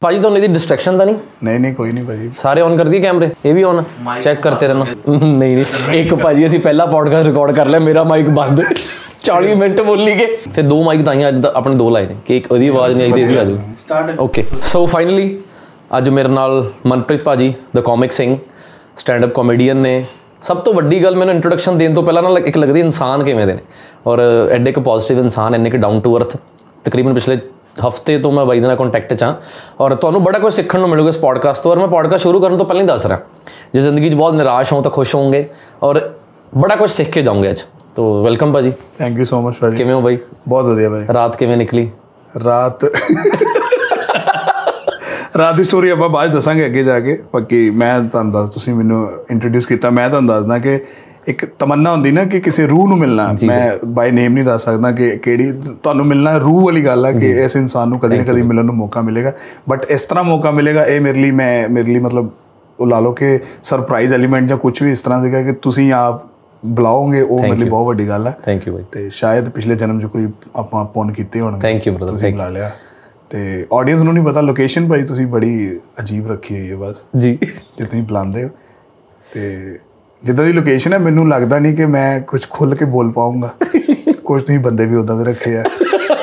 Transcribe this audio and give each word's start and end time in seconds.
ਭਾਜੀ 0.00 0.18
ਤੁਹਾਨੂੰ 0.18 0.38
ਇਹਦੀ 0.38 0.52
ਡਿਸਟਰੈਕਸ਼ਨ 0.52 0.98
ਤਾਂ 0.98 1.04
ਨਹੀਂ? 1.06 1.14
ਨਹੀਂ 1.44 1.60
ਨਹੀਂ 1.60 1.74
ਕੋਈ 1.74 1.92
ਨਹੀਂ 1.92 2.04
ਭਾਜੀ। 2.04 2.30
ਸਾਰੇ 2.38 2.60
ਔਨ 2.60 2.76
ਕਰ 2.76 2.88
ਦਈਏ 2.88 3.00
ਕੈਮਰੇ 3.00 3.28
ਇਹ 3.44 3.54
ਵੀ 3.54 3.62
ਔਨ 3.62 3.82
ਚੈੱਕ 4.22 4.40
ਕਰਤੇ 4.42 4.66
ਰਹਿਣਾ। 4.66 4.84
ਨਹੀਂ 5.08 5.56
ਨਹੀਂ। 5.56 5.64
ਇੱਕ 6.00 6.14
ਭਾਜੀ 6.14 6.46
ਅਸੀਂ 6.46 6.60
ਪਹਿਲਾ 6.60 6.86
ਪੋਡਕਾਸਟ 6.86 7.26
ਰਿਕਾਰਡ 7.26 7.52
ਕਰ 7.56 7.66
ਲਿਆ 7.66 7.80
ਮੇਰਾ 7.80 8.04
ਮਾਈਕ 8.04 8.28
ਬੰਦ। 8.28 8.62
40 9.20 9.54
ਮਿੰਟ 9.54 9.80
ਬੋਲੀ 9.80 10.14
ਗਏ। 10.18 10.36
ਫਿਰ 10.54 10.64
ਦੋ 10.64 10.82
ਮਾਈਕ 10.84 11.04
ਤਾਂ 11.04 11.14
ਹੀ 11.14 11.26
ਅੱਜ 11.28 11.46
ਆਪਣੇ 11.46 11.74
ਦੋ 11.74 11.88
ਲਾਏ 11.90 12.06
ਨੇ। 12.06 12.16
ਕਿ 12.26 12.36
ਇੱਕ 12.36 12.50
ਉਹਦੀ 12.52 12.68
ਆਵਾਜ਼ 12.68 12.96
ਨਹੀਂ 12.96 13.06
ਆਈ 13.06 13.12
ਤੇ 13.12 13.20
ਇਹਦੀ 13.22 13.36
ਆ 13.36 13.44
ਜਾਊ 13.44 14.14
ਓਕੇ 14.24 14.44
ਸੋ 14.62 14.84
ਫਾਈਨਲੀ 14.86 15.38
ਅੱਜ 15.98 16.08
ਮੇਰੇ 16.10 16.28
ਨਾਲ 16.28 16.70
ਮਨਪ੍ਰੀਤ 16.86 17.22
ਭਾਜੀ 17.24 17.52
the 17.76 17.80
comic 17.80 18.12
Singh 18.12 18.36
stand 18.98 19.24
up 19.24 19.34
comedian 19.34 19.76
ਨੇ। 19.76 20.04
ਸਭ 20.42 20.56
ਤੋਂ 20.56 20.74
ਵੱਡੀ 20.74 21.02
ਗੱਲ 21.04 21.16
ਮੈਨੂੰ 21.16 21.34
ਇੰਟਰੋਡਕਸ਼ਨ 21.34 21.78
ਦੇਣ 21.78 21.94
ਤੋਂ 21.94 22.02
ਪਹਿਲਾਂ 22.02 22.22
ਨਾ 22.22 22.38
ਇੱਕ 22.38 22.58
ਲੱਗਦੀ 22.58 22.80
ਇਨਸਾਨ 22.80 23.24
ਕਿਵੇਂ 23.24 23.46
ਦੇ 23.46 23.54
ਨੇ। 23.54 23.62
ਔਰ 24.06 24.20
ਐਡੇ 24.52 24.70
ਇੱਕ 24.70 24.78
ਪੋਜ਼ਿਟਿਵ 24.78 25.18
ਇਨਸਾਨ 25.20 25.54
ਇੰਨੇ 25.54 25.70
ਕਿ 25.70 25.78
ਡਾਊਨ 25.78 26.00
ਟੂ 26.00 26.16
ਅਰਥ 26.18 26.36
ਤਕਰੀਬਨ 26.84 27.14
ਪਿਛਲੇ 27.14 27.38
ਹਫ਼ਤੇ 27.80 28.18
ਤੋਂ 28.18 28.32
ਮੈਂ 28.32 28.44
ਬਾਈ 28.46 28.60
ਦੇ 28.60 28.66
ਨਾਲ 28.66 28.76
ਕੰਟੈਕਟ 28.76 29.14
'ਚ 29.14 29.22
ਹਾਂ 29.22 29.34
ਔਰ 29.80 29.94
ਤੁਹਾਨੂੰ 29.94 30.24
ਬੜਾ 30.24 30.38
ਕੁਝ 30.38 30.54
ਸਿੱਖਣ 30.54 30.80
ਨੂੰ 30.80 30.88
ਮਿਲੂਗਾ 30.88 31.08
ਇਸ 31.08 31.18
ਪੋਡਕਾਸਟ 31.18 31.62
ਤੋਂ। 31.62 31.72
ਔਰ 31.72 31.78
ਮੈਂ 31.78 31.88
ਪੋਡਕਾਸਟ 31.88 32.22
ਸ਼ੁਰੂ 32.22 32.40
ਕਰਨ 32.40 32.58
ਤੋਂ 32.58 32.66
ਪਹਿਲਾਂ 32.66 32.82
ਹੀ 32.82 32.88
ਦੱਸ 32.88 33.06
ਰਿਹਾ। 33.06 33.18
ਜੇ 33.74 33.80
ਜ਼ਿੰਦਗੀ 33.80 34.10
'ਚ 34.10 34.14
ਬਹੁਤ 34.14 34.34
ਨਿਰਾਸ਼ 34.34 34.72
ਹੋ 34.72 34.80
ਤਾਂ 34.80 34.90
ਖੁਸ਼ 34.90 35.14
ਹੋਵੋਗੇ 35.14 35.48
ਔਰ 35.82 36.10
ਬੜਾ 36.56 36.76
ਕੁਝ 36.76 36.90
ਸਿੱਖ 36.90 37.10
ਕੇ 37.10 37.22
ਜਾਓਗੇ 37.22 37.50
ਅੱਜ। 37.50 37.62
ਤੋ 37.96 38.24
ਵੈਲਕਮ 38.24 38.52
ਭਾਜੀ। 38.52 38.72
ਥੈਂਕ 38.98 39.18
ਯੂ 39.18 39.24
ਸੋ 39.24 39.40
ਮਚ 39.40 39.54
ਭਾਜੀ। 39.60 39.76
ਕਿਵੇਂ 39.76 39.94
ਹੋ 39.94 40.00
ਬਾਈ? 40.00 40.18
ਬਹੁਤ 40.48 40.64
ਵਧੀਆ 40.64 40.90
ਭਾਜੀ। 40.90 41.06
ਰਾਤ 41.14 41.36
ਕਿਵੇਂ 41.36 41.56
ਨਿਕਲੀ? 41.56 41.90
ਰਾਤ 42.44 42.84
ਰਾਤ 45.38 45.54
ਦੀ 45.54 45.64
ਸਟੋਰੀ 45.64 45.90
ਆਪਾਂ 45.90 46.08
ਬਾਅਦ 46.08 46.30
ਦੱਸਾਂਗੇ 46.30 46.66
ਅੱਗੇ 46.66 46.84
ਜਾ 46.84 47.00
ਕੇ। 47.00 47.22
ਬਾਕੀ 47.34 47.70
ਮੈਂ 47.70 48.00
ਤੁਹਾਨੂੰ 48.00 48.32
ਦੱਸ 48.32 48.48
ਤੁਸੀਂ 48.48 48.74
ਮੈਨੂੰ 48.74 49.10
ਇੰਟਰੋਡਿਊਸ 49.30 49.66
ਕੀਤਾ। 49.66 49.90
ਮੈਂ 49.90 50.08
ਤੁਹਾਨੂੰ 50.08 50.28
ਦੱਸਦਾ 50.28 50.58
ਕਿ 50.58 50.80
ਇੱਕ 51.28 51.44
ਤਮੰਨਾ 51.44 51.92
ਹੁੰਦੀ 51.92 52.10
ਨਾ 52.10 52.24
ਕਿ 52.24 52.40
ਕਿਸੇ 52.40 52.66
ਰੂਹ 52.66 52.88
ਨੂੰ 52.88 52.98
ਮਿਲਣਾ। 52.98 53.36
ਮੈਂ 53.44 53.86
ਬਾਈ 53.86 54.10
ਨੇਮ 54.10 54.32
ਨਹੀਂ 54.32 54.44
ਦੱਸ 54.44 54.64
ਸਕਦਾ 54.64 54.92
ਕਿ 54.92 55.10
ਕਿਹੜੀ 55.10 55.52
ਤੁਹਾਨੂੰ 55.82 56.06
ਮਿਲਣਾ 56.06 56.36
ਰੂਹ 56.36 56.64
ਵਾਲੀ 56.64 56.84
ਗੱਲ 56.84 57.06
ਹੈ 57.06 57.12
ਕਿ 57.12 57.30
ਇਸ 57.30 57.56
ਇਨਸਾਨ 57.56 57.88
ਨੂੰ 57.88 57.98
ਕਦੀ 57.98 58.18
ਨਾ 58.18 58.24
ਕਦੀ 58.24 58.42
ਮਿਲਣ 58.42 58.64
ਨੂੰ 58.64 58.74
ਮੌਕਾ 58.74 59.00
ਮਿਲੇਗਾ। 59.00 59.32
ਬਟ 59.68 59.86
ਇਸ 59.88 60.04
ਤਰ੍ਹਾਂ 60.04 60.24
ਮੌਕਾ 60.24 60.50
ਮਿਲੇਗਾ 60.50 60.84
ਇਹ 60.84 61.00
ਮੇਰੇ 61.00 61.20
ਲਈ 61.20 61.30
ਮੈਂ 61.30 61.68
ਮੇਰੇ 61.68 61.92
ਲਈ 61.92 62.00
ਮਤਲਬ 62.00 62.30
ਉਹ 62.80 62.86
ਲਾ 62.86 63.00
ਲਓ 63.00 63.12
ਕਿ 63.12 63.38
ਸਰਪ੍ਰਾਈਜ਼ 63.62 64.14
ਐਲੀਮੈਂਟ 64.14 64.48
ਜਾਂ 64.48 64.56
ਕੁਝ 64.56 64.82
ਵੀ 64.82 64.92
ਇਸ 64.92 65.02
ਤਰ੍ਹਾਂ 65.02 65.24
ਸੀਗਾ 65.24 65.42
ਕਿ 65.42 65.52
ਤੁਸੀਂ 65.52 65.92
ਆਪ 65.92 66.22
ਬੁਲਾਓਗੇ 66.66 67.20
ਉਹ 67.20 67.42
ਮੇਰੇ 67.42 67.56
ਲਈ 67.56 67.68
ਬਹੁਤ 67.68 67.86
ਵੱਡੀ 67.86 68.08
ਗੱਲ 68.08 68.26
ਹੈ 68.26 68.36
ਥੈਂਕ 68.44 68.68
ਯੂ 68.68 68.74
ਬਾਈ 68.74 68.84
ਤੇ 68.92 69.10
ਸ਼ਾਇਦ 69.10 69.48
ਪਿਛਲੇ 69.48 69.76
ਜਨਮ 69.76 70.00
'ਚ 70.00 70.04
ਕੋਈ 70.04 70.28
ਆਪਾਂ 70.56 70.84
ਪੁੰਨ 70.84 71.12
ਕੀਤੇ 71.12 71.40
ਹੋਣਗੇ। 71.40 71.60
ਥੈਂਕ 71.60 71.86
ਯੂ 71.86 71.92
ਬ੍ਰਦਰ 71.92 72.12
ਤੁਸੀਂ 72.12 72.32
ਬੁਲਾ 72.32 72.48
ਲਿਆ। 72.48 72.70
ਤੇ 73.30 73.66
ਆਡੀਅנס 73.72 74.02
ਨੂੰ 74.02 74.14
ਨਹੀਂ 74.14 74.24
ਪਤਾ 74.24 74.40
ਲੋਕੇਸ਼ਨ 74.40 74.88
ਭਾਈ 74.88 75.02
ਤੁਸੀਂ 75.02 75.26
ਬੜੀ 75.26 75.80
ਅਜੀਬ 76.00 76.30
ਰੱਖੀ 76.32 76.58
ਹੋਈ 76.58 76.70
ਹੈ 76.70 76.76
ਬਸ। 76.76 76.96
ਜੀ। 77.16 77.38
ਜੇ 77.78 77.84
ਤੁਸੀਂ 77.84 78.02
ਬੁਲਾਉਂਦੇ 78.02 78.44
ਹੋ। 78.44 78.48
ਤੇ 79.34 79.76
ਜਿੱਦਾਂ 80.24 80.44
ਦੀ 80.44 80.52
ਲੋਕੇਸ਼ਨ 80.52 80.92
ਹੈ 80.92 80.98
ਮੈਨੂੰ 80.98 81.28
ਲੱਗਦਾ 81.28 81.58
ਨਹੀਂ 81.58 81.76
ਕਿ 81.76 81.86
ਮੈਂ 81.86 82.20
ਕੁਝ 82.20 82.40
ਖੁੱਲ 82.50 82.74
ਕੇ 82.74 82.84
ਬੋਲ 82.84 83.10
ਪਾਉਂਗਾ 83.12 83.50
ਕੁਝ 84.24 84.42
ਨਹੀਂ 84.48 84.58
ਬੰਦੇ 84.58 84.86
ਵੀ 84.86 84.96
ਉਦਾਂ 84.96 85.16
ਦੇ 85.16 85.24
ਰੱਖੇ 85.24 85.56
ਆ। 85.56 85.64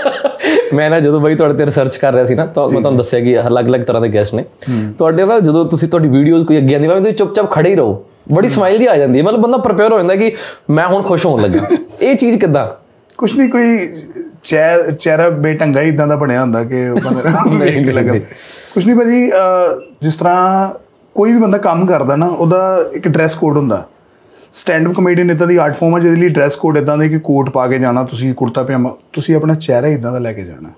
ਮੈਂ 0.74 0.90
ਨਾ 0.90 1.00
ਜਦੋਂ 1.00 1.20
ਬਾਈ 1.22 1.36
ਤੁਹਾਡੇ 1.36 1.54
ਤੇ 1.54 1.66
ਰਿਸਰਚ 1.66 1.98
ਕਰ 1.98 2.14
ਰਿਹਾ 2.14 2.26
ਸੀ 2.26 2.36
ਨਾ 2.36 2.46
ਤਾਂ 2.46 2.64
ਮੈਂ 2.64 2.80
ਤੁਹਾਨੂੰ 2.82 2.98
ਦੱਸਿਆ 2.98 3.20
ਕਿ 3.20 3.40
ਅਲੱਗ-ਅਲੱਗ 3.42 3.82
ਤਰ੍ਹਾਂ 3.82 4.02
ਦੇ 4.02 4.10
ਗੈਸਟ 4.10 4.34
ਨੇ। 4.34 4.44
ਤੁਹਾਡੇ 4.98 5.26
ਨਾਲ 5.26 5.42
ਜਦੋਂ 5.42 5.66
ਤੁਸੀਂ 5.66 5.90
ਤੁਹਾਡੀ 5.90 6.08
ਵੀਡੀਓਜ਼ 6.10 6.46
ਕੋਈ 6.46 6.58
ਅੱਗੇ 6.58 6.74
ਆਉਂਦੀ 6.76 6.88
ਭਾਵੇਂ 6.88 7.02
ਤੁਸੀਂ 7.02 7.16
ਚੁੱਪਚਾਪ 7.16 7.52
ਖੜੇ 7.52 7.70
ਹੀ 7.70 7.76
ਰਹੋ 7.76 8.04
ਬੜੀ 8.34 8.50
ਸਮਾਈਲ 8.50 8.78
ਦੀ 8.78 8.86
ਆ 8.86 8.96
ਜਾਂਦੀ 8.98 9.20
ਹੈ। 9.20 9.24
ਮਤਲਬ 9.24 9.42
ਬੰਦਾ 9.42 9.58
ਪ੍ਰਿਪੇਅਰ 9.58 9.94
ਹੋ 9.94 9.98
ਜਾਂਦਾ 9.98 10.16
ਕਿ 10.16 10.32
ਮੈਂ 10.70 10.88
ਹੁਣ 10.88 11.04
ਖੁਸ਼ 11.04 11.26
ਹੋਣ 11.26 11.42
ਲੱਗਾ। 11.42 11.68
ਇਹ 12.02 12.16
ਚੀਜ਼ 12.16 12.40
ਕਿੱਦਾਂ? 12.40 12.68
ਕੁਝ 13.18 13.36
ਨਹੀਂ 13.38 13.50
ਕੋਈ 13.50 13.88
ਚਿਹਰਾ 14.44 14.92
ਚਿਹਰਾ 14.92 15.30
ਬੇਟੰਗਾ 15.30 15.82
ਹੀ 15.82 15.90
ਇਦਾਂ 15.90 16.08
ਦਾ 16.08 16.16
ਬਣਿਆ 16.16 16.42
ਹੁੰਦਾ 16.42 16.64
ਕਿ 16.64 16.90
ਬੰਦੇ 17.04 17.80
ਨੂੰ 17.82 17.94
ਲੱਗਾ। 17.94 18.14
ਕੁਝ 18.74 18.86
ਨਹੀਂ 18.86 18.96
ਭਾਜੀ 18.96 19.32
ਜਿਸ 20.02 20.16
ਤਰ੍ਹਾਂ 20.16 20.70
ਕੋਈ 21.16 21.32
ਵੀ 21.32 21.40
ਬੰਦਾ 21.40 21.58
ਕੰਮ 21.58 21.86
ਕਰਦਾ 21.86 22.16
ਨਾ 22.16 22.26
ਉਹਦਾ 22.26 22.86
ਇੱਕ 22.94 23.08
ਡਰੈਸ 23.08 23.36
ਕੋਡ 23.36 23.58
ਹੁੰਦਾ। 23.58 23.86
ਸਟੈਂਡ 24.54 24.88
ਅਪ 24.88 24.94
ਕਮੇਡੀਅਨ 24.94 25.32
ਇਦਾਂ 25.32 25.48
ਦੀ 25.48 25.56
ਆਰਟ 25.58 25.76
ਫਾਰਮ 25.76 25.96
ਹੈ 25.96 26.02
ਜਿਹਦੇ 26.02 26.18
ਲਈ 26.18 26.30
ਡਰੈਸ 26.30 26.56
ਕੋਡ 26.56 26.78
ਇਦਾਂ 26.78 26.98
ਦੇ 26.98 27.10
ਕਿ 27.10 27.20
ਕੋਟ 27.20 27.50
ਪਾ 27.50 27.68
ਕੇ 27.68 27.80
ਜਾਣਾ 27.80 28.04
ਤੁਸੀਂ 28.04 28.34
ਕੁੜਤਾ 28.34 28.64
ਪਜਾਮਾ 28.64 28.94
ਤੁਸੀਂ 29.14 29.36
ਆਪਣਾ 29.36 29.56
ਚਿਹਰਾ 29.56 29.88
ਇਦਾਂ 29.88 30.12
ਦਾ 30.12 30.20
ਲੈ 30.20 30.34
ਕੇ 30.34 30.44
ਜਾਣਾ। 30.44 30.70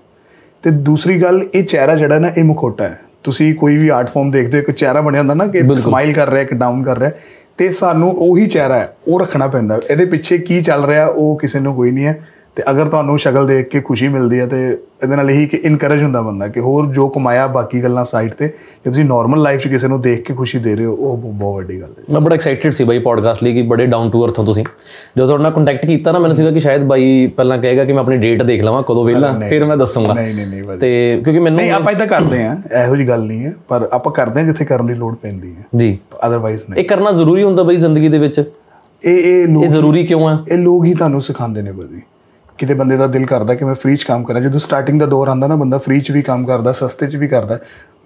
ਤੇ 0.62 0.70
ਦੂਸਰੀ 0.70 1.22
ਗੱਲ 1.22 1.42
ਇਹ 1.54 1.64
ਚਿਹਰਾ 1.64 1.94
ਜਿਹੜਾ 1.96 2.18
ਨਾ 2.18 2.28
ਇਹ 2.28 2.44
ਮੁਖੌਟਾ 2.44 2.84
ਹੈ। 2.84 3.00
ਤੁਸੀਂ 3.24 3.54
ਕੋਈ 3.54 3.76
ਵੀ 3.76 3.88
ਆਰਟ 3.88 4.08
ਫਾਰਮ 4.08 4.30
ਦੇਖਦੇ 4.30 4.58
ਹੋ 4.58 4.62
ਇੱਕ 4.62 4.70
ਚਿਹਰਾ 4.70 5.00
ਬਣਿਆ 5.00 5.20
ਹੁੰਦਾ 5.20 5.34
ਨਾ 5.34 5.46
ਕਿ 5.46 5.62
ਸਮਾਈਲ 5.76 6.12
ਕਰ 6.12 6.30
ਰਿਹਾ 6.30 6.42
ਇੱਕ 6.42 6.54
ਡਾਊਨ 6.54 6.82
ਕਰ 6.82 6.98
ਰਿਹਾ 6.98 7.10
ਤੇ 7.58 7.70
ਸਾਨੂੰ 7.70 8.10
ਉਹੀ 8.18 8.46
ਚਿਹਰਾ 8.46 8.78
ਹੈ 8.78 8.94
ਉਹ 9.08 9.20
ਰੱਖਣਾ 9.20 9.46
ਪੈਂਦਾ। 9.46 9.80
ਇਹਦੇ 9.90 10.04
ਪਿੱਛੇ 10.04 10.38
ਕੀ 10.38 10.62
ਚੱਲ 10.62 10.84
ਰਿਹਾ 10.84 11.06
ਉਹ 11.06 11.38
ਕਿਸੇ 11.38 11.60
ਨੂੰ 11.60 11.74
ਕੋਈ 11.74 11.90
ਨਹੀਂ 11.90 12.06
ਹੈ। 12.06 12.20
ਤੇ 12.58 12.64
ਅਗਰ 12.70 12.86
ਤੁਹਾਨੂੰ 12.86 13.18
ਸ਼ਕਲ 13.18 13.46
ਦੇਖ 13.46 13.68
ਕੇ 13.68 13.80
ਖੁਸ਼ੀ 13.80 14.08
ਮਿਲਦੀ 14.08 14.40
ਹੈ 14.40 14.46
ਤੇ 14.46 14.78
ਇਹਦੇ 15.02 15.16
ਨਾਲ 15.16 15.30
ਇਹੀ 15.30 15.46
ਕਿ 15.46 15.56
ਇਨਕਰੇਜ 15.56 16.02
ਹੁੰਦਾ 16.02 16.22
ਬੰਦਾ 16.22 16.48
ਕਿ 16.48 16.60
ਹੋਰ 16.60 16.86
ਜੋ 16.86 17.08
ਕਮਾਇਆ 17.08 17.46
ਬਾਕੀ 17.46 17.82
ਗੱਲਾਂ 17.82 18.04
ਸਾਈਡ 18.04 18.34
ਤੇ 18.34 18.46
ਜੇ 18.48 18.84
ਤੁਸੀਂ 18.84 19.04
ਨਾਰਮਲ 19.04 19.42
ਲਾਈਫ 19.42 19.60
'ਚ 19.60 19.68
ਕਿਸੇ 19.68 19.88
ਨੂੰ 19.88 20.00
ਦੇਖ 20.00 20.22
ਕੇ 20.22 20.34
ਖੁਸ਼ੀ 20.34 20.58
ਦੇ 20.58 20.76
ਰਹੇ 20.76 20.84
ਹੋ 20.84 20.94
ਉਹ 20.94 21.16
ਬਹੁਤ 21.16 21.56
ਵੱਡੀ 21.56 21.80
ਗੱਲ 21.80 21.90
ਹੈ। 21.98 22.04
ਮੈਂ 22.12 22.20
ਬੜਾ 22.20 22.34
ਐਕਸਾਈਟਿਡ 22.34 22.72
ਸੀ 22.72 22.84
ਬਾਈ 22.84 22.98
ਪੋਡਕਾਸਟ 22.98 23.44
ਲਈ 23.44 23.54
ਕਿ 23.54 23.62
ਬੜੇ 23.62 23.86
ਡਾਊਨ 23.86 24.10
ਟੂ 24.10 24.26
ਅਰਥ 24.26 24.38
ਹੋ 24.38 24.44
ਤੁਸੀਂ। 24.44 24.64
ਜਦੋਂ 25.16 25.26
ਤੁਹਾਡੇ 25.26 25.42
ਨਾਲ 25.42 25.52
ਕੰਟੈਕਟ 25.52 25.86
ਕੀਤਾ 25.86 26.12
ਨਾ 26.12 26.18
ਮੈਨੂੰ 26.18 26.36
ਸੀਗਾ 26.36 26.50
ਕਿ 26.50 26.60
ਸ਼ਾਇਦ 26.60 26.84
ਬਾਈ 26.84 27.26
ਪਹਿਲਾਂ 27.26 27.58
ਕਹੇਗਾ 27.58 27.84
ਕਿ 27.84 27.92
ਮੈਂ 27.92 28.00
ਆਪਣੀ 28.00 28.16
ਡੇਟ 28.16 28.42
ਦੇਖ 28.42 28.62
ਲਵਾਂ 28.62 28.82
ਕਦੋਂ 28.82 29.04
ਵਿਹਲਾ 29.04 29.40
ਫਿਰ 29.48 29.64
ਮੈਂ 29.64 29.76
ਦੱਸੂਗਾ। 29.76 30.14
ਨਹੀਂ 30.14 30.34
ਨਹੀਂ 30.34 30.46
ਨਹੀਂ 30.46 30.78
ਤੇ 30.78 31.20
ਕਿਉਂਕਿ 31.24 31.40
ਮੈਨੂੰ 31.40 31.56
ਨਹੀਂ 31.56 31.70
ਆਪਾਂ 31.70 31.92
ਇਦਾਂ 31.92 32.06
ਕਰਦੇ 32.06 32.42
ਆ 32.42 32.56
ਇਹੋ 32.84 32.96
ਜੀ 32.96 33.08
ਗੱਲ 33.08 33.22
ਨਹੀਂ 33.22 33.44
ਹੈ 33.44 33.54
ਪਰ 33.68 33.88
ਆਪਾਂ 33.92 34.12
ਕਰਦੇ 34.12 34.40
ਆ 34.40 34.44
ਜਿੱਥੇ 34.44 34.64
ਕਰਨ 34.64 34.86
ਦੀ 34.86 34.94
ਲੋੜ 34.94 35.14
ਪੈਂਦੀ 35.14 35.50
ਹੈ। 35.50 35.64
ਜੀ। 35.76 35.98
ਅਦਰਵਾਈਜ਼ 36.26 36.62
ਨਹੀਂ। 36.70 36.84
ਇਹ 36.84 36.88
ਕਰਨਾ 36.88 37.12
ਜ਼ਰੂਰੀ 37.12 37.42
ਹੁੰਦਾ 37.42 37.62
ਬਾਈ 37.62 37.76
ਜ਼ਿੰਦਗੀ 37.76 38.08
ਦੇ 38.08 38.18
ਵਿੱਚ? 38.18 38.52
ਇਹ 39.04 39.18
ਇਹ 39.18 39.42
ਇਹ 39.42 39.48
ਲੋਕ 39.48 39.64
ਜ਼ਰੂਰੀ 39.64 40.06
ਕਿਉਂ 40.06 40.30
ਹੈ? 40.30 40.38
ਇਹ 40.52 40.58
ਲੋਕ 40.58 40.84
ਹੀ 40.84 40.94
ਤੁਹਾਨੂੰ 40.94 41.20
ਸਿਖਾਉਂਦੇ 41.20 41.62
ਨੇ 41.62 41.72
ਭਾਜੀ 41.72 42.02
ਕਿਤੇ 42.58 42.74
ਬੰਦੇ 42.74 42.96
ਦਾ 42.96 43.06
ਦਿਲ 43.06 43.26
ਕਰਦਾ 43.26 43.54
ਕਿ 43.54 43.64
ਮੈਂ 43.64 43.74
ਫ੍ਰੀ 43.74 43.96
'ਚ 43.96 44.02
ਕੰਮ 44.02 44.24
ਕਰਾਂ। 44.24 44.40
ਜਦੋਂ 44.40 44.60
ਸਟਾਰਟਿੰਗ 44.60 45.00
ਦਾ 45.00 45.06
ਦੌਰ 45.06 45.28
ਆਂਦਾ 45.28 45.46
ਨਾ 45.46 45.56
ਬੰਦਾ 45.56 45.78
ਫ੍ਰੀ 45.78 46.00
'ਚ 46.00 46.10
ਵੀ 46.10 46.22
ਕੰਮ 46.22 46.46
ਕਰਦਾ 46.46 46.72
ਸਸਤੇ 46.72 47.06
'ਚ 47.06 47.16
ਵੀ 47.16 47.28
ਕਰਦਾ। 47.28 47.58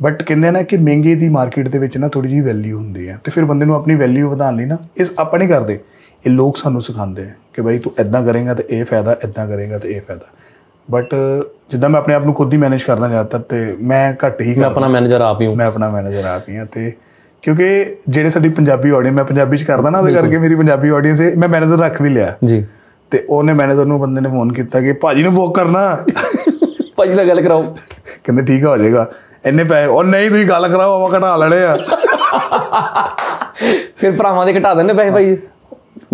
ਬਟ 0.03 0.23
ਕਹਿੰਦੇ 0.23 0.51
ਨਾ 0.51 0.63
ਕਿ 0.63 0.77
ਮਹਿੰਗੇ 0.77 1.15
ਦੀ 1.15 1.29
ਮਾਰਕੀਟ 1.29 1.69
ਦੇ 1.69 1.79
ਵਿੱਚ 1.79 1.99
ਨਾ 1.99 2.09
ਥੋੜੀ 2.09 2.29
ਜੀ 2.29 2.41
ਵੈਲਿਊ 2.41 2.79
ਹੁੰਦੀ 2.79 3.09
ਹੈ। 3.09 3.19
ਤੇ 3.25 3.31
ਫਿਰ 3.31 3.45
ਬੰਦੇ 3.45 3.67
ਨੂੰ 3.67 3.75
ਆਪਣੀ 3.75 3.95
ਵੈਲਿਊ 3.95 4.31
ਵਧਾਉਣ 4.31 4.57
ਲਈ 4.57 4.65
ਨਾ 4.65 4.77
ਇਸ 4.97 5.13
ਆਪਾਂ 5.19 5.39
ਨਹੀਂ 5.39 5.49
ਕਰਦੇ। 5.49 5.79
ਇਹ 6.27 6.31
ਲੋਕ 6.31 6.57
ਸਾਨੂੰ 6.57 6.81
ਸਿਖਾਉਂਦੇ 6.81 7.23
ਆ 7.23 7.31
ਕਿ 7.55 7.63
ਭਾਈ 7.63 7.79
ਤੂੰ 7.79 7.93
ਇਦਾਂ 8.01 8.23
ਕਰੇਗਾ 8.23 8.55
ਤੇ 8.55 8.65
ਇਹ 8.71 8.85
ਫਾਇਦਾ 8.85 9.17
ਇਦਾਂ 9.25 9.47
ਕਰੇਗਾ 9.47 9.79
ਤੇ 9.79 9.89
ਇਹ 9.89 10.01
ਫਾਇਦਾ। 10.01 10.27
ਬਟ 10.91 11.15
ਜਿੱਦਾਂ 11.71 11.91
ਮੈਂ 11.91 12.01
ਆਪਣੇ 12.01 12.15
ਆਪ 12.15 12.25
ਨੂੰ 12.25 12.35
ਖੁਦ 12.35 12.53
ਹੀ 12.53 12.59
ਮੈਨੇਜ 12.59 12.83
ਕਰਨਾ 12.83 13.09
ਜ਼ਿਆਦਾਤਰ 13.09 13.39
ਤੇ 13.39 13.77
ਮੈਂ 13.81 14.15
ਘੱਟ 14.27 14.41
ਹੀ 14.41 14.55
ਮੈਂ 14.55 14.67
ਆਪਣਾ 14.67 14.89
ਮੈਨੇਜਰ 14.89 15.21
ਆਪ 15.21 15.41
ਹੀ 15.41 15.47
ਹਾਂ। 15.47 15.57
ਮੈਂ 15.57 15.67
ਆਪਣਾ 15.67 15.91
ਮੈਨੇਜਰ 15.91 16.25
ਆਪ 16.25 16.49
ਹੀ 16.49 16.57
ਹਾਂ 16.57 16.67
ਤੇ 16.67 16.93
ਕਿਉਂਕਿ 17.43 17.97
ਜਿਹੜੇ 18.09 18.31
ਸਾਡੀ 18.31 18.49
ਪੰਜਾਬੀ 18.49 18.91
ਆਡੀਅੰਸ 18.91 19.17
ਮੈਂ 19.17 19.25
ਪੰਜਾਬੀ 19.25 19.57
ਚ 19.57 19.63
ਕਰਦਾ 19.63 19.91
ਨਾ 19.91 19.99
ਉਹਦੇ 19.99 20.15
ਕਰਕੇ 20.15 20.39
ਮੇਰੀ 20.39 20.55
ਪੰਜਾਬੀ 20.55 20.89
ਆਡੀਅੰਸ 20.89 21.21
ਮੈਂ 21.21 21.49
ਮੈਨੇਜਰ 21.49 21.79
ਰੱਖ 21.79 22.03
ਵੀ 22.03 22.09
ਲਿਆ। 22.09 22.37
ਜੀ। 22.45 22.67
ਤੇ 23.13 23.27
ਉਹਨੇ 23.29 23.53
ਮੈਨੇਜਰ 23.53 23.85
ਨੂੰ 23.85 24.01
ਬੰਦੇ 24.01 24.21
ਨੇ 24.21 24.29
ਫੋਨ 24.29 24.53
ਕੀਤਾ 24.53 24.81
ਕਿ 24.81 24.93
ਭਾਜੀ 24.93 25.23
ਨੂੰ 25.23 25.35
ਬੁੱਕ 25.35 25.55
ਕਰਨਾ। 25.55 25.99
ਭਾਜੀ 26.97 27.15
ਨਾਲ 27.15 27.29
ਗੱਲ 27.29 27.41
ਕਰਾਓ। 27.41 27.77
ਕਹਿੰਦੇ 28.25 28.43
ਠੀਕ 28.43 28.65
ਹੋ 28.65 28.77
ਜਾਏਗਾ। 28.77 29.13
ਇੰਨੇ 29.47 29.65
ਪੈਸੇ 29.65 29.87
ਉਹ 29.87 30.05
ਨਹੀਂ 30.05 30.31
ਤੁਸੀਂ 30.31 30.47
ਗੱਲ 30.47 30.69
ਕਰਾਓ 30.69 31.05
ਆਪਾਂ 31.05 31.19
ਘਟਾ 31.19 31.37
ਲੈਣੇ 31.37 31.65
ਆ। 31.65 31.77
ਫਿਰ 33.97 34.13
ਭਰਾਵਾਂ 34.13 34.47
ਦੇ 34.47 34.61
ਘਟਾ 34.61 34.75
ਦਿੰਦੇ 34.75 34.95
ਪੈਸੇ 34.95 35.11
ਭਾਈ। 35.11 35.37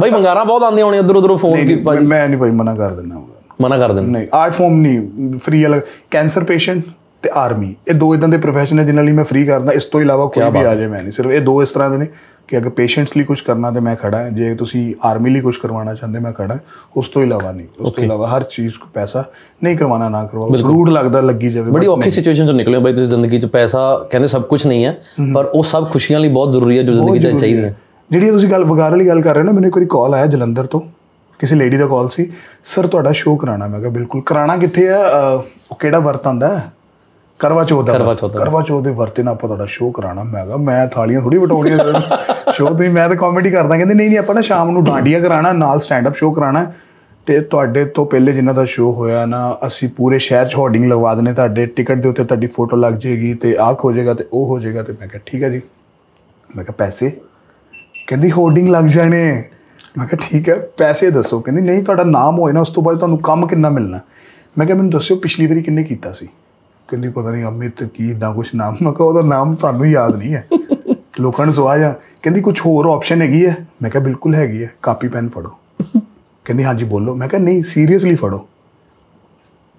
ਬਾਈ 0.00 0.10
ਮੰਗਾਰਾਂ 0.10 0.44
ਬਹੁਤ 0.44 0.62
ਆਉਂਦੀਆਂ 0.62 0.86
ਹੋਣੀਆਂ 0.86 1.03
ਉਧਰ 1.03 1.16
ਉਧਰੋਂ 1.16 1.38
ਫੋਨ 1.38 1.66
ਕੀ 1.66 1.75
ਮੈਂ 1.75 2.00
ਮੈਂ 2.00 2.28
ਨਹੀਂ 2.28 2.41
ਭਾਈ 2.41 2.50
ਮਨਾ 2.50 2.75
ਕਰ 2.75 2.91
ਦਿੰਦਾ। 2.91 3.22
ਮਨਾ 3.60 3.78
ਕਰ 3.78 3.92
ਦਿੰਦੇ। 3.92 4.10
ਨਹੀਂ 4.10 4.26
ਆਰਟ 4.34 4.53
ਫਾਰਮ 4.53 4.80
ਨਹੀਂ 4.80 5.32
ਫ੍ਰੀ 5.38 5.66
ਅਲੱਗ 5.66 5.80
ਕੈਂਸਰ 6.10 6.44
ਪੇਸ਼ੈਂਟ 6.44 6.82
ਤੇ 7.23 7.31
ਆਰਮੀ 7.34 7.75
ਇਹ 7.89 7.95
ਦੋ 7.95 8.15
ਇਦਾਂ 8.15 8.29
ਦੇ 8.29 8.39
ਪ੍ਰੋਫੈਸ਼ਨ 8.39 8.79
ਹੈ 8.79 8.84
ਜਿਨ੍ਹਾਂ 8.84 9.05
ਲਈ 9.05 9.12
ਮੈਂ 9.12 9.25
ਫ੍ਰੀ 9.25 9.45
ਕਰਦਾ। 9.45 9.73
ਇਸ 9.73 9.84
ਤੋਂ 9.84 10.01
ਇਲਾਵਾ 10.01 10.27
ਕੋਈ 10.27 10.51
ਵੀ 10.51 10.62
ਆ 10.62 10.75
ਜਾਏ 10.75 10.87
ਮੈਂ 10.87 11.03
ਨਹੀਂ। 11.03 11.12
ਸਿਰਫ 11.12 11.31
ਇਹ 11.31 11.41
ਦੋ 11.41 11.62
ਇਸ 11.62 11.71
ਤਰ੍ਹਾਂ 11.71 11.91
ਦੇ 11.91 11.97
ਨੇ 11.97 12.06
ਕਿ 12.49 12.59
ਅਗਰ 12.59 12.69
ਪੇਸ਼ੈਂਟਸ 12.69 13.17
ਲਈ 13.17 13.25
ਕੁਝ 13.25 13.41
ਕਰਨਾ 13.41 13.71
ਤੇ 13.71 13.81
ਮੈਂ 13.81 13.97
ਖੜਾ 13.97 14.19
ਹਾਂ। 14.19 14.31
ਜੇ 14.31 14.55
ਤੁਸੀਂ 14.55 14.95
ਆਰਮੀ 15.05 15.31
ਲਈ 15.31 15.41
ਕੁਝ 15.41 15.57
ਕਰਵਾਉਣਾ 15.57 15.95
ਚਾਹੁੰਦੇ 15.95 16.19
ਮੈਂ 16.19 16.33
ਖੜਾ। 16.33 16.59
ਉਸ 16.97 17.09
ਤੋਂ 17.09 17.23
ਇਲਾਵਾ 17.23 17.53
ਨਹੀਂ। 17.53 17.67
ਉਸ 17.81 17.93
ਤੋਂ 17.93 18.05
ਇਲਾਵਾ 18.05 18.28
ਹਰ 18.28 18.43
ਚੀਜ਼ 18.43 18.75
ਕੋ 18.75 18.89
ਪੈਸਾ 18.95 19.25
ਨਹੀਂ 19.65 19.77
ਕਰਵਾਉਣਾ 19.77 20.09
ਨਾ 20.09 20.25
ਕਰਵਾਓ। 20.25 20.57
ਰੂਡ 20.57 20.89
ਲੱਗਦਾ 20.89 21.21
ਲੱਗੀ 21.21 21.51
ਜਾਵੇ 21.51 21.71
ਬੜੀ 21.71 21.87
ਔਖੀ 21.87 22.11
ਸਿਚੁਏਸ਼ਨ 22.11 22.47
ਤੋਂ 22.47 22.55
ਨਿਕਲੇ 22.55 22.77
ਹੋ 22.77 22.83
ਬਾਈ 22.83 22.93
ਤੁਸੀਂ 22.93 23.09
ਜ਼ਿੰਦਗੀ 23.09 23.41
'ਚ। 23.41 23.47
ਪੈਸਾ 23.47 23.83
ਕਹਿੰਦੇ 24.11 24.28
ਸਭ 24.28 24.43
ਕੁਝ 24.43 24.67
ਨਹੀਂ 24.67 24.84
ਹੈ 24.84 24.97
ਪਰ 25.34 25.45
ਉਹ 25.45 25.62
ਸਭ 25.65 25.89
ਖੁਸ਼ੀਆਂ 25.91 26.21
ਲਈ 26.21 26.28
ਬਹੁਤ 26.28 26.53
ਜ਼ਰੂਰੀ 26.53 26.78
ਹੈ 26.78 26.83
ਜੋ 26.83 26.95
ਜ਼ਿੰਦਗੀ 26.95 27.19
'ਚ 27.19 27.41
ਚਾਹੀਦੀਆਂ 27.41 27.73
ਜਿਹੜੀ 28.11 28.31
ਤੁਸੀਂ 28.31 28.49
ਗੱਲ 28.49 28.65
ਵਗਾਰ 28.65 28.91
ਵਾਲੀ 28.91 29.09
ਗੱਲ 29.09 29.21
ਕਰ 29.23 29.34
ਰਹੇ 29.34 29.41
ਹੋ 29.41 29.47
ਨਾ 29.47 29.53
ਮੈਨੂੰ 29.53 29.69
ਇੱਕ 29.69 29.77
ਵਾਰੀ 29.77 29.87
ਕਾਲ 29.91 30.15
ਆਇਆ 30.15 30.27
ਜਲੰਧਰ 30.27 30.67
ਤੋਂ। 30.67 30.81
ਕਿਸੇ 31.41 31.57
ਲੇਡੀ 31.57 31.77
ਦਾ 31.77 31.87
ਕਾਲ 31.87 32.09
ਸੀ। 32.09 32.31
ਸਰ 32.65 32.87
ਤੁਹਾਡਾ 32.87 33.12
ਸ਼ੋਅ 33.12 33.37
ਕਰਾਣਾ 33.39 33.67
ਮੈਂ 33.67 33.78
ਕਿਹਾ 33.81 33.91
ਬਿਲਕੁਲ। 33.91 34.23
ਕਰਾਣਾ 34.27 34.57
ਕਿੱਥੇ 34.57 34.89
ਆ 34.89 34.99
ਉਹ 35.71 35.77
ਕਿਹੜਾ 35.77 35.99
ਵਰਤ 35.99 36.27
ਆਂਦਾ 36.27 36.49
ਹੈ? 36.49 36.65
ਕਰਵਾ 37.41 37.65
ਚੌਥ 37.65 37.87
ਦਾ 37.87 37.93
ਕਰਵਾ। 37.93 38.15
ਚੌਥ 38.15 38.32
ਦਾ। 38.32 38.38
ਕਰਵਾ 38.38 38.60
ਚੌਥ 38.62 38.82
ਦੇ 38.84 38.91
ਵਰਤੇ 38.91 39.22
ਨਾਲ 39.22 39.34
ਆਪਾਂ 39.34 39.49
ਤੁਹਾਡਾ 39.49 39.66
ਸ਼ੋਅ 39.66 39.93
ਕਰਾਣਾ 39.93 40.22
ਮੈਂ 40.22 40.44
ਕਿਹਾ 40.47 40.56
ਮੈਂ 40.56 40.87
ਥਾਲੀਆਂ 40.87 41.21
ਥੋੜੀ 41.22 41.38
ਵਟਾਉਣੀਆਂ 41.38 41.78
ਸ਼ੋਅ 42.53 42.71
ਤੁਸੀਂ 42.71 42.91
ਮੈਂ 42.91 43.09
ਤਾਂ 43.09 43.16
ਕਾਮੇਡੀ 43.16 43.50
ਕਰਦਾ। 43.50 43.76
ਕਹਿੰਦੇ 43.76 43.94
ਨਹੀਂ 43.94 44.09
ਨਹੀਂ 44.09 44.19
ਆਪਾਂ 44.19 44.34
ਨਾ 44.34 44.41
ਸ਼ਾਮ 44.41 44.71
ਨੂੰ 44.71 44.84
ਡਾਂਡੀਆ 44.84 45.21
ਕਰਾਣਾ 45.21 45.53
ਨਾਲ 45.53 45.81
ਸਟੈਂਡ 45.81 46.09
ਅਪ 46.09 46.15
ਸ਼ੋਅ 46.15 46.34
ਕਰਾਣਾ 46.34 46.65
ਤੇ 47.27 47.38
ਤੁਹਾਡੇ 47.41 47.84
ਤੋਂ 47.84 48.04
ਪਹਿਲੇ 48.06 48.32
ਜਿਨ੍ਹਾਂ 48.32 48.54
ਦਾ 48.54 48.65
ਸ਼ੋਅ 48.65 48.93
ਹੋਇਆ 48.94 49.25
ਨਾ 49.27 49.41
ਅਸੀਂ 49.66 49.88
ਪੂਰੇ 49.88 50.19
ਸ਼ਹਿਰ 50.19 50.47
'ਚ 50.47 50.54
ਹੋਰਡਿੰਗ 50.56 50.84
ਲਗਵਾ 50.84 51.15
ਦਨੇ 51.15 51.32
ਤੁਹਾਡੇ। 51.32 51.66
ਟਿਕਟ 51.66 51.98
ਦੇ 51.98 52.09
ਉੱਤੇ 52.09 52.25
ਤੁਹਾਡੀ 52.25 52.47
ਫੋਟੋ 52.47 52.77
ਲੱਗ 52.77 52.94
ਜਾਏਗੀ 52.94 53.32
ਤੇ 53.34 53.56
ਆਹ 53.60 53.75
ਹੋ 53.84 53.93
ਜਾਏਗਾ 53.93 54.15
ਤੇ 54.15 54.25
ਉਹ 54.32 54.47
ਹੋ 54.47 54.59
ਜਾਏਗਾ 54.59 54.83
ਤੇ 54.83 54.92
ਮੈਂ 54.92 55.09
ਕਿਹਾ 55.09 55.22
ਠੀਕ 55.27 55.42
ਹੈ 55.42 55.51
ਜੀ। 55.51 55.60
ਮੈਂ 56.57 56.65
ਕਿਹਾ 56.65 56.74
ਪੈਸੇ? 56.78 57.10
ਕਹਿੰਦੀ 58.07 58.30
ਹੋਰਡਿੰਗ 58.30 58.68
ਲੱਗ 58.68 58.84
ਜਾਣੇ। 58.84 59.22
ਮੈਂ 59.98 60.07
ਕਿਹਾ 60.07 60.28
ਠੀਕ 60.30 60.48
ਹੈ 60.48 60.54
ਪੈਸੇ 60.78 61.10
ਦੱਸੋ। 61.10 61.41
ਕਹਿੰਦੀ 61.41 61.63
ਨਹੀਂ 61.63 61.83
ਤੁਹਾਡਾ 61.83 62.04
ਨਾਮ 62.04 62.39
ਹੋਏ 62.39 62.53
ਨਾ 62.53 62.60
ਉਸ 62.60 62.71
ਤੋਂ 62.71 62.83
ਬਾਅਦ 62.83 62.98
ਤੁਹਾਨੂੰ 62.98 63.18
ਕੰਮ 63.18 63.47
ਕਿੰਨਾ 63.47 63.71
ਮਿਲਣਾ। 63.71 64.01
ਮੈਂ 64.59 64.66
ਕਿਹਾ 64.66 64.77
ਮੈਨੂੰ 64.77 64.91
ਦੱਸਿਓ 64.91 65.16
ਪਿਛਲੀ 65.16 65.47
ਵਾਰੀ 65.47 65.63
ਕਿੰਨੇ 65.63 65.83
ਕੀਤਾ 65.84 66.13
ਸੀ? 66.13 66.28
ਕਹਿੰਦੀ 66.89 67.09
ਪਤਾ 67.09 67.31
ਨਹੀਂ 67.31 67.45
ਅਮਿਤ 67.45 67.83
ਕੀ 67.85 68.11
ਇਦਾਂ 68.11 68.35
ਕੁਛ 68.35 68.55
ਨਾਮ। 68.55 68.77
ਮੈਂ 68.83 68.93
ਕਿਹਾ 68.93 69.09
ਉਹਦਾ 69.09 69.23
ਨਾਮ 69.23 69.55
ਤੁਹਾਨੂੰ 69.55 69.87
ਯਾਦ 69.87 70.17
ਨਹੀਂ 70.17 70.35
ਹੈ। 70.35 70.49
ਲੋਕਾਂ 71.21 71.47
ਨੂੰ 71.47 71.55
ਸਵਾਲ 71.55 71.85
ਆ 71.85 71.95
ਕਹਿੰਦੀ 72.23 72.41
ਕੁਝ 72.41 72.61
ਹੋਰ 72.61 72.87
ਆਪਸ਼ਨ 72.87 73.23
ਹੈਗੀ 73.23 73.47
ਹੈ? 73.47 73.67
ਮੈਂ 73.83 73.91
ਕਿਹਾ 73.91 74.03
ਬਿਲਕੁਲ 74.03 74.35
ਹੈਗੀ 74.35 74.65
ਹੈ। 74.65 74.73
ਕਾਪੀ 74.83 75.09
ਪੈਨ 75.09 75.29
ਫੜੋ। 75.29 75.51
ਕਹਿੰਦੀ 76.45 76.65
ਹਾਂਜੀ 76.65 76.85
ਬੋਲੋ। 76.85 77.15
ਮੈਂ 77.15 77.29
ਕਿਹਾ 77.29 77.43
ਨਹੀਂ 77.43 77.63
ਸੀਰੀਅਸਲੀ 77.63 78.15
ਫੜੋ। 78.15 78.49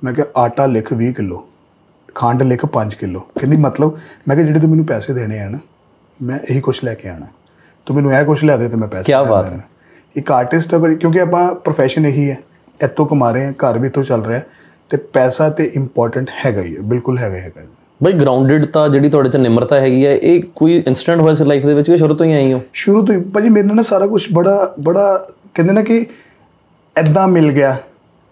ਮੈਂ 0.04 0.14
ਕਿਹਾ 0.14 0.26
ਆਟਾ 0.38 0.66
ਲਿਖ 0.66 0.94
20 0.94 1.12
ਕਿਲੋ 1.12 1.48
ਖੰਡ 2.16 2.44
ਲਿਖ 2.44 2.66
5 2.66 2.96
ਕਿਲੋ। 2.96 3.20
ਕਹਿੰਦੀ 3.20 3.58
ਮਤਲਬ? 3.58 3.98
ਮੈਂ 4.28 4.36
ਕਿਹਾ 4.36 4.48
ਜਿਹੜੇ 4.48 4.60
ਤੂੰ 4.60 4.70
ਮੈਨੂੰ 4.70 4.86
ਪੈਸੇ 4.86 5.14
ਦੇਣੇ 5.14 5.40
ਆ 5.40 5.50
ਨਾ 5.50 5.60
ਮੈਂ 6.22 6.40
ਇਹੀ 6.50 6.62
ਕੁਝ 6.62 6.80
ਲੈ 6.84 6.94
ਕੇ 6.94 7.10
ਆਣਾ। 7.10 7.26
ਤੂੰ 7.86 7.96
ਮੈਨੂੰ 7.96 8.14
ਇਹ 8.14 8.26
ਕੁਝ 8.26 8.44
ਲਿਆ 8.44 8.58
ਦੇ 8.58 8.70
ਤੇ 8.70 8.78
ਮੈਂ 8.78 8.88
ਪੈਸੇ 8.88 9.12
ਲੈ 9.12 9.24
ਬਾਤ 9.24 9.50
ਦੇਣਾ। 9.50 9.64
ਇੱਕ 10.16 10.32
ਆਰਟਿਸਟ 10.32 10.74
ਹੈ 10.74 10.96
ਕਿਉਂਕਿ 10.96 11.22
ਆਪਾਂ 11.22 11.56
ਪ੍ਰੋਫੈਸ਼ਨ 11.56 12.06
ਇਹੀ 12.06 12.32
ਹੈ। 12.32 12.38
ਇੱਥੋਂ 12.84 13.06
ਕਮਾ 13.06 13.32
ਰਹੇ 13.32 13.46
ਹਾਂ 13.46 13.54
ਘਰ 13.54 13.80
ਵੀ 13.80 13.88
ਇੱਥੋਂ 13.88 14.04
ਚੱਲ 14.04 14.26
ਰਿਹਾ। 14.26 14.42
ਤੇ 14.90 14.98
ਪੈਸਾ 14.98 15.50
ਤੇ 15.50 15.72
ਇੰਪੋਰਟੈਂਟ 15.76 16.30
ਹੈਗਾ 16.46 16.62
ਹੀ 16.62 16.76
ਹੈ 16.76 16.82
ਬਿਲਕੁਲ 16.82 17.18
ਹੈਗਾ 17.18 17.36
ਹੈਗਾ 17.36 17.62
ਬਈ 18.04 18.12
ਗਰਾਊਂਡਡ 18.12 18.66
ਤਾਂ 18.66 18.90
ਜਿਹੜੀ 18.90 19.10
ਤੁਹਾਡੇ 19.10 19.30
ਚ 19.30 19.38
ਨਿਮਰਤਾ 19.38 19.80
ਹੈਗੀ 19.80 20.06
ਹੈ 20.06 20.16
ਇਹ 20.16 20.44
ਕੋਈ 20.56 20.84
ਇਨਸਟੈਂਟ 20.88 21.22
ਹੋਇਆ 21.22 21.34
ਸੀ 21.34 21.44
ਲਾਈਫ 21.44 21.66
ਦੇ 21.66 21.74
ਵਿੱਚ 21.74 21.92
ਕਿ 21.92 21.98
ਸ਼ੁਰੂ 21.98 22.16
ਤੋਂ 22.16 22.26
ਹੀ 22.26 22.34
ਆਈ 22.34 22.54
ਹੋ? 22.54 22.62
ਸ਼ੁਰੂ 22.74 23.06
ਤੋਂ 23.06 23.16
ਹੀ 23.16 23.22
ਭਾਜੀ 23.22 23.50
ਮੇਰੇ 23.50 23.68
ਨਾਲ 23.68 23.84
ਸਾਰਾ 23.84 24.08
ਕੁਝ 24.08 24.34
ਬੜਾ 24.34 24.76
ਬੜਾ 24.80 25.30
ਕਹਿੰਦੇ 25.56 25.74
ਨਾ 25.74 25.84
ਕਿ 25.84 26.06
ਐਦਾਂ 26.98 27.28
ਮਿਲ 27.28 27.52
ਗਿਆ 27.52 27.78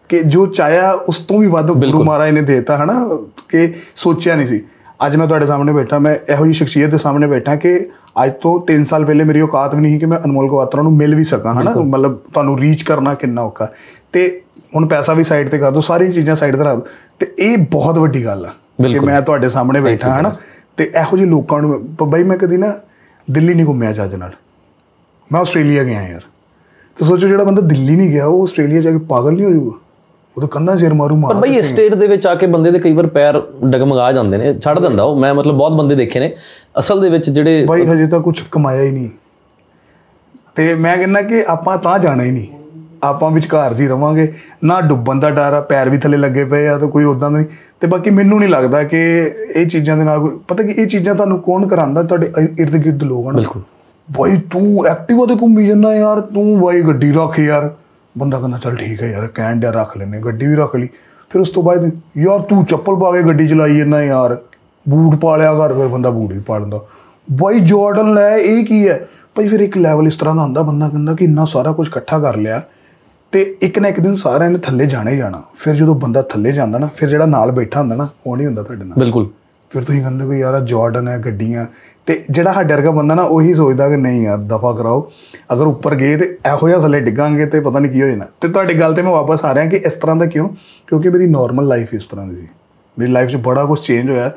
ਕਿ 0.09 0.19
ਜੋ 0.19 0.45
ਚਾਹਿਆ 0.45 0.91
ਉਸ 0.91 1.19
ਤੋਂ 1.19 1.39
ਵੀ 1.39 1.47
ਵੱਧ 1.47 1.67
ਗੁਰੂ 1.67 2.03
ਮਹਾਰਾਜ 2.03 2.31
ਨੇ 2.31 2.41
ਦੇਤਾ 2.41 2.77
ਹਨਾ? 2.77 3.19
ਕਿ 3.49 3.73
ਸੋਚਿਆ 3.95 4.35
ਨਹੀਂ 4.35 4.47
ਸੀ। 4.47 4.61
ਅੱਜ 5.05 5.15
ਮੈਂ 5.15 5.27
ਤੁਹਾਡੇ 5.27 5.45
ਸਾਹਮਣੇ 5.45 5.73
ਬੈਠਾ 5.73 5.99
ਮੈਂ 5.99 6.15
ਇਹੋ 6.31 6.43
ਜਿਹੀ 6.43 6.53
ਸ਼ਖਸੀਅਤ 6.53 6.89
ਦੇ 6.89 6.97
ਸਾਹਮਣੇ 6.97 7.27
ਬੈਠਾ 7.27 7.55
ਕਿ 7.55 7.89
ਅੱਜ 8.25 8.31
ਤੋਂ 8.41 8.73
3 8.73 8.83
ਸਾਲ 8.83 9.05
ਪਹਿਲੇ 9.05 9.23
ਮੇਰੀ 9.23 9.41
ਔਕਾਤ 9.41 9.75
ਵੀ 9.75 9.81
ਨਹੀਂ 9.81 9.93
ਸੀ 9.93 9.99
ਕਿ 9.99 10.05
ਮੈਂ 10.05 10.17
ਅਨਮੋਲ 10.25 10.49
ਗਵਾਤਰਾ 10.49 10.81
ਨੂੰ 10.81 10.93
ਮਿਲ 10.95 11.15
ਵੀ 11.15 11.23
ਸਕਾਂ 11.23 11.53
ਹਨਾ? 11.53 11.71
ਮਤਲਬ 11.71 12.17
ਤੁਹਾਨੂੰ 12.33 12.59
ਰੀਚ 12.59 12.83
ਕਰਨਾ 12.83 13.13
ਕਿੰਨਾ 13.13 13.41
ਔਖਾ। 13.41 13.67
ਤੇ 14.13 14.41
ਹੁਣ 14.75 14.87
ਪੈਸਾ 14.87 15.13
ਵੀ 15.13 15.23
ਸਾਈਡ 15.23 15.49
ਤੇ 15.49 15.57
ਕਰ 15.57 15.71
ਦੋ 15.71 15.81
ਸਾਰੀਆਂ 15.81 16.11
ਚੀਜ਼ਾਂ 16.11 16.35
ਸਾਈਡ 16.35 16.55
ਤੇ 16.57 16.63
ਰੱਖ 16.63 16.79
ਦੋ। 16.79 16.87
ਤੇ 17.19 17.33
ਇਹ 17.39 17.57
ਬਹੁਤ 17.57 17.97
ਵੱਡੀ 17.97 18.25
ਗੱਲ 18.25 18.45
ਆ 18.45 18.49
ਕਿ 18.87 18.99
ਮੈਂ 18.99 19.21
ਤੁਹਾਡੇ 19.21 19.49
ਸਾਹਮਣੇ 19.49 19.81
ਬੈਠਾ 19.81 20.19
ਹਨਾ? 20.19 20.35
ਤੇ 20.77 20.91
ਇਹੋ 21.01 21.17
ਜਿਹੇ 21.17 21.29
ਲੋਕਾਂ 21.29 21.61
ਨੂੰ 21.61 21.95
ਬਈ 22.09 22.23
ਮੈਂ 22.23 22.37
ਕਦੀ 22.37 22.57
ਨਾ 22.57 22.73
ਦਿੱਲੀ 23.31 23.53
ਨਹੀਂ 23.53 23.65
ਘੁੰਮਿਆ 23.65 23.91
ਚੱਜ 23.93 24.15
ਨਾਲ। 24.15 24.31
ਮੈਂ 25.31 25.41
ਆਸਟ੍ਰੇਲੀਆ 25.41 25.83
ਗਿਆ 25.83 26.07
ਯਾਰ। 26.09 26.21
ਤੇ 26.97 27.05
ਸੋਚੋ 27.05 27.27
ਜਿਹੜਾ 27.27 27.43
ਬੰਦਾ 27.43 27.61
ਦਿੱਲੀ 27.61 27.95
ਨਹੀਂ 27.95 28.09
ਗਿਆ 28.09 28.25
ਉਹ 28.25 28.43
ਆਸਟ੍ਰੇਲੀਆ 28.43 28.81
ਜਾ 28.81 28.91
ਕੇ 28.91 28.97
ਪਾਗਲ 28.97 29.33
ਨਹੀਂ 29.33 29.45
ਹੋ 29.45 29.51
ਜਾਊਗਾ? 29.51 29.71
ਉਹ 30.37 30.41
ਤਾਂ 30.41 30.47
ਕੰਨਾਂ 30.49 30.77
ਸਿਰ 30.77 30.93
ਮਾਰੂ 30.93 31.15
ਪਰ 31.15 31.21
ਮਾਰ 31.21 31.33
ਬਈ 31.33 31.55
ਇਸ 31.55 31.71
ਸਟੇਟ 31.71 31.93
ਦੇ 31.93 32.07
ਵਿੱਚ 32.07 32.27
ਆ 32.27 32.35
ਕੇ 32.35 32.47
ਬੰਦੇ 32.47 32.71
ਦੇ 32.71 32.79
ਕਈ 32.79 32.93
ਵਾਰ 32.93 33.07
ਪੈਰ 33.07 33.41
ਡਗਮਗਾ 33.65 34.11
ਜਾਂਦੇ 34.11 34.37
ਨੇ 34.37 34.59
ਛੱਡ 34.59 34.79
ਦਿੰਦਾ 34.79 35.03
ਉਹ। 35.03 35.15
ਮੈਂ 35.15 35.33
ਮਤਲਬ 35.33 35.55
ਬਹੁਤ 35.55 35.71
ਬੰਦੇ 35.71 35.95
ਦੇਖੇ 35.95 36.19
ਨੇ 36.19 36.35
ਅਸਲ 36.79 37.01
ਦੇ 37.01 37.09
ਵਿੱਚ 37.09 37.29
ਜਿਹੜੇ 37.29 37.65
ਬਾਈ 37.65 37.85
ਹਜੇ 37.85 38.07
ਤਾਂ 38.07 38.19
ਕੁਝ 38.19 38.41
ਕਮਾਇਆ 38.51 38.83
ਹੀ 38.83 38.91
ਨਹੀਂ। 38.91 39.09
ਤੇ 40.55 40.75
ਮੈਂ 40.75 40.97
ਕਹਿੰਦਾ 40.97 41.21
ਕਿ 41.21 41.43
ਆਪਾਂ 41.47 41.77
ਤਾਂ 41.77 41.99
ਜਾਣਾ 41.99 42.23
ਹੀ 42.23 42.31
ਨਹੀਂ। 42.31 42.56
ਆਪਾਂ 43.07 43.31
ਵਿਚਕਾਰ 43.31 43.73
ਜੀ 43.73 43.87
ਰਵਾਂਗੇ। 43.87 44.33
ਨਾ 44.63 44.81
ਡੁੱਬਣ 44.81 45.19
ਦਾ 45.19 45.29
ਡਰ 45.29 45.53
ਆ 45.53 45.61
ਪੈਰ 45.61 45.89
ਵੀ 45.89 45.97
ਥੱਲੇ 45.97 46.17
ਲੱਗੇ 46.17 46.45
ਪਏ 46.45 46.67
ਆ 46.67 46.77
ਤਾਂ 46.77 46.87
ਕੋਈ 46.87 47.03
ਉਦਾਂ 47.03 47.31
ਦਾ 47.31 47.37
ਨਹੀਂ। 47.37 47.47
ਤੇ 47.79 47.87
ਬਾਕੀ 47.87 48.09
ਮੈਨੂੰ 48.09 48.39
ਨਹੀਂ 48.39 48.49
ਲੱਗਦਾ 48.49 48.83
ਕਿ 48.83 49.31
ਇਹ 49.55 49.67
ਚੀਜ਼ਾਂ 49.67 49.97
ਦੇ 49.97 50.03
ਨਾਲ 50.03 50.19
ਕੋਈ 50.19 50.39
ਪਤਾ 50.47 50.63
ਕਿ 50.63 50.71
ਇਹ 50.71 50.87
ਚੀਜ਼ਾਂ 50.87 51.15
ਤੁਹਾਨੂੰ 51.15 51.39
ਕੌਣ 51.39 51.67
ਕਰਾਉਂਦਾ? 51.67 52.03
ਤੁਹਾਡੇ 52.03 52.31
ਇਰਦ 52.59 52.85
ਗਿਰਦ 52.85 53.03
ਲੋਕ 53.03 53.29
ਹਨ? 53.29 53.35
ਬਿਲਕੁਲ। 53.35 53.61
ਬਾਈ 54.17 54.37
ਤੂੰ 54.37 54.87
ਐਕਟਿਵਾ 54.87 55.25
ਤੇ 55.25 55.35
ਘੁੰਮੀ 55.41 55.67
ਜਾਂਦਾ 55.67 55.95
ਯਾਰ। 55.95 56.21
ਤੂੰ 56.21 56.59
ਬਾਈ 56.59 56.81
ਗੱਡੀ 56.81 57.11
ਰੱਖ 57.11 57.39
ਯਾਰ। 57.39 57.75
ਬੰਦਾ 58.17 58.39
ਕਹਿੰਦਾ 58.39 58.57
ਚੱਲ 58.57 58.75
ਠੀਕ 58.75 59.03
ਹੈ 59.03 59.11
ਯਾਰ 59.11 59.27
ਕਹਿਣ 59.27 59.59
ਡਿਆ 59.59 59.71
ਰੱਖ 59.71 59.97
ਲੈਨੇ 59.97 60.19
ਗੱਡੀ 60.19 60.47
ਵੀ 60.47 60.55
ਰੱਖ 60.55 60.75
ਲਈ। 60.75 60.87
ਫਿਰ 61.29 61.41
ਉਸ 61.41 61.49
ਤੋਂ 61.49 61.63
ਬਾਅਦ 61.63 61.91
ਯਾਰ 62.17 62.39
ਤੂੰ 62.39 62.65
ਚੱਪਲ 62.65 62.95
ਪਾ 62.95 63.11
ਕੇ 63.11 63.23
ਗੱਡੀ 63.23 63.47
ਚਲਾਈ 63.47 63.77
ਜਾਂਦਾ 63.77 64.03
ਯਾਰ। 64.03 64.37
ਬੂਟ 64.89 65.15
ਪਾ 65.15 65.37
ਲਿਆ 65.37 65.53
ਘਰ 65.53 65.73
ਫਿਰ 65.73 65.87
ਬੰਦਾ 65.87 66.09
ਬੂਟ 66.09 66.33
ਵੀ 66.33 66.39
ਪਾ 66.39 66.57
ਲੈਂਦਾ। 66.57 66.79
ਬਾਈ 67.31 67.59
ਜਾਰਡਨ 67.59 68.13
ਲੈ 68.13 68.37
ਇਹ 68.37 68.65
ਕੀ 68.65 68.89
ਹੈ? 68.89 69.07
ਭਾਈ 69.35 69.47
ਫਿਰ 69.47 69.59
ਇੱਕ 69.59 69.77
ਲੈਵਲ 69.77 70.07
ਇਸ 70.07 70.15
ਤਰ੍ਹਾਂ 70.15 70.35
ਦਾ 70.35 70.41
ਹੁੰਦਾ 70.41 70.61
ਬੰਦਾ 70.61 70.89
ਕਹਿੰਦਾ 70.89 71.13
ਕਿ 71.13 71.25
ਇੰਨਾ 71.25 71.45
ਸਾਰਾ 71.45 71.71
ਕੁਝ 71.71 71.87
ਇਕੱਠਾ 71.87 72.19
ਕਰ 72.19 72.37
ਲਿਆ। 72.37 72.61
ਤੇ 73.31 73.57
ਇੱਕ 73.61 73.79
ਨਾ 73.79 73.87
ਇੱਕ 73.87 73.99
ਦਿਨ 73.99 74.15
ਸਾਰਿਆਂ 74.15 74.49
ਨੇ 74.49 74.59
ਥੱਲੇ 74.59 74.85
ਜਾਣਾ 74.85 75.11
ਹੀ 75.11 75.17
ਜਾਣਾ। 75.17 75.43
ਫਿਰ 75.55 75.75
ਜਦੋਂ 75.75 75.95
ਬੰਦਾ 75.95 76.21
ਥੱਲੇ 76.21 76.51
ਜਾਂਦਾ 76.51 76.79
ਨਾ 76.79 76.89
ਫਿਰ 76.95 77.09
ਜਿਹੜਾ 77.09 77.25
ਨਾਲ 77.25 77.51
ਬੈਠਾ 77.51 77.79
ਹੁੰਦਾ 77.79 77.95
ਨਾ 77.95 78.07
ਉਹ 78.27 78.37
ਨਹੀਂ 78.37 78.47
ਹੁੰਦਾ 78.47 78.63
ਤੁਹਾਡੇ 78.63 78.85
ਨਾਲ। 78.85 78.99
ਬਿਲਕੁਲ। 78.99 79.29
ਫਿਰ 79.69 79.83
ਤੁਸੀਂ 79.83 80.01
ਕਹਿੰਦੇ 80.01 80.25
ਕੋਈ 80.25 80.39
ਯਾਰ 80.39 80.61
ਜਾਰਡਨ 80.61 81.07
ਹੈ 81.07 81.17
ਗੱਡੀਆਂ। 81.17 81.65
ਤੇ 82.05 82.25
ਜਿਹੜਾ 82.29 82.53
ਸਾਡੇ 82.53 82.73
ਵਰਗਾ 82.73 82.91
ਬੰਦਾ 82.91 83.15
ਨਾ 83.15 83.23
ਉਹੀ 83.23 83.53
ਸੋਚਦਾ 83.53 83.89
ਕਿ 83.89 83.97
ਨਹੀਂ 83.97 84.23
ਯਾਰ 84.23 84.37
ਦਫਾ 84.37 84.73
ਕਰਾਓ। 84.73 85.11
ਅਗਰ 85.53 85.67
ਉੱਪਰ 85.67 85.95
ਗਏ 85.95 86.17
ਤੇ 86.17 86.25
ਇਹੋ 86.25 86.69
ਜਿਹਾ 86.69 86.79
ਥੱਲੇ 86.79 86.99
ਡਿੱਗਾਂਗੇ 86.99 87.45
ਤੇ 87.45 87.59
ਪਤਾ 87.59 87.79
ਨਹੀਂ 87.79 87.91
ਕੀ 87.91 88.01
ਹੋ 88.01 88.07
ਜਾਣਾ। 88.07 88.25
ਤੇ 88.41 88.47
ਤੁਹਾਡੀ 88.47 88.79
ਗੱਲ 88.79 88.93
ਤੇ 88.93 89.01
ਮੈਂ 89.01 89.11
ਵਾਪਸ 89.11 89.45
ਆ 89.45 89.53
ਰਿਹਾ 89.53 89.65
ਕਿ 89.65 89.77
ਇਸ 89.77 89.93
ਤਰ੍ਹਾਂ 89.93 90.15
ਦਾ 90.15 90.25
ਕਿਉਂ? 90.25 90.49
ਕਿਉਂਕਿ 90.87 91.09
ਮੇਰੀ 91.09 91.27
ਨਾਰਮਲ 91.27 91.67
ਲਾਈਫ 91.67 91.93
ਇਸ 91.93 92.05
ਤਰ੍ਹਾਂ 92.05 92.27
ਦੀ 92.27 92.35
ਸੀ। 92.35 92.47
ਮੇਰੀ 92.99 93.11
ਲਾਈਫ 93.11 93.29
'ਚ 93.29 93.35
ਬੜਾ 93.35 93.65
ਕੁਝ 93.65 93.79
ਚੇਂਜ 93.79 94.09
ਹੋਇਆ। 94.09 94.31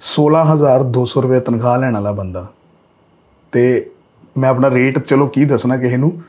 16200 0.00 1.22
ਰੁਪਏ 1.22 1.40
ਤਨਖਾਹ 1.40 1.78
ਲੈਣ 1.78 1.94
ਵਾਲਾ 1.94 2.12
ਬੰਦਾ। 2.12 2.46
ਤੇ 3.52 3.90
ਮੈਂ 4.38 4.50
ਆਪਣਾ 4.50 4.70
ਰੇਟ 4.70 4.98
ਚਲੋ 4.98 5.26
ਕੀ 5.26 5.44
ਦੱਸਣਾ 5.44 5.76
ਕਿਸੇ 5.76 5.96
ਨੂੰ 5.96 6.22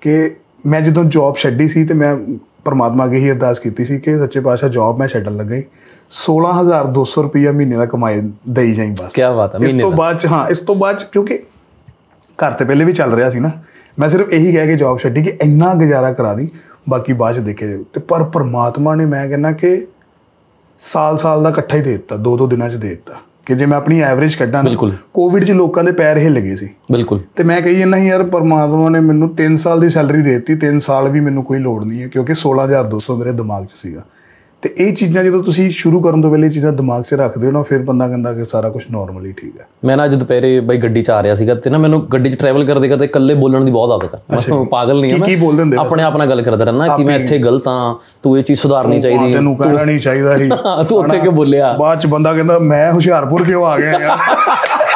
ਕਿ 0.00 0.36
ਮੈਂ 0.66 0.80
ਜਦੋਂ 0.80 1.04
ਜੌਬ 1.04 1.36
ਛੱਡੀ 1.36 1.68
ਸੀ 1.68 1.84
ਤੇ 1.84 1.94
ਮੈਂ 1.94 2.16
ਪਰਮਾਤਮਾ 2.64 3.04
ਅੱਗੇ 3.04 3.18
ਹੀ 3.18 3.30
ਅਰਦਾਸ 3.30 3.58
ਕੀਤੀ 3.58 3.84
ਸੀ 3.84 3.98
ਕਿ 3.98 4.18
ਸੱਚੇ 4.18 4.40
ਪਾਤਸ਼ਾਹ 4.40 4.68
ਜੌਬ 4.68 4.98
ਮੈਂ 4.98 5.08
ਛੱਡਣ 5.08 5.36
ਲੱਗਾ 5.36 5.54
ਹੀ 5.54 5.62
16200 6.12 7.22
ਰੁਪਇਆ 7.22 7.52
ਮਹੀਨੇ 7.52 7.76
ਦਾ 7.76 7.86
ਕਮਾਏ 7.86 8.22
ਦੇਈ 8.48 8.74
ਜਾਈ 8.74 8.90
ਬਸ। 8.90 9.12
ਕੀ 9.14 9.22
ਬਾਤ 9.22 9.54
ਹੈ 9.54 9.60
ਇਸ 9.66 9.74
ਤੋਂ 9.74 9.90
ਬਾਅਦ 9.92 10.18
'ਚ 10.18 10.26
ਹਾਂ 10.26 10.48
ਇਸ 10.48 10.60
ਤੋਂ 10.60 10.74
ਬਾਅਦ 10.74 11.02
ਕਿਉਂਕਿ 11.12 11.38
ਘਰ 12.38 12.52
ਤੇ 12.52 12.64
ਪਹਿਲੇ 12.64 12.84
ਵੀ 12.84 12.92
ਚੱਲ 12.92 13.14
ਰਿਹਾ 13.14 13.30
ਸੀ 13.30 13.40
ਨਾ 13.40 13.50
ਮੈਂ 13.98 14.08
ਸਿਰਫ 14.08 14.32
ਇਹੀ 14.32 14.52
ਕਹਿ 14.52 14.66
ਕੇ 14.66 14.74
ਜੌਬ 14.76 14.98
ਛੱਡੀ 14.98 15.22
ਕਿ 15.22 15.32
ਇੰਨਾ 15.42 15.74
ਗੁਜ਼ਾਰਾ 15.74 16.12
ਕਰਾ 16.12 16.34
ਦੀ 16.34 16.48
ਬਾਕੀ 16.88 17.12
ਬਾਅਦ 17.12 17.34
'ਚ 17.34 17.38
ਦੇਖੇ 17.38 17.84
ਤੇ 17.94 18.00
ਪਰ 18.00 18.24
ਪਰਮਾਤਮਾ 18.24 18.94
ਨੇ 18.94 19.04
ਮੈਂ 19.04 19.28
ਕਹਿੰਦਾ 19.28 19.52
ਕਿ 19.52 19.86
ਸਾਲ-ਸਾਲ 20.78 21.42
ਦਾ 21.42 21.50
ਇਕੱਠਾ 21.50 21.76
ਹੀ 21.76 21.82
ਦੇ 21.82 21.92
ਦਿੱਤਾ 21.92 22.16
ਦੋ 22.16 22.36
ਦੋ 22.36 22.46
ਦਿਨਾਂ 22.46 22.68
'ਚ 22.70 22.74
ਦੇ 22.74 22.88
ਦਿੱਤਾ। 22.88 23.14
ਕਿ 23.48 23.54
ਜੇ 23.54 23.66
ਮੈਂ 23.66 23.78
ਆਪਣੀ 23.78 24.00
ਐਵਰੇਜ 24.00 24.34
ਕੱਢਾਂ। 24.34 24.64
ਕੋਵਿਡ 25.14 25.44
'ਚ 25.44 25.50
ਲੋਕਾਂ 25.50 25.84
ਦੇ 25.84 25.92
ਪੈਰ 25.92 26.18
ਹਿੱਲ 26.18 26.40
ਗਏ 26.40 26.56
ਸੀ। 26.56 26.68
ਬਿਲਕੁਲ। 26.92 27.20
ਤੇ 27.36 27.44
ਮੈਂ 27.44 27.60
ਕਹੀ 27.60 27.78
ਜਾਂਦਾ 27.78 27.98
ਸੀ 27.98 28.06
ਯਾਰ 28.06 28.22
ਪਰਮਾਤਮਾ 28.22 28.88
ਨੇ 28.88 29.00
ਮੈਨੂੰ 29.00 29.34
3 29.36 29.56
ਸਾਲ 29.56 29.80
ਦੀ 29.80 29.88
ਸੈਲਰੀ 29.88 30.22
ਦੇ 30.22 30.38
ਦਿੱਤੀ 30.38 30.56
3 30.66 30.78
ਸਾਲ 30.78 31.08
ਵੀ 31.08 31.20
ਮੈਨੂੰ 31.20 31.44
ਕੋਈ 31.44 31.58
ਲੋੜ 31.58 31.84
ਨਹੀਂ 31.84 32.02
ਹੈ 32.02 32.08
ਕਿਉਂਕਿ 32.08 32.34
16200 32.34 33.16
ਮੇਰੇ 33.16 33.32
ਦਿਮਾਗ 33.32 33.64
'ਚ 33.64 33.68
ਸੀਗਾ। 33.74 34.02
ਤੇ 34.62 34.70
ਇਹ 34.78 34.92
ਚੀਜ਼ਾਂ 34.94 35.22
ਜਦੋਂ 35.24 35.42
ਤੁਸੀਂ 35.42 35.68
ਸ਼ੁਰੂ 35.70 36.00
ਕਰਨ 36.00 36.22
ਤੋਂ 36.22 36.30
ਪਹਿਲੇ 36.30 36.46
ਇਹ 36.46 36.50
ਚੀਜ਼ਾਂ 36.52 36.72
ਦਿਮਾਗ 36.72 37.02
'ਚ 37.02 37.14
ਰੱਖਦੇ 37.14 37.46
ਹੋ 37.46 37.50
ਨਾ 37.52 37.62
ਫਿਰ 37.62 37.82
ਬੰਦਾ 37.82 38.06
ਕਹਿੰਦਾ 38.08 38.32
ਕਿ 38.32 38.44
ਸਾਰਾ 38.44 38.68
ਕੁਝ 38.68 38.82
ਨਾਰਮਲੀ 38.90 39.32
ਠੀਕ 39.32 39.60
ਹੈ। 39.60 39.66
ਮੈਂ 39.84 39.96
ਨਾ 39.96 40.04
ਅੱਜ 40.04 40.14
ਦੁਪਹਿਰੇ 40.14 40.58
ਬਈ 40.60 40.76
ਗੱਡੀ 40.78 41.02
'ਚ 41.02 41.10
ਆ 41.10 41.22
ਰਿਹਾ 41.22 41.34
ਸੀਗਾ 41.34 41.54
ਤੇ 41.56 41.70
ਨਾ 41.70 41.78
ਮੈਨੂੰ 41.78 42.00
ਗੱਡੀ 42.12 42.30
'ਚ 42.30 42.38
ਟਰੈਵਲ 42.38 42.64
ਕਰਦੇ 42.64 42.88
ਕਰਦੇ 42.88 43.04
ਇਕੱਲੇ 43.04 43.34
ਬੋਲਣ 43.34 43.64
ਦੀ 43.64 43.70
ਬਹੁਤ 43.72 43.90
ਆਦਤ 43.92 44.14
ਹੈ 44.14 44.20
ਮੈਂ 44.50 44.64
ਪਾਗਲ 44.66 45.00
ਨਹੀਂ 45.00 45.10
ਹਾਂ 45.12 45.18
ਕੀ- 45.18 45.24
ਕੀ 45.24 45.34
ਮੈਂ 45.34 45.40
ਬੋਲਦੇ 45.40 45.62
ਹੁੰਦੇ 45.62 45.76
ਆਪਣੇ 45.76 46.02
ਆਪ 46.02 46.16
ਨਾਲ 46.16 46.28
ਗੱਲ 46.28 46.42
ਕਰਦਾ 46.42 46.64
ਰਹਿਣਾ 46.64 46.96
ਕਿ 46.96 47.04
ਮੈਂ 47.04 47.18
ਇੱਥੇ 47.18 47.38
ਗਲਤ 47.38 47.68
ਹਾਂ 47.68 47.94
ਤੂੰ 48.22 48.36
ਇਹ 48.38 48.42
ਚੀਜ਼ 48.44 48.60
ਸੁਧਾਰਨੀ 48.60 49.00
ਚਾਹੀਦੀ। 49.00 49.32
ਤੈਨੂੰ 49.32 49.56
ਕਹਿਣਾ 49.56 49.84
ਨਹੀਂ 49.84 50.00
ਚਾਹੀਦਾ 50.00 50.36
ਸੀ। 50.38 50.48
ਤੂੰ 50.88 50.98
ਉੱਥੇ 50.98 51.18
ਕਿਉਂ 51.18 51.32
ਬੋਲਿਆ? 51.32 51.72
ਬਾਅਦ 51.78 52.00
'ਚ 52.00 52.06
ਬੰਦਾ 52.06 52.32
ਕਹਿੰਦਾ 52.34 52.58
ਮੈਂ 52.60 52.90
ਹੁਸ਼ਿਆਰਪੁਰ 52.92 53.44
ਕਿਉਂ 53.44 53.64
ਆ 53.66 53.78
ਗਿਆ 53.78 53.92
ਯਾਰ? 53.92 54.16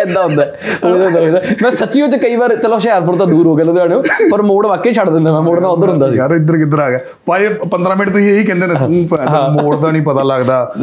ਐਦਾਂ 0.00 0.22
ਹੁੰਦਾ 0.22 0.44
ਤਾਂ। 0.82 1.40
ਮੈਂ 1.62 1.70
ਸੱਚੀ 1.70 2.02
ਵਿੱਚ 2.02 2.16
ਕਈ 2.16 2.36
ਵਾਰ 2.36 2.56
ਚਲੋ 2.56 2.74
ਹੁਸ਼ਿਆਰਪੁਰ 2.74 3.16
ਤਾਂ 3.16 3.26
ਦੂਰ 3.26 3.46
ਹੋ 3.46 3.54
ਗਿਆ 3.56 3.64
ਲੁਧਿਆਣਿਓ 3.64 4.02
ਪਰ 4.32 4.42
ਮੋੜ 4.42 4.66
ਵਾਕਈ 4.66 4.92
ਛੱਡ 4.92 5.10
ਦਿੰਦਾ 5.10 5.32
ਮੈਂ 5.32 5.40
ਮੋੜਨਾ 5.40 5.68
ਉਧਰ 5.68 5.88
ਹੁੰਦਾ 5.88 6.10
ਸੀ। 6.10 6.16
ਯਾਰ 6.16 6.30
ਇੱਧਰ 6.30 6.56
ਕਿੱਧਰ 6.56 6.78
ਆ 6.78 6.90
ਗਿਆ। 6.90 6.98
ਭਾਈ 7.26 7.48
15 7.70 7.96
ਮਿੰਟ 7.96 8.10
ਤੁਸੀਂ 8.10 8.30
ਇਹੀ 8.34 8.44
ਕਹਿੰਦੇ 8.44 8.66
ਨੇ 8.66 8.74
ਤੂੰ 8.74 9.06
ਭੈਣ 9.10 9.62
ਮੋੜ 9.62 9.76
ਦਾ 9.76 9.90
ਨਹੀਂ 9.90 10.02
ਪਤਾ 10.02 10.22
ਲੱਗਦਾ? 10.22 10.74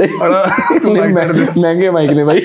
ਤੂੰ। 0.84 0.98
ਮਹਿੰਗੇ 1.58 1.90
ਮਾਈਕ 1.90 2.12
ਨੇ 2.12 2.24
ਬਾਈ। 2.24 2.42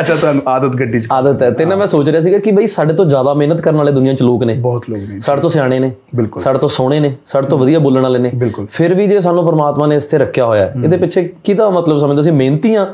ਅੱਛਾ 0.00 0.14
ਤੁਹਾਨੂੰ 0.14 0.42
ਆਦਤ 0.48 0.76
ਗੱਡੀ 0.76 1.00
'ਚ। 1.00 1.06
ਆਦਤ 1.12 1.42
ਹੈ। 1.42 1.50
ਤੇ 1.50 1.64
ਨਾ 1.64 1.76
ਮੈਂ 1.76 1.86
ਸੋਚ 1.86 2.08
ਰਿਹਾ 2.08 2.22
ਸੀਗਾ 2.22 2.38
ਕਿ 2.38 2.50
ਬਈ 2.50 2.66
ਸਾਡੇ 2.66 2.94
ਤੋਂ 2.94 3.04
ਜ਼ਿਆਦਾ 3.04 3.34
ਮਿਹਨਤ 3.34 3.60
ਕਰਨ 3.60 3.76
ਵਾਲੇ 3.76 3.92
ਦੁਨੀਆ 3.92 4.14
'ਚ 4.14 4.22
ਲੋਕ 4.22 4.44
ਨੇ। 4.44 4.54
ਬਹੁਤ 4.54 4.84
ਲੋਕ 4.90 4.98
ਨੇ। 4.98 5.20
ਸਾਡੇ 5.20 5.40
ਤੋਂ 5.42 5.50
ਸਿਆਣੇ 5.50 5.78
ਨੇ। 5.78 5.92
ਸਾਡੇ 6.40 6.58
ਤੋਂ 6.58 6.68
ਸੋਹਣੇ 6.68 7.00
ਨੇ। 7.00 7.16
ਸਾਡੇ 7.26 7.48
ਤੋਂ 7.48 7.58
ਵਧੀਆ 7.58 7.78
ਬੋਲਣ 7.78 8.02
ਵਾਲੇ 8.02 8.18
ਨੇ। 8.18 8.32
ਫਿਰ 8.72 8.94
ਵੀ 8.94 9.06
ਜੇ 9.06 9.20
ਸਾਨੂੰ 9.20 9.46
ਪਰਮਾਤਮਾ 9.46 9.86
ਨੇ 9.86 9.96
ਇਸ 9.96 10.04
ਤੇ 10.04 10.18
ਰੱਖਿਆ 10.18 10.44
ਹੋਇਆ 10.44 10.70
ਇਹਦੇ 10.84 10.96
ਪਿੱਛੇ 10.96 11.34
ਕਿਹਦਾ 11.44 11.70
ਮਤਲਬ 11.70 11.98
ਸਮਝਦੇ 11.98 12.22
ਸੀ 12.22 12.30
ਮਿਹਨਤੀ 12.30 12.74
ਆ 12.74 12.86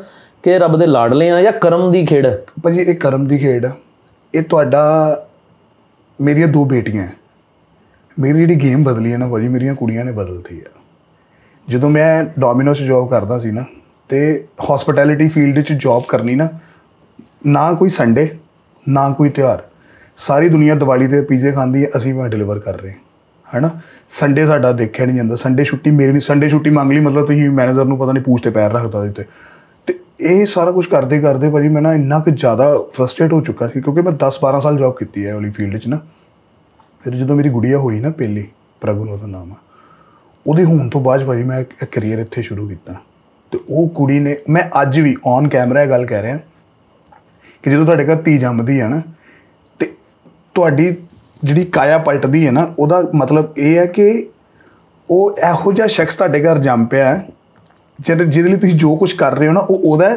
ਕਿ 0.43 0.59
ਰੱਬ 0.59 0.79
ਦੇ 0.79 0.87
ਲਾਡਲੇ 0.87 1.31
ਆ 1.31 1.41
ਜਾਂ 1.43 1.53
ਕਰਮ 1.53 1.91
ਦੀ 1.93 2.07
ਖੇਡ 2.07 2.27
ਹੈ? 2.27 2.43
ਭਾਜੀ, 2.63 2.79
ਇਹ 2.79 2.95
ਕਰਮ 2.95 3.27
ਦੀ 3.27 3.39
ਖੇਡ 3.39 3.67
ਆ। 3.67 3.71
ਇਹ 4.35 4.43
ਤੁਹਾਡਾ, 4.43 5.27
ਮੇਰੀਆਂ 6.21 6.49
ਦੋ 6.49 6.65
ਬੇਟੀਆਂ 6.65 7.03
ਹੈ। 7.03 7.13
ਮੇਰੀ 8.19 8.39
ਜਿਹੜੀ 8.39 8.55
ਗੇਮ 8.55 8.85
ਬਦਲੀ 8.85 9.13
ਹੈ 9.13 9.19
ਨਾ 9.19 9.29
ਭਾਜੀ, 9.29 9.49
ਮੇਰੀਆਂ 9.49 9.75
ਕੁੜੀਆਂ 9.75 10.05
ਨੇ 10.05 10.13
ਬਦਲਤੀ 10.13 10.61
ਆ 10.61 10.71
ਜਦੋਂ 11.69 11.91
ਮੈਂ 11.91 12.25
ਡੋਮਿਨੋਸ 12.39 12.79
'ਚ 12.79 12.83
ਜੌਬ 12.83 13.09
ਕਰਦਾ 13.11 13.39
ਸੀ 13.39 13.51
ਨਾ 13.51 13.65
ਤੇ 14.09 14.47
ਹਸਪਿਟੈਲਿਟੀ 14.65 15.29
ਫੀਲਡ 15.29 15.61
'ਚ 15.61 15.73
ਜੌਬ 15.73 16.05
ਕਰਨੀ 16.09 16.35
ਨਾ 16.35 16.49
ਨਾ 17.47 17.73
ਕੋਈ 17.73 17.89
ਸੰਡੇ 17.89 18.29
ਨਾ 18.89 19.09
ਕੋਈ 19.11 19.29
ਤਿਉਹਾਰ, 19.29 19.63
ਸਾਰੀ 20.17 20.49
ਦੁਨੀਆ 20.49 20.75
ਦੀਵਾਲੀ 20.75 21.07
ਤੇ 21.07 21.23
ਪੀਜ਼ੇ 21.23 21.53
ਖਾਂਦੀ 21.53 21.85
ਹੈ 21.85 21.89
ਅਸੀਂ 21.97 22.15
ਮੈਂ 22.15 22.29
ਡਿਲੀਵਰ 22.29 22.59
ਕਰ 22.59 22.81
ਰਹੇ 22.81 22.91
ਹਾਂ 22.91 22.99
ਹੈਨਾ 23.47 23.71
ਸੰਡੇ 24.09 24.47
ਸਾਡਾ 24.47 24.73
ਦੇਖਿਆ 24.73 25.07
ਨਹੀਂ 25.07 25.17
ਜਾਂਦਾ 25.17 25.37
ਸੰਡੇ 25.37 25.65
ਛੁੱਟੀ 25.65 25.91
ਮੇਰੀ 25.91 26.13
ਨਹੀਂ 26.13 26.21
ਸੰਡੇ 26.21 26.49
ਛੁੱਟੀ 26.49 26.71
ਮੰਗ 26.71 26.93
ਲਈ, 26.93 27.01
ਮਤਲਬ 27.01 27.27
ਤੁਸੀਂ 27.27 27.51
ਮੈਨੇਜਰ 27.51 27.85
ਨੂੰ 27.85 27.99
ਪਤਾ 27.99 28.13
ਨਹੀਂ 28.13 28.25
ਪੂਛ 28.25 28.43
ਤੇ 28.43 28.51
ਪੈਰ 28.51 28.73
ਰੱਖਦਾ 28.73 29.05
ਦਿੱਤੇ 29.05 29.23
ਤੇ 29.23 29.29
ਇਹ 30.23 30.45
ਸਾਰਾ 30.47 30.71
ਕੁਝ 30.71 30.87
ਕਰਦੇ 30.87 31.19
ਕਰਦੇ 31.21 31.51
ਭਾਜੀ 31.51 31.69
ਮੈਂ 31.69 31.83
ਨਾ 31.83 31.93
ਇੰਨਾ 31.95 32.19
ਕਿ 32.19 32.31
ਜ਼ਿਆਦਾ 32.33 32.67
ਫਰਸਟ੍ਰੇਟ 32.93 33.33
ਹੋ 33.33 33.41
ਚੁੱਕਾ 33.41 33.67
ਸੀ, 33.69 33.81
ਕਿਉਂਕਿ 33.81 34.03
ਮੈਂ 34.03 34.13
10 34.21 34.39
12 34.43 34.61
ਸਾਲ 34.61 34.77
ਜੌਬ 34.79 34.97
ਕੀਤੀ 34.97 35.27
ਹੈ 35.27 35.35
ਵਾਲੀ 35.35 35.51
ਫੀਲਡ 35.51 35.77
'ਚ 35.77 35.87
ਨਾ। 35.87 35.99
ਫਿਰ 37.03 37.15
ਜਦੋਂ 37.15 37.37
ਮੇਰੀ 37.37 37.49
ਗੁੜੀਆ 37.49 37.79
ਹੋਈ 37.79 38.01
ਨਾ 38.01 38.11
ਪਹਿਲੀ 38.11 38.47
ਪ੍ਰਗਨ 38.83 39.09
ਉਹਦਾ 39.09 39.27
ਨਾਮ 39.27 39.53
ਆ, 39.53 39.57
ਉਹਦੇ 40.47 40.65
ਹੋਣ 40.65 40.89
ਤੋਂ 40.89 41.01
ਬਾਅਦ 41.01 41.25
ਭਾਜੀ 41.25 41.43
ਮੈਂ 41.43 41.61
ਇੱਕ 41.61 41.85
ਕੈਰੀਅਰ 41.85 42.19
ਇੱਥੇ 42.19 42.43
ਸ਼ੁਰੂ 42.43 42.69
ਕੀਤਾ। 42.69 42.95
ਤੇ 43.53 43.59
ਉਹ 43.69 43.89
ਕੁੜੀ 43.89 44.19
ਨੇ, 44.21 44.37
ਮੈਂ 44.51 44.63
ਅੱਜ 44.83 44.99
ਵੀ 45.01 45.15
ਔਨ 45.27 45.49
ਕੈਮਰਾ 45.49 45.83
ਇਹ 45.83 45.89
ਗੱਲ 45.89 46.07
ਕਹਿ 46.07 46.23
ਰਿਹਾ 46.23 46.39
ਕਿ 47.65 47.71
ਜਦੋਂ 47.71 47.85
ਤੁਹਾਡੇ 47.85 48.05
ਘਰ 48.05 48.17
ਧੀ 48.17 48.39
ਜੰਮਦੀ 48.39 48.81
ਹੈ 48.81 48.89
ਨਾ, 48.89 49.01
ਤੇ 49.81 49.93
ਤੁਹਾਡੀ 50.55 50.95
ਜਿਹੜੀ 51.43 51.65
ਕਾਇਆ 51.65 51.99
ਪਲਟਦੀ 51.99 52.47
ਹੈ 52.47 52.53
ਨਾ, 52.53 52.67
ਉਹਦਾ 52.79 53.03
ਮਤਲਬ 53.15 53.53
ਇਹ 53.59 53.79
ਹੈ 53.79 53.87
ਕਿ 53.87 54.27
ਉਹ 55.11 55.37
ਇਹੋ 55.41 55.73
ਜਿਹਾ 55.73 55.87
ਸ਼ਖਸ 55.87 56.15
ਤੁਹਾਡੇ 56.15 56.43
ਘਰ 56.43 56.59
ਜੰਮ 56.59 56.85
ਪਿਆ। 56.87 57.15
ਹੈ 57.15 57.29
ਜਿਹਦੇ 58.07 58.25
ਜਿਹਦੇ 58.25 58.49
ਲਈ 58.49 58.57
ਤੁਸੀਂ 58.57 58.75
ਜੋ 58.75 58.97
ਕੁਝ 58.97 59.13
ਕਰ 59.13 59.39
ਰਹੇ 59.39 59.49
ਹੋ 59.49 59.53
ਨਾ 59.53 59.61
ਉਹ 59.61 59.81
ਉਹਦਾ 59.85 60.17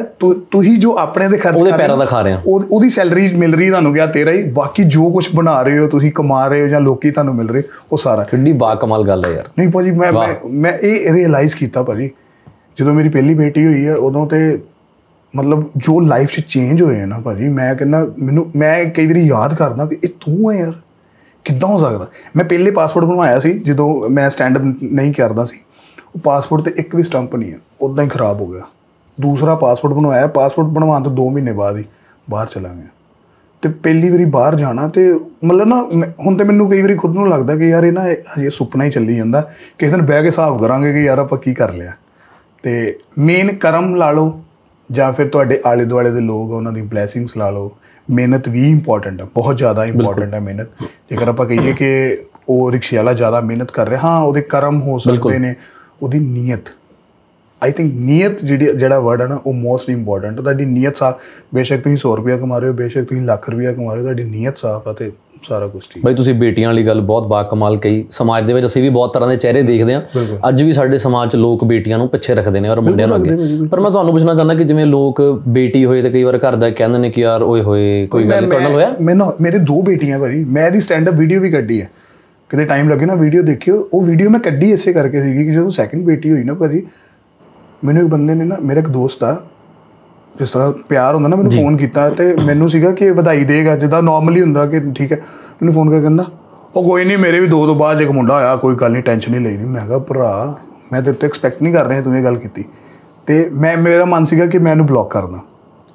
ਤੁਸੀਂ 0.50 0.78
ਜੋ 0.78 0.96
ਆਪਣੇ 0.98 1.28
ਦੇ 1.28 1.36
ਖਰਚ 1.36 1.56
ਉਹਦੇ 1.56 1.70
ਕਰ 1.70 1.76
ਰਹੇ 1.76 1.84
ਪੈਰਾਂ 1.84 1.94
ਹੋ 1.96 2.00
ਦਾ 2.00 2.06
ਖਾ 2.06 2.22
ਰਹੇ। 2.22 2.34
ਹੋ। 2.34 2.38
ਉਹ- 2.46 2.64
ਉਹਦੀ 2.72 2.90
ਸੈਲਰੀ 2.90 3.30
ਮਿਲ 3.34 3.54
ਰਹੀ 3.54 3.70
ਤੁਹਾਨੂੰ 3.70 3.92
ਗਿਆ 3.94 4.06
ਤੇਰਾ 4.06 4.30
ਹੀ। 4.30 4.42
ਬਾਕੀ 4.42 4.84
ਜੋ 4.84 5.10
ਕੁਝ 5.10 5.28
ਬਣਾ 5.34 5.62
ਰਹੇ 5.62 5.78
ਹੋ 5.78 5.86
ਤੁਸੀਂ 5.86 6.12
ਕਮਾ 6.12 6.46
ਰਹੇ 6.46 6.62
ਹੋ 6.62 6.66
ਜਾਂ 6.66 6.80
ਲੋਕੀ 6.80 7.10
ਤੁਹਾਨੂੰ 7.10 7.34
ਮਿਲ 7.34 7.48
ਰਹੇ 7.48 7.62
ਉਹ 7.92 7.98
ਸਾਰਾ 7.98 8.22
ਕਿੰਨੀ 8.24 8.52
ਬਾ 8.52 8.74
ਕਮਾਲ 8.74 9.06
ਗੱਲ 9.06 9.24
ਹੈ 9.24 9.30
ਯਾਰ। 9.30 9.44
ਨਹੀਂ 9.58 9.68
ਭਾਜੀ 9.68 9.90
ਮੈਂ 9.90 10.12
ਮੈਂ 10.50 10.72
ਇਹ 10.72 11.12
ਰਿਅਲਾਈਜ਼ 11.12 11.56
ਕੀਤਾ 11.56 11.82
ਭਾਜੀ। 11.82 12.10
ਜਦੋਂ 12.80 12.94
ਮੇਰੀ 12.94 13.08
ਪਹਿਲੀ 13.08 13.34
ਬੇਟੀ 13.34 13.66
ਹੋਈ 13.66 13.86
ਹੈ 13.86 13.94
ਉਦੋਂ 13.94 14.26
ਤੇ 14.26 14.58
ਮਤਲਬ 15.36 15.70
ਜੋ 15.76 16.00
ਲਾਈਫ 16.00 16.28
'ਚ 16.30 16.40
ਚੇਂਜ 16.40 16.82
ਹੋਏ 16.82 17.04
ਨਾ 17.04 17.18
ਭਾਜੀ 17.18 17.48
ਮੈਂ 17.48 17.74
ਕਹਿੰਦਾ 17.74 18.06
ਮੈਨੂੰ 18.22 18.50
ਮੈਂ 18.56 18.84
ਕਈ 18.84 19.06
ਵਾਰੀ 19.06 19.20
ਯਾਦ 19.20 19.54
ਕਰਦਾ 19.54 19.86
ਕਿ 19.86 19.96
ਇਹ 20.04 20.08
ਤੂੰ 20.08 20.52
ਹੈ 20.52 20.58
ਯਾਰ। 20.58 20.72
ਕਿੱਦਾਂ 21.44 21.68
ਹੋ 21.68 21.78
ਸਕਦਾ? 21.78 22.06
ਮੈਂ 22.36 22.44
ਪਹਿਲੇ 22.44 22.70
ਪਾਸਪੋਰਟ 22.70 23.04
ਬਣਵਾਇਆ 23.06 23.38
ਸੀ 23.38 23.52
ਜਦੋਂ 23.52 24.10
ਮੈਂ 24.10 24.30
ਸਟੈਂਡ 24.30 24.58
ਅਪ 24.58 24.62
ਨਹੀਂ 24.82 25.12
ਕਰਦਾ 25.12 25.44
ਸੀ। 25.44 25.56
ਉਹ 26.16 26.20
ਪਾਸਪੋਰਟ 26.20 26.62
ਤੇ 26.62 26.72
ਇੱਕ 26.76 26.94
ਵੀ 26.96 27.02
ਸਟੰਪ 27.02 27.34
ਨਹੀਂ 27.36 27.52
ਹੈ 27.52 27.58
ਉਦਾਂ 27.80 28.04
ਹੀ 28.04 28.08
ਖਰਾਬ 28.08 28.40
ਹੋ 28.40 28.46
ਗਿਆ। 28.46 28.62
ਦੂਸਰਾ 29.18 29.54
ਪਾਸਪੋਰਟ 29.54 29.94
ਬਣਵਾਇਆ 29.94 30.26
ਪਾਸਪੋਰਟ 30.26 30.68
ਬਣਵਾਉਣ 30.68 31.02
ਤੋਂ 31.02 31.12
2 31.16 31.28
ਮਹੀਨੇ 31.32 31.52
ਬਾਅਦ 31.52 31.76
ਹੀ 31.76 31.84
ਬਾਹਰ 32.30 32.46
ਚਲਾ 32.46 32.68
ਗਿਆ। 32.68 32.86
ਤੇ 33.62 33.68
ਪਹਿਲੀ 33.82 34.08
ਵਾਰੀ 34.08 34.24
ਬਾਹਰ 34.24 34.54
ਜਾਣਾ 34.54 34.86
ਤੇ 34.88 35.12
ਮਤਲਬ 35.44 35.68
ਨਾ 35.68 35.76
ਹੁਣ 36.20 36.36
ਤੇ 36.36 36.44
ਮੈਨੂੰ 36.44 36.68
ਕਈ 36.70 36.80
ਵਾਰੀ 36.82 36.94
ਖੁਦ 36.94 37.14
ਨੂੰ 37.14 37.28
ਲੱਗਦਾ 37.28 37.56
ਕਿ 37.56 37.68
ਯਾਰ 37.68 37.84
ਇਹ 37.84 37.92
ਨਾ 37.92 38.04
ਹਜੇ 38.38 38.50
ਸੁਪਨਾ 38.50 38.84
ਹੀ 38.84 38.90
ਚੱਲੀ 38.90 39.16
ਜਾਂਦਾ। 39.16 39.40
ਕਿਸੇ 39.78 39.92
ਦਿਨ 39.92 40.02
ਬਹਿ 40.02 40.20
ਕੇ 40.20 40.26
ਹਿਸਾਬ 40.26 40.60
ਕਰਾਂਗੇ 40.60 40.92
ਕਿ 40.92 41.04
ਯਾਰ 41.04 41.18
ਆਪਾਂ 41.18 41.38
ਕੀ 41.38 41.54
ਕਰ 41.54 41.72
ਲਿਆ। 41.72 41.92
ਤੇ 42.62 42.98
ਮੇਨ 43.18 43.54
ਕਰਮ 43.56 43.94
ਲਾ 43.94 44.10
ਲਓ 44.10 44.40
ਜਾਂ 44.90 45.12
ਫਿਰ 45.12 45.28
ਤੁਹਾਡੇ 45.28 45.60
ਆਲੇ 45.66 45.84
ਦੁਆਲੇ 45.84 46.10
ਦੇ 46.10 46.20
ਲੋਕ 46.20 46.50
ਉਹਨਾਂ 46.50 46.72
ਦੀ 46.72 46.82
ਬਲੇਸਿੰਗਸ 46.82 47.36
ਲਾ 47.36 47.50
ਲਓ। 47.50 47.70
ਮਿਹਨਤ 48.08 48.48
ਵੀ 48.48 48.70
ਇੰਪੋਰਟੈਂਟ 48.70 49.20
ਹੈ 49.20 49.26
ਬਹੁਤ 49.34 49.56
ਜ਼ਿਆਦਾ 49.56 49.84
ਇੰਪੋਰਟੈਂਟ 49.84 50.34
ਹੈ 50.34 50.40
ਮਿਹਨਤ। 50.40 50.68
ਜੇਕਰ 51.10 51.28
ਆਪਾਂ 51.28 51.46
ਕਹੀਏ 51.46 51.72
ਕਿ 51.72 52.18
ਉਹ 52.48 52.70
ਰਿਕਸ਼ੇ 52.72 52.96
ਵਾਲਾ 52.96 53.12
ਜ਼ਿਆਦਾ 53.12 53.40
ਮਿਹਨਤ 53.40 53.70
ਕਰ 53.70 53.88
ਰਿਹਾ 53.88 54.00
ਹਾਂ 54.00 54.20
ਉਹਦੇ 54.20 54.40
ਕਰਮ 54.42 54.80
ਹੋ 54.82 54.98
ਸਕਦੇ 54.98 55.38
ਨੇ 55.38 55.54
ਉਹਦੀ 56.00 56.18
ਨੀਅਤ। 56.18 56.68
ਆਈ 57.62 57.72
ਥਿੰਕ 57.72 57.92
ਨੀਅਤ 57.98 58.44
ਜਿਹੜੀ 58.44 58.66
ਜਿਹੜਾ 58.78 58.98
ਵਰਡ 59.00 59.20
ਹੈ 59.22 59.26
ਨਾ 59.26 59.38
ਉਹ 59.46 59.52
ਮੋਸਟ 59.54 59.90
ਇੰਪੋਰਟੈਂਟ 59.90 60.40
ਤੁਹਾਡੀ 60.40 60.64
ਨੀਅਤ 60.64 60.96
ਸਾਫ਼ 60.96 61.16
ਬੇਸ਼ੱਕ 61.54 61.82
ਤੁਸੀਂ 61.82 61.96
100 61.98 62.16
ਰੁਪਇਆ 62.16 62.36
ਕਮਾ 62.36 62.58
ਰਹੇ 62.58 62.68
ਹੋ 62.68 62.74
ਬੇਸ਼ੱਕ 62.74 63.08
ਤੁਸੀਂ 63.08 63.22
ਲੱਖ 63.22 63.48
ਰੁਪਇਆ 63.50 63.72
ਕਮਾ 63.72 63.92
ਰਹੇ 63.92 64.00
ਹੋ 64.00 64.04
ਤੁਹਾਡੀ 64.04 64.24
ਨੀਅਤ 64.24 64.56
ਸਾਫ਼ 64.56 64.88
ਆ 64.88 64.92
ਤੇ 64.92 65.10
ਸਾਰਾ 65.48 65.66
ਕੁਝ 65.66 65.82
ਠੀਕ 65.92 66.04
ਬਈ 66.04 66.14
ਤੁਸੀਂ 66.14 66.34
ਬੇਟੀਆਂ 66.34 66.68
ਵਾਲੀ 66.68 66.86
ਗੱਲ 66.86 67.00
ਬਹੁਤ 67.00 67.26
ਬਾ 67.28 67.42
ਕਮਾਲ 67.42 67.76
ਕਹੀ। 67.76 68.04
ਸਮਾਜ 68.10 68.46
ਦੇ 68.46 68.52
ਵਿੱਚ 68.52 68.66
ਅਸੀਂ 68.66 68.82
ਵੀ 68.82 68.88
ਬਹੁਤ 68.88 69.12
ਤਰ੍ਹਾਂ 69.14 69.28
ਦੇ 69.28 69.36
ਚਿਹਰੇ 69.36 69.62
ਦੇਖਦੇ 69.62 69.94
ਹਾਂ। 69.94 70.00
ਅੱਜ 70.48 70.62
ਵੀ 70.62 70.72
ਸਾਡੇ 70.72 70.98
ਸਮਾਜ 70.98 71.30
'ਚ 71.30 71.36
ਲੋਕ 71.36 71.64
ਬੇਟੀਆਂ 71.64 71.98
ਨੂੰ 71.98 72.08
ਪਿੱਛੇ 72.08 72.34
ਰੱਖਦੇ 72.34 72.60
ਨੇ 72.60 72.68
ਔਰ 72.68 72.80
ਮੁੰਡਿਆਂ 72.80 73.08
ਨੂੰ 73.08 73.16
ਅੱਗੇ। 73.16 73.66
ਪਰ 73.70 73.80
ਮੈਂ 73.80 73.90
ਤੁਹਾਨੂੰ 73.90 74.12
ਪੁੱਛਣਾ 74.12 74.34
ਚਾਹੁੰਦਾ 74.34 74.54
ਕਿ 74.54 74.64
ਜਿਵੇਂ 74.64 74.86
ਲੋਕ 74.86 75.20
ਬੇਟੀ 75.48 75.84
ਹੋਏ 75.84 76.02
ਤੇ 76.02 76.10
ਕਈ 76.10 76.22
ਵਾਰ 76.22 76.38
ਘਰ 76.38 76.56
ਦਾ 76.56 76.70
ਕਹਿੰਦੇ 76.70 76.98
ਨੇ 76.98 77.10
ਕਿ 77.10 77.20
ਯਾਰ 77.20 77.42
ਓਏ 77.42 77.62
ਹੋਏ 77.62 78.06
ਕੋਈ 78.06 78.24
ਗੱਲ 78.24 78.42
ਨੀ, 78.42 78.48
ਤੁਹਾਡੇ 78.48 78.64
ਨਾਲ 78.64 78.72
ਹੋਇਆ? 78.74 78.94
ਮੈਨੂੰ 79.00 79.32
ਮੇਰੇ 79.40 79.58
ਦੋ 79.58 79.80
ਬੇਟੀਆਂ 79.82 80.18
ਭਾਜੀ 80.18 80.44
ਮੈਂ 80.46 80.66
ਇਹਦੀ 80.66 80.80
ਸਟੈਂਡ 80.80 81.08
ਅਪ 81.08 81.14
ਵੀਡੀਓ 81.14 81.40
ਵੀ 81.40 81.50
ਕੱਢੀ 81.50 81.80
ਹੈ। 81.80 81.88
ਕਿਤੇ 82.50 82.64
ਟਾਈਮ 82.64 82.88
ਲੱਗੇ 82.88 83.06
ਨਾ 83.06 83.14
ਵੀਡੀਓ 83.14 83.42
ਦੇਖਿਓ 83.42 83.88
ਉਹ 83.94 84.02
ਵੀਡੀਓ 84.02 84.30
ਮੈਂ 84.30 84.40
ਕੱਢੀ 84.40 84.70
ਇਸੇ 84.72 84.92
ਕਰਕੇ 84.92 85.22
ਸੀਗੀ 85.22 85.44
ਕਿ 85.44 85.52
ਜਦੋਂ 85.52 85.70
ਸੈਕਿੰਡ 85.70 86.04
ਬੇਟੀ 86.04 86.30
ਹੋਈ 86.32 86.44
ਨਾ 86.44 86.54
ਭਾਜੀ 86.54 86.86
ਮੈਨੂੰ 87.84 88.02
ਇੱਕ 88.02 88.10
ਬੰਦੇ 88.10 88.34
ਨੇ 88.34 88.44
ਨਾ 88.44 88.56
ਮੇਰਾ 88.62 88.80
ਇੱਕ 88.80 88.88
ਦੋਸਤ 88.88 89.24
ਆ 89.24 89.32
ਜਿਸ 90.38 90.50
ਤਰ੍ਹਾਂ 90.50 90.72
ਪਿਆਰ 90.88 91.14
ਹੁੰਦਾ 91.14 91.28
ਨਾ 91.28 91.36
ਮੈਨੂੰ 91.36 91.52
ਫੋਨ 91.52 91.76
ਕੀਤਾ 91.76 92.10
ਤੇ 92.10 92.34
ਮੈਨੂੰ 92.44 92.68
ਸੀਗਾ 92.70 92.90
ਕਿ 92.90 93.10
ਵਧਾਈ 93.10 93.44
ਦੇਗਾ 93.44 93.76
ਜਿੱਦਾਂ 93.76 94.02
ਨਾਰਮਲੀ 94.02 94.42
ਹੁੰਦਾ 94.42 94.66
ਕਿ 94.66 94.80
ਠੀਕ 94.94 95.12
ਹੈ 95.12 95.16
ਮੈਨੂੰ 95.52 95.74
ਫੋਨ 95.74 95.90
ਕਰਕੇ 95.90 96.02
ਕਹਿੰਦਾ 96.02 96.24
ਉਹ 96.76 96.84
ਕੋਈ 96.84 97.04
ਨਹੀਂ 97.04 97.18
ਮੇਰੇ 97.18 97.40
ਵੀ 97.40 97.46
ਦੋ 97.46 97.66
ਤੋਂ 97.66 97.74
ਬਾਅਦ 97.74 98.00
ਇੱਕ 98.00 98.10
ਮੁੰਡਾ 98.10 98.34
ਹੋਇਆ 98.34 98.56
ਕੋਈ 98.56 98.74
ਗੱਲ 98.74 98.92
ਨਹੀਂ 98.92 99.02
ਟੈਨਸ਼ਨ 99.02 99.32
ਨਹੀਂ 99.32 99.40
ਲਈਦੀ 99.40 99.64
ਮੈਂ 99.64 99.86
ਕਿਹਾ 99.86 99.98
ਭਰਾ 99.98 100.56
ਮੈਂ 100.92 101.02
ਤੇਰੇ 101.02 101.16
ਤੋਂ 101.16 101.28
ਐਕਸਪੈਕਟ 101.28 101.62
ਨਹੀਂ 101.62 101.74
ਕਰ 101.74 101.86
ਰਿਹਾ 101.86 102.00
ਤੂੰ 102.00 102.16
ਇਹ 102.16 102.24
ਗੱਲ 102.24 102.36
ਕੀਤੀ। 102.36 102.64
ਤੇ 103.26 103.50
ਮੈਂ 103.52 103.76
ਮੇਰਾ 103.76 104.04
ਮਨ 104.04 104.24
ਸੀਗਾ 104.24 104.46
ਕਿ 104.46 104.58
ਮੈਂ 104.58 104.72
ਇਹਨੂੰ 104.72 104.86
ਬਲੌਕ 104.86 105.10
ਕਰਦਾ 105.10 105.38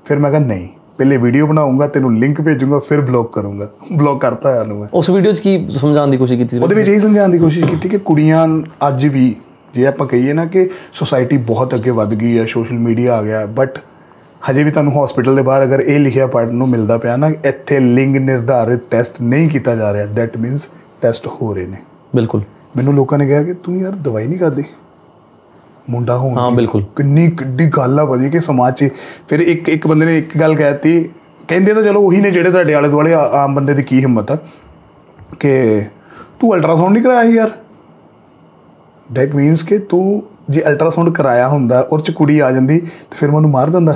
ਫਿਰ 0.05 0.20
ਮੈਂ 0.20 0.31
ਕਿਹਾ 0.31 0.41
ਨਹੀਂ। 0.41 0.67
ਪਹਿਲੇ 1.01 1.17
ਵੀਡੀਓ 1.17 1.48
ਬਣਾਉਂਗਾ 1.48 1.88
ਤੈਨੂੰ 1.88 2.17
ਲਿੰਕ 2.17 2.41
ਭੇਜੂੰਗਾ 2.41 2.79
ਫਿਰ 2.79 3.01
ਬਲੌਕ 3.01 3.34
ਕਰੂੰਗਾ। 3.34 3.70
ਬਲੌਕ 3.93 4.22
ਕਰਤਾ 4.22 4.55
ਯਾਰ 4.55 4.67
ਨੂੰ 4.67 4.77
ਮੈਂ। 4.79 4.88
ਉਸ 4.93 5.10
ਵੀਡੀਓ 5.10 5.31
'ਚ 5.31 5.39
ਕੀ 5.39 5.67
ਸਮਝਾਉਣ 5.70 6.12
ਦੀ 6.12 6.17
ਕੋਸ਼ਿਸ਼ 6.17 6.39
ਕੀਤੀ 6.39 6.58
ਸੀ? 6.58 6.63
ਉਹਦੇ 6.63 6.75
ਵਿੱਚ 6.75 6.89
ਇਹ 6.89 7.00
ਸਮਝਾਉਣ 7.00 7.29
ਦੀ 7.29 7.38
ਕੋਸ਼ਿਸ਼ 7.38 7.65
ਕੀਤੀ 7.65 7.89
ਕਿ 7.89 7.98
ਕੁੜੀਆਂ 7.98 8.48
ਅੱਜ 8.88 9.05
ਵੀ 9.05 9.36
ਜੇ 9.75 9.88
ਆਪਾਂ 9.88 10.08
ਕਹੀਏ 10.08 10.34
ਨਾ 10.34 10.46
ਕਿ 10.46 10.70
ਸੋਸਾਇਟੀ 10.93 11.38
ਬਹੁਤ 11.38 11.75
ਅੱਗੇ 11.75 11.89
ਵੱਧ 11.89 12.13
ਗਈ 12.13 12.38
ਹੈ 12.39 12.46
ਸੋਸ਼ਲ 12.46 12.75
ਮੀਡੀਆ 12.75 13.17
ਆ 13.17 13.24
ਗਿਆ 13.24 13.46
ਬਟ 13.46 13.79
ਹਜੇ 14.51 14.63
ਵੀ 14.63 14.72
ਤੁਹਾਨੂੰ 14.72 15.05
ਹਸਪੀਟਲ 15.05 15.36
ਦੇ 15.36 15.41
ਬਾਹਰ 15.41 15.63
ਅਗਰ 15.63 15.79
ਇਹ 15.79 16.00
ਲਿਖਿਆ 16.00 16.27
ਪੜਨ 16.27 16.55
ਨੂੰ 16.55 16.70
ਮਿਲਦਾ 16.70 16.98
ਪਿਆ 16.98 17.15
ਨਾ 17.15 17.31
ਇੱਥੇ 17.46 17.79
ਲਿੰਗ 17.79 18.17
ਨਿਰਧਾਰਿਤ 18.17 18.79
ਟੈਸਟ 18.91 19.22
ਨਹੀਂ 19.22 19.50
ਕੀਤਾ 19.50 19.75
ਜਾ 19.75 19.93
ਰਿਹਾ। 19.93 20.05
ਦੈਟ 20.05 20.38
ਮੀਨਸ 20.38 20.67
ਟੈਸਟ 21.01 21.27
ਹੋ 21.27 21.53
ਰਹੇ 21.53 21.67
ਨੇ। 21.67 21.77
ਬਿਲਕੁਲ। 22.15 22.41
ਮੈਨੂੰ 22.77 22.93
ਲੋਕਾਂ 22.93 23.17
ਨੇ 23.17 23.25
ਕਿਹਾ 23.27 23.43
ਕਿ 23.43 23.53
ਤੂੰ 23.53 23.77
ਯਾਰ 23.77 23.91
ਦਵਾਈ 23.91 24.27
ਨਹੀਂ 24.27 24.39
ਖਾਦੀ 24.39 24.63
ਮੁੰਡਾ 25.91 26.17
ਹੋਣ 26.17 26.38
ਹਾਂ। 26.38 26.50
ਬਿਲਕੁਲ। 26.51 26.83
ਕਿੰਨੀ 26.95 27.29
ਕਿੱਡੀ 27.31 27.67
ਗੱਲ 27.67 28.00
ਆ 28.00 28.05
ਭਾਜੀ 28.05 28.29
ਕਿ 28.29 28.39
ਸਮਾਜ 28.39 28.74
'ਚ 28.75 28.89
ਫਿਰ 29.29 29.39
ਇੱਕ 29.39 29.69
ਇੱਕ 29.69 29.88
ਬੰਦੇ 29.88 30.05
ਨੇ 30.05 30.17
ਇੱਕ 30.17 30.38
ਗੱਲ 30.38 30.55
ਕਹਿਤੀ 30.55 31.10
ਕਹਿੰਦੇ 31.48 31.74
ਤਾਂ 31.74 31.83
ਚਲੋ 31.83 32.01
ਉਹੀ 32.01 32.21
ਨੇ 32.21 32.31
ਜਿਹੜੇ 32.31 32.51
ਤੁਹਾਡੇ 32.51 32.74
ਆਲੇ 32.74 32.89
ਦੁਆਲੇ 32.89 33.13
ਆਮ 33.13 33.55
ਬੰਦੇ 33.55 33.74
ਦੀ 33.74 33.83
ਕੀ 33.83 34.00
ਹਿੰਮਤ 34.00 34.31
ਆ 34.31 34.38
ਕਿ 35.39 35.81
ਤੂੰ 36.39 36.55
ਅਲਟਰਾਸਾਊਂਡ 36.55 36.91
ਨਹੀਂ 36.91 37.03
ਕਰਾਇਆ 37.03 37.29
ਯਾਰ। 37.29 37.51
ਦੈਟ 39.13 39.36
ਮੀਨਸ 39.36 39.63
ਕਿ 39.63 39.77
ਤੂੰ 39.77 40.24
ਜੇ 40.50 40.63
ਅਲਟਰਾਸਾਊਂਡ 40.67 41.10
ਕਰਾਇਆ 41.10 41.48
ਹੁੰਦਾ 41.48 41.88
ਔਰ 41.93 42.01
ਚ 42.01 42.12
ਕੁੜੀ 42.12 42.39
ਆ 42.39 42.51
ਜਾਂਦੀ 42.51 42.79
ਤੇ 42.79 43.17
ਫਿਰ 43.17 43.31
ਮੈਨੂੰ 43.31 43.50
ਮਾਰ 43.50 43.69
ਦਿੰਦਾ। 43.69 43.95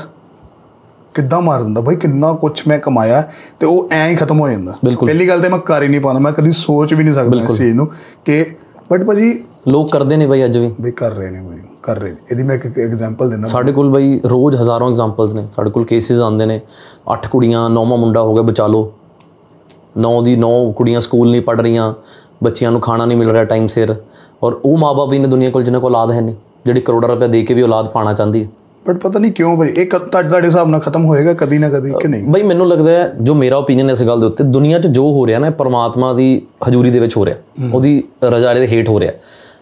ਕਿੱਦਾਂ 1.14 1.42
ਮਾਰ 1.42 1.62
ਦਿੰਦਾ? 1.64 1.82
ਭਾਈ 1.82 1.96
ਕਿੰਨਾ 1.96 2.34
ਕੁਛ 2.34 2.68
ਮੈਂ 2.68 2.80
ਕਮਾਇਆ 2.80 3.22
ਤੇ 3.60 3.66
ਉਹ 3.66 3.88
ਐਂ 3.92 4.10
ਹੀ 4.10 4.16
ਖਤਮ 4.16 4.40
ਹੋ 4.40 4.50
ਜਾਂਦਾ। 4.50 4.74
ਪਹਿਲੀ 5.06 5.28
ਗੱਲ 5.28 5.42
ਤੇ 5.42 5.50
ਮੈਂ 5.50 5.60
ਕਰ 5.60 5.84
ਹੀ 5.84 5.88
ਨਹੀਂ 5.88 6.02
ਪਾਉਂਦਾ 6.02 6.20
ਮੈਂ 6.20 6.32
ਕਦੀ 6.32 6.52
ਸੋਚ 6.52 6.94
ਵੀ 6.94 7.04
ਨਹੀਂ 7.04 7.14
ਸਕਦਾ 7.14 7.42
ਇਸ 7.44 7.58
ਚੀਜ਼ 7.58 7.76
ਨੂੰ 7.76 7.88
ਕਿ 8.26 8.46
ਬਟ 8.92 9.04
ਭਾਜੀ 9.04 9.44
ਲੋਕ 9.68 9.92
ਕਰਦੇ 9.92 10.18
ਨੇ 10.18 10.26
ਬਈ 10.28 10.46
ਅੱਜ 10.46 10.58
ਵੀ। 10.58 10.72
ਵੀ 10.82 10.92
ਕਰ 10.92 11.12
ਰਹੇ 11.12 11.30
ਨੇ 11.30 11.42
ਭਾਈ 11.42 11.58
ਕਰ 11.86 12.00
ਰਹੇ 12.00 12.10
ਨੇ। 12.10 12.18
ਇਹਦੀ 12.32 12.44
ਮੈਂ 12.44 12.56
ਇੱਕ 12.56 12.80
ਐਗਜ਼ਾਮਪਲ 12.80 13.30
ਦਿੰਦਾ। 13.30 13.48
ਸਾਡੇ 13.48 13.72
ਕੋਲ 13.72 13.90
ਬਈ 13.90 14.20
ਰੋਜ਼ 14.26 14.58
ਹਜ਼ਾਰਾਂ 14.58 14.90
ਐਗਜ਼ਾਮਪਲਸ 14.90 15.34
ਨੇ। 15.34 15.48
ਸਾਡੇ 15.56 15.70
ਕੋਲ 15.70 15.86
ਕੇਸਿਸ 15.86 16.20
ਆਉਂਦੇ 16.20 16.46
ਨੇ। 16.46 16.62
ਅੱਠ 17.14 17.28
ਕੁੜੀਆਂ 17.28 17.70
ਨੌਵਾਂ 17.70 17.98
ਮੁੰਡਾ 17.98 18.22
ਹੋ 18.22 18.34
ਗਿਆ 18.34 18.44
ਬਚਾ 18.44 18.68
ਲਓ। 18.68 18.92
ਨੌ 19.98 20.22
ਦੀ 20.22 20.36
ਨੌ 20.36 20.72
ਕੁੜੀਆਂ 20.72 21.02
ਸਕੂਲ 21.02 21.32
ਨਹੀਂ 21.32 21.42
ਪੜ 21.42 21.62
ਰਹੀਆਂ। 21.62 21.94
ਬੱਚਿਆਂ 22.44 22.72
ਨੂੰ 22.72 22.82
ਖਾਣਾ 22.82 23.06
ਨਹੀਂ 23.06 23.18
ਮਿਲ 23.18 23.30
ਰਿਹਾ 23.30 23.44
ਟਾਈਮ 23.44 23.68
ਸਿਰ। 23.68 23.96
ਔਰ 24.44 24.60
ਉਹ 24.66 24.78
ਮਾਪੇ 24.78 25.12
ਵੀ 25.12 25.20
ਨੇ 25.20 25.28
ਦੁਨੀਆ 25.28 25.50
ਕੋਲ 25.50 25.64
ਜਿਨ੍ਹਾਂ 25.64 25.82
ਕੋਲ 25.82 25.96
ਔਲਾਦ 25.96 26.12
ਹੈ 26.12 26.22
ਨਹੀਂ। 26.22 26.36
ਜਿਹੜੀ 26.66 26.82
ਕਰੋੜਾਂ 26.82 27.10
ਰੁਪਏ 27.10 27.28
ਦੇ 27.28 27.44
ਕੇ 27.44 27.54
ਵੀ 27.54 27.62
ਔਲਾਦ 27.62 27.88
ਪਾਣਾ 27.88 28.14
ਚਾਹੁੰਦੀ 28.14 28.44
ਹੈ। 28.44 28.50
ਬਟ 28.88 28.98
ਪਤਾ 28.98 29.20
ਨਹੀਂ 29.20 29.32
ਕਿਉਂ 29.32 29.58
ਭਾਈ 29.58 29.70
ਇਹ 29.70 29.88
ਕਦ 29.88 29.98
ਤੱਕ 29.98 30.28
ਤੁਹਾਡੇ 30.28 30.48
ਹਿਸਾਬ 30.48 30.68
ਨਾਲ 30.68 30.80
ਖਤਮ 30.80 31.06
ਹੋਏਗਾ 31.06 31.34
ਕਦੀ 31.34 31.58
ਨਾ 31.58 31.70
ਕਦੀ 31.70 31.94
ਕਿ 32.02 32.08
ਨਹੀਂ? 32.08 32.24
ਬਈ 32.28 32.44
ਮੈਨੂੰ 32.44 32.68
ਲੱਗਦਾ 32.68 32.92
ਹੈ 32.92 33.14
ਜੋ 33.22 33.36
ਮੇਰਾ 33.36 33.58
ਓਪੀਨੀਅਨ 33.58 33.90
ਇਸ 33.90 34.04
ਗੱਲ 34.04 34.20
ਦੇ 34.20 34.26
ਉੱਤੇ 34.26 34.44
ਦੁਨੀਆ 34.44 34.80
'ਚ 34.80 34.88
ਜੋ 34.88 35.04
ਹੋ 35.04 35.28
ਰਿਹਾ 35.28 35.40
ਨਾ 35.40 35.48
ਇਹ 35.48 35.52
ਪਰਮਾਤਮਾ 35.52 36.14
ਦੀ 36.14 36.42
ਹਜ਼ੂਰੀ 36.70 36.90
ਦੇ 36.90 37.00
ਵਿੱਚ 37.00 37.18
ਹੋ 37.18 37.26
ਰਿਹਾ। 37.26 37.36
ਉਹਦੀ 37.74 38.04
ਰਜ਼ਾਰੇ 38.24 38.60
ਦੇ 38.60 38.68
ਹੇਠ 38.68 38.90
ਹੋ 38.90 39.00
ਰਿਹਾ। 39.00 39.12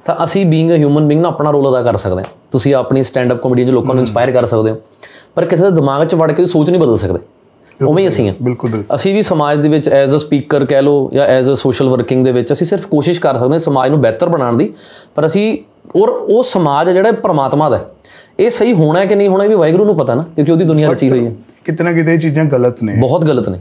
ਤਾਂ 0.05 0.15
ਅਸੀਂ 0.23 0.45
ਬੀਇੰਗ 0.45 0.71
ਅ 0.71 0.73
ਹਿਊਮਨ 0.73 1.07
ਬੀਇੰਗ 1.07 1.21
ਨਾ 1.21 1.29
ਆਪਣਾ 1.29 1.51
ਰੋਲ 1.51 1.69
ਅਦਾ 1.69 1.81
ਕਰ 1.81 1.97
ਸਕਦੇ 1.97 2.17
ਹਾਂ। 2.17 2.35
ਤੁਸੀਂ 2.51 2.75
ਆਪਣੀ 2.75 3.03
ਸਟੈਂਡ 3.03 3.33
ਅਪ 3.33 3.41
ਕਾਮੇਡੀ 3.41 3.65
'ਚ 3.65 3.69
ਲੋਕਾਂ 3.69 3.95
ਨੂੰ 3.95 4.03
ਇਨਸਪਾਇਰ 4.03 4.31
ਕਰ 4.31 4.45
ਸਕਦੇ 4.45 4.71
ਹੋ। 4.71 4.77
ਪਰ 5.35 5.45
ਕਿਸੇ 5.45 5.63
ਦੇ 5.63 5.71
ਦਿਮਾਗ 5.71 6.07
'ਚ 6.07 6.15
ਵੜ 6.15 6.31
ਕੇ 6.31 6.45
ਸੋਚ 6.45 6.69
ਨਹੀਂ 6.69 6.81
ਬਦਲ 6.81 6.97
ਸਕਦੇ। 6.97 7.19
ਉਵੇਂ 7.85 8.03
ਹੀ 8.03 8.07
ਅਸੀਂ 8.07 8.27
ਹਾਂ। 8.27 8.35
ਬਿਲਕੁਲ 8.41 8.83
ਅਸੀਂ 8.95 9.13
ਵੀ 9.13 9.21
ਸਮਾਜ 9.21 9.61
ਦੇ 9.61 9.69
ਵਿੱਚ 9.69 9.89
ਐਜ਼ 9.89 10.15
ਅ 10.15 10.17
ਸਪੀਕਰ 10.17 10.65
ਕਹਿ 10.65 10.81
ਲਓ 10.81 11.09
ਜਾਂ 11.13 11.25
ਐਜ਼ 11.25 11.49
ਅ 11.49 11.53
ਸੋਸ਼ਲ 11.53 11.89
ਵਰਕਿੰਗ 11.89 12.25
ਦੇ 12.25 12.31
ਵਿੱਚ 12.31 12.53
ਅਸੀਂ 12.53 12.67
ਸਿਰਫ 12.67 12.85
ਕੋਸ਼ਿਸ਼ 12.85 13.19
ਕਰ 13.19 13.37
ਸਕਦੇ 13.37 13.51
ਹਾਂ 13.51 13.59
ਸਮਾਜ 13.59 13.89
ਨੂੰ 13.89 14.01
ਬਿਹਤਰ 14.01 14.29
ਬਣਾਉਣ 14.29 14.57
ਦੀ। 14.57 14.73
ਪਰ 15.15 15.27
ਅਸੀਂ 15.27 15.57
ਔਰ 15.95 16.09
ਉਹ 16.09 16.43
ਸਮਾਜ 16.43 16.89
ਜਿਹੜਾ 16.89 17.11
ਪਰਮਾਤਮਾ 17.11 17.69
ਦਾ। 17.69 17.85
ਇਹ 18.39 18.49
ਸਹੀ 18.49 18.73
ਹੋਣਾ 18.73 18.99
ਹੈ 18.99 19.05
ਕਿ 19.05 19.15
ਨਹੀਂ 19.15 19.27
ਹੋਣਾ 19.27 19.43
ਇਹ 19.43 19.49
ਵੀ 19.49 19.55
ਵਾਹਿਗੁਰੂ 19.55 19.85
ਨੂੰ 19.85 19.97
ਪਤਾ 19.97 20.15
ਨਾ 20.15 20.25
ਕਿਉਂਕਿ 20.35 20.51
ਉਹਦੀ 20.51 20.63
ਦੁਨੀਆ 20.63 20.91
ਰਚੀ 20.91 21.09
ਹੋਈ 21.09 21.25
ਹੈ। 21.25 21.35
ਕਿਤੇ 21.65 21.83
ਨਾ 21.83 21.93
ਕਿਤੇ 21.93 22.17
ਚੀਜ਼ਾਂ 22.17 22.45
ਗਲਤ 22.45 22.83
ਨੇ। 22.83 22.93
ਬਹੁਤ 22.99 23.25
ਗਲਤ 23.25 23.49
ਨੇ। 23.49 23.59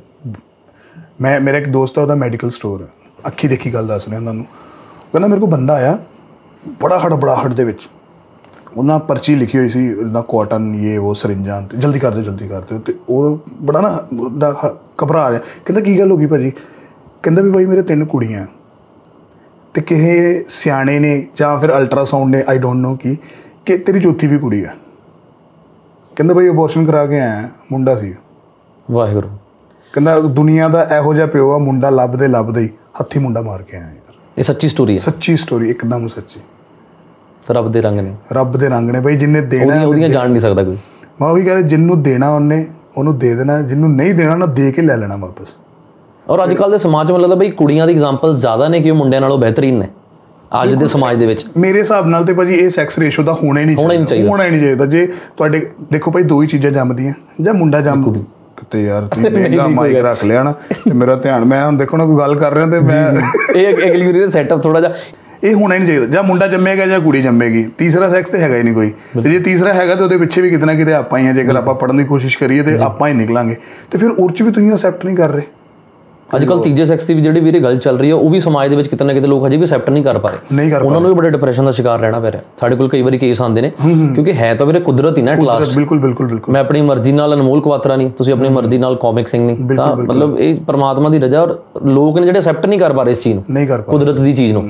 ਮੈਂ 1.20 1.40
ਮੇਰਾ 1.40 1.58
ਇੱਕ 1.58 1.68
ਦੋਸਤ 1.68 1.98
ਆ 1.98 2.02
ਉਹਦਾ 2.02 2.14
ਮੈਡੀਕਲ 2.14 2.50
ਸਟੋਰ 2.50 2.82
ਹੈ 2.82 2.86
ਅੱਖੀ 3.26 3.48
ਦੇਖੀ 3.48 3.74
ਗੱਲ 3.74 3.86
ਦੱਸ 3.86 4.08
ਰਿਹਾ 4.08 4.20
ਤੁਹਾਨੂੰ। 4.20 4.44
ਕਹਿੰਦਾ 5.12 5.28
ਮੇਰੇ 5.28 5.40
ਕੋਲ 5.40 5.50
ਬੰਦਾ 5.50 5.74
ਆਇਆ। 5.74 5.98
ਬੜਾ 6.68 6.98
ਹੜਬੜਾਹਟ 6.98 7.52
ਦੇ 7.52 7.64
ਵਿੱਚ। 7.64 7.88
ਉਹਨਾਂ 8.76 8.98
ਪਰਚੀ 8.98 9.34
ਲਿਖੀ 9.34 9.58
ਹੋਈ 9.58 9.68
ਸੀ 9.68 9.94
ਉਹਦਾ 9.94 10.20
ਕਾਟਨ 10.20 10.74
ਇਹ 10.74 10.98
ਉਹ 10.98 11.14
ਸਰਿੰਜਾਂ 11.14 11.62
ਤੇ 11.62 11.76
ਜਲਦੀ 11.76 11.98
ਕਰ 11.98 12.10
ਦਿਓ 12.10 12.22
ਜਲਦੀ 12.22 12.48
ਕਰ 12.48 12.60
ਦਿਓ 12.60 12.78
ਤੇ 12.78 12.94
ਉਹ 13.08 13.38
ਬੜਾ 13.62 13.80
ਨਾ 13.80 13.90
ਹ- 14.52 14.76
ਘਬਰਾ 15.04 15.30
ਰਿਹਾ। 15.30 15.40
ਕਹਿੰਦਾ 15.40 15.80
ਕੀ 15.80 15.98
ਗੱਲ 15.98 16.10
ਹੋ 16.10 16.16
ਗਈ 16.16 16.26
ਭਾਜੀ? 16.26 16.52
ਕਹਿੰਦਾ 17.22 17.42
ਵੀ 17.42 17.50
ਭਾਈ 17.50 17.66
ਮੇਰੇ 17.66 17.82
ਤਿੰਨ 17.82 18.04
ਕੁੜੀਆਂ। 18.04 18.46
ਤੇ 19.74 19.80
ਕਿਸੇ 19.80 20.44
ਸਿਆਣੇ 20.48 20.98
ਨੇ 20.98 21.26
ਜਾਂ 21.36 21.60
ਫਿਰ 21.60 21.78
ਅਲਟਰਾਸਾਊਂਡ 21.78 22.30
ਨੇ 22.30 22.44
ਆਈ 22.48 22.58
ਡੋਨਟ 22.58 22.80
ਨੋ 22.80 22.94
ਕੀ 22.94 23.16
ਕਿ 23.66 23.78
ਤੇਰੀ 23.78 24.00
ਚੌਥੀ 24.00 24.26
ਵੀ 24.26 24.38
ਕੁੜੀ 24.38 24.64
ਆ। 24.64 24.70
ਕਹਿੰਦਾ 26.16 26.34
ਭਾਈ 26.34 26.48
ਅਬੋਰਸ਼ਨ 26.48 26.86
ਕਰਾ 26.86 27.06
ਕੇ 27.06 27.20
ਆਇਆ 27.20 27.48
ਮੁੰਡਾ 27.72 27.96
ਸੀ। 27.96 28.14
ਵਾਹਿਗੁਰੂ। 28.90 29.28
ਕਹਿੰਦਾ 29.92 30.20
ਦੁਨੀਆ 30.20 30.68
ਦਾ 30.68 30.82
ਇਹੋ 30.82 31.14
ਜਿਹਾ 31.14 31.26
ਪਿਓ 31.26 31.54
ਆ 31.54 31.58
ਮੁੰਡਾ 31.58 31.90
ਲੱਭਦੇ 31.90 32.28
ਲੱਭਦੇ 32.28 32.60
ਹੀ 32.60 32.68
ਹੱਥੀ 33.00 33.18
ਮੁੰਡਾ 33.18 33.42
ਮਾਰ 33.42 33.62
ਕੇ 33.62 33.76
ਆਇਆ 33.76 33.86
ਯਾਰ। 33.86 34.14
ਇਹ 34.38 34.42
ਸੱਚੀ 34.42 34.68
ਸਟੋਰੀ 34.68 34.92
ਹੈ 34.92 34.98
ਸੱਚੀ 34.98 35.36
ਸਟੋਰੀ 35.36 35.70
ਇੱਕਦਮ 35.70 36.08
ਸੱਚੀ। 36.08 36.40
ਰੱਬ 37.50 37.72
ਦੇ 37.72 37.80
ਰੰਗ 37.80 37.98
ਨੇ। 37.98 38.14
ਰੱਬ 38.32 38.56
ਦੇ 38.56 38.68
ਰੰਗ 38.68 38.90
ਨੇ 38.90 39.00
ਬਈ 39.00 39.16
ਜਿੰਨੇ 39.16 39.40
ਦੇਣਾ 39.40 39.64
ਉਹਦੀਆਂ 39.64 39.86
ਉਹਦੀਆਂ 39.86 40.08
ਜਾਣ 40.08 40.30
ਨਹੀਂ 40.30 40.40
ਸਕਦਾ 40.40 40.62
ਕੋਈ। 40.62 40.76
ਮੈਂ 41.20 41.28
ਉਹੀ 41.28 41.44
ਕਹਿੰਦਾ 41.44 41.62
ਜਿੰਨੂੰ 41.62 42.02
ਦੇਣਾ 42.02 42.30
ਉਹਨੇ 42.30 42.66
ਉਹਨੂੰ 42.96 43.18
ਦੇ 43.18 43.34
ਦੇਣਾ 43.34 43.62
ਜਿੰਨੂੰ 43.62 43.90
ਨਹੀਂ 43.90 44.14
ਦੇਣਾ 44.14 44.34
ਨਾ 44.34 44.46
ਦੇ 44.46 44.72
ਕੇ 44.72 44.82
ਲੈ 44.82 44.96
ਲੈਣਾ 44.96 45.16
ਵਾਪਸ। 45.16 45.46
ਔਰ 46.30 46.44
ਅੱਜ 46.44 46.54
ਕੱਲ 46.54 46.70
ਦੇ 46.70 46.78
ਸਮਾਜ 46.78 47.06
'ਚ 47.06 47.10
ਮੈਨੂੰ 47.10 47.22
ਲੱਗਦਾ 47.22 47.34
ਬਈ 47.36 47.50
ਕੁੜੀਆਂ 47.50 47.86
ਦੀ 47.86 47.92
ਐਗਜ਼ਾਮਪਲਸ 47.92 48.38
ਜ਼ਿਆਦਾ 48.38 48.68
ਨੇ 48.68 48.80
ਕਿ 48.80 48.90
ਉਹ 48.90 48.96
ਮੁੰਡਿਆਂ 48.96 49.20
ਨਾਲੋਂ 49.20 49.38
ਬਿਹਤਰੀਨ 49.38 49.78
ਨੇ। 49.78 49.88
ਅੱਜ 50.62 50.74
ਦੇ 50.74 50.86
ਸਮਾਜ 50.86 51.16
ਦੇ 51.18 51.26
ਵਿੱਚ। 51.26 51.46
ਮੇਰੇ 51.56 51.78
ਹਿਸਾਬ 51.78 52.06
ਨਾਲ 52.06 52.24
ਤੇ 52.24 52.32
ਭਾਜੀ 52.32 52.54
ਇਹ 52.54 52.70
ਸੈਕਸ 52.70 52.98
ਰੇਸ਼ੋ 52.98 53.22
ਦਾ 53.22 53.32
ਹੋਣਾ 53.32 53.60
ਹੀ 53.60 53.64
ਨਹੀਂ 53.64 53.76
ਚਾਹੀਦਾ। 54.06 54.28
ਹੋਣਾ 54.28 54.44
ਹੀ 54.44 54.50
ਨਹੀਂ 54.50 54.60
ਚਾਹੀਦਾ। 54.60 54.86
ਜੇ 54.86 55.06
ਤੁਹਾਡੇ 55.36 55.66
ਦੇਖੋ 55.92 56.10
ਭਾਈ 56.10 56.22
ਦੋ 56.22 56.42
ਹੀ 56.42 56.46
ਚੀਜ਼ਾਂ 56.46 56.70
ਜੰਮਦੀਆਂ। 56.70 57.12
ਜਾਂ 57.40 57.54
ਮੁੰਡਾ 57.54 57.80
ਜੰਮ 57.80 58.12
ਕਿਤੇ 58.56 58.82
ਯਾਰ 58.84 59.02
ਤੁਸੀਂ 59.02 59.30
ਮਹਿੰਗਾ 59.34 59.68
ਮਾਈਕ 59.68 59.96
ਰੱਖ 59.96 60.24
ਲਿਆ 60.24 60.42
ਨਾ 60.42 60.52
ਤੇ 60.84 60.92
ਮੇਰਾ 60.92 61.14
ਧਿਆਨ 61.14 61.44
ਮੈਂ 61.44 61.66
ਹੁਣ 61.66 61.76
ਦੇਖੋ 61.76 61.96
ਨਾ 61.96 62.04
ਕੋਈ 62.04 62.16
ਗੱਲ 62.16 62.34
ਕਰ 62.34 62.52
ਰਿਹਾ 62.52 62.66
ਤੇ 62.66 62.80
ਮੈਂ 62.80 63.12
ਇਹ 63.56 63.74
ਅਗਲੀ 63.90 64.06
ਵਾਰੀ 64.06 64.28
ਸੈਟਅਪ 64.28 64.62
ਥੋੜਾ 64.62 64.80
ਜਿਹਾ 64.80 64.92
ਇਹ 65.44 65.54
ਹੋਣਾ 65.54 65.74
ਹੀ 65.74 65.78
ਨਹੀਂ 65.80 65.88
ਚਾਹੀਦਾ। 65.88 66.06
ਜਾਂ 66.06 66.22
ਮੁੰਡਾ 66.22 66.46
ਜੰਮੇਗਾ 66.46 66.86
ਜਾਂ 66.86 67.00
ਕੁੜੀ 67.00 67.22
ਜੰਮੇਗੀ। 67.22 67.64
ਤੀਸਰਾ 67.78 68.08
ਸੈਕਸ 68.08 68.30
ਤੇ 68.30 68.38
ਹੈਗਾ 68.38 68.56
ਹੀ 68.56 68.62
ਨਹੀਂ 68.62 68.74
ਕੋਈ। 68.74 68.92
ਤੇ 69.14 69.30
ਜੇ 69.30 69.38
ਤੀਸਰਾ 69.38 69.72
ਹੈਗਾ 69.72 69.94
ਤੇ 69.94 70.04
ਉਹਦੇ 70.04 70.16
ਪਿੱਛੇ 70.16 70.42
ਵੀ 70.42 70.50
ਕਿਤੇ 70.50 70.66
ਨਾ 70.66 70.74
ਕਿਤੇ 70.74 70.94
ਆਪਾਂ 70.94 71.18
ਹੀ 71.18 71.26
ਆ। 71.28 71.32
ਜੇਕਰ 71.32 71.56
ਆਪਾਂ 71.56 71.74
ਪੜਨ 71.74 71.96
ਦੀ 71.96 72.04
ਕੋਸ਼ਿਸ਼ 72.04 72.38
ਕਰੀਏ 72.38 72.62
ਤੇ 72.62 72.76
ਆਪਾਂ 72.82 73.08
ਹੀ 73.08 73.14
ਨਿਕਲਾਂਗੇ। 73.14 73.56
ਤੇ 73.90 73.98
ਫਿਰ 73.98 74.10
ਉਹ 74.10 74.30
'ਚ 74.30 74.42
ਵੀ 74.42 74.50
ਤੁਸੀਂ 74.50 74.72
ਅਸੈਪਟ 74.74 75.04
ਨਹੀਂ 75.04 75.16
ਕਰ 75.16 75.30
ਰਹੇ। 75.30 75.42
ਅੱਜ 76.28 76.44
ਕੱਲ 76.44 76.60
ਤੀਜੇ 76.60 76.84
ਸੈਕਸ 76.86 77.06
ਦੀ 77.06 77.14
ਵੀ 77.14 77.20
ਜਿਹੜੀ 77.20 77.40
ਵੀਰੇ 77.40 77.58
ਗੱਲ 77.60 77.76
ਚੱਲ 77.78 77.98
ਰਹੀ 77.98 78.08
ਹੈ 78.10 78.14
ਉਹ 78.14 78.30
ਵੀ 78.30 78.38
ਸਮਾਜ 78.40 78.68
ਦੇ 78.70 78.76
ਵਿੱਚ 78.76 78.88
ਕਿਤੇ 78.88 79.04
ਨਾ 79.04 79.12
ਕਿਤੇ 79.12 79.26
ਲੋਕ 79.26 79.46
ਹਜੇ 79.46 79.56
ਵੀ 79.56 79.64
ਅਸੈਪਟ 79.64 79.90
ਨਹੀਂ 79.90 80.04
ਕਰ 80.04 80.18
ਪਾ 80.18 80.30
ਰਹੇ। 80.30 80.70
ਉਹਨਾਂ 80.74 81.00
ਨੂੰ 81.00 81.10
ਵੀ 81.10 81.16
ਬੜੇ 81.16 81.30
ਡਿਪਰੈਸ਼ਨ 81.30 81.64
ਦਾ 81.64 81.70
ਸ਼ਿਕਾਰ 81.70 81.98
ਰਹਿਣਾ 82.00 82.20
ਪੈ 82.20 82.30
ਰਿਹਾ। 82.32 82.42
ਸਾਡੇ 82.60 82.76
ਕੋਲ 82.76 82.88
ਕਈ 82.88 83.02
ਵਾਰੀ 83.02 83.18
ਕੇਸ 83.18 83.40
ਆਉਂਦੇ 83.40 83.60
ਨੇ 83.60 83.70
ਕਿਉਂਕਿ 83.80 84.32
ਹੈ 84.32 84.54
ਤਾਂ 84.54 84.66
ਵੀਰੇ 84.66 84.80
ਕੁਦਰਤ 84.80 85.18
ਹੀ 85.18 85.22
ਨਾ 85.22 85.32
ਐਟ 85.32 85.40
ਲਾਸਟ 85.40 85.74
ਬਿਲਕੁਲ 85.76 85.98
ਬਿਲਕੁਲ 86.00 86.26
ਬਿਲਕੁਲ। 86.28 86.52
ਮੈਂ 86.54 86.60
ਆਪਣੀ 86.60 86.80
ਮਰਜ਼ੀ 86.82 87.12
ਨਾਲ 87.12 87.34
ਅਨਮੋਲ 87.34 87.60
ਕੁਆਤਰਾ 87.60 87.96
ਨਹੀਂ 87.96 88.10
ਤੁਸੀਂ 88.18 88.32
ਆਪਣੀ 88.32 88.48
ਮਰਜ਼ੀ 88.48 88.78
ਨਾਲ 88.78 88.96
ਕਾਮਿਕ 89.02 89.28
ਸਿੰਘ 89.28 89.44
ਨਹੀਂ। 89.46 89.76
ਤਾਂ 89.76 89.94
ਮਤਲਬ 89.96 90.38
ਇਹ 90.38 90.54
ਪਰਮਾਤਮਾ 90.66 91.08
ਦੀ 91.08 91.18
ਰਜ਼ਾ 91.18 91.42
ਔਰ 91.42 91.58
ਲੋਕ 91.86 92.18
ਨੇ 92.18 92.26
ਜਿਹੜੇ 92.26 92.38
ਅਸੈਪਟ 92.38 92.66
ਨਹੀਂ 92.66 92.80
ਕਰ 92.80 92.92
ਪਾ 92.92 93.02
ਰਹੇ 93.02 93.12
ਇਸ 93.12 93.20
ਚੀਜ਼ 93.22 93.34
ਨੂੰ। 93.34 93.82
ਕੁਦਰਤ 93.82 94.20
ਦੀ 94.20 94.32
ਚੀਜ਼ 94.32 94.52
ਨੂੰ। 94.52 94.64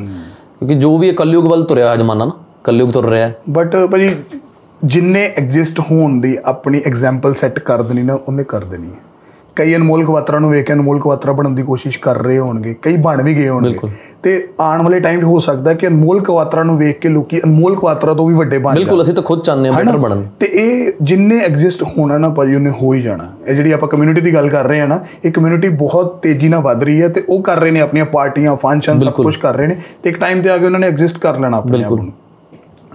ਕਿਉਂਕਿ 0.62 0.74
ਜੋ 0.74 0.98
ਵੀ 0.98 1.08
ਇਹ 1.08 1.14
ਕਲਯੁਗ 1.14 1.46
ਵੱਲ 1.46 1.64
ਤੁਰਿਆ 1.64 1.84
ਹੋਇਆ 1.84 1.96
ਜ਼ਮਾਨਾ 1.96 2.24
ਨਾ, 2.24 2.32
ਕਲਯੁਗ 2.64 2.90
ਤੁਰ 2.90 3.10
ਰਿਹਾ 3.10 3.28
ਹੈ। 3.28 3.36
ਬਟ 3.50 3.76
ਭਾਜੀ, 3.76 4.16
ਜਿੰਨੇ 4.84 5.32
ਐਗਜ਼ਿਸਟ 5.36 5.80
ਹੋਣ 5.80 6.20
ਦੀ 6.20 6.38
ਆਪਣੀ 6.44 6.80
ਐਗਜ਼ਾਮਪਲ 6.86 7.34
ਸੈੱਟ 7.34 7.58
ਕਰ 7.58 7.82
ਦੇਣੀ 7.82 8.02
ਨਾ, 8.02 8.14
ਉਹਨੇ 8.14 8.44
ਕਰ 8.44 8.64
ਦੇਣੀ 8.64 8.86
ਹੈ। 8.86 9.11
ਕਈ 9.56 9.74
ਅਨਮੋਲ 9.76 10.04
ਕਵਾਤਰਾ 10.04 10.38
ਨੂੰ 10.38 10.50
ਵੇਖ 10.50 10.66
ਕੇ 10.66 10.72
ਅਨਮੋਲ 10.72 11.00
ਕਵਾਤਰਾ 11.00 11.32
ਬਣਨ 11.32 11.54
ਦੀ 11.54 11.62
ਕੋਸ਼ਿਸ਼ 11.62 11.98
ਕਰ 11.98 12.18
ਰਹੇ 12.18 12.38
ਹੋਣਗੇ 12.38 12.74
ਕਈ 12.82 12.96
ਬਣ 12.96 13.22
ਵੀ 13.22 13.34
ਗਏ 13.34 13.48
ਹੋਣਗੇ। 13.48 13.88
ਤੇ 14.22 14.32
ਆਉਣ 14.60 14.82
ਵਾਲੇ 14.82 15.00
ਟਾਈਮ 15.00 15.20
'ਚ 15.20 15.24
ਹੋ 15.24 15.38
ਸਕਦਾ 15.38 15.74
ਕਿ 15.74 15.86
ਅਨਮੋਲ 15.86 16.20
ਕਵਾਤਰਾ 16.24 16.62
ਨੂੰ 16.62 16.76
ਵੇਖ 16.78 16.98
ਕੇ 17.00 17.08
ਲੋਕੀ 17.08 17.40
ਅਨਮੋਲ 17.44 17.76
ਕਵਾਤਰਾ 17.76 18.14
ਤੋਂ 18.14 18.28
ਵੀ 18.28 18.34
ਵੱਡੇ 18.34 18.58
ਬਣ 18.58 18.74
ਜਾਣ। 18.74 18.74
ਬਿਲਕੁਲ 18.74 19.02
ਅਸੀਂ 19.02 19.14
ਤਾਂ 19.14 19.22
ਖੁਦ 19.22 19.42
ਚਾਹੁੰਦੇ 19.42 19.70
ਹਾਂ 19.70 19.76
ਬੈਟਰ 19.76 19.98
ਬਣਨ। 19.98 20.24
ਤੇ 20.40 20.46
ਇਹ 20.54 20.92
ਜਿੰਨੇ 21.02 21.38
ਐਗਜ਼ਿਸਟ 21.40 21.82
ਹੋਣਾ 21.98 22.18
ਨਾ 22.18 22.28
ਭਾਜੀ 22.28 22.54
ਉਹਨੇ 22.54 22.70
ਹੋ 22.82 22.92
ਹੀ 22.92 23.02
ਜਾਣਾ। 23.02 23.28
ਇਹ 23.46 23.54
ਜਿਹੜੀ 23.54 23.72
ਆਪਾਂ 23.72 23.88
ਕਮਿਊਨਿਟੀ 23.88 24.20
ਦੀ 24.20 24.34
ਗੱਲ 24.34 24.48
ਕਰ 24.48 24.64
ਰਹੇ 24.64 24.80
ਹਾਂ 24.80 24.88
ਨਾ 24.88 25.00
ਇਹ 25.24 25.32
ਕਮਿਊਨਿਟੀ 25.32 25.68
ਬਹੁਤ 25.84 26.18
ਤੇਜ਼ੀ 26.22 26.48
ਨਾਲ 26.48 26.60
ਵੱਧ 26.60 26.84
ਰਹੀ 26.84 27.00
ਹੈ 27.02 27.08
ਤੇ 27.08 27.22
ਉਹ 27.28 27.42
ਕਰ 27.42 27.60
ਰਹੇ 27.60 27.70
ਨੇ 27.70 27.80
ਆਪਣੀਆਂ 27.80 28.06
ਪਾਰਟੀਆਂ 28.06 28.56
ਫੰਕਸ਼ਨ 28.56 28.98
ਸਭ 28.98 29.12
ਕੁਝ 29.14 29.36
ਕਰ 29.36 29.56
ਰਹੇ 29.56 29.66
ਨੇ 29.66 29.76
ਤੇ 30.02 30.10
ਇੱਕ 30.10 30.18
ਟਾਈਮ 30.18 30.42
ਤੇ 30.42 30.50
ਆ 30.50 30.56
ਕੇ 30.56 30.66
ਉਹਨਾਂ 30.66 30.80
ਨੇ 30.80 30.86
ਐਗਜ਼ਿਸਟ 30.86 31.18
ਕਰ 31.18 31.38
ਲੈਣਾ 31.40 31.56
ਆਪਣੇ 31.56 31.82
ਆਪ 31.84 31.92
ਨੂੰ। 31.92 32.10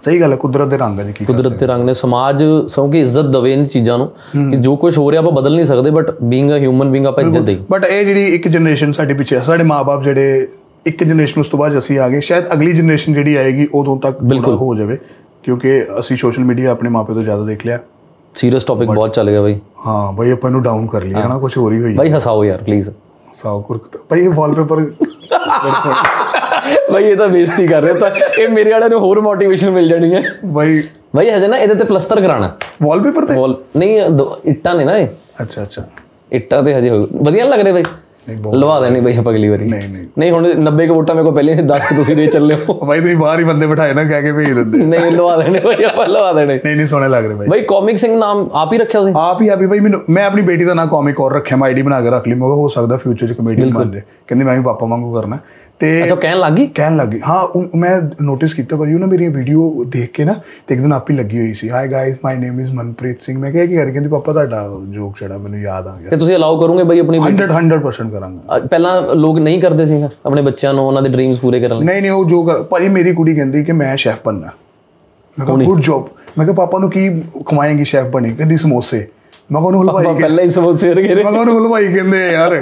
ਸਹੀ 0.03 0.21
ਗੱਲ 0.21 0.31
ਹੈ 0.31 0.37
ਕੁਦਰਤ 0.37 0.67
ਦੇ 0.67 0.77
ਰੰਗ 0.77 0.99
ਹੈ 0.99 1.03
ਜੀ 1.03 1.13
ਕੀ 1.13 1.25
ਕੁਦਰਤ 1.25 1.53
ਦੇ 1.53 1.65
ਰੰਗ 1.67 1.83
ਨੇ 1.83 1.93
ਸਮਾਜ 1.93 2.43
ਸੌਂ 2.67 2.89
ਕਿ 2.89 3.01
ਇੱਜ਼ਤ 3.01 3.25
ਦਵੇ 3.25 3.53
ਇਨ 3.53 3.65
ਚੀਜ਼ਾਂ 3.65 3.97
ਨੂੰ 3.97 4.07
ਕਿ 4.51 4.57
ਜੋ 4.57 4.75
ਕੁਝ 4.75 4.97
ਹੋ 4.97 5.11
ਰਿਹਾ 5.11 5.21
ਆਪਾਂ 5.21 5.31
ਬਦਲ 5.31 5.55
ਨਹੀਂ 5.55 5.65
ਸਕਦੇ 5.65 5.89
but 5.89 6.11
being 6.23 6.51
a 6.51 6.57
human 6.57 6.91
being 6.91 7.05
ਆਪਾਂ 7.05 7.23
ਇੱਜ਼ਤ 7.23 7.41
ਦੇਈ 7.41 7.57
ਬਟ 7.71 7.85
ਇਹ 7.85 8.05
ਜਿਹੜੀ 8.05 8.25
ਇੱਕ 8.25 8.47
ਜਨਰੇਸ਼ਨ 8.47 8.91
ਸਾਡੇ 8.91 9.13
ਪਿੱਛੇ 9.13 9.35
ਹੈ 9.35 9.41
ਸਾਡੇ 9.41 9.63
ਮਾਪੇ 9.63 10.03
ਜਿਹੜੇ 10.03 10.47
ਇੱਕ 10.85 11.03
ਜਨਰੇਸ਼ਨ 11.03 11.39
ਉਸ 11.39 11.47
ਤੋਂ 11.47 11.59
ਬਾਅਦ 11.59 11.77
ਅਸੀਂ 11.77 11.99
ਆ 11.99 12.09
ਗਏ 12.09 12.19
ਸ਼ਾਇਦ 12.19 12.53
ਅਗਲੀ 12.53 12.73
ਜਨਰੇਸ਼ਨ 12.73 13.13
ਜਿਹੜੀ 13.13 13.35
ਆਏਗੀ 13.35 13.67
ਉਦੋਂ 13.73 13.97
ਤੱਕ 13.97 14.17
ਥੋੜ੍ਹਾ 14.19 14.55
ਹੋ 14.55 14.75
ਜਾਵੇ 14.75 14.97
ਕਿਉਂਕਿ 15.43 15.85
ਅਸੀਂ 15.99 16.17
ਸੋਸ਼ਲ 16.17 16.43
ਮੀਡੀਆ 16.43 16.71
ਆਪਣੇ 16.71 16.89
ਮਾਪੇ 16.89 17.13
ਤੋਂ 17.13 17.23
ਜ਼ਿਆਦਾ 17.23 17.43
ਦੇਖ 17.45 17.65
ਲਿਆ। 17.65 17.79
ਸੀਰੀਅਸ 18.35 18.63
ਟੌਪਿਕ 18.63 18.91
ਬਹੁਤ 18.91 19.13
ਚੱਲ 19.13 19.29
ਗਿਆ 19.29 19.41
ਬਾਈ। 19.41 19.59
ਹਾਂ 19.87 20.13
ਬਈ 20.13 20.31
ਆਪਾਂ 20.31 20.51
ਨੂੰ 20.51 20.61
ਡਾਊਨ 20.63 20.87
ਕਰ 20.87 21.03
ਲਿਆ 21.03 21.27
ਨਾ 21.27 21.37
ਕੁਝ 21.37 21.57
ਹੋਰ 21.57 21.73
ਹੀ 21.73 21.81
ਹੋਈ 21.81 21.93
ਬਾਈ 21.93 22.11
ਹਸਾਓ 22.11 22.43
ਯਾਰ 22.43 22.63
ਪਲੀਜ਼ 22.63 22.89
ਸਾਉ 23.33 23.61
ਕੁਰਕਤ 23.61 23.97
ਭਾਈ 24.09 24.21
ਇਹ 24.21 24.29
ਵਾਲਪੇਪਰ 24.29 24.77
ਬਾਈ 26.93 27.03
ਇਹ 27.03 27.15
ਤਾਂ 27.15 27.27
ਬੇਇੱਜ਼ਤੀ 27.29 27.67
ਕਰ 27.67 27.81
ਰਿਹਾ 27.83 27.93
ਤਾਂ 27.93 28.09
ਇਹ 28.39 28.50
ਮੇਰੇ 28.50 28.71
ਵਾਲਿਆਂ 28.71 28.89
ਨੂੰ 28.89 29.00
ਹੋਰ 29.00 29.19
ਮੋਟੀਵੇਸ਼ਨ 29.21 29.69
ਮਿਲ 29.69 29.88
ਜਾਣੀ 29.88 30.13
ਹੈ। 30.13 30.21
ਭਾਈ 30.53 30.81
ਬਾਈ 31.15 31.29
ਹਜੇ 31.29 31.47
ਨਾ 31.47 31.57
ਇਹਦੇ 31.57 31.75
ਤੇ 31.75 31.83
ਪਲਸਤਰ 31.83 32.21
ਕਰਾਣਾ 32.21 32.51
ਵਾਲਪੇਪਰ 32.83 33.25
ਤੇ? 33.25 33.36
ਵਾਲ 33.36 33.55
ਨਹੀਂ 33.77 34.01
ਇੱਟਾਂ 34.45 34.75
ਨੇ 34.75 34.86
ਨਾ 34.86 34.97
ਇਹ। 34.97 35.07
ਅੱਛਾ 35.41 35.63
ਅੱਛਾ। 35.63 35.88
ਇੱਟਾਂ 36.31 36.63
ਤੇ 36.63 36.74
ਹਜੇ 36.74 36.89
ਵਧੀਆ 37.21 37.45
ਲੱਗ 37.45 37.59
ਰਹੇ 37.59 37.71
ਬਾਈ। 37.71 37.83
ਬਹੁਤ 38.29 38.55
ਲਵਾ 38.55 38.79
ਦੇਣੀ 38.79 39.00
ਬਾਈ 39.00 39.15
ਆਪਾਂ 39.17 39.33
ਅਗਲੀ 39.33 39.50
ਵਾਰੀ। 39.50 39.65
ਨਹੀਂ 39.65 39.89
ਨਹੀਂ। 39.89 40.05
ਨਹੀਂ 40.17 40.31
ਹੁਣ 40.31 40.47
90 40.63 40.88
ਕੁ 40.88 40.93
ਵੋਟਾਂ 40.93 41.13
ਮੇਰੇ 41.15 41.24
ਕੋਲ 41.25 41.33
ਪਹਿਲੇ 41.33 41.53
10 41.63 41.93
ਤੁਸੀਂ 41.95 42.15
ਦੇ 42.15 42.25
ਚੱਲੇ 42.27 42.55
ਹੋ। 42.69 42.74
ਭਾਈ 42.88 43.00
ਤੁਸੀਂ 43.01 43.15
ਬਾਹਰ 43.17 43.39
ਹੀ 43.39 43.43
ਬੰਦੇ 43.43 43.67
ਬਿਠਾਏ 43.67 43.93
ਨਾ 43.93 44.03
ਕਹਿ 44.03 44.21
ਕੇ 44.21 44.31
ਭੇਜ 44.31 44.51
ਦਿੰਦੇ। 44.51 44.77
ਨਹੀਂ 44.77 45.12
ਲਵਾ 45.12 45.38
ਦੇਣੇ 45.38 45.59
ਬਾਈ 45.59 45.83
ਆਪਾਂ 45.83 46.07
ਲਵਾ 46.07 46.33
ਦੇਣੇ। 46.33 46.59
ਨਹੀਂ 46.65 46.75
ਨਹੀਂ 46.75 46.88
ਸੋਹਣੇ 46.88 47.07
ਲੱਗ 47.07 47.25
ਰਹੇ 47.25 47.36
ਭਾਈ 47.36 47.47
ਬਾਈ 47.47 47.62
ਕਾਮਿਕ 47.62 47.97
ਸਿੰਘ 47.97 48.17
ਨਾਮ 48.17 48.45
ਆਪ 48.53 48.74
ਹੀ 48.74 48.77
ਰੱਖਿਆ 48.77 49.01
ਤੁਸੀਂ? 49.01 49.13
ਆਪ 49.17 49.41
ਹੀ 49.41 49.47
ਆਪੀ 49.47 49.67
ਭਾਈ 49.67 49.79
ਮੈਨੂੰ 49.79 50.01
ਮੈਂ 50.09 50.25
ਆਪਣੀ 50.25 50.41
ਬੇਟੀ 50.41 50.65
ਦਾ 50.65 50.74
ਨਾਮ 50.74 50.88
ਕਾਮਿਕ 50.88 51.21
ਔਰ 51.21 51.33
ਰੱਖਿਆ 51.33 51.57
ਮੈਂ 51.57 51.67
ਆਈਡੀ 51.67 51.81
ਬਣਾ 51.81 52.01
ਕੇ 52.01 52.09
ਰੱਖ 52.09 52.27
ਲਈ। 52.27 52.33
ਮੈਂ 52.33 52.47
ਹੋ 52.47 52.67
ਸਕਦਾ 52.67 52.97
ਫਿਊਚਰ 52.97 53.27
'ਚ 53.27 53.38
ਕਮੇਡੀਅਨ 53.38 53.74
ਬਣ 53.74 53.91
ਜਾਏ। 53.91 54.01
ਕਹਿੰਦੀ 54.27 54.45
ਮੈਂ 54.45 54.57
ਵੀ 54.57 54.63
ਪਾਪਾ 54.63 54.88
ਵਾਂਗੂ 54.88 55.13
ਕਰਨਾ। 55.13 55.38
ਤੇ 55.81 55.88
ਅੱਛਾ 56.03 56.15
ਕਹਿਣ 56.15 56.38
ਲੱਗ 56.39 56.53
ਗਈ? 56.53 56.65
ਕਹਿਣ 56.75 56.96
ਲੱਗੀ 56.98 57.19
ਹਾਂ 57.27 57.48
ਮੈਂ 57.77 58.00
ਨੋਟਿਸ 58.22 58.53
ਕੀਤਾ 58.53 58.75
ਭਾਜੀ 58.77 58.93
ਉਹ 58.93 59.00
ਨਾ 59.00 59.05
ਮੇਰੀ 59.05 59.27
ਵੀਡੀਓ 59.27 59.84
ਦੇਖ 59.88 60.12
ਕੇ 60.13 60.24
ਨਾ 60.25 60.34
ਤੇ 60.67 60.75
ਇੱਕ 60.75 60.81
ਦਿਨ 60.81 60.93
ਆਪ 60.93 61.10
ਹੀ 61.10 61.15
ਲੱਗੀ 61.15 61.39
ਹੋਈ 61.39 61.53
ਸੀ। 61.53 61.69
Hi 61.69 61.88
guys 61.88 62.15
my 62.24 62.38
name 62.38 62.60
is 62.60 62.72
Manpreet 62.75 63.19
Singh 63.22 63.38
ਮੈਂ 63.39 63.51
ਕਿਹਾ 63.51 63.65
ਕੀ 63.65 63.75
ਕਰ 63.77 63.91
ਕਹਿੰਦੀ 63.91 64.10
ਪਾਪਾ 64.10 64.34
ਤੁਹਾਡਾ 64.34 64.62
ਜੋਕ 64.93 65.19
ਜਿਹੜਾ 65.19 65.38
ਮੈਨੂੰ 65.38 65.60
ਯਾਦ 65.60 65.88
ਆ 65.88 65.96
ਗਿਆ। 66.00 66.10
ਤੇ 66.10 66.17
ਤੁਸੀਂ 66.17 66.36
ਅਲਾਉ 66.36 66.60
ਕਰੋਗੇ 66.62 66.84
ਬਾਈ 66.84 67.00
ਆਪਣੀ 67.00 67.19
100 67.19 67.48
100% 67.51 68.12
ਕਰਾਂਗਾ। 68.12 68.60
ਪਹਿਲਾਂ 68.60 69.15
ਲੋਕ 69.15 69.38
ਨਹੀਂ 69.39 69.62
ਕਰਦੇ 69.62 69.86
ਸੀ 69.86 70.01
ਆਪਣੇ 70.03 70.41
ਬੱਚਿਆਂ 70.41 70.74
ਨੂੰ 70.74 70.86
ਉਹਨਾਂ 70.88 71.01
ਦੇ 71.01 71.10
ਡ੍ਰੀਮਸ 71.10 71.39
ਪੂਰੇ 71.39 71.60
ਕਰਨ 71.60 71.77
ਲਈ? 71.79 71.86
ਨਹੀਂ 71.86 72.01
ਨਹੀਂ 72.01 72.12
ਉਹ 72.12 72.25
ਜੋ 72.29 72.43
ਭਾਜੀ 72.72 72.89
ਮੇਰੀ 72.89 73.13
ਕੁੜੀ 73.13 73.36
ਕਹਿੰਦੀ 73.36 73.63
ਕਿ 73.63 73.72
ਮੈਂ 73.74 73.96
ਸ਼ੈਫ 73.98 74.19
ਬਣਨਾ। 74.25 74.50
ਮੈਂ 75.38 75.46
ਕਿਹਾ 75.46 75.57
ਗੁੱਡ 75.65 75.81
ਜੌਬ 75.81 76.07
ਮੈਂ 76.38 76.46
ਕਿਹਾ 76.46 76.55
ਪਾਪਾ 76.55 76.79
ਨੂੰ 76.79 76.89
ਕੀ 76.91 77.10
ਖਵਾਏਂਗੀ 77.46 77.84
ਸ਼ੈਫ 77.84 78.07
ਬਣੀ? 78.12 78.34
ਕਹਿੰਦੀ 78.36 78.57
ਸਮੋਸੇ। 78.57 79.07
ਮੈਂ 79.51 79.61
ਕਿਹਾ 79.61 79.67
ਉਹਨੂੰ 79.67 79.81
ਹਲਵਾਈ 79.83 80.21
ਪਹਿਲਾਂ 80.21 80.43
ਹੀ 80.43 80.49
ਸਮੋਸੇ 80.49 80.93
ਰਗੇ 80.93 81.15
ਮੈਂ 81.15 81.31
ਕਿਹਾ 81.31 81.41
ਉਹਨੂੰ 81.41 81.57
ਹਲਵਾਈ 81.57 81.93
ਕਹਿੰਦੇ 81.93 82.23
ਆ 82.23 82.31
ਯਾਰ। 82.31 82.61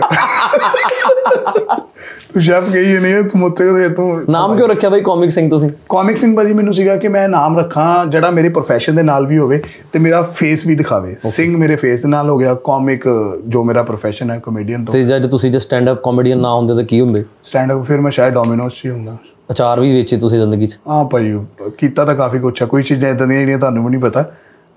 ਤੂੰ 2.34 2.42
ਸ਼ੈਫ 2.42 2.70
ਗਈ 2.70 2.98
ਨਹੀਂ 3.00 3.24
ਤੂੰ 3.24 3.40
ਮੁੱਤੇ 3.40 3.74
ਦੇ 3.74 3.90
ਤੂੰ 3.90 4.22
ਨਾਮ 4.30 4.56
ਕਿਉਂ 4.56 4.68
ਰੱਖਿਆ 4.68 4.90
ਬਾਈ 4.90 5.02
ਕਾਮਿਕ 5.02 5.30
ਸਿੰਘ 5.32 5.50
ਤੁਸੀਂ? 5.50 5.70
ਕਾਮਿਕ 5.90 6.18
ਸਿੰਘ 6.18 6.36
ਭਾਜੀ 6.36 6.54
ਮੈਨੂੰ 6.54 6.74
ਸੀਗਾ 6.74 6.96
ਕਿ 6.96 7.08
ਮੈਂ 7.08 7.30
ਨਾਮ 7.30 7.60
ਰੱਖਾਂ 7.60 8.06
ਜਿਹੜਾ 8.06 8.32
ਮੇਰੇ 8.32 8.48
profession 8.48 8.96
ਦੇ 8.96 9.04
ਨਾਲ 9.04 9.28
ਵੀ 9.28 9.38
ਹੋਵੇ 9.38 9.62
ਤੇ 9.94 10.00
ਮੇਰਾ 10.00 10.22
ਫੇਸ 10.22 10.68
ਵੀ 10.68 10.76
ਦਿਖਾਵੇ। 10.76 11.16
ਸਿੰਘ 11.20 11.58
ਮੇਰੇ 11.58 11.76
ਫੇਸ 11.76 12.02
ਦੇ 12.02 12.10
ਨਾਲ 12.10 12.30
ਹੋ 12.30 12.38
ਗਿਆ 12.38 12.54
ਕਾਮਿਕ 12.54 13.04
ਜੋ 13.48 13.64
ਮੇਰਾ 13.64 13.82
profession 13.82 14.32
ਹੈ 14.32 14.40
ਕਮੇਡੀਅਨ 14.40 14.86
ਤੋਂ। 14.86 14.94
ਤੇ 14.94 15.04
ਜਦ 15.04 15.28
ਤੁਸੀਂ 15.28 15.52
ਜੇ 15.52 15.60
ਸਟੈਂਡ 15.60 15.92
ਅਪ 15.92 16.04
ਕਾਮੇਡੀਅਨ 16.04 16.38
ਨਾ 16.38 16.54
ਹੁੰਦੇ 16.54 16.76
ਤਾਂ 16.76 16.84
ਕੀ 16.84 17.02
ਹੁੰਦੇ? 17.02 17.26
ਸਟੈਂਡ 17.44 17.74
ਅਪ 17.74 17.84
ਫਿਰ 17.84 18.02
ਮੈਂ 18.02 18.12
ਸ਼ਾਇਦ 18.12 18.34
ਡੋਮਿਨੋਸ 18.34 18.74
'ਚ 18.74 18.86
ਹੀ 18.86 18.90
ਹੁੰਦਾ। 18.90 19.18
ਅਚਾਰ 19.52 19.80
ਵੀ 19.80 19.94
ਵੇਚੇ 19.94 20.18
ਤੁਸੀਂ 20.18 20.38
ਜ਼ਿੰਦਗੀ 20.38 20.68
'ਚ? 20.68 20.80
ਹਾਂ 20.88 21.06
ਭਾਈ 21.06 21.40
ਕੀਤਾ 21.78 22.06
ਤਾਂ 22.06 22.16
ਕਾਫੀ 22.16 22.40
ਕੁਛ 22.40 22.62
ਹੈ 22.62 22.68
ਕੋਈ 22.68 22.84
ਚੀਜ਼ਾਂ 22.84 23.10
ਇਦਾਂ 23.10 23.28
ਦੀਆਂ 23.28 23.40
ਜਿਹੜੀਆਂ 23.40 23.60
ਤੁਹਾਨੂੰ 23.60 23.86
ਵੀ 23.86 23.90
ਨਹੀਂ 23.90 24.02
ਪਤਾ। 24.02 24.26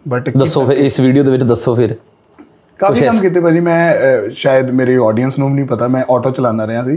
ਬਟ 0.08 0.30
ਦੱਸੋ 0.38 0.64
ਫਿਰ 0.66 0.76
ਇਸ 0.76 1.00
ਵੀਡੀਓ 1.00 1.22
ਦੇ 1.22 1.30
ਵਿੱਚ 1.30 1.44
ਦੱਸੋ 1.44 1.74
ਫਿਰ। 1.74 1.94
ਕਾਫੀ 2.78 3.00
ਕੰਮ 3.00 3.20
ਕੀਤੇ 3.20 3.40
ਭਾਜੀ 3.40 3.60
ਮੈਂ 3.60 3.94
ਸ਼ਾਇਦ 4.30 4.70
ਮੇਰੇ 4.70 4.96
ਆਡੀਅנס 4.96 5.32
ਨੂੰ 5.38 5.48
ਵੀ 5.48 5.54
ਨਹੀਂ 5.54 5.64
ਪਤਾ 5.64 5.88
ਮੈਂ 5.88 6.04
ਆਟੋ 6.10 6.30
ਚਲਾਉਂਦਾ 6.30 6.66
ਰਿਹਾ 6.66 6.84
ਸੀ। 6.84 6.96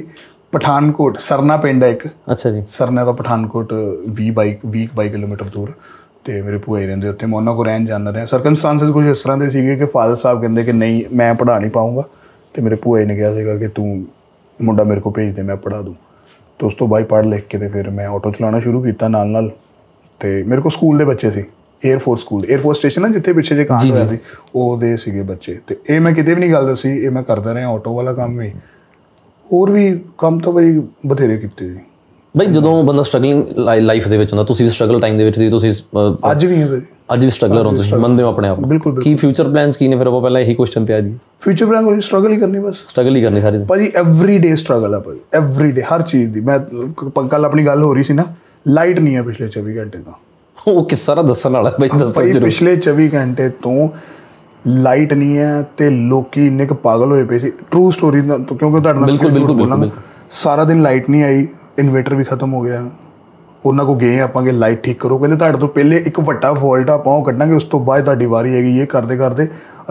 ਪਠਾਨਕੋਟ 0.52 1.18
ਸਰਨਾ 1.18 1.58
ਪਿੰਡ 1.58 1.84
ਹੈ 1.84 1.90
ਇੱਕ। 1.90 2.08
ਅੱਛਾ 2.32 2.52
ਜੀ। 2.52 2.64
ਸਰਨਾ 2.68 3.06
ਤੋਂ 3.06 3.14
ਪਠਾਨਕੋਟ 3.14 3.74
20 4.22 4.30
ਬਾਈਕ 4.32 4.60
20 4.68 4.88
ਬਾਈ 4.96 5.10
ਕਿਲੋਮੀਟਰ 5.10 5.46
ਦੂਰ। 5.46 5.74
ਤੇ 6.26 6.42
ਮੇਰੇ 6.42 6.58
ਭੂਆ 6.58 6.80
ਹੀ 6.80 6.86
ਰਹਿੰਦੇ 6.86 7.08
ਉੱਥੇ 7.08 7.26
ਮੈਂ 7.26 7.38
ਉਹਨਾਂ 7.38 7.56
ਕੋਲ 7.56 7.66
ਰਹਿਣ 7.66 7.86
ਜਾਂਦਾ 7.86 8.14
ਰਿਹਾ। 8.14 8.26
ਸਰਕਮਸਟੈਂਸਸ 8.26 8.92
ਕੁਝ 8.92 9.06
ਇਸ 9.06 9.22
ਤਰ੍ਹਾਂ 9.22 9.38
ਦੇ 9.38 9.50
ਸੀਗੇ 9.50 9.76
ਕਿ 9.76 9.86
ਫਾਦਰ 9.86 10.16
ਸਾਹਿਬ 10.16 10.42
ਕਹਿੰਦੇ 10.42 10.64
ਕਿ 10.64 10.72
ਨਹੀਂ 10.72 11.04
ਮੈਂ 11.16 11.34
ਪੜ੍ਹਾ 11.36 11.60
ਨਹੀਂ 11.60 11.72
ਪਾਉਂਗਾ 11.72 12.04
ਤੇ 12.54 12.62
ਮੇਰੇ 12.62 12.76
ਭੂਆ 12.76 13.06
ਨੇ 13.06 13.16
ਕਿਹਾ 13.16 13.34
ਸੀਗਾ 13.36 13.56
ਕਿ 13.56 13.68
ਤੂੰ 13.68 14.06
ਮੁੰਡਾ 14.62 14.84
ਮੇਰੇ 14.84 15.02
ਕੋਲ 15.02 15.14
ਭੇਜ 15.14 15.36
ਦੇ 15.36 15.42
ਮੈਂ 15.42 15.56
ਪੜ੍ਹਾ 15.56 15.82
ਦੂੰ। 15.82 15.96
ਤੇ 16.60 16.66
ਉਸ 16.66 16.74
ਤੋਂ 16.74 16.88
ਬਾਅਦ 16.88 17.04
ਪੜ੍ਹ 17.04 17.28
ਲਿਖ 17.28 17.48
ਕੇ 17.48 17.58
ਤੇ 17.58 17.68
ਫਿਰ 17.68 17.90
ਮੈਂ 17.90 18.08
ਆਟੋ 18.08 18.32
ਚਲਾਉਣਾ 18.32 18.60
ਸ਼ੁਰੂ 18.60 18.82
ਕੀਤਾ 18.84 19.08
ਨਾਲ 19.08 19.28
ਨਾਲ 19.28 19.52
ਤੇ 20.20 20.44
ਮੇਰੇ 20.44 20.62
ਕੋਲ 20.62 20.72
ਸਕੂਲ 20.72 20.98
ਦੇ 20.98 21.06
ਬੱਚੇ 21.06 21.32
ਸੀ। 21.32 21.44
Air 21.84 21.98
force 22.00 22.20
school 22.20 22.42
air 22.44 22.60
force 22.60 22.78
station 22.78 23.02
ਨਾ 23.02 23.08
ਜਿੱਥੇ 23.08 23.34
ਪਿੱਛੇ 23.34 23.56
ਜੇ 23.56 23.64
ਕਾਂਡ 23.66 23.92
ਹੋਇਆ 23.92 24.06
ਸੀ 24.08 24.18
ਉਹਦੇ 24.56 24.96
ਸੀਗੇ 24.98 25.22
ਬੱਚੇ। 25.24 25.58
ਤੇ 25.68 25.78
ਇਹ 25.90 26.02
ਮੈਂ 26.02 26.12
ਕਿਤੇ 26.14 26.34
ਵੀ 26.34 26.40
ਨਹੀਂ 26.40 26.52
ਗੱਲ 26.52 26.68
ਦੱਸੀ 26.68 26.90
ਇਹ 26.96 27.12
ਮੈਂ 27.12 27.24
ਕਰਦਾ 27.24 27.54
ਰਿਹਾ 27.54 27.70
ਆਟੋ 27.70 27.96
ਵਾਲਾ 27.96 28.14
ਕੰਮ 28.14 28.38
ਵੀ। 28.40 28.52
ਹੋਰ 29.46 29.72
ਵੀ 29.72 29.90
ਕੰਮ 30.18 30.40
ਤਾਂ 30.40 30.54
ਬਈ 30.54 30.80
ਬਥੇਰੇ 31.08 31.38
ਕੀਤੇ 31.38 31.70
ਜੀ 31.70 31.80
ਬਾਈ 32.36 32.48
ਜਦੋਂ 32.48 32.84
ਬੰਦਾ 32.84 33.04
ਸਟਰਗਲਿੰਗ 33.04 33.44
ਲਾਈਫ 33.80 34.08
ਦੇ 34.08 34.18
ਵਿੱਚ 34.18 34.32
ਹੁੰਦਾ 34.32 34.44
ਤੁਸੀਂ 34.44 34.66
ਵੀ 34.66 34.72
ਸਟਰਗਲ 34.72 35.00
ਟਾਈਮ 35.00 35.18
ਦੇ 35.18 35.24
ਵਿੱਚ 35.24 35.38
ਸੀ 35.38 35.50
ਤੁਸੀਂ 35.50 35.72
ਅੱਜ 36.32 36.46
ਵੀ 36.46 36.62
ਹੈ 36.62 36.68
ਬਈ। 36.68 36.82
ਅੱਜ 37.14 37.24
ਵੀ 37.26 37.30
ਸਟਰਗਲਰ 37.32 37.66
ਹੋ 37.66 37.72
ਤੁਸੀਂ 37.78 37.98
ਮੰਨਦੇ 37.98 38.24
ਹੋ 38.24 38.28
ਆਪਣੇ 38.30 38.48
ਆਪ 38.48 38.60
ਨੂੰ। 38.60 38.96
ਕੀ 39.02 39.16
ਫਿਊਚਰ 39.16 39.50
ਪਲਾਨਸ 39.50 39.78
ਕੀ 39.78 39.88
ਨੇ? 39.88 39.96
ਫਿਰ 39.98 40.08
ਆਪਾਂ 40.08 40.22
ਪਹਿਲਾਂ 40.22 40.42
ਇਹੀ 40.42 40.54
ਕੁਐਸਚਨ 40.56 40.86
ਤੇ 40.86 40.94
ਆ 40.94 41.00
ਜੀ 41.00 41.18
ਫਿਊਚਰ 41.42 41.66
ਪਲਾਨ 41.66 41.86
ਕੋਈ 41.86 42.00
ਸਟਰਗਲ 42.02 42.32
ਹੀ 42.32 42.38
ਕਰਨੀ 42.40 42.60
ਬਸ। 42.60 42.76
ਸਟਰਗਲ 42.90 43.16
ਹੀ 43.16 43.22
ਕਰਨੀ 43.22 43.42
ਸਾਰੀ। 43.42 43.64
ਭਾਜੀ 43.70 43.92
ਐਵਰੀ 43.96 44.38
ਡੇ 44.40 44.56
ਸਟਰਗਲ 44.56 44.96
ਆ 44.96 45.00
ਭਾਜੀ 45.00 45.20
ਐਵਰੀ 45.34 45.72
ਡੇ 45.72 45.82
ਹਰ 45.84 46.02
ਚੀਜ਼ 46.02 46.30
ਦੀ। 46.34 46.42
ਮੈਂ 46.42 46.60
ਕੱਲ 47.30 47.46
ਆਪਣੀ 47.46 47.66
ਗੱਲ 47.66 47.84
ਹੋ 47.84 47.94
ਰਹੀ 47.94 48.04
ਸੀ 48.04 48.14
ਨਾ 48.14 48.26
ਲਾਈਟ 48.66 49.00
ਨਹੀਂ 49.00 49.16
ਹੈ 49.16 49.22
ਪਿਛਲੇ 49.24 49.48
24 49.50 49.78
ਘੰਟੇ 49.78 49.98
ਤੋਂ। 49.98 50.14
ਉਹ 50.68 50.84
ਕਿਸ 50.86 51.06
ਸਾਰਾ 51.06 51.22
ਦੱਸਣ 51.22 51.54
ਵਾਲਾ 51.54 51.72
ਬਾਈ 51.80 51.90
ਦੱਸੋ 52.00 52.22
ਜਰੂਰ। 52.24 52.44
ਪਿਛਲੇ 52.44 52.76
24 52.78 53.08
ਘੰਟੇ 53.14 53.50
ਤੋਂ 53.64 53.88
ਲਾਈਟ 54.68 55.14
ਨਹੀਂ 55.14 55.38
ਹੈ 55.38 55.62
ਤੇ 55.78 55.90
ਲੋਕੀ 55.90 56.46
ਇੰਨੇ 56.48 56.66
ਕੁ 56.66 56.76
ਪਾਗਲ 56.76 57.12
ਹੋਏ 57.12 57.24
ਪਏ 57.24 57.40
ਸੀ। 57.40 57.52
ਟਰੂ 57.72 57.90
ਸਟੋਰੀ 57.92 58.22
ਕਿਉਂਕਿ 58.22 58.80
ਤੁਹਾਡੇ 58.80 59.00
ਨਾਲ 59.00 59.06
ਬਿਲਕੁਲ, 59.06 59.32
ਬਿਲਕੁਲ। 59.32 59.90
ਸਾਰਾ 60.30 60.64
ਦਿਨ 60.64 60.82
ਲਾਈਟ 60.82 61.10
ਨਹੀਂ 61.10 61.24
ਆਈ 61.24 61.48
ਇਨਵੇਟਰ 61.80 62.16
ਵੀ 62.16 62.24
ਖਤਮ 62.24 62.54
ਹੋ 62.54 62.62
ਗਿਆ। 62.62 62.90
ਉਹਨਾਂ 63.66 63.86
ਕੋ 63.86 63.96
ਗਏ 63.96 64.20
ਆਪਾਂ 64.20 64.44
ਕਿ 64.44 64.52
ਲਾਈਟ 64.52 64.84
ਠੀਕ 64.84 65.00
ਕਰੋ। 65.00 65.18
ਕਹਿੰਦੇ 65.18 65.38
ਤੁਹਾਡੇ 65.38 65.58
ਤੋਂ 65.58 65.68
ਪਹਿਲੇ 65.68 65.98
ਇੱਕ 66.08 66.20
ਵੱਡਾ 66.20 66.54
ਫਾਲਟ 66.54 66.90
ਆਪਾਂ 66.90 67.14
ਉਹ 67.14 67.24
ਕੱਢਾਂਗੇ 67.24 67.54
ਉਸ 67.54 67.64
ਤੋਂ 67.64 67.80
ਬਾਅਦ 67.80 68.04
ਤੁਹਾਡੀ 68.04 68.26
ਵਾਰੀ 68.26 68.56
ਹੈਗੀ 68.56 68.80
ਇਹ 68.80 68.88
ਕਰਦੇ 68.88 69.18
ਕਰਦੇ 69.18 69.48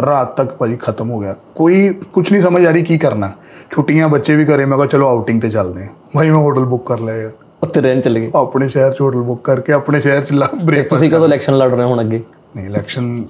ਰਾਤ 0.07 0.37
ਤੱਕ 0.37 0.55
ਭਾਜੀ 0.57 0.77
ਖਤਮ 0.77 1.11
ਹੋ 1.11 1.19
ਗਿਆ। 1.19 1.35
ਕੋਈ 1.55 1.89
ਕੁਝ 2.13 2.31
ਨਹੀਂ 2.33 2.43
ਸਮਝ 2.43 2.65
ਆ 2.67 2.71
ਰਹੀ 2.71 2.83
ਕੀ 2.83 2.99
ਕਰਨਾ। 2.99 3.33
ਛੁੱਟੀਆਂ 3.71 4.09
ਬੱਚੇ 4.09 4.37
ਵੀ 4.37 4.45
ਘਰੇ 4.45 4.65
ਮੈਂ 4.65 4.77
ਕਿਹਾ 4.79 4.87
ਚਲੋ 4.87 5.09
ਆਊਟਿੰਗ 5.09 5.41
ਤੇ 5.41 5.51
ਚੱਲਦੇ 5.51 5.83
ਹਾਂ। 5.83 5.89
ਭਾਈ 6.15 6.31
ਮੈਂ 6.31 6.39
ਹੋਟਲ 6.39 6.65
ਬੁੱਕ 6.65 6.87
ਕਰ 6.87 7.01
ਲਿਆ 7.01 7.31
ਉੱਤੇ 7.63 7.81
ਰਹਿਣ 7.81 8.01
ਚੱਲ 8.01 8.19
ਗਏ। 8.19 8.31
ਆਪਣੇ 8.35 8.69
ਸ਼ਹਿਰ 8.69 8.93
'ਚ 8.93 9.01
ਹੋਟਲ 9.01 9.21
ਬੁੱਕ 9.21 9.41
ਕਰਕੇ 9.45 9.73
ਆਪਣੇ 9.73 10.01
ਸ਼ਹਿਰ 10.01 10.23
'ਚ 10.23 10.33
ਬ੍ਰੇਕ 10.65 10.89
ਤੁਸੀਂ 10.91 11.11
ਕਦੋਂ 11.11 11.27
ਇਲੈਕਸ਼ਨ 11.27 11.57
ਲੜ 11.59 11.71
ਰਹੇ 11.71 11.85
ਹੋ 11.85 11.89
ਹੁਣ 11.89 12.01
ਅੱਗੇ? 12.01 12.21
ਨਹੀਂ 12.57 12.67
ਇਲੈਕਸ਼ਨ 12.67 13.25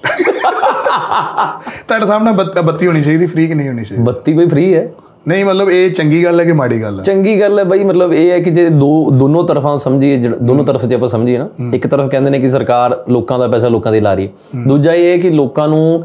ਤੁਹਾਡੇ 1.89 2.07
ਸਾਹਮਣੇ 2.07 2.33
ਬੱਤ- 2.33 2.63
ਹੋਣੀ 2.87 3.03
ਚਾਹੀਦੀ 3.03 3.27
ਫ੍ਰੀ 3.27 3.47
ਕਿ 3.49 3.55
ਨਹੀਂ 3.55 3.69
ਹੋਣੀ 3.69 3.85
ਚਾਹੀਦੀ? 3.85 4.05
ਬੱਤੀ 4.05 4.33
ਬਈ 4.33 4.47
ਫ੍ਰੀ 4.49 4.75
ਹੈ। 4.75 4.91
ਨਹੀਂ 5.29 5.45
ਮਤਲਬ 5.45 5.71
ਇਹ 5.71 5.91
ਚੰਗੀ 5.91 6.25
ਗੱਲ 6.25 6.41
ਹੈ 6.41 6.45
ਕਿ 6.45 6.53
ਮਾੜੀ 6.53 6.83
ਗੱਲ 6.83 6.99
ਹੈ? 6.99 7.05
ਚੰਗੀ 7.05 7.41
ਗੱਲ 7.41 7.59
ਹੈ 7.59 7.65
ਬਾਈ 7.65 7.85
ਮਤਲਬ 7.85 8.13
ਇਹ 8.13 8.31
ਹੈ 8.31 8.39
ਕਿ 8.41 8.51
ਜੇ 8.51 8.69
ਦੋ 8.69 9.11
ਦੋਨੋਂ 9.11 9.43
ਤਰਫਾਂ 9.45 9.77
ਸਮਝੀਏ 9.77 10.17
ਦੋਨੋਂ 10.43 10.65
ਤਰਫ 10.65 10.85
ਜੇ 10.85 10.95
ਆਪਾਂ 10.95 11.09
ਸਮਝੀਏ 11.09 11.39
ਨਾ 11.39 11.49
ਇੱਕ 11.75 11.87
ਤਰਫ 11.87 12.11
ਕਹਿੰਦੇ 12.11 12.31
ਨੇ 12.31 12.39
ਕਿ 12.39 12.49
ਸਰਕਾਰ 12.51 12.99
ਲੋਕਾਂ 13.09 13.39
ਦਾ 13.39 13.49
ਪੈਸਾ 13.49 13.69
ਲੋਕਾਂ 13.69 13.93
ਦੀ 13.93 14.01
ਲਾ 14.01 14.15
ਰਹੀ 14.15 14.27
ਹੈ। 14.27 14.63
ਦੂਜਾ 14.69 14.93
ਇਹ 14.93 15.11
ਹੈ 15.13 15.17
ਕਿ 15.17 15.31
ਲੋਕਾਂ 15.31 15.69
ਨੂੰ 15.69 16.05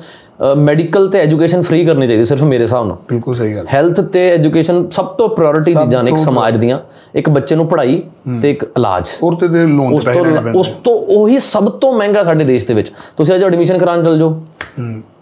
ਮੈਡੀਕਲ 0.58 1.08
ਤੇ 1.10 1.20
ਐਜੂਕੇਸ਼ਨ 1.20 1.62
ਫ੍ਰੀ 1.62 1.86
ਕਰਨੀ 1.86 2.08
ਚਾਹੀਦੀ 2.08 2.26
ਸਿਰਫ 2.26 2.42
ਮੇਰੇ 2.44 2.64
ਹਿਸਾਬ 2.64 2.88
ਨਾਲ। 2.88 2.98
ਬਿਲਕੁਲ 3.10 3.36
ਸਹੀ 3.36 3.56
ਗੱਲ। 3.56 3.68
ਹੈਲਥ 3.74 4.00
ਤੇ 4.02 4.28
ਐਜੂਕੇਸ਼ਨ 4.30 4.86
ਸਭ 4.90 5.06
ਤੋਂ 5.08 5.28
ਪ੍ਰਾਇੋਰਟੀ 5.30 5.74
ਚੀਜ਼ਾਂ 5.74 6.04
ਨੇ 6.04 6.12
ਇੱਕ 6.12 6.20
ਸਮਾਜ 6.20 6.58
ਦੀਆਂ 6.58 6.80
ਇੱਕ 7.16 7.30
ਬੱਚੇ 7.30 7.56
ਨੂੰ 7.56 7.68
ਪੜ੍ਹਾਈ 7.68 8.02
ਤੇ 8.42 8.52
ਇੱਕ 8.52 8.64
ਇਲਾਜ। 8.78 9.10
ਹੋਰ 9.24 9.36
ਤੇ 9.36 9.48
ਦੇ 9.48 9.66
ਲੋਨ 9.66 9.94
ਉਸ 9.94 10.04
ਤੇ 10.04 10.12
ਪੈਸੇ 10.12 10.58
ਉਸ 10.60 10.68
ਤੋਂ 10.84 10.94
ਉਹੀ 11.18 11.40
ਸਭ 11.40 11.70
ਤੋਂ 11.80 11.94
ਮਹਿੰਗਾ 11.94 12.24
ਸਾਡੇ 12.24 12.44
ਦੇਸ਼ 12.44 12.68
ਦੇ 12.68 12.74
ਵਿੱਚ। 12.74 12.92
ਤੁਸੀਂ 13.18 13.36
ਅੱਜ 13.36 13.44
ਐਡਮਿਸ਼ਨ 13.44 13.78
ਕਰਾਉਣ 13.78 14.04
ਚਲ 14.04 14.18
ਜਾਓ। 14.18 14.42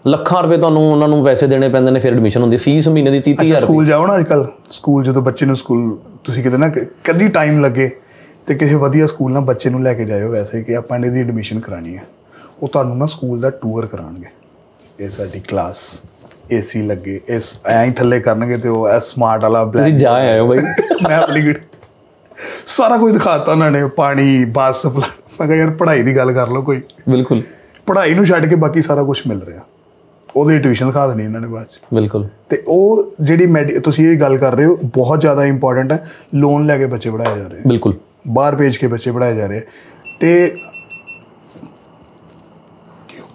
ਲੱਖਾਂ 0.06 0.42
ਰੁਪਏ 0.42 0.56
ਤੁਹਾਨੂੰ 0.56 0.82
ਉਹਨਾਂ 0.92 1.08
ਨੂੰ 1.08 1.24
ਪੈਸੇ 1.24 1.46
ਦੇਣੇ 1.46 1.68
ਪੈਂਦੇ 1.68 1.90
ਨੇ 1.90 2.00
ਫਿਰ 2.00 2.12
ਐਡਮਿਸ਼ਨ 2.12 2.42
ਹੁੰਦੀ 2.42 2.56
ਹੈ। 2.56 2.62
ਫੀਸ 2.62 2.88
ਮਹੀਨੇ 2.88 3.10
ਦੀ 3.10 3.20
30000 3.20 3.50
ਰੁਪਏ। 3.50 3.60
ਸਕੂਲ 3.60 3.86
ਜਾਓ 3.86 4.06
ਨਾ 4.06 4.16
ਅੱਜਕੱਲ 4.16 4.46
ਸਕੂਲ 4.70 5.04
ਜਦੋਂ 5.04 5.22
ਬੱਚੇ 5.22 5.46
ਨੂੰ 5.46 5.56
ਸਕੂਲ 5.56 5.96
ਤੁਸੀਂ 6.24 6.42
ਕਿਤੇ 6.42 6.56
ਨਾ 6.56 6.68
ਕਦੀ 7.04 7.28
ਟਾਈਮ 7.28 7.60
ਲੱਗੇ 7.60 7.90
ਤੇ 8.46 8.54
ਕਿਸੇ 8.54 8.74
ਵਧੀਆ 8.74 9.06
ਸਕੂਲ 9.06 9.32
ਨਾਲ 9.32 9.42
ਬੱਚੇ 9.42 9.70
ਨੂੰ 9.70 9.82
ਲੈ 9.82 9.94
ਕੇ 9.94 10.04
ਜਾਇਓ 10.04 10.30
ਵੈਸੇ 10.30 10.62
ਕਿ 10.62 10.76
ਆਪਾਂ 10.76 10.98
ਨੇ 10.98 11.10
ਦੀ 11.10 11.20
ਐਡਮਿਸ਼ਨ 11.20 11.60
ਕਰਾਣੀ 11.60 11.96
ਹੈ। 11.96 12.04
ਉਹ 12.62 12.68
ਤੁਹਾਨੂੰ 12.68 12.96
ਨਾ 12.96 13.06
ਸਕੂਲ 13.06 13.40
ਦਾ 13.40 13.50
ਟੂਰ 13.50 13.86
ਕਰਾਣਗੇ 13.86 14.26
ਇਹ 15.04 15.10
ਸਾਡੀ 15.10 15.40
ਕਲਾਸ 15.40 15.78
ਏਸੀ 16.52 16.82
ਲੱਗੇ। 16.82 17.20
ਇਸ 17.28 17.52
ਐਂ 17.66 17.92
ਥੱਲੇ 17.92 18.20
ਕਰਨਗੇ 18.20 18.56
ਤੇ 18.56 18.68
ਉਹ 18.68 18.88
ਸਮਾਰਟ 19.00 19.42
ਵਾਲਾ 19.42 19.64
ਤੁਸੀਂ 19.64 19.84
ਬਲੈਕ 19.84 20.00
ਜਾ 20.00 20.12
ਆਏ 20.12 20.38
ਹੋ 20.38 20.46
ਬਾਈ। 20.46 20.58
ਮੈਂ 21.08 21.16
ਆਪਣੀ 21.16 21.46
ਗੱਡੀ 21.46 21.60
ਸਾਰਾ 22.66 22.96
ਕੁਝ 22.96 23.12
ਦਿਖਾਤਾ 23.12 23.52
ਉਹਨਾਂ 23.52 23.70
ਨੇ 23.70 23.84
ਪਾਣੀ 23.86 24.44
ਬੱਸ 24.44 24.82
ਫਲਾ 24.86 25.08
ਮੈਂ 25.40 25.46
ਕਿਹਾ 25.46 25.58
ਯਾਰ 25.58 25.70
ਪੜ੍ਹਾਈ 25.70 26.02
ਦੀ 26.02 26.16
ਗੱਲ 26.16 26.32
ਕਰ 26.32 26.48
ਲਓ 26.48 26.62
ਕੋਈ। 26.62 26.80
ਬਿਲਕੁਲ। 27.08 27.42
ਪੜ੍ਹਾਈ 27.86 28.14
ਨੂੰ 28.14 28.24
ਛੱਡ 28.26 28.46
ਕੇ 28.46 28.54
ਬਾਕੀ 28.54 28.82
ਸਾਰਾ 28.82 29.02
ਕੁਝ 29.02 29.20
ਮਿਲ 29.26 29.42
ਰਿਹਾ। 29.42 29.60
ਉਹਦੀ 30.36 30.58
ਟਿਊਸ਼ਨ 30.58 30.86
ਦਿਖਾ 30.86 31.06
ਦੇਣੀ 31.08 31.24
ਇਹਨਾਂ 31.24 31.40
ਨੇ 31.40 31.48
ਬਾਅਦ 31.48 31.66
ਚ। 31.66 31.80
ਬਿਲਕੁਲ। 31.94 32.28
ਤੇ 32.50 32.62
ਉਹ 32.68 33.12
ਜਿਹੜੀ 33.20 33.78
ਤੁਸੀਂ 33.80 34.08
ਇਹ 34.10 34.20
ਗੱਲ 34.20 34.36
ਕਰ 34.38 34.54
ਰਹੇ 34.54 34.64
ਹੋ 34.64 34.78
ਬਹੁਤ 34.84 35.20
ਜ਼ਿਆਦਾ 35.20 35.44
ਇੰਪੋਰਟੈਂਟ 35.44 35.92
ਹੈ। 35.92 36.04
ਲੋਨ 36.34 36.66
ਲੈ 36.66 36.78
ਕੇ 36.78 36.86
ਬੱਚੇ 36.86 37.10
ਪੜਾਏ 37.10 37.38
ਜਾ 37.38 37.46
ਰਹੇ 37.48 37.60
ਬਿਲਕੁਲ। 37.66 37.94
ਬਾਹਰ 38.28 38.56
ਭੇਜ 38.56 38.76
ਕੇ 38.76 38.86
ਬੱਚੇ 38.86 39.12
ਪੜਾਏ 39.12 39.34
ਜਾ 39.36 39.46
ਰਹੇ 39.46 39.62
ਤੇ 40.20 40.56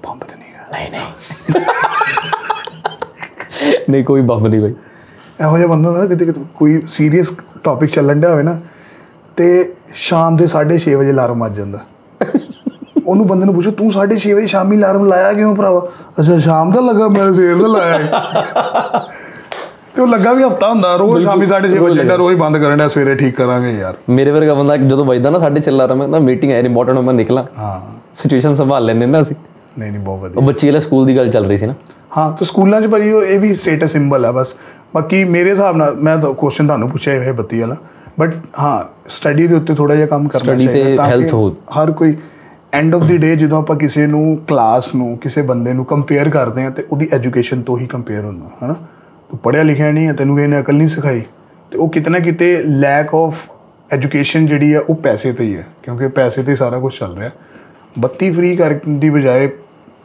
ਪੰਪ 0.04 0.24
ਤੇ 0.24 0.36
ਨਹੀਂ 0.36 0.54
ਗਾ 0.54 0.68
ਨਹੀਂ 0.72 0.92
ਨਹੀਂ। 0.92 1.50
ਨਹੀਂ 3.90 4.04
ਕੋਈ 4.04 4.22
ਬੰਬ 4.22 4.48
ਨਹੀਂ 4.48 4.62
ਬਾਈ। 4.62 4.74
ਇਹੋ 5.42 5.58
ਜਿਹਾ 5.58 5.68
ਬੰਦਾ 5.68 5.90
ਹੁੰਦਾ 5.90 6.02
ਨਾ 6.02 6.08
ਕਿਤੇ 6.08 6.26
ਕਿਤੇ 6.26 6.42
ਕੋਈ 6.56 6.82
ਸੀਰੀਅਸ 6.90 7.32
ਟੌਪਿਕ 7.64 7.90
ਚੱਲਣ 7.90 8.20
ਡਿਆ 8.20 8.32
ਹੋਵੇ 8.32 8.44
ਨਾ 8.44 8.58
ਤੇ 9.38 9.74
ਸ਼ਾਮ 9.94 10.38
ਦੇ 10.38 10.48
6:30 10.48 10.96
ਵਜੇ 10.96 11.12
ਅਲਾਰਮ 11.12 11.40
ਵੱਜ 11.40 11.56
ਜਾਂਦਾ। 11.58 11.80
ਉਹਨੂੰ 13.06 13.28
ਬੰਦੇ 13.28 13.46
ਨੂੰ 13.46 13.54
ਪੁੱਛੋ 13.56 13.72
ਤੂੰ 13.72 13.92
6:30 13.92 14.34
ਵਜੇ 14.34 14.48
ਸ਼ਾਮੀ 14.48 14.78
ਅਲਾਰਮ 14.78 15.06
ਲਾਇਆ 15.08 15.34
ਕਿਉਂ 15.34 15.56
ਭਰਾਵਾ? 15.56 15.88
ਅੱਛਾ 16.20 16.40
ਸ਼ਾਮ 16.40 16.72
ਦਾ 16.72 16.82
ਲੱਗਾ 16.82 17.08
ਮੈਂ 17.08 17.34
ਸਵੇਰ 17.34 17.56
ਦਾ 17.56 17.68
ਲਾਇਆ 17.68 17.98
ਹੈ। 17.98 18.10
ਤੇ 19.96 20.02
ਉਹ 20.02 20.08
ਲੱਗਾ 20.08 20.34
ਵੀ 20.34 20.44
ਹਫਤਾ 20.44 20.70
ਹੁੰਦਾ 20.70 20.96
ਰੋਜ਼ 20.96 21.24
ਸ਼ਾਮੀ 21.24 21.48
6:30 21.48 21.80
ਵਜੇ 21.80 21.96
ਜਾਂਦਾ 21.96 22.16
ਰੋਜ਼ 22.16 22.38
ਬੰਦ 22.38 22.58
ਕਰਨ 22.58 22.78
ਦਾ 22.78 22.88
ਸਵੇਰੇ 22.88 23.16
ਠੀਕ 23.16 23.36
ਕਰਾਂਗੇ 23.36 23.72
ਯਾਰ। 23.72 23.96
ਮੇਰੇ 24.10 24.32
ਵਰਗਾ 24.32 24.54
ਬੰਦਾ 24.54 24.78
ਜਦੋਂ 24.78 25.06
ਵੱਜਦਾ 25.06 25.30
ਨਾ 25.30 25.40
ਸਾਡੇ 25.40 25.62
ਚੱਲਾ 25.62 25.86
ਰਹਾ 25.86 26.08
ਮੈਂ 26.08 26.20
ਮੀਟਿੰਗ 26.20 26.52
ਹੈ 26.52 26.60
ਇੰਪੋਰਟੈਂਟ 26.60 27.00
ਮੈਂ 27.00 27.14
ਨਿਕਲਾਂ। 27.14 27.44
ਹਾਂ। 27.60 27.80
ਸਿਚੁਏਸ਼ਨ 28.16 28.54
ਸੰਭਾਲ 28.56 28.86
ਲੈਂਦੇ 28.86 29.06
ਨਾ 29.06 29.22
ਅਸੀਂ। 29.22 29.36
ਨਹੀਂ 29.80 29.92
ਨਹੀਂ 29.92 30.02
ਬਹੁਤ 30.02 30.20
ਵਧੀਆ। 30.20 30.34
ਉਹ 30.38 30.42
ਬੱਚੇ 30.42 30.68
ਵਾਲੇ 30.68 30.80
ਸਕੂਲ 30.80 31.06
ਦੀ 31.06 31.16
ਗੱਲ 31.18 31.30
ਚੱਲ 31.32 31.46
ਰਹੀ 31.46 31.58
ਸੀ 31.58 31.66
ਨਾ? 31.66 31.74
ਹਾਂ 32.18 32.32
ਤੇ 32.32 32.46
ਸਕੂਲਾਂ 32.46 32.82
'ਚ 32.82 32.88
ਭਾਜੀ 32.88 33.12
ਉਹ 33.12 33.24
ਇਹ 33.24 33.40
ਵੀ 33.40 33.54
ਸਟੇਟਸ 33.54 33.92
ਸਿੰਬਲ 33.92 34.26
ਆ 34.26 34.32
ਬਸ। 34.32 34.54
ਬਾਕੀ 34.96 35.24
ਮੇਰੇ 35.24 35.52
ਹਿਸਾਬ 35.52 35.78
ਨਾਲ 35.78 35.96
ਮੈਂ 35.96 36.18
ਤਾਂ 36.18 36.34
ਕੁਐਸਚਨ 36.34 36.68
ਤੁਹਾਨੂੰ 36.68 36.90
ਪੁੱਛਿਆ 36.90 37.14
ਇਹ 37.14 37.34
ਬੱਤੀ 37.34 37.60
ਵਾਲਾ। 37.60 37.76
ਬਟ 38.20 38.34
ਹਾਂ 38.60 38.84
ਸਟੱਡੀ 39.10 39.48
ਦੇ 39.48 39.56
ਉੱਤੇ 39.56 39.76
ਥੋੜਾ 39.76 39.96
ਜਿਹਾ 39.96 40.08
ਕੰਮ 40.08 40.28
ਕਰਨਾ 40.28 40.54
Study 40.54 40.72
ਤੇ 40.72 40.98
health 40.98 41.34
ਹੋ- 41.34 41.54
ਹਰ 41.78 41.92
ਕੋਈ 41.92 42.14
ਐਂਡ 42.74 42.96
ਆਫ 42.96 43.04
ਦੀ 43.04 43.18
ਡੇ 43.18 43.36
ਜਦੋਂ 43.36 43.58
ਆਪਾਂ 43.60 43.76
ਕਿਸੇ 43.76 44.08
ਨੂੰ 44.08 44.38
ਕਲਾਸ 44.48 44.96
ਨੂੰ 44.96 45.18
ਕਿਸੇ 45.18 45.42
ਬੰਦੇ 45.42 45.74
ਨੂੰ 45.74 45.86
ਕੰਪੇਅਰ 45.86 46.30
ਕਰਦੇ 46.30 46.66
ਆ 46.66 46.70
ਤੇ 46.70 46.84
ਉਹਦੀ 46.92 47.08
ਐਜੂਕੇਸ਼ਨ 47.14 47.62
ਤੋਂ 47.62 47.78
ਹੀ 47.78 47.86
ਕੰਪੇਅਰ 47.86 48.26
ਹੁੰਦਾ 48.26 48.50
ਹਨਾ? 48.64 48.74
ਤੂੰ 49.30 49.40
ਪੜਿਆ 49.40 49.64
ਲਿਖਿਆ 49.64 49.92
ਨਹੀਂ 49.92 50.08
ਹੈ 50.08 50.14
ਤੈਨੂੰ 50.14 50.36
ਕਿਸੇ 50.36 50.48
ਨੇ 50.48 50.60
ਅਕਲ 50.60 50.76
ਨਹੀਂ 50.76 50.88
ਸਿਖਾਈ 50.88 51.22
ਤੇ 51.72 51.78
ਉਹ 51.78 51.90
ਕਿਤੇ 51.90 52.10
ਨਾ 52.10 52.20
ਕਿਤੇ 52.20 52.64
ਲੈਕ 52.64 53.16
ਆਫ 53.16 53.36
ਐਜੂਕੇਸ਼ਨ 53.94 54.46
ਜਿਹੜੀ 54.48 54.74
ਆ 54.74 54.82
ਉਹ 54.90 54.96
ਪੈਸੇ 54.96 55.32
ਤੇ 55.34 55.44
ਹੀ 55.44 55.56
ਹੈ 55.56 55.68
ਕਿਉਂਕਿ 55.84 56.08
ਪੈਸੇ 56.08 56.44
ਤੇ 56.44 56.52
ਹੀ 56.52 56.56
ਸਾਰਾ 56.58 56.80
ਕੁਝ 56.80 56.94
ਚੱਲ 57.00 57.18
ਰਿਹਾ। 57.18 57.30
ਬੱਤੀ 58.00 58.32
ਫ੍ਰੀ 58.32 58.56
ਕਰਨ 58.56 59.00
ਦੀ 59.00 59.10
ਬਜਾਏ 59.10 59.48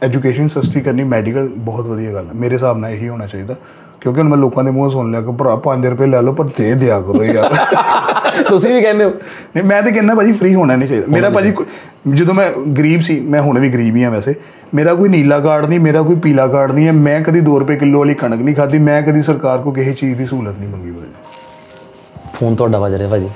ਐਜੂਕੇਸ਼ਨ 0.03 0.47
ਸਸਤੀ 0.47 0.81
ਕਰਨੀ 0.81 1.03
ਮੈਡੀਕਲ 1.03 1.47
ਬਹੁਤ 1.57 1.85
ਵਧੀਆ 1.85 2.13
ਗੱਲ 2.13 2.25
ਹੈ। 2.25 2.33
ਮੇਰੇ 2.33 2.55
ਹਿਸਾਬ 2.55 2.77
ਨਾਲ 2.77 2.91
ਇਹੀ 2.91 3.09
ਹੋਣਾ 3.09 3.27
ਚਾਹੀਦਾ। 3.27 3.55
ਕਿਉਂਕਿ 4.01 4.21
ਹੁਣ 4.21 4.29
ਮੈਂ 4.29 4.37
ਲੋਕਾਂ 4.37 4.63
ਦੇ 4.63 4.71
ਮੂੰਹ 4.71 4.89
ਸੁਣ 4.89 5.11
ਲਿਆ 5.11 5.21
ਕਿ 5.21 5.31
ਭਰਾ 5.31 5.55
5 5.63 5.89
ਰੁਪਏ 5.89 6.05
ਲੈ 6.07 6.21
ਲਓ 6.21 6.33
ਪਰ 6.33 6.45
ਦੇ 6.57 6.73
ਦਿਆ 6.73 6.99
ਕਰੋ 7.01 7.23
ਯਾਰ 7.23 7.53
ਤੁਸੀਂ 8.49 8.73
ਵੀ 8.75 8.81
ਕਹਿੰਦੇ 8.81 9.03
ਹੋ? 9.03 9.09
ਨਹੀਂ 9.55 9.63
ਮੈਂ 9.63 9.81
ਤਾਂ 9.83 9.91
ਕਹਿੰਦਾ 9.91 10.15
ਭਾਜੀ 10.15 10.31
ਫ੍ਰੀ 10.33 10.53
ਹੋਣਾ 10.55 10.75
ਨਹੀਂ 10.75 10.89
ਚਾਹੀਦਾ। 10.89 11.05
ਮੇਰਾ 11.09 11.29
ਭਾਜੀ 11.29 11.53
ਜਦੋਂ 12.13 12.33
ਮੈਂ 12.33 12.51
ਗਰੀਬ 12.77 13.01
ਸੀ 13.01 13.19
ਮੈਂ 13.19 13.41
ਹੁਣ 13.41 13.59
ਵੀ 13.59 13.69
ਗਰੀਬ 13.69 13.95
ਹੀ 13.95 14.03
ਆ 14.03 14.09
ਵੈਸੇ। 14.09 14.33
ਮੇਰਾ 14.73 14.93
ਕੋਈ 14.93 15.09
ਨੀਲਾ 15.09 15.39
ਕਾਰਡ 15.39 15.65
ਨਹੀਂ 15.65 15.79
ਮੇਰਾ 15.79 16.01
ਕੋਈ 16.01 16.15
ਪੀਲਾ 16.15 16.47
ਕਾਰਡ 16.47 16.71
ਨਹੀਂ 16.71 16.87
ਹੈ। 16.87 16.91
ਮੈਂ 16.91 17.19
ਕਦੀ 17.21 17.39
2 17.41 17.57
ਰੁਪਏ 17.59 17.75
ਕਿਲੋ 17.75 17.99
ਵਾਲੀ 17.99 18.13
ਕਣਕ 18.13 18.41
ਨਹੀਂ 18.41 18.55
ਖਾਧੀ 18.55 18.79
ਮੈਂ 18.79 19.01
ਕਦੀ 19.01 19.21
ਸਰਕਾਰ 19.21 19.57
ਕੋ 19.57 19.71
ਕਿਸੇ 19.71 19.93
ਚੀਜ਼ 19.93 20.17
ਦੀ 20.17 20.25
ਸਹੂਲਤ 20.25 20.59
ਨਹੀਂ 20.59 20.69
ਮੰਗੀ 20.69 20.91
ਭਾਜੀ। 20.91 21.11
ਫੋਨ 22.33 22.55
ਤੁਹਾਡਾ 22.55 22.79
ਵੱਜ 22.79 22.93
ਰਿਹਾ 22.95 23.09
ਭਾਜੀ। 23.09 23.29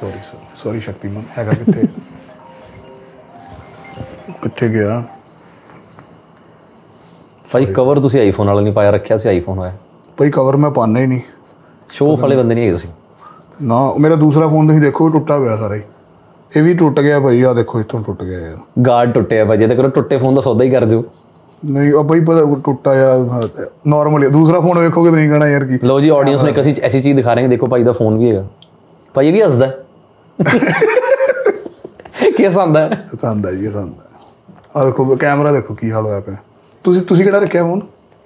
ਸੌਰੀ 0.00 0.18
ਸਰ 0.30 0.38
ਸੌਰੀ 0.56 0.80
ਸ਼ਕਤੀਮਾਨ 0.80 1.22
ਹੈਗਾ 1.38 1.52
ਕਿੱਥੇ? 1.52 1.86
ਕਿੱਥੇ 4.42 4.68
ਗਿਆ? 4.68 5.02
ਭਾਜੀ 7.52 7.66
ਕਵਰ 7.66 7.98
ਤੁਸੀਂ 8.00 8.20
ਆਈਫੋਨ 8.20 8.46
ਵਾਲਾ 8.46 8.60
ਨਹੀਂ 8.60 8.72
ਪਾਇਆ 8.72 8.90
ਰੱਖਿਆ 8.90 9.16
ਸੀ 9.18 9.28
ਆਈਫੋਨ 9.28 9.58
ਹੋਇਆ। 9.58 9.72
ਭਾਈ 10.16 10.30
ਕਵਰ 10.30 10.56
ਮੈਂ 10.56 10.70
ਪਾਣਾ 10.70 11.00
ਹੀ 11.00 11.06
ਨਹੀਂ। 11.06 11.20
ਸ਼ੋਅ 11.90 12.16
ਵਾਲੇ 12.20 12.36
ਬੰਦੇ 12.36 12.54
ਨਹੀਂ 12.54 12.66
ਹੈਗੇ 12.66 12.76
ਸੀ 12.76 12.88
ਨਾ 13.62 13.76
ਮੇਰਾ 14.00 14.14
ਦੂਸਰਾ 14.14 14.48
ਫੋਨ 14.48 14.66
ਤੁਸੀਂ 14.68 14.80
ਦੇਖੋ 14.80 15.08
ਟੁੱਟਾ 15.08 15.36
ਹੋਇਆ 15.38 15.56
ਸਾਰਾ 15.56 15.74
ਹੀ। 15.74 15.82
ਇਹ 16.56 16.62
ਵੀ 16.62 16.74
ਟੁੱਟ 16.74 17.00
ਗਿਆ 17.00 17.20
ਭਾਈ 17.20 17.42
ਆ 17.42 17.52
ਦੇਖੋ 17.54 17.80
ਇੱਥੋਂ 17.80 18.00
ਟੁੱਟ 18.04 18.22
ਗਿਆ 18.24 18.38
ਯਾਰ। 18.38 18.56
ਗਾਰਡ 18.86 19.12
ਟੁੱਟਿਆ 19.12 19.44
ਭਾਜੀ 19.44 19.62
ਇਹਦੇ 19.62 19.74
ਕਰੋ 19.76 19.88
ਟੁੱਟੇ 19.88 20.16
ਫੋਨ 20.18 20.34
ਦਾ 20.34 20.40
ਸੌਦਾ 20.40 20.64
ਹੀ 20.64 20.70
ਕਰ 20.70 20.84
ਦਿਓ। 20.84 21.02
ਨਹੀਂ 21.62 21.92
ਆ 21.94 22.02
ਭਾਈ 22.02 22.20
ਪਤਾ 22.20 22.44
ਟੁੱਟਾ 22.64 22.90
ਆ। 22.90 23.48
ਨਾਰਮਲ 23.86 24.28
ਦੂਸਰਾ 24.30 24.60
ਫੋਨ 24.60 24.78
ਵੇਖੋਗੇ 24.78 25.10
ਤੁਸੀਂ 25.10 25.28
ਕਹਣਾ 25.30 25.46
ਯਾਰ 25.48 25.64
ਕੀ। 25.64 25.78
ਲਓ 25.84 26.00
ਜੀ 26.00 26.08
ਆਡੀਅנס 26.08 26.40
ਨੂੰ 26.40 26.48
ਇੱਕ 26.48 26.60
ਅਸੀਂ 26.60 26.74
ਐਸੀ 26.82 27.02
ਚੀਜ਼ 27.02 27.16
ਦਿਖਾ 27.16 27.34
ਰਹੇ 27.34 27.42
ਹਾਂ 27.42 27.50
ਦੇਖੋ 27.50 27.66
ਭਾਈ 27.66 27.82
ਦਾ 27.82 27.92
ਫੋਨ 27.92 28.18
ਵੀ 28.18 28.30
ਹੈਗਾ। 28.30 28.44
ਭਾਈ 29.14 29.28
ਇਹ 29.28 29.32
ਵੀ 29.32 29.42
ਹੱਸਦਾ 29.42 29.66
ਹੈ। 29.66 29.84
ਕੀ 32.36 32.46
ਹੱਸਦਾ 32.46 32.80
ਹੈ। 32.80 33.08
ਪਸੰਦ 33.12 33.46
ਆ 33.46 33.50
ਜੀ 33.52 33.66
ਪਸੰਦ 33.68 33.92
ਆ 34.76 34.84
ਦੇਖੋ 34.84 35.16
ਕੈਮਰਾ 35.16 35.52
ਦੇਖੋ 35.52 35.74
ਕੀ 35.74 35.90
ਹਾਲ 35.90 36.06
ਹੋਇਆ 36.06 36.20
ਪਿਆ। 36.20 36.36
ਤੁਸੀਂ 36.84 37.02
ਤੁਸੀਂ 37.02 37.24
ਕਿਹੜਾ 37.24 37.38
ਰੱਖਿਆ 37.38 37.62
ਫੋਨ 37.62 37.80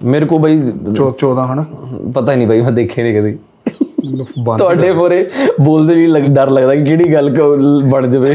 ਮੇਰੇ 0.04 0.26
ਕੋ 0.26 0.38
ਭਾਈ 0.38 0.60
14 0.94 1.46
ਹਨਾ? 1.52 1.64
ਪਤਾ 2.14 2.32
ਹੀ 2.32 2.36
ਨਹੀਂ 2.36 2.48
ਭਾਈ 2.48 2.60
ਮੈਂ 2.60 2.72
ਦੇਖੇ 2.72 3.02
ਨਹੀਂ 3.02 3.20
ਕਦੀ। 3.22 3.38
ਤੁਹਾਡੇ 4.58 4.92
ਮੋਰੇ 4.92 5.30
ਬੋਲਦੇ 5.60 5.94
ਵੀ 5.94 6.06
ਲੱਗ- 6.06 6.28
ਡਰ 6.28 6.50
ਲੱਗਦਾ 6.50 6.74
ਕਿ 6.74 6.84
ਕਿਹੜੀ 6.84 7.12
ਗੱਲ 7.12 7.36
ਕੋ 7.36 7.56
ਬਣ 7.82 8.06
ਜਾਵੇ। 8.06 8.34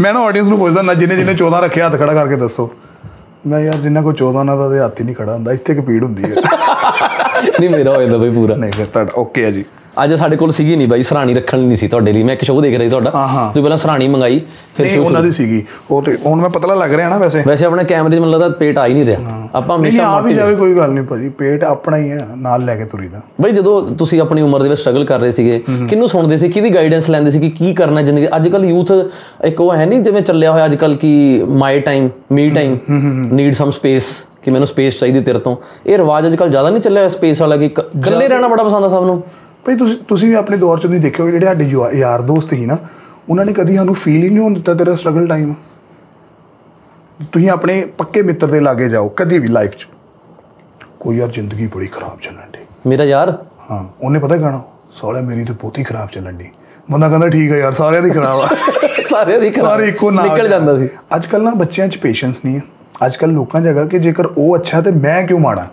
ਮੈਂ 0.00 0.12
ਨਾ 0.14 0.20
ਆਡੀਅנס 0.20 0.48
ਨੂੰ 0.48 0.58
ਪੁੱਛਦਾ 0.58 0.82
ਨਾ 0.82 0.94
ਜਿਹਨੇ 0.94 1.16
ਜਿਹਨੇ 1.16 1.34
14 1.34 1.60
ਰੱਖਿਆ 1.60 1.86
ਹੱਥ 1.88 1.96
ਖੜਾ 1.98 2.14
ਕਰਕੇ 2.14 2.36
ਦੱਸੋ। 2.36 2.70
ਮੈਂ 3.46 3.60
ਯਾਰ 3.60 3.74
ਜਿੰਨਾ 3.74 4.02
ਕੋ 4.02 4.12
14 4.12 4.44
ਨਾ 4.44 4.56
ਤਾਂ 4.56 4.64
ਉਹਦੇ 4.64 4.78
ਹੱਥ 4.78 5.00
ਹੀ 5.00 5.04
ਨਹੀਂ 5.04 5.14
ਖੜਾ 5.16 5.34
ਹੁੰਦਾ 5.34 5.52
ਇੱਥੇ 5.52 5.74
ਕਿ 5.74 5.80
ਪੀੜ 5.80 6.04
ਹੁੰਦੀ 6.04 6.22
ਹੈ। 6.22 6.34
ਨਹੀਂ 7.60 7.70
ਮੇਰਾ 7.70 7.94
ਹੋ 7.94 8.02
ਜਾਂਦਾ 8.02 8.18
ਭਾਈ 8.18 8.30
ਪੂਰਾ। 8.30 8.56
ਨਹੀਂ 8.56 8.72
ਫਿਰ 8.72 8.86
ਤੁਹਾਡਾ 8.86 9.12
ਓਕੇ 9.16 9.44
ਹੈ 9.44 9.50
ਜੀ। 9.50 9.64
ਅੱਜ 10.04 10.14
ਸਾਡੇ 10.14 10.36
ਕੋਲ 10.36 10.50
ਸੀਗੀ 10.50 10.76
ਨਹੀਂ 10.76 10.88
ਬਾਈ 10.88 11.02
ਸਰਾਣੀ 11.02 11.34
ਰੱਖਣ 11.34 11.58
ਨਹੀਂ 11.58 11.76
ਸੀ 11.76 11.88
ਤੁਹਾਡੇ 11.88 12.12
ਲਈ। 12.12 12.22
ਮੈਂ 12.22 12.34
ਇੱਕ 12.34 12.42
ਸ਼ੋਅ 12.44 12.62
ਦੇਖ 12.62 12.78
ਰਹੀ 12.78 12.88
ਤੁਹਾਡਾ। 12.88 13.10
ਹਾਂ, 13.14 13.26
ਹਾਂ। 13.28 13.46
ਤੁਸੀਂ 13.48 13.62
ਪਹਿਲਾਂ 13.62 13.78
ਸਰਾਣੀ 13.78 14.08
ਮੰਗਾਈ 14.08 14.40
ਫਿਰ 14.76 14.86
ਨਹੀਂ 14.86 14.98
ਉਹਨਾਂ 14.98 15.22
ਦੀ 15.22 15.32
ਸੀਗੀ। 15.32 15.62
ਉਹ 15.90 16.02
ਤੇ 16.02 16.16
ਹੁਣ 16.26 16.40
ਮੈਂ 16.40 16.50
ਪਤਲਾ 16.50 16.74
ਲੱਗ 16.74 16.94
ਰਿਹਾ 16.94 17.08
ਨਾ 17.08 17.18
ਵੈਸੇ। 17.18 17.42
ਵੈਸੇ 17.46 17.66
ਆਪਣੇ 17.66 17.84
ਕੈਮਰੇ 17.84 18.16
'ਚ 18.16 18.18
ਮੈਨੂੰ 18.18 18.32
ਲੱਗਦਾ 18.32 18.48
ਪੇਟ 18.48 18.78
ਆ 18.78 18.86
ਹੀ 18.86 18.94
ਨਹੀਂ 18.94 19.04
ਰਿਹਾ। 19.06 19.48
ਆਪਾਂ 19.54 19.76
ਹਮੇਸ਼ਾ 19.78 20.06
ਆ 20.06 20.20
ਵੀ 20.20 20.34
ਜਾਵੇ 20.34 20.54
ਕੋਈ 20.54 20.74
ਗੱਲ 20.76 20.90
ਨਹੀਂ 20.90 21.04
ਭਾਜੀ। 21.04 21.28
ਪੇਟ 21.28 21.64
ਆਪਣਾ 21.64 21.96
ਹੀ 21.96 22.10
ਹੈ 22.10 22.26
ਨਾਲ 22.36 22.64
ਲੈ 22.64 22.76
ਕੇ 22.76 22.84
ਤੁਰੀਦਾ 22.84 23.20
ਬਈ 23.40 23.52
ਜਦੋਂ 23.52 23.82
ਤੁਸੀਂ 23.88 24.20
ਆਪਣੀ 24.20 24.42
ਉਮਰ 24.42 24.62
ਦੇ 24.62 24.68
ਵਿੱਚ 24.68 24.80
ਸਟਰਗਲ 24.80 25.04
ਕਰ 25.04 25.20
ਰਹੇ 25.20 25.32
ਸੀਗੇ 25.32 25.62
ਕਿਹਨੂੰ 25.88 26.08
ਸੁਣਦੇ 26.08 26.38
ਸੀ? 26.38 26.48
ਕਿਹਦੀ 26.48 26.74
ਗਾਈਡੈਂਸ 26.74 27.10
ਲੈਂਦੇ 27.10 27.30
ਸੀ 27.30 27.40
ਕਿ 27.40 27.50
ਕੀ 27.50 27.74
ਕਰਨਾ 27.74 28.02
ਜ਼ਿੰਦਗੀ 28.02 28.26
ਅੱਜ 28.36 28.48
ਕੱਲ 28.48 28.64
ਯੂਥ 28.64 28.92
ਇੱਕ 29.44 29.60
ਉਹ 29.60 29.74
ਹੈ 29.74 29.86
ਨਹੀਂ 29.86 30.00
ਜਿਵੇਂ 30.00 30.22
ਚੱਲਿਆ 30.22 30.52
ਹੋਇਆ 30.52 30.64
ਅੱਜ 30.64 30.74
ਕੱਲ 30.74 30.94
ਕਿ 30.94 31.44
my 31.48 31.80
time 31.80 32.08
me 32.32 32.50
time 32.50 32.76
need 33.32 33.54
some 33.54 33.70
space 33.70 34.12
ਕਿ 34.42 34.50
ਮੈਨੂੰ 34.50 34.66
ਸਪੇਸ 34.66 34.98
ਚਾਹੀਦੀ 34.98 35.20
ਤੇਰੇ 35.20 35.38
ਤੋਂ। 35.38 35.56
ਇਹ 35.86 35.98
ਰਿਵਾਜ 35.98 36.26
ਅੱਜ 36.26 36.36
ਕੱਲ 36.36 36.48
ਜ਼ਿਆਦਾ 36.48 36.70
ਨਹੀਂ 36.70 36.82
ਚੱਲਿਆ 36.82 37.08
ਸਪੇਸ 37.08 37.40
ਵਾਲਾ 37.40 37.56
ਕ- 37.56 37.62
ਇਕੱਲੇ 37.62 38.28
ਰਹਿਣਾ 38.28 38.48
ਬੜਾ 38.48 38.62
ਪਸੰਦ 38.64 38.84
ਆ 38.84 38.88
ਸਭ 38.88 39.04
ਨੂੰ? 39.04 39.22
ਭਾਈ 39.64 39.76
ਤੁਸੀਂ 39.76 39.96
ਤੁਸੀਂ 40.08 40.28
ਵੀ 40.28 40.34
ਆਪਣੇ 40.34 40.56
ਦੌਰ 40.56 40.78
ਚ 40.78 40.86
ਨਹੀਂ 40.86 41.00
ਦੇਖਿਓ 41.00 41.30
ਜਿਹੜੇ 41.30 41.46
ਸਾਡੇ 41.46 41.98
ਯਾਰ 41.98 42.22
ਦੋਸਤ 42.22 42.50
ਸੀ 42.50 42.64
ਨਾ 42.66 42.76
ਉਹਨਾਂ 43.28 43.44
ਨੇ 43.44 43.52
ਕਦੀ 43.52 43.76
ਸਾਨੂੰ 43.76 43.94
ਫੀਲ 43.94 44.22
ਹੀ 44.22 44.28
ਨਹੀਂ 44.28 44.38
ਹੋਣ 44.38 44.54
ਦਿੱਤਾ 44.54 44.74
ਤੇਰਾ 44.74 44.94
ਸਟਰਗਲ 44.96 45.26
ਟਾਈਮ 45.26 45.52
ਤੁਸੀਂ 47.32 47.48
ਆਪਣੇ 47.50 47.84
ਪੱਕੇ 47.98 48.22
ਮਿੱਤਰ 48.22 48.46
ਦੇ 48.46 48.60
ਲਾਗੇ 48.60 48.88
ਜਾਓ 48.88 49.08
ਕਦੀ 49.16 49.38
ਵੀ 49.38 49.48
ਲਾਈਫ 49.48 49.72
'ਚ। 49.72 49.86
ਕੋਈ 51.00 51.16
ਯਾਰ 51.16 51.28
ਜ਼ਿੰਦਗੀ 51.28 51.66
ਬੜੀ 51.66 51.86
ਖਰਾਬ 51.86 52.18
ਚੱਲਣ 52.20 52.50
ਦੀ 52.52 52.64
ਮੇਰਾ 52.86 53.04
ਯਾਰ? 53.04 53.30
ਹਾਂ 53.70 53.84
ਉਹਨੇ 54.00 54.18
ਪਤਾ 54.18 54.36
ਗਾਣਾ 54.36 54.62
ਸਾਲਿਆ 55.00 55.22
ਮੇਰੀ 55.22 55.44
ਤੇ 55.44 55.52
ਬਹੁਤੀ 55.52 55.82
ਖਰਾਬ 55.84 56.08
ਚੱਲਣ 56.08 56.32
ਦੀ 56.32 56.50
ਬੰਦਾ 56.90 57.08
ਕਹਿੰਦਾ 57.08 57.28
ਠੀਕ 57.28 57.50
ਹੈ 57.52 57.56
ਯਾਰ 57.58 57.72
ਸਾਰਿਆਂ 57.72 58.02
ਦੀ 58.02 58.10
ਖਰਾਬ 58.10 58.40
ਆ। 58.40 58.46
ਸਾਰੇ 59.10 59.38
ਦੀ 59.40 59.50
ਖਰਾਬ- 59.50 59.68
ਸਾਰੇ 59.68 59.88
ਇੱਕੋ 59.88 60.10
ਨਾਲ 60.10 60.28
ਨਿਕਲ 60.28 60.48
ਜਾਂਦਾ 60.48 60.76
ਸੀ। 60.78 60.88
ਅੱਜ 61.16 61.26
ਕੱਲ 61.26 61.42
ਨਾ 61.42 61.50
ਬੱਚਿਆਂ 61.54 61.88
'ਚ 61.88 61.96
ਪੇਸ਼ੈਂਸ 61.96 62.40
ਨਹੀਂ 62.44 62.56
ਹੈ। 62.56 62.62
ਅੱਜ 63.06 63.16
ਕੱਲ 63.16 63.32
ਲੋਕਾਂ 63.32 63.60
ਹੈਗਾ 63.60 63.84
ਕਿ 63.84 63.98
ਜੇਕਰ 63.98 64.26
ਉਹ 64.26 64.56
ਅੱਛਾ 64.56 64.80
ਤੇ 64.80 64.90
ਮੈਂ 64.90 65.22
ਕਿਉਂ 65.26 65.40
ਮਾੜਾ? 65.40 65.66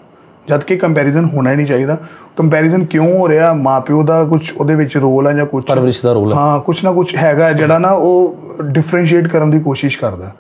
ਜਦ 0.48 0.64
ਕਿ 0.64 0.78
ਕੰਪੈਰੀਜ਼ਨ 0.78 1.26
ਹੋਣਾ 1.26 1.52
ਹੀ 1.52 1.56
ਨਹੀਂ 1.56 1.66
ਚਾਹੀਦਾ। 1.68 1.98
ਕੰਪੈਰੀਜ਼ਨ 2.40 2.86
ਕਿਉਂ 2.86 3.08
ਹੋ 3.20 3.30
ਰਿਹਾ? 3.30 3.54
ਮਾਪਿਓ 3.54 4.04
ਦਾ 4.04 4.24
ਕੁਝ 4.24 4.52
ਉਹਦੇ 4.52 4.76
ਵਿੱਚ 4.76 4.98
ਰੋਲ 4.98 5.28
ਹੈ 5.28 5.34
ਜਾਂ 5.34 5.46
ਕੁਝ 5.46 5.64
ਪਰਵਰਿਸ਼ 5.66 6.04
ਦਾ 6.04 6.14
ਰੋਲ 6.14 6.32
ਹੈ 6.32 6.38
ਹਾਂ 6.38 6.60
ਕੁਝ 6.60 6.84
ਨਾ 6.84 6.92
ਕੁਝ 6.92 7.16
ਹੈਗਾ 7.16 7.52
ਜਿਹੜਾ 7.54 7.78
ਨਾ 7.80 7.90
ਉਹ 7.92 8.38
ਡਿਫਰੈਂਸ਼ੀਏਟ 8.64 9.28
ਕਰਨ 9.28 9.52
ਦੀ 9.52 9.60
ਕੋਸ਼ਿਸ਼ 9.60 10.00
ਕਰਦਾ 10.00 10.32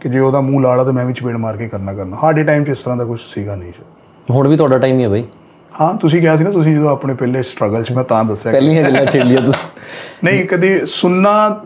ਕਿ 0.00 0.08
ਜੇ 0.08 0.18
ਉਹਦਾ 0.18 0.40
ਮੂੰਹ 0.40 0.62
ਲਾੜਾ 0.62 0.84
ਤਾਂ 0.84 0.92
ਮੈਂ 0.92 1.04
ਵੀ 1.04 1.12
ਚਪੇੜ 1.12 1.36
ਮਾਰ 1.36 1.56
ਕੇ 1.56 1.68
ਕਰਨਾ 1.68 1.92
ਕਰਨਾ। 1.92 2.16
ਸਾਡੇ 2.20 2.44
ਟਾਈਮ 2.44 2.64
'ਚ 2.64 2.68
ਇਸ 2.68 2.78
ਤਰ੍ਹਾਂ 2.78 2.96
ਦਾ 2.96 3.04
ਕੁਝ 3.04 3.20
ਸੀਗਾ 3.34 3.56
ਨਹੀਂ। 3.56 3.72
ਹੁਣ 4.30 4.48
ਵੀ 4.48 4.56
ਤੁਹਾਡਾ 4.56 4.78
ਟਾਈਮ 4.78 4.98
ਹੀ 4.98 5.04
ਹੈ 5.04 5.08
ਬਈ। 5.08 5.24
ਹਾਂ 5.80 5.94
ਤੁਸੀਂ 5.94 6.20
ਕਿਹਾ 6.20 6.36
ਸੀ 6.36 6.44
ਨਾ 6.44 6.50
ਤੁਸੀਂ 6.50 6.76
ਜਦੋਂ 6.76 6.90
ਆਪਣੇ 6.90 7.14
ਪਹਿਲੇ 7.14 7.42
ਸਟਰਗਲ 7.42 7.82
'ਚ 7.82 7.92
ਮੈਂ 7.92 8.04
ਤਾਂ 8.04 8.24
ਦੱਸਿਆ 8.24 8.52
ਪਹਿਲੀਆਂ 8.52 8.82
ਗੱਲਾਂ 8.82 9.04
ਛੇੜ 9.06 9.24
ਲਿਆ 9.24 9.40
ਤੁਸੀਂ। 9.40 9.68
ਨਹੀਂ 10.24 10.44
ਕਦੀ 10.44 10.78
ਸੁਣਨਾ 10.86 11.60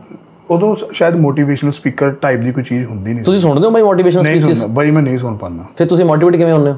ਉਦੋਂ 0.51 0.77
ਸ਼ਾਇਦ 0.93 1.17
ਮੋਟੀਵੇਸ਼ਨਲ 1.17 1.73
ਸਪੀਕਰ 1.73 2.11
ਟਾਈਪ 2.11 2.41
ਦੀ 2.41 2.53
ਕੋਈ 2.53 2.63
ਚੀਜ਼ 2.65 2.85
ਹੁੰਦੀ 2.87 3.13
ਨਹੀਂ। 3.15 3.25
ਤੁਸੀਂ 3.25 3.41
ਸੁਣਦੇ 3.41 3.67
ਹੋ 3.67 3.71
ਬਾਈ 3.71 3.83
ਮੋਟੀਵੇਸ਼ਨ 3.83 4.23
ਨਹੀਂ 4.23 4.41
ਸਪੀਚਸ 4.41 4.59
ਸੁਣਨਾ 4.59 4.75
ਬਾਈ 4.75 4.91
ਮੈਂ 4.91 5.03
ਨਹੀਂ 5.03 5.19
ਸੁਣ 5.19 5.37
ਪਾਉਂਦਾ। 5.37 5.65
ਫਿਰ 5.77 5.87
ਤੁਸੀਂ 5.87 6.05
ਮੋਟੀਵੇਟ 6.05 6.37
ਕਿਵੇਂ 6.37 6.53
ਹੁੰਦੇ 6.53 6.71
ਹੋ? 6.71 6.77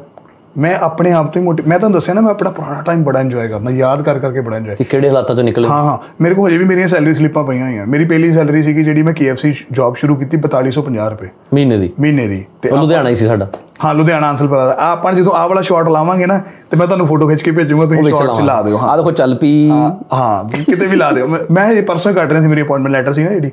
ਮੈਂ 0.59 0.75
ਆਪਣੇ 0.77 1.13
ਆਪ 1.13 1.33
ਤੋਂ 1.33 1.41
ਹੀ 1.43 1.47
ਮੋਟੀ 1.47 1.63
ਮੈਂ 1.67 1.79
ਤੁਹਾਨੂੰ 1.79 1.95
ਦੱਸਿਆ 1.95 2.15
ਨਾ 2.15 2.21
ਮੈਂ 2.21 2.31
ਆਪਣਾ 2.31 2.51
ਪੁਰਾਣਾ 2.51 2.81
ਟਾਈਮ 2.83 3.05
ਬੜਾ 3.05 3.21
ਇੰਜੋਏ 3.21 3.49
ਕਰਨਾ 3.49 3.71
ਯਾਦ 3.71 4.03
ਕਰ 4.03 4.19
ਕਰਕੇ 4.19 4.41
ਬੜਾ 4.41 4.57
ਇੰਜੋਏ 4.57 4.75
ਕਿ 4.75 4.85
ਕਿਹੜੇ 4.85 5.09
ਹਾਲਾਤਾਂ 5.09 5.35
ਚੋਂ 5.37 5.45
ਨਿਕਲੇ? 5.45 5.69
ਹਾਂ 5.69 5.83
ਹਾਂ। 5.85 5.99
ਮੇਰੇ 6.21 6.35
ਕੋਲ 6.35 6.49
ਹਜੇ 6.49 6.59
ਵੀ 6.59 6.65
ਮੇਰੀਆਂ 6.65 6.89
ਸੈਲਰੀ 6.89 7.15
ਸਲਿੱਪਾਂ 7.15 7.45
ਪਈਆਂ 7.45 7.67
ਹੋਈਆਂ। 7.67 7.87
ਮੇਰੀ 7.87 8.05
ਪਹਿਲੀ 8.05 8.33
ਸੈਲਰੀ 8.33 8.63
ਸੀਗੀ 8.63 8.85
ਜਿਹੜੀ 8.85 9.03
ਮੈਂ 9.03 9.13
KFC 9.13 9.53
ਜੌਬ 9.73 9.95
ਸ਼ੁਰੂ 9.95 10.17
ਕੀਤੀ 10.17 10.37
4250 10.37 11.09
ਰੁਪਏ। 11.11 11.29
ਮਹੀਨੇ 11.55 11.79
ਦੀ? 11.79 11.93
ਮਹੀਨੇ 12.01 12.27
ਦੀ। 12.29 12.45
ਤੇ 12.63 12.71
ਲੁਧਿਆਣਾ 12.71 13.09
ਹੀ 13.09 13.15
ਸੀ 13.15 13.27
ਸਾਡਾ। 13.27 13.49
ਹਾਂ 13.85 13.95
ਲੁਧਿਆਣਾ 13.95 14.31
ਅੰਸਲ 14.31 14.49
ਪਤਾ 14.49 14.77
ਆ 14.81 14.91
ਆਪਾਂ 14.93 15.13
ਜਦੋਂ 15.13 15.33
ਆਹ 15.33 15.49
ਵਾਲਾ 15.49 15.61
ਸ਼ਾਟ 15.61 15.89
ਲਾਵਾਂਗੇ 15.89 16.27
ਨਾ 16.27 16.41
ਤੇ 16.71 16.77
ਮੈਂ 16.77 16.87
ਤੁਹਾਨੂੰ 16.87 17.07
ਫੋਟੋ 17.07 17.29
ਖਿੱਚ 17.29 17.43
ਕੇ 17.43 17.51
ਭੇਜੂਗਾ 17.51 17.87
ਤੁਸੀਂ 17.87 18.05
ਸ਼ਾਟ 18.05 18.31
'ਚ 18.37 18.41
ਲਾ 18.41 18.63
ਦਿਓ 18.63 18.77
ਹਾਂ। 18.79 18.89
ਆ 18.89 18.97
ਦੇਖੋ 18.97 19.11
ਚੱਲ 19.13 19.35
ਪੀ 19.35 19.71
ਹਾਂ 19.71 20.45
ਕਿਤੇ 20.65 20.87
ਵੀ 20.87 20.97
ਲਾ 20.97 21.11
ਦਿਓ। 21.13 21.27
ਮੈਂ- 21.51 21.73
ਇਹ 21.73 21.83
ਪਰਸੋਂ 21.83 22.13
ਕੱਟ 22.15 22.31
ਰਿਹਾ 22.31 22.43
ਸੀ 22.43 22.49
ਮੇਰੀ 22.49 22.63
ਅਪਾਇੰਟਮੈਂਟ 22.63 22.93
ਲੈਟਰ 22.93 23.13
ਸੀ 23.13 23.25
ਨਾ 23.25 23.31
ਜਿਹੜੀ। 23.31 23.51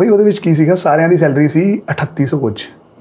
ਬਈ 0.00 0.08
ਉਹਦੇ 0.08 0.24
ਵਿੱਚ 0.24 0.38
ਕੀ 0.38 0.54
ਸੀਗਾ? 0.54 0.74
ਸਾਰਿਆਂ 0.74 1.08
ਦੀ 1.08 1.16
ਸੈਲਰੀ 1.16 1.48
ਸੀ 1.48 1.80
3800 1.88 2.38
ਕੁਝ 2.38 2.54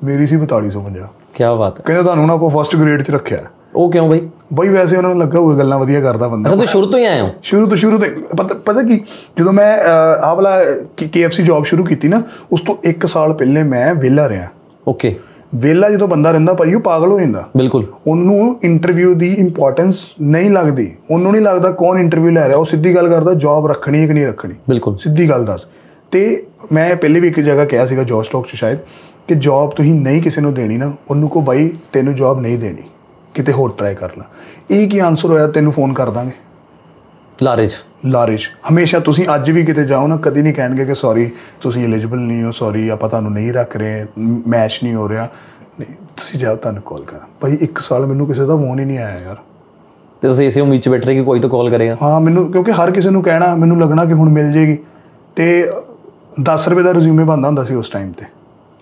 ਮੇਰੀ 0.03 0.25
ਸੀ 0.25 0.37
4250 0.37 1.07
ਕੀ 1.35 1.43
ਬਾਤ 1.57 1.79
ਹੈ। 1.79 1.83
ਕਹਿੰਦੇ 1.85 2.03
ਤੁਹਾਨੂੰ 2.03 2.27
ਨਾ 2.27 2.33
ਆਪਾਂ 2.33 2.49
ਫਸਟ 2.49 2.75
ਗ੍ਰੇਡ 2.75 3.01
'ਚ 3.01 3.11
ਰੱਖਿਆ 3.11 3.37
ਉਹ 3.75 3.91
ਕਿਉਂ 3.91 4.09
ਬਈ? 4.09 4.29
ਬਈ 4.53 4.69
ਵੈਸੇ 4.69 4.97
ਉਹਨਾਂ 4.97 5.11
ਨੂੰ 5.11 5.19
ਲੱਗਾ 5.19 5.39
ਹੋਇਆ 5.39 5.57
ਗੱਲਾਂ 5.57 5.79
ਵਧੀਆ 5.79 6.01
ਕਰਦਾ 6.01 6.27
ਬੰਦਾ। 6.27 6.49
ਅੱਛਾ 6.49 6.55
ਤੁਸੀਂ 6.55 6.67
ਸ਼ੁਰੂ 6.67 6.85
ਤੋਂ 6.85 6.99
ਹੀ 6.99 7.05
ਆਏ 7.05 7.21
ਹੋ? 7.21 7.29
ਸ਼ੁਰੂ 7.43 7.67
ਤੋਂ 7.67 7.77
ਸ਼ੁਰੂ 7.77 7.97
ਤੋਂ 7.97 8.07
ਪਤਾ 8.37 8.55
ਪਤਾ 8.55 8.83
ਕੀ 8.83 9.01
ਜਦੋਂ 9.37 9.53
ਮੈਂ 9.53 9.77
ਆਹ 10.21 10.35
ਵਾਲਾ 10.35 10.61
KFC 11.03 11.43
ਜੌਬ 11.43 11.65
ਸ਼ੁਰੂ 11.65 11.83
ਕੀਤੀ 11.83 12.07
ਨਾ 12.07 12.21
ਉਸ 12.51 12.61
ਤੋਂ 12.61 12.75
1 12.89 13.07
ਸਾਲ 13.07 13.33
ਪਹਿਲੇ 13.33 13.63
ਮੈਂ 13.63 13.95
ਵਿਹਲਾ 13.95 14.29
ਰਿਹਾ। 14.29 14.47
ਓਕੇ 14.87 15.15
ਵਿਹਲਾ 15.55 15.89
ਜਦੋਂ 15.89 16.07
ਬੰਦਾ 16.07 16.31
ਰਹਿੰਦਾ 16.31 16.53
ਭਾਈ 16.53 16.73
ਉਹ 16.73 16.81
ਪਾਗਲ 16.81 17.11
ਹੋ 17.11 17.19
ਜਾਂਦਾ। 17.19 17.49
ਬਿਲਕੁਲ। 17.57 17.85
ਉਹਨੂੰ 18.07 18.59
ਇੰਟਰਵਿਊ 18.63 19.13
ਦੀ 19.13 19.33
ਇੰਪੋਰਟੈਂਸ 19.33 19.95
ਨਹੀਂ 20.21 20.51
ਲੱਗਦੀ। 20.51 20.95
ਉਹਨੂੰ 21.11 21.31
ਨਹੀਂ 21.31 21.41
ਲੱਗਦਾ 21.41 21.71
ਕੌਣ 21.71 21.99
ਇੰਟਰਵਿਊ 21.99 22.31
ਲੈ 22.31 22.47
ਰਿਹਾ। 22.47 22.57
ਉਹ 22.57 22.65
ਸਿੱਧੀ 22.65 22.95
ਗੱਲ 22.95 23.09
ਕਰਦਾ 23.09 23.33
ਜੌਬ 23.33 23.67
ਰੱਖਣੀ 23.67 24.01
ਹੈ 24.01 24.07
ਕਿ 24.07 24.13
ਨਹੀਂ 24.13 24.27
ਰੱਖਣੀ। 24.27 24.53
ਬਿਲਕੁਲ। 24.69 24.97
ਸਿੱਧੀ 24.97 25.29
ਗੱਲ 25.29 25.45
ਦੱਸ। 25.45 25.61
ਤੇ 26.11 26.45
ਮੈਂ 26.71 26.95
ਪਹਿਲੇ 26.95 27.19
ਵੀ 27.19 27.27
ਇੱਕ 27.27 27.39
ਜਗ੍ਹਾ 27.39 27.65
ਕਿਹਾ 27.65 27.85
ਸੀਗਾ 27.85 28.03
ਜੌਬ 28.03 28.23
ਸਟਾਕ 28.23 28.45
'ਚ 28.45 28.49
ਸ਼ਾਇਦ। 28.49 28.77
ਕਿ 29.31 29.35
ਜੌਬ 29.35 29.71
ਤੁਸੀਂ 29.71 29.93
ਨਹੀਂ 29.93 30.21
ਕਿਸੇ 30.21 30.41
ਨੂੰ 30.41 30.53
ਦੇਣੀ 30.53 30.77
ਨਾ 30.77 30.93
ਉਹਨੂੰ 31.09 31.29
ਕੋ 31.29 31.41
ਬਾਈ 31.41 31.71
ਤੈਨੂੰ 31.93 32.15
ਜੌਬ 32.15 32.39
ਨਹੀਂ 32.41 32.57
ਦੇਣੀ 32.57 32.83
ਕਿਤੇ 33.33 33.51
ਹੋਰ 33.51 33.73
ਟਰਾਈ 33.77 33.95
ਕਰ 33.95 34.09
ਲੈ। 34.17 34.23
ਇਹ 34.71 34.89
ਕੀ 34.89 34.99
ਆਨਸਰ 34.99 35.29
ਹੋਇਆ? 35.29 35.47
ਤੈਨੂੰ 35.47 35.71
ਫੋਨ 35.71 35.93
ਕਰ 35.93 36.09
ਦਾਂਗੇ। 36.09 36.31
ਲਾਰੇ 37.43 37.65
'ਚ। 37.67 37.71
ਲਾਰਿਸ਼ 38.05 38.49
ਹਮੇਸ਼ਾ 38.71 38.99
ਤੁਸੀਂ 38.99 39.25
ਅੱਜ 39.35 39.51
ਵੀ 39.51 39.65
ਕਿਤੇ 39.65 39.85
ਜਾਓ 39.85 40.07
ਨਾ 40.07 40.17
ਕਦੀ 40.17 40.41
ਨਹੀਂ 40.41 40.53
ਕਹਿਣਗੇ 40.53 40.85
ਕਿ 40.85 40.95
ਸੌਰੀ 40.95 41.29
ਤੁਸੀਂ 41.61 41.83
ਐਲੀਜੀਬਲ 41.83 42.17
ਨਹੀਂ 42.17 42.43
ਹੋ 42.43 42.51
ਸੌਰੀ 42.51 42.89
ਆਪਾਂ 42.89 43.09
ਤੁਹਾਨੂੰ 43.09 43.31
ਨਹੀਂ 43.31 43.53
ਰੱਖ 43.53 43.77
ਰਹੇ 43.77 44.05
ਮੈਚ 44.47 44.79
ਨਹੀਂ 44.83 44.93
ਹੋ 44.95 45.09
ਰਿਹਾ। 45.09 45.27
ਨਹੀਂ 45.79 45.95
ਤੁਸੀਂ 46.17 46.39
ਜਾਓ 46.39 46.55
ਤੁਹਾਨੂੰ 46.55 46.81
ਕਾਲ 46.81 47.03
ਕਰਾਂ। 47.03 47.27
ਭਾਈ 47.41 47.57
ਇੱਕ 47.61 47.79
ਸਾਲ 47.79 48.05
ਮੈਨੂੰ 48.05 48.27
ਕਿਸੇ 48.27 48.45
ਦਾ 48.45 48.55
ਫੋਨ 48.55 48.79
ਹੀ 48.79 48.85
ਨਹੀਂ 48.85 48.97
ਆਇਆ 48.97 49.19
ਯਾਰ। 49.19 49.35
ਤੇ 50.21 50.27
ਤੁਸੀਂ 50.27 50.47
ਇਸੇ 50.47 50.61
ਉਮੀਦ 50.61 50.81
'ਚ 50.81 50.89
ਬੈਠ 50.89 51.05
ਰਹੇ 51.05 51.15
ਕਿ 51.15 51.23
ਕੋਈ 51.23 51.39
ਤਾਂ 51.39 51.49
ਕਾਲ 51.49 51.69
ਕਰੇਗਾ। 51.69 51.97
ਹਾਂ 52.01 52.19
ਮੈਨੂੰ 52.19 52.51
ਕਿਉਂਕਿ 52.51 52.71
ਹਰ 52.71 52.91
ਕਿਸੇ 52.91 53.09
ਨੂੰ 53.09 53.23
ਕਹਿਣਾ 53.23 53.55
ਮੈਨੂੰ 53.55 53.81
ਲੱਗਣਾ 53.81 54.05
ਕਿ 54.05 54.13
ਹੁਣ 54.13 54.29
ਮਿਲ 54.29 54.51
ਜੇਗੀ। 54.51 54.77
ਤੇ 55.35 55.71
10 56.41 56.67
ਰੁਪਏ 56.67 56.83
ਦਾ 56.83 56.93
ਰਿਜ਼ਿਊਮੇ 56.93 57.23
ਬੰਦਾ 57.23 57.47
ਹੁੰਦਾ 57.47 57.63
ਸੀ 57.63 57.75
ਉਸ 57.75 57.89
ਟਾਈਮ 57.89 58.11
ਤੇ। 58.11 58.25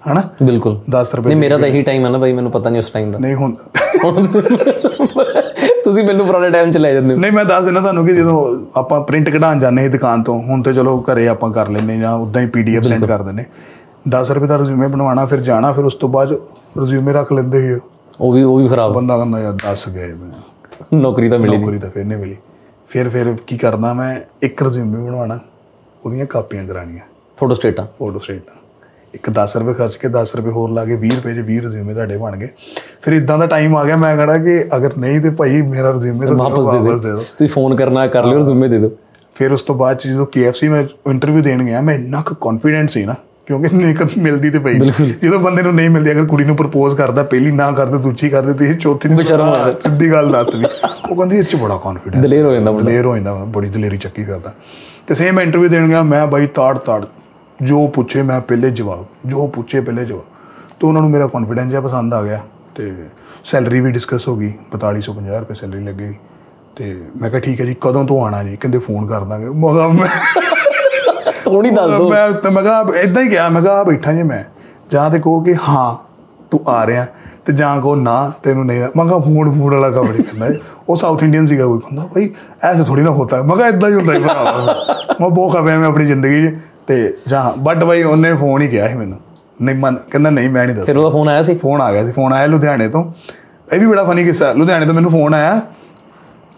ਹਨਾ? 0.02 0.24
ਬਿਲਕੁਲ। 0.44 0.80
10 0.96 1.16
ਰੁਪਏ 1.16 1.30
ਨਹੀਂ 1.30 1.38
ਮੇਰਾ 1.38 1.58
ਤਾਂ 1.58 1.68
ਇਹੀ 1.68 1.82
ਟਾਈਮ 1.82 2.06
ਹੈ 2.06 2.10
ਨਾ 2.10 2.18
ਬਾਈ 2.18 2.34
ਮੈਨੂੰ 2.34 2.52
ਪਤਾ 2.52 2.70
ਨਹੀਂ 2.70 2.82
ਉਸ 2.82 2.90
ਟਾਈਮ 2.90 3.12
ਦਾ। 3.12 3.20
ਨਹੀਂ 3.20 3.36
ਹੁਣ 3.36 3.52
ਤੁਸੀਂ 5.84 6.04
ਮੈਨੂੰ 6.04 6.28
ਪੁਰਾਣੇ 6.28 6.50
ਟਾਈਮ 6.50 6.72
ਚ 6.72 6.78
ਲੈ 6.78 6.94
ਜਾਂਦੇ 6.94 7.14
ਹੋ। 7.14 7.20
ਨਹੀਂ 7.20 7.32
ਮੈਂ 7.32 7.46
ਦੱਸ 7.46 7.66
ਦਿੰਦਾ 7.66 7.82
ਤੁਹਾਨੂੰ 7.82 8.06
ਕਿ 8.06 8.16
ਜਦੋਂ 8.16 8.58
ਆਪਾਂ 8.76 9.02
ਪ੍ਰਿੰਟ 9.02 9.30
ਕਢਾਉਣ 9.30 9.60
ਜਾਂਦੇ 9.60 9.82
ਸੀ 9.82 9.90
ਦੁਕਾਨ 9.90 10.24
ਤੋਂ 10.24 10.42
ਹੁਣ 10.42 10.62
ਤੇ 10.62 10.74
ਚਲੋ 10.74 11.02
ਘਰੇ 11.02 11.28
ਆਪਾਂ 11.28 11.52
ਕਰ 11.52 11.70
ਲੈਂਦੇ 11.70 12.00
ਜਾਂ 12.00 12.16
ਉਦਾਂ 12.16 12.42
ਹੀ 12.42 12.48
ਪੀਡੀਐਫ 12.48 12.84
ਸੈਂਡ 12.84 13.06
ਕਰ 13.06 13.22
ਦਿੰਦੇ 13.22 13.46
10 14.10 14.24
ਰੁਪਏ 14.30 14.48
ਦਾ 14.48 14.58
ਰਿਜ਼ਿਊਮੇ 14.58 14.88
ਬਣਵਾਉਣਾ 14.88 15.26
ਫਿਰ 15.26 15.40
ਜਾਣਾ 15.40 15.74
ਫਿਰ 15.74 15.86
ਉਸ 15.86 15.96
ਤੋਂ 15.96 16.10
ਬਾਅਦ 16.10 16.40
ਰਿਜ਼ਿਊਮੇ 16.78 17.14
ਰੱਖ 17.14 17.34
ਲੈਂਦੇ 17.34 17.62
ਸੀ 17.62 17.80
ਉਹ। 18.20 18.34
ਵੀ 18.34 18.44
ਉਹ 18.44 18.58
ਵੀ 18.58 18.68
ਖਰਾਬ। 18.68 18.94
ਬੰਦਾ 18.94 19.18
ਕਹਿੰਦਾ 19.18 19.40
ਯਾਰ 19.40 19.54
10 19.54 19.94
ਗਏ 19.94 20.14
ਮੈਂ। 20.14 20.32
ਨੌਕਰੀ 20.94 21.30
ਤਾਂ 21.30 21.40
ਮਿਲੀ 21.40 21.58
ਨੌਕਰੀ 21.58 21.80
ਤਾਂ 21.80 21.90
ਫਿਰ 21.90 22.06
ਨਹੀਂ 22.06 22.18
ਮਿਲੀ। 22.18 22.38
ਫਿਰ 22.90 23.10
ਫਿਰ 23.10 23.36
ਕੀ 23.48 23.58
ਕਰਦਾ 23.58 23.94
ਮੈਂ? 23.94 24.22
ਇੱਕ 24.44 24.64
ਰਿਜ਼ਿਊਮੇ 24.64 25.04
ਬਣਵਾਉਣਾ 25.04 25.40
ਉਹਦੀਆਂ 26.06 26.26
ਕਾਪੀਆਂ 26.26 26.68
ਕਰਾਣੀਆਂ 26.68 27.04
ਫੋਟੋ 27.38 27.54
ਸਟੇਟਾਂ 27.54 27.86
ਫੋਟੋ 28.00 28.20
ਸਟੇਟਾਂ 28.20 28.59
ਇੱਕ 29.14 29.30
10 29.32 29.58
ਰੁਪਏ 29.60 29.74
ਖਰਚ 29.74 29.96
ਕੇ 29.96 30.08
10 30.10 30.36
ਰੁਪਏ 30.36 30.52
ਹੋਰ 30.52 30.70
ਲਾ 30.70 30.86
ਕੇ 30.86 30.98
20 31.02 31.16
ਰੁਪਏ 31.16 31.34
'ਚ 31.34 31.46
20 31.48 31.60
ਰਿਜ਼ਿਊਮੇ 31.60 31.94
ਤੁਹਾਡੇ 31.94 32.18
ਬਣ 32.18 32.36
ਗਏ। 32.38 32.50
ਫਿਰ 33.02 33.14
ਇਦਾਂ 33.14 33.38
ਦਾ 33.38 33.46
ਟਾਈਮ 33.46 33.76
ਆ 33.78 33.84
ਗਿਆ 33.86 33.96
ਮੈਂ 33.96 34.16
ਕਹਣਾ 34.18 34.38
ਕਿ 34.38 34.64
ਅਗਰ 34.76 34.98
ਨਹੀਂ 34.98 35.22
ਤੇ 35.22 35.30
ਭਾਈ 35.30 35.62
ਮੇਰਾ 35.62 35.94
ਰਿਜ਼ਿਊਮੇ 35.94 36.26
ਤਾਂ 36.26 36.36
ਵਾਪਸ 36.36 36.68
ਦੇ 36.68 36.80
ਦਿਓ। 36.80 37.18
ਤੁਸੀਂ 37.18 37.48
ਫੋਨ 37.50 37.76
ਕਰਨਾ 37.76 38.06
ਕਰ 38.08 38.26
ਲਿਓ 38.26 38.38
ਰਿਜ਼ੂਮੇ 38.40 38.68
ਦੇ 38.68 38.80
ਦਿਓ। 38.80 38.92
ਫਿਰ 39.36 39.52
ਉਸ 39.52 39.62
ਤੋਂ 39.62 39.76
ਬਾਅਦ 39.76 39.98
'ਚ 39.98 40.08
ਜਦੋਂ 40.08 40.26
KFC 40.38 40.70
ਮੈਂ 40.72 40.84
ਇੰਟਰਵਿਊ 41.12 41.42
ਦੇਣ 41.44 41.64
ਗਿਆ 41.64 41.82
ਮੈਂ 41.82 41.96
ਇੰਨਾ 41.96 42.22
ਕੁ 42.22 42.36
ਕੌਨਫੀਡੈਂਟ 42.42 42.90
ਸੀ 42.90 43.06
ਨਾ 43.06 43.16
ਕਿਉਂਕਿ 43.48 43.76
ਨਹੀਂ 43.76 43.96
ਕਦੇ 43.96 44.22
ਮਿਲਦੀ 44.22 44.50
ਤੇ 44.50 44.60
ਪਈ। 44.60 44.80
ਜਦੋਂ 45.22 45.40
ਬੰਦੇ 45.40 45.62
ਨੂੰ 45.64 45.74
ਨਹੀਂ 45.76 45.90
ਮਿਲਦੀ 45.90 46.12
ਅਗਰ 46.12 46.26
ਕੁੜੀ 46.26 46.44
ਨੂੰ 46.46 46.56
ਪ੍ਰਪੋਜ਼ 46.56 46.96
ਕਰਦਾ 46.96 47.24
ਪਹਿਲੀ 47.24 47.52
ਨਾ 47.52 47.72
ਕਰਦੇ 47.72 47.98
ਦੂਜੀ 47.98 48.30
ਕਰਦੇ 48.30 48.54
ਤੇ 48.54 48.74
ਚੌਥੀ 48.74 49.10
ਨੂੰ 49.10 49.18
ਬੇਸ਼ਰਮ 49.18 49.48
ਹੋ 49.48 49.54
ਹਾਂ, 49.56 49.72
ਸਿੱਧੀ 49.84 50.12
ਗੱਲ 50.12 50.32
ਦੱਸ 50.32 50.56
ਵੀ 50.56 50.66
ਉਹ 50.66 51.16
ਕਹਿੰਦੀ 51.16 51.38
ਇਹ 51.38 51.44
ਚ 51.44 51.56
ਬੜਾ 51.56 51.78
ਕੌਨਫੀਡੈਂਸ 51.78 52.24
ਦਲੇਰ 52.24 52.46
ਹੋ 52.46 52.54
ਜਾਂਦਾ 52.54 52.72
ਦਲੇਰ 52.72 53.06
ਹੋ 53.06 53.16
ਜਾਂਦਾ 53.16 53.34
ਬੜੀ 53.34 53.70
ਦਲੇਰੀ 53.70 53.98
ਚੱਕੀ 53.98 54.24
ਕਰਦਾ। 54.24 54.54
ਤੇ 55.08 55.16
ਸੇਮ 55.16 55.40
ਇੰਟਰਵਿਊ 55.40 55.70
ਦੇਣ 55.70 55.88
ਗਿਆ 55.88 56.04
ਮੈਂ 56.04 56.26
ਬਾਈ 56.28 56.48
ਤਾੜ 56.48 56.78
ਤਾੜ 56.78 57.04
ਜੋ 57.62 57.88
ਪੁੱਛੇ 57.88 58.22
ਮੈਂ 58.22 58.42
ਪਹਿਲੇ 58.42 58.72
ਜਵਾਬ 58.72 59.06
ਜੋ 59.26 59.48
ਪੁੱਛੇ 59.48 59.82
ਪਹਿਲੇ 59.82 60.06
ਜਵਾਬ। 60.06 60.22
ਤੇ 60.80 60.88
ਉਹਨਾਂ 60.88 61.02
ਨੂੰ 61.02 61.10
ਮੇਰਾ 61.12 61.28
ਕੌਨਫੀਡੈਂਸ 61.28 61.70
ਜਿਹਾ 61.70 61.82
ਪਸੰਦ 61.82 62.14
ਆ 62.14 62.22
ਗਿਆ 62.24 62.42
ਤੇ 62.76 62.94
ਸੈਲਰੀ 63.44 63.80
ਵੀ 63.80 63.92
ਡਿਸਕਸ 63.92 64.28
ਹੋ 64.28 64.36
ਗਈ 64.36 64.54
4250 64.74 65.40
ਰੁਪਏ 65.40 65.56
ਸੈਲਰੀ 65.56 65.84
ਲੱਗੇਗੀ। 65.84 66.14
ਤੇ 66.76 67.04
ਮੈਂ 67.22 67.30
ਕਿਹਾ 67.30 67.42
ਠੀਕ 67.42 67.62
ਹੈ 67.62 67.66
ਜੀ 67.66 67.76
ਕਦੋਂ 67.82 68.06
ਤੋਂ 68.06 68.26
ਆਣਾ 68.26 68.44
ਜੀ? 68.44 68.56
ਕਹਿੰਦੇ 68.56 68.80
ਫੋਨ 68.80 69.08
ਕਰ 69.08 69.20
ਦਾਂਗੇ। 69.20 69.50
ਮੈਂ 69.50 69.74
ਕਿਹਾ 69.74 69.88
ਮੈਂ 69.88 70.08
ਤੂੰ 71.44 71.62
ਨਹੀਂ 71.62 71.72
ਦੱਸ 71.72 71.92
ਦੋ 71.98 72.10
ਮੈਂ 72.10 72.32
ਤਾਂ 72.32 72.52
ਮੈਂ 72.52 72.64
ਕਿਹਾ 72.64 72.86
ਇਦਾਂ 73.02 73.24
ਹੀ 73.24 73.32
ਗਿਆ 73.32 73.50
ਮੈਂ 73.50 73.62
ਕਿਹਾ 73.62 73.84
ਬੈਠਾ 73.84 74.14
ਜੀ 74.14 74.24
ਮੈਂ। 74.24 74.44
ਜਾਂ 74.92 75.10
ਤੇ 75.10 75.20
ਕਹੋ 75.20 75.42
ਕਿ 75.42 75.56
ਹਾਂ 75.70 75.96
ਤੂੰ 76.52 76.60
ਆ 76.68 76.86
ਰਿਹਾ। 76.88 77.06
ਤੇ 77.46 77.54
ਜਾਂ 77.54 77.82
ਕਹੋ 77.82 77.96
ਨਾ 77.96 78.32
ਤੈਨੂੰ 78.44 78.66
ਨਹੀਂ 78.66 78.82
ਮੈਂ 78.98 79.06
ਕਿਹਾ 79.06 79.20
ਫੋਨ 79.20 79.52
ਫੋਨ 79.52 79.74
ਵਾਲਾ 79.74 79.90
ਕੰਮ 79.90 80.12
ਨਹੀਂ 80.12 80.24
ਕਰਨਾ। 80.24 80.48
ਉਹ 80.90 80.96
ਸਾਊਥ 80.96 81.24
ਇੰਡੀਅਨ 81.24 81.46
ਸੀਗਾ 81.46 81.66
ਕੋਈ 81.66 81.80
ਕਹਿੰਦਾ 81.80 82.06
ਭਾਈ 82.06 82.30
ਐਸੇ 82.64 82.84
ਥੋੜੀ 82.84 83.02
ਨਾ 83.02 83.12
ਹੋਤਾ। 83.12 83.38
ਹੈ। 83.38 83.42
ਮੈਂ 83.42 83.58
ਕਿਹਾ 83.58 83.68
ਇਦਾਂ 83.68 83.90
ਹੀ 83.90 83.96
ਹੁੰਦਾ 83.96 84.14
ਹੈ 84.14 84.20
ਭਰਾ 84.20 84.76
ਮੈਂ 85.22 85.30
ਬਹੁਤ 85.30 85.58
ਖਪਿਆ 85.58 85.80
ਮੈਂ 85.80 85.88
ਆਪਣੀ 85.88 86.06
ਜ਼ਿੰਦਗੀ 86.06 86.48
'ਚ 86.48 86.56
ਤੇ 86.89 86.97
ਜਾਂ 87.29 87.43
ਬਟ 87.59 87.85
ਭਾਈ 87.85 88.03
ਉਹਨੇ 88.03 88.33
ਫੋਨ 88.35 88.63
ਹੀ 88.63 88.69
ਕਿਹਾ 88.69 88.89
ਸੀ 88.89 88.95
ਮੈਨੂੰ 88.95 89.19
ਨਹੀਂ 89.63 89.77
ਮਨ 89.77 89.97
ਕਹਿੰਦਾ 90.11 90.31
ਨਹੀਂ 90.31 90.49
ਮੈਂ 90.51 90.67
ਨਹੀਂ 90.67 90.77
ਦੱਸ 90.77 90.87
ਫਿਰ 90.87 90.97
ਉਹਦਾ 90.97 91.11
ਫੋਨ 91.11 91.29
ਆਇਆ 91.29 91.43
ਸੀ 91.43 91.55
ਫੋਨ 91.55 91.81
ਆ 91.81 91.91
ਗਿਆ 91.93 92.05
ਸੀ 92.07 92.13
ਫੋਨ 92.13 92.33
ਆਇਆ 92.33 92.47
ਲੁਧਿਆਣੇ 92.47 92.89
ਤੋਂ 92.89 93.05
ਇਹ 93.69 93.79
ਵੀ 93.81 93.87
ਬੜਾ 93.87 94.03
ਫਨੀ 94.05 94.25
ਕਿੱਸਾ 94.25 94.47
ਹੈ। 94.49 94.55
ਲੁਧਿਆਣੇ 94.55 94.87
ਤੋਂ 94.87 94.95
ਮੈਨੂੰ 94.95 95.11
फोन 95.13 95.35
आया 95.35 95.53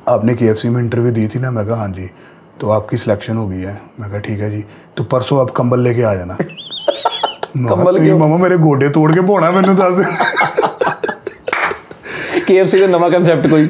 आपने 0.06 0.32
के 0.34 0.48
में 0.66 0.76
इंटरव्यू 0.78 1.12
दी 1.14 1.22
थी 1.28 1.38
ना 1.40 1.50
मैं 1.50 1.62
कहा 1.66 1.76
हाँ 1.76 1.88
जी 1.90 2.04
तो 2.60 2.68
आपकी 2.70 2.96
सिलेक्शन 2.96 3.36
हो 3.36 3.46
गई 3.46 3.62
है 3.62 3.72
मैं 4.00 4.10
कहा 4.10 4.18
ठीक 4.20 4.40
है 4.40 4.50
जी 4.50 4.60
तो 4.96 5.04
परसों 5.06 5.38
आप 5.40 5.48
कंबल 5.56 5.80
लेके 5.80 6.04
आ 6.04 6.12
जाना 6.14 6.36
कंबल 6.42 7.98
क्यों 7.98 8.18
मामा 8.18 8.36
मेरे 8.38 8.58
गोडे 8.60 8.88
तोड़ 8.90 9.08
के 9.12 9.24
भोना 9.24 9.50
मैंने 9.52 9.74
दस 9.76 10.39
KFC 12.51 12.79
ਦਾ 12.79 12.87
ਨਵਾਂ 12.87 13.09
ਕਨਸੈਪਟ 13.09 13.47
ਕੋਈ? 13.47 13.67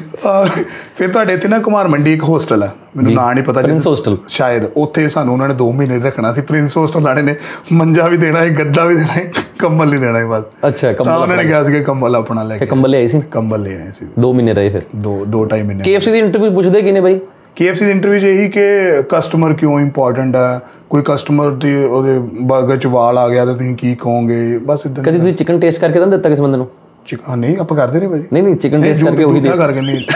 ਫਿਰ 0.96 1.08
ਤੁਹਾਡੇ 1.08 1.32
ਇੱਥੇ 1.34 1.48
ਨਾ 1.48 1.58
ਕੁਮਾਰ 1.58 1.88
ਮੰਡੀ 1.88 2.12
ਇੱਕ 2.12 2.22
ਹੋਸਟਲ 2.24 2.62
ਹੈ 2.62 2.70
ਮੈਨੂੰ 2.96 3.12
ਨਾਂ 3.14 3.34
ਨਹੀਂ 3.34 3.44
ਪਤਾ 3.44 3.60
ਪ੍ਰਿੰਸ 3.60 3.86
hostel। 3.88 4.16
ਸ਼ਾਇਦ 4.28 4.64
ਉੱਥੇ 4.76 5.08
ਸਾਨੂੰ 5.08 5.32
ਉਹਨਾਂ 5.32 5.48
ਨੇ 5.48 5.54
2 5.62 5.70
ਮਹੀਨੇ 5.76 5.98
ਰੱਖਣਾ 6.04 6.32
ਸੀ। 6.34 6.40
ਪ੍ਰਿੰਸ 6.40 6.76
ਹੋਸਟਲ 6.76 7.00
ਵਾਲੇ 7.00 7.22
ਨੇ 7.22 7.34
ਮੰਜਾ 7.72 8.06
ਵੀ 8.08 8.16
ਦੇਣਾ 8.16 8.40
ਹੈ 8.40 8.48
ਗੱਦਾ 8.58 8.84
ਵੀ 8.84 8.94
ਦੇਣਾ 8.94 9.12
ਹੈ 9.12 9.30
ਕੰਬਲ 9.58 9.88
ਨਹੀਂ 9.88 10.00
ਦੇਣਾ 10.00 10.18
ਹੈ 10.18 10.26
ਬਸ। 10.26 10.44
ਅੱਛਾ 10.68 10.86
ਤਾਂ 10.86 10.94
ਕੰਬਲ 10.94 11.12
ਉਹਨਾਂ 11.12 11.36
ਨੇ 11.36 11.44
ਕਿਹਾ 11.44 11.62
ਸੀ 11.64 11.72
ਕਿ 11.72 11.80
ਕੰਬਲ 11.84 12.16
ਆਪਣਾ 12.16 12.42
ਲੈ 12.42 12.58
ਕੇ 12.58 12.66
ਕੰਬਲ 12.66 12.90
ਲਿਆਈ 12.90 13.06
ਸੀ? 13.06 13.20
ਕੰਬਲ 13.30 13.62
ਲੈ 13.62 13.76
ਆਏ 13.76 13.90
ਸੀ। 13.94 14.06
2 14.26 14.32
ਮਹੀਨੇ 14.34 14.54
ਰਹੇ 14.54 14.68
ਫਿਰ? 14.70 14.82
ਦੋ 14.96 15.24
ਦੋ 15.28 15.44
ਢਾਈ 15.44 15.62
ਮਹੀਨੇ 15.62 15.84
KFC 15.84 16.12
ਦੀ 16.12 16.18
ਇੰਟਰਵਿਊ 16.18 16.52
ਪੁੱਛਦੇ 16.54 16.82
ਕਿਨੇ 16.82 17.00
ਬਾਈ? 17.00 17.18
KFC 17.60 17.84
ਦੀ 17.84 17.90
ਇੰਟਰਵਿਊ 17.90 18.20
ਇਹੀ 18.28 18.48
ਕਿ 18.50 18.66
ਕਸਟਮਰ 19.08 19.52
ਕਿਉਂ 19.54 19.78
ਇੰਪੋਰਟੈਂਟ 19.80 20.36
ਹੈ 20.36 20.60
ਕੋਈ 20.90 21.02
ਕਸਟਮਰ 21.06 21.50
ਦੀ 21.62 21.74
ਉਹਦੇ 21.84 22.18
ਬਰਗਰ 22.42 22.76
ਚ 22.76 22.86
ਵਾਲ 22.86 23.18
ਆ 23.18 23.28
ਗਿਆ 23.28 23.44
ਤਾਂ 23.44 23.54
ਤੁਸੀਂ 23.54 23.74
ਕੀ 23.76 23.94
ਕਹੋਗੇ? 23.94 24.58
ਬਸ 24.66 24.86
ਇਦਾਂ 24.86 25.04
ਕਦੀ 25.04 25.18
ਤੁਸੀਂ 25.18 25.32
ਚਿਕਨ 25.34 25.58
ਟੇਸਟ 25.60 25.80
ਕਰਕੇ 25.80 25.98
ਤਾਂ 26.00 26.06
ਦਿੱਤਾ 26.06 26.28
ਕਿਸੇ 26.28 26.42
ਬੰਦੇ 26.42 26.56
ਨੂੰ? 26.56 26.66
ਚਿਕਨ 27.06 27.38
ਨਹੀਂ 27.38 27.58
ਆਪਾਂ 27.58 27.76
ਕਰਦੇ 27.76 27.98
ਨਹੀਂ 27.98 28.08
ਭਾਜੀ। 28.08 28.24
ਨਹੀਂ 28.32 28.42
ਨਹੀਂ 28.42 28.56
ਚਿਕਨ 28.56 28.82
ਟੇਸਟ 28.82 29.04
ਕਰਕੇ 29.04 29.24
ਉਹੀ 29.24 29.40
ਦੇ 29.40 29.48
ਕਰਕੇ 29.48 29.80
ਨਹੀਂ। 29.80 30.00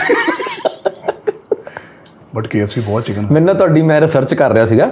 ਬਟ 2.35 2.45
KFC 2.45 2.83
ਬਹੁਤ 2.87 3.05
ਚਿਕਨ 3.05 3.27
ਮੈਂ 3.33 3.41
ਨਾ 3.41 3.53
ਤੁਹਾਡੀ 3.53 3.83
ਮੈਂ 3.83 4.01
ਰਿਸਰਚ 4.01 4.35
ਕਰ 4.35 4.53
ਰਿਹਾ 4.53 4.67
ਸੀਗਾ। 4.67 4.91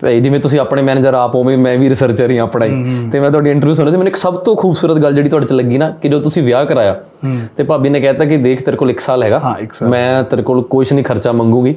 ਤੇ 0.00 0.20
ਜਿਵੇਂ 0.20 0.40
ਤੁਸੀਂ 0.40 0.60
ਆਪਣੇ 0.60 0.82
ਮੈਨੇਜਰ 0.82 1.14
ਆਪ 1.14 1.34
ਹੋਵੇਂ 1.34 1.58
ਮੈਂ 1.58 1.78
ਵੀ 1.78 1.88
ਰਿਸਰਚਰ 1.88 2.30
ਹੀ 2.30 2.38
ਹਾਂ 2.38 2.44
ਆਪਣਾ 2.44 2.64
ਹੀ। 2.66 2.70
ਤੇ 3.12 3.20
ਮੈਂ 3.20 3.30
ਤੁਹਾਡੀ 3.30 3.50
ਇੰਟਰਵਿਊ 3.50 3.74
ਸੁਣੀ 3.74 3.90
ਸੀ 3.90 3.96
ਮੈਨੂੰ 3.96 4.08
ਇੱਕ 4.08 4.16
ਸਭ 4.16 4.34
ਤੋਂ 4.34 4.56
ਖੂਬਸੂਰਤ 4.56 4.96
ਗੱਲ 4.96 5.14
ਜਿਹੜੀ 5.14 5.28
ਤੁਹਾਡੇ 5.28 5.46
ਚ 5.46 5.52
ਲੱਗੀ 5.52 5.78
ਨਾ 5.78 5.90
ਕਿ 5.90 6.08
ਜਦੋਂ 6.08 6.20
ਤੁਸੀਂ 6.20 6.42
ਵਿਆਹ 6.42 6.64
ਕਰਾਇਆ। 6.64 7.00
ਤੇ 7.56 7.62
ਭਾਬੀ 7.64 7.88
ਨੇ 7.88 8.00
ਕਹਿਤਾ 8.00 8.24
ਕਿ 8.24 8.36
ਦੇਖ 8.36 8.64
ਤੇਰੇ 8.64 8.76
ਕੋਲ 8.76 8.90
1 8.90 9.00
ਸਾਲ 9.00 9.22
ਹੈਗਾ। 9.22 9.38
ਹਾਂ। 9.38 9.88
ਮੈਂ 9.88 10.24
ਤੇਰੇ 10.24 10.42
ਕੋਲ 10.42 10.62
ਕੁਝ 10.62 10.92
ਨਹੀਂ 10.92 11.04
ਖਰਚਾ 11.04 11.32
ਮੰਗੂਗੀ। 11.32 11.74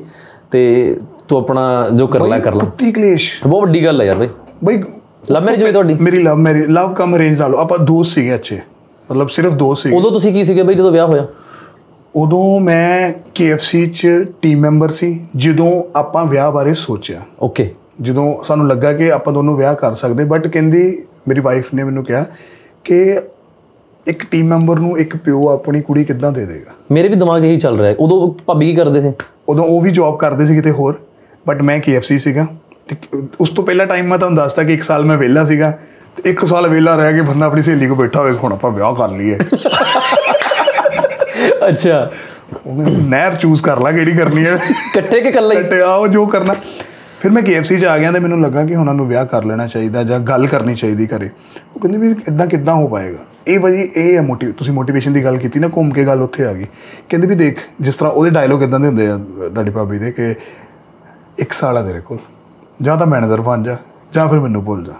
ਤੇ 0.51 0.97
ਤੂੰ 1.27 1.37
ਆਪਣਾ 1.37 1.87
ਜੋ 1.93 2.07
ਕਰਨਾ 2.07 2.39
ਕਰ 2.39 2.53
ਲੈ। 2.53 2.59
ਕੁੱਤੀ 2.59 2.91
ਕਲੇਸ਼। 2.91 3.43
ਬਹੁਤ 3.47 3.61
ਵੱਡੀ 3.61 3.85
ਗੱਲ 3.85 4.01
ਹੈ 4.01 4.05
ਯਾਰ 4.05 4.15
ਬਈ। 4.15 4.27
ਬਈ 4.63 4.83
ਲਵ 5.31 5.43
ਮੈਰਿਜ 5.43 5.63
ਹੋਈ 5.63 5.71
ਤੁਹਾਡੀ? 5.71 5.93
ਮੇਰੀ 5.93 6.23
ਲਵ 6.23 6.35
ਮੇਰੀ 6.35 6.59
ਲਵ 6.59 6.93
ਕਮ 6.93 7.15
ਅਰੇਂਜ 7.15 7.39
ਲਾ 7.39 7.47
ਲਓ। 7.47 7.57
ਆਪਾਂ 7.57 7.79
ਦੋਸਤ 7.79 8.11
ਸੀਗੇ 8.11 8.35
ਅੱਛੇ। 8.35 8.59
ਮਤਲਬ 9.11 9.27
ਸਿਰਫ 9.29 9.53
ਦੋਸਤ 9.53 9.83
ਸੀ। 9.83 9.95
ਉਦੋਂ 9.95 10.11
ਤੁਸੀਂ 10.11 10.33
ਕੀ 10.33 10.43
ਸੀਗੇ 10.43 10.63
ਬਈ 10.63 10.73
ਜਦੋਂ 10.73 10.91
ਵਿਆਹ 10.91 11.07
ਹੋਇਆ? 11.07 11.27
ਉਦੋਂ 12.15 12.59
ਮੈਂ 12.59 13.11
KFC 13.11 13.89
ਚ 13.93 14.07
ਟੀਮ 14.41 14.59
ਮੈਂਬਰ 14.59 14.89
ਸੀ 14.89 15.25
ਜਦੋਂ 15.35 15.83
ਆਪਾਂ 15.95 16.25
ਵਿਆਹ 16.25 16.51
ਬਾਰੇ 16.51 16.73
ਸੋਚਿਆ। 16.73 17.21
ਓਕੇ 17.41 17.75
ਜਦੋਂ 18.01 18.43
ਸਾਨੂੰ 18.43 18.67
ਲੱਗਾ 18.67 18.93
ਕਿ 18.93 19.11
ਆਪਾਂ 19.11 19.33
ਦੋਨੋਂ 19.33 19.57
ਵਿਆਹ 19.57 19.75
ਕਰ 19.75 19.93
ਸਕਦੇ 19.93 20.23
ਬਟ 20.23 20.47
ਕਹਿੰਦੀ 20.47 21.03
ਮੇਰੀ 21.27 21.39
ਵਾਈਫ 21.39 21.73
ਨੇ 21.73 21.83
ਮੈਨੂੰ 21.83 22.05
ਕਿਹਾ 22.05 22.25
ਕਿ 22.83 23.19
ਇੱਕ 24.07 24.25
ਟੀਮ 24.25 24.45
ਮੈਂਬਰ 24.45 24.79
ਨੂੰ 24.79 24.99
ਇੱਕ 24.99 25.17
ਪਿਓ 25.17 25.49
ਆਪਣੀ 25.49 25.81
ਕੁੜੀ 25.81 26.03
ਕਿੱਦਾਂ 26.03 26.31
ਦੇ 26.31 26.45
ਦੇਗਾ? 26.45 26.71
ਮੇਰੇ 26.91 27.07
ਵੀ 27.07 27.15
ਦਿਮਾਗ 27.15 27.41
'ਚ 27.41 27.45
ਇਹੀ 27.45 27.57
ਚੱਲ 27.57 27.77
ਰਿਹਾ 27.77 27.91
ਹੈ। 27.91 27.95
ਉਦੋਂ 27.99 28.43
ਭਾਬੀ 28.45 28.65
ਕੀ 28.65 28.75
ਕਰਦੇ 28.75 29.01
ਸੀ? 29.01 29.13
ਉਦੋਂ 29.49 29.65
ਉਹ 29.65 29.81
ਵੀ 29.81 29.91
ਜੌਬ 29.91 30.17
ਕਰਦੇ 30.17 30.45
ਸੀ 30.45 30.55
ਕਿਤੇ 30.55 30.71
ਹੋਰ 30.71 31.01
ਬਟ 31.47 31.61
ਮੈਂ 31.61 31.79
KFC 31.79 32.17
ਸੀਗਾ। 32.17 32.47
ਤੇ 32.87 33.23
ਉਸ 33.41 33.49
ਤੋਂ 33.49 33.63
ਪਹਿਲਾ 33.63 33.85
ਟਾਈਮ 33.85 34.05
ਮੈਂ 34.05 34.17
ਤੁਹਾਨੂੰ 34.17 34.37
ਦੱਸਦਾ 34.37 34.63
ਕਿ 34.63 34.73
ਇੱਕ 34.73 34.83
ਸਾਲ 34.83 35.05
ਮੈਂ 35.05 35.17
ਵਿਹਲਾ 35.17 35.43
ਸੀਗਾ। 35.43 35.79
ਤੇ 36.23 36.29
ਇੱਕ 36.29 36.45
ਸਾਲ 36.45 36.67
ਵਿਹਲਾ 36.67 36.95
ਰਹਿ 36.95 37.13
ਕੇ 37.13 37.21
ਬੰਦਾ 37.21 37.45
ਆਪਣੀ 37.45 37.61
ਸਹੇਲੀ 37.61 37.87
ਕੋ 37.87 37.95
ਬੈਠਾ 37.95 38.19
ਹੋਵੇ 38.19 38.31
ਹੁਣ 38.31 38.53
ਆਪਾਂ 38.53 38.71
ਵਿਆਹ 38.71 38.95
ਕਰ 38.95 39.09
ਲਈਏ। 39.11 39.37
ਅੱਛਾ। 41.69 42.11
ਉਹਨੇ 42.65 42.91
ਨਹਿਰ 42.91 43.35
ਚੂਜ਼ 43.35 43.63
ਕਰ 43.63 43.79
ਲਾ 43.79 43.91
ਕਿਹੜੀ 43.91 44.11
ਕਰਨੀ 44.11 44.45
ਹੈ। 44.45 44.53
ਇਕੱਠੇ 44.53 45.21
ਕਿ 45.21 45.29
ਇਕੱਲੇ? 45.29 45.55
ਕੱਟੇ 45.55 45.81
ਆਓ 45.81 46.07
ਜੋ 46.07 46.25
ਕਰਨਾ। 46.25 46.55
ਫਿਰ 47.19 47.31
ਮੈਂ 47.31 47.43
KFC 47.43 47.79
ਚ 47.79 47.85
ਆ 47.85 47.97
ਗਿਆ 47.97 48.11
ਤੇ 48.11 48.19
ਮੈਨੂੰ 48.19 48.41
ਲੱਗਾ 48.41 48.65
ਕਿ 48.65 48.75
ਉਹਨਾਂ 48.75 48.93
ਨੂੰ 48.93 49.07
ਵਿਆਹ 49.07 49.25
ਕਰ 49.25 49.43
ਲੈਣਾ 49.43 49.67
ਚਾਹੀਦਾ 49.67 50.03
ਜਾਂ 50.03 50.19
ਗੱਲ 50.19 50.47
ਕਰਨੀ 50.47 50.75
ਚਾਹੀਦੀ 50.75 51.07
ਘਰੇ। 51.07 51.29
ਉਹ 51.75 51.79
ਕਹਿੰਦੇ 51.79 51.97
ਵੀ 51.97 52.15
ਇਦਾਂ 52.27 52.47
ਕਿੱਦਾਂ 52.47 52.75
ਹੋ 52.75 52.87
ਪਾਏਗਾ? 52.87 53.17
ਇਹ 53.47 53.59
ਭਾਜੀ 53.59 53.91
ਇਹ 53.95 54.15
ਹੈ 54.15 54.21
ਮੋਟਿਵ 54.21 54.51
ਤੁਸੀਂ 54.51 54.73
ਮੋਟੀਵੇਸ਼ਨ 54.73 55.13
ਦੀ 55.13 55.23
ਗੱਲ 55.23 55.37
ਕੀਤੀ 55.37 55.59
ਨਾ 55.59 55.67
ਘੁੰਮ 55.67 55.89
ਕੇ 55.89 56.05
ਗੱਲ 56.05 56.21
ਉੱਥੇ 56.21 56.45
ਆ 56.45 56.53
ਗਈ। 56.53 56.65
ਕਹਿੰਦੇ 57.09 57.27
ਵੀ 57.27 57.35
ਦੇਖ 57.35 57.59
ਜਿਸ 57.81 57.95
ਤਰ੍ਹਾਂ 57.95 58.13
ਉਹਦੇ 58.13 58.29
ਡਾਇਲੋਗ 58.29 58.63
ਇਦਾਂ 58.63 58.79
ਦੇ 58.79 58.87
ਹੁੰਦੇ 58.87 59.07
ਆ 59.07 59.17
ਤੁਹਾਡੀ 59.49 59.71
ਭਾਬੀ 59.71 59.99
ਦੇ 59.99 60.11
ਕਿ 60.11 60.35
ਇੱਕ 61.39 61.53
ਸਾਲ 61.53 61.87
ਤੇਰੇ 61.87 61.99
ਕੋਲ। 61.99 62.17
ਜਾਂ 62.81 62.97
ਤਾਂ 62.97 63.07
ਮੈਨੇਜਰ 63.07 63.41
ਬਣ 63.41 63.63
ਜਾ 63.63 63.77
ਜਾਂ 64.13 64.27
ਫਿਰ 64.27 64.39
ਮੈਨੂੰ 64.39 64.63
ਭੁੱਲ 64.65 64.83
ਜਾ। 64.83 64.93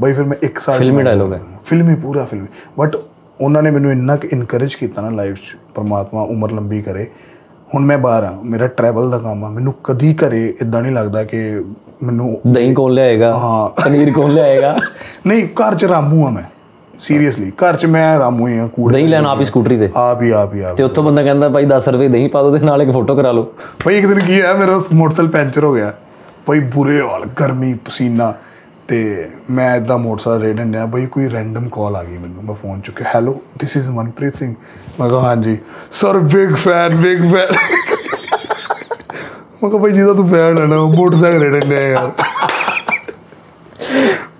ਬਈ 0.00 0.12
ਫਿਰ 0.12 0.24
ਮੈਂ 0.24 0.36
ਇੱਕ 0.42 0.58
ਸਾਲ 0.58 0.78
ਫਿਲਮੀ 0.78 1.02
dialogue 1.02 1.32
ਹੈ। 1.32 1.40
ਫਿਲਮੀ 1.64 1.94
ਪੂਰਾ 1.94 2.24
ਫਿਲਮੀ 2.24 2.46
ਬਟ 2.78 2.96
ਉਹਨਾਂ 3.40 3.62
ਨੇ 3.62 3.70
ਮੈਨੂੰ 3.70 3.90
ਇੰਨਾ 3.92 4.16
ਕਿ 4.16 4.28
ਇਨਕਰੇਜ 4.32 4.74
ਕੀਤਾ 4.74 5.02
ਨਾ 5.02 5.10
ਲਾਈਫ 5.10 5.36
'ਚ 5.36 5.56
ਪਰਮਾਤਮਾ 5.74 6.22
ਉਮਰ 6.22 6.52
ਲੰਬੀ 6.52 6.82
ਕਰੇ। 6.82 7.06
ਹੁਣ 7.74 7.84
ਮੈਂ 7.84 7.98
ਬਾਹਰ 7.98 8.24
ਆ 8.24 8.38
ਮੇਰਾ 8.44 8.66
ਟਰੈਵਲ 8.66 9.10
ਦਾ 9.10 9.18
ਕੰਮ 9.18 9.44
ਆ। 9.44 9.48
ਮੈਨੂੰ 9.48 9.74
ਕਦੀ 9.84 10.14
ਘਰੇ 10.14 10.54
ਇਦਾਂ 10.62 10.82
ਨਹੀਂ 10.82 10.92
ਲੱਗਦਾ 10.92 11.24
ਕਿ 11.24 11.64
ਮੈਨੂੰ 12.02 12.40
ਦਹੀਂ 12.46 12.74
ਕੌਣ 12.74 12.92
ਲਿਆਏਗਾ? 12.92 13.38
ਹਾਂ। 13.38 13.82
ਪਨੀਰ 13.84 14.12
ਕੌਣ 14.12 14.32
ਲਿਆਏਗਾ? 14.32 14.76
ਨਹੀਂ 15.26 15.44
ਘਰ 15.44 15.74
'ਚ 15.74 15.84
ਰਾਮੂ 15.84 16.26
ਆ 16.26 16.30
ਮੈਂ। 16.30 16.42
ਸੀਰੀਅਸਲੀ 17.00 17.50
ਘਰ 17.50 17.76
'ਚ 17.76 17.86
ਮੈਂ 17.86 18.18
ਰਾਮੂ 18.18 18.48
ਹੀ 18.48 18.58
ਆ 18.58 18.66
ਕੂੜੇ 18.66 18.92
ਦਹੀਂ 18.92 19.08
ਲੈਣ 19.08 19.26
ਆਪ 19.26 19.40
ਹੀ 19.40 19.44
ਸਕੂਟਰੀ 19.44 19.76
ਤੇ। 19.78 19.88
ਆਪ 19.94 20.22
ਹੀ 20.22 20.30
ਆਪ 20.30 20.54
ਹੀ 20.54 20.60
ਆਪ 20.60 20.76
ਤੇ 20.76 20.82
ਉੱਥੋਂ 20.82 21.04
ਬੰਦਾ 21.04 21.22
ਕਹਿੰਦਾ 21.22 21.48
ਭਾਈ 21.48 21.66
10 21.66 21.88
ਰੁਪਏ 21.88 22.08
ਦਹੀਂ 22.08 22.28
ਪਾ 22.28 22.42
ਦੋ 22.42 22.56
ਤੇ 22.58 22.66
ਨਾਲ 22.66 22.82
ਇੱਕ 22.82 22.90
ਫੋਟੋ 22.90 23.16
ਕਰਾ 23.16 23.32
ਲਓ। 23.32 23.52
ਭਾਈ 23.84 23.96
ਇੱਕ 23.98 24.06
ਦਿਨ 24.06 24.18
ਕੀ 24.18 24.42
ਹੈ 24.42 24.54
ਮੇਰਾ 24.54 24.80
ਮੋਟਰਸਾਈਕਲ 24.94 25.32
ਪੈਂਚਰ 25.32 25.64
ਹੋ 25.64 25.74
ਗਿਆ। 25.74 25.94
ਭਾਈ 26.46 26.60
ਬੁਰੇ 26.60 27.00
ਹਾਲ 27.00 27.26
ਗਰਮੀ 27.40 27.74
ਪਸੀਨਾ। 27.74 28.34
ਤੇ 28.90 28.98
ਮੈਂ 29.50 29.74
ਇਦਾਂ 29.76 29.96
ਮੋਟਰਸਾਈਕਲ 29.98 30.42
ਰੇਡਨ 30.42 30.70
ਡਿਆ 30.72 30.84
ਬਈ 30.86 31.06
ਕੋਈ 31.06 31.28
ਰੈਂਡਮ 31.30 31.68
ਕਾਲ 31.68 31.96
ਆ 31.96 32.02
ਗਈ 32.04 32.16
ਮੈਨੂੰ 32.18 32.44
ਮੈਂ 32.44 32.54
ਫੋਨ 32.54 32.80
ਚੁੱਕਿਆ 32.80 33.06
hello 33.14 33.34
this 33.58 33.76
is 33.76 33.88
Manpreet 33.88 34.34
Singh 34.34 34.54
ਮੈਂ 35.00 35.08
ਕਿਹਾ 35.08 35.20
ਹਾਂਜੀ। 35.20 35.56
Sir 35.92 36.18
big 36.28 36.54
fan 36.54 36.96
big 36.96 37.20
fan 37.22 37.52
ਮੈਂ 39.62 39.68
ਕਿਹਾ 39.70 39.78
ਬਈ 39.78 39.92
ਜਿਹਦਾ 39.92 40.14
ਤੂੰ 40.14 40.26
ਫੈਨ 40.28 40.58
ਹੈ 40.58 40.64
ਨਾ 40.66 40.76
ਮੋਟਰਸਾਈਕਲ 40.86 41.40
ਰੇਡਨ 41.42 41.68
ਡਿਆ 41.68 41.80
ਯਾਰ। 41.80 42.06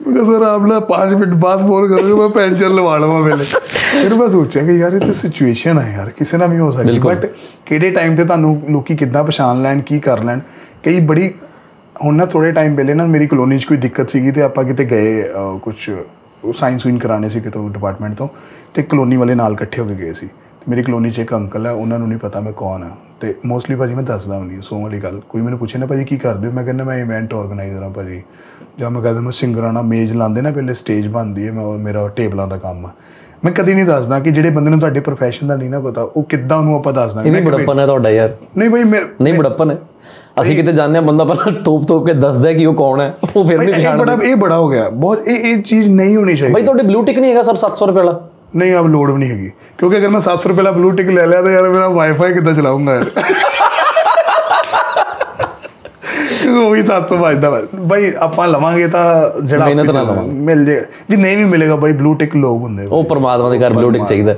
ਮੈਂ 0.06 0.12
ਕਿਹਾ 0.12 0.24
ਸਰ 0.24 0.42
ਆਪ 0.46 0.62
ਨਾ 0.66 0.80
5 0.88 1.14
ਮਿੰਟ 1.16 1.34
ਬਾਅਦ 1.36 1.66
ਫੋਨ 1.66 1.86
ਕਰੋਗੇ 1.88 2.14
ਮੈਂ 2.14 2.28
ਪੈਂਚਰ 2.30 2.68
ਲਵਾ 2.70 2.96
ਲਵਾਂ 2.98 3.20
ਮੇਰੇ 3.20 3.44
ਫਿਰ 3.92 4.14
ਮੈਂ 4.14 4.28
ਸੋਚਿਆ 4.30 4.62
ਕਿ 4.62 4.76
ਯਾਰ 4.78 4.92
ਇਹ 4.92 5.00
ਤਾਂ 5.00 5.12
ਸਿਚੁਏਸ਼ਨ 5.14 5.78
ਹੈ 5.78 5.92
ਯਾਰ 5.92 6.10
ਕਿਸੇ 6.18 6.36
ਨਾਲ 6.36 6.48
ਵੀ 6.48 6.58
ਹੋ 6.58 6.70
ਸਕਦੀ 6.70 6.98
ਬਟ 7.00 7.26
ਕਿਹੜੇ 7.66 7.90
ਟਾਈਮ 7.90 8.16
ਤੇ 8.16 8.24
ਤੁਹਾਨੂੰ 8.24 8.60
ਲੋਕੀ 8.70 8.96
ਕਿੱਦਾਂ 8.96 9.24
ਪਛਾਣ 9.24 9.62
ਲੈਣ 9.62 9.80
ਕੀ 9.82 9.98
ਕਰ 10.00 10.22
ਲੈਣ 10.24 10.40
ਕਈ 10.84 11.00
ਬੜੀ 11.06 11.32
ਹੁਣ 12.04 12.16
ਨਾ 12.16 12.26
ਥੋੜੇ 12.26 12.50
ਟਾਈਮ 12.52 12.74
ਪਹਿਲੇ 12.76 12.94
ਨਾ 12.94 13.06
ਮੇਰੀ 13.06 13.26
ਕਲੋਨੀ 13.26 13.58
'ਚ 13.58 13.64
ਕੋਈ 13.64 13.76
ਦਿੱਕਤ 13.76 14.10
ਸੀਗੀ 14.10 14.30
ਤੇ 14.30 14.42
ਆਪਾਂ 14.42 14.64
ਕਿਤੇ 14.64 14.84
ਗਏ 14.84 15.24
ਕੁਝ 15.62 15.74
ਸਾਇੰਸ 16.56 16.86
ਵਿਨ 16.86 16.98
ਕਰਾਣੇ 16.98 17.28
ਸੀ 17.28 17.40
ਕਿਤੋਂ 17.40 17.68
ਡਿਪਾਰਟਮੈਂਟ 17.70 18.14
ਤੋਂ 18.16 18.28
ਤੇ 18.74 18.82
ਕਲੋਨੀ 18.82 19.16
ਵਾਲੇ 19.16 19.34
ਨਾਲ 19.34 19.52
ਇਕੱਠੇ 19.52 19.82
ਹੋ 19.82 19.86
ਕੇ 19.86 19.94
ਗਏ 19.94 20.12
ਸੀ। 20.12 20.26
ਤੇ 20.26 20.70
ਮੇਰੀ 20.70 20.82
ਕਲੋਨੀ 20.82 21.10
'ਚ 21.10 21.18
ਇੱਕ 21.18 21.34
ਅੰਕਲ 21.34 21.66
ਹੈ 21.66 21.70
ਉਹਨਾਂ 21.72 21.98
ਨੂੰ 21.98 22.08
ਨਹੀਂ 22.08 22.18
ਪਤਾ 22.18 22.40
ਮੈਂ 22.40 22.52
ਕੌਣ 22.52 22.82
ਆ 22.82 22.90
ਤੇ 23.20 23.34
ਮੋਸਟਲੀ 23.46 23.76
ਭਾਜੀ 23.76 23.94
ਮੈਂ 23.94 24.02
ਦੱਸਦਾ 24.02 24.38
ਨਹੀਂ 24.38 24.60
ਸੋ 24.62 24.80
ਵਾਲੀ 24.82 25.00
ਗੱਲ। 25.00 25.20
ਕੋਈ 25.28 25.42
ਮੈਨੂੰ 25.42 25.58
ਪੁੱਛੇ 25.58 25.78
ਨਾ 25.78 25.86
ਭਾਜੀ 25.86 26.04
ਕੀ 26.04 26.16
ਕਰਦੇ 26.18 26.46
ਹੋ? 26.48 26.52
ਮੈਂ 26.52 26.64
ਕਹਿੰਦਾ 26.64 26.84
ਮੈਂ 26.84 26.98
ਇਵੈਂਟ 26.98 27.34
ਆਰਗੇਨਾਈਜ਼ਰ 27.34 27.82
ਹਾਂ 27.82 27.90
ਭਾਜੀ। 27.90 28.22
ਜਾਂ 28.78 28.90
ਮੈਂ 28.90 29.02
ਕਹਿੰਦਾ 29.02 29.20
ਮੈਂ 29.20 29.32
ਸਿੰਗਰਾਂ 29.32 29.72
ਨਾਲ 29.72 29.82
ਮੇਜ਼ 29.84 30.12
ਲਾਉਂਦੇ 30.14 30.42
ਨਾ 30.42 30.50
ਪਹਿਲੇ 30.50 30.74
ਸਟੇਜ 30.74 31.08
ਬਣਦੀ 31.08 31.46
ਹੈ 31.46 31.52
ਮੈਂ 31.52 31.66
ਮੇਰਾ 31.78 32.06
ਟੇਬਲਾਂ 32.16 32.46
ਦਾ 32.48 32.56
ਕੰਮ 32.56 32.86
ਆ। 32.86 32.92
ਮੈਂ 33.44 33.52
ਕਦੀ 33.52 33.74
ਨਹੀਂ 33.74 33.84
ਦੱਸਦਾ 33.84 34.18
ਕਿ 34.20 34.30
ਜਿਹੜੇ 34.30 34.50
ਬੰਦੇ 34.50 34.70
ਨੂੰ 34.70 34.78
ਤੁਹਾਡੇ 34.80 35.00
ਪ੍ਰੋਫੈਸ਼ਨ 35.00 35.48
ਦਾ 35.48 35.56
ਨਹੀਂ 35.56 35.70
ਨਾ 35.70 35.80
ਪਤਾ 35.80 36.02
ਉਹ 36.02 36.22
ਕਿੱਦਾਂ 36.22 36.58
ਉਹਨੂੰ 36.58 36.74
ਆਪਾਂ 36.76 36.92
ਦੱਸ 36.92 37.14
ਦਾਂਗੇ 37.14 37.28
ਇਹ 37.28 37.34
ਵੀ 37.34 37.40
ਬੜੱਪਨ 37.42 37.78
ਹੈ 37.78 37.86
ਤੁਹਾਡਾ 37.86 38.10
ਯਾਰ। 38.10 38.34
ਨਹੀਂ 38.58 38.70
ਭਾਈ 38.70 38.84
ਨਹੀਂ 39.20 39.34
ਬੜੱਪਨ 39.34 39.70
ਹੈ। 39.70 39.78
ਅਸੀਂ 40.42 40.56
ਕਿਤੇ 40.56 40.72
ਜਾਂਦੇ 40.72 40.98
ਆ 40.98 41.00
ਬੰਦਾ 41.00 41.24
ਪਹਿਲਾਂ 41.24 41.52
ਤੋਪ 41.52 41.84
ਤੋਪ 41.84 42.06
ਕੇ 42.06 42.12
ਦੱਸਦਾ 42.12 42.52
ਕਿ 42.52 42.66
ਉਹ 42.66 42.74
ਕੌਣ 42.74 43.00
ਹੈ 43.00 43.14
ਉਹ 43.36 43.44
ਫਿਰ 43.44 43.58
ਵੀ 43.58 43.66
ਭਾਈ, 43.66 43.74
ਇਹ 43.74 43.80
ਪਛਾਣ 43.80 43.98
ਬੜਾ 43.98 44.16
ਇਹ 44.22 44.36
ਬੜਾ 44.36 44.56
ਹੋ 44.56 44.68
ਗਿਆ। 44.68 44.88
ਬਹੁਤ 44.90 45.28
ਇਹ 45.28 45.36
ਇਹ 45.36 45.62
ਚੀਜ਼ 45.62 45.88
ਨਹੀਂ 45.88 46.16
ਹੋਣੀ 46.16 46.36
ਚਾਹੀਦੀ। 46.36 46.54
ਭਾਈ 46.54 46.62
ਤੁਹਾਡੇ 46.62 46.82
ਬਲੂ 46.82 47.02
ਟਿਕ 47.02 47.18
ਨਹੀਂ 47.18 47.30
ਹੈਗਾ 47.30 47.42
ਸਰ 47.42 47.56
700 47.56 47.86
ਰੁਪਏ 47.86 48.02
ਵਾਲਾ। 48.02 48.20
ਨਹੀਂ 48.56 48.74
ਆਪ 48.74 48.86
ਲੋਡ 48.86 49.10
ਵੀ 49.10 49.18
ਨਹੀਂ 49.18 49.30
ਹੈਗੀ। 49.30 49.50
ਕਿਉਂਕਿ 49.78 49.98
ਅਗਰ 49.98 50.08
ਮੈਂ 50.08 50.20
700 50.20 50.48
ਰੁਪਏ 50.48 50.62
ਦਾ 50.62 50.70
ਬਲੂ 50.70 50.90
ਟਿਕ 50.90 51.08
ਲੈ 51.08 51.26
ਲਿਆ 51.26 51.42
ਤਾਂ 51.42 51.50
ਯਾਰ 51.50 51.68
ਮੇਰਾ 51.68 51.88
ਵਾਈਫਾਈ 51.88 52.32
ਕਿੱਦਾਂ 52.32 52.54
ਚਲਾਉਂਗਾ 52.54 52.94
ਯਾਰ? 52.94 53.04
ਉਹ 56.64 56.70
ਵੀ 56.70 56.82
700 56.82 57.16
ਵੱਜਦਾ। 57.16 57.62
ਬਾਈ 57.74 58.12
ਆਪਾਂ 58.18 58.48
ਲਵਾਂਗੇ 58.48 58.86
ਤਾਂ 58.88 59.40
ਜਿਹੜਾ 59.42 59.66
ਮਿਹਨਤ 59.66 59.90
ਨਾਲ। 59.90 60.22
ਮਿਲ 60.26 60.64
ਜੇ। 60.64 60.80
ਜੇ 61.10 61.16
ਨਹੀਂ 61.16 61.36
ਵੀ 61.36 61.44
ਮਿਲੇਗਾ 61.44 61.76
ਬਾਈ 61.76 61.92
ਬਲੂ 61.92 62.14
ਟਿਕ 62.14 62.36
ਲੋਗ 62.36 62.62
ਹੁੰਦੇ 62.62 62.86
ਉਹ 62.86 63.04
ਪਰਮਾਤਮਾ 63.04 63.50
ਦੇ 63.50 63.58
ਘਰ 63.58 63.72
ਬਲੂ 63.72 63.90
ਟਿਕ 63.90 64.04
ਚਾਹੀਦਾ। 64.04 64.34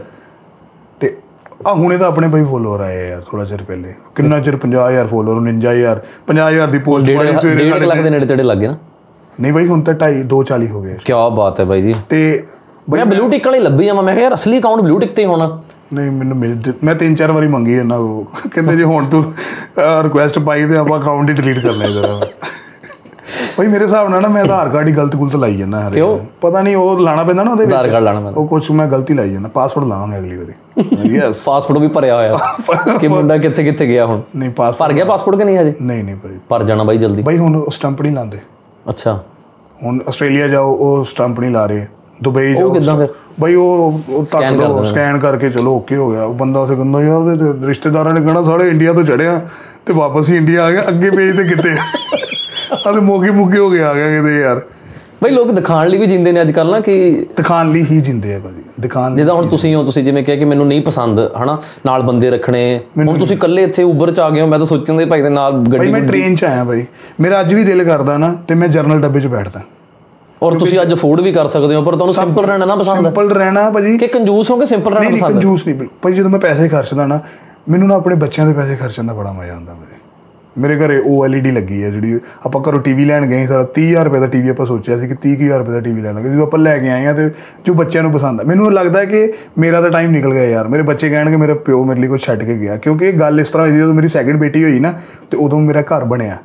ਆ 1.67 1.73
ਹੁਣੇ 1.73 1.97
ਤਾਂ 1.99 2.07
ਆਪਣੇ 2.07 2.29
ਬਾਈ 2.29 2.45
ਫੋਲੋਅਰ 2.45 2.81
ਆਏ 2.81 2.97
ਆ 2.99 3.09
ਯਾਰ 3.09 3.21
ਥੋੜਾ 3.27 3.45
ਚਿਰ 3.45 3.63
ਪਹਿਲੇ। 3.63 3.95
ਕਿੰਨਾ 4.17 4.39
ਚਿਰ? 4.41 4.57
50000 4.63 5.07
ਫੋਲੋਅਰ 5.11 5.41
49000 5.41 6.01
50000 6.31 6.71
ਦੀ 6.73 6.79
ਪੋਸਟ 6.89 7.11
ਪਾਈ 7.17 7.37
ਸਵੇਰੇ 7.37 7.71
ਡੇਢ 7.71 7.85
ਲੱਖ 7.85 8.01
ਦੇ 8.03 8.11
ਨੇੜੇ 8.11 8.27
ਤੇੜੇ 8.27 8.43
ਲੱਗ 8.43 8.59
ਗਏ 8.59 8.69
ਨਾ। 8.69 8.77
ਨਹੀਂ 9.41 9.53
ਬਾਈ 9.53 9.67
ਹੁਣ 9.67 9.83
ਤਾਂ 9.83 9.95
2.5 10.01 10.23
240 10.33 10.71
ਹੋ 10.71 10.81
ਗਏ। 10.83 10.97
ਕੀ 11.05 11.13
ਬਾਤ 11.37 11.61
ਹੈ 11.61 11.65
ਬਾਈ 11.65 11.83
ਜੀ। 11.83 11.95
ਤੇ 12.09 12.21
ਮੈਂ 12.91 13.05
ਬਲੂ 13.07 13.29
ਟਿਕ 13.31 13.47
ਵਾਲੀ 13.47 13.59
ਲੱਭੀ 13.61 13.87
ਜਾਵਾਂ 13.87 14.03
ਮੈਂ 14.03 14.15
ਕਿਹਾ 14.15 14.25
ਯਾਰ 14.25 14.35
ਅਸਲੀ 14.35 14.59
ਅਕਾਊਂਟ 14.59 14.81
ਬਲੂ 14.81 14.99
ਟਿਕ 14.99 15.13
ਤੇ 15.13 15.23
ਹੀ 15.23 15.27
ਹੋਣਾ। 15.27 15.47
ਨਹੀਂ 15.95 16.11
ਮੈਨੂੰ 16.11 16.37
ਮਿਲ 16.37 16.57
ਮੈਂ 16.85 16.95
ਤਿੰਨ 16.95 17.15
ਚਾਰ 17.15 17.33
ਵਾਰੀ 17.33 17.47
ਮੰਗੀ 17.49 17.73
ਇਹਨਾਂ 17.73 17.99
ਕੋ 17.99 18.27
ਕਹਿੰਦੇ 18.53 18.77
ਜੇ 18.77 18.85
ਹੁਣ 18.85 19.07
ਤੂੰ 19.07 19.23
ਰਿਕੁਐਸਟ 19.79 20.39
ਪਾਈ 20.39 20.67
ਤੇ 20.69 20.77
ਆਪਾਂ 20.77 20.99
ਅਕਾਊਂਟ 21.01 21.31
ਹੀ 21.31 21.35
ਡਿਲੀਟ 21.35 21.59
ਕਰ 21.59 21.73
ਲਿਆ 21.73 21.89
ਜਰਾ 21.89 22.21
ਭਾਈ 23.57 23.67
ਮੇਰੇ 23.67 23.85
ਹਿਸਾਬ 23.85 24.09
ਨਾਲ 24.09 24.23
ਨਾ 24.23 24.29
ਮੈਂ 24.29 24.43
ਆਧਾਰ 24.43 24.69
ਕਾਰਡ 24.69 24.89
ਹੀ 24.89 24.93
ਗਲਤ 24.93 25.17
ਗੁਲਤ 25.17 25.37
ਲਾਈ 25.37 25.57
ਜਾਂਦਾ 25.57 25.89
ਹਰੇ? 25.89 26.21
ਪਤਾ 26.41 26.63
ਨਹੀਂ 26.63 26.77
ਉਹ 26.77 27.01
ਲਾਣਾ 27.01 27.23
ਪੈਂਦਾ 27.25 27.43
ਨਾ 27.43 27.51
ਉਹਦੇ 27.51 27.65
ਵਿੱਚ। 27.65 27.75
ਆਧਾਰ 27.75 27.89
ਕਾਰਡ 27.89 28.05
ਲਾਣਾ 28.05 28.21
ਪੈਂਦਾ। 28.21 28.41
ਉਹ 28.41 28.47
ਕੁਝ 28.47 28.71
ਮੈਂ 28.71 28.87
ਗਲਤੀ 28.87 29.15
ਲਾਈ 29.15 29.31
ਜਾਂਦਾ। 29.31 29.49
ਪਾਸਵਰਡ 29.49 29.89
ਲਾਵਾਂਗੇ 29.89 30.19
ਅਗਲੀ 30.19 30.37
ਵਾਰੀ। 30.37 30.53
ਯੈਸ 31.15 31.45
ਪਾਸਪੋਰਟ 31.45 31.79
ਵੀ 31.79 31.89
ਭਰਿਆ 31.89 32.17
ਹੋਇਆ। 32.17 32.39
ਕਿ 33.01 33.09
ਮੁੰਡਾ 33.09 33.39
ਕਿੱਥੇ 33.39 33.65
ਕਿੱਥੇ 33.65 33.87
ਗਿਆ 33.87 34.07
ਹੁਣ? 34.07 34.21
ਨਹੀਂ 34.37 34.51
ਪਾਸ 34.51 34.75
ਭਰ 34.75 34.93
ਗਿਆ 34.93 35.05
ਪਾਸਪੋਰਟ 35.05 35.37
ਕਿ 35.39 35.45
ਨਹੀਂ 35.45 35.59
ਹਜੇ? 35.59 35.75
ਨਹੀਂ 35.83 36.05
ਨਹੀਂ 36.05 36.17
ਭਾਈ। 36.17 36.33
ਭਰ 36.49 36.63
ਜਾਣਾ 36.63 36.85
ਬਾਈ 36.85 36.99
ਜਲਦੀ। 36.99 37.23
ਭਾਈ 37.23 37.39
ਹੁਣ 37.39 37.65
ਸਟੰਪ 37.71 38.03
ਨਹੀਂ 38.03 38.13
ਲਾਉਂਦੇ। 38.13 38.39
ਅੱਛਾ। 38.89 39.21
ਹੁਣ 39.85 39.99
ਆਸਟ੍ਰੇਲੀਆ 40.09 40.49
ਜਾਓ 40.49 40.73
ਉਹ 40.75 41.05
ਸਟੰਪ 41.05 41.41
ਨਹੀਂ 41.41 41.51
ਲਾ 41.51 41.67
ਰਹੇ। 41.67 41.87
ਦੁਬਈ 42.23 42.55
ਜਾਓ 42.55 42.73
ਕਿੱਦਾਂ 42.73 42.97
ਫਿਰ? 42.97 43.09
ਭਾਈ 43.41 43.55
ਉਹ 43.55 44.01
ਉਹ 44.09 44.25
ਤੱਕ 44.25 44.45
ਦਿੰਦੇ 44.45 44.85
ਸਕੈਨ 44.85 45.19
ਕਰਕੇ 45.19 45.51
ਚਲੋ 45.51 45.77
ਓਕੇ 45.77 45.97
ਹੋ 45.97 46.11
ਗਿਆ। 46.11 46.23
ਉਹ 46.25 46.35
ਬੰਦਾ 46.35 46.61
ਉਸੇ 46.61 46.75
ਕਹਿੰਦਾ 46.77 47.03
ਯਾਰ 47.03 47.39
ਰਿਸ਼ਤੇਦਾਰਾਂ 47.65 48.15
ਨੇ 48.15 48.21
ਕਹਿਣਾ 48.21 48.43
ਸਾਲੇ 48.43 48.69
ਇੰਡੀਆ 48.69 48.93
ਤੋਂ 48.93 49.03
ਚੜਿਆ 49.03 49.41
ਤੇ 49.87 49.93
ਵਾਪਸ 49.93 50.31
ਹੀ 50.31 50.37
ਇੰਡੀਆ 50.37 50.65
ਆ 50.65 50.71
ਗਿਆ। 50.71 50.85
ਅੱਗੇ 50.89 51.11
ਪੇਜ 51.11 51.37
ਤੇ 51.37 51.45
ਕਿੱਥੇ 51.45 51.75
ਆਲੇ 52.87 53.01
ਮੋਗੇ 53.01 53.31
ਮੁੱਗੇ 53.31 53.59
ਹੋ 53.59 53.71
ਗਿਆ 53.71 53.89
ਆ 53.91 53.95
ਗਿਆ 53.95 54.09
ਕਿਤੇ 54.11 54.41
ਯਾਰ। 54.41 54.61
ਬਾਈ 55.23 55.31
ਲੋਕ 55.31 55.51
ਦਿਖਾਣ 55.53 55.89
ਲਈ 55.89 55.99
ਵੀ 55.99 56.07
ਜਿੰਦੇ 56.07 56.33
ਨੇ 56.33 56.41
ਅੱਜ 56.41 56.51
ਕੱਲ 56.53 56.71
ਨਾ 56.71 56.81
ਕਿ 56.81 57.27
ਦਿਖਾਣ 57.37 57.71
ਲਈ 57.73 57.85
ਹੀ 57.91 58.01
ਜਿੰਦੇ 58.01 58.35
ਆ 58.35 58.39
ਭਾਜੀ 58.39 58.63
ਦਿਖਾਣ 58.81 59.17
ਜਿੱਦਾਂ 59.17 59.35
ਹੁਣ 59.35 59.47
ਤੁਸੀਂ 59.47 59.75
ਹੋ 59.75 59.85
ਤੁਸੀਂ 59.85 60.03
ਜਿਵੇਂ 60.05 60.23
ਕਿਹਾ 60.25 60.37
ਕਿ 60.37 60.45
ਮੈਨੂੰ 60.45 60.67
ਨਹੀਂ 60.67 60.83
ਪਸੰਦ 60.83 61.21
ਹਨਾ 61.43 61.59
ਨਾਲ 61.87 62.03
ਬੰਦੇ 62.03 62.31
ਰੱਖਣੇ। 62.31 62.81
ਹੁਣ 62.99 63.19
ਤੁਸੀਂ 63.19 63.37
ਇਕੱਲੇ 63.37 63.63
ਇੱਥੇ 63.63 63.83
ਉਬਰ 63.83 64.11
ਚ 64.11 64.21
ਆ 64.21 64.31
ਗਏ 64.31 64.41
ਹੋ 64.41 64.47
ਮੈਂ 64.47 64.59
ਤਾਂ 64.59 64.67
ਸੋਚਣ 64.67 64.97
ਦੇ 64.97 65.05
ਭਾਈ 65.05 65.23
ਦੇ 65.23 65.29
ਨਾਲ 65.29 65.53
ਭਾਈ 65.53 65.73
ਗੱਡੀ 65.73 65.91
ਮੈਂ 65.93 66.01
ਟ੍ਰੇਨ 66.01 66.35
'ਚ 66.35 66.45
ਆਇਆ 66.45 66.65
ਭਾਈ। 66.65 66.85
ਮੇਰਾ 67.21 67.41
ਅੱਜ 67.41 67.55
ਵੀ 67.55 67.65
ਦਿਲ 67.65 67.85
ਕਰਦਾ 67.85 68.19
ਨਾ 68.19 68.35
ਤੇ 68.49 68.55
ਮੈਂ 68.55 68.69
ਜਰਨਲ 68.69 69.01
ਡੱਬੇ 69.01 69.21
'ਚ 69.21 69.27
ਬੈਠਦਾ। 69.27 69.61
ਔਰ 70.43 70.59
ਤੁਸੀਂ 70.59 70.81
ਅੱਜ 70.83 70.93
ਅਫੋਰਡ 70.95 71.21
ਵੀ 71.21 71.33
ਕਰ 71.33 71.47
ਸਕਦੇ 71.47 71.75
ਹੋ 71.75 71.83
ਪਰ 71.83 71.93
ਤੁਹਾਨੂੰ 71.93 72.15
ਸਿੰਪਲ 72.15 72.45
ਰਹਿਣਾ 72.45 72.65
ਨਾ 72.67 72.77
ਪਸੰਦ 72.77 72.97
ਹੈ। 72.97 73.03
ਸਿੰਪਲ 73.03 73.31
ਰਹਿਣਾ 73.31 73.71
ਭਾਜੀ। 73.71 73.99
ਕਿ 73.99 74.07
ਕੰਜੂਸ 74.07 74.51
ਹੋ 74.51 74.57
ਕੇ 74.57 74.67
ਸਿੰਪਲ 74.67 74.93
ਰਹਿਣਾ 74.95 75.09
ਨਹੀਂ 75.09 75.19
ਪਸੰਦ 75.19 75.31
ਹੈ? 75.31 75.35
ਕੰਜੂਸ 75.35 75.67
ਨਹੀਂ 75.67 75.77
ਬਿਲਕੁਲ 75.77 75.99
ਭਾਈ 76.03 76.13
ਜਦੋਂ 76.13 76.31
ਮੈਂ 76.31 76.41
ਪੈਸੇ 76.41 76.69
ਖਰਚਦਾ 76.69 77.07
ਨਾ 77.07 77.21
ਮੈਨੂੰ 77.69 77.89
ਨਾ 77.89 77.95
ਆਪਣੇ 77.95 78.15
ਬੱਚਿਆਂ 78.15 78.47
ਦੇ 78.47 78.53
ਪੈਸੇ 78.53 78.77
ਖਰਚਣ 78.77 79.05
ਦਾ 79.05 79.13
ਬੜਾ 79.13 79.33
ਮਜ਼ਾ 79.33 79.55
ਆਉਂਦਾ 79.55 79.73
ਭਾਈ 79.73 79.92
ਮੇਰੇ 80.59 80.77
ਘਰੇ 80.77 80.99
OLED 81.11 81.47
ਲੱਗੀ 81.53 81.83
ਹੈ 81.85 81.91
ਜਿਹੜੀ 81.91 82.19
ਆਪਾਂ 82.47 82.61
ਘਰੋਂ 82.69 82.81
ਟੀਵੀ 82.81 83.05
ਲੈਣ 83.05 83.27
ਗਏ 83.27 83.41
ਸੀ, 83.41 83.47
ਸਾਡਾ 83.47 83.67
30000 83.75 84.05
ਰੁਪਏ 84.05 84.21
ਦਾ 84.21 84.27
ਟੀਵੀ 84.27 84.49
ਆਪਾਂ 84.49 84.67
ਸੋਚਿਆ 84.67 84.99
ਸੀ 84.99 85.09
ਕਿ 85.09 85.15
30000 85.25 85.59
ਰੁਪਏ 85.59 85.73
ਦਾ 85.73 85.81
ਟੀਵੀ 85.81 86.01
ਲੈ 86.03 86.13
ਲਾਂਗੇ 86.13 86.29
ਜਦੋਂ 86.29 86.47
ਆਪਾਂ 86.47 86.59
ਲੈ 86.59 86.77
ਕੇ 86.79 86.91
ਆਏ 86.91 87.07
ਆ 87.07 87.13
ਤੇ 87.13 87.29
ਜੋ 87.67 87.75
ਬੱਚਿਆਂ 87.75 88.03
ਨੂੰ 88.03 88.13
ਪਸੰਦ 88.13 88.41
ਆ। 88.41 88.45
ਮੈਨੂੰ 88.45 88.73
ਲੱਗਦਾ 88.73 89.05
ਕਿ 89.05 89.33
ਮੇਰਾ 89.59 89.81
ਤਾਂ 89.81 89.91
ਟਾਈਮ 89.91 90.11
ਨਿਕਲ 90.11 90.33
ਗਿਆ 90.33 90.45
ਯਾਰ 90.45 90.69
ਮੇਰੇ 90.69 90.83
ਬੱਚੇ 90.83 91.11
ਕਹਿਣਗੇ 91.11 91.37
ਮੇਰਾ 91.37 91.55
ਪਿਓ 91.67 91.85
ਮੇਰੇ 91.85 92.01
ਲਈ 92.01 92.09
ਕੁਝ 92.09 92.21
ਛੱਡ 92.21 92.45
ਕੇ 92.45 92.59
ਗਿਆ 92.59 92.77
ਕਿਉਂਕਿ 92.77 93.09
ਇਹ 93.09 93.19
ਗੱਲ 93.21 93.41
ਇਸ 93.41 93.51
ਤਰ੍ਹਾਂ 93.51 93.67
ਹੋਈ 93.67 93.75
ਸੀ 93.75 93.81
ਜਦੋਂ 93.81 93.95
ਮੇਰੀ 93.95 94.09
ਸੈਕਿੰਡ 94.09 94.39
ਬੇਟੀ 94.41 94.65
ਹੋਈ 94.65 94.81
ਨਾ 94.81 94.93
ਤੇ 95.31 95.37
ਉਦੋਂ 95.37 95.61
ਮੇਰਾ 95.61 95.83
ਘਰ 95.83 96.05
ਬਣਿਆ। 96.05 96.39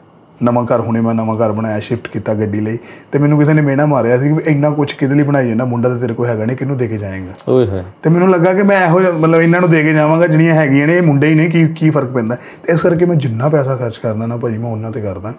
ਨਵਾਂ 0.44 0.66
ਘਰ 0.66 0.80
ਹੁਣੇ 0.80 1.02
ਮੈਂ 1.02 1.14
ਨਵਾਂ 1.14 1.36
ਘਰ 1.36 1.52
ਬਣਾਇਆ 1.52 1.80
ਸ਼ਿਫਟ 1.80 2.08
ਕੀਤਾ 2.08 2.34
ਗੱਡੀ 2.34 2.60
ਲਈ। 2.60 2.78
ਤੇ 3.12 3.20
ਮੈਨੂੰ 3.20 3.40
ਕਿਸੇ 3.40 3.54
ਨੇ 3.54 3.62
ਮੇਣਾ 3.62 3.86
ਮਾਰਿਆ 3.86 4.18
ਸੀ 4.18 4.34
ਕਿ 4.34 4.50
ਇੰਨਾ 4.50 4.70
ਕੁਝ 4.70 4.92
ਕਿਹਦੇ 4.94 5.16
ਲਈ 5.16 5.24
ਬਣਾਈ 5.24 5.48
ਜਾਂਦਾ 5.48 5.66
ਮੁੰਡਾ 5.66 5.90
ਤਾਂ 5.90 5.98
ਤੇਰੇ 5.98 6.14
ਕੋਲ 6.14 6.28
ਹੈਗਾ 6.28 6.46
ਨਹੀਂ 6.46 6.58
ਕਿਹਨੂੰ 6.58 6.78
ਦੇ 6.78 6.88
ਕੇ 6.88 6.98
ਜਾਏਗਾ? 6.98 7.34
ਓਏ 7.48 7.68
ਹੋਏ। 7.68 7.84
ਤੇ 8.04 8.10
ਮੈਨੂੰ 8.10 8.30
ਲੱਗਾ 8.30 8.54
ਕਿ 8.54 8.64
ਮੈਂ 8.64 8.88
ਇਹੋ 8.88 9.00
ਮਤਲਬ 9.00 9.42
ਇਹਨਾਂ 9.42 9.62
ਨੂੰ 9.62 9.70
ਦੇ 9.70 9.84
ਕੇ 9.84 9.94
ਜਾਵਾਂਗਾ 9.94 10.28
ਜਿਹੜੀਆਂ 10.28 10.56
ਹੈਗੀਆਂ 10.56 10.88
ਨੇ 10.88 10.98
ਇਹ 10.98 11.02
ਮੁੰਡੇ 11.02 11.28
ਹੀ 11.28 11.36
ਨੇ 11.36 11.48
ਕੀ 11.48 11.68
ਕੀ 11.68 11.90
ਫ਼ਰਕ 11.90 12.10
ਪੈਂਦਾ? 12.10 12.36
ਤੇ 12.36 12.74
ਇਸ 12.74 12.82
ਕਰਕੇ 12.82 13.06
ਮੈਂ 13.06 13.16
ਜਿੰਨਾ 13.16 13.50
ਪੈਸਾ 13.50 13.76
ਖਰਚ 13.76 13.98
ਕਰਦਾ 13.98 14.26
ਨਾ 14.26 14.38
ਭਾਜੀ 14.38 14.58
ਮੈਂ 14.58 14.72
ਉਹਨਾਂ 14.72 14.92
ਤੇ 14.92 15.02
ਕਰਦਾ। 15.02 15.34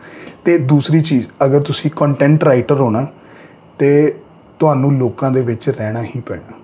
ਤੇ 0.44 0.58
ਦੂਸਰੀ 0.58 1.00
ਚੀਜ਼ 1.00 1.26
ਅਗਰ 1.44 1.61
ਤੁਸੀਂ 1.61 1.90
ਕੰਟੈਂਟ 1.96 2.44
ਰਾਈਟਰ 2.44 2.74
ਹੋ 2.74 2.90
ਨਾ 2.90 3.06
ਤੇ 3.78 4.14
ਤੁਹਾਨੂੰ 4.58 4.98
ਲੋਕਾਂ 4.98 5.30
ਦੇ 5.30 5.42
ਵਿੱਚ 5.42 5.68
ਰਹਿਣਾ 5.68 6.02
ਹੀ 6.02 6.20
ਪੈਣਾ। 6.20 6.58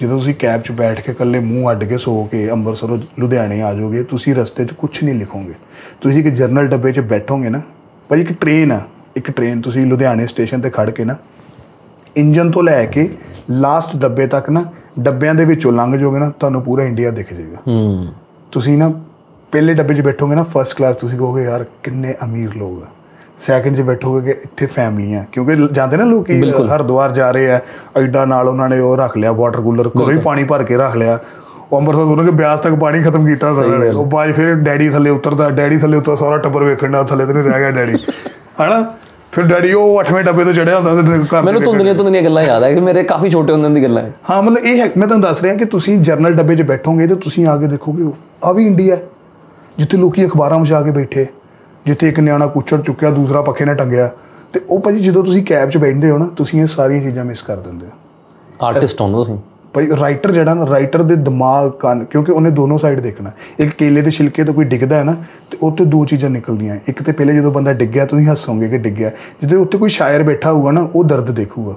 ਜਦੋਂ 0.00 0.18
ਤੁਸੀਂ 0.18 0.34
ਕੈਬ 0.34 0.62
'ਚ 0.62 0.70
ਬੈਠ 0.70 1.00
ਕੇ 1.00 1.12
ਇਕੱਲੇ 1.12 1.38
ਮੂੰਹ 1.38 1.70
ਅੱਡ 1.70 1.84
ਕੇ 1.84 1.98
ਸੋ 1.98 2.24
ਕੇ 2.24 2.50
ਅੰਮ੍ਰਿਤਸਰੋਂ 2.50 2.98
ਲੁਧਿਆਣੇ 3.18 3.62
ਆ 3.62 3.74
ਜਾਓਗੇ 3.74 4.02
ਤੁਸੀਂ 4.02 4.34
ਰਸਤੇ 4.34 4.64
'ਚ 4.64 4.72
ਕੁਝ 4.72 5.04
ਨਹੀਂ 5.04 5.14
ਲਿਖੋਗੇ। 5.14 5.54
ਤੁਸੀਂ 6.00 6.24
ਇੱਕ 6.24 6.34
ਜਰਨਲ 6.34 6.66
ਡੱਬੇ 6.66 6.92
'ਚ 6.92 7.00
ਬੈਠੋਗੇ 7.00 7.48
ਨਾ 7.48 7.60
ਭਾਜੀ 8.08 8.22
ਇੱਕ 8.22 8.32
ਟ੍ਰੇਨ 8.32 8.72
ਆ 8.72 8.80
ਇੱਕ 9.16 9.30
ਟ੍ਰੇਨ 9.30 9.60
ਤੁਸੀਂ 9.60 9.86
ਲੁਧਿਆਣੇ 9.86 10.26
ਸਟੇਸ਼ਨ 10.26 10.60
ਤੇ 10.60 10.70
ਖੜ 10.70 10.90
ਕੇ 10.90 11.04
ਨਾ 11.04 11.16
ਇੰਜਨ 12.16 12.50
ਤੋਂ 12.50 12.62
ਲੈ 12.62 12.84
ਕੇ 12.86 13.08
ਲਾਸਟ 13.50 13.96
ਡੱਬੇ 13.96 14.26
ਤੱਕ 14.26 14.50
ਨਾ 14.50 14.64
ਡੱਬਿਆਂ 14.98 15.34
ਦੇ 15.34 15.44
ਵਿੱਚੋਂ 15.44 15.72
ਲੰਘ 15.72 15.96
ਜਾਓਗੇ 15.96 16.18
ਨਾ 16.18 16.30
ਤੁਹਾਨੂੰ 16.30 16.62
ਪੂਰਾ 16.62 16.84
ਇੰਡੀਆ 16.84 17.10
ਦਿਖ 17.10 17.34
ਜਾਏਗਾ। 17.34 17.56
ਹੂੰ। 17.68 18.06
ਤੁਸੀਂ 18.52 18.78
ਨਾ 18.78 18.92
ਪਹਿਲੇ 19.52 19.74
ਡੱਬੇ 19.74 19.94
'ਚ 19.94 20.00
ਬੈਠੋਗੇ 20.00 20.34
ਨਾ 20.34 20.42
ਫਰਸਟ 20.42 20.76
ਕਲਾਸ 20.76 20.96
ਤੁਸੀਂ 20.96 21.18
ਕਹੋਗੇ 21.18 21.44
ਯਾਰ 21.44 21.64
ਕਿੰਨੇ 21.82 22.14
ਅਮੀਰ 22.24 22.54
ਲੋਕ 22.54 22.82
ਆ। 22.82 22.86
ਸੈਕੰਡ 23.36 23.76
'ਚ 23.76 23.80
ਬੈਠੋਗੇ 23.80 24.20
ਕਿ 24.22 24.40
ਇੱਥੇ 24.44 24.66
ਫੈਮਲੀਆਂ 24.66 25.24
ਕਿਉਂਕਿ 25.32 25.56
ਜਾਂਦੇ 25.72 25.96
ਨਾ 25.96 26.04
ਲੋਕੀ 26.04 26.40
ਹਰਿਦੁਆਰ 26.50 27.12
ਜਾ 27.12 27.30
ਰਹੇ 27.30 27.50
ਆ 27.52 27.60
ਐਡਾ 27.96 28.24
ਨਾਲ 28.24 28.48
ਉਹਨਾਂ 28.48 28.68
ਨੇ 28.68 28.78
ਉਹ 28.78 28.96
ਰੱਖ 28.96 29.16
ਲਿਆ 29.18 29.32
ਵਾਟਰ 29.32 29.60
ਕੂਲਰ 29.60 29.88
ਘਰੋਂ 29.88 30.10
ਹੀ 30.10 30.18
ਪਾਣੀ 30.18 30.44
ਭਰ 30.44 30.62
ਕੇ 30.64 30.76
ਰੱਖ 30.76 30.96
ਲਿਆ। 30.96 31.18
ਉਹ 31.72 31.78
ਅੰਮ੍ਰਿਤਸਰ 31.78 32.02
ਉਹਨਾਂ 32.02 32.24
ਕੇ 32.24 32.30
ਬਿਆਸ 32.30 32.60
ਤੱਕ 32.60 32.74
ਪਾਣੀ 32.74 33.02
ਖਤਮ 33.02 33.26
ਕੀਤਾ 33.26 33.52
ਸਾਰਿਆਂ 33.54 33.78
ਨੇ। 33.78 33.88
ਉਹ 33.88 34.04
ਬਾਈ 34.06 34.32
ਫਿਰ 34.32 34.54
ਡੈਡੀ 34.54 34.88
ਥੱਲੇ 34.88 35.10
ਉਤਰਦਾ 35.10 35.48
ਡੈਡੀ 35.50 35.78
ਥੱਲੇ 35.78 35.96
ਉਤਰ 35.96 36.16
ਸਾਰਾ 36.16 36.36
ਟੱਬਰ 36.38 36.64
ਵੇਖਣ 36.64 36.92
ਦਾ 36.92 37.02
ਥੱਲੇ 37.02 37.26
ਤੇ 37.26 37.32
ਨਹੀਂ 37.32 37.42
ਰਹਿ 37.44 37.60
ਗਿਆ 37.60 37.70
ਡੈਡੀ। 37.70 37.98
ਹਨਾ? 38.60 38.84
ਫਿਰ 39.32 39.44
ਡੈਡੀ 39.44 39.72
ਉਹ 39.72 40.00
8ਵੇਂ 40.00 40.22
ਡੱਬੇ 40.24 40.44
ਤੋਂ 40.44 40.52
ਚੜਿਆ 40.52 40.78
ਹੁੰਦਾ 40.78 40.94
ਤੇ 41.02 41.18
ਘਰ 41.32 41.42
ਮੈਨੂੰ 41.42 41.62
ਧੁੰਦਲੀਆਂ 41.62 41.94
ਧੁੰਦਲੀਆਂ 41.94 42.22
ਗੱਲਾਂ 42.22 42.42
ਯਾਦ 42.42 42.62
ਆ 42.62 42.70
ਕਿ 42.72 42.80
ਮੇਰੇ 42.80 43.02
ਕਾਫੀ 43.02 43.30
ਛੋਟੇ 43.30 43.52
ਹੁੰਦੇ 43.52 43.68
ਦੀ 43.70 43.82
ਗੱਲਾਂ 43.82 44.02
ਹੈ 44.02 44.12
ਹਾਂ 44.30 44.42
ਮਤਲਬ 44.42 44.64
ਇਹ 44.64 44.80
ਹੈ 44.80 44.88
ਮੈਂ 44.96 45.06
ਤੁਹਾਨੂੰ 45.08 45.20
ਦੱਸ 45.20 45.42
ਰਿਹਾ 45.42 45.54
ਕਿ 45.54 45.64
ਤੁਸੀਂ 45.64 45.98
ਜਰਨਲ 46.00 46.34
ਡੱਬੇ 46.34 46.56
'ਚ 46.56 46.62
ਬੈਠੋਗੇ 46.62 47.06
ਤੇ 47.06 47.14
ਤੁਸੀਂ 47.14 47.46
ਆ 47.46 47.56
ਕੇ 47.56 47.66
ਦੇਖੋਗੇ 47.66 48.10
ਆ 48.44 48.52
ਵੀ 48.52 48.66
ਇੰਡੀਆ 48.66 48.96
ਜਿੱਥੇ 49.78 49.98
ਲੋਕੀ 49.98 50.26
ਅਖਬਾਰਾਂ 50.26 50.58
ਵਿਛਾ 50.58 50.82
ਕੇ 50.82 50.90
ਬੈਠੇ। 50.90 51.26
ਜਿੱਥੇ 51.86 52.08
ਇੱਕ 52.08 52.20
ਨਿਆਣਾ 52.20 52.46
ਕੁੱਚੜ 52.46 52.80
ਚੁੱਕਿਆ 52.80 53.10
ਦੂਸਰਾ 53.10 53.42
ਪੱਖੇ 53.42 53.64
ਨਾਲ 53.64 53.74
ਟੰਗਿਆ 53.74 54.10
ਤੇ 54.52 54.60
ਉਹ 54.70 54.80
ਭਾਜੀ 54.80 55.00
ਜਦੋਂ 55.00 55.24
ਤੁਸੀਂ 55.24 55.44
ਕੈਬ 55.44 55.70
'ਚ 55.70 55.76
ਬੈਠਦੇ 55.76 56.10
ਹੋ 56.10 56.18
ਨਾ 56.18 56.26
ਤੁਸੀਂ 56.26 56.62
ਇਹ 56.62 56.66
ਸਾਰੀਆਂ 56.66 57.02
ਚੀਜ਼ਾਂ 57.02 57.24
ਮਿਸ 57.24 57.42
ਕਰ 57.42 57.56
ਦਿੰਦੇ 57.56 57.86
ਹੋ। 57.86 58.66
ਆਰਟਿਸਟ 58.66 59.00
ਹੋ 59.00 59.12
ਤੁਸੀਂ? 59.12 59.38
ਭਾਈ 59.74 59.88
ਰਾਈਟਰ 60.00 60.32
ਜਿਹੜਾ 60.32 60.54
ਨਾ 60.54 60.66
ਰਾਈਟਰ 60.66 61.02
ਦੇ 61.02 61.16
ਦਿਮਾਗ 61.16 61.70
ਕੰਨ 61.70 62.04
ਕਿਉਂਕਿ 62.04 62.32
ਉਹਨੇ 62.32 62.50
ਦੋਨੋਂ 62.50 62.78
ਸਾਈਡ 62.78 63.00
ਦੇਖਣਾ। 63.00 63.30
ਇੱਕ 63.58 63.74
ਕੇਲੇ 63.74 64.02
ਦੇ 64.02 64.10
ਛਿਲਕੇ 64.10 64.44
ਤੋਂ 64.44 64.54
ਕੋਈ 64.54 64.64
ਡਿੱਗਦਾ 64.64 64.96
ਹੈ 64.96 65.04
ਨਾ 65.04 65.14
ਤੇ 65.50 65.58
ਉੱਥੇ 65.62 65.84
ਦੋ 65.84 66.04
ਚੀਜ਼ਾਂ 66.04 66.30
ਨਿਕਲਦੀਆਂ 66.30 66.76
ਇੱਕ 66.88 67.02
ਤੇ 67.02 67.12
ਪਹਿਲੇ 67.12 67.34
ਜਦੋਂ 67.34 67.52
ਬੰਦਾ 67.52 67.72
ਡਿੱਗਿਆ 67.72 68.06
ਤੁਸੀਂ 68.06 68.26
ਹੱਸੋਗੇ 68.26 68.68
ਕਿ 68.68 68.78
ਡਿੱਗਿਆ। 68.78 69.10
ਜਦੋਂ 69.44 69.60
ਉੱਥੇ 69.62 69.78
ਕੋਈ 69.78 69.90
ਸ਼ਾਇਰ 69.90 70.22
ਬੈਠਾ 70.22 70.52
ਹੋਊਗਾ 70.52 70.70
ਨਾ 70.70 70.88
ਉਹ 70.94 71.04
ਦਰਦ 71.04 71.30
ਦੇਖੂਗਾ। 71.30 71.74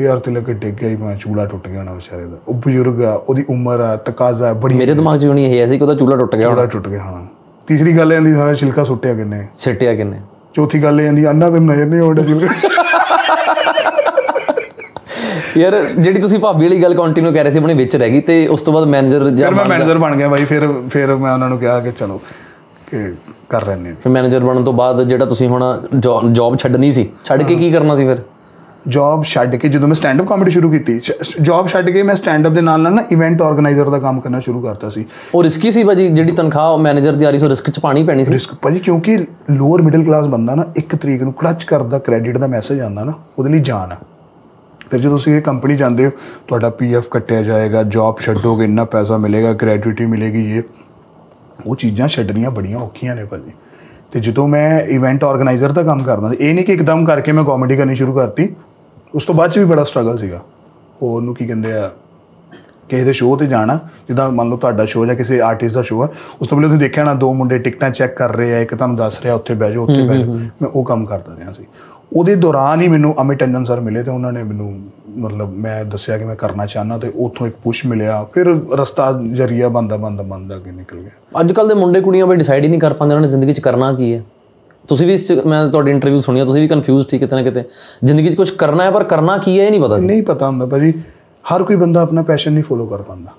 ਯਾਰ 0.00 0.18
ਤੇ 0.18 0.30
ਲੱਗੇ 0.30 0.52
ਡਿੱਗ 0.52 0.74
ਗਿਆ 0.74 0.88
ਹੀ 0.88 0.96
ਮੈਂ 0.96 1.16
ਚੂਲਾ 1.16 1.46
ਟੁੱਟ 1.46 1.68
ਗਿਆ 1.68 1.82
ਨਾ 1.82 1.92
ਵਿਚਾਰੇ 1.92 2.24
ਦਾ। 2.24 2.36
ਉਹ 2.48 2.54
ਬਜ਼ੁਰਗ 2.54 3.02
ਆ 3.02 3.14
ਉਹਦੀ 3.28 3.44
ਉਮਰ 3.50 3.80
ਆ 3.80 3.96
ਤਕਾਜ਼ਾ 3.96 4.52
ਬੜੀ 4.52 4.74
ਮੇਰੇ 4.74 4.94
ਦਿਮਾਗ 4.94 5.18
'ਚ 5.18 5.24
ਨਹੀਂ 5.24 5.46
ਇਹ 5.46 5.66
ਸੀ 5.66 5.78
ਕਿ 5.78 5.84
ਉਹਦਾ 5.84 5.94
ਚੂਲਾ 5.94 6.16
ਟੁੱਟ 6.16 6.36
ਗਿਆ 6.36 6.48
ਚੂਲਾ 6.48 6.66
ਟੁੱਟ 6.66 6.88
ਗਿਆ 6.88 7.02
ਹਾਂ 7.02 7.26
ਤੀਸਰੀ 7.72 7.92
ਗੱਲ 7.98 8.12
ਇਹ 8.12 8.16
ਆਂਦੀ 8.18 8.34
ਸਾਰਾ 8.34 8.54
ਛਿਲਕਾ 8.54 8.82
ਸੁੱਟਿਆ 8.84 9.14
ਕਿੰਨੇ? 9.14 9.46
ਸਿੱਟਿਆ 9.58 9.94
ਕਿੰਨੇ? 9.94 10.18
ਚੌਥੀ 10.54 10.82
ਗੱਲ 10.82 11.00
ਇਹ 11.00 11.06
ਆਂਦੀ 11.08 11.26
ਅੰਨਾ 11.28 11.48
ਤੇ 11.50 11.58
ਨਜ਼ਰ 11.60 11.86
ਨਹੀਂ 11.86 12.00
ਆਉਂਦਾ 12.00 12.22
ਛਿਲਕਾ। 12.22 12.68
ਯਾਰ 15.56 15.76
ਜਿਹੜੀ 15.98 16.20
ਤੁਸੀਂ 16.20 16.38
ਭਾਬੀ 16.38 16.64
ਵਾਲੀ 16.64 16.82
ਗੱਲ 16.82 16.94
ਕੰਟੀਨਿਊ 16.94 17.32
ਕਰ 17.32 17.42
ਰਹੇ 17.44 17.52
ਸੀ 17.52 17.58
ਆਪਣੇ 17.58 17.74
ਵਿੱਚ 17.74 17.96
ਰਹਿ 17.96 18.10
ਗਈ 18.10 18.20
ਤੇ 18.20 18.36
ਉਸ 18.46 18.62
ਤੋਂ 18.62 18.72
ਬਾਅਦ 18.72 18.86
ਮੈਨੇਜਰ 18.88 19.28
ਜਾਂ 19.30 19.48
ਫਿਰ 19.48 19.54
ਮੈਂ 19.56 19.64
ਮੈਨੇਜਰ 19.68 19.98
ਬਣ 19.98 20.16
ਗਿਆ 20.16 20.28
ਬਾਈ 20.28 20.44
ਫਿਰ 20.44 20.66
ਫਿਰ 20.90 21.14
ਮੈਂ 21.14 21.32
ਉਹਨਾਂ 21.32 21.48
ਨੂੰ 21.48 21.58
ਕਿਹਾ 21.58 21.78
ਕਿ 21.80 21.92
ਚਲੋ 21.98 22.20
ਕਿ 22.90 23.02
ਕਰ 23.48 23.66
ਲੈਣੇ 23.66 23.92
ਫਿਰ 24.02 24.12
ਮੈਨੇਜਰ 24.12 24.40
ਬਣਨ 24.40 24.64
ਤੋਂ 24.64 24.72
ਬਾਅਦ 24.72 25.02
ਜਿਹੜਾ 25.02 25.24
ਤੁਸੀਂ 25.24 25.48
ਹੁਣ 25.48 25.64
ਜੌਬ 26.32 26.56
ਛੱਡਣੀ 26.58 26.92
ਸੀ 26.92 27.08
ਛੱਡ 27.24 27.42
ਕੇ 27.42 27.54
ਕੀ 27.54 27.70
ਕਰਨਾ 27.72 27.94
ਸੀ 27.96 28.06
ਫਿਰ? 28.06 28.18
ਜੌਬ 28.88 29.24
ਛੱਡ 29.24 29.56
ਕੇ 29.56 29.68
ਜਦੋਂ 29.68 29.88
ਮੈਂ 29.88 29.94
ਸਟੈਂਡ 29.94 30.22
ਅਪ 30.22 30.28
ਕਾਮੇਡੀ 30.28 30.50
ਸ਼ੁਰੂ 30.50 30.70
ਕੀਤੀ 30.70 31.00
ਜੌਬ 31.40 31.68
ਛੱਡ 31.68 31.90
ਕੇ 31.90 32.02
ਮੈਂ 32.02 32.14
ਸਟੈਂਡ 32.14 32.46
ਅਪ 32.46 32.52
ਦੇ 32.52 32.60
ਨਾਲ 32.60 32.80
ਨਾਲ 32.80 32.92
ਨਾ 32.92 33.04
ਇਵੈਂਟ 33.10 33.42
ਆਰਗੇਨਾਈਜ਼ਰ 33.42 33.90
ਦਾ 33.90 33.98
ਕੰਮ 33.98 34.20
ਕਰਨਾ 34.20 34.40
ਸ਼ੁਰੂ 34.40 34.60
ਕਰਤਾ 34.60 34.90
ਸੀ। 34.90 35.04
ਉਹ 35.34 35.42
ਰਿਸਕੀ 35.42 35.70
ਸੀ 35.70 35.84
ਭਾਜੀ 35.84 36.08
ਜਿਹੜੀ 36.08 36.32
ਤਨਖਾਹ 36.32 36.78
ਮੈਨੇਜਰ 36.78 37.14
ਦੀ 37.14 37.24
ਆ 37.24 37.30
ਰਹੀ 37.30 37.38
ਸੀ 37.38 37.48
ਰਿਸਕ 37.48 37.70
'ਚ 37.70 37.80
ਪਾਣੀ 37.80 38.04
ਪੈਣੀ 38.04 38.24
ਸੀ। 38.24 38.32
ਰਿਸਕ 38.32 38.54
ਭਾਜੀ 38.54 38.78
ਕਿਉਂਕਿ 38.78 39.26
ਲੋਅਰ 39.50 39.82
ਮਿਡਲ 39.82 40.04
ਕਲਾਸ 40.04 40.26
ਬੰਦਾ 40.26 40.54
ਨਾ 40.54 40.64
ਇੱਕ 40.76 40.96
ਤਰੀਕ 40.96 41.22
ਨੂੰ 41.22 41.32
ਕਲਚ 41.32 41.64
ਕਰਦਾ 41.64 41.98
ਕ੍ਰੈਡਿਟ 41.98 42.38
ਦਾ 42.38 42.46
ਮੈਸੇਜ 42.46 42.80
ਆਉਂਦਾ 42.80 43.04
ਨਾ 43.04 43.12
ਉਹਦੇ 43.38 43.50
ਲਈ 43.50 43.58
ਜਾਨ 43.58 43.92
ਆ। 43.92 43.96
ਫਿਰ 44.90 45.00
ਜਦੋਂ 45.00 45.18
ਤੁਸੀਂ 45.18 45.34
ਇਹ 45.34 45.42
ਕੰਪਨੀ 45.42 45.76
ਜਾਂਦੇ 45.76 46.06
ਹੋ 46.06 46.10
ਤੁਹਾਡਾ 46.48 46.70
ਪੀਐਫ 46.70 47.08
ਕੱਟਿਆ 47.08 47.42
ਜਾਏਗਾ 47.42 47.82
ਜੌਬ 47.82 48.18
ਛੱਡੋਗੇ 48.20 48.64
ਇੰਨਾ 48.64 48.84
ਪੈਸਾ 48.84 49.16
ਮਿਲੇਗਾ 49.16 49.52
ਗ੍ਰੈਜੂਇਟੀ 49.52 50.06
ਮਿਲੇਗੀ 50.06 50.56
ਇਹ। 50.56 50.62
ਉਹ 51.66 51.76
ਚੀਜ਼ਾਂ 51.76 52.08
ਛੱਡਣੀਆਂ 52.08 52.50
ਬੜੀਆਂ 52.50 52.78
ਔਖੀਆਂ 52.78 53.16
ਨੇ 53.16 53.24
ਭਾਜੀ। 53.24 53.50
ਤੇ 54.12 54.20
ਜਦੋਂ 54.20 54.48
ਮੈਂ 54.48 54.80
ਇਵੈਂਟ 54.80 55.24
ਆਰਗੇਨਾਈਜ਼ਰ 55.24 55.72
ਦਾ 55.72 55.82
ਕੰਮ 55.82 56.02
ਕਰਦਾ 56.02 56.28
ਸੀ 56.28 56.36
ਇਹ 56.40 56.54
ਨਹੀਂ 56.54 56.64
ਕਿ 56.64 56.72
ਇੱਕਦਮ 56.72 57.04
ਕਰਕੇ 57.04 57.32
ਮੈਂ 57.32 57.44
ਕਾਮੇਡੀ 57.44 57.76
ਕਰਨੀ 57.76 57.94
ਸ਼ੁਰੂ 57.94 58.12
ਕਰਤੀ 58.12 58.54
ਉਸ 59.14 59.24
ਤੋਂ 59.24 59.34
ਬਾਅਦ 59.34 59.50
ਚ 59.50 59.58
ਵੀ 59.58 59.64
ਬੜਾ 59.64 59.84
ਸਟਰਗਲ 59.84 60.18
ਸੀਗਾ। 60.18 60.40
ਉਹ 61.02 61.16
ਉਹਨੂੰ 61.16 61.34
ਕੀ 61.34 61.46
ਕਹਿੰਦੇ 61.46 61.72
ਆ 61.72 61.90
ਕਿਸੇ 62.88 63.04
ਦੇ 63.04 63.12
ਸ਼ੋਅ 63.12 63.38
ਤੇ 63.38 63.46
ਜਾਣਾ 63.46 63.78
ਜਿੱਦਾਂ 64.08 64.30
ਮੰਨ 64.30 64.48
ਲਓ 64.48 64.56
ਤੁਹਾਡਾ 64.56 64.84
ਸ਼ੋਅ 64.84 65.06
ਜਾਂ 65.06 65.14
ਕਿਸੇ 65.14 65.40
ਆਰਟਿਸਟ 65.40 65.74
ਦਾ 65.74 65.82
ਸ਼ੋਅ 65.82 66.04
ਆ 66.04 66.08
ਉਸ 66.40 66.48
ਤੋਂ 66.48 66.58
ਪਹਿਲੇ 66.58 66.68
ਤੁਸੀਂ 66.68 66.80
ਦੇਖਿਆ 66.80 67.04
ਨਾ 67.04 67.14
ਦੋ 67.14 67.32
ਮੁੰਡੇ 67.34 67.58
ਟਿਕਟਾਂ 67.58 67.90
ਚੈੱਕ 67.90 68.16
ਕਰ 68.16 68.36
ਰਹੇ 68.36 68.54
ਆ 68.54 68.58
ਇੱਕ 68.58 68.74
ਤੁਹਾਨੂੰ 68.74 68.96
ਦੱਸ 68.96 69.22
ਰਿਹਾ 69.22 69.34
ਉੱਥੇ 69.34 69.54
ਬਹਿ 69.54 69.72
ਜਾਓ 69.72 69.82
ਉੱਥੇ 69.82 70.02
ਬਹਿ 70.02 70.18
ਜਾਓ। 70.18 70.34
ਮੈਂ 70.34 70.68
ਉਹ 70.68 70.84
ਕੰਮ 70.84 71.06
ਕਰਦਾ 71.06 71.36
ਰਿਹਾ 71.38 71.52
ਸੀ। 71.52 71.66
ਉਹਦੇ 72.16 72.34
ਦੌਰਾਨ 72.36 72.80
ਹੀ 72.80 72.88
ਮੈਨੂੰ 72.88 73.14
ਅਮਿਤ 73.20 73.38
ਟੰਡਨ 73.38 73.64
ਸਰ 73.64 73.80
ਮਿਲੇ 73.80 74.02
ਤੇ 74.02 74.10
ਉਹਨਾਂ 74.10 74.32
ਨੇ 74.32 74.42
ਮੈਨੂੰ 74.42 74.80
ਮਤਲਬ 75.16 75.52
ਮੈਂ 75.52 75.84
ਦੱਸਿਆ 75.84 76.18
ਕਿ 76.18 76.24
ਮੈਂ 76.24 76.36
ਕਰਨਾ 76.36 76.66
ਚਾਹਨਾ 76.66 76.98
ਤੇ 76.98 77.12
ਉੱਥੋਂ 77.16 77.46
ਇੱਕ 77.46 77.56
ਪੁਸ਼ 77.62 77.86
ਮਿਲਿਆ। 77.86 78.26
ਫਿਰ 78.32 78.46
ਰਸਤਾ 78.72 79.22
ਜਰੀਆ 79.32 79.68
ਬੰਦਾ 79.68 79.96
ਬੰਦਾ 79.96 80.22
ਬੰਦਾ 80.22 80.56
ਅੱਗੇ 80.56 80.70
ਨਿਕਲ 80.70 80.96
ਗਿਆ। 80.96 81.40
ਅੱਜ 81.40 81.52
ਕੱਲ 81.52 81.68
ਦੇ 81.68 81.74
ਮੁੰਡੇ 81.74 82.00
ਕੁੜੀਆਂ 82.00 82.26
ਬਈ 82.26 82.36
ਡਿਸਾਈਡ 82.36 82.64
ਹੀ 82.64 82.68
ਨਹੀਂ 82.68 82.80
ਕਰ 82.80 82.92
ਪਾਉਂਦੇ 82.92 83.14
ਉਹਨਾਂ 83.14 83.22
ਨੇ 83.22 83.28
ਜ਼ਿੰਦਗੀ 83.28 83.52
'ਚ 83.52 83.60
ਕਰਨਾ 83.60 83.92
ਕੀ 83.92 84.14
ਹੈ? 84.14 84.22
ਤੁਸੀਂ 84.88 85.06
ਵੀ 85.06 85.18
ਮੈਂ 85.46 85.68
ਤੁਹਾਡੀ 85.68 85.90
ਇੰਟਰਵਿਊ 85.90 86.18
ਸੁਣੀ 86.18 86.40
ਆ 86.40 86.44
ਤੁਸੀਂ 86.44 86.62
ਵੀ 86.62 86.68
ਕਨਫਿਊਜ਼ 86.68 87.08
ਸੀ 87.08 87.18
ਕਿਤੇ 87.18 87.36
ਨਾ 87.36 87.42
ਕਿਤੇ। 87.42 87.64
ਜ਼ਿੰਦਗੀ 88.04 88.30
'ਚ 88.30 88.34
ਕੁਝ 88.34 88.50
ਕਰਨਾ 88.50 88.84
ਹੈ 88.84 88.90
ਪਰ 88.90 89.04
ਕਰਨਾ 89.04 89.38
ਕੀ 89.38 89.60
ਹੈ 89.60 89.66
ਇਹ 89.66 89.70
ਨਹੀਂ 89.70 89.80
ਪਤਾ 89.80 89.96
ਨਹੀਂ 89.96 90.22
ਪਤਾ 90.22 90.46
ਹੁੰਦਾ 90.46 90.66
ਭਾਜੀ। 90.66 90.92
ਹਰ 91.44 91.62
ਕੋਈ 91.62 91.76
ਬੰਦਾ 91.76 92.00
ਆਪਣਾ 92.00 92.22
ਪੈਸ਼ਨ 92.22 92.52
ਨਹੀਂ 92.52 92.64
ਫੋਲੋ 92.64 92.86
ਕਰ 92.86 93.02
ਪਾਉਂਦਾ। 93.02 93.30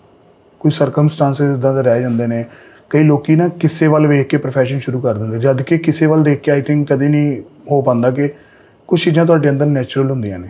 ਕੋਈ 0.60 0.72
ਸਰਕਮਸਟੈਂਸਸ 0.72 1.41
ਇਦਾਂ 1.41 1.74
ਦੇ 1.74 1.84
ਰਹਿ 1.84 2.02
ਜਾਂਦੇ 2.02 2.28
ਨੇ। 2.28 2.46
ਕਈ 2.89 3.04
ਲੋਕੀ 3.04 3.36
ਨਾ 3.36 3.48
ਕਿਸੇ 3.48 3.88
ਵੱਲ 3.88 4.08
ਵੇਖ 4.08 4.28
ਕੇ 4.28 4.38
profession 4.38 4.80
ਸ਼ੁਰੂ 4.80 5.00
ਕਰ 5.00 5.14
ਦਿੰਦੇ। 5.14 5.39
ਜਦ 5.39 5.62
ਕਿ 5.62 5.78
ਕਿਸੇ 5.78 6.06
ਵੱਲ 6.06 6.24
ਦੇਖ 6.24 6.39
ਕੇ 6.39 6.52
ਆਈ 6.52 6.62
ਥਿੰਕ 6.62 6.94
ਕਦੇ 6.94 7.08
ਨਹੀਂ 7.08 7.41
ਹੋ 7.72 7.82
ਪਾਉਂਦਾ 7.82 8.12
ਕਿ 8.12 8.30
ਕੁਝ 8.88 9.04
ਚੀਜ਼ਾਂ 9.04 9.26
ਤੁਹਾਡੇ 9.26 9.50
ਅੰਦਰ 9.50 9.66
ਨੈਚੁਰਲ 9.66 10.12
ਹੁੰਦੀਆਂ 10.12 10.39
ਨੇ। 10.39 10.50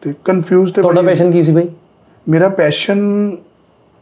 ਤੇ 0.00 0.14
ਕਨਫਿਊਜ਼ 0.24 0.74
ਤੇ 0.74 0.82
ਤੁਹਾਡਾ 0.82 1.02
ਪੈਸ਼ਨ 1.02 1.32
ਕੀ 1.32 1.42
ਸੀ 1.42 1.52
ਬਈ 1.52 1.68
ਮੇਰਾ 2.28 2.48
ਪੈਸ਼ਨ 2.48 3.30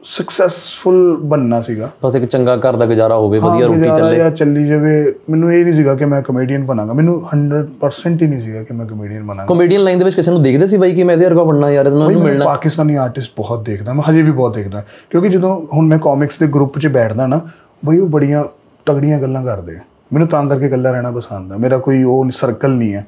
ਸਕਸੈਸਫੁਲ 0.05 1.17
ਬੰਨਣਾ 1.17 1.61
ਸੀਗਾ। 1.61 1.91
ਬਸ 2.05 2.15
ਇੱਕ 2.15 2.25
ਚੰਗਾ 2.25 2.57
ਘਰ 2.57 2.77
ਦਾ 2.77 2.87
ਗੁਜ਼ਾਰਾ 2.87 3.17
ਹੋਵੇ 3.17 3.39
ਵਧੀਆ 3.39 3.67
ਰੋਟੀ 3.67 3.81
ਚੱਲੇ। 3.81 4.17
ਜਾਂ 4.17 4.31
ਚੱਲੀ 4.31 4.67
ਜਾਵੇ। 4.67 5.15
ਮੈਨੂੰ 5.31 5.53
ਇਹ 5.53 5.65
ਨਹੀਂ 5.65 5.75
ਸੀਗਾ 5.75 5.95
ਕਿ 5.95 6.05
ਮੈਂ 6.05 6.23
ਕਮੇਡੀਅਨ 6.23 6.65
ਬਣਾਂਗਾ। 6.65 6.93
ਮੈਨੂੰ 6.93 7.27
100% 7.27 8.23
ਹੀ 8.23 8.27
ਨਹੀਂ 8.27 8.41
ਸੀਗਾ 8.41 8.63
ਕਿ 8.63 8.75
ਮੈਂ 8.75 8.87
ਕਮੇਡੀਅਨ 8.87 9.23
ਬਣਾਂਗਾ। 9.23 9.55
ਕਮੇਡੀਅਨ 9.55 9.81
ਲਾਈਨ 9.81 9.99
ਦੇ 9.99 10.05
ਵਿੱਚ 10.05 10.17
ਕਿਸੇ 10.17 10.31
ਨੂੰ 10.31 10.43
ਦੇਖਦੇ 10.43 10.67
ਸੀ 10.67 10.77
ਬਾਈ 10.77 10.93
ਕਿ 10.93 11.05
ਮੈਂ 11.05 11.15
ਇਹਦੇ 11.15 11.27
ਵਰਗਾ 11.27 11.43
ਬਣਨਾ 11.43 11.71
ਯਾਰ 11.71 11.91
ਬਈ 11.91 12.15
ਨੂੰ 12.15 12.23
ਮਿਲਣਾ? 12.23 12.45
ਪਾਕਿਸਤਾਨੀ 12.45 12.95
ਆਰਟਿਸਟ 12.95 13.33
ਬਹੁਤ 13.37 13.65
ਦੇਖਦਾ 13.65 13.93
ਮੈਂ 13.93 14.11
ਹਜੇ 14.11 14.23
ਵੀ 14.23 14.31
ਬਹੁਤ 14.31 14.55
ਦੇਖਦਾ। 14.55 14.85
ਕਿਉਂਕਿ 15.11 15.29
ਜਦੋਂ 15.29 15.67
ਹੁਣ 15.75 15.87
ਮੈਂ 15.87 15.99
ਕਾਮਿਕਸ 15.99 16.39
ਦੇ 16.39 16.47
ਗਰੁੱਪ 16.47 16.79
'ਚ 16.79 16.87
ਬੈਠਦਾ 16.87 17.27
ਨਾ 17.27 17.41
ਬਈ 17.85 17.99
ਉਹ 17.99 18.09
ਬੜੀਆਂ 18.09 18.45
ਤਗੜੀਆਂ 18.87 19.21
ਗੱਲਾਂ 19.21 19.45
ਕਰਦੇ 19.45 19.77
ਆ। 19.77 19.81
ਮੈਨੂੰ 20.13 20.29
ਤਾਂ 20.29 20.47
ਕਰਕੇ 20.47 20.67
ਇਕੱਲਾ 20.67 20.91
ਰਹਿਣਾ 20.91 21.11
ਪਸੰਦ 21.11 21.53
ਹੈ 21.53 21.57
ਮੇਰਾ 21.57 21.79
ਕੋਈ 21.79 22.03
ਉਹ 22.03 22.31
ਸਰਕਲ 22.31 22.71
ਨਹੀਂ 22.71 22.95
ਹੈ। 22.95 23.07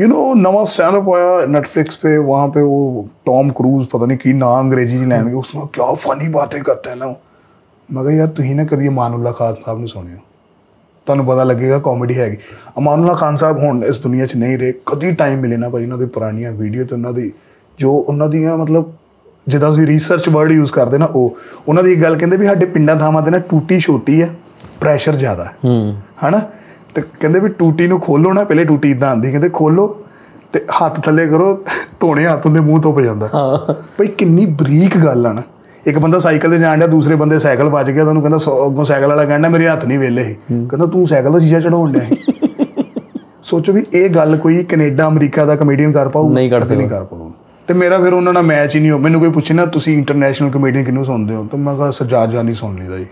ਯੂ 0.00 0.06
نو 0.08 0.34
ਨਵਾਂ 0.36 0.64
ਸਟੈਂਡ 0.66 0.96
ਅਪ 0.96 1.08
ਆਇਆ 1.10 1.46
नेटफ्लिक्स 1.48 1.98
पे 2.00 2.10
वहां 2.22 2.48
पे 2.50 2.64
वो 2.64 2.80
टॉम 3.26 3.52
क्रूज 3.52 3.86
पता 3.92 4.06
नहीं 4.06 4.18
की 4.18 4.34
नाम 4.38 4.58
अंग्रेजी 4.58 4.98
ਚ 4.98 5.08
ਲੈਣਗੇ 5.08 5.34
उसमें 5.36 5.62
क्या 5.70 5.86
फनी 6.00 6.28
बातें 6.34 6.60
करते 6.64 6.90
हैं 6.90 6.98
ना 6.98 7.14
ਮੈਂ 7.88 8.02
ਕਿਹਾ 8.04 8.12
ਯਾਰ 8.12 8.28
ਤੁਸੀਂ 8.28 8.54
ਨਾ 8.56 8.64
ਕਦੀ 8.64 8.88
ਅਮਾਨੁੱਲਾ 8.88 9.32
ਖਾਨ 9.32 9.54
ਸਾਹਿਬ 9.66 9.78
ਨੂੰ 9.78 9.88
ਸੁਣਿਓ 9.88 10.18
ਤੁਹਾਨੂੰ 11.06 11.26
ਪਤਾ 11.26 11.44
ਲੱਗੇਗਾ 11.44 11.78
ਕਾਮੇਡੀ 11.78 12.18
ਹੈਗੀ 12.18 12.36
ਅਮਾਨੁੱਲਾ 12.78 13.12
ਖਾਨ 13.14 13.36
ਸਾਹਿਬ 13.36 13.58
ਹੁਣ 13.58 13.82
ਇਸ 13.84 14.00
ਦੁਨੀਆ 14.00 14.26
'ਚ 14.26 14.36
ਨਹੀਂ 14.36 14.56
ਰਹੇ 14.58 14.72
ਕਦੀ 14.86 15.12
ਟਾਈਮ 15.14 15.40
ਮਿਲੇ 15.40 15.56
ਨਾ 15.56 15.68
ਭਾਈ 15.68 15.84
ਉਹਨਾਂ 15.84 15.98
ਦੀ 15.98 16.06
ਪੁਰਾਣੀਆਂ 16.06 16.52
ਵੀਡੀਓ 16.52 16.84
ਤੇ 16.84 16.94
ਉਹਨਾਂ 16.94 17.12
ਦੀ 17.12 17.30
ਜੋ 17.78 17.92
ਉਹਨਾਂ 17.92 18.28
ਦੀਆਂ 18.28 18.56
ਮਤਲਬ 18.56 18.92
ਜਿੱਦਾਂ 19.46 19.70
ਤੁਸੀਂ 19.70 19.86
ਰਿਸਰਚ 19.86 20.28
ਵਰਡ 20.28 20.50
ਯੂਜ਼ 20.50 20.72
ਕਰਦੇ 20.72 20.98
ਨਾ 20.98 21.06
ਉਹ 21.06 21.36
ਉਹਨਾਂ 21.68 21.82
ਦੀ 21.82 21.92
ਇੱਕ 21.92 22.02
ਗੱਲ 22.02 22.16
ਕਹਿੰਦੇ 22.16 22.36
ਵੀ 22.36 22.46
ਸਾਡੇ 22.46 22.66
ਪਿੰਡਾਂ 22.68 22.96
ਥਾਵਾਂ 22.96 23.22
ਤੇ 23.22 23.30
ਨਾ 23.30 23.38
ਟੂਟੀ 23.50 23.78
ਛੋਟੀ 23.80 24.20
ਹੈ 24.22 24.28
ਪ੍ਰੈਸ਼ਰ 24.80 25.16
ਜ਼ਿਆਦਾ 25.16 25.44
ਹੈ 25.44 25.54
ਹੂੰ 25.64 25.96
ਹਨਾ 26.24 26.40
ਤੇ 26.95 27.01
ਕਹਿੰਦੇ 27.19 27.39
ਵੀ 27.39 27.49
ਟੂਟੀ 27.49 27.87
ਨੂੰ 27.87 27.99
ਖੋਲੋ 27.99 28.33
ਨਾ 28.33 28.43
ਪਹਿਲੇ 28.43 28.63
ਟੂਟੀ 28.65 28.91
ਇਦਾਂ 28.91 29.09
ਆਂਦੀ 29.09 29.31
ਕਹਿੰਦੇ 29.31 29.49
ਖੋਲੋ 29.53 29.87
ਤੇ 30.53 30.59
ਹੱਥ 30.59 30.99
ਥੱਲੇ 30.99 31.27
ਕਰੋ 31.27 31.63
ਧੋਣੇ 31.99 32.25
ਹੱਥ 32.27 32.45
ਹੁੰਦੇ 32.45 32.59
ਮੂੰਹ 32.59 32.81
ਤੋਂ 32.81 33.01
ਜਾਂਦਾ। 33.01 33.29
ਹਾਂ। 33.33 33.73
ਬਈ 33.99 34.07
ਕਿੰਨੀ 34.07 34.45
ਬਰੀਕ 34.45 34.97
ਗੱਲ 34.97 35.25
ਆ 35.25 35.33
ਨਾ। 35.33 35.41
ਇੱਕ 35.87 35.99
ਬੰਦਾ 35.99 36.19
ਸਾਈਕਲ 36.19 36.49
ਤੇ 36.49 36.57
ਜਾਣ 36.57 36.77
ਡਿਆ 36.77 36.87
ਦੂਸਰੇ 36.87 37.15
ਬੰਦੇ 37.15 37.39
ਸਾਈਕਲ 37.39 37.69
ਵੱਜ 37.69 37.91
ਗਿਆ 37.91 38.03
ਤੁਹਾਨੂੰ 38.03 38.21
ਕਹਿੰਦਾ 38.23 38.37
ਅੱਗੋਂ 38.65 38.85
ਸਾਈਕਲ 38.85 39.07
ਵਾਲਾ 39.07 39.25
ਕਹਿੰਦਾ 39.25 39.49
ਮੇਰੇ 39.49 39.67
ਹੱਥ 39.67 39.85
ਨਹੀਂ 39.85 39.99
ਵੇਲੇ 39.99 40.23
ਸੀ 40.23 40.33
ਕਹਿੰਦਾ 40.51 40.85
ਤੂੰ 40.85 41.07
ਸਾਈਕਲ 41.07 41.31
ਦਾ 41.31 41.39
ਸ਼ੀਸ਼ਾ 41.39 41.59
ਚੜਾਉਣ 41.59 41.91
ਡਿਆ 41.91 42.15
ਸੋਚੋ 43.43 43.73
ਵੀ 43.73 43.83
ਇਹ 43.93 44.09
ਗੱਲ 44.09 44.37
ਕੋਈ 44.37 44.63
ਕੈਨੇਡਾ 44.63 45.07
ਅਮਰੀਕਾ 45.07 45.45
ਦਾ 45.45 45.55
ਕਮੇਡੀਅਨ 45.55 45.91
ਕਰ 45.91 46.09
ਪਾਊ 46.09 46.33
ਨਹੀਂ 46.33 46.49
ਕਰ 46.51 46.65
ਨਹੀਂ 46.75 46.89
ਕਰ 46.89 47.03
ਪਾਊ। 47.03 47.31
ਤੇ 47.67 47.73
ਮੇਰਾ 47.73 47.97
ਫਿਰ 47.99 48.13
ਉਹਨਾਂ 48.13 48.33
ਨਾਲ 48.33 48.43
ਮੈਚ 48.43 48.75
ਹੀ 48.75 48.79
ਨਹੀਂ 48.79 48.91
ਹੋ 48.91 48.97
ਮੈਨੂੰ 48.97 49.19
ਕੋਈ 49.21 49.29
ਪੁੱਛੇ 49.29 49.53
ਨਾ 49.53 49.65
ਤੁਸੀਂ 49.65 49.97
ਇੰਟਰਨੈਸ਼ਨਲ 49.97 50.49
ਕਮੇਡੀਅਨ 50.49 50.83
ਕਿਹਨੂੰ 50.83 51.05
ਸੁਣਦੇ 51.05 51.35
ਹੋ? 51.35 51.45
ਤਾਂ 51.51 51.59
ਮੈਂ 51.59 51.75
ਕਿਹਾ 51.75 51.91
ਸਜਾਦ 51.91 52.31
ਜਾਨੀ 52.31 52.53
ਸੁਣ 52.53 52.75
ਲਈਦਾ 52.75 52.97
ਜੀ। 52.97 53.05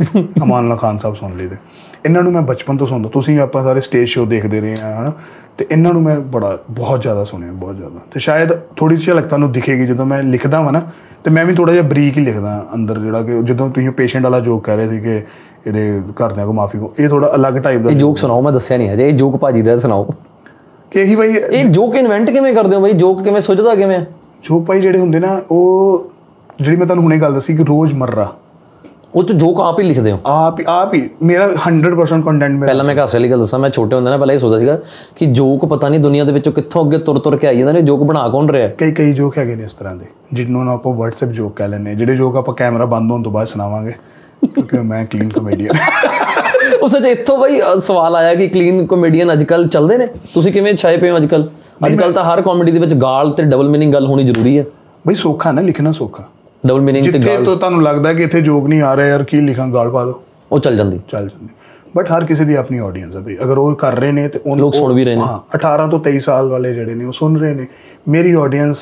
ਅਮਾਨੁੱਲਾ 0.42 0.76
ਖਾਨ 0.76 0.98
ਸਾਹਿਬ 0.98 1.16
ਸੁਣ 1.16 1.36
ਲਈਦੇ। 1.36 1.56
ਇਹਨਾਂ 2.04 2.22
ਨੂੰ 2.22 2.32
ਮੈਂ 2.32 2.42
ਬਚਪਨ 2.42 2.76
ਤੋਂ 2.76 2.86
ਸੁਣਦਾ 2.86 3.08
ਤੁਸੀਂ 3.08 3.40
ਆਪਾਂ 3.40 3.62
ਸਾਰੇ 3.62 3.80
ਸਟੇਜ 3.80 4.08
ਸ਼ੋਅ 4.08 4.26
ਦੇਖਦੇ 4.26 4.60
ਰਹੇ 4.60 4.76
ਆ 4.84 5.00
ਹਨਾ? 5.00 5.12
ਤੇ 5.58 5.66
ਇਹਨਾਂ 5.70 5.92
ਨੂੰ 5.92 6.02
ਮੈਂ 6.02 6.20
ਬੜਾ 6.20 6.58
ਬਹੁਤ 6.70 7.02
ਜ਼ਿਆਦਾ 7.02 7.24
ਸੁਣਿਆ 7.24 7.52
ਬਹੁਤ 7.52 7.76
ਜ਼ਿਆਦਾ। 7.76 8.00
ਤੇ 8.10 8.20
ਸ਼ਾਇਦ 8.20 8.52
ਥੋੜੀ 8.76 8.96
ਜਿਹੀ 8.96 9.06
ਝਲਕ 9.06 9.26
ਤੁਹਾਨੂੰ 9.26 9.52
ਦਿਖੇਗੀ 9.52 9.86
ਜਦੋਂ 9.86 10.06
ਮੈਂ 10.06 10.22
ਲਿਖਦਾ 10.22 10.60
ਵਾਂ 10.60 10.72
ਨਾ 10.72 10.82
ਤੇ 11.24 11.30
ਮੈਂ 11.30 11.44
ਵੀ 11.44 11.54
ਥੋੜਾ 11.54 11.72
ਜਿਹਾ 11.72 11.82
ਬਰੀਕ 11.82 12.18
ਹੀ 12.18 12.22
ਲਿਖਦਾ 12.22 12.66
ਅੰਦਰ 12.74 12.98
ਜਿਹੜਾ 12.98 13.22
ਕਿ 13.22 13.42
ਜਦੋਂ 13.42 13.70
ਤੁਸੀਂ 13.70 13.90
ਪੇਸ਼ੈਂਟ 13.90 14.24
ਵਾਲਾ 14.24 14.40
ਜੋਕ 14.40 14.64
ਕਹਿ 14.64 14.76
ਰਹੇ 14.76 14.88
ਸੀ 14.88 15.00
ਕਿ 15.00 15.22
ਇਹਦੇ 15.66 16.00
ਘਰਦਿਆਂ 16.00 16.46
ਕੋ 16.46 16.52
ਮਾਫੀ 16.52 16.78
ਕੋ 16.78 16.94
ਇਹ 16.98 17.08
ਥੋੜਾ 17.08 17.34
ਅਲੱਗ 17.34 17.54
ਟਾਈਪ 17.54 17.80
ਦਾ 17.80 17.90
ਇਹ 17.90 17.96
ਜੋਕ 17.96 18.18
ਸੁਣਾਓ 18.18 18.42
ਮੈਂ 18.42 18.52
ਦੱਸਿਆ 18.52 18.76
ਨਹੀਂ 18.76 18.90
ਹਜੇ 18.90 19.08
ਇਹ 19.08 19.12
ਜੋਕ 19.12 19.36
ਭਾਜੀ 19.36 19.62
ਦਾ 19.62 19.76
ਸੁਣਾਓ। 19.76 20.04
ਕਿ 20.90 21.00
ਇਹੀ 21.00 21.16
ਬਾਈ 21.16 21.28
ਇਹ 21.32 21.64
ਜੋਕ 21.64 21.94
ਇਨਵੈਂਟ 21.94 22.30
ਕਿਵੇਂ 22.30 22.54
ਕਰਦੇ 22.54 22.76
ਹੋ 22.76 22.80
ਬਾਈ? 22.80 22.92
ਜੋਕ 22.92 23.22
ਕਿਵੇਂ 23.22 23.40
ਸੁਝਦਾ 23.40 23.74
ਕਿਵੇਂ? 23.74 23.98
ਹੈ? 23.98 24.06
ਜੋ 24.42 24.60
ਭਾਈ 24.60 24.80
ਜਿਹੜੇ 24.80 24.98
ਹੁੰਦੇ 24.98 25.20
ਨਾ 25.20 25.40
ਉਹ 25.50 26.10
ਜਿਹੜੀ 26.60 26.76
ਮੈਂ 26.76 26.86
ਤੁਹਾਨੂੰ 26.86 27.04
ਹੁਣੇ 27.04 27.16
ਗੱਲ 27.16 27.34
ਦੱਸੀ 27.34 27.56
ਕਿ 27.56 27.64
ਰੋਜ਼ 27.64 27.94
ਮਰਰਾ 27.94 28.32
ਉਹ 29.14 29.22
ਚ 29.22 29.32
ਜੋਕ 29.32 29.60
ਆਪ 29.60 29.78
ਹੀ 29.80 29.84
ਲਿਖਦੇ 29.84 30.12
ਹੋ? 30.12 30.18
ਆਪ 30.26 30.58
ਹੀ 30.60 30.64
ਆਪ 30.68 30.94
ਹੀ। 30.94 31.08
ਮੇਰਾ 31.22 31.46
100% 31.68 32.22
ਕੰਟੈਂਟ 32.22 32.52
ਮੇਰਾ। 32.52 32.66
ਪਹਿਲਾਂ 32.66 32.84
ਮੈਂ 32.84 32.92
ਇੱਕ 32.92 33.00
ਹਾਸੇ 33.00 33.18
ਵਾਲੀ 33.18 33.30
ਗੱਲ 33.30 33.38
ਦੱਸਾਂ 33.38 33.58
ਮੈਂ 33.58 33.70
ਛੋਟੇ 33.70 33.96
ਹੁੰਦੇ 33.96 34.10
ਨਾ 34.10 34.16
ਪਹਿਲਾਂ 34.16 34.34
ਇਹ 34.34 34.38
ਸੋਚਦਾ 34.38 34.58
ਸੀਗਾ 34.58 34.78
ਕਿ 35.16 35.26
ਜੋਕ 35.26 35.64
ਪਤਾ 35.66 35.88
ਨਹੀਂ 35.88 36.00
ਦੁਨੀਆ 36.00 36.24
ਦੇ 36.24 36.32
ਵਿੱਚੋਂ 36.32 36.52
ਕਿੱਥੋਂ 36.52 36.84
ਅੱਗੇ 36.84 36.98
ਤੁਰ 36.98 37.18
ਤੁਰ 37.18 37.36
ਕੇ 37.36 37.46
ਆਈ 37.46 37.58
ਜਾਂਦੇ 37.58 37.72
ਨੇ 37.72 37.82
ਜੋਕ 37.82 38.02
ਬਣਾ 38.02 38.28
ਕੌਣ 38.28 38.48
ਰਿਹਾ? 38.50 38.68
ਕਈ 38.68 38.92
ਕਈ 38.92 39.12
ਜੋਕ 39.12 39.38
ਹੈਗੇ 39.38 39.54
ਨੇ 39.56 39.64
ਇਸ 39.64 39.72
ਤਰ੍ਹਾਂ 39.72 39.96
ਦੇ 39.96 40.06
ਜਿਹਨੂੰ 40.32 40.64
ਨਾ 40.64 40.72
ਆਪਾਂ 40.72 40.92
WhatsApp 40.92 41.32
ਜੋਕ 41.32 41.56
ਕਹਿ 41.56 41.68
ਹਾਂ। 41.72 41.94
ਜਿਹੜੇ 41.94 42.16
ਜੋਕ 42.16 42.36
ਆਪਾਂ 42.36 42.54
ਕੈਮਰਾ 42.54 42.84
ਬੰਦ 42.86 43.10
ਹੋਣ 43.10 43.22
ਤੋਂ 43.22 43.32
ਬਾਅਦ 43.32 43.46
ਸੁਣਾਵਾਂਗੇ 43.46 43.92
ਕਿਉਂਕਿ 44.44 44.78
ਮੈਂ 44.78 45.04
ਕਲੀਨ 45.06 45.28
ਕਮੇਡੀਅਨ 45.28 45.76
ਉਹ 46.82 46.88
ਸੱਚ 46.88 47.04
ਇੱਥੋਂ 47.04 47.38
ਬਾਈ 47.38 47.60
ਸਵਾਲ 47.80 48.16
ਆਇਆ 48.16 48.34
ਕਿ 48.34 48.48
ਕਲੀਨ 48.48 48.86
ਕਮੇਡੀਅਨ 48.86 49.32
ਅੱਜਕੱਲ 49.32 49.68
ਚੱਲਦੇ 49.68 49.98
ਨੇ? 49.98 50.06
ਤੁਸੀਂ 50.34 50.52
ਕਿਵੇਂ 50.52 50.74
ਛਾਏ 50.74 50.96
ਪਏ 50.96 51.10
ਹੋ 51.10 51.16
ਅੱਜਕੱਲ 51.16 51.48
ਅੱਜਕੱਲ 51.86 52.12
ਤਾਂ 52.12 52.24
ਹਰ 52.24 52.40
ਕਾਮੇਡੀ 52.42 52.72
ਦੇ 52.72 52.78
ਵਿੱਚ 52.78 52.94
ਗਾਲ 52.94 53.30
ਤੇ 53.30 53.42
ਡਬਲ 53.42 53.68
ਮੀਨਿੰਗ 53.68 53.92
ਗੱਲ 53.92 54.06
ਹੋਣੀ 54.06 54.24
ਜ਼ਰੂਰੀ 54.24 54.58
ਹੈ। 54.58 54.64
ਬਈ 55.06 55.14
ਸੌਖਾ 55.14 55.52
ਨਾ 55.52 55.60
ਲਿਖਣਾ 55.62 55.92
ਸੌਖਾ। 55.92 56.24
ਡਬਲ 56.66 56.80
ਮੀਨਿੰਗ 56.80 57.12
ਤੇ 57.12 57.18
ਗਾਲ 57.18 57.44
ਤੋਂ 57.44 57.56
ਤੁਹਾਨੂੰ 57.56 57.82
ਲੱਗਦਾ 57.82 58.12
ਕਿ 58.12 58.22
ਇੱਥੇ 58.22 58.40
ਜੋਗ 58.40 58.66
ਨਹੀਂ 58.66 58.82
ਆ 58.82 58.96
ਰਿਹਾ 58.96 59.06
ਯਾਰ 59.06 59.22
ਕੀ 59.22 59.40
ਲਿਖਾਂ 59.40 59.68
ਗਾਲ 59.68 59.90
ਪਾ 59.90 60.04
ਦੋ। 60.04 60.22
ਉਹ 60.52 60.58
ਚੱਲ 60.58 60.76
ਜਾਂਦੀ। 60.76 61.00
ਚੱਲ 61.08 61.28
ਜਾਂਦੀ। 61.28 61.48
ਬਟ 61.96 62.12
ਹਰ 62.12 62.24
ਕਿਸੇ 62.24 62.44
ਦੀ 62.44 62.54
ਆਪਣੀ 62.54 62.78
ਆਡੀਅנס 62.78 63.14
ਹੈ 63.14 63.20
ਬਈ। 63.20 63.36
ਅਗਰ 63.44 63.58
ਉਹ 63.58 63.74
ਕਰ 63.74 63.98
ਰਹੇ 63.98 64.12
ਨੇ 64.12 64.28
ਤੇ 64.28 64.40
ਉਹ 64.46 64.56
ਲੋਕ 64.56 64.74
ਸੁਣ 64.74 64.92
ਵੀ 64.92 65.04
ਰਹੇ 65.04 65.14
ਨੇ। 65.14 65.20
ਹਾਂ 65.20 65.38
18 65.56 65.90
ਤੋਂ 65.90 66.00
23 66.00 66.18
ਸਾਲ 66.18 66.48
ਵਾਲੇ 66.48 66.74
ਜਿਹੜੇ 66.74 66.94
ਨੇ 66.94 67.04
ਉਹ 67.04 67.12
ਸੁਣ 67.12 67.38
ਰਹੇ 67.38 67.54
ਨੇ। 67.54 67.66
ਮੇਰੀ 68.08 68.32
ਆਡੀਅנס 68.32 68.76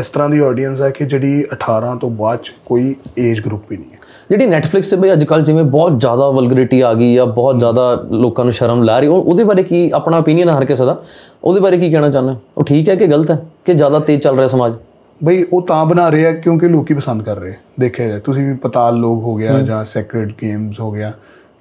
ਇਸ 0.00 0.10
ਤਰ੍ਹਾਂ 0.10 0.28
ਦੀ 0.28 0.38
ਆਡੀਅנס 0.38 0.82
ਹੈ 0.82 0.90
ਕਿ 0.90 1.04
ਜਿਹੜੀ 1.04 1.44
18 1.52 1.96
ਤੋਂ 2.00 2.10
ਬਾਅਦ 2.10 2.38
ਚ 2.38 2.52
ਕੋਈ 2.66 2.94
ਏਜ 3.18 3.40
ਗਰੁੱਪ 3.40 3.62
ਵੀ 3.70 3.76
ਨਹੀਂ 3.76 3.90
ਹੈ। 3.92 3.98
ਜਿਹੜੀ 4.30 4.46
Netflix 4.46 4.82
ਤੇ 4.90 4.96
ਬਈ 4.96 5.12
ਅੱਜ 5.12 5.24
ਕੱਲ 5.24 5.42
ਜਿਵੇਂ 5.42 5.64
ਬਹੁਤ 5.64 6.00
ਜ਼ਿਆਦਾ 6.00 6.30
ਵਲਗਰਿਟੀ 6.30 6.80
ਆ 6.80 6.94
ਗਈ 6.94 7.16
ਆ 7.16 7.24
ਬਹੁਤ 7.24 7.58
ਜ਼ਿਆਦਾ 7.58 8.04
ਲੋਕਾਂ 8.10 8.44
ਨੂੰ 8.44 8.52
ਸ਼ਰਮ 8.52 8.82
ਲਾ 8.82 8.98
ਰਹੀ 8.98 9.08
ਉਹਦੇ 9.08 9.44
ਬਾਰੇ 9.44 9.62
ਕੀ 9.62 9.90
ਆਪਣਾ 9.94 10.18
opinion 10.18 10.58
ਹਰ 10.58 10.64
ਕਿਸੇ 10.64 10.84
ਦਾ? 10.84 11.02
ਉਹਦੇ 11.44 11.60
ਬਾਰੇ 11.60 11.78
ਕੀ 11.78 11.90
ਕਹਿਣਾ 11.90 12.08
ਚਾਹੁੰਦਾ 12.10 12.36
ਉਹ 12.58 12.64
ਠੀਕ 12.64 12.88
ਹੈ 12.88 12.94
ਕਿ 12.94 13.06
ਗਲਤ 13.06 13.30
ਹੈ? 13.30 13.46
ਕਿ 13.64 13.74
ਜ਼ਿਆਦਾ 13.74 13.98
ਤੇਜ਼ 13.98 14.22
ਚੱਲ 14.22 14.36
ਰਿਹਾ 14.36 14.46
ਸਮਾਜ? 14.46 14.72
ਬਈ 15.20 15.42
ਉਹ 15.52 15.62
ਤਾਂ 15.66 15.84
ਬਣਾ 15.86 16.08
ਰਹੇ 16.08 16.26
ਆ 16.26 16.32
ਕਿਉਂਕਿ 16.32 16.68
ਲੋਕੀ 16.68 16.94
ਪਸੰਦ 16.94 17.22
ਕਰ 17.22 17.36
ਰਹੇ। 17.36 17.54
ਦੇਖਿਆ 17.80 18.08
ਜਾਏ 18.08 18.20
ਤੁਸੀਂ 18.20 18.46
ਵੀ 18.46 18.54
ਪਤਾਲ 18.56 18.96
ਲੋਕ 18.96 19.22
ਹੋ 19.22 19.34
ਗਿਆ 19.36 19.58
ਜਾਂ 19.60 19.84
ਸੈਕ੍ਰੇਟ 19.84 20.32
ਗੇਮਸ 20.42 20.80
ਹੋ 20.80 20.90
ਗਿਆ 20.92 21.12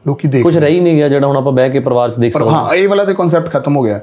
ਲੋਕੀ 0.05 0.27
ਦੇਖ 0.27 0.43
ਕੁਝ 0.43 0.57
ਰਹਿ 0.57 0.69
ਹੀ 0.69 0.79
ਨਹੀਂ 0.79 0.95
ਗਿਆ 0.95 1.07
ਜਿਹੜਾ 1.09 1.27
ਹੁਣ 1.27 1.37
ਆਪਾਂ 1.37 1.51
ਬਹਿ 1.51 1.69
ਕੇ 1.69 1.79
ਪਰਿਵਾਰ 1.79 2.09
'ਚ 2.09 2.19
ਦੇਖ 2.19 2.33
ਸਕਦੇ 2.33 2.49
ਹਾਂ 2.49 2.73
ਇਹ 2.73 2.87
ਵਾਲਾ 2.89 3.05
ਤੇ 3.05 3.13
ਕਨਸੈਪਟ 3.13 3.49
ਖਤਮ 3.53 3.75
ਹੋ 3.77 3.81
ਗਿਆ। 3.83 3.99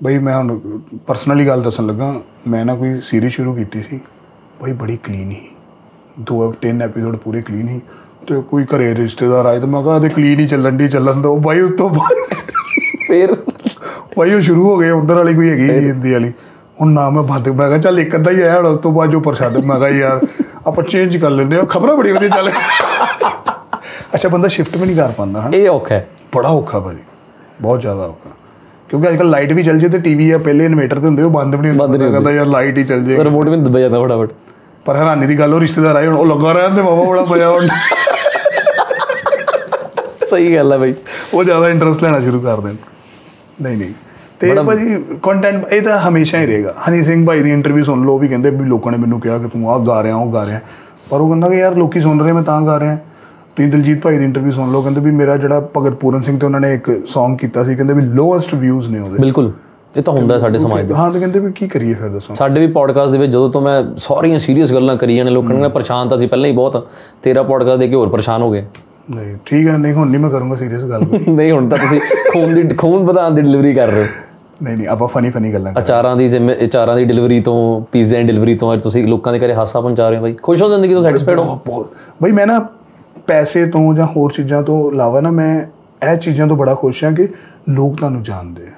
ਬਈ 0.00 0.18
ਮੈਂ 0.18 0.36
ਹੁਣ 0.36 0.58
ਪਰਸਨਲੀ 1.06 1.46
ਗੱਲ 1.46 1.62
ਦੱਸਣ 1.62 1.86
ਲੱਗਾ 1.86 2.14
ਮੈਂ 2.48 2.64
ਨਾ 2.64 2.74
ਕੋਈ 2.74 3.00
ਸੀਰੀਜ਼ 3.04 3.34
ਸ਼ੁਰੂ 3.34 3.54
ਕੀਤੀ 3.54 3.82
ਸੀ 3.82 4.00
ਬਈ 4.62 4.72
ਬੜੀ 4.72 4.96
ਕਲੀਨ 5.04 5.30
ਸੀ। 5.30 5.48
ਦੋ 6.20 6.52
ਤਿੰਨ 6.60 6.82
ਐਪੀਸੋਡ 6.82 7.16
ਪੂਰੇ 7.16 7.42
ਕਲੀਨ 7.42 7.66
ਸੀ। 7.68 7.80
ਤੇ 8.26 8.40
ਕੋਈ 8.50 8.64
ਘਰੇ 8.74 8.94
ਰਿਸ਼ਤੇਦਾਰ 8.94 9.46
ਆਏ 9.46 9.60
ਤੇ 9.60 9.66
ਮੈਂ 9.66 9.82
ਕਿਹਾ 9.82 9.98
ਤੇ 9.98 10.08
ਕਲੀਨ 10.08 10.40
ਹੀ 10.40 10.46
ਚੱਲਣ 10.46 10.76
ਦੀ 10.76 10.88
ਚੱਲਣ 10.88 11.20
ਦੋ। 11.22 11.36
ਬਾਈ 11.38 11.60
ਉਸ 11.60 11.70
ਤੋਂ 11.78 11.88
ਬਾਅਦ 11.90 12.36
ਫਿਰ 13.06 13.34
ਬਾਈ 14.18 14.34
ਉਹ 14.34 14.40
ਸ਼ੁਰੂ 14.40 14.64
ਹੋ 14.64 14.76
ਗਏ 14.78 14.90
ਉਧਰ 14.90 15.14
ਵਾਲੀ 15.14 15.34
ਕੋਈ 15.34 15.48
ਹੈਗੀ 15.50 15.68
ਹਿੰਦੀ 15.86 16.12
ਵਾਲੀ। 16.12 16.32
ਹੁਣ 16.80 16.92
ਨਾ 16.92 17.10
ਮੈਂ 17.10 17.22
ਬੰਦ 17.22 17.48
ਮੈਂ 17.48 17.68
ਕਿਹਾ 17.68 17.78
ਚੱਲ 17.78 17.98
ਇੱਕ 18.00 18.16
ਅੱਧਾ 18.16 18.30
ਹੀ 18.30 18.40
ਆਇਆ 18.40 18.56
ਹੁਣ 18.56 18.66
ਉਸ 18.66 18.78
ਤੋਂ 18.78 18.92
ਬਾਅਦ 18.92 19.10
ਜੋ 19.10 19.20
ਪ੍ਰਸ਼ਾਦ 19.20 19.56
ਮੈਂ 19.64 19.78
ਕਿਹਾ 19.78 19.88
ਯਾਰ 19.88 20.20
ਆਪਾਂ 20.66 20.84
ਚੇਂਜ 20.84 21.16
ਕਰ 21.16 21.30
ਲੈਂਦੇ 21.30 21.56
ਆ 21.56 21.62
ਖਬਰਾਂ 21.68 21.96
ਬੜੀ 21.96 22.12
ਵਧੀਆ 22.12 22.28
ਚੱਲ 22.28 22.50
ਅੱਛਾ 24.14 24.28
ਬੰਦਾ 24.28 24.48
ਸ਼ਿਫਟ 24.48 24.76
ਵੀ 24.76 24.86
ਨਹੀਂ 24.86 24.96
ਕਰ 24.96 25.08
ਪਾਉਂਦਾ 25.08 25.40
ਹਨਾ? 25.40 25.50
ਇਹ 25.54 25.68
ਔਖਾ 25.68 25.94
ਹੈ। 25.94 26.08
ਬੜਾ 26.34 26.48
ਔਖਾ 26.48 26.80
ਭਾਜੀ 26.80 26.98
ਬਹੁਤ 27.62 27.80
ਜ਼ਿਆਦਾ 27.80 28.02
ਔਖਾ। 28.02 28.30
ਕਿਉਂਕਿ 28.88 29.08
ਅੱਜਕੱਲ 29.08 29.30
ਲਾਈਟ 29.30 29.52
ਵੀ 29.52 29.62
ਚੱਲ 29.62 29.78
ਜੇ 29.78 29.88
ਤੇ 29.88 29.98
ਟੀਵੀ 29.98 30.30
ਆ 30.30 30.38
ਪਹਿਲੇ 30.38 30.64
ਇਨਵੇਟਰ 30.64 30.98
ਤੇ 30.98 31.06
ਹੁੰਦੇ 31.06 31.22
ਉਹ 31.22 31.30
ਬੰਦ 31.30 31.54
ਵੀ 31.54 31.60
ਨਹੀਂ 31.62 31.80
ਹੁੰਦਾ। 31.80 32.10
ਕਹਿੰਦਾ 32.10 32.30
ਯਾਰ 32.32 32.46
ਲਾਈਟ 32.46 32.78
ਹੀ 32.78 32.84
ਚੱਲ 32.84 33.04
ਜੇ। 33.04 33.24
ਰਿਮੋਟ 33.24 33.48
ਵੀ 33.48 33.56
ਦੱਬਿਆ 33.56 33.80
ਜਾਂਦਾ 33.80 34.04
ਫਟਾਫਟ। 34.04 34.30
ਪਰ 34.84 34.96
ਹੈਰਾਨੀ 34.96 35.26
ਦੀ 35.26 35.38
ਗੱਲ 35.38 35.54
ਉਹ 35.54 35.60
ਰਿਸ਼ਤੇਦਾਰ 35.60 35.96
ਆਏ 35.96 36.06
ਹੁਣ 36.06 36.16
ਉਹ 36.16 36.26
ਲੱਗਾ 36.26 36.52
ਰਹਿਣ 36.52 36.74
ਤੇ 36.74 36.82
ਬਾਬਾ 36.82 37.04
ਬੜਾ 37.04 37.24
ਮਜ਼ਾ 37.24 37.48
ਹੁਣ 37.50 37.68
ਸਹੀ 40.30 40.56
ਗੱਲ 40.56 40.72
ਹੈ 40.72 40.78
ਬਈ। 40.78 40.94
ਉਹ 41.34 41.44
ਜ਼ਿਆਦਾ 41.44 41.68
ਇੰਟਰਸਟ 41.68 42.02
ਲੈਣਾ 42.02 42.20
ਸ਼ੁਰੂ 42.20 42.40
ਕਰ 42.40 42.60
ਦੇਣ। 42.60 42.76
ਨਹੀਂ 43.62 43.76
ਨਹੀਂ। 43.76 43.92
ਤੇ 44.40 44.54
ਭਾਜੀ 44.54 45.04
ਕੰਟੈਂਟ 45.22 45.72
ਇਹ 45.72 45.82
ਤਾਂ 45.82 45.98
ਹਮੇਸ਼ਾ 45.98 46.40
ਹੀ 46.40 46.46
ਰਹੇਗਾ। 46.46 46.74
ਹਨੀ 46.88 47.02
ਸਿੰਘ 47.02 47.26
ਭਾਈ 47.26 47.42
ਦੀ 47.42 47.50
ਇੰਟਰਵਿਊ 47.50 47.84
ਸੁਣ 47.84 48.06
ਲਓ 48.06 48.18
ਵੀ 48.18 48.28
ਕਹਿੰਦੇ 48.28 48.50
ਵੀ 48.50 48.64
ਲੋਕਾਂ 48.64 48.92
ਨੇ 48.92 48.98
ਮੈਨੂੰ 48.98 49.20
ਕਿਹਾ 49.20 49.38
ਕਿ 49.38 49.48
ਤੂੰ 49.48 49.70
ਆਹ 49.70 49.78
ਗਾ 49.78 50.02
ਰਿਹਾ 50.02 50.16
ਉਹ 50.16 50.32
ਗਾ 50.32 50.46
ਰਿਹਾ। 50.46 50.60
ਪਰ 51.10 51.20
ਉਹ 51.20 51.28
ਕਹਿੰਦਾ 51.28 51.48
ਕਿ 51.48 51.56
ਯਾਰ 51.56 51.76
ਲੋਕੀ 51.76 52.00
ਸੁਣ 52.00 52.22
ਰਹੇ 52.22 52.32
ਮੈਂ 52.32 52.42
ਤਾਂ 52.42 52.62
ਗਾ 52.62 52.80
ਰਿਹਾ। 52.80 52.96
ਤੁਸੀਂ 53.56 53.70
ਦਿਲਜੀਤ 53.70 54.02
ਭਾਈ 54.02 54.18
ਦੀ 54.18 54.24
ਇੰਟਰਵਿਊ 54.24 54.52
ਸੁਣ 54.52 54.72
ਲਓ 54.72 54.82
ਕਹਿੰਦੇ 54.82 55.00
ਵੀ 55.00 55.10
ਮੇਰਾ 55.10 55.36
ਜਿਹੜਾ 55.36 55.68
ਭਗਤ 55.76 55.92
ਪੂਰਨ 55.92 56.20
ਸਿੰਘ 56.20 56.38
ਤੇ 56.38 56.46
ਉਹਨਾਂ 56.46 56.60
ਨੇ 56.60 56.74
ਇੱਕ 56.74 56.90
Song 56.90 57.36
ਕੀਤਾ 57.36 57.64
ਸੀ 57.64 57.74
ਕਹਿੰਦੇ 57.74 57.94
ਵੀ 57.94 58.02
ਲੋਐਸਟ 58.02 58.54
ਵਿਊਜ਼ 58.54 58.88
ਨੇ 58.88 59.00
ਉਹਦੇ। 59.00 59.18
ਬਿਲਕੁਲ। 59.18 59.52
ਇਹ 59.96 60.02
ਤਾਂ 60.02 60.14
ਹੁੰਦਾ 60.14 60.38
ਸਾਡੇ 60.38 60.58
ਸਮਾਜ 60.58 60.86
ਦੇ 60.86 60.94
ਹਾਂ 60.94 61.10
ਤੇ 61.10 61.18
ਕਹਿੰਦੇ 61.18 61.38
ਵੀ 61.38 61.52
ਕੀ 61.52 61.68
ਕਰੀਏ 61.68 61.94
ਫਿਰ 61.94 62.08
ਦੱਸੋ। 62.08 62.34
ਸਾਡੇ 62.34 62.60
ਵੀ 62.60 62.72
ਪੋਡਕਾਸਟ 62.72 63.12
ਦੇ 63.12 63.18
ਵਿੱਚ 63.18 63.32
ਜਦੋਂ 63.32 63.50
ਤੋਂ 63.50 63.60
ਮੈਂ 63.60 63.82
ਸਾਰੀਆਂ 63.96 64.38
ਸੀਰੀਅਸ 64.38 64.72
ਗੱਲਾਂ 64.72 64.96
ਕਰੀਆਂ 64.96 65.24
ਨੇ 65.24 65.30
ਲੋਕਾਂ 65.30 65.54
ਨੇ 65.54 65.68
ਪਰੇਸ਼ਾਨ 65.68 66.08
ਤਾਂ 66.08 66.18
ਸੀ 66.18 66.26
ਪਹਿਲਾਂ 66.26 66.48
ਹੀ 66.48 66.54
ਬਹੁਤ। 66.54 66.88
ਤੇਰਾ 67.22 67.42
ਪੋਡਕਾਸਟ 67.42 67.78
ਦੇਖ 67.78 67.90
ਕੇ 67.90 67.96
ਹੋਰ 67.96 68.08
ਪਰੇਸ਼ਾਨ 68.08 68.42
ਹੋ 68.42 68.52
ਗਏ। 68.52 68.64
ਨਹੀਂ 69.10 69.36
ਠੀਕ 69.46 69.68
ਹੈ 69.68 69.78
ਨਹੀਂ 69.78 69.92
ਹੁਣ 69.94 70.10
ਨਹੀਂ 70.10 70.20
ਮੈਂ 70.20 70.30
ਕਰੂੰਗਾ 70.30 70.56
ਸੀਰੀਅਸ 70.56 70.82
ਗੱਲ। 70.82 71.04
ਨਹੀਂ 71.28 71.52
ਹੁਣ 71.52 71.68
ਤਾਂ 71.68 71.78
ਤੁਸੀਂ 71.78 72.00
ਖੂਨ 72.32 72.54
ਦੀ 72.54 72.74
ਖੂਨ 72.74 73.04
ਵਧਾਉਣ 73.04 73.34
ਦੀ 73.34 73.42
ਡਿਲੀਵਰੀ 73.42 73.74
ਕਰ 73.74 73.88
ਰਹੇ 73.88 74.02
ਹੋ। 74.02 74.08
ਨਹੀਂ 74.62 74.76
ਨਹੀਂ 74.76 74.86
ਆਪਾਂ 74.88 75.08
ਫਨੀ 75.08 75.30
ਫਨੀ 75.30 75.52
ਗੱਲਾਂ 75.52 75.72
ਕਰਾਂਗੇ। 75.72 75.80
ਅਚਾਰਾਂ 75.80 76.16
ਦੀ 76.16 76.28
ਜ਼ਿੰਮੇ 76.28 76.54
ਅਚਾਰਾਂ 76.64 76.96
ਦੀ 76.96 77.04
ਡਿਲੀਵਰੀ 77.04 77.40
ਤੋਂ 77.40 77.58
ਪੀਜ਼ੇ 77.92 78.16
ਦੀ 78.18 78.22
ਡਿਲੀਵਰੀ 78.22 78.54
ਤੋਂ 78.54 78.72
ਅੱਜ 78.74 78.82
ਤੁਸੀਂ 78.82 79.06
ਲੋਕਾਂ 79.06 79.32
ਦੇ 79.32 79.38
ਘਰੇ 79.38 79.54
ਹਾਸਾ 79.54 79.80
ਪਹੁੰਚਾ 79.80 80.08
ਰਹੇ 80.08 80.16
ਹੋ 80.16 80.22
ਬਾਈ। 80.22 80.34
ਖੁਸ਼ 80.42 80.62
ਹੋ 80.62 80.68
ਜ਼ਿੰਦਗੀ 80.68 80.94
ਤੋਂ 80.94 81.02
ਸੈਟੀਸਫਾਈਡ 81.02 81.38
ਹੋ? 81.38 81.84
ਬਈ 82.22 82.32
ਮੈਂ 82.32 82.46
ਨਾ 82.46 82.58
ਪੈਸੇ 83.26 83.66
ਤੋਂ 83.66 83.94
ਜਾਂ 83.94 84.06
ਹੋਰ 84.06 84.32
ਚੀਜ਼ਾਂ 84.32 84.62
ਤੋਂ 84.62 84.90
ਇਲਾਵਾ 84.92 85.20
ਨਾ 85.20 85.30
ਮੈਂ 85.30 85.60
ਇਹ 86.02 86.16
ਚੀਜ਼ਾਂ 86.16 86.46
ਤੋਂ 86.46 86.56
ਬੜਾ 86.56 86.74
ਖੁਸ਼ 86.74 87.04
ਹਾਂ 87.04 87.12
ਕਿ 87.12 87.28
ਲੋਕ 87.68 87.96
ਤੁਹਾਨੂੰ 87.96 88.22
ਜਾਣਦੇ 88.22 88.62
ਆ। 88.62 88.72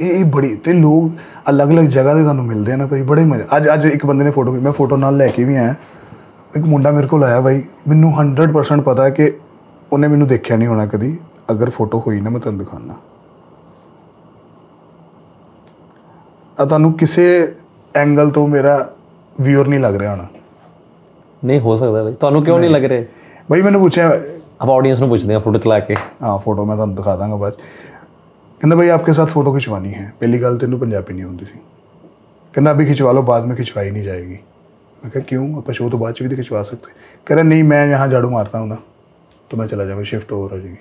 ਇਹ 0.00 0.10
ਇਹ 0.10 0.24
ਬੜੀ 0.24 0.54
ਤੇ 0.54 0.72
ਲੋਕ 0.72 1.10
ਅਲੱਗ-ਅਲੱਗ 1.50 1.84
ਜਗ੍ਹਾ 1.84 2.14
ਤੇ 2.14 2.22
ਤੁਹਾਨੂੰ 2.22 2.44
ਮਿਲਦੇ 2.44 2.72
ਆ 2.72 2.76
ਨਾ 2.76 2.86
ਭਾਈ 2.86 3.02
ਬੜੇ 3.02 3.24
ਮਜ਼ੇ। 3.24 3.44
ਅੱਜ 3.56 3.68
ਅੱਜ 3.74 3.86
ਇੱਕ 3.86 4.06
ਬੰਦੇ 4.06 4.24
ਨੇ 4.24 4.30
ਫੋਟੋ 4.30 4.52
ਮੈਂ 4.52 4.72
ਫੋਟੋ 4.72 4.96
ਨਾਲ 4.96 5.16
ਲੈ 5.16 5.26
ਕੇ 5.26 5.44
ਵੀ 5.44 5.56
ਆਇਆ। 5.56 5.74
ਇੱਕ 6.56 6.64
ਮੁੰਡਾ 6.64 6.90
ਮੇਰੇ 6.90 7.06
ਕੋਲ 7.06 7.24
ਆਇਆ 7.24 7.40
ਭਾਈ 7.40 7.62
ਮੈਨੂੰ 7.88 8.12
100% 8.12 8.82
ਪਤਾ 8.82 9.04
ਹੈ 9.04 9.10
ਕਿ 9.10 9.32
ਉਹਨੇ 9.92 10.08
ਮੈਨੂੰ 10.08 10.26
ਦੇਖਿਆ 10.26 10.56
ਨਹੀਂ 10.56 10.68
ਹੋਣਾ 10.68 10.86
ਕਦੀ। 10.86 11.16
ਅਗਰ 11.50 11.70
ਫੋਟੋ 11.70 12.02
ਹੋਈ 12.06 12.20
ਨਾ 12.20 12.30
ਮੈਂ 12.30 12.40
ਤੁਹਾਨੂੰ 12.40 12.60
ਦਿਖਾਣਾ 12.60 12.94
ਤੁਹਾਨੂੰ 16.64 16.92
ਕਿਸੇ 16.92 17.24
ਐਂਗਲ 17.94 18.30
ਤੋਂ 18.30 18.46
ਮੇਰਾ 18.48 18.76
ਵਿਊਅਰ 19.36 19.68
ਨਹੀਂ 19.68 19.80
ਲੱਗ 19.80 19.96
ਰਿਹਾ 19.96 20.10
ਹੋਣਾ 20.10 20.28
ਨਹੀਂ 21.42 21.60
ਹੋ 21.60 21.74
ਸਕਦਾ 21.74 22.02
ਬਈ 22.04 22.12
ਤੁਹਾਨੂੰ 22.12 22.44
ਕਿਉਂ 22.44 22.58
ਨਹੀਂ 22.58 22.70
ਲੱਗ 22.70 22.84
ਰਿਹਾ 22.84 23.04
ਬਈ 23.50 23.62
ਮੈਨੂੰ 23.62 23.80
ਪੁੱਛਿਆ 23.80 24.08
ਆਪਾਂ 24.60 24.74
ਆਡੀਅנס 24.74 25.00
ਨੂੰ 25.00 25.08
ਪੁੱਛਦੇ 25.08 25.34
ਆ 25.34 25.38
ਫੋਟੋ 25.38 25.58
ਚਲਾ 25.58 25.78
ਕੇ 25.80 25.96
ਹਾਂ 26.22 26.38
ਫੋਟੋ 26.38 26.64
ਮੈਂ 26.64 26.76
ਤੁਹਾਨੂੰ 26.76 26.94
ਦਿਖਾ 26.96 27.16
ਦਾਂਗਾ 27.16 27.36
ਬਾਅਦ 27.36 27.54
ਕਹਿੰਦਾ 28.60 28.76
ਬਈ 28.76 28.88
ਆਪਕੇ 28.88 29.12
ਸਾਥ 29.12 29.30
ਫੋਟੋ 29.30 29.52
ਖਿਚਵਾਨੀ 29.54 29.94
ਹੈ 29.94 30.12
ਪਹਿਲੀ 30.20 30.42
ਗੱਲ 30.42 30.58
ਤੈਨੂੰ 30.58 30.78
ਪੰਜਾਬੀ 30.78 31.14
ਨਹੀਂ 31.14 31.24
ਹੁੰਦੀ 31.24 31.44
ਸੀ 31.44 31.58
ਕਹਿੰਦਾ 32.54 32.72
ਅਭੀ 32.72 32.84
ਖਿਚਵਾ 32.84 33.12
ਲਓ 33.12 33.22
ਬਾਅਦ 33.22 33.46
ਵਿੱਚ 33.46 33.58
ਖਿਚਵਾਈ 33.58 33.90
नहीं 33.90 34.04
जाएगी 34.04 34.38
मैं 35.02 35.10
कहा 35.10 35.22
क्यों 35.22 35.46
अपन 35.56 35.72
शो 35.72 35.88
तो 35.88 35.98
बाद 35.98 36.14
भी 36.20 36.28
तो 36.28 36.36
खिंचवा 36.36 36.62
सकते 36.62 36.92
कह 37.26 37.34
रहा 37.34 37.44
नहीं 37.44 37.62
मैं 37.64 37.86
यहाँ 37.88 38.08
झाड़ू 38.08 38.28
मारता 38.30 38.58
हूँ 38.58 38.68
ना 38.68 38.76
तो 39.50 39.56
मैं 39.56 39.66
चला 39.66 39.84
जाऊँगा 39.84 40.04
शिफ्ट 40.04 40.32
ओवर 40.32 40.50
हो 40.50 40.58
जाएगी 40.58 40.76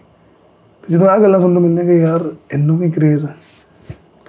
तो 0.84 0.94
जो 0.94 1.06
आ 1.06 1.18
गल 1.20 1.40
सुनने 1.42 1.60
मिलने 1.60 1.86
कि 1.86 2.04
यार 2.04 2.26
इनू 2.54 2.78
भी 2.78 2.90
क्रेज़ 2.92 3.26
है 3.26 3.34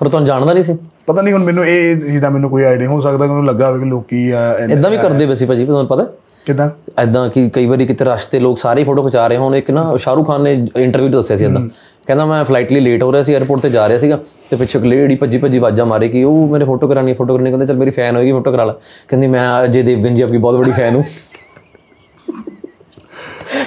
ਪਰ 0.02 0.08
ਤੁਹਾਨੂੰ 0.08 0.26
ਜਾਣਦਾ 0.26 0.52
ਨਹੀਂ 0.52 0.62
ਸੀ? 0.64 0.76
ਪਤਾ 1.06 1.22
ਨਹੀਂ 1.22 1.32
ਹੁਣ 1.34 1.42
ਮੈਨੂੰ 1.44 1.64
ਇਹ 1.66 1.96
ਚੀਜ਼ 1.96 2.22
ਦਾ 2.22 2.30
ਮੈਨੂੰ 2.30 2.48
ਕੋਈ 2.50 2.62
ਆਈਡੀਆ 2.62 2.88
ਹੋ 2.88 3.00
ਸਕਦਾ 3.00 3.26
ਕਿ 3.26 3.32
ਮੈਨੂੰ 3.32 3.46
ਲੱਗਾ 3.46 3.68
ਹੋਵੇ 3.68 3.78
ਕਿ 3.78 3.84
ਲੋਕੀ 3.84 4.30
ਆ 4.30 4.40
ਇਦਾਂ 4.70 4.90
ਵੀ 4.90 4.96
ਕਰਦੇ 4.96 5.26
ਵੈਸੇ 5.26 5.46
ਭਾਜੀ 5.46 5.64
ਤੁਹਾਨੂੰ 5.66 5.88
ਪਤਾ? 5.88 6.06
ਕਿਦਾਂ? 6.46 6.68
ਐਦਾਂ 6.98 7.28
ਕਿ 7.28 7.50
ਕਈ 7.50 7.66
ਵਾਰੀ 7.66 7.86
ਕਿਤੇ 7.86 8.04
ਰਸਤੇ 8.04 8.38
ਲੋਕ 8.40 8.58
ਸਾਰੇ 8.58 8.84
ਫੋਟੋ 8.84 9.02
ਖਿਚਾ 9.02 9.26
ਰਹੇ 9.28 9.36
ਹੋਣ। 9.36 9.54
ਇੱਕ 9.54 9.70
ਨਾ 9.70 9.96
ਸ਼ਾਹਰੁਖ 9.96 10.26
ਖਾਨ 10.26 10.42
ਨੇ 10.42 10.52
ਇੰਟਰਵਿਊ 10.76 11.08
ਦੱਸਿਆ 11.08 11.36
ਸੀ 11.36 11.44
ਐਦਾਂ 11.44 11.60
ਕਹਿੰਦਾ 12.06 12.26
ਮੈਂ 12.26 12.44
ਫਲਾਈਟ 12.44 12.72
ਲਈ 12.72 12.80
ਲੇਟ 12.80 13.02
ਹੋ 13.02 13.12
ਰਿਹਾ 13.12 13.22
ਸੀ 13.22 13.36
에어ਪੋਰਟ 13.36 13.60
ਤੇ 13.62 13.70
ਜਾ 13.70 13.88
ਰਿਹਾ 13.88 13.98
ਸੀਗਾ 13.98 14.18
ਤੇ 14.50 14.56
ਪਿੱਛੇ 14.56 14.78
ਇੱਕ 14.78 14.86
ਲੇਡੀ 14.86 15.14
ਭੱਜੀ 15.14 15.38
ਭੱਜੀ 15.38 15.58
ਆਵਾਜ਼ਾਂ 15.58 15.86
ਮਾਰੇ 15.86 16.08
ਕਿ 16.08 16.24
ਉਹ 16.24 16.48
ਮੇਰੇ 16.48 16.64
ਫੋਟੋ 16.64 16.88
ਕਰਾਣੀ 16.88 17.12
ਫੋਟੋ 17.12 17.34
ਕਰਾਣੀ 17.34 17.50
ਕਹਿੰਦੇ 17.50 17.66
ਚਲ 17.66 17.76
ਮੇਰੀ 17.76 17.90
ਫੈਨ 17.90 18.16
ਹੋਏਗੀ 18.16 18.32
ਫੋਟੋ 18.32 18.52
ਕਰਾ 18.52 18.64
ਲਾ। 18.64 18.74
ਕਹਿੰਦੀ 19.08 19.26
ਮੈਂ 19.26 19.64
ਅਜੇ 19.64 19.82
ਦੇਵਗਨ 19.82 20.14
ਜੀ 20.14 20.22
ਆਪਕੀ 20.22 20.38
ਬਹੁਤ 20.38 20.56
ਬੜੀ 20.56 20.72
ਫੈਨ 20.72 20.94
ਹੂੰ। 20.94 21.04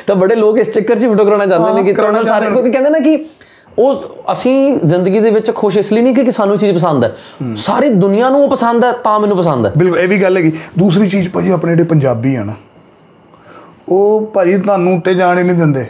ਤਾਂ 0.08 0.16
ਬੜੇ 0.16 0.36
ਲੋਕ 0.36 0.58
ਇਸ 0.58 0.72
ਚੱਕਰ 0.72 1.00
'ਚ 1.00 1.06
ਫੋਟੋ 1.06 1.26
ਕਰਾਉਣਾ 1.26 1.46
ਚਾਹੁੰਦੇ 1.46 1.82
ਨੇ 1.82 1.94
ਕਿ 1.94 2.02
ਨਾਲ 2.02 2.26
ਸਾਰੇ 2.26 2.46
ਕਿਉਂਕਿ 2.46 2.72
ਕਹਿੰਦੇ 2.72 2.90
ਨਾ 2.90 3.00
ਕਿ 3.00 3.16
ਉਹ 3.80 4.04
ਅਸੀਂ 4.32 4.80
ਜ਼ਿੰਦਗੀ 4.86 5.20
ਦੇ 5.20 5.32
ਵਿੱਚ 5.32 5.52
ਖੁਸ਼ 5.56 5.78
ਇਸ 5.78 5.92
ਲਈ 5.94 6.02
ਨਹੀਂ 6.02 6.16
ਕਿ 6.16 6.32
ਸਾਨੂੰ 6.32 6.58
ਚੀਜ਼ 6.58 6.76
ਪਸੰਦ 6.76 7.06
ਹੈ। 7.06 7.12
ਸਾਰੀ 7.58 7.90
ਦੁਨੀਆ 7.90 8.30
ਨੂੰ 8.30 8.44
ਉਹ 8.44 8.50
ਪਸੰਦ 8.50 8.86
ਹੈ 8.86 8.92
ਤਾਂ 8.92 9.20
ਮੈਨੂੰ 9.20 9.38
ਪਸੰਦ 9.38 9.66
ਹੈ। 9.66 9.72
ਬਿਲਕੁਲ 9.78 10.00
ਇਹ 10.00 10.08
ਵੀ 10.08 10.22
ਗੱਲ 10.22 10.38
ਹੈਗੀ। 10.38 10.52
ਦੂਸਰੀ 10.80 11.10
ਚੀਜ਼ 11.10 11.30
ਭਾਜੀ 11.30 11.52
ਆਪਣੇ 11.52 11.72
ਜਿਹੜੇ 11.72 11.84
ਪੰਜਾਬੀ 11.90 12.36
ਆ 12.36 12.44
ਨਾ 12.44 12.54
ਉਹ 13.90 14.26
ਭਾਜੀ 14.34 14.58
ਤੁਹਾਨੂੰ 14.58 14.96
ਉੱਤੇ 14.98 15.14
ਜਾਣ 15.14 15.38
ਹੀ 15.38 15.44
ਨਹੀਂ 15.44 15.58
ਦਿੰਦੇ। 15.58 15.86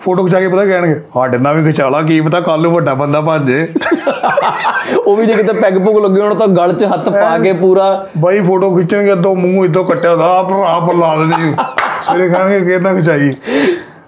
ਫੋਟੋ 0.00 0.24
ਖਿਚਾ 0.24 0.40
ਕੇ 0.40 0.48
ਪਤਾ 0.48 0.64
ਕਹਿਣਗੇ 0.66 0.94
ਸਾਡੇ 1.14 1.38
ਨਾਲ 1.38 1.56
ਵੀ 1.56 1.62
ਖਿਚਾ 1.64 1.88
ਲਾ 1.88 2.00
ਕੀ 2.02 2.20
ਪਤਾ 2.20 2.40
ਕੱਲ 2.40 2.60
ਨੂੰ 2.62 2.72
ਵੱਡਾ 2.72 2.94
ਬੰਦਾ 2.94 3.20
ਬਣ 3.20 3.44
ਜੇ। 3.44 3.66
ਉਹ 5.06 5.16
ਵੀ 5.16 5.26
ਜੇ 5.26 5.32
ਕਿਤੇ 5.32 5.52
ਪੈਗ 5.52 5.78
ਪੁਗ 5.84 5.98
ਲੱਗੇ 6.04 6.20
ਹੋਣ 6.20 6.34
ਤਾਂ 6.34 6.48
ਗਲ 6.48 6.72
'ਚ 6.72 6.84
ਹੱਥ 6.84 7.08
ਪਾ 7.08 7.38
ਕੇ 7.38 7.52
ਪੂਰਾ 7.52 8.06
ਬਾਈ 8.18 8.40
ਫੋਟੋ 8.40 8.74
ਖਿੱਚਣਗੇ 8.76 9.12
ਅੱਧੋ 9.12 9.34
ਮੂੰਹ 9.34 9.64
ਇਦੋਂ 9.64 9.84
ਕੱਟਿਆ 9.84 10.14
ਦਾ 10.16 10.26
ਆਪ 10.38 10.52
ਆਪ 10.66 10.90
ਲਾ 10.94 11.16
ਦਿੰਦੇ 11.16 11.42
ਜੀ। 11.42 11.54
ਸਵੇਰੇ 12.06 12.28
ਕਹਿਣਗੇ 12.28 12.60
ਕਿਹਨਾਂ 12.60 12.94
ਖਿਚਾਈ? 12.94 13.32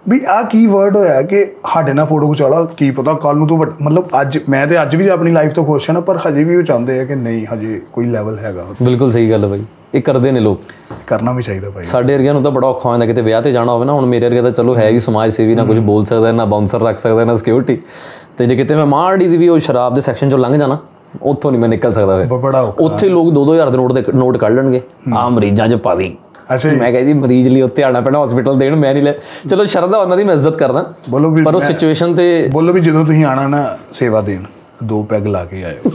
ਵੀ 0.06 0.20
ਆ 0.28 0.42
ਕੀ 0.42 0.66
ਵਰਡ 0.66 0.96
ਹੋਇਆ 0.96 1.22
ਕਿ 1.22 1.44
ਸਾਡੇ 1.66 1.92
ਨਾਲ 1.92 2.06
ਫੋਟੋ 2.06 2.30
ਖਿਚਾ 2.32 2.48
ਲਾ 2.48 2.62
ਕੀ 2.76 2.90
ਪਤਾ 2.90 3.12
ਕੱਲ 3.12 3.36
ਨੂੰ 3.36 3.46
ਤੂੰ 3.48 3.58
ਮਤਲਬ 3.58 4.08
ਅੱਜ 4.20 4.38
ਮੈਂ 4.48 4.66
ਤੇ 4.66 4.80
ਅੱਜ 4.82 4.94
ਵੀ 4.96 5.08
ਆਪਣੀ 5.08 5.32
ਲਾਈਫ 5.32 5.52
ਤੋਂ 5.52 5.64
ਖੁਸ਼ 5.64 5.88
ਹਾਂ 5.90 6.00
ਪਰ 6.02 6.18
ਹਜੇ 6.28 6.44
ਵੀ 6.44 6.56
ਉਹ 6.56 6.62
ਚਾਹੁੰਦੇ 6.62 6.98
ਆ 7.00 7.04
ਕਿ 7.04 7.14
ਨਹੀਂ 7.14 7.46
ਹਜੇ 7.54 7.80
ਕੋਈ 7.92 8.06
ਲੈਵਲ 8.06 8.38
ਹੈਗਾ 8.38 8.64
ਬਿਲਕੁਲ 8.82 9.12
ਸਹੀ 9.12 9.30
ਗੱਲ 9.30 9.44
ਹੈ 9.44 9.48
ਬਾਈ। 9.48 9.62
ਇਹ 9.94 10.02
ਕਰਦੇ 10.02 10.30
ਨੇ 10.32 10.40
ਲੋਕ। 10.40 10.60
ਕਰਨਾ 11.06 11.32
ਵੀ 11.32 11.42
ਚਾਹੀਦਾ 11.42 11.70
ਭਾਈ। 11.70 11.84
ਸਾਡੇ 11.84 12.14
ਵਰਗਿਆਂ 12.14 12.34
ਨੂੰ 12.34 12.42
ਤਾਂ 12.42 12.50
ਬੜਾ 12.50 12.66
ਔਖਾ 12.68 12.88
ਹੋ 12.88 12.94
ਜਾਂਦਾ 12.94 13.06
ਕਿਤੇ 13.06 13.22
ਵਿਆਹ 13.22 13.42
ਤੇ 13.42 13.52
ਜਾਣਾ 13.52 13.72
ਹੋਵੇ 13.72 13.84
ਨਾ 13.86 13.92
ਹੁਣ 13.92 14.06
ਮੇਰੇ 14.06 14.28
ਵਰਗਾ 14.28 14.42
ਤਾਂ 14.42 14.50
ਚਲੋ 14.52 14.76
ਹੈ 14.76 14.90
ਵੀ 14.90 14.98
ਸਮਾਜ 14.98 15.32
ਸੇਵੀ 15.32 15.54
ਨਾ 15.54 15.64
ਕੁਝ 15.64 15.78
ਬੋਲ 15.80 16.04
ਸਕਦਾ 16.04 16.32
ਨਾ 16.32 16.44
ਬਾਉਂਸਰ 16.44 16.82
ਰੱਖ 16.82 16.98
ਸਕਦਾ 16.98 17.24
ਨਾ 17.24 17.36
ਸਿਕਿਉਰਿਟੀ 17.36 17.78
ਤੇ 18.38 18.46
ਜੇ 18.46 18.56
ਕਿਤੇ 18.56 18.74
ਮੈਂ 18.74 18.86
ਮਾੜੀ 18.86 19.28
ਦੀ 19.28 19.36
ਵੀ 19.36 19.48
ਉਹ 19.48 19.58
ਸ਼ਰਾਬ 19.58 19.94
ਦੇ 19.94 20.00
ਸੈਕਸ਼ਨ 20.00 20.30
ਚੋਂ 20.30 20.38
ਲੰਘ 20.38 20.56
ਜਾਣਾ 20.56 20.78
ਉੱਥੋਂ 21.22 21.50
ਨਹੀਂ 21.50 21.60
ਮੈਂ 21.60 21.68
ਨਿਕਲ 21.68 21.92
ਸਕਦਾ 21.92 22.16
ਬ- 22.26 22.40
ਬੜਾ। 22.40 22.60
ਉੱਥੇ 22.80 23.08
ਲੋਕ 23.08 23.32
2-2000 23.34 23.70
ਦੇ 23.70 23.76
ਨੋਟ 23.76 23.92
ਦੇ 23.92 24.04
ਨੋਟ 24.14 24.36
ਕੱਢ 24.36 24.52
ਲੈਣਗੇ। 24.52 24.80
ਆ 25.14 25.28
ਮਰੀਜ਼ਾਂ 25.28 25.68
'ਚ 25.68 25.74
ਪਾ 25.74 25.94
ਦੀ 25.94 26.16
ਅੱਛਾ 26.54 26.68
ਜੀ। 26.68 26.76
ਮੈਂ 26.76 26.92
ਕਹਿੰਦੀ 26.92 27.12
ਮਰੀਜ਼ 27.12 27.48
ਲਈ 27.48 27.62
ਉੱਥੇ 27.62 27.82
ਆਣਾ 27.82 28.00
ਪੈਣਾ 28.00 28.24
ਹਸਪੀਟਲ 28.24 28.58
ਦੇਣ 28.58 28.76
ਮੈਂ 28.76 28.92
ਨਹੀਂ 28.94 29.02
ਲੈ 29.02 29.12
ਚਲੋ 29.50 29.64
ਸ਼ਰਧਾ 29.64 29.98
ਉਹਨਾਂ 29.98 30.16
ਦੀ 30.16 30.24
ਮੈਂ 30.24 30.34
ਇੱਜ਼ਤ 30.34 30.56
ਕਰਦਾ। 30.56 30.92
ਪਰ 31.44 31.54
ਉਹ 31.54 31.60
ਸਿਚੁਏਸ਼ਨ 31.66 32.14
ਤੇ 32.14 32.48
ਬੋਲੋ 32.52 32.72
ਵੀ 32.72 32.80
ਜਦੋਂ 32.80 33.04
ਤੁਸੀਂ 33.04 33.24
ਆਣਾ 33.24 33.46
ਨਾ 33.48 33.76
ਸੇਵਾ 33.92 34.20
ਦੇਣ 34.20 34.42
ਦੋ 34.84 35.02
ਪੈਗ 35.02 35.26
ਲਾ 35.26 35.44
ਕੇ 35.44 35.64
ਆਇਓ। 35.64 35.90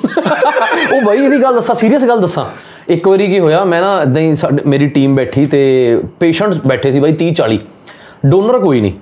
ਉਹ 0.96 1.02
ਬਾਈ 1.02 1.18
ਇਹਦੀ 1.18 1.42
ਗੱਲ 1.44 1.56
ਦੱਸਾਂ 1.56 1.76
ਸੀਰੀਅਸ 1.76 2.04
ਗੱਲ 2.04 2.22
ਦੱਸਾਂ। 2.22 2.46
ਇੱਕ 2.90 3.08
ਵਾਰੀ 3.08 3.28
ਕੀ 3.28 3.40
ਹੋਇਆ 3.40 3.64
ਮੈਂ 3.64 3.82
ਨਾ 3.82 4.02
ਇਦਾਂ 4.02 4.22
ਹੀ 4.22 4.36
ਸਾਡੇ- 4.36 4.68
ਮੇਰੀ 4.68 4.88
ਟੀਮ 4.88 5.16
ਬੈਠੀ 5.16 5.46
ਤੇ 5.46 6.02
ਪੇਸ਼ੈਂਟਸ 6.20 6.58
ਬੈਠੇ 6.68 6.92
ਸੀ 6.92 7.00
ਬਾਈ 7.00 7.14
30 7.14 7.32
40 7.32 7.60
ਡੋਨਰ 8.26 8.60
ਕੋਈ 8.60 8.82
ਨਹੀਂ। 8.82 8.94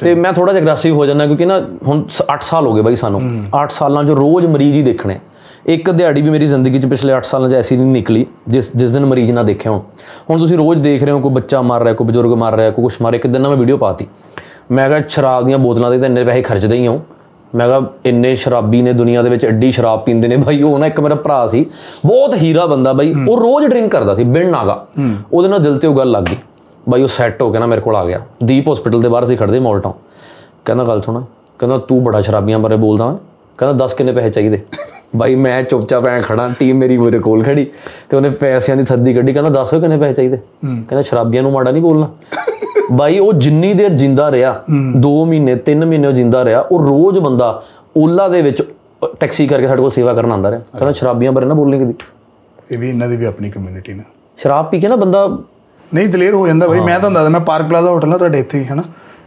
ਤੇ 0.00 0.14
ਮੈਂ 0.14 0.32
ਥੋੜਾ 0.32 0.52
ਜਿਹਾ 0.52 0.62
ਅਗਰੈਸਿਵ 0.64 0.94
ਹੋ 0.94 1.06
ਜਾਂਦਾ 1.06 1.26
ਕਿਉਂਕਿ 1.26 1.46
ਨਾ 1.46 1.60
ਹੁਣ 1.86 2.02
8 2.32 2.42
ਸਾਲ 2.42 2.66
ਹੋ 2.66 2.74
ਗਏ 2.74 2.82
ਬਾਈ 2.82 2.96
ਸਾਨੂੰ। 2.96 3.20
8 3.56 3.70
ਸਾਲਾਂ 3.70 4.04
'ਚ 4.04 4.10
ਰੋਜ਼ 4.10 4.46
ਮਰੀਜ਼ 4.46 4.76
ਹੀ 4.76 4.82
ਦੇਖਣੇ। 4.82 5.18
ਇੱਕ 5.66 5.90
ਦਿਹਾੜੀ 5.90 6.22
ਵੀ 6.22 6.30
ਮੇਰੀ 6.30 6.46
ਜ਼ਿੰਦਗੀ 6.46 6.78
'ਚ 6.78 6.86
ਪਿਛਲੇ 6.86 7.14
8 7.14 7.20
ਸਾਲਾਂ 7.24 7.48
'ਚ 7.48 7.54
ਐਸੀ 7.54 7.76
ਨਹੀਂ 7.76 7.86
ਨਿਕਲੀ 7.86 8.24
ਜਿਸ 8.48 8.70
ਜਿਸ 8.76 8.92
ਦਿਨ 8.92 9.06
ਮਰੀਜ਼ 9.06 9.30
ਨਾ 9.32 9.42
ਦੇਖਿਆ 9.42 9.72
ਹੁਣ। 9.72 9.80
ਹੁਣ 10.30 10.38
ਤੁਸੀਂ 10.38 10.56
ਰੋਜ਼ 10.58 10.80
ਦੇਖ 10.82 11.02
ਰਹੇ 11.02 11.12
ਹੋ 11.12 11.18
ਕੋਈ 11.20 11.30
ਬੱਚਾ 11.30 11.60
ਮਰ 11.62 11.82
ਰਿਹਾ 11.82 11.94
ਕੋਈ 11.94 12.06
ਬਜ਼ੁਰਗ 12.06 12.32
ਮਰ 12.32 12.56
ਰਿਹਾ 12.56 12.70
ਕੋਈ 12.70 12.84
ਕੁਛ 12.84 13.00
ਮਰ 13.02 13.10
ਰਿਹਾ 13.10 13.18
ਇੱਕ 13.18 13.26
ਦਿਨ 13.26 13.42
ਨਾ 13.42 13.48
ਮੈਂ 13.48 13.56
ਵੀਡੀਓ 13.56 13.76
ਪਾਤੀ। 13.76 14.06
ਮੈਂ 14.70 14.88
ਕਿਹਾ 14.88 15.00
ਸ਼ਰਾਬ 15.08 15.44
ਦੀਆਂ 15.46 15.58
ਬੋਤਲਾਂ 15.58 15.90
ਦੇ 15.90 15.98
ਤਾਂ 15.98 16.06
ਇੰਨੇ 16.06 16.24
ਪੈਸੇ 16.24 16.42
ਖਰਚਦੇ 16.42 16.76
ਹੀ 16.76 16.86
ਹਾਂ 16.86 16.98
ਮੈਂ 17.54 17.66
ਕਿਹਾ 17.66 17.80
ਇੰਨੇ 18.06 18.34
ਸ਼ਰਾਬੀ 18.34 18.80
ਨੇ 18.82 18.92
ਦੁਨੀਆ 18.92 19.22
ਦੇ 19.22 19.30
ਵਿੱਚ 19.30 19.44
ਐਡੀ 19.44 19.70
ਸ਼ਰਾਬ 19.70 20.02
ਪੀਂਦੇ 20.04 20.28
ਨੇ 20.28 20.36
ਭਾਈ 20.36 20.62
ਉਹ 20.62 20.78
ਨਾ 20.78 20.86
ਇੱਕ 20.86 21.00
ਮੇਰਾ 21.00 21.14
ਭਰਾ 21.14 21.46
ਸੀ 21.46 21.64
ਬਹੁਤ 22.06 22.34
ਹੀਰਾ 22.34 22.66
ਬੰਦਾ 22.66 22.92
ਬਾਈ 22.92 23.14
ਉਹ 23.28 23.38
ਰੋਜ਼ 23.40 23.66
ਡਰਿੰਕ 23.66 23.90
ਕਰਦਾ 23.92 24.14
ਸੀ 24.14 24.24
ਬਿਨ 24.24 24.50
ਨਾਗਾ। 24.50 24.84
ਉਹਦੇ 25.32 25.48
ਨਾਲ 25.48 25.62
ਦਿਲ 25.62 25.78
ਤੇ 25.78 25.88
ਉਹ 25.88 25.94
ਗੱਲ 25.94 26.10
ਲੱਗ 26.10 26.24
ਗਈ। 26.24 26.36
ਬਾਈ 26.88 27.02
ਉਹ 27.02 27.08
ਸੈੱਟ 27.08 27.42
ਹੋ 27.42 27.50
ਕੇ 27.52 27.58
ਨਾ 27.58 27.66
ਮੇਰੇ 27.66 27.80
ਕੋਲ 27.80 27.96
ਆ 27.96 28.04
ਗਿਆ। 28.04 28.20
ਦੀਪ 28.44 28.68
ਹਸਪੀਟਲ 28.72 29.00
ਦੇ 29.00 29.08
ਬਾਹਰ 29.08 29.24
ਅਸੀਂ 29.24 29.36
ਖੜਦੇ 29.38 29.58
ਮੋਲਟਾਂ 29.60 29.92
ਕਹਿੰਦਾ 30.64 30.84
ਗੱਲ 30.84 31.00
ਸੁਣ 31.02 31.22
ਕਹਿੰਦਾ 31.58 31.78
ਤੂੰ 31.78 32.02
ਬੜਾ 32.04 32.20
ਸ਼ਰਾਬੀਆਂ 32.20 32.58
ਬਾਰੇ 32.58 32.76
ਬੋਲਦਾ 32.76 33.10
ਹੈ 33.12 33.16
ਕਹਿੰਦਾ 33.58 33.84
10 33.84 33.94
ਕਿੰਨੇ 33.96 34.12
ਪੈਸੇ 34.12 34.30
ਚਾਹੀਦੇ? 34.30 34.60
ਬਾਈ 35.16 35.34
ਮੈਂ 35.34 35.62
ਚੁੱਪਚਾਪ 35.62 36.06
ਐ 36.06 36.20
ਖੜਾ 36.20 36.48
ਟੀਮ 36.58 36.78
ਮੇਰੀ 36.78 36.96
ਮੇਰੇ 36.98 37.18
ਕੋਲ 37.18 37.42
ਖੜੀ 37.44 37.64
ਤੇ 38.10 38.16
ਉਹਨੇ 38.16 38.30
ਪੈਸਿਆਂ 38.30 38.76
ਦੀ 38.76 38.84
ਥੱਦੀ 38.84 39.14
ਕੱਢੀ 39.14 39.32
ਕਹਿੰਦਾ 39.32 39.50
ਦੱਸੋ 39.50 39.80
ਕਿੰਨੇ 39.80 39.96
ਪੈਸੇ 39.98 40.14
ਚਾਹੀਦੇ? 40.14 40.36
ਕਹਿੰਦਾ 40.64 41.02
ਸ਼ਰਾਬੀਆਂ 41.02 41.42
ਨੂੰ 41.42 41.52
ਮਾੜਾ 41.52 41.70
ਨਹੀਂ 41.70 41.82
ਬੋਲਣਾ। 41.82 42.08
ਬਾਈ 42.92 43.18
ਉਹ 43.18 43.32
ਜਿੰਨੀ 43.32 43.72
ਦੇਰ 43.74 43.92
ਜਿੰਦਾ 43.92 44.30
ਰਿਹਾ 44.30 44.52
2 45.06 45.10
ਮਹੀਨੇ 45.28 45.56
3 45.64 45.84
ਮਹੀਨੇ 45.86 46.08
ਉਹ 46.08 46.12
ਜਿੰਦਾ 46.12 46.44
ਰਿਹਾ 46.44 46.60
ਉਹ 46.62 46.82
ਰੋਜ਼ 46.82 47.18
ਬੰਦਾ 47.18 47.50
ਓਲਾ 47.96 48.28
ਦੇ 48.28 48.42
ਵਿੱਚ 48.42 48.62
ਟੈਕਸੀ 49.20 49.46
ਕਰਕੇ 49.46 49.66
ਸਾਡੇ 49.68 49.82
ਕੋਲ 49.82 49.90
ਸੇਵਾ 49.90 50.14
ਕਰਨ 50.14 50.32
ਆਉਂਦਾ 50.32 50.50
ਰਿਹਾ। 50.50 50.60
ਕਹਿੰਦਾ 50.60 50.92
ਸ਼ਰਾਬੀਆਂ 50.92 51.32
ਬਾਰੇ 51.32 51.46
ਨਾ 51.46 51.54
ਬੋਲਣੀ 51.54 51.78
ਕਦੀ? 51.80 51.94
ਇਹ 52.70 52.78
ਵੀ 52.78 52.88
ਇਹਨਾਂ 52.88 53.08
ਦੀ 53.08 53.16
ਵੀ 53.16 53.24
ਆਪਣੀ 53.24 53.50
ਕਮਿਊਨਿਟੀ 53.50 53.94
ਨਾ। 53.94 54.02
ਸ਼ਰਾਬ 54.38 54.70
ਪੀ 54.70 54.80
ਕੇ 54.80 54.88
ਨਾ 54.88 54.96
ਬੰਦਾ 54.96 55.26
ਨਹੀਂ 55.92 56.08
ਦਲੇਰ 56.08 56.34
ਹੋ 56.34 56.46
ਜਾਂਦਾ 56.46 56.66
ਭਾਈ 56.68 56.80
ਮੈਂ 56.80 56.98
ਤੁਹਾਨੂੰ 56.98 57.14
ਦੱਸਦਾ 57.14 57.28
ਮੈਂ 57.28 57.40
ਪਾਰਕ 57.40 57.68
ਪਲਾਜ਼ਾ 57.68 57.90
ਹੋਟਲ 57.90 58.08
ਨਾ 58.08 58.16
ਤੁਹਾਡੇ 58.18 58.38
ਇੱਥੇ 58.38 58.58
ਹੀ 58.58 58.64
ਹਨਾ? 58.64 58.82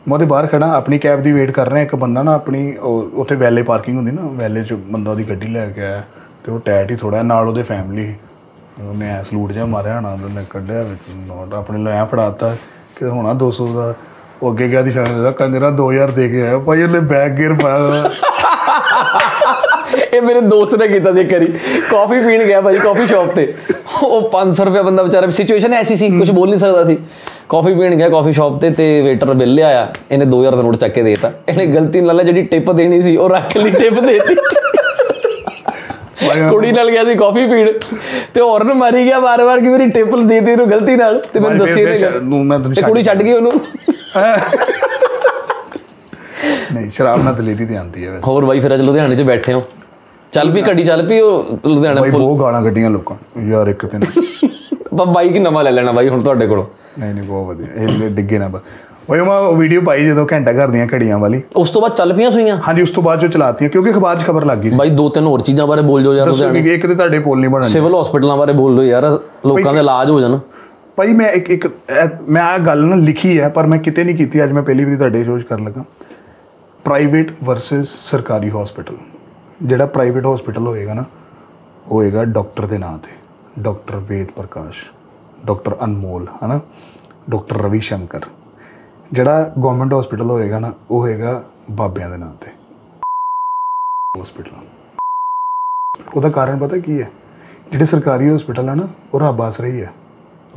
ਮੈਂ 0.07 0.13
ਉਹਦੇ 0.13 0.25
ਬਾਹਰ 0.25 0.47
ਖੜਾ 0.47 0.67
ਆਪਣੀ 0.67 0.99
ਕੈਬ 0.99 1.23
ਦੀ 1.23 1.31
ਵੇਟ 1.31 1.51
ਕਰ 1.51 1.69
ਰਿਹਾ, 1.69 1.83
ਇੱਕ 1.83 1.95
ਬੰਦਾ 1.95 2.23
ਨਾ 2.23 2.33
ਆਪਣੀ, 2.33 2.77
ਉਹ- 2.77 3.15
ਉੱਥੇ 3.15 3.35
ਵੈਲੇ 3.35 3.63
ਪਾਰਕਿੰਗ 3.63 3.97
ਹੁੰਦੀ 3.97 4.11
ਨਾ 4.11 4.21
ਵੈਲੇ 4.25 4.63
'ਚ 4.63 4.73
ਬੰਦਾ 4.73 5.11
ਉਹਦੀ 5.11 5.23
ਗੱਡੀ 5.23 5.47
ਲੈ 5.47 5.67
ਕੇ 5.67 5.81
ਆਇਆ 5.81 6.03
ਤੇ 6.45 6.51
ਉਹ 6.51 6.59
ਟੈਟ 6.59 6.91
ਹੀ 6.91 6.95
ਥੋੜਾ 6.95 7.23
ਨਾਲ 7.23 7.47
ਉਹਦੇ 7.47 7.63
ਫੈਮਿਲੀ 7.63 8.13
ਉਹਨੇ 8.83 9.09
ਐ 9.09 9.23
ਸਲੂਟ 9.23 9.51
ਜਿਹਾ 9.51 9.65
ਮਾਰਿਆ 9.65 9.99
ਹਣਾ 9.99 10.09
ਉਹਨੇ 10.09 10.45
ਕੱਢਿਆ 10.49 10.81
ਵਿੱਚ 10.81 11.01
ਨੋਟ 11.15 11.53
ਆਪਣੇ 11.53 11.83
ਲਈ 11.83 11.91
ਐ 11.91 12.05
ਫੜਾਤਾ 12.05 12.55
ਕਿ 12.95 13.05
ਹੋਣਾ 13.05 13.33
200 13.33 13.67
ਦਾ। 13.67 13.93
ਉਹ 14.43 14.51
ਅੱਗੇ 14.51 14.69
ਗਿਆ 14.69 14.81
ਦੀ 14.81 14.91
ਸ਼ਾਨ 14.91 15.23
ਦਾ 15.23 15.31
ਕੰਜਰਾ 15.31 15.69
2000 15.69 16.11
ਦੇ 16.11 16.29
ਕੇ 16.29 16.41
ਆਇਆ, 16.41 16.59
ਭਾਈ 16.59 16.83
ਉਹਨੇ 16.83 16.99
ਬੈਗ 16.99 17.31
ਗੇਅਰ 17.31 17.53
ਪਾਇਆ 17.53 17.77
ਹੋਇਆ। 17.77 18.09
ਇਹ 20.13 20.21
ਮੇਰੇ 20.21 20.41
ਦੋਸਤ 20.41 20.75
ਨੇ 20.75 20.87
ਕੀਤਾ 20.87 21.13
ਸੀ 21.13 21.23
ਕਰੀ 21.23 21.53
ਕਾਫੀ 21.91 22.19
ਪੀਣ 22.19 22.43
ਗਿਆ 22.43 22.61
ਭਾਜੀ 22.61 22.77
ਕਾਫੀ 22.77 23.07
ਸ਼ਾਪ 23.07 23.27
ਤੇ। 23.27 23.53
ਉਹ 24.03 24.29
500 24.29 24.65
ਰੁਪਏ 24.65 24.81
ਬੰਦਾ 24.81 25.03
ਵਿਚਾਰਾ 25.03 25.29
ਸਿਚੁਏਸ਼ਨ 25.29 25.73
ਐਸੀ 25.73 25.95
ਸੀ 25.95 26.19
ਕੁਝ 26.19 26.31
ਬੋਲ 26.31 26.49
ਨਹੀਂ 26.49 26.59
ਸਕਦਾ 26.59 26.85
ਸੀ। 26.85 26.97
ਕਾਫੀ 27.51 27.73
ਪੀਣ 27.73 27.95
ਗਿਆ 27.95 28.07
ਕਾਫੀ 28.09 28.31
ਸ਼ਾਪ 28.33 28.59
ਤੇ 28.61 28.69
ਤੇ 28.71 28.85
ਵੇਟਰ 29.01 29.33
ਬਿੱਲ 29.33 29.53
ਲਿਆਇਆ 29.53 29.87
ਇਹਨੇ 30.11 30.25
2000 30.25 30.55
ਦਾ 30.55 30.61
ਨੋਟ 30.61 30.75
ਚੱਕ 30.75 30.93
ਕੇ 30.93 31.01
ਦੇਤਾ। 31.03 31.31
ਇਹਨੇ 31.49 31.65
ਗਲਤੀ 31.67 32.01
ਨਾਲ 32.01 32.23
ਜਿਹੜੀ 32.23 32.43
ਟਿਪ 32.51 32.71
ਦੇਣੀ 32.71 33.01
ਸੀ 33.01 33.15
ਉਹ 33.17 33.29
ਰੱਖ 33.29 33.57
ਲਈ 33.57 33.71
ਟਿਪ 33.71 33.99
ਦੇਤੀ। 33.99 34.35
ਕੁੜੀ 36.49 36.71
ਨਾਲ 36.71 36.89
ਗਿਆ 36.91 37.03
ਸੀ 37.05 37.15
ਕਾਫੀ 37.15 37.45
ਪੀਣ 37.47 37.71
ਤੇ 38.33 38.41
ਹੋਰ 38.41 38.63
ਮਾਰੀ 38.73 39.03
ਗਿਆ 39.05 39.19
ਵਾਰ-ਵਾਰ 39.19 39.59
ਕਿ 39.61 39.69
ਮੇਰੀ 39.69 39.89
ਟਿਪ 39.91 40.15
ਦੇਤੀ 40.15 40.51
ਇਹਨੂੰ 40.51 40.69
ਗਲਤੀ 40.71 40.95
ਨਾਲ 40.95 41.21
ਤੇ 41.33 41.39
ਮੈਨੂੰ 41.39 41.57
ਦੱਸੀ 41.65 41.83
ਨੂੰ 41.83 42.47
ਤੈਨੂੰ 42.49 42.73
ਤੇ 42.73 42.81
ਕੁੜੀ 42.81 43.03
ਛੱਡ 43.03 43.23
ਗਈ 43.23 43.33
ਉਹਨੂੰ। 43.33 43.51
ਨਹੀਂ 46.73 46.89
ਸ਼ਰਾਬ 46.89 47.23
ਨਾਲ 47.23 47.33
ਦਲੇਰੀ 47.35 47.65
ਤੇ 47.65 47.77
ਆਉਂਦੀ 47.77 48.05
ਹੈ 48.05 48.11
ਵੈਸੇ। 48.11 48.21
ਹੋਰ 48.27 48.45
ਬਾਈ 48.45 48.59
ਫਿਰ 48.59 48.73
ਅੱਜ 48.73 48.81
ਲੁਧਿਆਣੇ 48.81 49.15
'ਚ 49.15 49.21
ਬੈਠੇ 49.31 49.53
ਹਾਂ। 49.53 49.61
ਚੱਲ 50.33 50.51
ਵੀ 50.51 50.61
ਘੜੀ 50.67 50.83
ਚੱਲ 50.83 51.05
ਪਈ 51.07 51.19
ਉਹ 51.19 51.57
ਲੁਧਿਆਣਾ 51.65 52.01
ਭਾਈ 52.01 52.09
ਬਹੁਤ 52.11 52.39
ਗਾਲਾਂ 52.41 52.61
ਕੱਢੀਆਂ 52.63 52.89
ਲੋਕਾਂ 52.89 53.15
ਨੇ। 53.37 53.49
ਯਾਰ 53.51 53.67
ਇੱਕ 53.67 53.85
ਦਿਨ। 53.85 54.03
ਬਾਈਕ 54.95 55.37
ਨਵਾਂ 55.37 55.63
ਲੈ 55.63 55.71
ਲੈਣਾ 55.71 55.91
ਬਾਈ 55.91 56.09
ਹੁਣ 56.09 56.21
ਤੁਹਾਡੇ 56.23 56.47
ਕੋਲੋਂ? 56.47 56.65
ਨਹੀਂ 56.99 57.13
ਨਹੀਂ 57.13 57.23
ਬਹੁਤ 57.23 57.47
ਵਧੀਆ। 57.47 57.67
ਇਹ 57.83 58.09
ਡਿੱਗੇ 58.15 58.39
ਨਾ 58.39 58.47
ਬਸ। 58.47 58.61
ਉਹ 59.09 59.25
ਮੈਂ 59.25 59.39
ਵੀਡੀਓ 59.57 59.81
ਪਾਈ 59.81 60.05
ਜਦੋਂ 60.05 60.25
ਘੰਟਾ 60.31 60.51
ਘਰ 60.53 60.67
ਦੀਆਂ 60.67 60.87
ਘੜੀਆਂ 60.93 61.17
ਵਾਲੀ। 61.19 61.41
ਉਸ 61.55 61.69
ਤੋਂ 61.69 61.81
ਬਾਅਦ 61.81 61.95
ਚੱਲ 61.95 62.13
ਪਈਆਂ 62.13 62.31
ਸੂਈਆਂ? 62.31 62.57
ਹਾਂਜੀ 62.67 62.81
ਉਸ 62.81 62.89
ਤੋਂ 62.89 63.03
ਬਾਅਦ 63.03 63.19
ਜੋ 63.19 63.27
ਚਲਾਤੀਆਂ 63.27 63.69
ਕਿਉਂਕਿ 63.69 63.91
ਅਖਬਾਰ 63.91 64.17
'ਚ 64.17 64.23
ਖਬਰ 64.25 64.45
ਲੱਗ 64.45 64.57
ਗਈ 64.57 64.69
ਸੀ। 64.69 64.75
ਬਾਈ 64.77 64.89
ਦੋ 64.89 65.07
ਤਿੰਨ 65.09 65.25
ਹੋਰ 65.27 65.41
ਚੀਜ਼ਾਂ 65.41 65.67
ਬਾਰੇ 65.67 65.81
ਬੋਲ 65.81 66.03
ਜੋ 66.03 66.13
ਯਾਰ 66.13 66.27
ਦੱਸੋ 66.27 66.49
ਕਿ 66.53 66.73
ਇੱਕ 66.73 66.85
ਤੇ 66.87 66.95
ਤੁਹਾਡੇ 66.95 67.19
ਪੋਲ 67.19 67.39
ਨਹੀਂ 67.39 67.49
ਬਣਨ 67.49 67.67
ਸਿਵਲ 67.67 67.95
ਹਸਪੀਟਲਾਂ 68.01 68.37
ਬਾਰੇ 68.37 68.53
ਬੋਲ 68.53 68.75
ਲਓ 68.75 68.83
ਯਾਰ 68.83 69.09
ਲੋਕਾਂ 69.47 69.73
ਦੇ 69.73 69.79
ਇਲਾਜ 69.79 70.09
ਹੋ 70.09 70.19
ਜਾਣ। 70.21 70.37
ਭਾਈ 70.97 71.13
ਮੈਂ 71.13 71.29
ਇੱਕ 71.31 71.49
ਇੱਕ 71.49 71.67
ਮੈਂ 72.29 72.41
ਆ 72.43 72.57
ਗੱਲ 72.57 72.85
ਨਾ 72.85 72.95
ਲਿਖੀ 72.95 73.39
ਹੈ 73.39 73.49
ਪਰ 73.49 73.67
ਮੈਂ 73.67 73.79
ਕਿਤੇ 73.79 74.03
ਨਹੀਂ 74.03 74.15
ਕੀਤੀ 74.15 74.43
ਅੱਜ 74.43 74.51
ਮੈਂ 74.51 74.63
ਪਹਿਲੀ 74.63 74.85
ਵਾਰੀ 74.85 74.97
ਤੁਹਾਡੇ 74.97 75.23
ਸ਼ੋਅ 75.23 75.39
'ਚ 75.39 75.43
ਕਰਨ 75.43 75.63
ਲੱਗਾ। 75.65 75.83
ਪ੍ਰਾਈਵੇਟ 76.85 77.31
ਵਰਸਸ 77.43 77.87
ਸਰਕਾਰੀ 78.01 78.49
ਹਸਪੀਟਲ 78.51 78.95
ਜਿਹੜਾ 79.63 79.85
ਪ੍ਰਾਈਵੇਟ 79.85 80.25
ਹਸਪੀਟਲ 80.25 80.67
ਹੋਏਗਾ 80.67 80.93
ਨਾ 80.93 81.03
ਹੋਏਗਾ 81.91 82.23
ਡਾਕਟਰ 82.25 82.65
ਦੇ 82.65 82.77
ਨਾਂ 82.77 82.97
ਤੇ। 82.97 83.61
ਡਾਕਟਰ 83.61 83.95
ਵੇਦ 84.09 84.31
ਪ੍ਰਕਾਸ਼। 84.35 84.83
ਡਾਕਟਰ 85.45 85.75
ਅਨਮੋਲ 85.83 86.27
ਹਨਾ? 86.45 86.59
ਡਾਕਟਰ 87.29 87.55
ਰਵੀ 87.55 87.79
ਸ਼ੰਕਰ। 87.79 88.21
ਜਿਹੜਾ 89.11 89.53
ਗਵਰਨਮੈਂਟ 89.59 89.93
ਹਸਪੀਟਲ 89.93 90.29
ਹੋਏਗਾ 90.31 90.59
ਨਾ 90.59 90.73
ਉਹ 90.91 90.99
ਹੋਏਗਾ 90.99 91.43
ਬਾਬਿਆਂ 91.71 92.09
ਦੇ 92.09 92.17
ਨਾਂ 92.17 92.33
ਤੇ। 92.41 92.51
ਹਸਪੀਟਲ 94.21 94.51
ਉਹਦਾ 96.15 96.29
ਕਾਰਨ 96.29 96.59
ਪਤਾ 96.59 96.77
ਕੀ 96.77 97.01
ਹੈ? 97.01 97.09
ਜਿਹੜੇ 97.71 97.85
ਸਰਕਾਰੀ 97.85 98.35
ਹਸਪੀਟਲ 98.35 98.69
ਆ 98.69 98.75
ਨਾ 98.75 98.87
ਉਹ 99.13 99.19
ਰੱਬ 99.19 99.41
ਆਸਰੇ 99.41 99.71
ਹੀ 99.71 99.81
ਹੈ। 99.81 99.91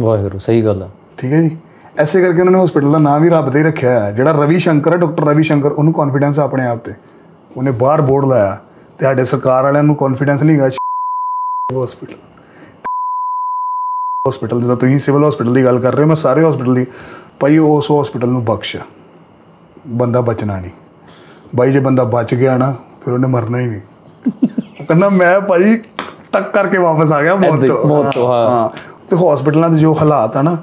ਵਾਹਿਗੁਰੂ 0.00 0.38
ਸਹੀ 0.38 0.64
ਗੱਲ 0.64 0.82
ਆ। 0.82 0.90
ਠੀਕ 1.18 1.32
ਹੈ 1.32 1.40
ਜੀ? 1.42 1.56
ਐਸੇ 1.98 2.22
ਕਰਕੇ 2.22 2.40
ਉਹਨਾਂ 2.40 2.52
ਨੇ 2.52 2.64
ਹਸਪੀਟਲ 2.64 2.92
ਦਾ 2.92 2.98
ਨਾਮ 2.98 3.22
ਵੀ 3.22 3.28
ਰੱਬ 3.28 3.50
ਦਾ 3.50 3.58
ਹੀ 3.58 3.64
ਰੱਖਿਆ 3.64 4.00
ਹੈ 4.00 4.12
ਜਿਹੜਾ 4.12 4.32
ਰਵੀ 4.32 4.58
ਸ਼ੰਕਰ 4.58 4.92
ਹੈ 4.92 4.96
ਡਾਕਟਰ 4.96 5.24
ਰਵੀ 5.24 5.42
ਸ਼ੰਕਰ 5.42 5.72
ਉਹਨੂੰ 5.72 5.92
ਕੌਨਫੀਡੈਂਸ 5.92 6.38
ਆਪਣੇ 6.38 6.66
ਆਪ 6.66 6.78
ਤੇ। 6.78 6.92
ਉਹਨੇ 7.56 7.70
ਬਾਹਰ 7.70 8.00
ਬੋਰਡ 8.02 8.24
ਲਾਇਆ 8.24 8.54
ਤੇ 8.98 9.04
ਸਾਡੇ 9.04 9.24
ਸਰਕਾਰ 9.24 9.64
ਵਾਲਿਆਂ 9.64 9.84
ਨੂੰ 9.84 9.96
ਕੌਨਫੀਡੈਂਸ 9.96 10.42
ਨਹੀਂ 10.42 10.60
ਹੈਗਾ। 10.60 11.84
ਹਸਪੀਟਲ 11.84 12.16
ਹਸਪੀਟਲ 14.24 14.60
ਜਦੋਂ 14.60 14.76
ਤੁਸੀਂ 14.76 14.98
ਸਿਵਲ 14.98 15.24
ਹਸਪੀਟਲ 15.28 15.54
ਦੀ 15.54 15.64
ਗੱਲ 15.64 15.78
ਕਰ 15.78 15.94
ਰਹੇ 15.94 16.02
ਹੋ 16.02 16.08
ਮੈਂ 16.08 16.14
ਸਾਰੇ 16.16 16.42
ਹਸਪੀਟਲ 16.44 16.74
ਦੀ। 16.74 16.84
ਭਾਈ 17.40 17.58
ਉਸ 17.58 17.90
ਹਸਪੀਟਲ 17.90 18.28
ਨੂੰ 18.28 18.44
ਬਖਸ਼। 18.44 18.76
ਬੰਦਾ 19.92 20.20
ਬਚਣਾ 20.20 20.58
ਨਹੀਂ। 20.60 20.70
ਬਾਈ 21.54 21.72
ਜੇ 21.72 21.80
ਬੰਦਾ 21.80 22.04
ਬਚ 22.04 22.34
ਗਿਆ 22.34 22.56
ਨਾ 22.58 22.70
ਫਿਰ 23.04 23.12
ਉਹਨੇ 23.14 23.26
ਮਰਨਾ 23.28 23.58
ਹੀ 23.58 23.66
ਨਹੀਂ। 23.66 23.80
ਕਹਿੰਦਾ 24.78 25.08
ਮੈਂ 25.08 25.40
ਭਾਈ 25.40 25.76
ਤੱਕ 26.32 26.50
ਕਰਕੇ 26.52 26.78
ਵਾਪਸ 26.78 27.12
ਆ 27.12 27.22
ਗਿਆ 27.22 27.34
ਮੌਤ 27.34 27.62
ਹੀ, 27.64 27.68
ਮੌਤ 27.86 28.14
ਤੋਂ, 28.14 28.26
ਹਾਂ। 28.28 28.68
ਤੇ 29.10 29.16
ਹਸਪੀਟਲਾਂ 29.16 29.70
ਦੇ 29.70 29.78
ਜੋ 29.78 29.94
ਹਾਲਾਤ 29.94 30.36
ਆ 30.36 30.42
ਨਾ 30.42 30.56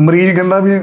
ਮਰੀਜ਼ 0.00 0.34
ਕਹਿੰਦਾ 0.34 0.58
ਵੀ 0.60 0.78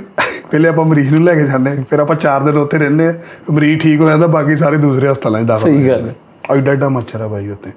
ਪਹਿਲੇ 0.52 0.70
ਆਪਾਂ 0.70 0.86
ਮਰੀਜ਼ 0.86 1.14
ਨੂੰ 1.14 1.24
ਲੈ 1.24 1.36
ਕੇ 1.36 1.44
ਜਾਂਦੇ 1.44 1.76
ਫਿਰ 1.90 2.00
ਆਪਾਂ 2.00 2.16
4 2.18 2.44
ਦਿਨ 2.46 2.58
ਉੱਥੇ 2.58 2.78
ਰਹਿੰਦੇ 2.78 3.08
ਆ 3.08 3.14
ਮਰੀਜ਼ 3.52 3.80
ਠੀਕ 3.82 4.02
ਹੋ 4.02 4.10
ਜਾਂਦਾ 4.10 4.28
ਬਾਕੀ 4.28 4.56
ਸਾਰੇ 4.56 4.78
ਦੂਸਰੇ 4.78 5.12
ਹਸਪਤਾਲਾਂ 5.12 5.42
'ਚ 5.42 5.46
ਦਾਖਲ 5.46 5.64
ਸਹੀ 5.64 5.88
ਗੱਲ 5.88 6.08
ਹੈ। 6.08 6.16
ਐਡਾ 6.52 6.72
ਐਡਾ 6.72 6.90
ਮੱਛਰ 6.90 7.22
ਆ 7.22 7.28
ਬਾਈ 7.28 7.50
ਉੱਤੇ 7.50 7.72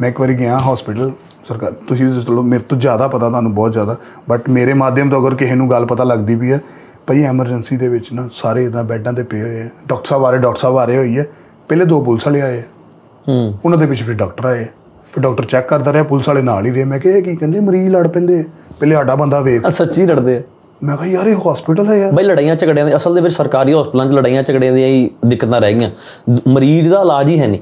ਮੈਂ 0.00 0.08
ਇੱਕ 0.08 0.20
ਵਾਰੀ 0.20 0.34
ਗਿਆ 0.34 0.58
ਹਸਪੀਟਲ 0.72 1.10
ਸਰਕਾਰ 1.48 1.72
ਤੁਸੀਂ 1.72 2.12
ਤਾਂ 2.12 2.22
ਚਲੋ 2.22 2.42
ਮੇਰੇ 2.42 2.62
ਤੋਂ 2.68 2.78
ਜ਼ਿਆਦਾ 2.78 3.08
ਪਤਾ 3.08 3.28
ਤੁਹਾਨੂੰ 3.28 3.54
ਬਹੁਤ 3.54 3.72
ਜ਼ਿਆਦਾ 3.72 3.96
ਬਟ 4.30 4.48
ਮੇਰੇ 4.48 4.74
ਮਾਧਿਅਮ 4.74 5.10
ਤੋਂ 5.10 5.20
ਅਗਰ 5.20 5.36
ਕਿਸੇ 5.36 5.54
ਨੂੰ 5.54 5.70
ਗੱਲ 5.70 5.86
ਪਤਾ 5.86 6.04
ਲੱਗਦੀ 6.04 6.34
ਵੀ 6.34 6.52
ਹੈ 6.52 6.60
ਭਾਈ 7.06 7.22
ਐਮਰਜੈਂਸੀ 7.22 7.76
ਦੇ 7.76 7.88
ਵਿੱਚ 7.88 8.12
ਨਾ 8.12 8.28
ਸਾਰੇ 8.34 8.64
ਇਦਾਂ 8.64 8.84
ਬੈੱਡਾਂ 8.84 9.12
ਤੇ 9.12 9.22
ਪਏ 9.22 9.42
ਹੋਏ 9.42 9.62
ਆ 9.62 9.68
ਡਾਕਟਰ 9.88 10.06
ਸਾਹਿਬ 10.06 10.24
ਆ 10.24 10.30
ਰਹੇ 10.30 10.38
ਡਾਕਟਰ 10.38 10.58
ਸਾਹਿਬ 10.60 10.76
ਆ 10.76 10.84
ਰਹੇ 10.84 10.96
ਹੋਈ 10.96 11.18
ਹੈ 11.18 11.26
ਪਹਿਲੇ 11.68 11.84
ਦੋ 11.84 12.00
ਪੁਲਿਸ 12.00 12.26
ਵਾਲੇ 12.26 12.40
ਆਏ। 12.40 12.62
ਹੂੰ। 13.28 13.54
ਉਹਨਾਂ 13.64 13.78
ਦੇ 13.78 13.86
ਪਿੱਛੇ 13.86 14.04
ਫਿਰ 14.04 14.14
ਡਾਕਟਰ 14.14 14.44
ਆਏ। 14.44 14.64
ਫਿਰ 15.12 15.20
ਡਾਕਟਰ 15.20 15.44
ਚੈੱਕ 15.44 15.68
ਕਰਦਾ 15.68 15.92
ਰਿਹਾ 15.92 16.02
ਪੁਲਿਸ 16.02 16.28
ਵਾਲੇ 16.28 16.42
ਨਾਲ 16.42 16.66
ਹੀ 16.66 16.70
ਰਹੇ। 16.70 16.84
ਮੈਂ 16.84 16.98
ਕਿਹਾ 16.98 17.16
ਇਹ 17.16 17.22
ਕੀ 17.22 17.36
ਕਹਿੰਦੇ 17.36 17.60
ਮਰੀਜ਼ 17.60 17.94
ਲੜ 17.94 18.08
ਪੈਂਦੇ। 18.08 18.44
ਪਹਿਲੇ 18.80 18.94
ਸਾਡਾ 18.94 19.14
ਬੰਦਾ 19.14 19.40
ਵੇਖ। 19.40 19.66
ਸੱਚੀ 19.66 20.06
ਲੜਦੇ 20.06 20.36
ਆ। 20.36 20.42
ਮੈਂ 20.82 20.96
ਕਿਹਾ 20.96 21.08
ਯਾਰ 21.08 21.26
ਇਹ 21.26 21.36
ਹਸਪੀਟਲ 21.36 21.88
ਹੈ 21.88 21.96
ਯਾਰ। 21.96 22.12
ਬਈ 22.12 22.24
ਲੜਾਈਆਂ 22.24 22.56
ਝਗੜਿਆਂ 22.56 22.86
ਦੇ 22.86 22.96
ਅਸਲ 22.96 23.14
ਦੇ 23.14 23.20
ਵਿੱਚ 23.20 23.34
ਸਰਕਾਰੀ 23.34 23.72
ਹਸਪਤਾਲਾਂ 23.72 24.08
'ਚ 24.08 24.12
ਲੜਾਈਆਂ 24.12 24.42
ਝਗੜਿਆਂ 24.42 24.72
ਦੀਆਂ 24.72 24.88
ਹੀ 24.88 25.10
ਦਿੱਕਤਾਂ 25.26 25.60
ਰਹਿ 25.60 25.74
ਗਈਆਂ। 25.74 25.90
ਮਰੀਜ਼ 26.48 26.88
ਦਾ 26.88 27.00
ਇਲਾਜ 27.00 27.28
ਹੀ 27.28 27.40
ਹੈ 27.40 27.46
ਨਹੀਂ। 27.46 27.60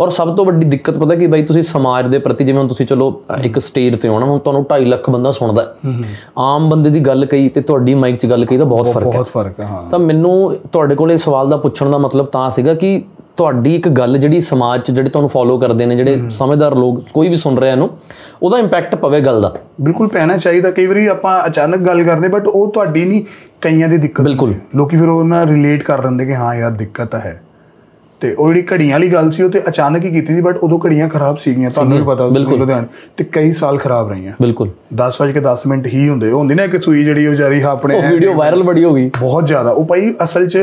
ਔਰ 0.00 0.10
ਸਭ 0.10 0.36
ਤੋਂ 0.36 0.44
ਵੱਡੀ 0.44 0.66
ਦਿੱਕਤ 0.66 0.98
ਪਤਾ 0.98 1.14
ਕੀ 1.14 1.26
ਬਈ 1.26 1.42
ਤੁਸੀਂ 1.42 1.62
ਸਮਾਜ 1.62 2.08
ਦੇ 2.08 2.18
ਪ੍ਰਤੀ 2.18 2.44
ਜਿਵੇਂ 2.44 2.60
ਹੁਣ 2.60 2.68
ਤੁਸੀਂ 2.68 2.86
ਚਲੋ 2.86 3.22
ਇੱਕ 3.42 3.58
ਸਟੇਜ 3.58 3.96
ਤੇ 3.96 4.08
ਹੋਣਾ 4.08 4.26
ਹੁਣ 4.26 4.38
ਤੁਹਾਨੂੰ 4.38 4.62
2.5 4.64 4.84
ਲੱਖ 4.88 5.10
ਬੰਦਾ 5.10 5.30
ਸੁਣਦਾ 5.30 5.62
ਹੈ। 5.62 5.92
ਆਮ 6.38 6.68
ਬੰਦੇ 6.70 6.90
ਦੀ 6.90 7.00
ਗੱਲ 7.00 7.26
ਕਹੀ 7.26 7.48
ਤੇ 7.48 7.60
ਤੁਹਾਡੀ 7.60 7.94
ਮਾਈਕ 7.94 8.16
'ਚ 8.16 8.26
ਗੱਲ 8.26 8.44
ਕਹੀ 8.44 8.58
ਤਾਂ 8.58 8.66
ਬਹੁਤ 8.66 8.88
ਫ਼ਰਕ 8.92 9.06
ਹੈ। 9.06 9.10
ਬਹੁਤ 9.12 9.28
ਫ਼ਰਕ 9.28 9.60
ਹੈ 9.60 9.64
ਹਾਂ। 9.64 9.90
ਤਾਂ 9.90 9.98
ਮੈਨੂੰ 9.98 10.56
ਤੁਹਾਡੇ 10.72 10.94
ਕੋਲ 10.94 11.12
ਇਹ 11.12 11.18
ਸਵਾਲ 11.18 11.48
ਦਾ 11.48 11.56
ਪੁੱਛਣ 11.56 11.90
ਦਾ 11.90 11.98
ਮਤਲਬ 11.98 12.26
ਤਾਂ 12.26 12.50
ਸੀਗਾ 12.50 12.74
ਕਿ 12.74 13.02
ਤੁਹਾਡੀ 13.36 13.74
ਇੱਕ 13.74 13.88
ਗੱਲ 13.88 14.18
ਜਿਹੜੀ 14.18 14.40
ਸਮਾਜ 14.40 14.80
'ਚ 14.80 14.90
ਜਿਹੜੇ 14.90 15.10
ਤੁਹਾਨੂੰ 15.10 15.30
ਫੋਲੋ 15.30 15.58
ਕਰਦੇ 15.58 15.86
ਨੇ 15.86 15.96
ਜਿਹੜੇ 15.96 16.22
ਸਮਝਦਾਰ 16.30 16.74
ਲੋਕ 16.74 17.02
ਕੋਈ 17.14 17.28
ਵੀ 17.28 17.34
ਸੁਣ 17.34 17.58
ਰਿਹਾ 17.58 17.72
ਇਹਨੂੰ 17.72 17.90
ਉਹਦਾ 18.42 18.58
ਇੰਪੈਕਟ 18.58 18.94
ਪਵੇ 18.94 19.20
ਗੱਲ 19.20 19.40
ਦਾ। 19.40 19.54
ਬਿਲਕੁਲ 19.80 20.08
ਪੈਣਾ 20.08 20.36
ਚਾਹੀਦਾ 20.36 20.70
ਕਈ 20.70 20.86
ਵਾਰੀ 20.86 21.06
ਆਪਾਂ 21.06 21.46
ਅਚਾਨਕ 21.46 21.80
ਗੱਲ 21.80 22.02
ਕਰਦੇ 22.02 22.28
ਬਟ 22.28 22.48
ਉਹ 22.48 22.72
ਤੁਹਾਡੀ 22.72 23.04
ਨਹੀਂ 23.04 23.22
ਕਈਆਂ 23.60 23.88
ਦੀ 23.88 23.96
ਦਿੱਕਤ 23.96 24.22
ਬਿਲਕੁਲ। 24.22 24.54
ਲੋਕੀ 24.76 24.96
ਫਿਰ 24.96 25.08
ਉਹ 25.08 25.24
ਨਾਲ 25.24 25.48
ਰਿਲੇਟ 25.48 25.82
ਕਰ 25.82 26.02
ਲੈਂਦੇ 26.04 26.26
ਕਿ 26.26 26.34
ਹਾਂ 26.34 26.54
ਯਾਰ 26.54 26.70
ਦਿੱਕਤ 26.70 27.14
ਹੈ। 27.14 27.42
ਤੇ 28.20 28.32
ਉਹ 28.32 28.48
ਜਿਹੜੀ 28.48 28.66
ਘੜੀਆਂ 28.72 28.92
ਵਾਲੀ 28.92 29.08
ਗੱਲ 29.08 29.30
ਸੀ 29.30 29.42
ਉਹ 29.42 29.50
ਤੇ 29.50 29.60
ਅਚਾਨਕ 29.68 30.04
ਹੀ 30.04 30.10
ਕੀਤੀ 30.10 30.34
ਸੀ 30.34 30.40
ਬਟ 30.40 30.56
ਉਦੋਂ 30.56 30.78
ਘੜੀਆਂ 30.86 31.08
ਖਰਾਬ 31.08 31.36
ਸੀਗੀਆਂ 31.36 31.70
ਤੁਹਾਨੂੰ 31.70 31.98
ਵੀ 31.98 32.04
ਪਤਾ 32.04 32.28
ਤੁਸੀਂ 32.28 32.58
ਲੁਧਿਆਣੇ 32.58 32.86
ਤੇ 33.16 33.24
ਕਈ 33.32 33.52
ਸਾਲ 33.52 33.78
ਖਰਾਬ 33.78 34.10
ਰਹੀਆਂ। 34.10 34.32
ਬਿਲਕੁਲ। 34.42 34.70
10 34.94 35.20
ਵਜੇ 35.22 35.32
ਕੇ 35.32 35.40
10 35.40 35.66
ਮਿੰਟ 35.66 35.86
ਹੀ 35.86 36.08
ਹੁੰਦੇ 36.08 36.30
ਉਹ 36.30 36.38
ਹੁੰਦੀ 36.38 36.54
ਨਾ 36.54 36.62
ਇੱਕ 36.62 36.82
ਸੂਈ 36.82 37.04
ਜਿਹੜੀ 37.04 37.26
ਉਹ 37.26 37.34
ਜਾਰੀ 37.34 37.62
ਆਪਣੇ 37.62 37.96
ਉਹ 37.96 38.02
ਵੀਡੀਓ 38.02 38.34
ਵਾਇਰਲ 38.34 38.62
ਬੜੀ 38.62 38.84
ਹੋ 38.84 38.94
ਗਈ। 38.94 39.10
ਬਹੁਤ 39.20 39.46
ਜ਼ਿਆਦਾ। 39.46 39.70
ਉਹ 39.70 39.84
ਭਾਈ 39.84 40.14
ਅਸਲ 40.24 40.48
'ਚ 40.48 40.58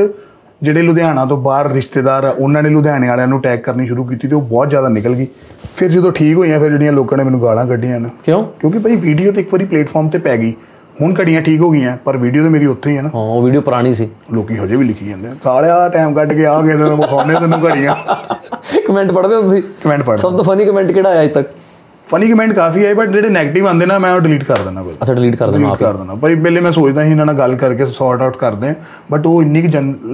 ਜਿਹੜੇ 0.64 0.82
ਲੁਧਿਆਣਾ 0.82 1.26
ਤੋਂ 1.26 1.38
ਬਾਹਰ 1.38 1.72
ਰਿਸ਼ਤੇਦਾਰ 1.72 2.24
ਆ 2.24 2.36
ਉਹਨਾਂ 2.40 2.64
ਨੇ 2.64 2.70
ਲੁਧਿਆਣੇ 2.70 3.08
ਵਾਲਿਆਂ 3.08 3.28
ਨੂੰ 3.28 3.40
ਅਟੈਕ 3.40 3.64
ਕਰਨੀ 3.64 3.86
ਸ਼ੁਰੂ 3.86 4.04
ਕੀਤੀ 4.04 4.28
ਤੇ 4.28 4.36
ਉਹ 4.36 4.42
ਬਹੁਤ 4.42 4.70
ਜ਼ਿਆਦਾ 4.70 4.90
ਨਿਕਲ 4.90 5.16
ਗਈ। 5.16 5.28
ਫਿਰ 5.76 5.90
ਜਦੋਂ 5.90 6.12
ਠੀਕ 6.12 6.38
ਹੋਈਆਂ 6.38 6.60
ਫਿਰ 6.60 6.72
ਜਿਹੜੀਆਂ 6.72 6.94
ਲੋਕਾਂ 6.94 7.18
ਨੇ 7.18 7.24
ਮੈਨੂੰ 7.24 7.42
ਗਾਲਾਂ 7.42 7.66
ਕੱਢੀਆਂ 7.66 8.00
ਨੇ। 8.00 8.10
ਕਿਉਂ? 8.26 8.44
ਕਿਉਂਕਿ 8.60 8.80
ਭਾਈ 8.80 8.96
ਵੀਡੀਓ 8.96 9.32
ਤੇ 9.32 9.42
ਇੱਕ 9.42 9.50
ਵਾਰੀ 9.54 9.66
ਪਲੇਟਫਾਰਮ 9.66 10.10
ਤੇ 10.10 10.18
ਪੈ 10.18 10.38
ਗਈ। 10.38 10.54
ਹੁਣ 11.02 11.14
ਘੜੀਆਂ 11.20 11.42
ਠੀਕ 11.42 11.62
ਹੋ 11.62 11.70
ਗਈਆਂ 11.72 11.96
ਪਰ 12.06 12.18
ਵੀਡੀਓ 12.18 12.44
ਤੇ 12.44 12.50
ਮੇਰੀ 12.50 12.66
ਉੱਥੇ 12.66 12.90
ਹੀ 12.92 12.98
ਹੈ 12.98 13.02
ਨਾ। 13.02 13.10
ਹਾਂ 13.16 13.22
ਉਹ 13.22 13.42
ਵੀਡੀਓ 13.44 13.62
ਪੁਰਾਣੀ 13.62 13.94
ਸੀ। 13.94 14.08
ਲੋਕੀ 14.34 14.58
ਹਜੇ 14.58 14.76
ਵੀ 14.76 14.86
ਲਿਖੀ 14.86 15.08
ਜਾਂਦੇ 15.10 15.28
ਆ। 15.28 15.36
ਸਾਲਿਆ 15.44 15.88
ਟਾਈਮ 15.90 16.14
ਕੱਢ 16.14 16.34
ਕੇ 16.34 16.46
ਆ 16.46 16.62
ਗਏ 16.62 16.78
ਤੈਨੂੰ 16.78 16.98
ਵਿਖਾਉਣੇ 16.98 17.34
ਤੈਨੂੰ 17.34 17.60
ਘੜੀਆਂ। 17.66 17.96
ਕਮੈਂਟ 18.88 19.12
ਪੜ੍ਹਦੇ 19.12 19.36
ਹੋ 19.36 19.42
ਤੁਸੀਂ? 19.42 19.62
ਕਮੈਂਟ 19.84 20.04
ਪੜ੍ਹ 20.04 20.18
ਸਭ 20.18 20.36
ਤੋਂ 20.38 20.44
ਫਨੀ 20.46 20.66
ਕਮੈਂਟ 20.66 20.92
ਕਿਹੜਾ 20.92 21.10
ਆਇਆ 21.10 21.22
ਅਜੇ 21.24 21.30
ਤੱਕ? 21.34 21.48
ਫਨੀ 22.10 22.28
ਕਮੈਂਟ 22.30 22.52
ਕਾਫੀ 22.54 22.84
ਆਏ 22.86 22.94
ਬਟ 22.94 23.10
ਜਿਹੜੇ 23.10 23.28
네ਗੇਟਿਵ 23.30 23.68
ਆਉਂਦੇ 23.68 23.86
ਨਾ 23.86 23.98
ਮੈਂ 24.00 24.12
ਉਹ 24.16 24.20
ਡਿਲੀਟ 24.22 24.44
ਕਰ 24.44 24.58
ਦਿੰਦਾ 24.64 24.82
ਬਸ। 24.84 24.96
ਅੱਛਾ 25.04 25.14
ਡਿਲੀਟ 25.14 25.36
ਕਰ 25.36 25.52
ਦੇਣਾ 25.52 25.68
ਡਿਲੀਟ 25.68 25.80
ਕਰ 25.80 25.94
ਦਿੰਦਾ। 25.98 26.16
ਭਾਈ 26.16 26.36
ਪਹਿਲੇ 26.36 26.62
ਮੈਂ 26.62 26.72
ਸੋਚਦਾ 26.72 27.04
ਸੀ 27.04 27.12
ਇਹਨਾਂ 27.12 27.26
ਨਾਲ 27.26 27.36
ਗੱਲ 27.36 27.56
ਕਰਕੇ 27.56 27.86
ਸੌਰਟ 27.86 28.22
ਆਊਟ 28.22 28.38
ਕਰਦੇ 28.38 28.74
ਬਟ 29.12 29.26
ਉਹ 29.28 29.42
ਇੰਨੀ 29.42 29.62
ਕਿ 29.62 29.68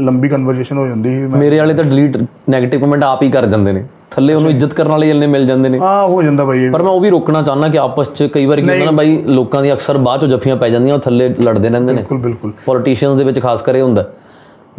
ਲੰਬੀ 0.06 0.30
ਕਨਵਰਸੇਸ਼ਨ 0.30 0.78
ਹੋ 0.78 0.88
ਜਾਂਦੀ 0.88 1.10
ਸੀ 1.10 1.28
ਮੇਰੇ 1.38 1.58
ਵਾਲੇ 1.60 1.74
ਤਾਂ 1.74 1.84
ਡਿਲੀਟ 1.84 2.18
네ਗੇਟਿਵ 2.18 2.82
ਕਮੈਂਟ 2.82 3.04
ਆਪ 3.04 3.24
ਹੀ 3.24 3.30
ਕਰ 3.32 3.46
ਜਾਂਦੇ 3.46 3.72
ਨੇ। 3.72 3.84
ਥੱਲੇ 4.12 4.34
ਉਹਨੂੰ 4.34 4.50
ਇੱਜ਼ਤ 4.52 4.74
ਕਰਨ 4.74 4.90
ਵਾਲੇ 4.90 5.08
ਜਲਨੇ 5.08 5.28
ਮਿਲ 5.28 5.46
ਜਾਂਦੇ 5.48 5.70
ਨੇ। 5.70 5.78
ਹਾਂ 5.80 6.08
ਹੋ 6.08 6.22
ਜਾਂਦਾ 6.24 6.46
ਭਾਈ 6.46 6.64
ਇਹ। 6.66 6.72
ਪਰ 6.72 6.82
ਮੈਂ 6.84 6.92
ਉਹ 6.92 7.00
ਵੀ 7.00 7.10
ਰੋਕਣਾ 7.10 7.42
ਚਾਹੁੰਦਾ 7.42 7.68
ਕਿ 7.68 7.78
ਆਪਸ 7.78 8.08
'ਚ 8.16 8.24
ਕਈ 8.34 8.46
ਵਾਰੀ 8.46 8.62
ਕੀ 8.62 8.70
ਹੁੰਦਾ 8.70 8.86
ਨਾ 8.86 8.92
ਬਾਈ 8.92 9.18
ਲੋਕਾਂ 9.28 9.62
ਦੀ 9.62 9.72
ਅਕਸਰ 9.74 9.98
ਬਾਅਦ 9.98 10.22
'ਚ 10.22 10.26
ਜੱਫੀਆਂ 10.26 10.56
ਪੈ 10.56 10.70
ਜਾਂਦੀਆਂ 10.70 10.96
ਉਹ 10.96 11.00
ਥੱਲੇ 11.00 11.30
ਲੜਦੇ 11.40 11.70
ਰਹਿੰਦੇ 11.70 11.94
ਨੇ। 11.94 11.98
ਬਿਲਕੁਲ 11.98 12.18
ਬਿਲਕੁਲ। 12.18 12.52
ਪੋਲੀਟੀਸ਼ੀਅਨਸ 12.66 13.18
ਦੇ 13.18 13.24
ਵਿੱਚ 13.24 13.40
ਖਾਸ 13.40 13.62
ਕਰ 13.62 13.80
ਹੁੰਦਾ। 13.82 14.06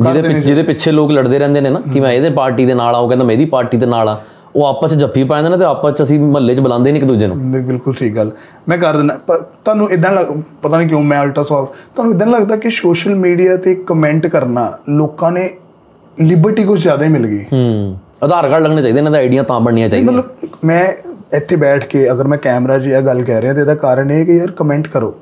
ਜਿਹਦੇ 0.01 0.41
ਜਿਹਦੇ 0.41 0.63
ਪਿੱਛੇ 0.63 0.91
ਲੋਕ 0.93 1.11
ਲੜਦੇ 1.11 1.39
ਰਹਿੰਦੇ 1.39 1.61
ਨੇ 1.61 1.71
ਨਾ 1.71 1.81
ਕਿ 1.93 2.01
ਮੈਂ 2.01 2.13
ਇਹਦੇ 2.13 2.31
ਪਾਰਟੀ 2.31 2.67
ਦੇ 2.67 2.75
ਨਾਲ 2.75 2.95
ਆ 2.95 2.99
ਉਹ 2.99 3.09
ਕਹਿੰਦਾ 3.09 3.25
ਮੈਂ 3.25 3.35
ਇਹਦੀ 3.35 3.45
ਪਾਰਟੀ 3.45 3.77
ਦੇ 3.77 3.87
ਨਾਲ 3.87 4.09
ਆ। 4.09 4.19
ਉਹ 4.57 4.65
ਆਪਸ 4.67 4.91
'ਚ 4.91 4.95
ਜੱਫੀ 4.95 5.23
ਪਾ 5.25 5.37
ਜਾਂਦੇ 5.37 5.51
ਨੇ 5.51 5.57
ਤੇ 5.59 5.65
ਆਪਸ 5.65 5.95
'ਚ 5.95 6.03
ਅਸੀਂ 6.03 6.19
ਮਹੱਲੇ 6.21 6.55
'ਚ 6.55 6.61
ਬੁਲਾਉਂਦੇ 6.61 6.93
ਨਹੀਂ 6.93 7.03
ਇੱਕ 7.03 7.09
ਦੂਜੇ 7.09 7.27
ਨੂੰ। 7.27 7.37
ਨਹੀਂ, 7.37 7.63
ਬਿਲਕੁਲ 7.63 7.95
ਠੀਕ 7.99 8.15
ਗੱਲ। 8.17 8.31
ਮੈਂ 8.69 8.79
ਕਰ 8.79 8.97
ਦਿੰਦਾ 8.97 9.19
ਤੁਹਾਨੂੰ 9.65 9.91
ਇਦਾਂ 9.93 10.11
ਪਤਾ 10.63 10.77
ਨਹੀਂ 10.77 10.89
ਕਿਉਂ 10.89 11.03
ਮੈਂ 11.03 11.23
ਅਲਟਰਾ 11.23 11.45
ਸਵਾਬ 11.45 11.67
ਤੁਹਾਨੂੰ 11.95 12.15
ਇਦਾਂ 12.15 12.27
ਲੱਗਦਾ 12.27 12.57
ਕਿ 12.57 12.71
ਸੋਸ਼ਲ 12.71 13.15
ਮੀਡੀਆ 13.17 13.57
ਤੇ 13.57 13.75
ਕਮੈਂਟ 13.87 14.27
ਕਰਨਾ 14.27 14.71
ਲੋਕਾਂ 14.91 15.31
ਨੇ 15.33 15.49
ਲਿਬਰਟੀ 16.17 16.65
ਕੁਝ 16.65 16.81
ਜ਼ਿਆਦਾ 16.83 17.05
ਹੀ 17.05 17.11
ਮਿਲ 17.11 17.27
ਗਈ? 17.27 17.45
ਹੂੰ 17.53 17.97
ਆਧਾਰ 18.23 18.49
ਕਾਰਡ 18.49 18.63
ਲੱਗਣੇ 18.63 18.83
ਚਾਹੀਦੇ 18.83 18.99
ਇਹਨਾਂ 18.99 19.13
ਦਾ 19.13 19.19
ਆਈਡੀਆਂ 19.19 19.45
ਤਾਂ 19.45 19.61
ਬਣਨੀਆਂ 19.61 19.89
ਚਾਹੀਦੀਆਂ। 19.89 20.13
ਮਤਲਬ 20.13 20.59
ਮੈਂ 20.65 20.87
ਇੱਥੇ 21.37 21.57
ਬੈਠ 21.57 21.85
ਕੇ 21.87 22.11
ਅਗਰ 22.13 22.27
ਮੈਂ 22.29 22.39
ਕੈਮਰਾ 22.39 22.79
'ਚ 22.79 22.87
ਇਹ 22.87 23.03
ਗੱਲ 23.03 23.23
ਕਹਿ 23.25 23.41
ਰਿਹਾ 23.43 23.55
ਤੇ 23.55 23.61
ਇਹਦਾ 23.61 23.75
ਕਾਰਨ 23.75 24.11
ਇਹ 24.11 24.19
ਹੈ 24.19 24.25
ਕਿ 24.25 24.37
ਯਾਰ 24.37 24.51
ਕਮੈਂਟ 24.57 24.89
ਕਰੋ। 24.89 25.15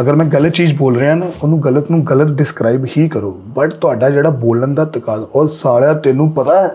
ਅਗਰ 0.00 0.14
ਮੈਂ 0.14 0.26
ਗਲਤ 0.26 0.52
ਚੀਜ਼ 0.52 0.74
ਬੋਲ 0.78 0.96
ਰਿਹਾ 0.98 1.14
ਨਾ 1.14 1.26
ਉਹਨੂੰ 1.42 1.60
ਗਲਤ 1.62 1.90
ਨੂੰ 1.90 2.02
ਗਲਤ 2.04 2.30
ਡਿਸਕ੍ਰਾਈਬ 2.38 2.84
ਹੀ 2.96 3.08
ਕਰੋ। 3.08 3.30
ਬਟ 3.56 3.74
ਤੁਹਾਡਾ 3.74 4.10
ਜਿਹੜਾ 4.10 4.30
ਬੋਲਣ 4.42 4.74
ਦਾ 4.74 4.84
ਤਕਾਜ਼ਾ 4.84 5.26
ਉਹ 5.34 5.48
ਸਾਲਿਆ 5.48 5.92
ਤੈਨੂੰ 5.94 6.30
ਪਤਾ 6.32 6.60
ਹੈ। 6.62 6.68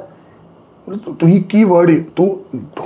ਤੁਸੀਂ 0.90 1.44
ਕੀ 1.44 1.64
ਵਰਡ 1.64 2.04
ਤੂੰ 2.16 2.40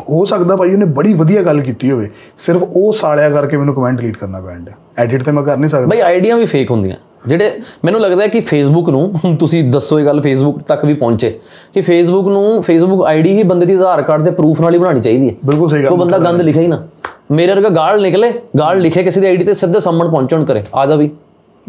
ਹੋ 0.09 0.25
ਸਕਦਾ 0.25 0.55
ਭਾਈ 0.55 0.73
ਉਹਨੇ 0.73 0.85
ਬੜੀ 0.85 1.13
ਵਧੀਆ 1.13 1.41
ਗੱਲ 1.41 1.61
ਕੀਤੀ 1.61 1.91
ਹੋਵੇ। 1.91 2.09
ਸਿਰਫ 2.37 2.63
ਉਹ 2.63 2.93
ਸਾਲਿਆ 2.93 3.29
ਕਰਕੇ 3.29 3.57
ਮੈਨੂੰ 3.57 3.75
ਕਮੈਂਟ 3.75 3.97
ਡਿਲੀਟ 3.97 4.17
ਕਰਨਾ 4.17 4.41
ਪੈਂਦਾ 4.41 4.71
ਐਡਿਟ 4.97 5.23
ਤੇ 5.23 5.31
ਮੈਂ 5.31 5.43
ਕਰ 5.43 5.57
ਨਹੀਂ 5.57 5.69
ਸਕਦਾ। 5.69 5.85
ਬਈ 5.85 5.99
ਆਈਡੀਆਂ 5.99 6.37
ਵੀ 6.37 6.45
ਫੇਕ 6.45 6.71
ਹੁੰਦੀਆਂ। 6.71 6.95
ਜਿਹੜੇ 7.27 7.51
ਮੈਨੂੰ 7.85 8.01
ਲੱਗਦਾ 8.01 8.23
ਹੈ 8.23 8.27
ਕਿ 8.27 8.39
ਫੇਸਬੁੱਕ 8.39 8.89
ਨੂੰ 8.89 9.13
ਤੁਸੀਂ 9.39 9.63
ਦੱਸੋ 9.63 9.99
ਇਹ 9.99 10.05
ਗੱਲ 10.05 10.21
ਫੇਸਬੁੱਕ 10.21 10.59
ਤੱਕ 10.59 10.85
ਵੀ 10.85 10.93
ਪਹੁੰਚੇ। 10.93 11.39
ਕਿ 11.73 11.81
ਫੇਸਬੁੱਕ 11.81 12.27
ਨੂੰ 12.27 12.63
ਫੇਸਬੁੱਕ 12.63 13.05
ਆਈਡੀ 13.05 13.37
ਹੀ 13.37 13.43
ਬੰਦੇ 13.43 13.65
ਦੀ 13.65 13.73
ਆਧਾਰ 13.73 14.01
ਕਾਰਡ 14.01 14.21
ਦੇ 14.21 14.31
ਪ੍ਰੂਫ 14.31 14.61
ਨਾਲ 14.61 14.73
ਹੀ 14.73 14.79
ਬਣਾਉਣੀ 14.79 15.01
ਚਾਹੀਦੀ 15.01 15.29
ਹੈ। 15.29 15.35
ਬਿਲਕੁਲ 15.45 15.69
ਸਹੀ 15.69 15.85
ਉਹ 15.85 15.89
ਗੱਲ 15.91 15.97
ਬੰਦਾ 15.97 16.17
ਗੰਦ 16.17 16.41
ਲਿਖੇ 16.41 16.61
ਹੀ 16.61 16.67
ਨਾ। 16.67 16.87
ਮੇਰੇ 17.31 17.53
ਵਰਗਾ 17.53 17.69
ਗਾਲ 17.69 18.01
ਨਿਕਲੇ 18.01 18.33
ਗਾਲ 18.59 18.79
ਲਿਖੇ 18.79 19.03
ਕਿਸੇ 19.03 19.21
ਦੀ 19.21 19.27
ਆਈਡੀ 19.27 19.45
ਤੇ 19.45 19.53
ਸਿੱਧੇ 19.53 19.79
ਸਾਹਮਣ 19.79 20.09
ਪਹੁੰਚਣ 20.09 20.43
ਕਰੇ। 20.45 20.63
ਆ 20.75 20.85
ਜਾ 20.85 20.95
ਵੀ 20.95 21.09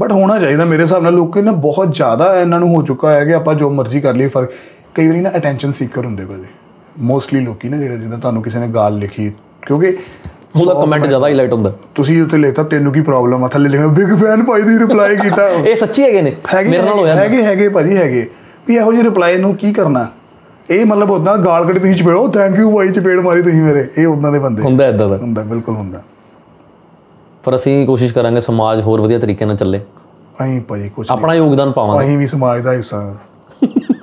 ਬਟ 0.00 0.12
ਹੋਣਾ 0.12 0.38
ਚਾਹੀਦਾ 0.40 0.64
ਮੇਰੇ 0.64 0.82
ਹਿਸਾਬ 0.82 1.02
ਨਾਲ 1.02 1.12
ਲੋਕੀ 1.12 1.42
ਨਾ 1.42 1.52
ਬਹੁਤ 1.52 1.94
ਜ਼ਿਆਦਾ 1.94 2.40
ਇਹਨਾਂ 2.40 2.60
ਨੂੰ 2.60 2.74
ਹੋ 2.74 2.82
ਚੁੱਕਾ 2.82 3.12
ਹੈ 3.12 3.24
ਕਿ 3.24 3.34
ਆਪਾਂ 3.34 3.54
ਜੋ 3.54 3.70
ਮਰਜ਼ੀ 3.70 4.00
ਕਰ 4.00 4.14
ਲਈਏ 4.14 4.28
ਫ਼ਰਕ 4.28 4.50
ਕਈ 4.96 5.06
ਵਾਰੀ 5.06 5.20
ਨਾ 5.20 5.30
ਅਟੈਂਸ਼ਨ 5.36 5.72
ਸੀਕਰ 5.72 6.04
ਹੁੰਦੇ 6.04 6.24
ਭਾਜੀ 6.24 6.44
ਮੋਸਟਲੀ 7.02 7.40
ਲੋਕੀ 7.40 7.68
ਨਾ 7.68 7.76
ਜਿਹੜੇ 7.76 7.96
ਜਿੱਦਾਂ 7.96 8.18
ਤੁਹਾਨੂੰ 8.18 8.42
ਕਿਸੇ 8.42 8.58
ਨੇ 8.58 8.68
ਗਾਲ 8.68 8.98
ਲਿਖੀ 8.98 9.30
ਕਿਉਂਕਿ 9.66 9.96
ਉਹਦਾ 10.56 10.74
ਕਮੈਂਟ 10.74 11.06
ਜ਼ਿਆਦਾ 11.06 11.24
ਹਾਈਲਾਈਟ 11.24 11.52
ਹੁੰਦਾ। 11.52 11.72
ਤੁਸੀਂ 11.94 12.22
ਉੱਤੇ 12.22 12.38
ਲਿਖਤਾ 12.38 12.62
ਤੈਨੂੰ 12.62 12.92
ਕੀ 12.92 13.00
ਪ੍ਰੋਬਲਮ 13.00 13.44
ਆ? 13.44 13.48
ਥੱਲੇ 13.48 13.68
ਲਿਖਿਆ 13.68 13.86
ਬਿਗ 13.86 14.14
ਫੈਨ 14.20 14.44
ਭਾਈ 14.44 14.62
ਦੀ 14.62 14.78
ਰਿਪਲਾਈ 14.78 15.16
ਕੀਤਾ 15.16 15.48
ਇਹ 15.48 15.76
ਸੱਚੀ 15.76 16.02
ਹੈਗੇ 16.02 16.22
ਨੇ। 16.22 16.32
ਮੇਰੇ 16.54 16.82
ਨਾਲ 16.82 16.98
ਹੋਇਆ 16.98 17.14
ਹੈਗੇ 17.14 17.42
ਹੈਗੇ 17.42 17.68
ਭਾਜੀ 17.68 17.96
ਹੈਗੇ। 17.96 18.26
ਵੀ 18.68 18.76
ਇਹੋ 18.76 18.92
ਜਿਹੇ 18.92 19.02
ਰਿਪਲਾਈ 19.04 19.36
ਨੂੰ 19.36 19.54
ਕੀ 19.56 19.72
ਕਰਨਾ? 19.72 20.06
ਇਹ 20.70 20.84
ਮਤਲਬ 20.86 21.10
ਉਦਾਂ 21.10 21.36
ਗਾਲ 21.38 21.66
ਕੱਢੀ 21.66 21.78
ਤੁਸੀਂ 21.78 21.94
ਚਪੇੜੋ 21.94 22.26
ਥੈਂਕ 22.28 22.58
ਯੂ 22.58 22.70
ਭਾਈ 22.76 22.88
ਚਪੇੜ 22.88 23.18
ਮਾਰੀ 23.20 23.42
ਤੁਸੀਂ 23.42 23.60
ਮੇਰੇ। 23.62 23.86
ਇਹ 23.98 24.06
ਉਦਾਂ 24.06 24.32
ਦੇ 24.32 24.38
ਬੰਦੇ। 24.38 24.62
ਹੁੰਦਾ 24.62 24.86
ਇਦਾਂ 24.88 25.08
ਦਾ। 25.08 25.16
ਹੁੰਦਾ 25.16 25.42
ਬਿਲਕੁਲ 25.42 25.74
ਹੁੰਦਾ। 25.74 26.02
ਪਰ 27.44 27.56
ਅਸੀਂ 27.56 27.86
ਕੋਸ਼ਿਸ਼ 27.86 28.14
ਕਰਾਂਗੇ 28.14 28.40
ਸਮਾਜ 28.40 28.80
ਹੋਰ 28.80 29.00
ਵਧੀਆ 29.00 29.18
ਤਰੀਕੇ 29.18 29.44
ਨਾਲ 29.44 29.56
ਚੱਲੇ। 29.56 29.80
ਅਸੀਂ 30.42 30.60
ਭਾਜੀ 30.60 30.88
ਕੁਝ 30.88 31.06
ਆਪਣਾ 31.10 31.34
ਯੋਗਦਾਨ 31.34 31.72
ਪਾਵਾਂਗੇ। 31.72 32.04
ਅਸੀਂ 32.04 32.18
ਵੀ 32.18 32.26
ਸਮਾਜ 32.26 32.60
ਦਾ 32.60 32.72
ਹਿੱਸਾ। 32.72 33.14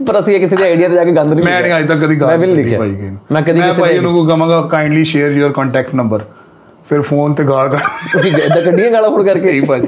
ਪਰ 0.07 0.19
ਅਸੀਂ 0.19 0.39
ਕਿਸੇ 0.39 0.55
ਦੀ 0.55 0.63
ਆਈਡੀਆ 0.63 0.87
ਤੇ 0.87 0.95
ਜਾ 0.95 1.03
ਕੇ 1.03 1.11
ਗੰਦ 1.11 1.33
ਨਹੀਂ 1.33 1.45
ਮੈਂ 1.45 1.61
ਨਹੀਂ 1.61 1.73
ਅੱਜ 1.79 1.87
ਤੱਕ 1.87 1.97
ਕਦੀ 1.97 2.15
ਮੈਂ 2.15 2.15
ਗੱਲ 2.17 2.37
ਵੀ 2.37 2.45
ਨਹੀਂ 2.45 2.55
ਕੀਤੀ 2.55 2.69
ਲਿਖਿਆ। 2.69 2.79
ਭਾਈ 2.79 3.09
ਨੂੰ। 3.09 3.17
ਮੈਂ 3.31 3.41
ਕਦੀ 3.41 3.59
ਮੈਂ 3.59 3.69
ਕਿਸੇ 3.69 3.81
ਭਾਈ 3.81 3.93
ਦੇ- 3.93 4.01
ਨੂੰ 4.01 4.27
ਕਹਾਂਗਾ 4.27 4.61
kindly 4.61 5.03
share 5.03 5.31
your 5.31 5.51
contact 5.51 5.95
number 5.95 6.21
ਫਿਰ 6.89 7.01
ਫੋਨ 7.01 7.33
ਤੇ 7.33 7.43
ਗਾਲ 7.43 7.69
ਕਰ 7.69 7.77
ਤੁਸੀਂ 8.13 8.31
ਇਦਾਂ 8.31 8.61
ਕੱਢੀਆਂ 8.61 8.91
ਗਾਲਾਂ 8.91 9.09
ਫੋਨ 9.09 9.23
ਕਰਕੇ 9.23 9.51
ਨਹੀਂ 9.51 9.61
ਭਾਜੀ। 9.61 9.87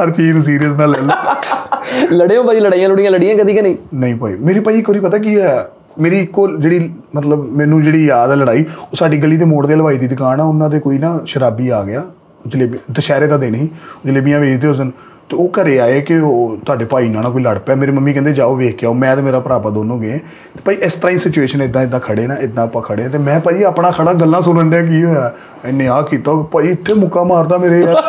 ਹਰ 0.00 0.10
ਚੀਜ਼ 0.10 0.32
ਨੂੰ 0.32 0.42
ਸੀਰੀਅਸ 0.42 0.76
ਨਾਲ 0.76 0.90
ਲੈ 0.90 0.98
ਲਓ। 1.00 2.16
ਲੜੇ 2.16 2.36
ਹੋ 2.36 2.42
ਬਾਈ 2.42 2.60
ਲੜਾਈਆਂ 2.60 2.88
ਲੜੀਆਂ 2.88 3.10
ਲੜੀਆਂ 3.10 3.36
ਕਦੀ 3.36 3.54
ਕਿ 3.54 3.62
ਨਹੀਂ? 3.62 3.76
ਨਹੀਂ 3.94 4.16
ਭਾਈ। 4.16 4.36
ਮੇਰੀ 4.40 4.60
ਭਾਈ 4.60 4.78
ਇੱਕ 4.78 4.88
ਵਾਰੀ 4.90 5.00
ਪਤਾ 5.00 5.18
ਕੀ 5.18 5.40
ਹੈ 5.40 5.68
ਮੇਰੀ 5.98 6.20
ਇੱਕੋ 6.20 6.56
ਜਿਹੜੀ 6.56 6.90
ਮਤਲਬ 7.16 7.50
ਮੈਨੂੰ 7.52 7.82
ਜਿਹੜੀ 7.82 8.04
ਯਾਦ 8.06 8.30
ਹੈ 8.30 8.36
ਲੜਾਈ 8.36 8.64
ਉਹ 8.82 8.96
ਸਾਡੀ 8.96 9.16
ਗਲੀ 9.18 9.36
ਦੇ 9.36 9.44
ਮੋੜ 9.44 9.66
ਤੇ 9.66 9.74
ਹਲਵਾਈ 9.74 9.98
ਦੀ 9.98 10.08
ਦੁਕਾਨ 10.08 10.40
ਆ 10.40 10.44
ਉਹਨਾਂ 10.44 10.70
ਦੇ 10.70 10.78
ਕੋਈ 10.80 10.98
ਨਾ 10.98 11.20
ਸ਼ਰਾਬੀ 11.26 11.68
ਆ 11.68 11.82
ਗਿਆ। 11.82 12.04
ਜਲੇਬੀ 12.46 12.78
ਦੁਸ਼ਹਿਰੇ 12.90 13.26
ਦਾ 13.26 13.36
ਦਿਨ 13.36 13.54
ਹੀ 13.54 13.68
ਜਲੇਬੀਆਂ 14.06 14.40
ਵੇਚਦੇ 14.40 14.68
ਉਸ 14.68 14.78
ਦਿਨ। 14.78 14.90
ਤੇ 15.28 15.36
ਉਹ 15.36 15.48
ਘਰੇ 15.52 15.78
ਆਏ 15.80 16.00
ਕਿ 16.00 16.18
ਉਹ 16.18 16.56
ਤੁਹਾਡੇ 16.66 16.84
ਭਾਈ 16.84 17.08
ਨਾਲ 17.08 17.30
ਕੋਈ 17.32 17.42
ਲੜ 17.42 17.58
ਪਿਆ। 17.58 17.74
ਮੇਰੀ 17.74 17.92
ਮੰਮੀ 17.92 18.12
ਕਹਿੰਦੇ 18.12 18.32
ਜਾਓ 18.32 18.54
ਵੇਖ 18.56 18.76
ਕੇ 18.76 18.86
ਆਓ 18.86 18.94
ਮੈਂ 18.94 19.14
ਤੇ 19.16 19.22
ਮੇਰਾ 19.22 19.40
ਭਰਾ 19.40 19.54
ਆਪਾਂ 19.54 19.70
ਦੋਨੋਂ 19.72 19.98
ਗਏ। 19.98 20.18
ਤੇ 20.18 20.60
ਭਾਈ 20.64 20.76
ਇਸ 20.82 20.94
ਤਰ੍ਹਾਂ 20.94 21.12
ਹੀ 21.12 21.18
ਸਿਚੁਏਸ਼ਨ 21.18 21.62
ਇਦਾਂ 21.62 21.82
ਇਦਾਂ 21.82 22.00
ਖੜੇ 22.00 22.26
ਨਾ 22.26 22.34
ਇਦਾਂ 22.40 22.64
ਆਪਾਂ 22.64 22.82
ਖੜੇ 22.82 23.08
ਤੇ 23.08 23.18
ਮੈਂ 23.18 23.38
ਭਾਈ 23.40 23.62
ਆਪਣਾ 23.62 23.90
ਖੜਾ 23.90 24.12
ਗੱਲਾਂ 24.12 24.42
ਸੁਣਨ 24.42 24.70
ਡਿਆ 24.70 24.82
ਕੀ 24.86 25.02
ਹੋਇਆ? 25.04 25.32
ਇਹਨੇ 25.64 25.88
ਆ 25.88 26.00
ਕੀਤਾ 26.02 26.32
ਭਾਈ 26.52 26.68
ਇੱਥੇ 26.68 26.94
ਮੁੱਕਾ 26.94 27.22
ਮਾਰਦਾ 27.22 27.58
ਮੇਰੇ 27.58 27.80
ਯਾਰ। 27.80 28.02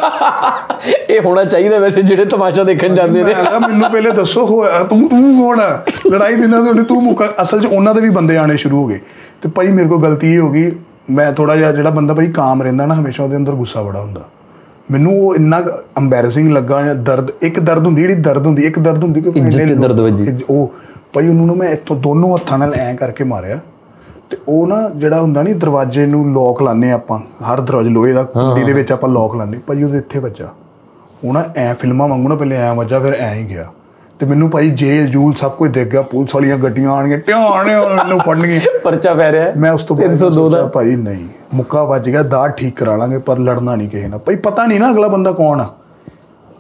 ਇਹ 1.10 1.20
ਹੋਣਾ 1.22 1.44
ਚਾਹੀਦਾ 1.44 1.80
ਵੈਸੇ 1.80 2.02
ਜਿਹੜੇ 2.02 2.26
ਤਮਾਸ਼ਾ 2.26 2.64
ਦੇਖਣ 2.64 2.94
ਜਾਂਦੇ 2.96 3.24
ਨੇ। 3.24 3.34
ਮੈਨੂੰ 3.68 3.90
ਪਹਿਲੇ 3.92 4.12
ਦੱਸੋ 4.12 4.46
ਹੋਇਆ 4.46 4.84
ਤੂੰ 4.84 5.10
ਤੂੰ 5.10 5.38
ਕੌਣ 5.38 5.60
ਆ? 5.60 5.84
ਲੜਾਈ 6.12 6.36
ਦਿਨਾਂ 6.36 6.62
ਹੁੰਦੀ 6.62 6.84
ਤੂੰ 6.84 7.04
ਮੁੱਕਾ 7.04 7.30
ਅਸਲ 7.42 7.62
'ਚ 7.62 7.66
ਉਹਨਾਂ 7.66 7.96
ਦੇ 7.96 8.02
ਵੀ 8.02 8.10
ਬੰਦੇ 8.10 8.38
ਆਣੇ 8.38 8.58
ਸ਼ੁਰੂ 8.58 8.82
ਹੋ 8.82 8.88
ਗਏ। 8.88 9.00
ਤੇ 9.42 9.50
ਭਾਈ 9.50 9.68
ਮੇਰੇ 9.68 9.88
ਕੋਲ 9.88 10.02
ਗਲਤੀ 10.02 10.34
ਇਹ 10.34 10.40
ਹੋ 10.40 10.50
ਗਈ 10.50 10.72
ਮੈਂ 11.10 11.32
ਥੋੜਾ 11.34 11.56
ਜਿਹਾ 11.56 11.72
ਜਿਹੜਾ 11.72 11.90
ਬੰਦਾ 11.90 12.14
ਭਾਈ 12.14 12.32
ਕਾਮ 12.32 12.62
ਰਹਿੰਦਾ 12.62 12.86
ਨਾ 12.86 12.96
ਹਮੇਸ਼ਾ 12.96 13.24
ਉਹਦੇ 13.24 13.36
ਅੰਦਰ 13.36 13.54
ਗੁੱਸਾ 13.54 13.82
ਬੜਾ 13.84 14.02
ਹੁੰਦਾ। 14.02 14.22
ਮੈਨੂੰ 14.92 15.14
ਉਹ 15.20 15.36
ਇੰਨਾ 15.36 15.62
ਐਮਬੈਰਸਿੰਗ 15.98 16.52
ਲੱਗਾ 16.52 16.82
ਜਾਂ 16.82 16.96
ਦਰਦ 16.96 17.32
ਇੱਕ 17.42 17.60
ਦਰਦ 17.60 17.86
ਹੁੰਦੀ 17.86 18.02
ਜਿਹੜੀ 18.02 18.16
ਦਰਦ 18.22 18.46
ਹੁੰਦੀ 18.46 18.64
ਇੱਕ 18.64 18.80
ਦਰਦ 18.80 19.04
ਹੁੰਦੀ 19.04 19.22
ਕਿ 19.22 19.30
ਇੱਜ਼ਤ 19.30 19.60
ਇੰਨੇ 19.60 19.66
ਤੇ 19.66 19.76
ਦਰਦ 19.76 20.00
ਵੱਜੀ। 20.00 20.38
ਉਹ 20.50 20.74
ਭਾਈ 21.14 21.28
ਉਹਨੂੰ 21.28 21.46
ਨਾ 21.48 21.54
ਮੈਂ 21.54 21.70
ਇੱਥੋਂ 21.70 21.96
ਦੋਨੋਂ 21.96 22.36
ਹੱਥਾਂ 22.36 22.58
ਨਾਲ 22.58 22.74
ਐਂ 22.74 22.94
ਕਰਕੇ 22.96 23.24
ਮਾਰਿਆ 23.24 23.60
ਤੇ 24.30 24.38
ਉਹ 24.48 24.68
ਨਾ 24.68 24.78
ਜਿਹੜਾ 24.90 25.22
ਹੁੰਦਾ 25.22 25.42
ਨਹੀਂ 25.42 25.56
ਦਰਵਾਜ਼ੇ 25.56 26.06
ਨੂੰ 26.06 26.26
ਲੋਕ 26.34 26.62
ਲਾਉਂਦੇ 26.64 26.92
ਆਪਾਂ 26.92 27.20
ਹਰ 27.46 27.62
ਦਰਵਾਜ਼ੇ 27.62 27.90
ਲੋਹੇ 27.90 28.14
ਦਾ 28.14 28.24
ਕੁੰਡੀ 28.24 28.64
ਦੇ 28.64 28.74
ਵਿੱਚ 28.74 28.92
ਆਪਾਂ 28.92 29.10
ਲੋਕ 29.10 29.36
ਲਾਉਂਦੇ 29.36 29.60
ਭਾਈ 29.68 29.84
ਉਹਦੇ 29.84 29.98
ਇੱਥੇ 29.98 30.20
ਵੱਜਾ। 30.20 30.50
ਉਹ 31.24 31.34
ਨਾ 31.34 31.44
ਐ 31.56 31.74
ਫਿਲਮਾਂ 31.74 32.08
ਵਾਂਗੂ 32.08 32.30
ਨਾ 32.30 32.36
ਪਹਿਲੇ 32.36 32.56
ਐ 32.56 32.74
ਵੱਜਾ 32.74 33.00
ਫਿਰ 33.00 33.14
ਐ 33.14 33.34
ਹੀ 33.34 33.44
ਗਿਆ। 33.50 33.66
ਤੇ 34.24 34.28
ਮੈਨੂੰ 34.28 34.50
ਭਾਈ 34.50 34.70
ਜੇਲ੍ਹ 34.72 35.08
ਜੂਲ 35.10 35.34
ਸਭ 35.34 35.52
ਕੁਝ 35.52 35.70
ਦੇਖ 35.72 35.88
ਗਿਆ 35.88 36.02
ਪੁਲਿਸ 36.02 36.34
ਵਾਲੀਆਂ 36.36 36.58
ਗੱਡੀਆਂ 36.58 36.92
ਆਣਗੀਆਂ 36.92 37.18
ਧਿਆਨ 37.28 37.70
ਉਹਨੂੰ 37.70 38.20
ਫੜਨਗੀਆਂ। 38.20 38.62
ਪਰਚਾ 38.84 39.14
ਪੈ 39.14 39.32
ਰਿਹਾ 39.32 39.52
ਮੈਂ 39.58 39.72
ਉਸ 39.72 39.84
ਤੋਂ 39.84 39.96
ਬਾਅਦ 39.96 40.10
302 40.12 40.48
ਦਾ 40.50 40.66
ਭਾਈ 40.74 40.96
ਨਹੀਂ 40.96 41.26
ਮੁੱਕਾ 41.54 41.84
ਵੱਜ 41.84 42.10
ਗਿਆ 42.10 42.22
ਦਾੜ 42.24 42.50
ਠੀਕ 42.52 42.76
ਕਰਾ 42.76 42.96
ਲਾਂਗੇ 42.96 43.18
ਪਰ 43.18 43.40
ਲੜਨਾ 43.40 43.76
ਨਹੀਂ 43.76 43.90
ਕਿਸੇ 43.90 44.08
ਨਾਲ। 44.08 44.20
ਭਾਈ 44.20 44.36
ਪਤਾ 44.46 44.66
ਨਹੀਂ 44.66 44.80
ਨਾ 44.80 44.92
ਅਗਲਾ 44.92 45.08
ਬੰਦਾ 45.08 45.32
ਕੌਣ 45.32 45.62
ਆ। 45.62 45.68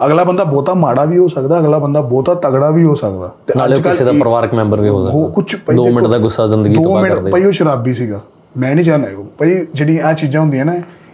ਅਗਲਾ 0.06 0.24
ਬੰਦਾ 0.24 0.44
ਬਹੁਤਾ 0.44 0.74
ਮਾੜਾ 0.74 1.06
ਵੀ 1.06 1.18
ਹੋ 1.18 1.28
ਸਕਦਾ 1.28 1.60
ਅਗਲਾ 1.60 1.80
ਬੰਦਾ 1.80 2.02
ਬਹੁਤਾ 2.02 2.34
ਤਗੜਾ 2.44 2.70
ਵੀ 2.72 2.84
ਹੋ 2.84 2.96
ਸਕਦਾ। 2.96 3.32
ਤੇ 3.48 3.54
ਨਾਲੇ 3.58 3.74
ਉਹ 3.74 3.78
ਅੱਜ-ਕੱਲ੍ਹ 3.78 3.96
ਕਿਸੇ 3.96 4.06
ਦਾ 4.06 4.12
ਪਰਿਵਾਰਕ 4.20 4.54
ਮੈਂਬਰ 4.54 4.82
ਵੀ 4.82 4.90
ਹੋ 4.90 4.98
ਉਹ 4.98 5.04
ਸਕਦਾ। 5.04 5.30
ਕੁਝ 5.34 5.78
2 5.78 5.90
ਮਿੰਟ 5.94 6.08
ਦਾ 6.08 6.18
ਗੁੱਸਾ 6.18 6.48
ਜ਼ਿੰਦਗੀ 6.48 6.76
ਦੋ 6.76 6.84
ਤਬਾਹ 6.84 7.02
ਮਿੰਟ 7.02 7.14
ਕਰ 7.16 7.22
ਦੇ 7.22 7.32
ਭਾਈ 7.32 7.46
ਉਹ 7.46 7.52
ਸ਼ਰਾਬੀ 7.52 7.94
ਸੀਗਾ। 7.94 8.20
ਮੈਂ 8.58 8.76
ਨਹੀਂ 8.76 8.86
ਜਾਣਦਾ 8.86 9.24
ਭਾਈ 9.40 9.66
ਜਿਹੜੀ 9.74 9.98
ਆ 10.00 10.14
ਚੀਜ਼ਾਂ 10.14 10.42
ਹੁੰਦੀਆਂ 10.42 10.66
ਨਾ 10.66 10.74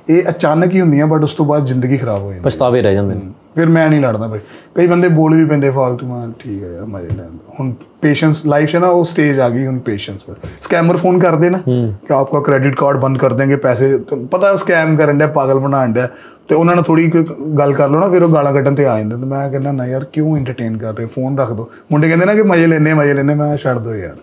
ਇਹ 0.10 0.30
ਅਚਾਨਕ 0.30 0.74
ਹੀ 0.74 0.82
ਹੁੰਦੀਆਂ 0.82 1.08
ਬਟ 1.08 1.24
ਉਸ 1.24 1.34
ਤੋਂ 1.34 1.46
ਬਾਅਦ 1.46 1.66
ਜ਼ਿੰਦਗੀ 1.66 1.98
ਖਰਾਬ 1.98 2.22
ਹੋ 2.22 2.32
ਜਾਂਦੀ 2.32 2.44
ਪਛਤਾਵੇ 2.44 2.82
ਰਹਿ 2.82 2.94
ਜਾਂਦੇ 2.94 3.16
ਨੇ। 3.16 3.22
ਫਿਰ 3.60 3.70
ਮੈਂ 3.70 3.90
ਨਹੀਂ 3.90 4.02
ਲੜਦਾ 4.02 4.28
ਭਾਈ 4.28 4.40
ਕਈ 4.76 4.88
ਬੰਦੇ 4.88 5.08
ਬੋਲ 5.10 5.36
ਵੀ 5.36 5.46
ਪੈਂਦੇ 5.46 5.70
ਫਾਲਤੂ 5.70 6.08
ਮਾਂ 6.08 6.28
ਠੀਕ 6.40 6.64
ਹੈ 6.64 6.68
ਯਾਰ 6.70 6.86
ਮਜ਼ੇ 6.86 7.16
ਲੈਣ। 7.16 7.38
ਹੁਣ 7.60 7.72
ਪੇਸ਼ੈਂਸ 8.02 8.46
ਲਾਈਫ 8.46 8.70
'ਚ 8.70 8.76
ਨਾ 8.76 8.88
ਉਹ 8.88 9.04
ਸਟੇਜ 9.06 9.40
ਆ 9.40 9.50
ਗਈ 9.50 9.66
ਹੁਣ 9.66 9.80
ਪੇਸ਼ੈਂਸ 9.80 10.24
ਪਰ। 10.24 10.36
ਸਕੈਮਰ 10.62 10.98
ਫੋਨ 10.98 11.20
ਕਰਦੇ 11.20 11.50
ਨਾ 11.50 11.60
ਕਿ 11.68 12.14
ਆਪਕਾ 12.14 12.40
ਕ੍ਰੈਡਿਟ 12.40 12.76
ਕਾਰਡ 12.76 12.98
ਬੰਦ 12.98 13.18
ਕਰ 13.18 13.34
ਦੇंगे 13.34 13.58
ਪੈਸੇ। 13.58 13.98
ਪਤਾ 14.32 14.56
ਸਕੈਮ 14.56 14.96
ਕਰਨ 14.98 15.18
ਡਿਆ 15.18 15.28
ਪਾਗਲ 15.28 15.60
ਬਣਾਉਣ 15.60 15.94
ਡਿਆ। 15.94 16.08
ਤੇ 16.48 16.56
ਉਹਨਾਂ 16.56 16.76
ਨਾਲ 16.76 16.84
ਥੋੜੀ 16.84 17.12
ਗੱਲ 17.58 17.74
ਕਰ 17.74 17.90
ਲਓ 17.90 18.00
ਨਾ 18.00 18.10
ਫਿਰ 18.10 18.24
ਉਹ 18.24 18.34
ਗਾਲਾਂ 18.34 18.54
ਕੱਢਣ 18.54 18.76
ਤੇ 18.76 18.86
ਆ 18.86 18.98
ਜਾਂਦੇ। 18.98 19.16
ਤੇ 19.16 19.26
ਮੈਂ 19.26 19.50
ਕਹਿੰਦਾ 19.50 19.72
ਨਾ 19.72 19.86
ਯਾਰ 19.88 20.06
ਕਿਉਂ 20.14 20.38
ਐਂਟਰਟੇਨ 20.38 20.78
ਕਰ 20.78 20.94
ਰਹੇ 20.94 21.06
ਫੋਨ 21.06 21.38
ਰੱਖ 21.40 21.52
ਦਿਓ 21.52 21.70
ਮੁੰਡੇ 21.92 22.08
ਕਹਿੰਦੇ 22.08 22.26
ਨਾ 22.26 22.34
ਕਿ 22.36 22.44
ਮਜ਼ੇ 22.44 22.68
ਲੈਣੇ 22.68 22.94
ਮਜ਼ੇ 22.94 23.14
ਲੈਣੇ 23.14 23.36
ਮੈਂ 23.36 23.56
ਛੱਡ 23.58 23.78
ਦਿਓ 23.78 23.94
ਯਾਰ। 23.94 24.16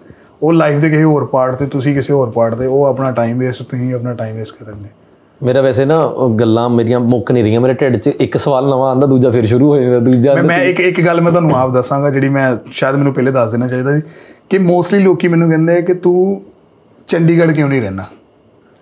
ਉਹ 0.42 0.52
ਲਾਈਫ 0.52 0.80
ਦੇ 0.80 0.90
ਕਿਸੇ 0.90 1.04
ਹੋਰ 1.04 1.26
ਪਾਰਟ 1.26 1.54
ਤੇ 1.54 1.66
ਤੁਸੀਂ 1.66 1.94
ਕਿਸੇ 1.94 2.12
ਹੋਰ 2.12 2.30
ਪਾਰਟ 2.30 2.54
ਤੇ 2.54 2.66
ਉਹ 2.66 2.84
ਆਪਣਾ 2.84 3.10
ਟਾਈਮ 3.10 3.38
ਵੇਸਟ 3.38 3.62
ਤੁਸੀਂ 3.62 3.94
ਆਪਣਾ 3.94 4.12
ਟਾਈਮ 4.14 4.36
ਵੇਸਟ 4.36 4.64
ਕਰਨ 4.64 4.82
ਨੇ 4.82 4.88
ਮੇਰਾ 5.42 5.60
ਵੈਸੇ 5.60 5.84
ਨਾ 5.84 6.10
ਗੱਲਾਂ 6.40 6.68
ਮੇਰੀਆਂ 6.70 7.00
ਮੁੱਕ 7.00 7.32
ਨਹੀਂ 7.32 7.42
ਰਹੀਆਂ 7.44 7.60
ਮੇਰੇ 7.60 7.72
ਢਿੱਡ 7.74 7.96
'ਚ 7.96 8.06
ਇੱਕ 8.06 8.36
ਸਵਾਲ 8.36 8.64
ਨਵਾਂ 8.64 8.90
ਆਂਦਾ 8.90 9.06
ਦੂਜਾ 9.06 9.30
ਫਿਰ 9.30 9.46
ਸ਼ੁਰੂ 9.46 9.70
ਹੋ 9.70 9.80
ਜਾਂਦਾ 9.80 9.98
ਦੂਜਾ 9.98 10.34
ਮੈਂ 10.34 10.42
ਮੈਂ 10.42 10.60
ਇੱਕ 10.64 10.80
ਇੱਕ 10.80 11.00
ਗੱਲ 11.06 11.20
ਮੈਂ 11.20 11.32
ਤੁਹਾਨੂੰ 11.32 11.56
ਆਪ 11.56 11.70
ਦੱਸਾਂਗਾ 11.70 12.10
ਜਿਹੜੀ 12.10 12.28
ਮੈਂ 12.28 12.56
ਸ਼ਾਇਦ 12.70 12.96
ਮੈਨੂੰ 12.96 13.14
ਪਹਿਲੇ 13.14 13.30
ਦੱਸ 13.30 13.50
ਦੇਣਾ 13.50 13.68
ਚਾਹੀਦਾ 13.68 13.98
ਸੀ 13.98 14.02
ਕਿ 14.50 14.58
ਮੋਸਟਲੀ 14.58 14.98
ਲੋਕੀ 14.98 15.28
ਮੈਨੂੰ 15.28 15.48
ਕਹਿੰਦੇ 15.50 15.76
ਆ 15.76 15.80
ਕਿ 15.80 15.94
ਤੂੰ 15.94 16.42
ਚੰਡੀਗੜ੍ਹ 17.06 17.52
ਕਿਉਂ 17.52 17.68
ਨਹੀਂ 17.68 17.82
ਰਹਿਣਾ 17.82 18.04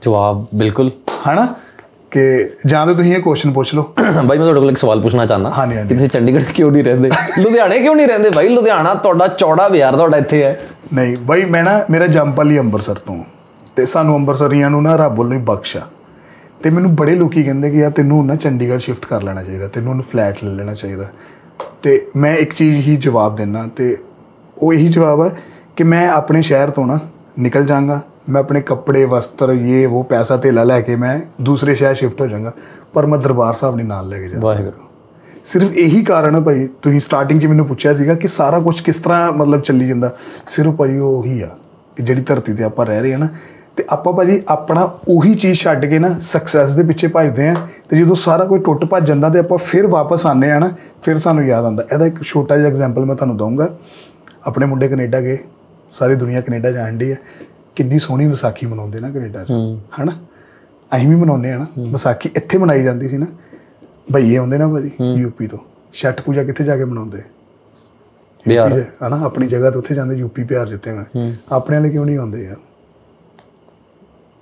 ਜਵਾਬ 0.02 0.46
ਬਿਲਕੁਲ। 0.54 0.90
ਹਨਾ? 1.32 1.54
ਕਿ 2.10 2.50
ਜਾਂ 2.66 2.86
ਤਾਂ 2.86 2.94
ਤੁਸੀਂ 2.94 3.16
ਇਹ 3.16 3.20
ਕੁਐਸਚਨ 3.22 3.52
ਪੁੱਛ 3.52 3.74
ਲਓ। 3.74 3.82
ਬਾਈ 4.24 4.38
ਮੈਂ 4.38 4.46
ਤੁਹਾਡੇ 4.46 4.60
ਕੋਲ 4.60 4.70
ਇੱਕ 4.70 4.78
ਸਵਾਲ 4.78 5.00
ਪੁੱਛਣਾ 5.00 5.26
ਚਾਹੁੰਦਾ। 5.26 5.66
ਕਿ 5.88 5.94
ਤੁਸੀਂ 5.94 6.08
ਚੰਡੀਗੜ੍ਹ 6.08 6.44
ਕਿਉਂ 6.44 6.72
ਨਹੀਂ 6.72 6.84
ਰਹਿੰਦੇ? 6.84 7.10
ਲੁਧਿਆਣੇ 7.38 7.78
ਕਿਉਂ 7.78 7.96
ਨਹੀਂ 7.96 8.08
ਰਹਿੰਦੇ 8.08 8.30
ਬਾਈ? 8.30 8.48
ਲੁਧਿਆਣਾ 8.48 8.94
ਤੁਹਾਡਾ 8.94 9.28
ਚੌੜਾ 9.28 9.68
ਬਾਜ਼ਾਰ 9.68 9.96
ਤੁਹਾਡਾ 9.96 10.16
ਇੱਥੇ 10.16 10.44
ਹੈ। 10.44 10.60
ਨਹੀਂ 10.94 11.16
ਬਾਈ 11.20 11.44
ਮੈਂ 11.44 11.64
ਨਾ 11.64 11.84
ਮੇਰਾ 11.90 12.06
ਜੰਪਲ 12.06 12.50
ਹੀ 12.50 12.58
ਅੰਮ੍ਰਿਤਸਰ 12.58 12.94
ਤੋਂ। 12.94 13.24
ਤੇ 13.76 13.86
ਸਾਨੂੰ 13.86 14.14
ਅੰਮ੍ਰਿਤਸਰੀਆਂ 14.14 14.70
ਨੂੰ 14.70 14.82
ਨਾ 14.82 14.96
ਰੱਬ 14.96 15.18
ਵੱਲੋਂ 15.18 15.32
ਹੀ 15.32 15.42
ਬਖਸ਼ਾ 15.42 15.80
ਤੇ 16.64 16.70
ਮੈਨੂੰ 16.70 16.94
ਬੜੇ 16.96 17.14
ਲੋਕੀ 17.16 17.42
ਕਹਿੰਦੇ 17.42 17.70
ਕਿ 17.70 17.78
ਯਾਰ 17.78 17.90
ਤੈਨੂੰ 17.90 18.26
ਨਾ 18.26 18.34
ਚੰਡੀਗੜ੍ਹ 18.34 18.78
ਸ਼ਿਫਟ 18.78 19.06
ਕਰ 19.06 19.22
ਲੈਣਾ 19.22 19.42
ਚਾਹੀਦਾ 19.42 19.68
ਤੈਨੂੰ 19.68 19.90
ਉਹਨੂੰ 19.90 20.04
ਫਲੈਟ 20.04 20.44
ਲੈ 20.44 20.50
ਲੈਣਾ 20.50 20.74
ਚਾਹੀਦਾ। 20.74 21.04
ਤੇ 21.82 22.06
ਮੈਂ 22.16 22.36
ਇੱਕ 22.36 22.54
ਚੀਜ਼ 22.54 22.88
ਹੀ 22.88 22.96
ਜਵਾਬ 22.96 23.36
ਦਿੰਦਾ 23.36 23.66
ਤੇ 23.76 23.96
ਉਹ 24.58 24.72
ਇਹੀ 24.72 24.88
ਜਵਾਬ 24.88 25.22
ਹੈ 25.22 25.38
ਕਿ 25.76 25.84
ਮੈਂ 25.84 26.08
ਆਪਣੇ 26.08 26.42
ਸ਼ਹਿਰ 26.42 26.70
ਤੋਂ 26.70 26.86
ਨਾ 26.86 26.98
ਨਿਕਲ 27.38 27.66
ਜਾਵਾਂਗਾ 27.66 28.00
ਮੈਂ 28.28 28.40
ਆਪਣੇ 28.40 28.60
ਕੱਪੜੇ 28.60 29.04
ਵਸਤਰ 29.04 29.50
ਇਹ 29.52 29.88
ਉਹ 29.88 30.04
ਪੈਸਾ 30.04 30.36
ਧੇਲਾ 30.36 30.64
ਲੈ 30.64 30.80
ਕੇ 30.80 30.96
ਮੈਂ 30.96 31.20
ਦੂਸਰੇ 31.42 31.74
ਸ਼ਹਿਰ 31.74 31.94
ਸ਼ਿਫਟ 31.94 32.20
ਹੋ 32.20 32.26
ਜਾਵਾਂਗਾ 32.26 32.52
ਪਰ 32.94 33.06
ਮੈਂ 33.06 33.18
ਦਰਬਾਰ 33.18 33.54
ਸਾਹਿਬ 33.54 33.76
ਨਹੀਂ 33.76 33.86
ਨਾਲ 33.86 34.08
ਲੈ 34.08 34.18
ਕੇ 34.18 34.28
ਜਾ 34.28 34.38
ਵਾਹਿਗੁਰੂ। 34.40 34.84
ਸਿਰਫ 35.44 35.72
ਇਹੀ 35.72 36.04
ਕਾਰਨ 36.04 36.34
ਹੈ 36.34 36.40
ਭਾਈ 36.40 36.68
ਤੁਸੀਂ 36.82 37.00
ਸਟਾਰਟਿੰਗ 37.00 37.40
'ਚ 37.40 37.46
ਮੈਨੂੰ 37.46 37.66
ਪੁੱਛਿਆ 37.66 37.94
ਸੀਗਾ 37.94 38.14
ਕਿ 38.14 38.28
ਸਾਰਾ 38.28 38.60
ਕੁਝ 38.60 38.80
ਕਿਸ 38.80 38.98
ਤਰ੍ਹਾਂ 38.98 39.32
ਮਤਲਬ 39.32 39.60
ਚੱਲੀ 39.60 39.88
ਜਾਂਦਾ 39.88 40.16
ਸਿਰਫ 40.46 40.74
ਭਾਈ 40.74 40.98
ਉਹ 40.98 41.18
ਉਹੀ 41.18 41.40
ਆ 41.42 41.50
ਕਿ 41.96 42.02
ਜਿਹੜੀ 42.02 42.22
ਧਰਤੀ 42.22 42.54
ਤੇ 42.54 42.64
ਆਪਾਂ 42.64 42.86
ਰਹਿ 42.86 43.02
ਰਹੇ 43.02 43.12
ਹਾਂ 43.12 43.18
ਨਾ 43.18 43.28
ਤੇ 43.76 43.84
ਆਪਾਂ 43.90 44.12
ਭਾਜੀ 44.12 44.42
ਆਪਣਾ 44.48 44.82
ਉਹੀ 45.08 45.34
ਚੀਜ਼ 45.34 45.58
ਛੱਡ 45.60 45.86
ਕੇ 45.86 45.98
ਨਾ 45.98 46.18
ਸਕਸੈਸ 46.18 46.74
ਦੇ 46.74 46.82
ਪਿੱਛੇ 46.82 47.08
ਭੱਜਦੇ 47.08 47.48
ਆ 47.48 47.54
ਤੇ 47.88 47.96
ਜਦੋਂ 47.96 48.14
ਸਾਰਾ 48.14 48.44
ਕੁਝ 48.44 48.62
ਟੁੱਟ 48.64 48.84
ਭੱਜ 48.84 49.06
ਜਾਂਦਾ 49.06 49.28
ਤੇ 49.28 49.38
ਆਪਾਂ 49.38 49.58
ਫਿਰ 49.58 49.86
ਵਾਪਸ 49.86 50.26
ਆਨੇ 50.26 50.50
ਆ 50.50 50.58
ਨਾ 50.58 50.70
ਫਿਰ 51.02 51.18
ਸਾਨੂੰ 51.18 51.44
ਯਾਦ 51.44 51.64
ਆਉਂਦਾ। 51.64 51.84
ਇਹਦਾ 51.92 52.06
ਇੱਕ 52.06 52.22
ਛੋਟਾ 52.22 52.56
ਜਿਹਾ 52.56 52.68
ਐਗਜ਼ਾਮਪਲ 52.68 53.04
ਮੈਂ 53.04 53.16
ਤੁਹਾਨੂੰ 53.16 53.36
ਦਊਂਗਾ। 53.36 53.68
ਆਪਣੇ 54.46 54.66
ਮੁੰਡੇ 54.66 54.88
ਕੈਨੇਡਾ 54.88 55.20
ਗਏ 55.20 55.38
ਸਾਰੀ 55.90 56.14
ਦੁਨੀਆ 56.14 56.40
ਕੈਨੇਡਾ 56.40 56.70
ਜਾਣ 56.70 56.96
ਡਈ 56.96 57.10
ਹੈ। 57.10 57.16
ਕਿੰਨੀ 57.76 57.98
ਸੋਹਣੀ 57.98 58.26
ਵਿਸਾਖੀ 58.26 58.66
ਮਨਾਉਂਦੇ 58.66 59.00
ਨਾ 59.00 59.10
ਕੈਨੇਡਾ 59.10 59.44
'ਚ 59.44 59.52
ਹਨਾ? 60.00 60.12
ਅਸੀਂ 60.96 61.08
ਵੀ 61.08 61.14
ਮਨਾਉਂਦੇ 61.14 61.52
ਆ 61.52 61.58
ਨਾ। 61.58 61.66
ਵਿਸਾਖੀ 61.78 62.30
ਇੱਥੇ 62.36 62.58
ਮਨਾਈ 62.58 62.82
ਜਾਂਦੀ 62.82 63.08
ਸੀ 63.08 63.18
ਨਾ। 63.18 63.26
ਭਈਏ 64.14 64.36
ਆਉਂਦੇ 64.36 64.58
ਨਾ 64.58 64.68
ਭਾਜੀ 64.68 64.90
ਯੂਪੀ 65.20 65.46
ਤੋਂ। 65.46 65.58
ਛਠ 65.92 66.20
ਪੂਜਾ 66.20 66.44
ਕਿੱਥੇ 66.44 66.64
ਜਾ 66.64 66.76
ਕੇ 66.76 66.84
ਮਨਾਉਂਦੇ? 66.84 67.22
ਬਿਹਾਰ। 68.48 68.84
ਹਨਾ? 69.06 69.24
ਆਪਣੀ 69.24 69.46
ਜਗ੍ਹਾ 69.46 69.70
ਤੇ 69.70 69.78
ਉੱਥੇ 69.78 69.94
ਜਾਂਦੇ 69.94 70.16
ਯੂਪੀ 70.16 70.44
ਬਿਹਾਰ 70.44 70.68
ਜਿੱਥੇ 70.68 70.92
ਮੈਂ 70.92 71.32
ਆਪਣੇ 71.52 71.76
ਵਾਲੇ 71.76 71.90
ਕਿਉਂ 71.90 72.06
ਨਹੀਂ 72.06 72.18
ਆਉਂਦੇ 72.18 72.44
ਯਾਰ? 72.44 72.56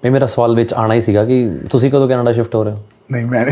ਇਹ 0.04 0.10
ਮੇਰਾ 0.10 0.26
ਸਵਾਲ 0.26 0.54
ਵਿੱਚ 0.56 0.72
ਆਣਾ 0.74 0.94
ਹੀ 0.94 1.00
ਸੀਗਾ 1.00 1.24
ਕਿ 1.24 1.50
ਤੁਸੀਂ 1.70 1.90
ਕਦੋਂ 1.90 2.08
ਕੈਨੇਡਾ 2.08 2.32
ਸ਼ਿਫਟ 2.32 2.54
ਹੋ 2.54 2.62
ਰਹੇ 2.64 2.72
ਹੋ? 2.72 2.78
ਨਹੀਂ 3.12 3.26
ਮੈਂ 3.26 3.44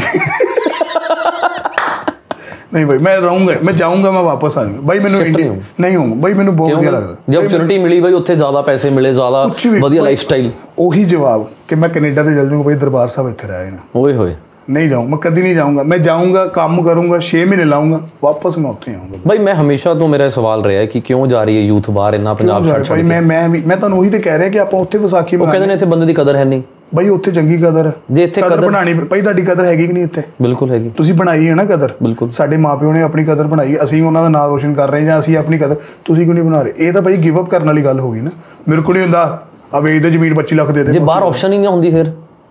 ਨਹੀਂ। 2.75 2.87
ਭਾਈ 2.87 2.99
ਮੈਂ 2.99 3.17
ਰਹੂੰਗਾ 3.21 3.55
ਮੈਂ 3.65 3.73
ਜਾਊਂਗਾ 3.75 4.11
ਮੈਂ 4.11 4.23
ਵਾਪਸ 4.23 4.57
ਆ 4.59 4.65
ਜਾਊਂਗਾ। 4.65 4.81
ਭਾਈ 4.89 4.99
ਮੈਨੂੰ 4.99 5.21
ਇੰਡੀਆ 5.21 5.55
ਨਹੀਂ 5.81 5.97
ਹੋਊਂਗਾ 5.97 6.21
ਭਾਈ 6.23 6.35
ਮੈਨੂੰ 6.35 6.57
ਬਹੁਤ 6.57 6.75
ਵਧੀਆ 6.75 6.91
ਲੱਗਦਾ। 6.91 7.17
ਜੇ 7.29 7.37
ਆਪਰਚੁਨਿਟੀ 7.39 7.79
ਮਿਲੀ 7.79 8.01
ਬਾਈ 8.01 8.13
ਉੱਥੇ 8.13 8.35
ਜ਼ਿਆਦਾ 8.37 8.63
ਪੈਸੇ 8.63 8.91
ਮਿਲੇ 8.91 9.13
ਜ਼ਿਆਦਾ 9.13 9.45
ਵਧੀਆ 9.45 9.81
ਭਾਈ, 9.81 9.99
ਲਾਈਫ 9.99 10.21
ਸਟਾਈਲ 10.21 10.51
ਉਹੀ 10.79 11.05
ਜਵਾਬ 11.05 11.47
ਕਿ 11.69 11.75
ਮੈਂ 11.75 11.89
ਕੈਨੇਡਾ 11.89 12.23
ਤੇ 12.23 12.35
ਚੱਲ 12.35 12.49
ਜਾਊਂਗਾ 12.51 12.65
ਭਾਈ 12.65 12.75
ਦਰਬਾਰ 12.75 13.09
ਸਾਹਿਬ 13.09 13.29
ਇੱਥੇ 13.31 13.49
ਰਹਿ 13.49 13.65
ਜਾਣਾ। 13.65 13.79
ਓਏ 13.97 14.15
ਹੋਏ। 14.15 14.35
ਨਹੀਂ 14.71 14.89
ਜਾਊਂ 14.89 15.09
ਮੈਂ 15.09 15.19
ਕਦੀ 15.19 15.43
ਨਹੀਂ 15.43 15.55
ਜਾਊਂਗਾ। 15.55 15.83
ਮੈਂ 15.83 15.99
ਜਾਊਂਗਾ 15.99 16.47
ਕੰਮ 16.47 16.83
ਕਰੂੰਗਾ 16.83 17.21
6 17.21 17.45
ਮਹੀਨੇ 17.47 17.65
ਲਾਊਂਗਾ 17.65 18.01
ਵਾਪਸ 18.23 18.59
ਮੈਂ 18.59 18.71
ਉੱਥੇ 18.71 18.95
ਆਊਂਗਾ। 18.95 19.17
ਬਾਈ 19.27 19.39
ਮੈਂ 19.39 19.55
ਹਮੇਸ਼ਾ 19.55 19.95
ਤੋਂ 19.95 20.09
ਮੇਰਾ 20.09 20.29
ਸਵਾਲ 20.29 20.65
ਰਿਹਾ 20.65 20.85
ਕਿ 20.85 21.01
ਕਿਉਂ 21.01 21.27
ਜਾ 21.27 21.45
ਰਹੀ 21.45 21.57
ਹੈ 21.57 21.61
ਯੂਥ 21.61 21.91
ਬਾਹਰ 21.91 22.15
ਇੰਨਾ 22.15 22.35
ਪੰਜਾਬ 22.35 22.69
ਛੱਡ 22.69 22.85
ਛੱਡ 22.85 23.01
ਮੈਂ 23.01 23.23
ਮੈਂ 23.23 23.49
ਮੈਂ 23.49 23.77
ਤੁਹਾਨੂੰ 23.77 23.99
ਉਹੀ 23.99 24.11
ਤੇ 24.11 24.19
ਕਹਿ 24.19 24.39
ਰਿਹਾ 24.39 24.49
ਕਿ 24.49 24.61
ਆਪਾਂ 24.61 24.81
ਉੱਥੇ 24.81 24.99
ਵਿਸਾਖੀ 24.99 25.37
ਉਹ 25.37 25.43
ਮਨਾ 25.43 25.51
ਕਹਿੰਦੇ 25.51 25.67
ਨੇ 25.67 25.75
ਇੱਥੇ 25.75 25.87
ਬੰਦੇ 25.87 26.07
ਦੀ 26.07 26.15
ਕਦਰ 26.15 26.37
ਹੈ 26.37 26.45
ਨਹੀਂ। 26.45 26.63
ਭਾਈ 26.97 27.09
ਉੱਥੇ 27.09 27.31
ਚੰਗੀ 27.31 27.57
ਕਦਰ। 27.57 27.87
ਹੈ। 27.87 27.93
ਜੇ 28.11 28.23
ਇੱਥੇ 28.23 28.43
ਕਦਰ 28.43 28.61
ਬਣਾਣੀ 28.61 28.95
ਭਾਈ 28.95 29.21
ਤੁਹਾਡੀ 29.21 29.43
ਕਦਰ 29.43 29.65
ਹੈਗੀ 29.65 29.87
ਕਿ 29.87 29.93
ਨਹੀਂ 29.93 30.05
ਇੱਥੇ? 30.05 30.23
ਬਿਲਕੁਲ 30.43 30.71
ਹੈਗੀ। 30.71 30.91
ਤੁਸੀਂ 30.97 31.15
ਬਣਾਈ 31.15 31.49
ਹੈ 31.49 31.55
ਨਾ 31.55 31.65
ਕਦਰ। 31.65 31.93
ਬਿਲਕੁਲ। 32.03 32.31
ਸਾਡੇ 32.31 32.57
ਮਾਪਿਓ 32.57 32.93
ਨੇ 32.93 33.03
ਆਪਣੀ 33.03 33.25
ਕਦਰ 33.25 33.45
ਬਣਾਈ। 33.45 33.77
ਅਸੀਂ 33.85 34.03
ਉਹਨਾਂ 34.03 34.23
ਦਾ 34.23 34.29
ਨਾਮ 34.29 34.51
ਰੋਸ਼ਨ 34.51 34.75
ਕਰ 34.75 34.91
ਰਹੇ 34.91 35.05
ਜਾਂ 35.05 35.19
ਅਸੀਂ 35.21 35.37
ਆਪਣੀ 35.37 35.59
ਕਦਰ 35.59 35.77
ਤੁਸੀਂ 36.05 36.25
ਕਿਉਂ 36.25 36.35
ਨਹੀਂ 36.35 36.45
ਬਣਾ 36.45 36.63
ਰਹੇ? 36.63 36.73
ਇਹ 36.79 36.93
ਤਾਂ 36.93 37.03
ਭਾਈ 37.03 37.17
ਗਿਵ 37.17 37.41
ਅਪ 37.41 37.49
ਕਰਨ 37.49 37.67
ਵਾਲੀ 37.67 37.85
ਗੱਲ 37.85 38.01
ਹੋ 38.01 38.11
ਗਈ 38.11 38.21
ਨਾ। 38.21 38.31
ਮੇਰੇ 38.69 38.83
ਕੋਲ 38.83 38.95
ਨਹੀਂ 38.95 39.05
ਹੁੰਦਾ 39.05 39.43
ਆ 39.75 39.81
ਵੇਚ 39.81 40.03
ਦੇ 40.03 40.11
ਜ਼ਮੀਨ 40.11 40.35
25 40.35 40.55
ਲੱਖ 40.55 40.71
ਦੇ 40.71 40.85
ਦੇ। 40.85 40.93
ਜੇ 40.93 40.99
ਬਾਹਰ 40.99 41.23
ਆਪਸ਼ਨ 41.23 41.53
ਹੀ 41.53 41.59
ਨਹੀਂ 41.59 41.69
ਹੁੰਦੀ 41.69 41.91
ਫਿਰ? 41.91 42.11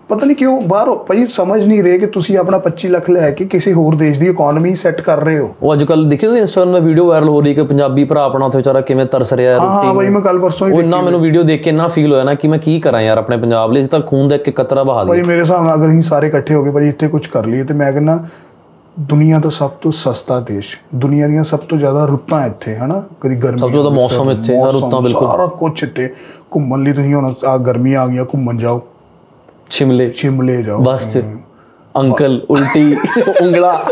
ਪਤਾ 0.09 0.25
ਨਹੀਂ 0.25 0.35
ਕਿਉਂ 0.37 0.61
ਬਾਹਰ 0.61 0.89
ਭਾਈ 1.07 1.25
ਸਮਝ 1.25 1.65
ਨਹੀਂ 1.65 1.83
ਰਹੇ 1.83 1.97
ਕਿ 1.97 2.05
ਤੁਸੀਂ 2.05 2.37
ਆਪਣਾ 2.37 2.59
25 2.59 2.89
ਲੱਖ 2.89 3.09
ਲੈ 3.09 3.31
ਕੇ 3.31 3.45
ਕਿਸੇ 3.45 3.73
ਹੋਰ 3.73 3.95
ਦੇਸ਼ 3.95 4.19
ਦੀ 4.19 4.27
ਇਕਨੋਮੀ 4.27 4.75
ਸੈੱਟ 4.75 5.01
ਕਰ 5.01 5.17
ਰਹੇ 5.23 5.39
ਹੋ। 5.39 5.53
ਉਹ 5.63 5.73
ਅੱਜ 5.73 5.83
ਕੱਲ 5.83 6.05
ਦੇਖੀ 6.09 6.27
ਤੁਸੀਂ 6.27 6.39
ਇੰਸਟਾਗ੍ਰਾਮ 6.41 6.75
'ਤੇ 6.75 6.79
ਵੀਡੀਓ 6.79 7.05
ਵਾਇਰਲ 7.05 7.29
ਹੋ 7.29 7.41
ਰਹੀ 7.41 7.53
ਕਿ 7.53 7.63
ਪੰਜਾਬੀ 7.63 8.03
ਭਰਾ 8.03 8.23
ਆਪਣਾ 8.23 8.45
ਉੱਥੇ 8.45 8.57
ਵਿਚਾਰਾ 8.57 8.81
ਕਿਵੇਂ 8.81 9.05
ਤਰਸ 9.05 9.33
ਰਿਹਾ 9.33 9.53
ਹੈ 9.53 9.59
ਹਾਂ 9.59 9.69
ਹਾਂ 9.69 9.83
ਰੋਟੀ 9.83 9.95
ਭਾਈ 9.97 10.09
ਮੈਂ 10.09 10.21
ਕੱਲ 10.21 10.39
ਪਰਸੋਂ 10.39 10.67
ਹੀ 10.67 10.73
ਉਹ 10.73 10.79
ਇੰਨਾ 10.79 11.01
ਮੈਨੂੰ 11.01 11.19
ਵੀਡੀਓ 11.21 11.43
ਦੇਖ 11.43 11.63
ਕੇ 11.63 11.69
ਇੰਨਾ 11.69 11.87
ਫੀਲ 11.87 12.11
ਹੋਇਆ 12.13 12.23
ਨਾ 12.23 12.33
ਕਿ 12.33 12.47
ਮੈਂ 12.47 12.59
ਕੀ 12.59 12.79
ਕਰਾਂ 12.79 13.01
ਯਾਰ 13.01 13.17
ਆਪਣੇ 13.17 13.37
ਪੰਜਾਬ 13.37 13.71
ਲਈ 13.71 13.83
ਤਾਂ 13.85 13.99
ਖੂਨ 13.99 14.27
ਦਾ 14.27 14.35
ਇੱਕ 14.35 14.49
ਕਤਰਾ 14.49 14.83
ਬਹਾ 14.83 15.03
ਭਾਈ 15.03 15.21
ਦੀ 15.21 15.27
ਮੇਰੇ 15.27 15.39
ਹਿਸਾਬ 15.39 15.63
ਨਾਲ 15.65 15.75
ਅਗਰ 15.75 15.89
ਅਸੀਂ 15.89 16.01
ਸਾਰੇ 16.01 16.27
ਇਕੱਠੇ 16.27 16.55
ਹੋ 16.55 16.63
ਕੇ 16.63 16.71
ਭਾਈ 16.71 16.89
ਇੱਥੇ 16.89 17.07
ਕੁਝ 17.07 17.27
ਕਰ 17.27 17.45
ਲਈਏ 17.45 17.63
ਤੇ 17.63 17.73
ਮੈਂ 17.73 17.91
ਕਹਿੰਦਾ 17.91 18.19
ਦੁਨੀਆ 18.99 19.39
ਦਾ 19.39 19.49
ਸਭ 19.49 19.69
ਤੋਂ 19.81 19.91
ਸਸਤਾ 19.91 20.39
ਦੇਸ਼ 20.39 20.77
ਦੁਨੀਆ 20.95 21.27
ਦੀਆਂ 21.27 21.43
ਸਭ 21.43 21.59
ਤੋਂ 21.59 21.77
ਜ਼ਿਆਦਾ 21.77 22.05
ਰੁੱਤਾਂ 22.05 22.45
ਇੱਥੇ 22.47 22.75
ਹਨਾ? 22.75 23.03
ਕਦੀ 23.21 23.35
ਗਰਮੀ 23.35 23.57
ਸਭ 23.57 23.61
ਤੋਂ 23.61 23.69
ਜ਼ਿਆਦਾ 23.69 23.89
ਮੌਸਮ 23.89 24.31
ਇੱਥੇ, 24.31 24.57
ਹਰ 24.57 24.71
ਰੁੱਤਾਂ 24.71 25.01
ਬਿਲਕੁਲ। 25.01 25.27
ਸਾਰਾ 25.27 25.45
ਕੁਝ 25.45 25.83
ਇੱਥੇ। 25.83 26.09
ਘੁੰਮਣ 26.55 26.83
ਲਈ 26.83 26.93
ਤੁਸੀਂ 26.93 27.13
ਹੁਣ 27.15 27.33
ਆ 27.45 27.57
ਗਰਮੀਆਂ 27.57 28.01
ਆ 28.01 28.07
ਗਈਆਂ 28.07 28.25
ਘੁੰਮਣ 28.25 28.57
ਜਾਓ। 28.57 28.81
ਸ਼ਿਮਲੇ 29.69 30.11
ਸ਼ਿਮਲੇ 30.11 30.61
ਜਾਓ। 30.63 30.81
ਬੱਸ 30.83 31.11
'ਚ 31.13 31.21
ਅੰਕਲ 31.95 32.39
ਉਲਟੀ 32.49 32.95
ਉਂਗਲਾ। 33.41 33.73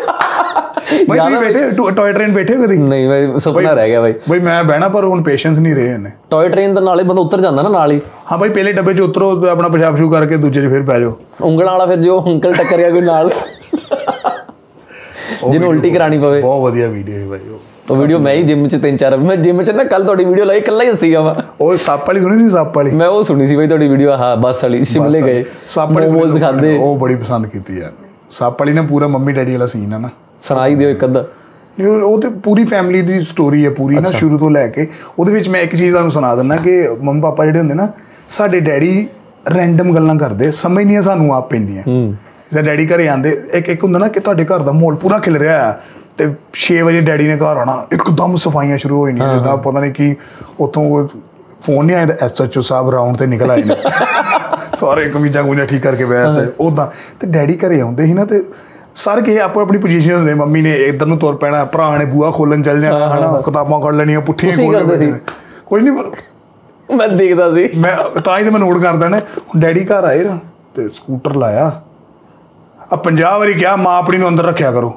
ਭਾਈ 1.08 1.20
ਤੁਸੀਂ 1.20 1.38
ਬੈਠੇ 1.38 1.92
ਟੋਏ 1.92 2.12
ਟ੍ਰੇਨ 2.14 2.32
ਬੈਠੇ 2.34 2.56
ਹੋ 2.56 2.64
ਕਦੀ? 2.64 2.78
ਨਹੀਂ 2.80 3.08
ਬਾਈ 3.10 3.40
ਸੁਪਨਾ 3.40 3.74
ਰਹਿ 3.74 3.90
ਗਿਆ 3.90 4.02
ਬਾਈ। 4.02 4.14
ਭਾਈ 4.30 4.40
ਮੈਂ 4.40 4.64
ਬਹਿਣਾ 4.64 4.88
ਪਰ 4.88 5.04
ਹੁਣ 5.06 5.22
ਪੇਸ਼ੈਂਸ 5.24 5.58
ਨਹੀਂ 5.60 5.74
ਰਹੇ 5.76 5.98
ਨੇ 5.98 6.12
ਟੌਏ 6.30 6.50
ਟ੍ਰੇਨ 6.50 6.74
ਦੇ 6.74 6.82
ਨਾਲੇ 6.82 7.04
ਬੰਦਾ 7.04 7.22
ਉੱਤਰ 7.22 7.42
ਜਾਂਦਾ 7.42 7.62
ਨਾ 7.64 7.70
ਨਾਲ 7.70 7.92
ਹੀ। 7.92 8.00
ਹਾਂ 8.32 8.38
ਭਾਈ 8.38 8.50
ਪਹਿਲੇ 8.50 8.72
ਡੱਬੇ 8.74 8.94
'ਚ 8.94 9.02
ਉਤਰੋ 9.02 9.30
ਆਪਣਾ 9.48 9.68
ਪਿਸ਼ਾਬ 9.68 9.98
ਸ਼ੂ 9.98 10.10
ਕਰਕੇ 10.10 10.38
ਦੂਜੇ 10.38 10.62
'ਚ 10.62 10.70
ਫਿਰ 10.70 10.82
ਬਹਿ 10.82 11.00
ਜਾਓ। 11.02 11.18
ਉਂਗਲਾਂ 11.42 11.72
ਵਾਲਾ 11.72 11.86
ਫਿਰ 11.86 11.98
ਜੋ 11.98 12.20
ਅੰਕਲ 12.28 12.54
ਟੱਕਰ 12.54 12.78
ਗਿਆ 12.78 12.90
ਕੋਈ 12.90 13.02
ਨਾਲ। 13.02 13.32
ਜਿਹਨੂੰ 15.42 15.68
ਉਲਟੀ 15.70 15.90
ਕਰਾਣੀ 15.92 16.18
ਪਵੇ। 16.20 16.42
ਬਹੁਤ 16.42 16.62
ਵਧੀਆ 16.64 16.88
ਵੀਡੀਓ 16.88 17.18
ਹੈ 17.18 17.28
ਭਾਈ 17.30 17.50
ਉਹ। 17.50 17.60
ਉਹ 17.90 17.96
ਵੀਡੀਓ 17.96 18.18
ਮੈਂ 18.20 18.34
ਹੀ 18.34 18.42
ਜਿਮ 18.44 18.68
'ਚ 18.68 18.76
ਤਿੰਨ 18.82 18.98
ਚਾਰ 18.98 19.16
ਮੈਂ 19.18 19.36
ਜਿਮ 19.38 19.62
'ਚ 19.64 19.70
ਨਾ 19.70 19.84
ਕੱਲ 19.84 20.04
ਤੁਹਾਡੀ 20.04 20.26
ਵੀਡੀਓ 20.26 20.46
ਲਾਈ 20.46 20.58
ਇਕੱਲਾ 20.58 20.84
ਹੀ 20.84 20.90
ਹੱਸੀਗਾ 20.90 21.22
ਵਾ 21.22 21.36
ਉਹ 21.62 21.76
ਸੱਪ 21.78 22.08
ਵਾਲੀ 22.08 22.22
ਸੁਣੀ 22.22 22.38
ਸੀ 22.38 22.50
ਸੱਪ 22.50 22.76
ਵਾਲੀ? 22.78 22.92
ਮੈਂ 22.92 23.08
ਉਹ 23.08 23.24
ਸੁਣੀ 23.24 23.48
ਸੀ 23.48 23.56
ਬਈ 23.56 23.68
ਤੁਹਾਡੀ 23.68 23.88
ਵੀਡੀਓ 23.88 24.16
ਹਾਂ 24.18 24.36
ਬੱਸ 24.38 24.64
ਵਾਲੀ 24.64 24.84
ਸ਼ਿਮਲੇ 24.86 25.22
ਗਏ। 25.22 25.44
ਸੱਪ 25.68 25.92
ਵਾਲੀ 25.92 26.08
ਮੋਮੋਜ਼ 26.08 26.40
ਖਾਦੇ 26.42 26.76
ਉਹ 26.78 26.98
ਬੜੀ 27.00 27.16
ਪਸੰਦ 27.16 27.48
ਕੀਤੀ 27.48 27.78
ਯਾਰ। 27.80 27.92
ਸੱਪ 28.32 28.62
ਵਾਲੀ 28.62 28.74
ਨਾ 28.74 28.82
ਪੂਰਾ 28.82 29.08
ਮੰਮੀ 29.08 29.34
ਡੈਡੀ 29.34 29.54
ਵਾਲਾ 29.54 29.66
ਸੀਨ 29.68 29.94
ਹੈ 29.94 30.00
ਨਾ। 30.00 30.10
ਸੁਣਾਈ 30.40 30.76
ਦਿਓ 30.76 30.90
ਇੱਕ 30.90 31.06
ਅੱਧਾ। 31.06 31.26
ਉਹ 31.82 32.22
ਤੇ 32.22 32.30
ਪੂਰੀ 32.44 32.64
ਫੈਮਿਲੀ 32.66 33.02
ਦੀ 33.02 33.20
ਸਟੋਰੀ 33.22 33.66
ਹੈ 33.66 33.70
ਪੂਰੀ 33.70 33.96
ਨਾ 33.96 34.12
ਸ਼ੁਰੂ 34.12 34.38
ਤੋਂ 34.38 34.52
ਲੈ 34.52 34.68
ਕੇ। 34.68 34.88
ਉਹਦੇ 35.20 35.34
ਵਿੱਚ 35.34 35.50
ਮੈਂ 35.50 35.62
ਇੱਕ 35.62 35.76
ਚੀਜ਼ 35.76 35.92
ਤੁਹਾਨੂੰ 35.92 36.12
ਸੁਣਾ 36.12 36.36
ਦਿੰਦਾ 36.36 36.56
ਕਿ 36.56 36.88
ਮੰਮੀ 37.02 37.22
ਪਾਪਾ 37.22 37.46
ਜਿਹੜੇ 37.46 37.60
ਹੁੰਦੇ 37.60 37.74
ਨਾ 37.74 37.88
ਸਾਡੇ 38.30 38.60
ਡੈਡੀ 38.60 39.08
ਰੈਂਡਮ 39.56 39.94
ਗੱਲਾਂ 39.96 40.16
ਕਰਦੇ 40.16 40.52
ਸਮਝ 40.52 40.86
ਨਹੀਂ 40.86 41.02
ਸਾਨੂੰ 41.02 41.34
ਆਪ 41.36 41.50
ਪੈਂਦੀਆਂ। 41.50 41.84
ਜਿਵੇਂ 42.52 42.64
ਡੈਡੀ 42.64 42.88
ਘਰੇ 42.88 43.08
ਆਂਦੇ 43.10 43.38
ਇੱਕ 43.54 43.70
ਇੱਕ 43.70 43.84
ਹੁੰਦਾ 43.84 44.00
ਨਾ 44.00 44.08
ਕਿ 44.08 44.20
ਤੁਹਾਡੇ 44.20 44.46
ਘਰ 44.46 44.60
ਦਾ 44.60 44.72
ਮਾਹੌਲ 44.72 44.96
ਪੂਰਾ 44.96 45.18
ਖਿਲ 45.20 45.38
ਰਿਹਾ 45.38 45.60
ਹੈ 45.68 45.80
ਤੇ 46.18 46.26
6 46.60 46.78
ਵਜੇ 46.84 47.02
ਡੈਡੀ 47.02 47.28
ਨੇ 47.28 47.36
ਘਰ 47.38 47.58
ਆਉਣਾ 47.58 47.76
ਇੱਕਦਮ 47.92 48.36
ਸਫਾਈਆਂ 48.38 48.78
ਸ਼ੁਰੂ 48.78 49.00
ਹੋ 49.00 49.08
ਜਾਂਦੀਆਂ 49.08 49.34
ਜਿੱਦਾਂ 49.34 49.56
ਪਤਾ 49.58 49.80
ਨਹੀਂ 49.80 49.92
ਕੀ 49.94 50.16
ਉਤੋਂ 50.60 50.84
ਫੋਨ 51.62 51.86
ਨਹੀਂ 51.86 51.96
ਆਇਆ 51.96 52.16
ਐਸਐਚਓ 52.22 52.62
ਸਾਹਿਬ 52.62 52.90
ਰਾਉਂਡ 52.90 53.18
ਤੇ 53.18 53.26
ਨਿਕਲ 53.28 53.52
ਆਏ 53.52 53.64
ਨੇ। 53.64 53.76
ਸਾਰੇ 54.78 55.10
ਕਮੀਜ਼ਾਂ 55.10 55.44
ਕੁੰਜਾਂ 55.44 55.66
ਠੀਕ 55.66 55.82
ਕਰਕੇ 55.84 56.06
ਬੈਠ 56.06 56.32
ਸੇ 56.32 56.46
ਉਦਾਂ 56.60 56.88
ਤੇ 57.20 57.28
ਡੈਡੀ 57.28 57.58
ਘਰੇ 57.58 57.80
ਆਉਂਦੇ 57.82 58.06
ਸੀ 58.06 58.14
ਨਾ 58.14 58.26
ਤੇ 58.26 58.42
ਸਾਰੇ 58.96 59.22
ਕਿਸੇ 59.22 59.40
ਆਪੋ 59.40 59.62
ਆਪਣੀ 59.62 59.78
ਪੋਜੀਸ਼ਨ 59.78 60.14
ਹੁੰਦੇ 60.14 60.34
ਮੰਮੀ 60.34 60.62
ਨੇ 60.62 60.74
ਇੱਧਰ 60.84 61.06
ਨੂੰ 61.06 61.18
ਤੁਰ 61.18 61.36
ਪੈਣਾ 61.36 61.64
ਭਰਾ 61.66 61.98
ਨੇ 61.98 62.06
ਬੂਆ 62.06 62.32
ਖੋਲਣ 62.32 62.62
ਚੱਲ 62.64 62.82
ਜਾਣਾ 62.82 63.08
ਹਨਾ 63.10 63.42
ਕਿਤਾਬਾਂ 63.42 63.80
ਕੱਢ 63.82 63.96
ਲੈਣੀਆਂ 63.96 64.22
ਪੁੱਠੀਆਂ? 64.22 64.56
ਲੈਣੀਆਂ। 64.58 65.20
ਕੋਈ 65.66 65.82
ਨਹੀਂ 65.82 65.94
ਮੈਂ 66.90 67.08
ਦੇਖਦਾ 67.08 67.54
ਸੀ। 67.54 67.70
ਮੈਂ 67.76 67.96
ਤਾਂ 68.22 68.38
ਹੀ 68.40 68.44
ਤੇ 68.44 68.50
ਮੈਂ 68.50 68.60
ਨੋਟ 68.60 68.78
ਕਰਦਾ 68.82 69.08
ਨੇ 69.10 69.18
ਹੁਣ 69.20 69.60
ਡੈਡੀ 69.62 69.86
ਘਰ 69.86 70.04
ਆਏ 70.04 70.24
ਨਾ 70.24 70.38
ਤੇ 70.76 70.88
ਸਕੂਟਰ 70.88 71.36
ਲਾਇਆ। 71.36 71.72
ਆ 72.94 72.98
50 73.08 73.38
ਵਾਰੀ 73.40 73.54
ਕਿਹਾ 73.54 73.76
ਮਾਂ 73.76 73.98
ਆਪਣੀ 73.98 74.18
ਨੂੰ 74.18 74.28
ਅੰਦਰ 74.30 74.46
ਰੱਖਿਆ 74.46 74.72
ਕਰੋ। 74.72 74.94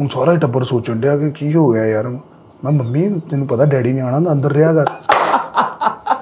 ਹੁਣ 0.00 0.08
ਸਾਰਾ 0.08 0.32
ਹੀ 0.32 0.38
ਟੱਬਰ 0.38 0.64
ਸੋਚਣ 0.64 0.96
ਡਿਆ 0.96 1.16
ਕਿ 1.16 1.30
ਕੀ 1.30 1.54
ਹੋ 1.54 1.70
ਗਿਆ 1.72 1.86
ਯਾਰ। 1.86 2.08
ਮੈਂ 2.08 2.70
ਮੰਮੀ, 2.72 3.08
ਤੈਨੂੰ 3.30 3.46
ਪਤਾ 3.46 3.64
ਡੈਡੀ 3.64 3.92
ਨੇ 3.92 4.00
ਆਣਾ 4.00 4.18
ਨਾ 4.18 4.32
ਅੰਦਰ 4.32 4.52
ਰਿਹਾ 4.52 4.72
ਕਰ। 4.72 4.86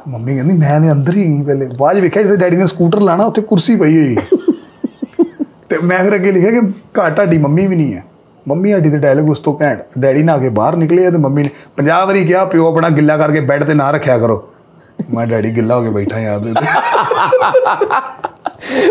ਮੰਮੀ 0.09 0.35
ਕਹਿੰਦੀ, 0.35 0.55
ਮੈਂ 0.55 0.81
ਨੇ 0.81 0.91
ਅੰਦਰ 0.93 1.17
ਹੀ 1.17 1.25
ਗਈ 1.25 1.43
ਪਹਿਲੇ। 1.43 1.69
ਬਾਅਦ 1.79 1.97
'ਚ 1.97 2.01
ਵੇਖਿਆ 2.01 2.23
ਜਿੱਥੇ 2.23 2.37
ਡੈਡੀ 2.37 2.57
ਨੇ 2.57 2.67
ਸਕੂਟਰ 2.67 3.01
ਲਾਣਾ, 3.01 3.25
ਉੱਥੇ 3.25 3.43
ਕੁਰਸੀ 3.43 3.77
ਪਈ 3.77 3.97
ਹੋਈ 3.97 4.17
ਤੇ 5.69 5.79
ਮੈਂ 5.79 5.99
ਫਿਰ 5.99 6.15
ਅੱਗੇ 6.15 6.33
ਲਿਖਿਆ 6.33 6.51
ਕਿ 6.51 6.61
ਘਰ 6.99 7.11
ਤੁਹਾਡੀ 7.11 7.39
ਮੰਮੀ 7.39 7.67
ਵੀ 7.67 7.77
ਨਹੀਂ 7.77 7.95
ਹੈ। 7.95 8.05
ਮੰਮੀ 8.49 8.73
ਸਾਡੀ 8.73 8.91
ਤੇ 8.91 8.99
ਡਾਇਲੌਗ 8.99 9.31
ਉਸ 9.31 9.39
ਤੋਂ 9.39 9.57
ਘੈਂਟ। 9.63 9.85
ਡੈਡੀ 9.99 10.23
ਨਾ 10.23 10.37
ਕੇ 10.39 10.49
ਬਾਹਰ 10.49 10.77
ਨਿਕਲੇ 10.77 11.07
ਆ 11.07 11.11
ਤੇ 11.11 11.19
ਮੰਮੀ 11.19 11.43
ਨੇ 11.43 11.51
50 11.77 12.07
ਵਾਰੀ 12.07 12.25
ਕਿਹਾ, 12.25 12.45
ਪਿਓ, 12.45 12.69
ਆਪਣਾ 12.69 12.89
ਗਿੱਲਾ 12.89 13.17
ਕਰਕੇ 13.17 13.41
ਬੈੱਡ 13.41 13.65
ਤੇ 13.65 13.75
ਨਾ 13.75 13.91
ਰੱਖਿਆ 13.91 14.19
ਕਰੋ। 14.19 14.49
ਮੈਂ 15.15 15.27
ਡੈਡੀ 15.27 15.57
ਗਿੱਲਾ 15.57 15.77
ਹੋ 15.77 15.83
ਕੇ 15.83 15.91
ਬੈਠਾ 15.91 16.19
ਯਾਰ 16.19 16.37
ਉਹਦੇ 16.37 16.53
ਤੇ। 16.53 16.67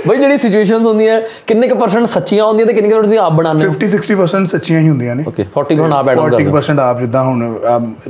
ਬਈ 0.07 0.17
ਜਿਹੜੀ 0.17 0.37
ਸਿਚੁਏਸ਼ਨਸ 0.37 0.85
ਹੁੰਦੀਆਂ 0.85 1.21
ਕਿੰਨੇ 1.47 1.67
ਕੁ 1.67 1.75
ਪਰਸੈਂਟ 1.75 2.05
ਸੱਚੀਆਂ 2.07 2.45
ਹੁੰਦੀਆਂ 2.45 2.67
ਤੇ 2.67 2.73
ਕਿੰਨੇ 2.73 2.89
ਕੁ 2.89 3.01
ਤੁਸੀਂ 3.01 3.19
ਆਪ 3.19 3.33
ਬਣਾਉਂਦੇ 3.33 3.65
ਹੋ? 3.65 3.71
50 3.71 3.87
60% 3.91 4.47
ਸੱਚੀਆਂ 4.47 4.79
ਹੀ 4.79 4.89
ਹੁੰਦੀਆਂ 4.89 5.15
ਨੇ। 5.15 5.23
ਓਕੇ 5.27 5.45
40 5.57 5.79
ਹੁਣ 5.79 5.93
ਆਪ 5.93 6.09
ਐਡ 6.09 6.19
ਕਰਦੇ 6.19 6.35
ਹੋ। 6.35 6.39
40% 6.39 6.79
ਆਪ 6.79 6.99
ਜਿੱਦਾਂ 6.99 7.23
ਹੁਣ 7.23 7.55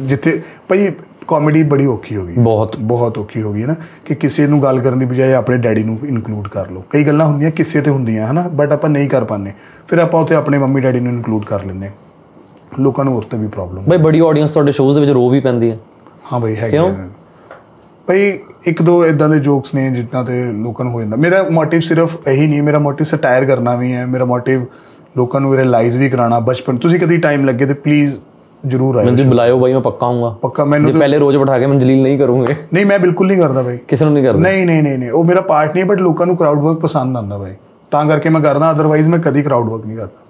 ਜਿੱਥੇ 0.01 0.41
ਭਾਈ 0.67 0.91
ਕਾਮੇਡੀ 1.27 1.63
ਬੜੀ 1.63 1.85
ਔਖੀ 1.85 2.15
ਹੋ 2.15 2.25
ਗਈ। 2.25 2.35
ਹੈ। 2.37 2.41
ਬਹੁਤ। 2.43 2.75
ਬਹੁਤ 2.79 3.17
ਔਖੀ 3.17 3.41
ਹੋ 3.41 3.51
ਗਈ 3.53 3.61
ਹੈ 3.61 3.67
ਨਾ 3.67 3.75
ਕਿ 4.05 4.15
ਕਿਸੇ 4.15 4.47
ਨੂੰ 4.47 4.61
ਗੱਲ 4.63 4.79
ਕਰਨ 4.79 4.99
ਦੀ 4.99 5.05
ਬਜਾਏ 5.05 5.33
ਆਪਣੇ 5.33 5.57
ਡੈਡੀ 5.57 5.83
ਨੂੰ 5.83 5.97
ਇਨਕਲੂਡ 6.07 6.47
ਕਰ 6.47 6.69
ਲਓ। 6.71 6.83
ਕਈ 6.89 7.03
ਗੱਲਾਂ 7.03 7.25
ਹੁੰਦੀਆਂ 7.25 7.51
ਕਿਸੇ 7.51 7.81
ਤੇ 7.81 7.91
ਹੁੰਦੀਆਂ 7.91 8.27
ਹਨਾ 8.27 8.47
ਬਟ 8.53 8.73
ਆਪਾਂ 8.73 8.89
ਨਹੀਂ 8.89 9.09
ਕਰ 9.09 9.23
ਪਾਉਂਦੇ। 9.23 9.51
ਫਿਰ 9.87 9.99
ਆਪਾਂ 9.99 10.21
ਉੱਥੇ 10.21 10.35
ਆਪਣੇ 10.35 10.57
ਮੰਮੀ 10.57 10.81
ਡੈਡੀ 10.81 10.99
ਨੂੰ 10.99 11.11
ਇਨਕਲੂਡ 11.13 11.45
ਕਰ 11.45 11.65
ਲੈਂਦੇ 11.65 11.87
ਹਾਂ। 11.87 11.93
ਲੋਕਾਂ 12.79 13.05
ਨੂੰ 13.05 13.13
ਹੋਰ 13.13 13.23
ਤੇ 13.23 13.37
ਵੀ 13.37 13.47
ਪ੍ਰੋਬਲਮ 13.47 13.83
ਬਈ 13.89 13.97
ਬੜੀ 13.97 14.19
ਆਡੀਅנס 14.19 14.51
ਤੁਹਾਡੇ 14.51 14.71
ਸ਼ੋਜ਼ 14.71 14.95
ਦੇ 14.95 15.01
ਵਿੱਚ 15.01 15.11
ਰੋ 15.11 15.29
ਵੀ 15.29 15.39
ਪੈਂਦੀ 15.39 15.71
ਹੈ। 15.71 15.77
ਹਾਂ 16.33 16.39
ਭਾਈ 16.39 16.55
ਹੈਗੇ 16.55 16.71
ਕਿਉਂ? 16.71 16.93
ਭਾਈ 18.07 18.27
ਇੱਕ 18.65 18.81
ਦੋ 18.81 19.05
ਇਦਾਂ 19.05 19.27
ਦੇ 19.29 19.39
ਜੋਕਸ 19.39 19.73
ਨੇ 19.75 19.89
ਜਿੱਦਾਂ 19.91 20.23
ਤੇ 20.23 20.43
ਲੋਕਾਂ 20.53 20.85
ਨੂੰ 20.85 20.93
ਹੋ 20.93 20.99
ਜਾਂਦਾ। 20.99 21.17
ਮੇਰਾ 21.17 21.43
ਮੋਟਿਵ 21.51 21.79
ਸਿਰਫ 21.79 22.15
ਇਹੀ 22.27 22.47
ਨਹੀਂ 22.47 22.61
ਮੇਰਾ 22.63 22.79
ਮੋਟਿਵ 22.79 23.05
ਸਟਾਇਰ 23.05 23.45
ਕਰਨਾ 23.45 23.75
ਵੀ 23.75 23.91
ਹੈ 23.93 24.05
ਮੇਰਾ 24.05 24.25
ਮੋਟਿਵ 24.25 24.65
ਲੋਕਾਂ 25.17 25.41
ਨੂੰ 25.41 25.55
ਰਿਅਲਾਈਜ਼ 25.55 25.97
ਵੀ 25.97 26.09
ਕਰਾਉਣਾ 26.09 26.39
ਬਚਪਨ 26.39 26.77
ਤੁਸੀਂ 26.77 26.99
ਕਦੀ 26.99 27.17
ਟਾਈਮ 27.17 27.45
ਲੱਗੇ 27.45 27.65
ਤੇ 27.65 27.73
ਪਲੀਜ਼ 27.73 28.15
ਜਰੂਰ 28.63 28.95
ਆਇਓ 28.97 29.05
ਮੈਨੂੰ 29.05 29.25
ਬੁਲਾਇਓ 29.25 29.57
ਬਾਈ 29.59 29.73
ਮੈਂ 29.73 29.81
ਪੱਕਾ 29.81 30.05
ਆਉਂਗਾ 30.05 30.29
ਪੱਕਾ 30.41 30.65
ਮੈਨੂੰ 30.65 30.91
ਜੇ 30.91 30.99
ਪਹਿਲੇ 30.99 31.17
ਰੋਜ਼ 31.17 31.37
ਬਿਠਾ 31.37 31.57
ਕੇ 31.59 31.65
ਮੈਂ 31.65 31.79
ਜਲੀਲ 31.79 32.01
ਨਹੀਂ 32.03 32.17
ਕਰੂੰਗੇ। 32.19 32.55
ਨਹੀਂ 32.73 32.85
ਮੈਂ 32.85 32.99
ਬਿਲਕੁਲ 32.99 33.27
ਨਹੀਂ 33.27 33.37
ਕਰਦਾ 33.37 33.63
ਭਾਈ 33.63 33.77
ਕਿਸੇ 33.87 34.05
ਨੂੰ 34.05 34.13
ਨਹੀਂ 34.13 34.23
ਕਰਦਾ। 34.23 34.39
ਨਹੀਂ 34.39 34.65
ਨਹੀਂ 34.65 34.83
ਨਹੀਂ 34.83 34.97
ਨਹੀਂ 34.97 35.11
ਉਹ 35.11 35.23
ਮੇਰਾ 35.23 35.41
ਪਾਰਟ 35.41 35.75
ਨਹੀਂ 35.75 35.85
ਬਟ 35.85 36.01
ਲੋਕਾਂ 36.01 36.27
ਨੂੰ 36.27 36.37
ਕਰਾਊਡ 36.37 36.59
ਵਰਕ 36.59 36.79
ਪਸੰਦ 36.79 37.17
ਆਉਂਦਾ 37.17 37.37
ਭਾਈ 37.37 37.53
ਤਾਂ 37.91 38.05
ਕਰਕੇ 38.05 38.29
ਮੈਂ 38.29 38.41
ਕਰਦਾ 38.41 38.71
ਅਦਰਵਾਈਜ਼ 38.71 39.07
ਮੈਂ 39.07 39.19
ਕਦੀ 39.19 39.41
ਕਰਾਊਡ 39.41 39.69
ਵਰਕ 39.69 39.85
ਨਹੀਂ 39.85 39.97
ਕਰਦਾ। 39.97 40.26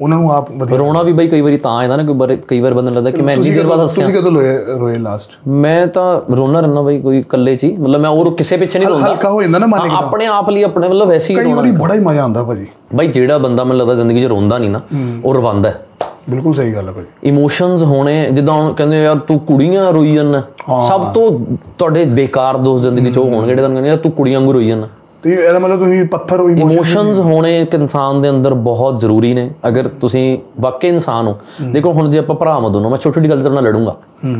ਉਹਨਾਂ 0.00 0.18
ਨੂੰ 0.18 0.32
ਆਪ 0.32 0.50
ਵਧੀਆ 0.52 0.78
ਰੋਣਾ 0.78 1.02
ਵੀ 1.02 1.12
ਬਈ 1.12 1.28
ਕਈ 1.28 1.40
ਵਾਰੀ 1.40 1.56
ਤਾਂ 1.56 1.72
ਆਉਂਦਾ 1.72 1.96
ਨਾ 1.96 2.02
ਕਿ 2.02 2.36
ਕਈ 2.48 2.60
ਵਾਰ 2.60 2.74
ਬੰਦੇ 2.74 2.90
ਨੂੰ 2.90 2.96
ਲੱਗਦਾ 2.96 3.10
ਕਿ 3.10 3.22
ਮੈਂ 3.22 3.34
ਇੰਨੀ 3.34 3.50
ਦੇਰ 3.50 3.66
ਬਾਅਦ 3.66 3.82
ਹੱਸਿਆ। 3.82 4.04
ਤੁਸੀਂ 4.04 4.18
ਕਦੋਂ 4.18 4.32
ਲੋਏ 4.32 4.56
ਰੋਏ 4.78 4.96
ਲਾਸਟ 4.98 5.30
ਮੈਂ 5.48 5.86
ਤਾਂ 5.86 6.20
ਰੋਣਾ 6.36 6.60
ਰਹਿਣਾ 6.60 6.82
ਬਈ 6.82 7.00
ਕੋਈ 7.00 7.18
ਇਕੱਲੇ 7.18 7.54
ਚ 7.56 7.66
ਮਤਲਬ 7.78 8.00
ਮੈਂ 8.00 8.10
ਹੋਰ 8.10 8.34
ਕਿਸੇ 8.34 8.56
ਪਿੱਛੇ 8.56 8.78
ਨਹੀਂ 8.78 8.88
ਰੋਂਦਾ। 8.88 9.06
ਹਲਕਾ 9.06 9.30
ਹੋ 9.30 9.42
ਜਾਂਦਾ 9.42 9.58
ਨਾ 9.58 9.66
ਮਨ 9.66 9.90
ਆਪਣੇ 9.90 10.26
ਆਪ 10.26 10.50
ਲਈ 10.50 10.62
ਆਪਣੇ 10.62 10.88
ਮਤਲਬ 10.88 11.08
ਵੈਸੇ 11.08 11.34
ਹੀ 11.34 11.38
ਕਈ 11.38 11.44
ਰੋਣਾ 11.44 11.56
ਵਾਰੀ 11.56 11.70
ਬੜਾ 11.72 11.94
ਹੀ 11.94 12.00
ਮਜ਼ਾ 12.00 12.22
ਆਉਂਦਾ 12.22 12.42
ਭਾਜੀ। 12.44 12.66
ਬਈ 12.94 13.06
ਜਿਹੜਾ 13.06 13.38
ਬੰਦਾ 13.38 13.64
ਮੈਨੂੰ 13.64 13.78
ਲੱਗਦਾ 13.78 13.94
ਜ਼ਿੰਦਗੀ 13.94 14.20
'ਚ 14.20 14.24
ਰੋਂਦਾ 14.24 14.58
ਨਹੀਂ 14.58 14.70
ਨਾ 14.70 14.80
ਉਹ 15.24 15.34
ਰਵਾਂਦਾ 15.34 15.70
ਹੈ। 15.70 15.86
ਬਿਲਕੁਲ 16.30 16.54
ਸਹੀ 16.54 16.74
ਗੱਲ 16.74 16.88
ਹੈ 16.88 16.92
ਭਾਜੀ। 16.92 17.28
ਇਮੋਸ਼ਨਸ 17.28 17.82
ਹੋਣੇ 17.82 18.28
ਜਿੱਦਾਂ 18.32 18.72
ਕਹਿੰਦੇ 18.74 19.02
ਯਾਰ 19.02 19.18
ਤੂੰ 19.18 19.38
ਕੁੜੀਆਂ 19.38 19.92
ਰੋਈ 19.92 20.14
ਜਾਂਦਾ 20.14 20.42
ਸਭ 20.88 21.12
ਤੋਂ 21.12 21.30
ਤੁਹਾਡੇ 21.78 22.04
ਬੇਕਾਰ 22.04 22.56
ਦੋਸਤ 22.56 22.82
ਜ਼ਿੰਦਗੀ 22.82 23.10
'ਚ 23.10 23.18
ਉਹ 23.18 23.24
ਹੋਣਗੇ 23.24 23.46
ਜਿਹੜੇ 23.46 23.56
ਤੁਹਾਨੂੰ 23.56 23.76
ਕਹਿੰਦੇ 23.76 23.88
ਯਾਰ 23.88 23.98
ਤੂੰ 23.98 24.12
ਕੁੜੀਆਂ 24.12 24.40
ਵਾਂਗੂ 24.40 24.52
ਰੋਈ 24.52 24.68
ਜਾਂਦਾ 24.68 24.88
ਤੇ 25.24 25.30
ਇਹਦਾ 25.32 25.58
ਮਤਲਬ 25.58 25.78
ਤੁਸੀਂ 25.78 26.04
ਪੱਥਰ 26.04 26.40
ਹੋ 26.40 26.48
ਇਮੋਸ਼ਨਸ 26.50 27.18
ਹੋਣੇ 27.18 27.60
ਇੱਕ 27.60 27.74
ਇਨਸਾਨ 27.74 28.20
ਦੇ 28.22 28.30
ਅੰਦਰ 28.30 28.54
ਬਹੁਤ 28.54 28.98
ਜ਼ਰੂਰੀ 29.00 29.32
ਨੇ। 29.34 29.50
ਅਗਰ 29.68 29.88
ਤੁਸੀਂ 30.00 30.38
ਵਾਕਈ 30.60 30.88
ਇਨਸਾਨ 30.88 31.26
ਹੋ 31.26 31.36
ਦੇਖੋ 31.72 31.92
ਹੁਣ 31.92 32.10
ਜੇ 32.10 32.18
ਆਪਾਂ 32.18 32.36
ਭਰਾ 32.36 32.58
ਦੋਨੋਂ 32.60 32.90
ਮੈਂ 32.90 32.98
ਛੋਟੀ 32.98 33.14
ਛੋਟੀ 33.14 33.30
ਗੱਲ 33.30 33.36
ਤੇ 33.36 33.42
ਤੇਰੇ 33.42 33.54
ਨਾਲ 33.54 33.64
ਲੜੂੰਗਾ। 33.64 33.96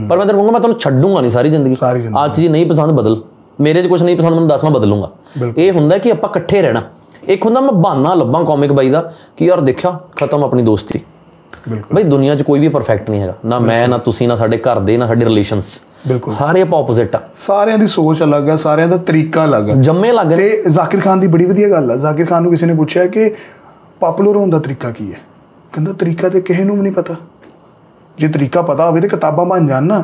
ਪਰ 0.08 0.16
ਮੈਂ 0.16 0.26
ਤੈਨੂੰ 0.26 0.40
ਕਹੂੰਗਾ 0.40 0.52
ਮੈਂ 0.52 0.60
ਤੁਹਾਨੂੰ 0.60 0.78
ਛੱਡੂੰਗਾ 0.80 1.20
ਨਹੀਂ 1.20 1.30
ਸਾਰੀ 1.30 1.50
ਜ਼ਿੰਦਗੀ। 1.50 1.76
ਆਹ 2.16 2.28
ਚੀਜ਼ 2.28 2.48
ਨਹੀਂ 2.48 2.66
ਪਸੰਦ 2.66 2.92
ਬਦਲ। 2.92 3.16
ਮੇਰੇ 3.60 3.82
'ਚ 3.82 3.86
ਕੁਝ 3.86 4.02
ਨਹੀਂ 4.02 4.16
ਪਸੰਦ 4.16 4.32
ਮੈਨੂੰ 4.32 4.48
ਦੱਸ 4.48 4.64
ਮੈਂ 4.64 4.72
ਬਦਲੂੰਗਾ। 4.72 5.10
ਇਹ 5.58 5.72
ਹੁੰਦਾ 5.72 5.98
ਕਿ 5.98 6.10
ਆਪਾਂ 6.10 6.30
ਇਕੱਠੇ 6.30 6.62
ਰਹਿਣਾ। 6.62 6.82
ਇੱਕ 7.28 7.46
ਹੁੰਦਾ 7.46 7.60
ਮੈਂ 7.60 7.72
ਬਹਾਨਾ 7.72 8.14
ਲੱਭਾਂ 8.14 8.44
ਕਾਮਿਕ 8.44 8.72
ਬਾਈ 8.72 8.90
ਦਾ 8.90 9.12
ਕਿ 9.36 9.44
ਯਾਰ 9.44 9.60
ਦੇਖਿਆ 9.60 9.98
ਖਤਮ 10.16 10.44
ਆਪਣੀ 10.44 10.62
ਦੋਸਤੀ। 10.62 11.00
ਬਿਲਕੁਲ। 11.68 11.96
ਬਈ 11.96 12.02
ਦੁਨੀਆ 12.02 12.34
'ਚ 12.34 12.42
ਕੋਈ 12.42 12.60
ਵੀ 12.60 12.68
ਪਰਫੈਕਟ 12.68 13.10
ਨਹੀਂ 13.10 13.20
ਹੈਗਾ। 13.20 13.34
ਨਾ 13.44 13.58
ਮੈਂ 13.58 13.88
ਨਾ 13.88 13.98
ਤੁਸੀਂ 13.98 14.28
ਨਾ 14.28 14.36
ਸਾਡੇ 14.36 14.58
ਘਰ 14.58 14.78
ਦੇ 14.78 14.96
ਨਾ 14.96 15.06
ਸਾਡੇ 15.06 15.24
ਰਿਲੇਸ਼ਨਸ 15.26 15.64
ਬਿਲਕੁਲ। 16.08 16.34
ਸਾਰੇ 16.34 16.62
ਆਪਾਂ 16.62 16.78
ਆਪੋਜ਼ਿਟ 16.78 17.16
ਆ। 17.16 17.20
ਸਾਰਿਆਂ 17.34 17.78
ਦੀ 17.78 17.86
ਸੋਚ 17.86 18.22
ਅਲੱਗ 18.22 18.48
ਹੈ 18.48 18.56
ਸਾਰਿਆਂ 18.56 18.88
ਦਾ 18.88 18.96
ਤਰੀਕਾ 18.96 19.44
ਅਲੱਗ 19.44 19.68
ਹੈ 19.70 19.74
ਜੰਮੇ 19.74 20.12
ਲੱਗ 20.12 20.26
ਗਏ 20.26 20.36
ਤੇ 20.36 20.62
ਜ਼ਾਕਿਰ 20.70 21.00
ਖਾਨ 21.00 21.20
ਦੀ 21.20 21.26
ਬੜੀ 21.26 21.44
ਵਧੀਆ 21.44 21.68
ਗੱਲ 21.68 21.90
ਹੈ 21.90 21.96
ਜ਼ਾਕਿਰ 21.96 22.26
ਖਾਨ 22.26 22.42
ਨੂੰ 22.42 22.50
ਕਿਸੇ 22.50 22.66
ਨੇ 22.66 22.74
ਪੁੱਛਿਆ 22.74 23.06
ਕਿ 23.06 23.34
ਪਪੂਲਰ 24.00 24.36
ਹੋਣ 24.36 24.50
ਦਾ 24.50 24.58
ਤਰੀਕਾ 24.58 24.90
ਕੀ 24.90 25.12
ਹੈ? 25.12 25.18
ਕਹਿੰਦਾ 25.72 25.92
ਤਰੀਕਾ 25.92 26.28
ਤੇ 26.28 26.40
ਕਿਸੇ 26.40 26.64
ਨੂੰ 26.64 26.76
ਵੀ 26.76 26.82
ਨਹੀਂ 26.82 26.92
ਪਤਾ। 26.92 27.14
ਜੇ 28.18 28.28
ਤਰੀਕਾ 28.28 28.62
ਪਤਾ 28.62 28.86
ਹੋਵੇ 28.86 29.00
ਤੇ 29.00 29.08
ਕਿਤਾਬਾਂ 29.08 29.46
ਬਣ 29.46 29.66
ਜਾਣ 29.66 29.82
ਨਾ। 29.82 30.02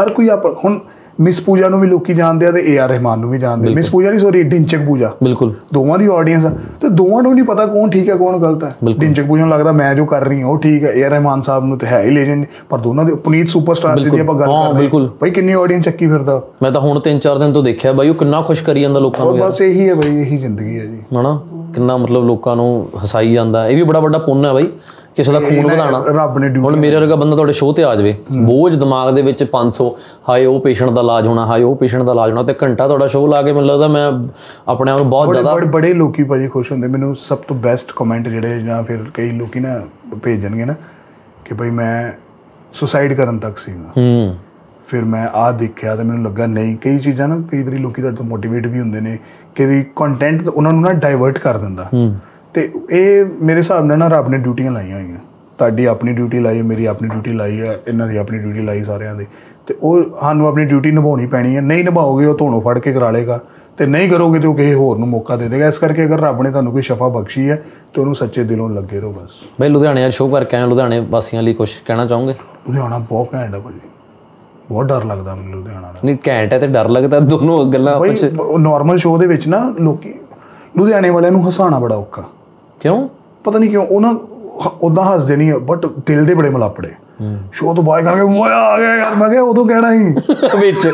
ਹਰ 0.00 0.08
ਕੋਈ 0.08 0.28
ਆਪ 0.28 0.46
ਹੁਣ 0.64 0.78
ਮਿਸ 1.20 1.40
ਪੂਜਾ 1.40 1.68
ਨੂੰ 1.68 1.80
ਵੀ 1.80 1.86
ਲੋਕੀ 1.88 2.14
ਜਾਣਦੇ 2.14 2.46
ਆ 2.46 2.50
ਤੇ 2.52 2.62
ਏ 2.66 2.76
ਆਰ 2.78 2.88
ਰਹਿਮਾਨ 2.88 3.18
ਨੂੰ 3.18 3.30
ਵੀ 3.30 3.38
ਜਾਣਦੇ 3.38 3.74
ਮਿਸ 3.74 3.90
ਪੂਜਾ 3.90 4.10
ਨਹੀਂ 4.10 4.20
ਸੌਰੀ 4.20 4.42
ਡਿੰਚਕ 4.42 4.84
ਪੂਜਾ। 4.86 5.10
ਬਿਲਕੁਲ। 5.22 5.52
ਦੋਵਾਂ 5.74 5.98
ਦੀ 5.98 6.06
ਆਡੀਅנס 6.06 6.46
ਆ। 6.46 6.50
ਤੇ 6.80 6.88
ਦੋਵਾਂ 6.88 7.22
ਨੂੰ 7.22 7.34
ਨਹੀਂ 7.34 7.44
ਪਤਾ 7.44 7.66
ਕੌਣ 7.66 7.90
ਠੀਕ 7.90 8.08
ਹੈ 8.10 8.14
ਕੌਣ 8.16 8.38
ਗਲਤ 8.38 8.64
ਹੈ 8.64 8.74
ਡਿੰਚਕ 8.98 9.26
ਪੂਜਾ 9.26 9.44
ਨੂੰ 9.44 9.50
ਲੱਗਦਾ 9.52 9.72
ਮੈਂ 9.72 9.94
ਜੋ 9.94 10.04
ਕਰ 10.04 10.24
ਰਹੀ 10.24 10.40
ਹਾਂ 10.42 10.48
ਉਹ 10.48 10.58
ਠੀਕ 10.58 10.84
ਹੈ 10.84 10.92
ਏ 10.92 11.02
ਆਰ 11.02 11.10
ਰਹਿਮਾਨ 11.10 11.40
ਸਾਹਿਬ 11.40 11.64
ਨੂੰ 11.64 11.78
ਤੇ 11.78 11.86
ਹੈ 11.86 12.02
ਹੀ 12.02 12.10
ਲੈਜੈਂਡ 12.10 12.44
ਪਰ 12.70 12.78
ਦੋਨਾਂ 12.78 13.04
ਦੇ 13.04 13.14
ਪੁਨੀਤ 13.14 13.48
ਸੁਪਰਸਟਾਰ 13.48 13.98
ਦੀ 14.00 14.10
ਜੇ 14.10 14.20
ਆਪਾਂ 14.20 14.34
ਗੱਲ 14.34 14.46
ਕਰਦੇ 14.46 14.88
ਹਾਂ 14.94 15.08
ਭਾਈ 15.20 15.30
ਕਿੰਨੀ 15.30 15.52
ਆਡੀਅנס 15.52 15.82
ਚੱਕੀ 15.82 16.06
ਫਿਰਦਾ? 16.06 16.40
ਮੈਂ 16.62 16.70
ਤਾਂ 16.70 16.80
ਹੁਣ 16.80 17.00
3-4 17.08 17.38
ਦਿਨ 17.38 17.52
ਤੋਂ 17.52 17.62
ਦੇਖਿਆ 17.62 17.92
ਬਾਈ 17.92 18.08
ਉਹ 18.08 18.14
ਕਿੰਨਾ 18.14 18.40
ਖੁਸ਼ 18.42 18.62
ਕਰੀ 18.62 18.82
ਜਾਂਦਾ 18.82 19.00
ਲੋਕਾਂ 19.00 19.24
ਨੂੰ 19.24 19.38
ਬਸ 19.38 19.60
ਇਹੀ 19.60 19.88
ਹੈ 19.88 19.94
ਬਾਈ 19.94 20.16
ਇਹੀ 20.20 20.36
ਜ਼ਿੰਦਗੀ 20.36 20.78
ਹੈ 20.80 20.84
ਜੀ। 20.86 20.98
ਹਨਾ? 21.20 21.38
ਕਿੰਨਾ 21.74 21.96
ਮਤਲਬ 21.96 22.24
ਲੋਕਾਂ 22.24 22.56
ਨੂੰ 22.56 22.88
ਹਸਾਈ 23.04 23.32
ਜਾਂਦਾ। 23.32 23.66
ਇਹ 23.68 23.76
ਵੀ 23.76 23.82
ਬੜਾ 23.82 24.00
ਵੱਡਾ 24.00 24.18
ਪੁੰਨ 24.18 24.44
ਹੈ 24.46 24.52
ਬਾਈ। 24.52 24.68
ਕਿਸੇ 25.16 25.32
ਦਾ 25.32 25.40
ਖੂਨ 25.40 25.66
ਵਧਾਉਣਾ। 25.66 26.04
ਰੱਬ 26.08 26.38
ਨੇ 26.38 26.48
ਡਿਊਟੀ 26.48 26.60
ਹੁਣ 26.60 26.76
ਮੇਰੇ 26.76 26.96
ਵਰਗਾ 26.96 27.14
ਬੰਦਾ 27.14 27.36
ਤੁਹਾਡੇ 27.36 27.52
ਸ਼ੋਅ 27.52 27.74
ਤੇ 27.74 27.84
ਆ 27.84 27.94
ਜਾਵੇ। 27.94 28.14
ਬੋਝ 28.42 28.76
ਦਿਮਾਗ 28.76 29.14
ਦੇ 29.14 29.22
ਵਿੱਚ 29.22 29.44
500 29.44 29.96
ਹਾਏ 30.28 30.44
ਉਹ 30.44 30.60
ਪੇਸ਼ੈਂਟ 30.60 30.90
ਦਾ 30.90 31.00
ਇਲਾਜ 31.00 31.26
ਹੋਣਾ 31.26 31.46
ਹਾਏ 31.46 31.62
ਉਹ 31.62 31.76
ਪੇਸ਼ੈਂਟ 31.76 32.02
ਦਾ 32.02 32.12
ਇਲਾਜ 32.12 32.30
ਹੋਣਾ 32.30 32.42
ਤੇ 32.42 32.54
ਘੰਟਾ 32.62 32.86
ਤੁਹਾਡਾ 32.86 33.06
ਸ਼ੋਅ 33.06 33.28
ਲਾ 33.28 33.42
ਕੇ 33.42 33.52
ਮੈਨੂੰ 33.52 33.68
ਲੱਗਦਾ 33.68 33.88
ਮੈਂ 33.88 34.12
ਆਪਣੇ 34.68 34.92
ਆਪ 34.92 34.98
ਨੂੰ 34.98 35.10
ਬਹੁਤ 35.10 35.32
ਜ਼ਿਆਦਾ 35.32 35.54
ਬੜੇ 35.54 35.66
ਬੜੇ 35.66 35.94
ਲੋਕੀ 35.94 36.22
ਭਾਜੀ 36.22 36.48
ਖੁਸ਼ 36.48 36.72
ਹੁੰਦੇ। 36.72 36.88
ਮੈਨੂੰ 36.88 37.16
ਸਭ 37.16 37.38
ਤੋਂ 37.38 37.56
ਬੈਸਟ 37.56 37.92
ਕਮੈਂਟ 37.96 38.28
ਜਿਹੜੇ 38.28 38.60
ਜਾਂ 38.60 38.82
ਫਿਰ 38.82 38.98
ਕਈ 39.14 39.30
ਲੋਕੀ 39.30 39.60
ਨਾ 39.60 39.80
ਭੇਜਣਗੇ 40.22 40.64
ਨਾ 40.64 40.74
ਕਿ 41.44 41.54
ਭਾਈ 41.54 41.70
ਮੈਂ 41.70 42.12
ਸੁਸਾਈਡ 42.72 43.12
ਕਰਨ 43.14 43.38
ਤੱਕ 43.38 43.58
ਸੀਗਾ। 43.58 43.92
ਹੂੰ। 43.96 44.36
ਫਿਰ 44.86 45.04
ਮੈਂ 45.04 45.28
ਆ 45.34 45.52
ਦੇਖਿਆ 45.52 45.96
ਤੇ 45.96 46.02
ਮੈਨੂੰ 46.02 46.24
ਲੱਗਾ 46.24 46.46
ਨਹੀਂ। 46.46 46.76
ਕਈ 46.76 46.98
ਚੀਜ਼ਾਂ 46.98 47.28
ਨਾ 47.28 47.42
ਕਈ 47.50 47.62
ਵਾਰੀ 47.62 47.76
ਲੋਕੀ 47.76 48.02
ਤੁਹਾਡੇ 48.02 48.16
ਤੋਂ 48.16 48.26
ਮੋਟੀਵੇਟ 48.26 48.66
ਵੀ 48.66 48.80
ਹੁੰਦੇ 48.80 49.00
ਨੇ 49.00 49.18
ਕਈ 49.54 49.84
ਕੰਟੈਂਟ 49.96 50.48
ਉਹਨਾਂ 50.48 50.72
ਨੂੰ 50.72 50.82
ਨਾ 50.82 50.92
ਡਾਈਵਰਟ 50.92 51.38
ਕਰ 51.38 51.56
ਦਿੰਦਾ। 51.56 51.88
ਤੇ 52.54 52.70
ਇਹ 52.92 53.24
ਮੇਰੇ 53.42 53.58
ਹਿਸਾਬ 53.58 53.84
ਨਾਲ 53.84 53.98
ਨਾ 53.98 54.08
ਰੱਬ 54.08 54.28
ਨੇ 54.28 54.38
ਡਿਊਟੀਆਂ 54.38 54.72
ਲਾਈਆਂ 54.72 55.00
ਹੋਈਆਂ। 55.00 55.18
ਤੁਹਾਡੀ 55.58 55.84
ਆਪਣੀ 55.84 56.12
ਡਿਊਟੀ 56.12 56.38
ਲਾਈ 56.40 56.58
ਹੈ 56.58 56.62
ਮੇਰੀ 56.62 56.84
ਆਪਣੀ 56.86 57.08
ਡਿਊਟੀ 57.08 57.32
ਲਾਈ 57.32 57.60
ਹੈ 57.60 57.78
ਇਹਨਾਂ 57.88 58.06
ਦੀ 58.08 58.16
ਆਪਣੀ 58.16 58.38
ਡਿਊਟੀ 58.38 58.62
ਲਾਈ 58.62 58.82
ਸਾਰਿਆਂ 58.84 59.14
ਦੀ। 59.14 59.26
ਤੇ 59.66 59.74
ਉਹ 59.82 60.02
ਸਾਨੂੰ 60.20 60.46
ਆਪਣੀ 60.48 60.64
ਡਿਊਟੀ 60.64 60.90
ਨਿਭਾਉਣੀ 60.90 61.26
ਪੈਣੀ 61.26 61.56
ਹੈ। 61.56 61.60
ਨਹੀਂ 61.60 61.84
ਨਿਭਾਓਗੇ 61.84 62.26
ਉਹ 62.26 62.36
ਧੋਣੋਂ 62.38 62.60
ਫੜ 62.60 62.78
ਕੇ 62.78 62.92
ਕਰਾ 62.92 63.10
ਲੇਗਾ 63.10 63.38
ਤੇ 63.78 63.86
ਨਹੀਂ 63.86 64.08
ਕਰੋਗੇ 64.10 64.38
ਤੇ 64.40 64.48
ਉਹ 64.48 64.54
ਕਿਸੇ 64.54 64.74
ਹੋਰ 64.74 64.98
ਨੂੰ 64.98 65.08
ਮੌਕਾ 65.08 65.36
ਦੇ 65.36 65.48
ਦੇਗਾ। 65.48 65.68
ਇਸ 65.68 65.78
ਕਰਕੇ 65.78 66.04
ਅਗਰ 66.04 66.20
ਰੱਬ 66.20 66.42
ਨੇ 66.42 66.50
ਤੁਹਾਨੂੰ 66.50 66.72
ਕੋਈ 66.72 66.82
ਸ਼ਫਾ 66.82 67.08
ਬਖਸ਼ੀ 67.08 67.48
ਹੈ 67.50 67.62
ਤੇ 67.94 68.00
ਉਹਨੂੰ 68.00 68.14
ਸੱਚੇ 68.14 68.44
ਦਿਲੋਂ 68.44 68.68
ਲੱਗੇ 68.70 69.00
ਰਹੋ 69.00 69.12
ਬਸ। 69.12 69.40
ਬਈ 69.60 69.68
ਲੁਧਿਆਣੇ 69.68 70.10
ਸ਼ੋਅ 70.10 70.30
ਕਰਕੇ 70.30 70.56
ਆਏ 70.56 70.66
ਲੁਧਿਆਣੇ 70.66 70.98
ਵਾਸੀਆਂ 71.10 71.42
ਲਈ 71.42 71.54
ਕੁਝ 71.54 71.68
ਕਹਿਣਾ 71.86 72.06
ਚਾਹੋਗੇ? 72.06 72.34
ਲੁਧਿਆਣਾ 72.68 72.98
ਬਹੁਤ 72.98 73.34
ਘੈਂਟ 73.34 73.54
ਹੈ 73.54 73.60
ਭਾਜੀ। 73.60 73.80
ਬਹੁਤ 74.68 74.86
ਡਰ 74.86 75.04
ਲੱਗਦਾ 75.04 75.34
ਮੈਨੂੰ 75.34 75.52
ਲੁਧਿਆਣਾ 75.52 75.92
ਦਾ। 75.92 75.98
ਨਹੀਂ 76.04 76.16
ਘੈਂਟ 76.28 76.52
ਹੈ 76.52 76.58
ਤੇ 76.58 76.66
ਡਰ 76.66 76.88
ਲੱਗਦਾ 76.88 77.20
ਦੋਨੋਂ 77.20 77.64
ਗੱਲਾਂ 77.72 77.98
ਬਈ 78.00 78.18
ਨਾਰਮਲ 78.58 78.98
ਸ਼ੋਅ 78.98 79.18
ਦੇ 79.18 79.26
ਵਿੱਚ 79.26 79.48
ਨਾ 79.48 79.62
ਲੋਕੀ 79.80 80.14
ਲੁਧਿਆਣੇ 80.76 81.10
ਵਾਲਿਆਂ 81.10 81.32
ਨੂੰ 81.32 81.48
ਹਸਾਉਣਾ 81.48 81.78
ਬੜਾ 81.78 81.96
ਔਖਾ। 81.96 82.22
ਕਿਉਂ? 82.78 83.08
ਪਤਾ 83.44 83.58
ਨਹੀਂ 83.58 83.70
ਕਿਉਂ 83.70 83.86
ਉਹਨਾਂ 83.86 84.14
ਉਦਾਂ 84.82 85.04
ਹੱਸਦੇ 85.04 85.36
ਨਹੀਂ 85.36 85.52
ਬਟ 85.60 85.86
ਦਿਲ 86.06 86.24
ਦੇ 86.24 86.34
ਬੜੇ 86.34 86.50
ਮਲਾਪੜੇ। 86.50 86.90
ਸ਼ੋਅ 87.52 87.74
ਤੋਂ 87.74 87.82
ਬਾਅਦ 87.84 88.04
ਕਹਿਣਗੇ 88.04 88.22
ਮਜ਼ਾ 88.40 88.56
ਆ 88.64 88.78
ਗਿਆ 88.78 88.94
ਯਾਰ 88.96 89.14
ਮੈਂ 89.14 89.28
ਕਿਹਾ 89.30 89.42
ਉਦੋਂ 89.42 89.64
ਕਹਿਣਾ 89.66 89.90
ਸੀ 89.92 90.14
ਵਿੱਚ। 90.60 90.86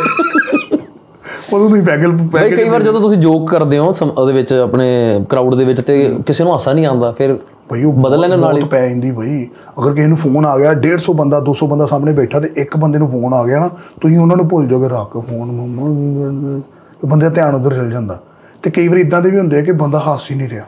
ਉਦੋਂ 1.52 1.68
ਤੁਸੀਂ 1.68 1.82
ਪੈਗਲ 1.82 2.12
ਬਈ 2.32 2.50
ਕਈ 2.50 2.68
ਵਾਰ 2.68 2.82
ਜਦੋਂ 2.82 3.00
ਤੁਸੀਂ 3.00 3.18
ਜੋਕ 3.18 3.48
ਕਰਦੇ 3.50 3.78
ਹੋ 3.78 3.92
ਉਹਦੇ 4.02 4.32
ਵਿੱਚ 4.32 4.52
ਆਪਣੇ 4.52 4.88
ਕਰਾਊਡ 5.28 5.54
ਦੇ 5.54 5.64
ਵਿੱਚ 5.64 5.80
ਤੇ 5.80 5.94
ਕਿਸੇ 6.26 6.44
ਨੂੰ 6.44 6.52
ਹਾਸਾ 6.52 6.72
ਨਹੀਂ 6.72 6.86
ਆਉਂਦਾ 6.86 7.10
ਫਿਰ 7.12 7.36
ਭਈ 7.70 7.84
ਉਹ 7.84 7.92
ਬਦਲ 7.92 8.20
ਲੈਣ 8.20 8.38
ਨਾਲ 8.38 8.56
ਹੀ। 8.58 8.62
ਪੈ 8.62 8.88
ਜਾਂਦੀ 8.88 9.10
ਭਈ 9.10 9.44
ਅਗਰ 9.80 9.94
ਕਿਸੇ 9.94 10.06
ਨੂੰ 10.06 10.16
ਫੋਨ 10.16 10.46
ਆ 10.46 10.56
ਗਿਆ 10.58 10.72
150 10.72 11.12
ਬੰਦਾ 11.14 11.40
200 11.50 11.68
ਬੰਦਾ 11.68 11.86
ਸਾਹਮਣੇ 11.86 12.12
ਬੈਠਾ 12.12 12.40
ਤੇ 12.40 12.50
ਇੱਕ 12.56 12.76
ਬੰਦੇ 12.76 12.98
ਨੂੰ 12.98 13.08
ਫੋਨ 13.08 13.34
ਆ 13.34 13.42
ਗਿਆ 13.44 13.60
ਨਾ 13.60 13.68
ਤੁਸੀਂ 14.00 14.18
ਉਹਨਾਂ 14.18 14.36
ਨੂੰ 14.36 14.48
ਭੁੱਲ 14.48 14.66
ਜਾਓਗੇ 14.66 14.88
ਰੱਖ 14.88 15.16
ਫੋਨ 15.18 15.50
ਮੰਮਾ 15.52 16.60
ਬੰਦੇ 17.06 17.28
ਧਿਆਨ 17.30 17.54
ਉਧਰ 17.54 17.74
ਚਲ 17.74 17.90
ਜਾਂਦਾ। 17.90 18.18
ਤੇ 18.62 18.70
ਕਈ 18.70 18.88
ਵਾਰ 18.88 18.98
ਇਦਾਂ 18.98 19.20
ਦੇ 19.22 19.30
ਵੀ 19.30 19.38
ਹੁੰਦੇ 19.38 19.58
ਆ 19.58 19.62
ਕਿ 19.62 19.72
ਬੰਦਾ 19.72 19.98
ਹੱਸ 19.98 20.30
ਹੀ 20.30 20.36
ਨਹੀਂ 20.36 20.48
ਰਿਹਾ। 20.48 20.64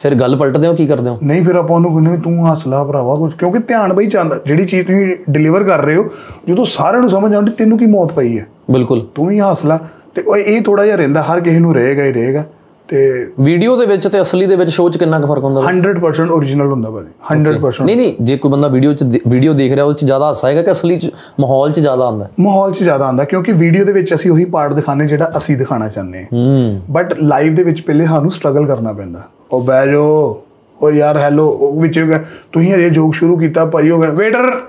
ਫਿਰ 0.00 0.14
ਗੱਲ 0.14 0.36
ਪਲਟਦੇ 0.36 0.68
ਹੋ 0.68 0.74
ਕੀ 0.74 0.86
ਕਰਦੇ 0.86 1.10
ਹੋ? 1.10 1.18
ਨਹੀਂ 1.22 1.44
ਫਿਰ 1.44 1.54
ਆਪਾਂ 1.54 1.76
ਉਹਨੂੰ 1.76 1.92
ਕਹਿੰਦੇ 1.94 2.22
ਤੂੰ 2.22 2.52
ਹੱਸ 2.52 2.66
ਲਾ 2.66 2.84
ਭਰਾਵਾ 2.84 3.14
ਕੁਝ 3.14 3.32
ਕਿਉਂਕਿ 3.34 3.58
ਧਿਆਨ 3.58 3.92
ਬਈ 3.92 4.06
ਚਾਹੁੰਦਾ 4.06 4.40
ਜਿਹੜੀ 4.46 4.66
ਚੀਜ਼ 4.66 4.86
ਤੁਸੀਂ 4.86 5.16
ਡਿਲੀਵਰ 5.30 5.64
ਕਰ 5.64 5.80
ਰਹੇ 5.80 5.96
ਹੋ 5.96 6.08
ਜਦੋਂ 6.48 6.64
ਸਾਰਿਆਂ 6.64 7.00
ਨੂੰ 7.00 7.10
ਸਮਝ 7.10 7.34
ਆਉਂਦੀ 7.34 7.52
ਤੈਨੂੰ 7.52 7.78
ਕੀ 7.78 7.86
ਮੌਤ 7.86 8.12
ਪਈ 8.12 8.38
ਹੈ? 8.38 8.46
ਬਿਲਕੁਲ। 8.70 9.06
ਤੂੰ 9.14 9.26
ਵੀ 9.26 9.40
ਹੱਸ 9.40 9.64
ਲਾ 9.64 9.78
ਤੇ 10.14 10.22
ਉਹ 10.22 10.36
ਇਹ 10.36 10.62
ਥੋੜਾ 10.62 10.84
ਜਿਹਾ 10.84 10.96
ਰਹਿੰਦਾ 10.96 11.22
ਹਰ 11.22 11.40
ਕਿਸੇ 11.40 11.58
ਨੂੰ 11.58 11.74
ਰਹੇਗਾ 11.74 12.04
ਹੀ 12.04 12.12
ਰਹੇਗਾ। 12.12 12.44
ਤੇ 12.88 13.26
ਵੀਡੀਓ 13.40 13.76
ਦੇ 13.76 13.86
ਵਿੱਚ 13.86 14.08
ਤੇ 14.08 14.20
ਅਸਲੀ 14.20 14.46
ਦੇ 14.46 14.56
ਵਿੱਚ 14.56 14.70
ਸ਼ੋਅ 14.70 14.90
'ਚ 14.90 14.96
ਕਿੰਨਾ 14.96 15.20
ਕੁ 15.20 15.26
ਫ਼ਰਕ 15.26 15.44
ਹੁੰਦਾ 15.44 15.60
100% 15.60 16.30
ਓਰੀਜਨਲ 16.30 16.66
ਹੁੰਦਾ 16.66 16.90
ਭਾਜੀ 16.90 17.08
100% 17.34 17.84
ਨਹੀਂ 17.84 17.96
ਨਹੀਂ 17.96 18.14
ਜੇ 18.20 18.36
ਕੋਈ 18.36 18.50
ਬੰਦਾ 18.50 18.68
ਵੀਡੀਓ 18.68 18.92
'ਚ 18.92 19.04
ਵੀਡੀਓ 19.28 19.52
ਦੇਖ 19.52 19.72
ਰਿਹਾ 19.72 19.84
ਉਹ 19.84 19.92
'ਚ 19.92 20.04
ਜ਼ਿਆਦਾ 20.04 20.26
ਹਾਸਾ 20.26 20.48
ਆਏਗਾ 20.48 20.62
ਕਿ 20.62 20.72
ਅਸਲੀ 20.72 20.96
'ਚ 20.96 21.10
ਮਾਹੌਲ 21.40 21.72
'ਚ 21.72 21.80
ਜ਼ਿਆਦਾ 21.80 22.04
ਆਉਂਦਾ? 22.04 22.28
ਮਾਹੌਲ 22.40 22.72
'ਚ 22.72 22.82
ਜ਼ਿਆਦਾ 22.82 23.06
ਆਉਂਦਾ 23.06 23.24
ਕਿਉਂਕਿ 23.24 23.52
ਵੀਡੀਓ 23.52 23.84
ਦੇ 23.84 23.92
ਵਿੱਚ 23.92 24.14
ਅਸੀਂ 24.14 24.30
ਉਹੀ 24.30 24.44
ਪਾਰਟ 24.44 24.72
ਦਿਖਾਣੇ 24.72 25.06
ਜਿਹੜਾ 25.06 25.32
ਅਸੀਂ 25.36 25.56
ਦਿਖਾਣਾ 25.56 25.88
ਚਾਹੁੰਦੇ 25.88 26.18
ਹਾਂ। 26.18 26.26
ਹੂੰ। 26.32 26.80
ਬਟ 26.90 27.14
ਲਾਈਵ 27.18 27.54
ਦੇ 27.54 27.62
ਵਿੱਚ 27.62 27.80
ਪਹਿਲੇ 27.80 28.06
ਸਾਨੂੰ 28.06 28.30
ਸਟਰਗਲ 28.30 28.66
ਕਰਨਾ 28.66 28.92
ਪੈਂਦਾ। 28.92 29.22
ਉਹ 29.52 29.62
ਬਹਿ 29.62 29.88
ਜਾਓ। 29.88 30.42
ਉਹ 30.82 30.92
ਯਾਰ 30.92 31.16
ਹੈਲੋ 31.16 31.48
ਉਹ 31.48 31.80
ਵਿੱਚ 31.80 31.98
ਹੋ 31.98 32.06
ਗਿਆ, 32.06 32.24
ਤੁਸੀਂ 32.52 32.74
ਹਜੇ 32.74 32.90
ਜੋਕ 32.90 33.14
ਸ਼ੁਰੂ 33.14 33.36
ਕੀਤਾ 33.36 33.64
ਭਾਈ 33.64 33.90
ਹੋ 33.90 34.00
ਗਿਆ 34.00 34.10
ਵੇਟਰ 34.10 34.60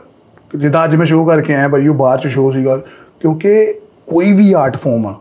ਜਿੱਦਾਂ 0.55 0.83
ਅੱਜ 0.83 0.95
ਮੈਂ 0.95 1.05
ਸ਼ੋਅ 1.05 1.27
ਕਰਕੇ 1.27 1.55
ਆਇਆ 1.55 1.67
ਭਾਈ 1.67 1.87
ਉਹ 1.87 1.95
ਬਾਹਰ 1.95 2.19
ਚ 2.19 2.27
ਸ਼ੋਅ 2.27 2.53
ਸੀਗਾ 2.53 2.77
ਕਿਉਂਕਿ 3.19 3.73
ਕੋਈ 4.07 4.31
ਵੀ 4.33 4.53
ਆਰਟ 4.53 4.77
ਫਾਰਮ 4.77 5.07
ਆ 5.07 5.15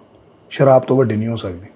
ਸ਼ਰਾਬ 0.51 0.83
ਤੋਂ 0.83 0.97
ਵੱਡੀ 0.97 1.17
ਨਹੀਂ 1.17 1.29
ਹੋ 1.29 1.37
ਸਕਦੀ। 1.37 1.67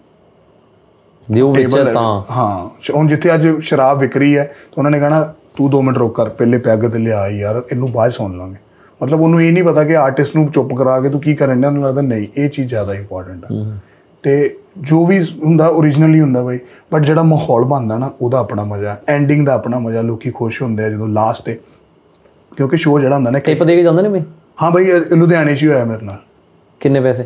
ਜੇ 1.30 1.40
ਉਹ 1.40 1.54
ਵਿੱਚ 1.54 1.78
ਹੈ 1.78 1.84
ਤਾਂ। 1.84 2.22
ਹਾਂ। 2.30 2.68
ਹੁਣ 2.94 3.06
ਜਿੱਥੇ 3.06 3.34
ਅੱਜ 3.34 3.48
ਸ਼ਰਾਬ 3.60 3.98
ਵਿਕ 3.98 4.16
ਰਹੀ 4.16 4.36
ਹੈ 4.38 4.44
ਤਾਂ 4.44 4.74
ਉਹਨਾਂ 4.78 4.90
ਨੇ 4.90 5.00
ਕਹਣਾ 5.00 5.34
ਤੂੰ 5.56 5.70
2 5.70 5.82
ਮਿੰਟ 5.82 5.98
ਰੁਕ 5.98 6.16
ਕਰ 6.16 6.28
ਪਹਿਲੇ 6.28 6.58
ਪੈਗ 6.58 6.78
ਤੇ 6.78 6.98
ਲਿਆ 6.98 7.28
ਯਾਰ 7.28 7.62
ਇਹਨੂੰ 7.72 7.92
ਬਾਅਦ 7.92 8.10
ਸੁਣ 8.10 8.36
ਲਾਂਗੇ। 8.38 8.56
ਮਤਲਬ 9.02 9.20
ਉਹਨੂੰ 9.20 9.42
ਇਹ 9.42 9.52
ਨਹੀਂ 9.52 9.64
ਪਤਾ 9.64 9.84
ਕਿ 9.84 9.96
ਆਰਟਿਸਟ 9.96 10.36
ਨੂੰ 10.36 10.48
ਚੁੱਪ 10.48 10.74
ਕਰਾ 10.74 11.00
ਕੇ 11.00 11.08
ਤੂੰ 11.08 11.20
ਕੀ 11.20 11.34
ਕਰਨ 11.34 11.60
ਡਿਆ 11.60 11.70
ਉਹਨੂੰ 11.70 11.84
ਲੱਗਦਾ 11.84 12.00
ਨਹੀਂ 12.00 12.26
ਇਹ 12.36 12.50
ਚੀਜ਼ 12.50 12.68
ਜ਼ਿਆਦਾ 12.68 12.94
ਇੰਪੋਰਟੈਂਟ 12.94 13.44
ਆ। 13.44 13.48
ਤੇ 14.22 14.56
ਜੋ 14.78 15.06
ਵੀ 15.06 15.26
ਹੁੰਦਾ 15.44 15.68
ਓਰੀਜਨਲੀ 15.68 16.20
ਹੁੰਦਾ 16.20 16.42
ਬਾਈ 16.42 16.58
ਬਟ 16.92 17.02
ਜਿਹੜਾ 17.02 17.22
ਮਾਹੌਲ 17.22 17.64
ਬਣਦਾ 17.64 17.98
ਨਾ 17.98 18.10
ਉਹਦਾ 18.22 18.38
ਆਪਣਾ 18.38 18.64
ਮਜ਼ਾ 18.64 19.00
ਐਂਡਿੰਗ 19.08 19.46
ਦਾ 19.46 19.54
ਆਪਣਾ 19.54 19.78
ਮਜ਼ਾ 19.78 20.02
ਲੋਕੀ 20.02 20.30
ਖੁਸ਼ 20.30 20.62
ਹੁੰਦੇ 20.62 20.84
ਆ 20.84 20.88
ਜਦੋਂ 20.88 21.08
ਲਾਸਟ 21.08 21.42
ਤੇ। 21.44 21.58
ਕਿਉਂਕਿ 22.56 22.76
ਸ਼ੋਅ 22.76 23.00
ਜਿਹੜਾ 23.00 23.16
ਹੁੰਦਾ 23.16 23.30
ਨਾ 23.30 23.38
ਕਿ- 23.38 23.54
ਟਿਪ 23.54 23.64
ਦੇ 23.64 23.76
ਕੇ 23.76 23.82
ਜਾਂਦੇ 23.82 24.02
ਨੇ 24.02 24.08
ਬਈ? 24.08 24.22
ਹਾਂ 24.62 24.70
ਬਾਈ 24.70 24.84
ਲੁਧਿਆਣੇ 25.12 25.56
'ਚ 25.56 25.62
ਹੀ 25.62 25.68
ਹੋਇਆ 25.68 25.84
ਮੇਰੇ 25.84 26.06
ਨਾਲ। 26.06 26.18
ਕਿੰਨੇ 26.80 27.00
ਪੈਸੇ? 27.00 27.24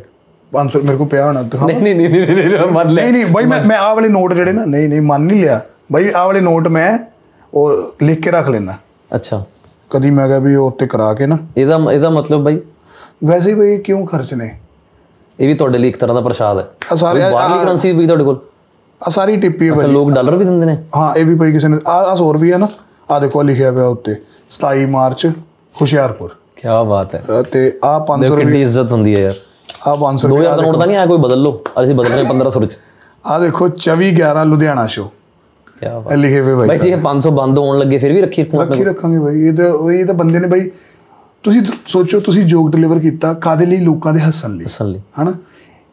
500 0.53 0.83
ਮੇਰੇ 0.83 0.97
ਕੋਲ 0.97 1.07
ਪਿਆ 1.07 1.27
ਹੋਣਾ 1.27 1.43
ਦਿਖਾਵਾਂ 1.43 1.75
ਨਹੀਂ 1.75 1.95
ਨਹੀਂ 1.97 2.09
ਨਹੀਂ 2.11 2.27
ਨਹੀਂ, 2.27 2.73
ਮੰਨ 2.73 2.89
ਲੈ 2.89 3.03
ਨਹੀਂ 3.03 3.13
ਨਹੀਂ 3.13 3.27
ਬਾਈ 3.27 3.47
ਮੈਂ 3.47 3.63
ਮੈਂ 3.65 3.79
ਆਹ 3.79 3.95
ਵਾਲੇ 3.95 4.09
ਨੋਟ 4.09 4.35
ਜਿਹੜੇ 4.35 4.53
ਨਾ 4.53 4.65
ਨਹੀਂ 4.65 4.89
ਨਹੀਂ 4.89 5.03
ਮੰਨ 5.03 5.23
ਨਹੀਂ 5.23 5.41
ਲਿਆ। 5.41 5.61
ਬਾਈ 5.93 6.11
ਆਹ 6.17 6.27
ਵਾਲੇ 6.27 6.41
ਨੋਟ 6.41 6.69
ਮੈਂ 6.69 6.99
ਉਹ 7.55 7.73
ਲਿਖ 8.03 8.21
ਕੇ 8.21 8.31
ਰੱਖ 8.31 8.49
ਲੈਣਾ 8.49 8.75
ਅੱਛਾ। 9.15 9.45
ਕਦੀ 9.91 10.11
ਮੈਂ 10.11 10.27
ਕਿਹਾ 10.27 10.39
ਵੀ 10.39 10.55
ਉਹ 10.55 10.67
ਉੱਤੇ 10.67 10.87
ਕਰਾ 10.87 11.15
ਕੇ 11.15 11.27
ਨਾ। 11.27 11.39
ਇਹਦਾ 11.57 11.79
ਇਹਦਾ 11.93 12.11
ਮਤਲਬ 12.11 12.45
ਬਾਈ? 12.45 12.61
ਵੈਸੇ 13.25 13.51
ਹੀ 13.51 13.55
ਬਈ 13.55 13.79
ਕਿਉਂ 13.79 14.07
ਖਰਚਨੇ? 14.07 14.51
ਇਹ 15.39 15.47
ਵੀ 15.47 15.55
ਤੁਹਾਡੇ 15.55 15.79
ਲਈ 15.79 15.89
ਇੱਕ 15.89 15.97
ਤਰ੍ਹਾਂ 15.97 16.15
ਦਾ 16.15 16.21
ਪ੍ਰਸ਼ਾਦ 16.21 16.59
ਹੈ। 16.59 16.65
ਆ 16.93 16.95
ਸਾਰੇ 16.95 17.21
ਬਾਹਰਲੀ 17.33 17.65
ਕਰੰਸੀ 17.65 17.93
ਵੀ 17.93 18.07
ਤੁਹਾਡੇ 18.07 18.25
ਕੋਲ? 18.25 18.39
ਆ 19.01 19.11
ਸਾਰੀ 19.11 19.37
ਟਿੱਪੀ 19.37 19.69
ਹੈ 19.69 19.75
ਬਾਈ 19.75 19.87
ਲੋਕ 19.87 20.11
ਡਾਲਰ 20.11 20.35
ਵੀ 20.37 20.45
ਦਿੰਦੇ 20.45 20.67
ਨੇ? 20.67 20.77
ਹਾਂ 20.97 21.15
ਇਹ 21.17 21.25
ਵੀ 21.25 21.35
ਬਈ 21.35 21.53
ਕਿਸੇ 21.53 21.69
ਨੇ 21.69 21.79
ਆ 21.87 21.97
ਆ 22.03 22.15
100 22.15 22.33
ਰੁਪਏ 22.33 22.57
ਨਾ 22.59 22.69
ਆ 23.11 23.19
ਦੇਖੋ 23.21 23.43
ਲਿਖਿਆ 23.43 23.71
ਹੋਇਆ 23.71 23.87
ਉੱਤੇ। 23.87 24.15
27 24.51 24.87
ਮਾਰਚ 24.91 25.27
ਹੁਸ਼ਿਆਰਪੁਰ। 25.75 26.35
ਕੀ 26.57 26.69
ਬਾਤ 26.89 27.15
ਹੈ। 27.15 27.43
ਤੇ 27.53 27.61
ਆ 27.85 27.99
500 28.09 28.21
ਦੇਖੋ 28.21 28.35
ਰੁਪਏ 28.35 28.45
ਕਿੰਨੀ 28.45 28.63
ਇੱਜ਼ਤ 28.63 28.93
ਹੁੰਦੀ 28.93 29.15
ਹੈ 29.15 29.21
ਯਾਰ। 29.21 29.35
ਆ 29.89 29.95
500 29.95 30.29
2000 30.29 30.31
ਰੁਪਏ 30.31 30.45
ਦਾ 30.47 30.63
ਨੋਟ 30.63 30.79
ਤਾਂ 30.79 30.87
ਨਹੀਂ 30.87 30.97
ਆਇਆ 30.97 31.07
ਕੋਈ? 31.07 31.19
ਬਦਲ 31.19 31.43
ਲਓ। 31.43 31.61
ਅਸੀਂ 31.83 31.95
ਬਦਲ 31.95 32.13
ਰਹੇ 32.13 32.25
1500 32.25 32.61
ਵਿੱਚ। 32.61 32.77
ਆ 33.25 33.39
ਦੇਖੋ 33.39 33.69
24 33.81 34.11
11 34.15 34.45
ਲੁਧਿਆਣਾ 34.45 34.87
ਸ਼ੋ 34.87 35.05
ਕੀ 35.81 35.87
ਬਾਤ 35.87 36.13
ਇਹ 36.13 36.17
ਲਿਖੇ 36.17 36.41
ਹੋਏ 36.41 36.55
ਬਾਈ 36.55 36.69
ਬਾਈ 36.69 36.79
ਜੀ 36.79 36.89
ਇਹ 36.91 36.97
500 37.05 37.31
ਬੰਦ 37.37 37.59
ਹੋਣ 37.59 37.79
ਲੱਗੇ 37.79 37.99
ਫਿਰ 37.99 38.13
ਵੀ 38.13 38.21
ਰੱਖੀ 38.23 38.43
ਰੱਖਾਂਗੇ 38.85 39.19
ਬਾਈ 39.19 39.47
ਇਹ 39.49 39.53
ਤਾਂ 39.53 39.69
ਇਹ 39.93 40.05
ਤਾਂ 40.07 40.15
ਬੰਦੇ 40.15 40.39
ਨੇ 40.39 40.49
ਬਾਈ 40.49 40.69
ਤੁਸੀਂ 41.45 41.63
ਸੋਚੋ 41.87 42.21
ਤੁਸੀਂ 42.21 42.45
ਜੋਕ 42.45 42.71
ਡਿਲੀਵਰ 42.71 42.99
ਕੀਤਾ 42.99 43.35
ਕਾਦੇ 43.35 43.67
ਲਈ 43.67 43.77
ਲੋਕਾਂ 43.77 44.13
ਦੇ 44.13 44.21
ਹੱਸਣ 44.21 44.57
ਲਈ? 44.57 44.65
ਹੱਸਣ 44.65 44.87
ਲਈ। 44.87 45.01
ਹਨਾ? 45.23 45.35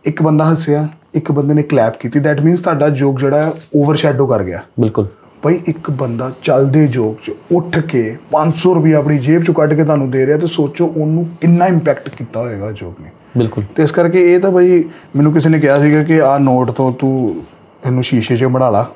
ਇੱਕ 0.06 0.24
ਬੰਦਾ 0.24 0.52
ਹੱਸਿਆ 0.52 0.88
ਇੱਕ 1.14 1.32
ਬੰਦੇ 1.32 1.54
ਨੇ 1.54 1.64
ਕਲੈਪ 1.64 2.00
ਕੀਤੀ 2.00 2.20
ਦੈਟ 2.20 2.42
ਮੀਨਸ 2.42 2.60
ਤੁਹਾਡਾ 2.60 2.90
ਜੋਕ 2.90 3.20
ਜਿਹੜਾ 3.20 3.44
ਹੈ 3.44 3.52
ਓਵਰਸ਼ੈਡੋ 3.76 4.28
ਕਰ 4.28 4.44
ਗਿਆ। 4.44 4.62
ਬਿਲਕੁਲ। 4.80 5.08
ਭਾਈ 5.42 5.60
ਇੱਕ 5.66 5.92
ਬੰਦਾ 5.92 6.32
ਚੱਲਦੇ 6.44 6.88
ਜੋਕ 6.88 7.18
'ਚ 7.26 7.32
ਉੱਠ 7.52 7.80
ਕੇ 7.80 8.18
500 8.32 8.74
ਰੁਪਏ 8.76 8.94
ਆਪਣੀ 8.94 9.18
ਜੇਬ 9.18 9.42
'ਚੋਂ 9.42 9.56
ਕੱਢ 9.56 9.74
ਕੇ 9.74 9.84
ਤੁਹਾਨੂੰ 9.84 10.12
ਦੇ 10.12 10.26
ਰਿਹਾ 10.26 10.38
ਤੇ 10.38 10.48
ਸੋਚੋ 10.48 10.94
ਉਹਨੂੰ 10.98 11.30
ਕਿੰਨਾ 11.42 11.68
ਇੰਪੈਕਟ 11.68 12.10
ਕੀਤਾ 12.10 12.40
ਹੋਏਗਾ 12.40 12.72
ਜੋਕ 12.72 13.02
ਨੇ। 13.02 13.10
ਬਿਲਕੁਲ। 13.38 13.64
ਤੇ 13.76 13.84
ਇਸ 13.84 13.92
ਕਰਕੇ 13.92 14.34
ਇਹ 14.34 14.40
ਤਾਂ 14.40 14.52
ਭਾਈ 14.52 14.84
ਮੈਨੂੰ 15.16 15.34
ਕਿਸੇ 15.34 15.50
ਨੇ 15.50 15.60
ਕਿਹਾ 15.60 15.80
ਸੀਗਾ 15.80 16.04
ਕਿ 16.04 16.22
ਆਹ 16.22 16.40
ਨੋਟ 16.40 16.72
ਤੋਂ 16.72 16.92
ਤੂੰ 16.92 17.42
ਇਹਨੂੰ 17.86 18.04
ਸ਼ੀਸ਼ੇ 18.04 18.38
'ਚ 18.38 18.44
ਬਣਾ 18.44 18.70
ਲਾ। 18.70 18.92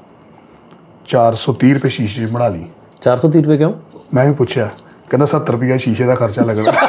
430 1.06 1.74
ਰੁਪਏ 1.74 1.90
ਸ਼ੀਸ਼ੇ 1.90 2.28
'ਚ 2.28 2.30
ਬਣਾ 2.30 2.48
ਲਈ। 2.48 2.66
430 3.02 3.42
ਰੁਪਏ 3.42 3.58
ਕਿਉਂ? 3.58 3.74
ਮੈਂ 4.14 4.26
ਵੀ 4.26 4.34
ਪੁੱਛਿਆ। 4.34 4.70
ਕਹਿੰਦਾ 5.10 5.26
70 5.38 5.52
ਰੁਪਏ 5.52 5.78
ਸ਼ੀਸ਼ੇ 5.78 6.06
ਦਾ 6.06 6.16
ਖਰਚਾ 6.16 6.44
ਲੱਗਣਾ। 6.46 6.72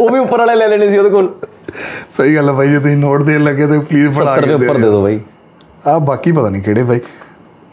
ਉਹ 0.00 0.08
ਵੀ 0.08 0.18
ਉੱਪਰ 0.18 0.38
ਵਾਲੇ 0.38 0.54
ਲੈ 0.54 0.66
ਲੈਣੇ 0.68 0.88
ਸੀ 0.90 0.98
ਉਹਦੇ 0.98 1.10
ਕੋਲ। 1.10 1.28
ਸਹੀ 2.16 2.34
ਗੱਲ 2.36 2.48
ਹੈ 2.48 2.54
ਭਾਈ 2.54 2.68
ਜੇ 2.68 2.78
ਤੁਸੀਂ 2.78 2.96
ਨੋਟ 2.96 3.22
ਦੇਣ 3.22 3.44
ਲੱਗੇ 3.44 3.66
ਤਾਂ 3.66 3.80
ਪਲੀਜ਼ 3.80 4.18
ਬਣਾ 4.18 4.34
70 4.34 4.40
ਕੇ 4.40 4.46
ਦੇ 4.46 4.54
ਉੱਪਰ 4.54 4.74
ਦੇ 4.74 4.80
ਦਿਓ। 4.80 5.02
ਬਾਈ। 5.02 5.20
ਆ 5.88 5.98
ਬਾਕੀ 5.98 6.32
ਪਤਾ 6.32 6.48
ਨਹੀਂ 6.48 6.62
ਕਿਹੜੇ 6.62 6.82
ਭਾਈ 6.84 7.00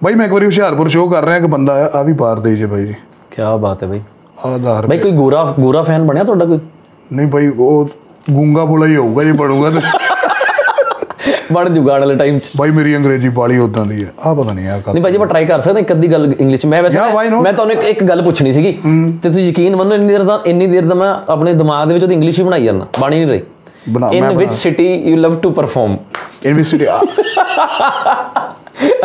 ਭਾਈ 0.04 0.14
ਮੈਂ 0.16 0.26
ਇੱਕ 0.26 0.34
ਵਾਰੀ 0.34 0.46
ਹੁਸ਼ਿਆਰਪੁਰ 0.46 0.88
ਸ਼ੋਅ 0.88 1.10
ਕਰ 1.12 1.26
ਰਿਹਾ 1.26 1.38
ਇੱਕ 1.38 1.46
ਬੰਦਾ 1.46 1.74
ਆ 1.86 1.90
ਆ 2.00 2.02
ਵੀ 2.04 2.14
ਬਾਹਰ 2.14 2.40
ਦੇ 2.40 2.56
ਜੇ 2.56 2.66
ਭਾਈ 2.66 2.86
ਜੀ। 2.86 2.94
ਕੀ 3.32 3.42
ਬਾਤ 3.62 3.84
ਹੈ 3.84 3.90
ਆ 4.46 4.54
ਆਧਾਰ 4.54 4.88
ਬਾਈ 4.88 4.98
ਕੋਈ 4.98 5.12
ਗੋਰਾ 5.12 5.44
ਗੋਰਾ 5.60 5.82
ਫੈਨ 5.84 6.06
ਬਣਿਆ 6.08 6.24
ਤੁਹਾਡਾ 6.24 6.46
ਕੋਈ? 6.46 6.60
ਨਹੀਂ 7.14 7.28
ਭਾਈ 7.28 7.48
ਉਹ 7.58 7.88
ਗੂੰਗਾ 8.32 8.66
ਬੋਲਾ 8.66 8.86
ਹੀ 8.86 8.96
ਹੋਊਗਾ 8.96 9.24
ਜੇ 9.24 9.32
ਬਣੂਗਾ 9.32 9.70
ਤੇ। 9.70 9.80
ਬਣ 11.54 11.70
ਜੂਗਾ 11.70 11.94
ਆਉਣ 11.94 12.02
ਵਾਲੇ 12.02 12.16
ਟਾਈਮ 12.16 12.38
'ਚ। 12.40 12.50
ਭਾਈ 12.58 12.72
ਮੇਰੀ 12.72 12.96
ਅੰਗਰੇਜ਼ੀ 12.98 13.30
ਬਾਲੀ 13.38 13.58
ਉਦਾਂ 13.60 13.86
ਦੀ 13.86 14.04
ਹੈ। 14.04 14.12
ਆ 14.20 14.34
ਪਤਾ 14.34 14.54
ਨਹੀਂ 14.54 14.68
ਆ 14.70 14.78
ਕਦ 14.80 14.94
ਨਹੀਂ 14.94 15.04
ਭਾਜੀ 15.04 15.16
ਆਪਾਂ 15.16 15.28
ਟਰਾਈ 15.28 15.46
ਕਰ 15.46 15.60
ਸਕਦੇ 15.62 15.82
ਇੱਕ 15.82 15.92
ਅੱਧੀ 15.92 16.12
ਗੱਲ 16.12 16.34
ਇੰਗਲਿਸ਼ 16.40 16.66
ਮੈਂ 16.66 16.82
ਵੈਸੇ? 16.84 17.00
ਮੈਂ 17.42 17.54
ਤੁਹਾਨੂੰ 17.54 17.76
ਇੱਕ 17.84 18.04
ਗੱਲ 18.04 18.22
ਪੁੱਛਣੀ 18.22 18.52
ਸੀਗੀ। 18.54 18.72
ਤੇ 19.24 19.30
ਤੁਸੀਂ 19.30 19.48
ਯਕੀਨ 19.50 19.76
ਮੰਨੋ 19.76 19.96
ਇੰਨੀ 19.96 20.08
ਦੇਰ 20.08 20.24
ਦਾ 20.24 20.42
ਇੰਨੀ 20.46 20.68
ਦੇਰ 20.68 20.86
ਦਾ 20.86 20.96
ਮੈਂ 20.96 21.14
ਆਪਣੇ 21.30 21.54
ਦਿਮਾਗ 21.54 21.88
ਦੇ 21.88 21.94
ਵਿੱਚ 21.94 22.04
ਉਹਦੀ 22.04 22.16
ਇੰਗਲਿਸ਼ 22.16 22.40
ਹੀ 22.40 22.46
ਬਣਾਈ 22.46 22.64
ਜਾਂਦਾ। 22.66 22.88
ਬਾਣੀ 23.00 23.20
ਨਹੀਂ 23.20 23.28
ਰਹੀ। 23.28 23.42
ਬਣਾ 23.90 24.10
ਇਨ 24.14 24.24
ਮੈਂ 24.24 24.32
ਵਿਚ 24.36 24.52
city 24.54 24.94
you 25.10 25.16
love 25.18 25.36
to 25.40 25.50
perform 25.52 25.98
ਇਨਵੈਸਟੀ 26.46 26.86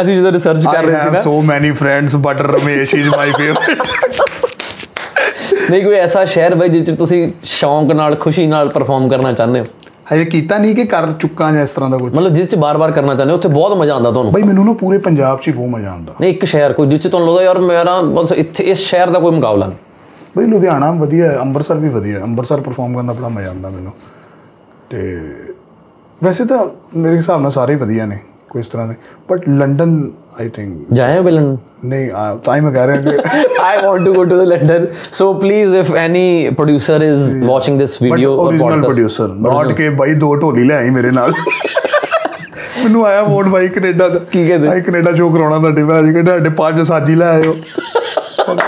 ਅਸੀਂ 0.00 0.16
ਜਦੋਂ 0.16 0.32
ਰਿਸਰਚ 0.32 0.64
ਕਰ 0.64 0.84
ਰਹੇ 0.84 0.98
ਸੀ 0.98 1.10
ਨਾ। 1.10 1.18
so 1.22 1.34
many 1.48 1.70
friends 1.80 2.18
but 2.26 2.42
Ramesh 2.46 2.94
is 2.96 3.08
my 3.12 3.28
favorite. 3.38 3.86
ਨਹੀਂ 5.70 5.82
ਕੋਈ 5.84 5.94
ਐਸਾ 5.94 6.24
ਸ਼ਹਿਰ 6.24 6.54
ਬਈ 6.54 6.68
ਜਿੱਥੇ 6.68 6.92
ਤੁਸੀਂ 6.96 7.28
ਸ਼ੌਂਕ 7.44 7.92
ਨਾਲ 7.92 8.14
ਖੁਸ਼ੀ 8.16 8.46
ਨਾਲ 8.46 8.68
ਪਰਫਾਰਮ 8.68 9.08
ਕਰਨਾ 9.08 9.32
ਚਾਹੁੰਦੇ 9.32 9.60
ਹੋ? 9.60 9.64
ਹਜੇ 10.14 10.24
ਕੀਤਾ 10.24 10.58
ਨਹੀਂ 10.58 10.76
ਕਿ 10.76 10.84
ਕਰ 10.84 11.12
ਚੁੱਕਾ 11.12 11.52
ਜਾਂ 11.52 11.62
ਇਸ 11.62 11.72
ਤਰ੍ਹਾਂ 11.72 11.90
ਦਾ 11.90 11.96
ਕੁਝ 11.96 12.14
ਮਤਲਬ 12.14 12.32
ਜਿਸ 12.32 12.48
ਚ 12.48 12.54
ਬਾਰ-ਬਾਰ 12.54 12.92
ਕਰਨਾ 12.92 13.14
ਚਾਹੁੰਦੇ 13.14 13.34
ਉੱਥੇ 13.34 13.48
ਬਹੁਤ 13.48 13.76
ਮਜ਼ਾ 13.76 13.94
ਆਉਂਦਾ 13.94 14.10
ਤੁਹਾਨੂੰ? 14.10 14.32
ਭਾਈ 14.32 14.42
ਮੈਨੂੰ 14.42 14.64
ਨਾ 14.64 14.72
ਪੂਰੇ 14.72 14.98
ਪੰਜਾਬ 14.98 15.38
'ਚ 15.38 15.48
ਹੀ 15.48 15.52
ਬਹੁਤ 15.52 15.68
ਮਜ਼ਾ 15.68 15.90
ਆਉਂਦਾ। 15.90 16.14
ਨਹੀਂ 16.20 16.30
ਇੱਕ 16.30 16.44
ਸ਼ਹਿਰ 16.44 16.72
ਕੋਈ 16.72 16.86
ਜਿਸ 16.86 17.00
ਚ 17.00 17.08
ਤੁਹਾਨੂੰ 17.08 17.28
ਲੱਗਦਾ 17.28 17.42
ਯਾਰ 17.42 17.58
ਮੇਰਾ 17.58 18.00
ਬਸ 18.00 18.32
ਇੱਥੇ 18.32 18.64
ਇਸ 18.64 18.78
ਸ਼ਹਿਰ 18.78 19.10
ਦਾ 19.10 19.18
ਕੋਈ 19.18 19.32
ਮੁਕਾਬਲਾ 19.32 19.66
ਨਹੀਂ। 19.66 19.78
ਭਾਈ 20.36 20.46
ਲੁਧਿਆਣਾ 20.46 20.92
ਵਧੀਆ 20.92 21.30
ਹੈ 21.30 21.38
ਅੰਮ੍ਰਿਤਸਰ 21.38 21.74
ਵੀ 21.74 21.88
ਵਧੀਆ 21.88 22.18
ਹੈ। 22.18 22.22
ਅੰਮ੍ਰਿਤਸਰ 22.22 22.60
ਪਰਫਾਰਮ 22.60 22.94
ਕਰਨ 22.94 23.06
ਦਾ 23.06 23.12
ਬੜਾ 23.12 23.28
ਮਜ਼ਾ 23.28 23.48
ਆਉਂਦਾ 23.48 23.70
ਮੈਨੂੰ। 23.70 23.92
ਤੇ 24.90 25.30
ਵੈਸੇ 26.24 26.44
ਤਾਂ 26.44 26.66
ਮੇਰੇ 26.96 27.16
ਹਿਸਾਬ 27.16 27.40
ਨਾਲ 27.40 27.50
ਸਾਰੇ 27.50 27.74
ਵਧੀਆ 27.76 28.06
ਨੇ। 28.06 28.18
ਕੋਈ 28.50 28.60
ਇਸ 28.60 28.66
ਤਰ੍ਹਾਂ 28.66 28.86
ਦੇ। 28.88 28.94
ਬਟ 29.30 29.48
ਲੰਡਨ 29.48 30.10
ਆਈ 30.40 30.48
ਥਿੰਕ 30.48 30.92
ਜਾਏ 30.92 31.18
ਹੋ 31.18 31.22
ਬਿਲਨ 31.22 31.56
ਨਹੀਂ 31.84 32.10
ਤਾਂ 32.44 32.56
ਹੀ 32.56 32.60
ਮੈਂ 32.60 32.72
ਕਹਿ 32.72 32.86
ਰਿਹਾ 32.86 32.96
ਕਿ 32.96 33.16
I 33.68 33.72
want 33.86 34.06
to 34.06 34.12
go 34.12 34.24
to 34.24 34.36
the 34.38 34.46
London. 34.46 34.86
So 35.20 35.26
please, 35.34 35.74
if 35.80 35.90
any 36.02 36.24
producer 36.60 36.96
is 37.08 37.24
watching 37.50 37.78
this 37.82 37.96
but 38.02 38.12
video 38.14 38.32
or 38.32 38.46
origignal 38.46 38.62
podcast, 38.62 38.82
producer 38.82 39.28
not 39.28 39.72
ਕਿ 39.72 39.88
ਬਾਈ 39.90 40.14
ਦੋ 40.14 40.34
ਢੋਲੀ 40.36 40.64
ਲੈ 40.64 40.76
ਆਈ 40.76 40.90
ਮੇਰੇ 40.90 41.10
ਨਾਲ 41.10 41.32
ਮੈਨੂੰ 42.84 43.06
ਆਇਆ 43.06 43.24
ਫੋਨ 43.24 43.48
ਬਾਈ 43.50 43.68
ਕੈਨੇਡਾ 43.68 44.08
ਦਾ 44.08 44.18
ਕੀ 44.18 44.46
ਕਹਿੰਦੇ? 44.48 44.68
ਬਾਈ 44.68 44.80
ਕੈਨੇਡਾ 44.80 45.12
ਸ਼ੋਅ 45.14 45.32
ਕਰਾਉਣਾ 45.32 45.58
ਤੁਹਾਡੇ 45.58 45.84
ਭਾਜੀ 45.84 46.12
ਕਹਿੰਦੇ 46.12 46.30
ਸਾਡੇ 46.32 46.50
ਪੰਜ 46.50 46.82
ਸਾਜੀ 46.82 47.14
ਲੈ 47.14 47.26
ਆਇਓ 47.26 47.56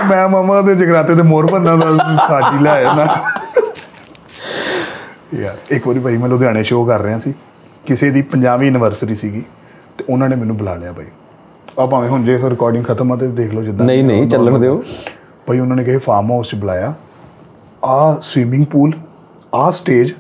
ਮੈਂ 0.09 0.29
ਮਾਮਾ 0.29 0.61
ਦੇ 0.61 0.75
ਜਗਰਾਤੇ 0.75 1.15
ਤੇ 1.15 1.23
ਮੋਰ 1.23 1.47
ਬੰਨਾ 1.51 1.77
ਦਾ 1.77 2.17
ਸਾਜੀ 2.29 2.63
ਲੈ 2.65 2.71
ਆਇਆ 2.71 2.93
ਨਾ 2.93 3.07
ਯਾਰ 5.35 5.57
ਇੱਕ 5.71 5.87
ਵਾਰੀ 5.89 5.99
ਭਾਈ 5.99 6.17
ਮੈਂ 6.17 6.29
ਲੁਧਿਆਣੇ 6.29 6.63
ਸ਼ੋਅ 6.63 6.87
ਕਰ 6.89 7.03
ਰਿਹਾ 7.03 7.19
ਸੀ 7.19 7.35
ਕਿਸੇ 7.87 8.11
ਦੀ 8.11 8.23
50ਵੀਂ 8.33 8.69
ਐਨਵਰਸਰੀ 8.69 9.15
ਸੀਗੀ 9.15 9.43
ਤੇ 10.01 10.05
ਉਹਨਾਂ 10.13 10.29
ਨੇ 10.29 10.37
ਮੈਨੂੰ 10.37 10.57
ਬੁਲਾ 10.57 10.75
ਲਿਆ 10.75 10.93
ਭਾਈ 10.93 11.07
ਆ 11.79 11.85
ਭਾਵੇਂ 11.87 12.09
ਹੁਣ 12.09 12.25
ਜੇ 12.25 12.37
ਰਿਕਾਰਡਿੰਗ 12.51 12.85
ਖਤਮ 12.85 13.13
ਆ 13.13 13.17
ਤੇ 13.17 13.27
ਦੇਖ 13.27 13.55
ਲਓ 13.55 13.63
ਜਿੱਦਾਂ 13.63 13.87
ਨਹੀਂ 13.87 14.05
ਨਹੀਂ 14.05 14.27
ਚੱਲਣ 14.29 14.59
ਦਿਓ। 14.59 14.83
ਭਾਈ 15.47 15.59
ਉਹਨਾਂ 15.59 15.77
ਨੇ 15.77 15.85
ਕਹੇ 15.85 15.97
ਫਾਰਮ 15.97 16.31
ਹਾਊਸ 16.31 16.51
'ਚ 16.51 16.55
ਬੁਲਾਇਆ। 16.55 16.93
ਆ 17.85 18.19
ਸਵੀਮਿੰਗ 18.23 18.65
ਪੂਲ 18.67 18.93
ਆ 19.55 19.71
ਸਟੇਜ 19.71 20.13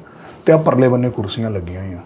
ਤੇ 0.47 0.53
ਆ 0.53 0.57
ਪਰਲੇ 0.57 0.89
ਬੰਨੇ 0.89 1.11
ਕੁਰਸੀਆਂ 1.11 1.51
ਲੱਗੀਆਂ 1.51 1.83
ਹੋਈਆਂ। 1.83 1.99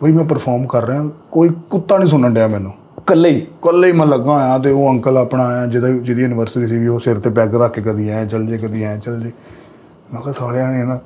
ਭਾਈ 0.00 0.12
ਮੈਂ 0.12 0.24
ਪਰਫਾਰਮ 0.24 0.66
ਕਰ 0.66 0.86
ਰਿਹਾ 0.86 1.04
ਕੋਈ 1.32 1.50
ਕੁੱਤਾ 1.70 1.98
ਨਹੀਂ 1.98 2.08
ਸੁਣਨ 2.08 2.34
ਡਿਆ 2.34 2.46
ਮੈਨੂੰ। 2.48 2.72
ਕੱਲੇ 3.06 3.30
ਹੀ? 3.30 3.46
ਕੱਲੇ 3.62 3.88
ਹੀ 3.88 3.92
ਮੈਂ 3.92 4.06
ਲੱਗਾ 4.06 4.32
ਆਇਆ 4.32 4.58
ਤੇ 4.58 4.70
ਉਹ 4.70 4.90
ਅੰਕਲ 4.90 5.18
ਆਪਣਾ 5.18 5.46
ਆਇਆ 5.46 5.66
ਜਿਹਦਾ 5.66 5.88
ਜਿਹਦੀ 5.88 6.24
ਐਨਵਰਸਰੀ 6.24 6.66
ਸੀਗੀ 6.66 6.86
ਉਹ 6.86 6.98
ਸਿਰ 6.98 7.18
ਤੇ 7.18 7.30
ਪੈਗ 7.30 7.54
ਰੱਖ 7.54 7.72
ਕੇ 7.74 7.82
ਕਦੀ 7.82 8.08
ਐ 8.08 8.24
ਚੱਲ 8.24 8.46
ਜੇ 8.46 8.58
ਕਦੀ 8.58 8.82
ਐ 8.84 8.96
ਚੱਲ 8.96 9.20
ਜੇ। 9.20 9.32
ਮੈਂ 10.14 10.20
ਕਿਹਾ 10.20 10.32
ਸਾਲਿਆਂ 10.32 10.72
ਨੇ 10.72 10.84
ਨਾ 10.84 10.98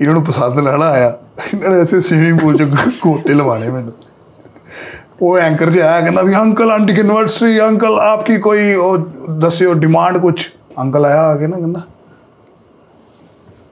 ਇਹਨਾਂ 0.00 0.14
ਨੂੰ 0.14 0.22
ਪਸੰਦ 0.24 0.58
ਲੈਣਾ 0.58 0.90
ਆਇਆ 0.90 1.16
ਇਹਨਾਂ 1.54 1.70
ਨੇ 1.70 1.80
ਐਸੇ 1.80 2.00
ਸਵੀਮਿੰਗ 2.00 2.38
ਪੂਲ 2.40 2.56
'ਚ 2.56 2.68
ਕੋਤੇ 3.00 3.34
ਲਵਾਣੇ 3.34 3.68
ਮੈਨੂੰ। 3.68 3.92
ਉਹ 5.20 5.38
ਐਂਕਰ 5.38 5.70
ਜਿਹਾ 5.70 5.90
ਆਇਆ 5.90 6.00
ਕਹਿੰਦਾ 6.00 6.22
ਵੀ 6.22 6.34
ਅੰਕਲ 6.34 6.70
ਆਂਟੀ 6.70 6.94
ਕੀ 6.94 7.00
ਐਨਵਰਸਰੀ 7.00 7.60
ਅੰਕਲ 7.60 7.98
ਆਪਕੀ 8.00 8.38
ਕੋਈ 8.38 8.74
ਉਹ 8.74 8.98
ਦੱਸਿਓ 9.38 9.74
ਡਿਮਾਂਡ 9.74 10.18
ਕੁਛ 10.18 10.48
ਅੰਕਲ 10.80 11.04
ਆਇਆ 11.06 11.22
ਆ 11.22 11.36
ਕੇ 11.36 11.46
ਨਾ 11.46 11.56
ਕਹਿੰਦਾ 11.56 11.80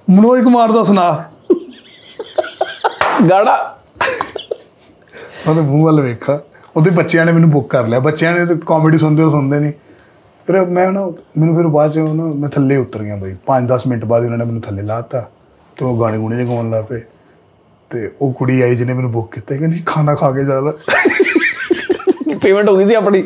ਮਨੋਜ 0.08 0.42
ਕੁਮਾਰ 0.44 0.72
ਦਾ 0.72 0.82
ਸੁਣਾ 0.82 1.12
ਗਾੜਾ 3.28 3.56
ਉਹਦੇ 5.48 5.60
ਮੂੰਹ 5.60 5.84
ਵੱਲ 5.84 6.00
ਵੇਖਾ 6.00 6.40
ਉਹਦੇ 6.76 6.90
ਬੱਚਿਆਂ 6.90 7.24
ਨੇ 7.26 7.32
ਮੈਨੂੰ 7.32 7.50
ਬੁੱਕ 7.50 7.68
ਕਰ 7.70 7.86
ਲਿਆ 7.86 7.98
ਬੱਚਿਆਂ 8.00 8.32
ਨੇ 8.32 8.44
ਤਾਂ 8.46 8.56
ਕਾਮੇਡੀ 8.66 8.98
ਸੁਣਦੇ 8.98 9.22
ਹੋ 9.22 9.30
ਸੁਣਦੇ 9.30 9.58
ਨਹੀਂ 9.60 9.72
ਫਿਰ 10.48 10.60
ਮੈਂ 10.68 10.90
ਨਾ 10.92 11.06
ਮੈਨੂੰ 11.38 11.56
ਫਿਰ 11.56 11.66
ਬਾਅਦ 11.66 11.92
ਚ 11.92 11.98
ਨਾ 12.14 12.24
ਮੈਂ 12.34 12.48
ਥੱਲੇ 12.48 12.76
ਉਤਰ 12.76 13.02
ਗਿਆ 13.02 13.16
ਬਈ 13.16 13.34
5-10 13.46 13.88
ਮਿੰਟ 13.88 14.04
ਬਾਅਦ 14.04 14.24
ਇਹਨਾਂ 14.24 14.38
ਨੇ 14.38 14.44
ਮੈਨੂੰ 14.44 14.62
ਥੱਲੇ 14.62 14.82
ਲਾਤਾ 14.82 15.24
ਤੇ 15.76 15.84
ਉਹ 15.84 16.00
ਗਾਣੇ 16.00 16.18
ਗੁਣੇ 16.18 16.36
ਜਿਹੇ 16.36 16.46
ਗਾਉਣ 16.48 16.70
ਲੱਗ 16.70 16.84
ਪਏ 16.84 17.00
ਤੇ 17.90 18.10
ਉਹ 18.22 18.32
ਕੁੜੀ 18.32 18.60
ਆਈ 18.62 18.74
ਜਿਹਨੇ 18.74 18.92
ਮੈਨੂੰ 18.92 19.10
ਬੁੱਕ 19.12 19.34
ਕੀਤਾ 19.34 19.56
ਕਹਿੰਦੀ 19.56 19.82
ਖਾਣਾ 19.86 20.14
ਖਾ 20.14 20.30
ਕੇ 20.30 20.44
ਜਾਣਾ 20.44 20.72
ਪੇਮੈਂਟ 22.42 22.68
ਹੋ 22.68 22.76
ਗਈ 22.76 22.84
ਸੀ 22.84 22.94
ਆਪਣੀ। 22.94 23.22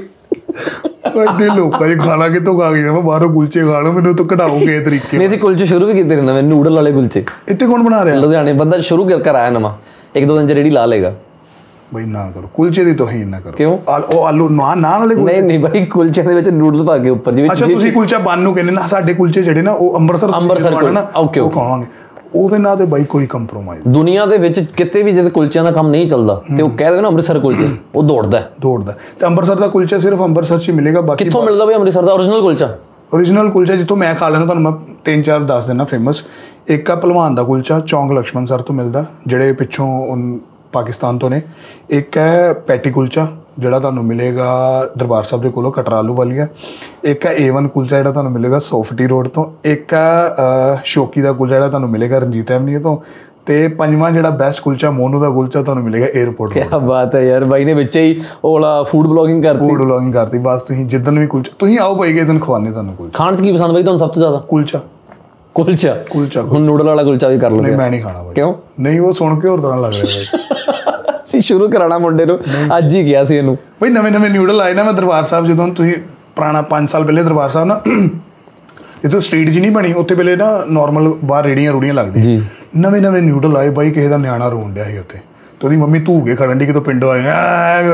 ਐਡੇ 1.18 1.46
ਲੋਕਾਂ 1.46 1.88
'ਚ 1.88 1.98
ਖਾਣਾ 1.98 2.28
ਕਿੱਥੋਂ 2.28 2.59
ਖਾ 2.59 2.70
ਕੇ 2.72 2.82
ਜਾਵਾਂ 2.82 3.02
ਬਾਹਰੋਂ 3.02 3.28
ਕੁਲਚੇ 3.34 3.61
ਖਾ 3.61 3.80
ਲਓ 3.80 3.92
ਮੈਨੂੰ 3.92 4.14
ਤਾਂ 4.16 4.24
ਕਢਾਓ 4.24 4.59
ਕਿਸੇ 4.59 4.80
ਤਰੀਕੇ 4.80 5.18
ਨਹੀਂ 5.18 5.28
ਅਸੀਂ 5.28 5.38
ਕੁਲਚੇ 5.38 5.64
ਸ਼ੁਰੂ 5.66 5.86
ਵੀ 5.86 5.92
ਕੀਤੇ 5.92 6.16
ਨੇ 6.16 6.22
ਨਵੇਂ 6.22 6.42
ਨੂਡਲ 6.42 6.74
ਵਾਲੇ 6.74 6.92
ਕੁਲਚੇ। 6.92 7.24
ਇੱਥੇ 7.48 7.66
ਕੌਣ 7.66 7.82
ਬਣਾ 7.82 8.04
ਰਿਹਾ? 8.04 8.16
ਲੁਧਿਆਣੇ 8.16 8.52
ਬੰਦਾ 8.52 8.78
ਸ਼ੁਰੂ 8.80 9.04
ਕਰ 9.09 9.20
ਕਰ 9.20 9.34
ਆਇਆ 9.34 9.50
ਨਵਾਂ। 9.50 9.72
ਇੱਕ 10.16 10.26
ਦੋ 10.26 10.36
ਦਿਨ 10.38 10.46
ਚ 10.48 10.52
ਰੇੜੀ 10.52 10.70
ਲਾ 10.70 10.84
ਲੇਗਾ 10.86 11.14
ਬਈ 11.94 12.04
ਨਾ 12.04 12.30
ਕਰੋ 12.30 12.48
ਕੁਲਚੇ 12.54 12.84
ਦੀ 12.84 12.94
ਤੋਹੀਨ 12.94 13.28
ਨਾ 13.28 13.40
ਕਰੋ। 13.40 13.52
ਕਿਉਂ? 13.52 13.76
ਉਹ 14.14 14.24
ਆਲੂ 14.26 14.48
ਨਾ 14.48 14.74
ਨਾਨ 14.74 14.98
ਵਾਲੇ 15.00 15.14
ਕੁਲਚੇ? 15.14 15.32
ਨਹੀਂ 15.32 15.42
ਨਹੀਂ 15.42 15.59
ਭਾਈ 15.61 15.84
ਕੁਲਚੇ 15.86 16.22
ਦੇ 16.22 16.34
ਵਿੱਚ 16.34 16.48
ਨੂਡਲਸ 16.48 16.86
ਪਾ 16.86 16.96
ਕੇ 16.98 17.11
ਉੱਪਰ 17.11 17.32
ਜਿਵੇਂ 17.32 17.50
ਅੱਛਾ 17.50 17.66
ਤੁਸੀਂ 17.66 17.92
ਕੁਲਚਾ 17.92 18.18
ਬੰਨ 18.18 18.40
ਨੂੰ 18.40 18.54
ਕਹਿੰਦੇ 18.54 18.72
ਨਾ 18.72 18.86
ਸਾਡੇ 18.86 19.14
ਕੁਲਚੇ 19.14 19.42
ਜਿਹੜੇ 19.42 19.62
ਨਾ 19.62 19.72
ਉਹ 19.72 19.96
ਅੰਮ੍ਰਿਤਸਰ 19.96 20.26
ਤੁਸੀਂ 20.26 20.40
ਅੰਮ੍ਰਿਤਸਰ 20.40 20.70
ਨਾ 20.70 20.78
ਕੁਲ- 20.80 20.98
okay, 21.22 21.42
ਉਹ 21.42 21.48
okay. 21.50 21.86
ਉਹਦੇ 22.34 22.58
ਨਾਲ 22.58 22.76
ਤੇ 22.76 22.84
ਬਾਈ 22.84 23.04
ਕੋਈ 23.04 23.26
ਕੰਪਰੋਮਾਈਜ਼ 23.26 23.82
ਦੁਨੀਆ 23.88 24.26
ਦੇ 24.26 24.38
ਵਿੱਚ 24.38 24.60
ਕਿਤੇ 24.76 25.02
ਵੀ 25.02 25.12
ਜਿਸ 25.12 25.28
ਕੁਲਚਿਆਂ 25.28 25.64
ਦਾ 25.64 25.70
ਕੰਮ 25.70 25.88
ਨਹੀਂ 25.90 26.08
ਚੱਲਦਾ 26.08 26.40
ਤੇ 26.56 26.62
ਉਹ 26.62 26.70
ਕਹਿ 26.70 26.90
ਦੇਵੇ 26.90 27.02
ਨਾ 27.02 27.08
ਅੰਮ੍ਰਿਤਸਰ 27.08 27.38
ਕੁਲਚੇ 27.38 27.68
ਉਹ 27.94 28.02
ਦੌੜਦਾ 28.02 28.42
ਦੌੜਦਾ 28.60 28.94
ਤੇ 29.20 29.26
ਅੰਮ੍ਰਿਤਸਰ 29.26 29.56
ਦਾ 29.56 29.68
ਕੁਲਚਾ 29.68 29.98
ਸਿਰਫ 29.98 30.20
ਅੰਮ੍ਰਿਤਸਰ 30.20 30.58
'ਚ 30.58 30.68
ਹੀ 30.68 30.74
ਮਿਲੇਗਾ 30.74 31.00
ਬਾਕੀ 31.00 31.24
ਕਿੱਥੋਂ 31.24 31.42
ਮਿਲਦਾ 31.42 31.64
ਬਈ 31.64 31.74
ਅੰਮ੍ਰਿਤਸਰ 31.74 32.02
ਦਾ? 32.02 32.12
Origignal 32.14 32.40
ਕੁਲਚਾ? 32.40 32.68
Origignal 33.16 33.50
ਕੁਲਚਾ 33.52 33.76
ਜਿੱਥੋਂ 33.76 33.96
ਮੈਂ 33.96 34.14
ਖਾ 34.14 34.28
ਲੈਂਦਾ 34.28 34.44
ਤੁਹਾਨੂੰ 34.46 34.62
ਮੈਂ 34.62 34.72
ਤਿੰਨ 35.04 35.22
ਚਾਰ 35.22 35.40
ਦੱਸ 35.40 35.66
ਦਿੰਦਾ 35.66 35.84
ਫੇਮਸ 35.84 36.22
ਇੱਕ 36.68 36.90
ਆ 36.90 36.94
ਪਹਿਲਵਾਨ 36.94 37.34
ਦਾ 37.34 37.42
ਕੁਲਚਾ 37.42 37.80
ਚੌਂਕ 37.80 38.12
ਲక్ష్మణ 38.12 38.44
ਸਰ 38.44 38.62
ਤੋਂ 38.62 38.74
ਮਿਲਦਾ 38.74 39.04
ਜਿਹੜੇ 39.26 39.52
ਪਿੱਛੋਂ 39.52 39.88
ਪਾਕਿਸਤਾਨ 40.72 41.18
ਤੋਂ 41.18 41.30
ਨੇ। 41.30 41.40
ਇੱਕ 41.90 42.18
ਹੈ 42.18 42.52
ਪੈਟੀ 42.52 42.90
ਕੁਲਚਾ 42.90 43.26
ਜਿਹੜਾ 43.59 43.78
ਤੁਹਾਨੂੰ 43.78 44.04
ਮਿਲੇਗਾ 44.04 44.88
ਦਰਬਾਰ 44.98 45.22
ਸਾਹਿਬ 45.22 45.42
ਦੇ 45.42 45.50
ਕੋਲੋਂ 45.50 45.72
ਕਟਰਾਲੂ 45.72 46.14
ਵਾਲੀਆ। 46.14 46.46
ਇੱਕ 47.04 47.26
ਹੈ 47.26 47.34
A1 47.36 47.68
ਕੁਲਚਾ 47.68 47.96
ਜਿਹੜਾ 47.96 48.11
ਤੁਹਾਨੂੰ 48.11 48.32
ਮਿਲੇਗਾ 48.32 48.59
ਸੋਫਟੀ 48.59 49.06
ਰੋਡ 49.06 49.28
ਤੋਂ। 49.28 49.44
ਇੱਕ 49.64 49.94
ਹੈ 49.94 50.80
ਸ਼ੋਕੀ 50.84 51.20
ਦਾ 51.20 51.32
ਕੁਲਚਾ 51.32 51.54
ਜਿਹੜਾ 51.54 51.68
ਤੁਹਾਨੂੰ 51.68 51.90
ਮਿਲੇਗਾ 51.90 52.18
ਰਣਜੀਤ 52.18 52.50
ਐਵਨਿਊ 52.52 52.80
ਤੋਂ। 52.80 52.96
ਤੇ 53.46 53.68
ਪੰਜਵਾਂ 53.68 54.11
ਜਿਹੜਾ 54.12 54.30
ਬੈਸਟ 54.30 54.61
ਕੁਲਚਾ 54.61 54.90
ਮੋਨੂ 54.90 55.20
ਦਾ 55.20 55.30
ਕੁਲਚਾ 55.30 55.62
ਤੁਹਾਨੂੰ 55.62 55.84
ਮਿਲੇਗਾ 55.84 56.06
에어ਪੋਰਟ 56.22 56.52
ਕੀ 56.52 56.61
ਬਾਤ 56.86 57.14
ਹੈ 57.14 57.20
ਯਾਰ 57.20 57.44
ਬਾਈ 57.44 57.64
ਨੇ 57.64 57.74
ਵਿੱਚ 57.74 57.96
ਹੀ 57.96 58.20
ਉਹਲਾ 58.44 58.82
ਫੂਡ 58.82 59.06
ਬਲੌਗਿੰਗ 59.06 59.42
ਕਰਤੀ। 59.42 59.59
ਫੂਡ 59.59 59.80
ਵਲੌਗਿੰਗ 59.82 60.12
ਕਰਤੀ 60.12 60.38
ਬਸ 60.38 60.62
ਤੁਸੀਂ 60.62 60.86
ਜਿੱਦਨ 60.86 61.18
ਵੀ 61.18 61.26
ਕੁਲਚਾ 61.26 61.52
ਤੁਸੀਂ 61.59 61.78
ਆਓ 61.78 61.94
ਭਾਈ 61.94 62.12
ਕਿ 62.12 62.24
ਦਿਨ 62.24 62.38
ਖਵਾਣੇ 62.38 62.70
ਤੁਹਾਨੂੰ 62.70 62.94
ਕੁਲਚਾ 62.94 63.16
ਖਾਣ 63.18 63.36
'ਚ 63.36 63.40
ਕੀ 63.40 63.52
ਪਸੰਦ 63.52 63.72
ਬਾਈ 63.72 63.82
ਤੁਹਾਨੂੰ 63.82 63.98
ਸਭ 63.98 64.09
ਤੋਂ 64.09 64.20
ਜ਼ਿਆਦਾ? 64.22 64.38
ਕੁਲਚਾ 64.48 64.80
ਕੁਲਚਾ 65.54 65.94
ਕੁਲਚਾ 66.11 66.42
ਹੁਣ 66.42 66.61
ਨੂਡਲ 66.61 66.86
ਵਾਲਾ 66.86 67.02
ਕੁਲਚਾ 67.02 67.28
ਵੀ 67.28 67.38
ਕਰ 67.38 67.50
ਲਓ 67.50 67.61
ਨਹੀਂ। 67.61 67.76
ਮੈਂ 67.76 67.90
ਨਹੀਂ 67.90 68.02
ਖਾਣਾ 68.02 68.22
ਭਾਈ 68.22 68.34
ਕਿਉਂ? 68.34 68.54
ਨਹੀਂ 68.80 69.00
ਉਹ 69.00 69.12
ਸੁਣ 69.12 69.40
ਕੇ 69.40 69.48
ਹੋਰ 69.48 69.61
ਤਰ੍ਹਾਂ 69.61 69.78
ਲੱਗ 69.78 69.92
ਰਿਹਾ 69.92 70.04
ਭਾਈ 70.04 70.94
ਅਸੀਂ 71.39 71.47
ਸ਼ੁਰੂ 71.47 71.68
ਕਰਾਣਾ 71.70 71.99
ਮੁੰਡੇ 71.99 72.24
ਨੂੰ। 72.26 72.39
ਅੱਜ 72.78 72.95
ਹੀ 72.95 73.05
ਗਿਆ 73.07 73.24
ਸੀ 73.24 73.36
ਇਹਨੂੰ। 73.36 73.57
ਬਈ 73.82 73.89
ਨਵੇਂ 73.89 74.12
ਨਵੇਂ 74.12 74.30
ਨਿਊਡਲ 74.30 74.61
ਆਏ 74.61 74.74
ਨਾ 74.74 74.82
ਮੈਂ 74.84 74.93
ਦਰਬਾਰ 74.93 75.24
ਸਾਹਿਬ 75.24 75.47
ਜਦੋਂ 75.47 75.68
ਤੁਸੀਂ 75.74 75.95
ਪੁਰਾਣਾ 76.36 76.62
5 76.70 76.91
ਸਾਲ 76.91 77.05
ਪਹਿਲੇ 77.05 77.22
ਦਰਬਾਰ 77.22 77.51
ਸਾਹਿਬ 77.51 77.68
ਨਾ 77.68 77.80
ਜਦੋਂ 79.05 79.20
ਸਟਰੀਟ 79.20 79.49
ਜੀ 79.49 79.61
ਨਹੀਂ 79.61 79.70
ਬਣੀ 79.70 79.93
ਉੱਥੇ 79.93 80.14
ਪਹਿਲੇ 80.14 80.36
ਨਾ 80.36 80.47
ਨਾਰਮਲ 80.68 81.12
ਬਾਹਰ 81.24 81.45
ਰੇੜੀਆਂ 81.45 81.72
ਰੂੜੀਆਂ 81.72 81.95
ਲੱਗਦੀਆਂ। 81.95 82.24
ਜੀ। 82.24 82.43
ਨਵੇਂ 82.76 83.01
ਨਵੇਂ 83.01 83.22
ਨਿਊਡਲ 83.22 83.57
ਆਏ 83.57 83.70
ਬਾਈ 83.70 83.91
ਕਿਸੇ 83.91 84.09
ਦਾ 84.09 84.16
ਨਿਆਣਾ 84.16 84.49
ਰੋਣ 84.49 84.72
ਡਿਆ 84.74 84.84
ਸੀ 84.84 84.99
ਉੱਥੇ। 84.99 85.18
ਤੇ 85.61 85.66
ਉਹਦੀ 85.66 85.76
ਮੰਮੀ 85.76 85.99
ਧੂ 85.99 86.20
ਕੇ 86.20 86.34
ਖੜਨ 86.36 86.59
ਦੀ 86.59 86.66
ਕਿਤੋਂ 86.66 86.82
ਪਿੰਡੋਂ 86.82 87.11
ਆਏ। 87.11 87.22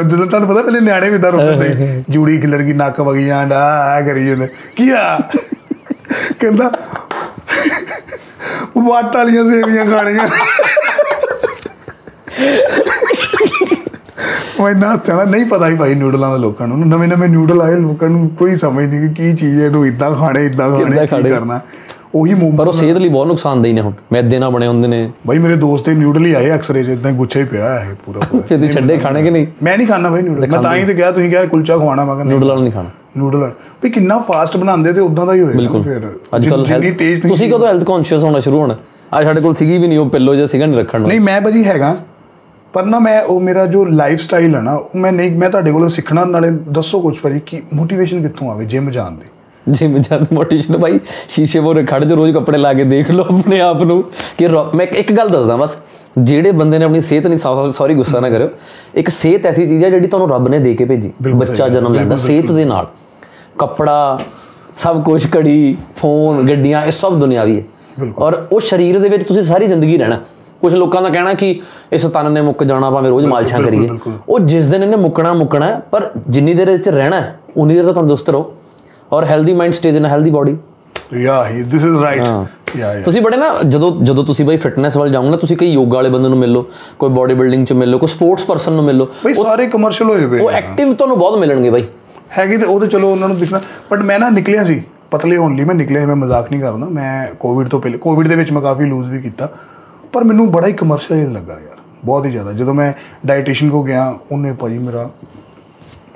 ਜਦੋਂ 0.05 0.27
ਤੁਹਾਨੂੰ 0.27 0.49
ਪਤਾ 0.49 0.63
ਪਹਿਲੇ 0.63 0.81
ਨਿਆਣੇ 0.81 1.11
ਵੀ 1.11 1.17
ਇਦਾਂ 1.17 1.33
ਰੋਂਦੇ 1.33 1.75
ਸੀ। 1.77 2.05
ਜੂੜੀ 2.11 2.39
ਖਿਲਰ 2.39 2.63
ਗਈ 2.63 2.73
ਨੱਕ 2.73 3.01
ਵਗੀ 3.01 3.27
ਜਾਂਦਾ 3.27 3.61
ਆ 3.85 4.01
ਕਰੀ 4.01 4.27
ਜਾਂਦੇ। 4.27 4.49
ਕੀ 4.77 4.91
ਆ? 4.91 5.19
ਕਹਿੰਦਾ 6.41 6.71
ਵਾਟ 8.79 9.17
ਵਾਲੀਆਂ 9.17 9.45
ਸੇਵੀਆਂ 9.45 9.87
ਖਾਣੀਆਂ। 9.87 10.29
ਮੈਂ 14.61 14.75
ਨਾ 14.75 14.97
ਚਾਹਣਾ 14.97 15.25
ਨਹੀਂ 15.25 15.47
ਪਤਾ 15.47 15.69
ਹੀ 15.69 15.75
ਭਾਈ 15.75 15.95
ਨਿਊਡਲਾਂ 15.95 16.31
ਦਾ 16.31 16.37
ਲੋਕਾਂ 16.37 16.69
ਨੂੰ। 16.69 16.79
ਨਵੇਂ 16.89 17.09
ਨਵੇਂ 17.09 17.29
ਨਿਊਡਲ 17.29 17.63
ਆਏ 17.63 17.77
ਲੋਕਾਂ 17.77 18.09
ਨੂੰ 18.09 18.29
ਕੋਈ 18.39 18.57
ਸਮਝ 18.57 18.85
ਨਹੀਂ 18.85 19.01
ਕਿ 19.01 19.09
ਕੀ 19.15 19.33
ਚੀਜ਼ 19.35 19.61
ਹੈ 19.61 19.67
ਇਹਨੂੰ 19.67 19.87
ਇਦਾਂ 19.87 20.11
ਖਾਣੇ 20.11 20.45
ਇਦਾਂ 20.47 20.71
ਖਾਣੇ 20.71 21.07
ਕੀ? 21.07 21.35
ਕਰਨਾ। 21.35 21.61
ਉਹੀ 22.15 22.35
ਮੂੰਹ 22.35 22.57
ਪਰ 22.57 22.67
ਉਹ 22.67 22.73
ਸਿਹਤ 22.73 22.97
ਲਈ 22.97 23.09
ਬਹੁਤ 23.09 23.27
ਨੁਕਸਾਨਦੇਹ 23.27 23.75
ਨੇ 23.75 23.81
ਹੁਣ। 23.81 23.93
ਮੈਦੇ 24.13 24.39
ਨਾਲ 24.39 24.51
ਬਣੇ 24.51 24.67
ਹੁੰਦੇ 24.67 24.89
ਨੇ। 24.89 25.11
ਭਾਈ 25.27 25.39
ਮੇਰੇ 25.39 25.57
ਦੋਸਤ 25.57 25.87
ਦੇ 25.87 25.95
ਨਿਊਡਲ 25.95 26.27
ਹੀ 26.27 26.33
ਆਏ 26.33 26.55
ਅਕਸਰੇ 26.55 26.85
ਚ 26.85 26.89
ਇਦਾਂ 26.89 27.13
ਗੁੱਛਾ 27.13 27.41
ਹੀ 27.41 27.45
ਪਿਆ 27.45 27.69
ਹੈ 27.81 27.95
ਪੂਰਾ 28.07 28.21
ਪੂਰਾ। 28.21 28.43
ਫਿਰ 28.43 28.59
ਤੁਸੀਂ 28.59 28.73
ਛੱਡੇ 28.73 28.97
ਖਾਣੇ 28.97 29.23
ਕਿ 29.23 29.31
ਨਹੀਂ? 29.31 29.47
ਮੈਂ 29.63 29.77
ਨਹੀਂ 29.79 29.87
ਖਾਣਾ 29.89 30.11
ਭਾਈ 30.11 30.23
ਨਿਊਡਲ 30.23 30.47
ਮੈਂ 30.47 30.63
ਤਾਂ 30.63 30.77
ਹੀ 30.77 30.85
ਤੇ 30.85 30.95
ਕਿਹਾ 30.95 31.11
ਤੁਸੀਂ 31.11 31.31
ਕਿਹਾ 31.31 31.45
ਕੁਲਚਾ 31.45 31.77
ਖਵਾਣਾ 31.77 32.05
ਮੈਂ 32.05 32.15
ਕਹਿੰਦਾ 32.17 32.35
ਨੂਡਲ 32.35 32.49
ਵਾਲਾ 32.49 32.61
ਨਹੀਂ 32.63 32.73
ਖਾਣਾ। 32.73 32.91
ਨਿਊਡਲ 33.17 33.51
ਵੀ 33.83 33.91
ਕਿੰਨਾ 33.91 34.19
ਫਾਸਟ 34.19 34.57
ਬਣਾਉਂਦੇ 34.57 34.93
ਤੇ 34.93 35.01
ਉਦਾਂ 35.01 35.27
ਦਾ 35.27 35.35
ਹੀ 35.35 35.41
ਹੋਏਗਾ 35.41 35.81
ਫਿਰ। 35.83 36.09
ਅੱਜ 36.37 36.49
ਕੱਲ 36.49 36.65
ਜਿੰਨੀ 36.65 36.91
ਤੇਜ਼ 36.91 37.23
ਤੁਸੀਂ 37.23 37.53
ਕਦੋਂ 37.53 37.67
ਹੈਲਥ 37.69 37.85
ਕੌਨਸ਼ੀਅਸ 37.85 38.25
ਹੋਣਾ 38.25 38.41
ਸ਼ੁਰੂ 38.41 38.61
ਹੋਣਾ? 38.61 38.77
ਅੱਜ 39.19 39.27
ਸਾਡੇ 39.27 39.41
ਕੋਲ 39.41 39.55
ਸੀਗੀ 39.55 39.79
ਵੀ 39.79 39.87
ਨਹੀਂ 39.89 39.99
ਉਹ 39.99 40.09
ਪਿੱਲੋ 40.11 40.35
ਜਿਹਾ 40.35 40.47
ਸੀਗਾ 40.47 40.67
ਨਹੀਂ 40.67 40.79
ਰੱਖਣ 40.79 41.01
ਨਹੀਂ 41.01 41.21
ਮੈਂ 41.21 41.41
ਭਾਜੀ 41.41 41.65
ਹੈਗਾ। 41.65 41.97
ਪਰ 42.75 42.85
ਨਾ 42.85 42.99
ਮੈਂ 42.99 43.21
ਉਹ 43.23 43.41
ਮੇਰਾ 43.41 43.65
ਜੋ 43.67 43.85
ਲਾਈਫ 43.85 44.21
ਸਟਾਈਲ 44.21 44.55
ਹੈ 44.55 44.61
ਨਾ 44.61 44.75
ਉਹ 44.75 44.99
ਮੈਂ 44.99 45.11
ਨਹੀਂ 45.13 45.31
ਮੈਂ 45.39 45.49
ਤੁਹਾਡੇ 45.51 45.73
ਕੋਲੋਂ 45.73 45.89
ਸਿੱਖਣਾ 45.89 46.25
ਨਾਲੇ 46.25 46.51
ਦੱਸੋ 46.69 47.01
ਕੁਝ 47.01 47.17
ਭਾਜੀ 47.19 47.41
ਕਿ 47.47 47.61
ਮੋਟੀਵੇਸ਼ਨ 47.75 48.23
ਕਿੱਥੋਂ 48.23 48.51
ਆਵੇ 48.51 48.65
ਜਿਮ 48.65 48.91
ਜਾਣ 48.91 49.11
ਦੀ? 49.11 49.27
ਜਿਮ 49.67 49.99
ਜਦ 49.99 50.33
ਮੋਟੀਵੇਸ਼ਨ 50.33 50.79
ਭਾਈ 50.79 50.99
ਸ਼ੀਸ਼ੇ 51.29 51.61
ਮੋਰੇ 51.61 51.85
ਖੜ 51.85 52.05
ਜੋ 52.05 52.17
ਰੋਜ਼ 52.17 52.33
ਕੱਪੜੇ 52.35 52.59
ਲਾ 52.59 52.73
ਕੇ 52.73 52.85
ਦੇਖ 52.85 53.11
ਲਓ 53.11 53.25
ਆਪਣੇ 53.25 53.61
ਆਪ 53.61 53.83
ਨੂੰ। 53.83 54.03
ਕਿ 54.39 54.49
ਮੈਂ 54.75 54.87
ਇੱਕ 54.87 55.13
ਗੱਲ 55.13 55.29
ਦੱਸਦਾ 55.29 55.57
ਬਸ 55.57 55.77
ਜਿਹੜੇ 56.19 56.51
ਬੰਦੇ 56.53 56.79
ਨੇ 56.79 56.85
ਆਪਣੀ 56.85 57.01
ਸਿਹਤ 57.01 57.27
ਨਹੀਂ 57.27 57.39
ਸੌਰੀ 57.73 57.95
ਗੁੱਸਾ 57.95 58.21
ਨਾ 58.21 58.31
ਕਰਿਓ। 58.31 58.49
ਇੱਕ 58.95 59.09
ਸਿਹਤ 59.09 59.47
ਐਸੀ 59.47 59.67
ਚੀਜ਼ 59.69 59.85
ਹੈ 59.85 59.91
ਜਿਹੜੀ 59.91 60.07
ਤੁਹਾਨੂੰ 60.07 60.29
ਰੱਬ 60.31 60.49
ਨੇ 60.49 60.59
ਦੇ 60.59 60.75
ਕੇ 60.75 60.85
ਭੇਜੀ 60.85 61.13
ਬੱਚਾ 61.23 61.69
ਜਨਮ 61.69 61.95
ਲੈਂਦਾ 61.95 62.17
ਸਿਹਤ 62.17 62.53
ਦੇ 62.53 62.65
ਨਾਲ। 62.65 62.87
ਕੱਪੜਾ 63.59 64.19
ਸਭ 64.77 65.03
ਕੁਝ 65.03 65.27
ਘੜੀ 65.37 65.77
ਫੋਨ 65.97 66.47
ਗੱਡੀਆਂ 66.49 66.85
ਇਹ 66.87 66.93
ਸਭ 66.93 67.19
ਦੁਨਿਆਵੀ 67.19 67.59
ਹੈ। 67.59 68.09
ਔਰ 68.19 68.43
ਉਹ 68.53 68.61
ਸਰੀਰ 68.61 68.99
ਦੇ 68.99 69.09
ਵਿੱਚ 69.09 69.25
ਤੁਸੀਂ 69.25 69.43
ਸਾਰੀ 69.43 69.67
ਜ਼ਿੰਦਗੀ 69.67 69.99
ਰਹਿਣਾ। 69.99 70.21
ਕੁਝ 70.61 70.75
ਲੋਕਾਂ 70.75 71.03
ਦਾ 71.03 71.09
ਕਹਿਣਾ 71.09 71.35
ਕਿ 71.35 71.61
ਇਸ 71.93 72.03
ਤਨ 72.05 72.33
ਨੇ 72.33 72.41
ਮੁੱਕ 72.41 72.65
ਜਾਣਾ 72.65 72.91
ਭਾਵੇਂ 72.91 73.11
ਰੋਜ਼ 73.11 73.27
ਮਾਲਸ਼ਾਂ 73.27 73.61
ਕਰੀਏ। 73.63 73.89
ਉਹ 74.29 74.39
ਜਿਸ 74.41 74.67
ਦਿਨ 74.67 74.83
ਇਹਨੇ 74.83 74.97
ਮੁੱਕਣਾ 74.97 75.33
ਮੁੱਕਣਾ 75.35 75.69
ਪਰ 75.91 76.11
ਜਿੰਨੀ 76.29 76.55
ਦੇਰ 76.55 76.69
ਇਹ 76.69 76.79
ਚ 76.79 76.89
ਰਹਿਣਾ 76.89 77.23
ਉਨੀ 77.57 77.75
ਦੇਰ 77.75 77.85
ਤਾਂ 77.85 77.95
ਤੰਦਰੁਸਤ 77.95 78.31
ਰਹੋ। 78.31 78.53
ਔਰ 79.13 79.25
healthy 79.25 79.55
mind 79.55 79.73
stays 79.73 79.97
in 79.97 80.07
healthy 80.07 80.31
body 80.31 80.57
ਯਾ 81.23 81.45
ਹੀ 81.49 81.63
ਦਿਸ 81.63 81.85
ਇਜ਼ 81.85 81.97
ਰਾਈਟ 82.03 82.25
ਯਾ 82.77 82.93
ਯਾ 82.95 83.03
ਤੁਸੀਂ 83.05 83.21
ਬੜੇ 83.23 83.37
ਨਾ 83.37 83.49
ਜਦੋਂ 83.69 83.91
ਜਦੋਂ 84.05 84.25
ਤੁਸੀਂ 84.25 84.45
ਬਈ 84.45 84.57
ਫਿਟਨੈਸ 84.57 84.97
ਵੱਲ 84.97 85.11
ਜਾਓਗੇ 85.11 85.31
ਨਾ 85.31 85.37
ਤੁਸੀਂ 85.37 85.57
ਕਈ 85.57 85.67
ਯੋਗਾ 85.73 85.95
ਵਾਲੇ 85.95 86.09
ਬੰਦੇ 86.11 86.29
ਨੂੰ 86.29 86.39
ਮਿਲ 86.39 86.51
ਲਓ 86.53 86.67
ਕੋਈ 86.99 87.11
ਬਾਡੀ 87.11 87.35
ਬਿਲਡਿੰਗ 87.35 87.67
ਚ 87.67 87.73
ਮਿਲ 87.73 87.91
ਲਓ 87.91 87.99
ਕੋਈ 87.99 88.09
ਸਪੋਰਟਸ 88.09 88.45
ਪਰਸਨ 88.45 88.73
ਨੂੰ 88.73 88.85
ਮਿਲ 88.85 88.97
ਲਓ 88.97 89.09
ਬਈ 89.25 89.35
ਸਾਰੇ 89.35 89.67
ਕਮਰਸ਼ੀਅਲ 89.67 90.11
ਹੋਏ 90.11 90.27
ਪਏ 90.27 90.41
ਉਹ 90.41 90.51
ਐਕਟਿਵ 90.51 90.93
ਤੁਹਾਨੂੰ 90.95 91.19
ਬਹੁਤ 91.19 91.39
ਮਿਲਣਗੇ 91.39 91.71
ਬਾਈ। 91.71 91.85
ਹੈਗੇ 92.39 92.57
ਤੇ 92.57 92.67
ਉਹ 92.67 92.81
ਤੇ 92.81 92.87
ਚਲੋ 92.87 93.11
ਉਹਨਾਂ 93.11 93.29
ਨੂੰ 93.29 93.39
ਦਿਖਣਾ 93.39 93.61
ਬਟ 93.91 94.03
ਮੈਂ 94.03 94.19
ਨਾ 94.19 94.29
ਨਿਕਲਿਆ 94.31 94.65
ਸੀ 94.65 94.83
ਪਤਲੇ 95.11 95.37
ਹੋਣ 95.37 95.55
ਲਈ 95.57 95.65
ਮੈਂ 95.65 95.75
ਨਿਕਲਿਆ 95.75 96.07
ਮੈਂ 96.07 96.17
ਮਜ਼ਾਕ 96.17 96.51
ਨਹੀਂ 96.51 96.61
ਕਰਦਾ 96.61 96.87
ਮੈਂ 96.89 97.27
ਕੋਵਿਡ 97.41 97.69
ਤੋਂ 97.69 97.81
ਪਹਿਲੇ 97.81 97.99
ਕੋਵਿਡ 97.99 98.29
ਦੇ 98.29 98.37
ਵਿੱਚ 98.37 98.51
ਮੈਂ 98.53 98.63
ਕਾਫੀ 98.63 98.85
ਲੂਜ਼ 98.85 99.11
ਵੀ 99.11 99.21
ਕੀਤਾ। 99.23 99.49
ਪਰ 100.15 100.25
ਮੈਨੂੰ 100.25 100.51
ਬੜਾ 100.53 100.67
ਹੀ 100.67 100.73
ਕਮਰਸ਼ੀਅਲ 100.73 101.33
ਲੱਗਾ 101.33 101.55
ਯਾਰ 101.55 101.77
ਬਹੁਤ 102.05 102.27
ਹੀ 102.27 102.31
ਜ਼ਿਆਦਾ। 102.31 102.53
ਜਦੋਂ 102.53 102.75
ਮੈਂ 102.75 102.93
ਡਾਈਟੀਸ਼ੀਅਨ 103.27 103.71
ਕੋ 103.71 103.83
ਗਿਆ 103.83 104.15
ਉਹਨੇ 104.33 104.53
ਭਾਜੀ 104.53 104.79
ਮੇਰਾ 104.79 105.09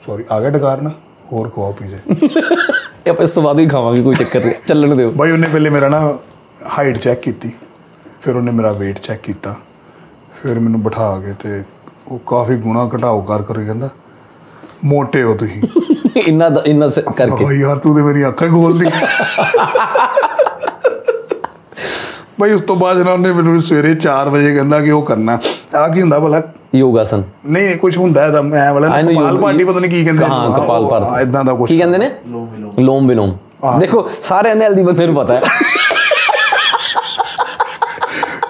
ਸੌਰੀ 0.07 0.25
ਆ 0.31 0.41
ਗਿਆ 0.41 0.51
ਡਕਾਰ 0.51 0.83
ਨਾ 0.83 0.91
ਹੋਰ 1.33 1.49
ਖਵਾਓ 1.49 1.73
ਪੀਜ਼ੇ 1.73 1.99
ਇਹ 3.07 3.11
ਆਪਾਂ 3.11 3.43
ਬਾਅਦ 3.43 3.59
ਹੀ 3.59 3.67
ਖਾਵਾਂਗੇ 3.67 4.03
ਕੋਈ 4.03 4.15
ਚੱਕਰ 4.15 4.45
ਨਹੀਂ 4.45 4.55
ਚੱਲਣ 4.69 4.95
ਦਿਓ। 4.97 5.11
ਭਾਈ 5.11 5.31
ਉਹਨੇ 5.31 5.49
ਪਹਿਲੇ 5.49 5.71
ਮੇਰਾ 5.71 5.89
ਨਾ 5.89 6.01
ਹਾਈਟ 6.79 6.99
ਚੈੱਕ 6.99 7.21
ਕੀਤੀ 7.21 7.53
ਫਿਰ 8.21 8.37
ਉਹਨੇ 8.37 8.51
ਮੇਰਾ 8.51 8.71
weight 8.73 9.01
ਚੈੱਕ 9.03 9.21
ਕੀਤਾ 9.23 9.55
ਫਿਰ 10.33 10.59
ਮੈਨੂੰ 10.59 10.83
ਬਿਠਾ 10.83 11.19
ਕੇ 11.21 11.35
ਤੇ 11.43 11.63
ਉਹ 12.09 12.19
ਕਾਫੀ 12.27 12.57
ਗੁਣਾ 12.57 12.89
ਘਟਾਓ 12.97 13.21
ਕਰ 13.23 13.43
ਕਰ 13.43 13.65
ਕਹਿੰਦਾ 13.65 13.89
ਮੋਟੇ 14.85 15.23
ਹੋ 15.23 15.35
ਤੁਸੀਂ। 15.35 15.63
ਇੰਨਾ 16.27 16.51
ਇੰਨਾ 16.67 16.89
ਕਰਕੇ। 17.17 17.45
ਭਾਈ 17.45 17.59
ਯਾਰ 17.61 17.79
ਤੂੰ 17.79 17.95
ਤੇ 17.97 18.03
ਮੇਰੀ 18.03 18.27
ਅੱਖਾਂ 18.29 18.49
ਖੋਲਦੀ। 18.49 18.87
ਭਾਈ 22.41 22.53
ਉਸ 22.53 22.61
ਤੋਂ 22.61 22.77
ਬਾਅਦ 22.77 22.99
ਇਹਨਾਂ 22.99 23.17
ਨੇ 23.19 23.33
ਮੈਨੂੰ 23.33 23.61
ਸਵੇਰੇ 23.63 23.95
4 24.07 24.29
ਵਜੇ 24.31 24.55
ਕਹਿੰਦਾ 24.55 24.81
ਕਿ 24.81 24.91
ਉਹ 24.91 25.03
ਕਰਨਾ। 25.03 25.39
ਆ 25.77 25.87
ਕੀ 25.89 26.01
ਹੁੰਦਾ 26.01 26.19
ਭਲਾ? 26.21 26.43
ਯੋਗਾਸਨ। 26.75 27.23
ਨਹੀਂ 27.47 27.77
ਕੁਝ 27.79 27.97
ਹੁੰਦਾ 27.99 28.27
ਇਹਦਾ 28.27 28.43
ਮੈਂ 28.43 28.73
ਵਾਲਾ 28.75 28.89
ਕਪਾਲ 29.01 29.39
ਭਾਟੀ 29.39 29.65
ਪਤਾ 29.65 29.81
ਨਹੀਂ 29.81 29.91
ਕੀ 29.91 30.05
ਕਹਿੰਦੇ 30.05 30.25
ਹਾਂ 30.25 30.51
ਕਪਾਲ 30.59 30.87
ਭਾਤੀ 30.89 31.23
ਇਦਾਂ 31.23 31.45
ਦਾ 31.45 31.55
ਕੁਝ 31.55 31.69
ਕੀ 31.69 31.79
ਕਹਿੰਦੇ 31.79 31.99
ਨੇ? 31.99 32.11
ਲੋਮ 32.79 33.07
ਵਿਲੋਮ। 33.09 33.37
ਦੇਖੋ 33.81 34.09
ਸਾਰੇ 34.23 34.53
ਅਨਹੈਲਦੀ 34.53 34.83
ਬੰਦੇ 34.83 35.07
ਨੂੰ 35.07 35.15
ਪਤਾ 35.15 35.35
ਹੈ। 35.35 35.41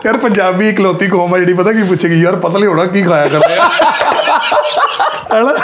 ਯਾਰ 0.07 0.16
ਪੰਜਾਬੀ 0.16 0.68
ਇਕਲੌਤੀ 0.68 1.07
ਕੌਮ 1.07 1.34
ਹੈ 1.34 1.39
ਜਿਹੜੀ 1.39 1.55
ਪਤਾ 1.55 1.72
ਕੀ 1.72 1.82
ਪੁੱਛੇਗੀ? 1.82 2.20
ਯਾਰ 2.22 2.36
ਪਤਲੇ 2.36 2.66
ਹੋਣਾ 2.66 2.84
ਕੀ 2.86 3.03
ਖਾਇਆ 3.03 3.28
ਕਰਨਾ 3.28 3.68
ਹੈਨਾ? 5.34 5.55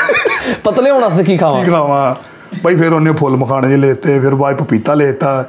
ਪਤਲੇ 0.64 0.90
ਹੋਣ 0.90 1.02
ਵਾਸਤੇ 1.02 1.24
ਕੀ 1.24 1.36
ਖਾਵਾਂ? 1.36 1.64
ਕੀ 1.64 1.70
ਖਾਵਾਂ? 1.70 2.14
ਭਾਈ 2.62 2.76
ਫਿਰ 2.76 2.92
ਉਹਨੇ 2.92 3.12
ਫੁੱਲ 3.12 3.36
ਮਖਾਣੇ 3.36 3.68
ਜਿਹੇ 3.68 3.78
ਲੈਤੇ 3.80 4.18
ਫਿਰ 4.20 4.34
ਬਾਅਦ 4.34 4.56
ਪਪੀਤਾ 4.56 4.94
ਲੈਤਾ 4.94 5.44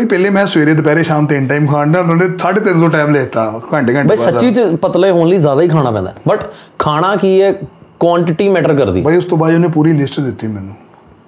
ਭਾਈ 0.00 0.06
ਪਹਿਲੇ 0.06 0.30
ਮੈਂ 0.30 0.46
ਸਵੇਰੇ 0.46 0.74
ਦੁਪਹਿਰੇ 0.74 1.02
ਸ਼ਾਮ 1.02 1.26
ਤਿੰਨ 1.26 1.48
ਟਾਈਮ 1.48 1.66
ਖਾਣ 1.66 1.92
ਦਾ 1.92 2.00
ਉਹਨੇ 2.00 2.26
350 2.26 2.88
ਟਾਈਮ 2.92 3.10
ਲੈਤਾ 3.10 3.60
ਘੰਟੇ 3.74 3.94
ਘੰਟੇ 3.94 4.08
ਬਈ 4.08 4.16
ਬਾਅਦ 4.16 4.34
ਸੱਚੀ 4.34 4.54
ਚ 4.54 4.60
ਪਤਲੇ 4.60 5.10
ਹੋਣ 5.10 5.28
ਲਈ 5.28 5.38
ਜ਼ਿਆਦਾ 5.38 5.62
ਹੀ 5.62 5.68
ਖਾਣਾ 5.68 5.90
ਪੈਂਦਾ। 5.90 6.14
ਬਟ 6.28 6.44
ਖਾਣਾ 6.78 7.16
ਕੀ 7.16 7.42
ਹੈ? 7.42 7.52
ਕੁਆਂਟੀਟੀ 8.00 8.48
ਮੈਟਰ 8.48 8.74
ਕਰਦੀ। 8.74 9.02
ਭਾਈ 9.02 9.16
ਉਸ 9.16 9.24
ਤੋਂ 9.24 9.38
ਬਾਅਦ 9.38 9.54
ਉਹਨੇ 9.54 9.68
ਪੂਰੀ 9.68 9.92
ਲਿਸਟ 9.92 10.20
ਦਿੱਤੀ 10.20 10.46
ਮੈਨੂੰ। 10.46 10.74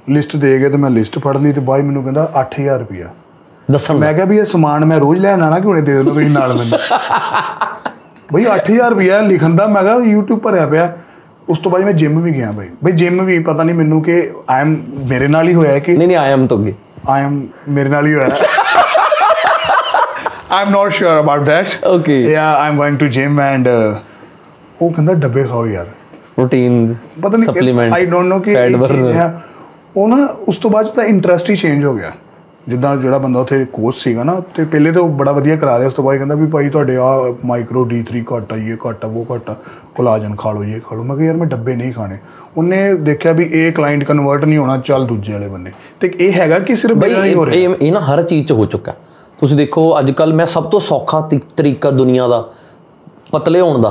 ਲਿਸਟ 0.08 0.36
ਦੇ 0.36 0.58
ਕੇ 0.58 0.68
ਤੇ 0.68 0.76
ਮੈਂ 0.76 0.90
ਲਿਸਟ 0.90 1.18
ਫੜ 1.18 1.36
ਲਈ 1.36 1.52
ਤੇ 1.52 1.60
ਬਾਅਦ 1.60 1.80
ਮੈਨੂੰ 1.80 2.02
ਕਹਿੰਦਾ 2.02 2.32
8000 2.40 2.78
ਰੁਪਿਆ 2.78 3.08
ਦੱਸਣ। 3.70 3.94
ਮੈਂ 3.94 4.12
ਕਿਹਾ 4.14 4.26
ਵੀ 4.26 4.38
ਇਹ 4.38 4.44
ਸਮਾਨ 4.44 4.84
ਮੈਂ 4.84 5.00
ਰੋਜ਼ 5.00 5.20
ਲੈਣ 5.20 5.42
ਆਣਾ 5.42 5.60
ਕਿ 5.60 5.66
ਹੁਣੇ 5.66 5.80
ਦੇ 5.80 5.92
ਦਿਓ 5.92 6.02
ਤੁਸੀਂ 6.02 6.30
ਨਾਲ 6.30 6.54
ਮੈਨੂੰ? 6.54 6.78
ਬਈ 8.32 8.44
8000 8.44 8.90
ਰੁਪਿਆ 8.90 9.20
ਲਿਖਣ 9.20 9.54
ਦਾ 9.54 9.66
ਮੈਂ 9.66 9.82
ਕਿਹਾ 9.82 9.96
YouTube 9.96 10.36
ਭਰਿਆ 10.36 10.66
ਪਿਆ। 10.66 10.96
ਉਸ 11.48 11.58
ਤੋਂ 11.58 11.72
ਬਾਅਦ 11.72 11.84
ਮੈਂ 11.84 11.92
ਜਿਮ 11.92 12.20
ਵੀ 12.20 12.32
ਗਿਆ 12.34 12.52
ਬਈ। 12.52 12.66
ਬਈ 12.84 12.92
ਜਿਮ 12.92 13.24
ਵੀ 13.24 13.38
ਪਤਾ 13.38 13.62
ਨਹੀਂ 13.62 13.76
ਮੈਨੂੰ 13.76 14.02
ਕਿ 14.02 14.30
ਆਈ 14.50 14.60
ਐਮ 14.60 14.76
ਮੇਰੇ 15.08 15.28
ਨਾਲ 15.28 15.48
ਹੀ 15.48 15.54
ਹੋਇਆ 15.54 15.78
ਕਿ 15.78 15.96
ਨਹੀਂ 15.96 16.08
ਨਹੀਂ 16.08 16.16
ਆਇਆ 16.16 16.34
ਹਮ 16.34 16.46
ਤੋਂ 16.46 16.58
ਅੱਗੇ। 16.58 16.74
ਆਈ 17.08 17.22
ਐਮ 17.22 17.46
ਮੇਰੇ 17.68 17.88
ਨਾਲ 17.88 18.06
ਹੀ 18.06 18.14
ਹੋਇਆ। 18.14 18.28
Am 20.52 20.70
not 20.70 20.92
sure 20.92 21.18
about 21.20 21.42
that 21.44 21.66
Okay. 21.88 22.16
Yeah 22.30 22.50
I 22.54 22.68
am 22.68 22.76
going 22.76 22.98
to 22.98 23.06
gym 23.08 23.40
and 23.40 23.68
ਉਹ 23.68 24.90
ਕਹਿੰਦਾ 24.90 25.12
ਡੱਬੇ 25.14 25.42
ਖਾਓ 25.44 25.66
ਯਾਰ। 25.66 25.86
ਪ੍ਰੋਟੀਨ 26.36 26.94
ਪਤਾ 27.22 27.36
ਨਹੀਂ 27.36 27.46
ਸਪਲੀਮੈਂਟ 27.46 27.92
ਆਈ 27.92 28.06
ਡੋਨਟ 28.06 28.28
ਨੋ 28.28 28.38
ਕਿ 28.40 28.52
ਇਹ 28.52 28.76
ਚੀਜ਼ 28.78 29.12
ਹੈ। 29.12 29.32
ਉਹ 29.96 30.08
ਨਾ 30.08 30.16
ਉਸ 30.48 30.56
ਤੋਂ 30.56 30.70
ਬਾਅਦ 30.70 30.86
ਤਾਂ 30.96 31.04
ਇੰਟਰਸਟ 31.04 31.50
ਹੀ 31.50 31.56
ਚੇਂਜ 31.56 31.84
ਹੋ 31.84 31.94
ਗਿਆ। 31.94 32.10
ਜਿੱਦਾਂ 32.68 32.96
ਜਿਹੜਾ 32.96 33.18
ਬੰਦਾ 33.18 33.40
ਉੱਥੇ 33.40 33.64
ਕੋਚ 33.72 33.94
ਸੀਗਾ 33.96 34.24
ਨਾ 34.24 34.34
ਤੇ 34.56 34.64
ਪਹਿਲੇ 34.64 34.90
ਤਾਂ 34.92 35.02
ਉਹ 35.02 35.08
ਬੜਾ 35.18 35.32
ਵਧੀਆ 35.32 35.56
ਕਰਾ 35.56 35.76
ਰਿਹਾ 35.78 35.86
ਉਸ 35.86 35.94
ਤੋਂ 35.94 36.04
ਬਾਅਦ 36.04 36.16
ਕਹਿੰਦਾ 36.18 36.34
ਵੀ 36.34 36.46
ਭਾਈ 36.46 36.68
ਤੁਹਾਡੇ 36.70 36.96
ਆ 36.96 37.32
ਮਾਈਕਰੋ 37.44 37.88
D3 37.92 38.22
ਘੱਟ 38.32 38.52
ਇਹ 38.56 38.76
ਘੱਟ 38.88 39.04
ਉਹ 39.04 39.34
ਘੱਟ 39.34 39.50
ਕੋਲਾਜਨ 39.94 40.34
ਖਾ 40.36 40.52
ਲਓ 40.52 40.64
ਇਹ 40.64 40.80
ਖਾ 40.80 40.96
ਲਓ। 40.96 41.04
ਮੈਂ 41.04 41.16
ਕਿਹਾ 41.16 41.26
ਯਾਰ 41.26 41.36
ਮੈਂ 41.36 41.46
ਡੱਬੇ 41.46 41.74
ਨਹੀਂ 41.76 41.92
ਖਾਣੇ। 41.92 42.18
ਉਹਨੇ 42.56 42.94
ਦੇਖਿਆ 43.08 43.32
ਵੀ 43.32 43.48
ਇਹ 43.52 43.72
ਕਲਾਇੰਟ 43.72 44.04
ਕਨਵਰਟ 44.04 44.44
ਨਹੀਂ 44.44 44.58
ਹੋਣਾ 44.58 44.76
ਚੱਲ 44.78 45.06
ਦੂਜੇ 45.06 45.32
ਵਾਲੇ 45.32 45.48
ਬੰਨੇ। 45.48 45.72
ਤੇ 46.00 46.12
ਇਹ 46.20 46.32
ਹੈਗਾ 46.32 46.58
ਕਿ 46.58 46.76
ਸਿਰਫ 46.76 46.96
ਬਈ 46.96 47.14
ਇਹ 47.80 47.92
ਨਾ 47.92 48.00
ਹਰ 48.00 48.22
ਚੀਜ਼ 48.22 48.46
'ਚ 48.46 48.52
ਹੋ 48.52 48.66
ਚੁੱਕਾ। 48.66 48.94
ਤੁਸੀਂ 49.42 49.56
ਦੇਖੋ 49.56 49.98
ਅੱਜ 49.98 50.10
ਕੱਲ 50.10 50.32
ਮੈਂ 50.34 50.46
ਸਭ 50.46 50.64
ਤੋਂ 50.64 50.80
ਸੌਖਾ 50.80 51.20
ਤਰੀ- 51.20 51.40
ਤਰੀਕਾ 51.56 51.90
ਦੁਨੀਆ 51.90 52.28
ਦਾ 52.28 52.48
ਪਤਲੇ 53.32 53.60
ਹੋਣ 53.60 53.80
ਦਾ। 53.82 53.90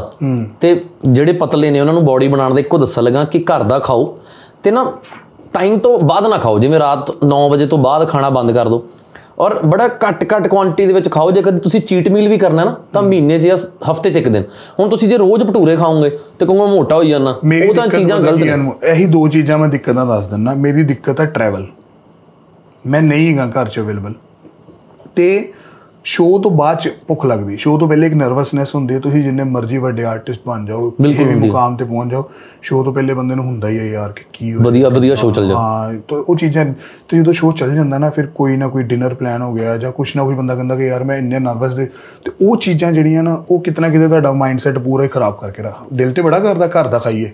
ਤੇ 0.60 0.70
ਜਿਹੜੇ 1.06 1.34
ਪਤਲੇ 1.34 1.72
ਨੇ 1.72 1.80
ਉਹਨਾਂ 1.80 1.94
ਨੂੰ 1.94 2.06
ਬਾਡੀ 2.06 2.28
ਬਣਾਉਣ 2.28 2.54
ਦਾ 2.54 2.60
ਇੱਕੋ 2.60 2.78
ਦੱਸਣ 2.78 3.04
ਲੱਗਾ 3.04 3.24
ਕਿ 3.24 3.40
ਘਰ 3.40 3.64
ਦਾ 3.64 3.80
ਖਾਓ। 3.80 4.18
ਤੇ 4.64 4.72
ਨਾ 4.72 4.92
ਟਾਈਮ 5.54 5.78
ਤੋਂ 5.80 6.00
ਬਾਅਦ 6.00 6.28
ਨਾ 6.28 6.38
ਖਾਓ। 6.38 6.60
ਜਿਵੇਂ 6.60 6.80
ਰਾਤ 6.80 7.12
9 7.26 7.48
ਵਜੇ 7.50 7.66
ਤੋਂ 7.66 7.78
ਬਾਅਦ 7.78 8.08
ਖਾਣਾ 8.10 8.30
ਬੰਦ 8.30 8.52
ਕਰ 8.52 8.70
ਦਿਓ 8.70 8.84
ਔਰ 9.40 9.60
ਬੜਾ 9.66 9.88
ਘੱਟ 9.88 10.24
ਘੱਟ 10.34 10.48
ਕੁਆਂਟੀਟੀ 10.48 10.86
ਦੇ 10.88 10.94
ਵਿੱਚ 10.94 11.10
ਖਾਓ। 11.12 11.32
ਜੇ 11.32 11.42
ਕਦੇ 11.42 11.60
ਤੁਸੀਂ 11.60 11.82
ਚੀਟ 11.82 12.08
ਮੀਲ 12.10 12.30
ਵੀ 12.30 12.38
ਕਰਨਾ 12.38 12.64
ਨਾ 12.64 12.76
ਤਾਂ 12.94 13.02
ਮਹੀਨੇ 13.02 13.40
'ਚ 13.40 13.44
ਜਾਂ 13.44 13.58
ਹਫ਼ਤੇ 13.92 14.10
'ਚ 14.10 14.16
ਇੱਕ 14.18 14.28
ਦਿਨ। 14.30 14.44
ਹੁਣ 14.80 14.90
ਤੁਸੀਂ 14.90 15.10
ਜੇ 15.10 15.18
ਰੋਜ਼ 15.18 15.44
ਭਟੂਰੇ 15.44 15.76
ਖਾਓਗੇ 15.76 16.10
ਤੇ 16.40 16.46
ਕਹੋਗੇ 16.46 16.72
ਮੋਟਾ 16.72 16.96
ਹੋਈ 16.96 17.10
ਜਾਣਾ 17.10 17.32
ਉਹ 17.32 17.74
ਤਾਂ 17.74 17.88
ਚੀਜ਼ਾਂ 17.88 18.20
ਗਲਤ 18.20 18.44
ਨੇ? 18.44 18.72
ਇਹੀ 18.92 19.06
ਦੋ 19.06 19.28
ਚੀਜ਼ਾਂ 19.28 19.58
ਮੈਂ 19.58 19.70
ਦਿੱਕਤਾਂ 19.70 20.06
ਦੱਸ 20.06 20.26
ਦਿੰਦਾ। 20.26 20.54
ਮੇਰੀ 20.54 20.84
ਦਿੱਕਤ 20.84 21.22
ਹੈ 21.22 21.26
ਟਰੈਵਲ 21.26 21.68
ਮੈਂ 22.86 23.02
ਨਹੀਂ 23.02 23.32
ਹੈਗਾ 23.32 23.62
ਘਰ 23.62 23.68
'ਚ 23.68 23.80
ਅਵੇਲੇਬਲ 23.80 24.14
ਤੇ 25.16 25.52
ਸ਼ੋਅ 26.06 26.40
ਤੋਂ 26.42 26.50
ਬਾਅਦ 26.52 26.78
ਚ 26.80 26.90
ਭੁੱਖ 27.08 27.26
ਲੱਗਦੀ। 27.26 27.56
ਸ਼ੋਅ 27.58 27.78
ਤੋਂ 27.80 27.88
ਪਹਿਲੇ 27.88 28.08
ਇੱਕ 28.08 28.14
ਨਰਵਸਨੈਸ 28.16 28.74
ਹੁੰਦੀ 28.76 28.94
ਹੈ 28.94 29.00
ਤੁਸੀਂ 29.00 29.22
ਜਿੰਨੇ 29.24 29.44
ਮਰਜ਼ੀ 29.46 29.78
ਵੱਡੇ 29.78 30.04
ਆਰਟਿਸਟ 30.04 30.40
ਬਣ 30.46 30.66
ਜਾਓ 30.66 30.90
ਕਿਸੇ 30.92 31.24
ਵੀ 31.24 31.36
ਮੁਕਾਮ 31.38 31.76
ਤੇ 31.78 31.86
ਪਹੁੰਚ 31.86 32.12
ਜਾਓ 32.12 32.24
ਸ਼ੋਅ 32.62 32.84
ਤੋਂ 32.84 32.94
ਪਹਿਲੇ 32.94 33.14
ਬੰਦੇ 33.14 33.36
ਨੂੰ 33.36 33.46
ਹੁੰਦਾ 33.46 33.68
ਹੀ 33.70 33.78
ਹੈ 33.80 33.84
ਯਾਰ 33.86 34.12
ਕਿ 34.12 34.24
ਕੀ 34.34 34.52
ਹੋਇਆ 34.54 34.66
ਵਧੀਆ 34.66 34.90
ਵਧੀਆ 34.90 35.16
ਸ਼ੋਅ 35.16 35.34
ਚੱਲ 35.34 35.48
ਜਾ 35.48 35.58
ਹਾਂ 35.58 35.94
ਤਾਂ 36.10 36.18
ਉਹ 36.20 36.36
ਚੀਜ਼ਾਂ 36.36 36.66
ਤੇ 37.10 37.18
ਜਦੋਂ 37.18 37.34
ਸ਼ੋਅ 37.34 37.54
ਚੱਲ 37.54 37.76
ਜਾਂਦਾ 37.76 37.98
ਨਾ 37.98 38.10
ਫਿਰ 38.10 38.28
ਕੋਈ 38.36 38.58
ਨਾ 38.58 38.68
ਕੋਈ 38.68 38.84
ਡਿਨਰ 38.84 39.14
ਪਲਾਨ 39.14 39.42
ਹੋ 39.42 39.54
ਗਿਆ 39.54 39.78
ਜਾਂ 39.78 39.92
ਕੁਛ 39.92 40.16
ਨਾ 40.16 40.24
ਕੋਈ 40.24 40.36
ਬੰਦਾ 40.36 40.56
ਕਹਿੰਦਾ 40.56 40.76
ਕਿ 40.76 40.88
ਯਾਰ 40.88 41.04
ਮੈਂ 41.04 41.18
ਇੰਨੇ 41.18 41.40
ਨਰਵਸ 41.40 41.76
ਦੇ 41.76 41.86
ਤੇ 42.26 42.32
ਉਹ 42.42 42.56
ਚੀਜ਼ਾਂ 42.58 42.92
ਜਿਹੜੀਆਂ 42.92 43.24
ਨਾ 43.24 43.36
ਉਹ 43.52 43.62
ਕਿਤਨਾ 43.62 43.90
ਕਿਤੇ 43.90 44.08
ਤੁਹਾਡਾ 44.08 44.32
ਮਾਈਂਡਸੈਟ 44.34 44.80
ਪੂਰਾ 44.80 45.04
ਹੀ 45.04 45.10
ਖਰਾਬ 45.10 45.38
ਕਰਕੇ 45.38 45.64
ਰੱਖ। 45.64 45.84
ਦਿਲ 45.94 46.12
ਤੇ 46.14 46.22
ਬੜਾ 46.22 46.40
ਕਰਦਾ 46.40 46.68
ਘਰ 46.70 46.88
ਦਾ 46.88 47.00
ਖਾਈਏ 47.00 47.32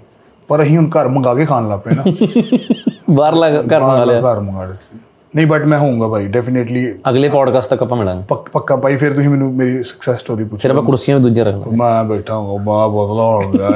ਪਰ 0.49 0.63
ਅਸੀਂ 0.63 0.77
ਹੁਣ 0.77 0.89
ਘਰ 0.91 1.07
ਮੰਗਾ 1.07 1.33
ਕੇ 1.35 1.45
ਖਾਣ 1.45 1.69
ਲੱਗ 1.69 1.79
ਪਏ 1.79 1.95
ਨਾ। 1.95 2.03
ਬਾਹਰਲਾ 3.15 3.49
ਘਰ 3.51 3.81
ਮੰਗਾ 3.81 4.03
ਲਿਆ। 4.03 4.21
ਘਰ 4.23 4.39
ਮੰਗਾ 4.41 4.65
ਲਏ 4.65 4.97
ਨਹੀਂ 5.35 5.47
ਬਟ 5.47 5.65
ਮੈਂ 5.65 5.77
ਹੋਊਂਗਾ 5.79 6.07
ਭਾਈ 6.07 6.27
ਡੈਫੀਨੇਟਲੀ 6.27 6.93
ਅਗਲੇ 7.09 7.29
ਪੋਡਕਾਸਟ 7.29 7.69
ਤੱਕ 7.69 7.81
ਆਪਾਂ 7.83 7.97
ਮਿਲਾਂਗੇ। 7.97 8.23
ਪੱਕਾ 8.53 8.75
ਭਾਈ 8.75 8.95
ਫਿਰ 8.95 9.13
ਤੁਸੀਂ 9.13 9.29
ਮੈਨੂੰ 9.29 9.53
ਮੇਰੀ 9.53 9.83
ਸਕਸੈਸ 9.83 10.19
ਸਟੋਰੀ 10.19 10.43
ਪੁੱਛੋ। 10.43 10.61
ਫਿਰ 10.61 10.71
ਆਪਾਂ 10.71 10.83
ਕੁਰਸੀਆਂ 10.83 11.17
ਵੀ 11.17 11.23
ਦੂਜੀਆਂ 11.23 11.45
ਰੱਖ 11.45 11.55
ਲਾਂਗੇ। 11.55 11.75
ਮੈਂ 11.75 12.03
ਬੈਠਾ 12.03 12.33
ਹਾਂ 12.33 12.59
ਬਾ 12.59 12.87
ਬਦਲਾ 12.87 13.23
ਹੋ। 13.23 13.51
ਗਿਆ 13.51 13.69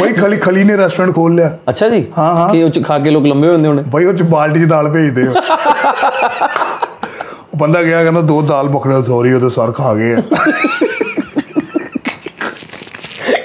ਭਾਈ 0.00 0.12
ਖਲੀ 0.12 0.36
ਖਲੀ 0.36 0.64
ਨੇ 0.64 0.76
ਰੈਸਟੋਰੈਂਟ 0.76 1.14
ਖੋਲ 1.14 1.34
ਲਿਆ। 1.34 1.58
ਅੱਛਾ 1.68 1.88
ਜੀ? 1.88 2.04
ਹਾਂ, 2.18 2.34
ਹਾਂ। 2.34 2.48
ਕਿ 2.50 2.62
ਉਹ 2.62 2.68
ਚ 2.68 2.84
ਖਾ 2.84 2.98
ਕੇ 2.98 3.10
ਲੋਕ 3.10 3.26
ਲੰਬੇ 3.26 3.48
ਹੁੰਦੇ 3.48 3.68
ਹੋਣੇ? 3.68 3.82
ਭਾਈ 3.92 4.04
ਉਹ 4.04 4.12
ਚ 4.12 4.22
ਬਾਲਟੀ 4.22 4.60
ਚ 4.60 4.68
ਦਾਲ 4.68 4.88
ਭੇਜਦੇ 4.88 5.26
ਹੋ 5.26 5.34
ਉਹ 7.54 7.58
ਬੰਦਾ 7.58 7.82
ਗਿਆ 7.82 8.02
ਕਹਿੰਦਾ 8.02 8.20
ਦੋ 8.20 8.42
ਦਾਲ 8.42 8.68
ਮੱਖਣੀ 8.68 9.02
ਸੌਰੀ 9.02 9.32
ਉਹਦੇ 9.32 9.48
ਸਰ 9.48 9.72
ਖਾ 9.72 9.94
ਗਏ 9.94 10.14
ਆ। 10.14 10.22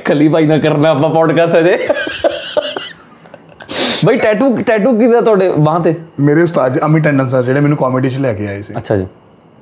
ਖਲੀ 0.05 0.27
ਭਾਈ 0.27 0.45
ਨਾ 0.45 0.57
ਕਰਨਾ 0.57 0.89
ਆਪਾਂ 0.89 1.09
ਪੋਡਕਾਸਟ 1.09 1.57
ਅਜੇ 1.57 1.77
ਬਈ 4.05 4.17
ਟੈਟੂ 4.17 4.57
ਟੈਟੂ 4.67 4.97
ਕਿਹਦਾ 4.99 5.21
ਤੁਹਾਡੇ 5.21 5.53
ਬਾਹ 5.59 5.79
ਤੇ? 5.79 5.95
ਮੇਰੇ 6.19 6.41
ਉਸਤਾਦ 6.41 6.79
ਅਮਿਤ 6.85 7.03
ਟੰਡਨ 7.03 7.29
ਸਰ 7.29 7.43
ਜਿਹੜੇ 7.43 7.59
ਮੈਨੂੰ 7.59 7.77
ਕਾਮੇਡੀ 7.77 8.09
'ਚ 8.09 8.17
ਲੈ 8.17 8.33
ਕੇ 8.33 8.47
ਆਏ 8.47 8.61
ਸੀ। 8.61 8.73
ਅੱਛਾ 8.77 8.97
ਜੀ। 8.97 9.07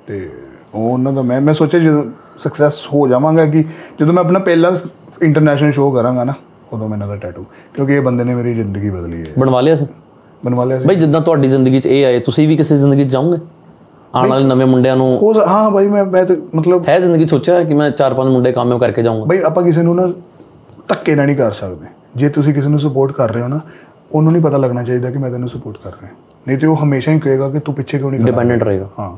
ਤੇ 0.08 0.30
ਉਹ 0.76 0.92
ਉਹਨਾਂ 0.92 1.14
ਦਾ 1.14 1.22
ਮੈਂ 1.22 1.42
ਮੈਂ 1.42 1.54
ਸੋਚਿਆ 1.54 1.80
ਜਦੋਂ 1.80 2.04
ਸਕਸੈਸ 2.40 2.88
ਹੋ 2.94 3.08
ਜਾਵਾਂਗਾ 3.08 3.46
ਕਿ 3.46 3.64
ਜਦੋਂ 4.00 4.14
ਮੈਂ 4.14 4.24
ਆਪਣਾ 4.24 4.40
ਪਹਿਲਾ 4.40 4.76
ਇੰਟਰਨੈਸ਼ਨਲ 5.22 5.72
ਸ਼ੋਅ 5.72 5.94
ਕਰਾਂਗਾ 5.94 6.24
ਨਾ 6.24 6.34
ਉਦੋਂ 6.74 6.90
ਮੈਂ 6.90 6.96
ਇਹਨਾਂ 6.98 7.08
ਦਾ 7.08 7.16
ਟੈਟੂ 7.16 7.46
ਕਿਉਂਕਿ 7.74 7.94
ਇਹ 7.94 8.02
ਬੰਦੇ 8.02 8.24
ਨੇ 8.24 8.36
ਮੇਰੀ 8.36 8.54
ਜ਼ਿੰਦਗੀ 8.54 8.90
ਬਦਲੀ 8.90 9.22
ਹੈ। 9.22 9.26
ਬਣਵਾ 9.40 9.62
ਲਿਆ 9.62 9.76
ਸੀ? 9.76 9.88
ਬਣਵਾ 10.46 10.66
ਲਿਆ 10.66 10.80
ਸੀ। 10.80 10.86
ਬਈ 10.86 10.96
ਜਿੱਦਾਂ 10.96 11.22
ਤੁਹਾਡੀ 11.22 11.48
ਜ਼ਿੰਦਗੀ 11.48 11.80
'ਚ 11.80 11.86
ਇਹ 11.86 12.06
ਆਏ 12.06 12.20
ਤੁਸੀਂ 12.20 12.48
ਵੀ 12.48 12.58
ਕਿਸੇ 12.58 12.78
ਜ਼ਿੰਦਗੀ 12.78 13.04
'ਚ 13.04 13.08
ਜਾਓਗੇ? 13.08 13.38
ਆਉਣ 14.16 14.30
ਵਾਲੇ 14.30 14.46
ਨਵੇਂ 14.46 14.66
ਮੁੰਡਿਆਂ 14.66 14.96
ਨੂੰ 14.96 15.18
ਹੋ 15.18 15.34
ਹਾਂ 15.48 15.72
ਭਾਈ 15.72 15.88
ਮੈਂ 15.88 16.06
ਮੈਂ 16.06 16.26
ਤੇ 16.26 16.38
ਮਤਲਬ 16.56 16.90
ਹੈ 16.90 17.00
ਜ਼ਿੰਦਗੀ 17.00 17.28
ਸੋਚਿਆ 17.28 17.64
ਕਿ 17.64 17.74
ਮੈਂ 17.74 17.92
ਚਾਰ 17.92 18.14
ਪੰਜ 18.14 18.30
ਮੁੰਡੇ 18.30 18.52
ਕਾਮਯਾਬ 18.52 18.80
ਕਰਕੇ 18.80 19.04
ਜਾਊਂਗਾ? 19.04 19.26
ਭਾਈ 19.26 19.42
ਆਪਾਂ 19.42 19.64
ਕਿਸੇ 19.64 19.82
ਨੂੰ 19.82 19.96
ਨਾ 19.96 20.08
ਧੱਕੇ 20.88 21.16
ਨਾਲ 21.16 21.26
ਨਹੀਂ 21.26 21.36
ਕਰ 21.38 21.52
ਸਕਦੇ। 21.52 21.88
ਜੇ 22.16 22.30
ਤੁਸੀਂ 22.30 22.54
ਕਿਸੇ 22.54 22.68
ਨੂੰ 22.68 22.80
ਸਪੋਰਟ 22.80 23.12
ਕਰ 23.12 23.32
ਰਹੇ 23.32 23.42
ਹੋ 23.42 23.48
ਨਾ 23.48 23.60
ਉਹਨੂੰ 24.12 24.32
ਨਹੀਂ 24.34 24.44
ਪਤਾ 24.44 24.58
ਲੱਗਣਾ 24.58 24.84
ਚਾਹੀਦਾ 24.84 25.12
ਕਿ 25.12 25.18
ਮੈਂ 25.18 25.32
ਤੈਨੂੰ 25.32 25.50
ਸਪੋਰਟ 25.50 25.78
ਕਰ 25.84 25.90
ਰਿਹਾ। 25.90 26.12
ਨਹੀਂ 26.48 26.58
ਤੇ 26.58 26.68
ਉਹ 26.68 26.76
ਹਮੇਸ਼ਾ 26.76 27.12
ਹੀ 27.12 27.20
ਕਹੇਗਾ 27.20 27.50
ਕਿ 27.50 27.60
ਤੂੰ 27.60 27.76
ਪਿੱਛੇ 27.76 27.98
ਕਿਉਂ 27.98 28.12
ਨਹੀਂ 28.12 28.22
ਖੜਾ 28.22 28.32
ਡਿਪੈਂਡੈਂਟ 28.32 28.64
ਰਹੇਗਾ। 28.64 28.90
ਹਾਂ। 29.00 29.18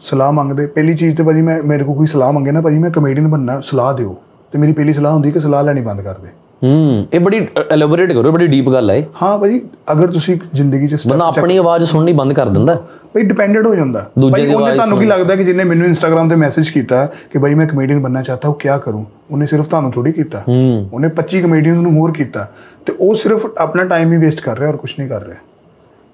ਸਲਾਹ 0.00 0.32
ਮੰਗਦੇ 0.32 0.66
ਪਹਿਲੀ 0.66 0.94
ਚੀਜ਼ 0.94 1.16
ਤੇ 1.16 1.22
ਭਾਜੀ 1.22 1.42
ਮੈਂ 1.42 1.62
ਮੇਰੇ 1.62 1.84
ਕੋਲ 1.84 1.96
ਕੋਈ 1.96 2.06
ਸਲਾਹ 2.06 2.32
ਮੰਗੇ 2.32 2.50
ਨਾ 2.50 2.60
ਭਾਜੀ 2.60 2.78
ਮੈਂ 2.78 2.90
ਕਮੇਡੀਅਨ 2.90 3.28
ਬਣਨਾ 3.28 3.60
ਸਲਾਹ 3.60 3.94
ਦਿਓ। 3.94 4.16
ਤੇ 4.52 4.58
ਮੇਰੀ 4.58 4.72
ਪਹਿਲੀ 4.72 4.92
ਸਲਾਹ 4.92 5.12
ਹੁੰਦੀ 5.12 5.30
ਕਿ 5.30 5.40
ਸਲਾਹ 5.40 5.64
ਲੈਣੀ 5.64 5.80
ਬੰਦ 5.80 6.00
ਕਰ 6.00 6.14
ਦੇ। 6.14 6.28
ਹੂੰ 6.64 7.06
ਇਹ 7.12 7.20
ਬੜੀ 7.20 7.48
ਐਲੋਬੋਰੇਟ 7.70 8.12
ਕਰੋ 8.12 8.32
ਬੜੀ 8.32 8.46
ਡੀਪ 8.46 8.68
ਗੱਲ 8.68 8.90
ਹੈ। 8.90 9.06
ਹਾਂ 9.22 9.38
ਭਾਜੀ 9.38 9.60
ਅਗਰ 9.92 10.06
ਤੁਸੀਂ 10.06 10.38
ਜ਼ਿੰਦਗੀ 10.54 10.88
'ਚ 10.88 10.96
ਬੰਦਾ 11.08 11.24
ਆਪਣੀ 11.24 11.56
ਆਵਾਜ਼ 11.56 11.84
ਸੁਣਨੀ 11.84 12.12
ਬੰਦ 12.12 12.32
ਕਰ 12.32 12.48
ਦਿੰਦਾ। 12.48 12.74
ਭਾਈ 13.14 13.22
ਡਿਪੈਂਡੈਂਟ 13.22 13.66
ਹੋ 13.66 13.74
ਜਾਂਦਾ। 13.74 14.10
ਦੂਜੇ 14.18 14.32
ਭਾਈ 14.32 14.54
ਉਹਨੇ 14.54 14.74
ਤੁਹਾਨੂੰ 14.74 14.98
ਕੀ 14.98 15.06
ਲੱਗਦਾ 15.06 15.36
ਕਿ 15.36 15.44
ਜਿੰਨੇ 15.44 15.64
ਮੈਨੂੰ 15.64 15.86
ਇੰਸਟਾਗ੍ਰam 15.86 16.28
ਤੇ 16.30 16.36
ਮੈਸੇਜ 16.36 16.70
ਕੀਤਾ 16.70 17.06
ਕਿ 17.06 17.38
ਭਾਈ 17.38 17.54
ਮੈਂ 17.54 17.66
ਕਮੇਡੀਅਨ 17.66 18.00
ਬਣਨਾ 18.00 18.22
ਚਾਹਤਾ 18.22 18.48
ਹੂੰ 18.48 18.56
ਕੀ 18.58 18.68
ਕਰੂੰ? 18.82 19.06
ਉਹਨੇ 19.30 19.46
ਸਿਰਫ 19.46 19.68
ਤੁਹਾਨੂੰ 19.68 19.92
ਥੋੜੀ 19.92 20.12
ਕੀਤਾ। 20.12 20.44
ਉਹਨੇ 20.92 21.08
25 21.08 21.40
ਕਮੇਡੀਅਨਸ 21.40 21.78
ਨੂੰ 21.78 21.92
ਹੋਰ 21.92 22.12
ਕੀਤਾ। 22.12 22.48
ਤੇ 22.90 22.94
ਉਹ 23.00 23.14
ਸਿਰਫ 23.14 23.46
ਆਪਣਾ 23.58 23.84
ਟਾਈਮ 23.84 24.12
ਹੀ 24.12 24.16
ਵੇਸਟ 24.18 24.40
ਕਰ 24.40 24.58
ਰਿਹਾ 24.58 24.68
ਔਰ 24.70 24.76
ਕੁਝ 24.76 24.94
ਨਹੀਂ 24.98 25.08
ਕਰ 25.08 25.22
ਰਿਹਾ। 25.22 25.36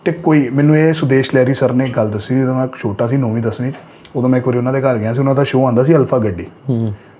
ਤੇ 0.05 0.13
ਕੋਈ 0.13 0.49
ਮੈਨੂੰ 0.49 0.77
ਇਹ 0.77 0.93
ਸੁਦੇਸ਼ 0.93 1.35
ਲਹਿਰੀ 1.35 1.55
ਸਰ 1.55 1.73
ਨੇ 1.73 1.85
ਇੱਕ 1.85 1.97
ਗੱਲ 1.97 2.11
ਦੱਸੀ 2.11 2.41
ਜਦੋਂ 2.41 2.55
ਮੈਂ 2.55 2.67
ਛੋਟਾ 2.79 3.07
ਸੀ 3.07 3.17
9ਵੀਂ 3.17 3.43
10ਵੀਂ 3.43 3.71
ਚ 3.73 3.77
ਉਦੋਂ 4.17 4.29
ਮੈਂ 4.29 4.39
ਇੱਕ 4.39 4.47
ਵਾਰੀ 4.47 4.59
ਉਹਨਾਂ 4.59 4.73
ਦੇ 4.73 4.81
ਘਰ 4.81 4.99
ਗਿਆ 4.99 5.13
ਸੀ 5.13 5.19
ਉਹਨਾਂ 5.19 5.35
ਦਾ 5.35 5.45
ਸ਼ੋਅ 5.45 5.67
ਆਂਦਾ 5.67 5.85
ਸੀ 5.85 5.95
ਅਲਫਾ 5.97 6.19
ਗੱਡੀ। 6.19 6.47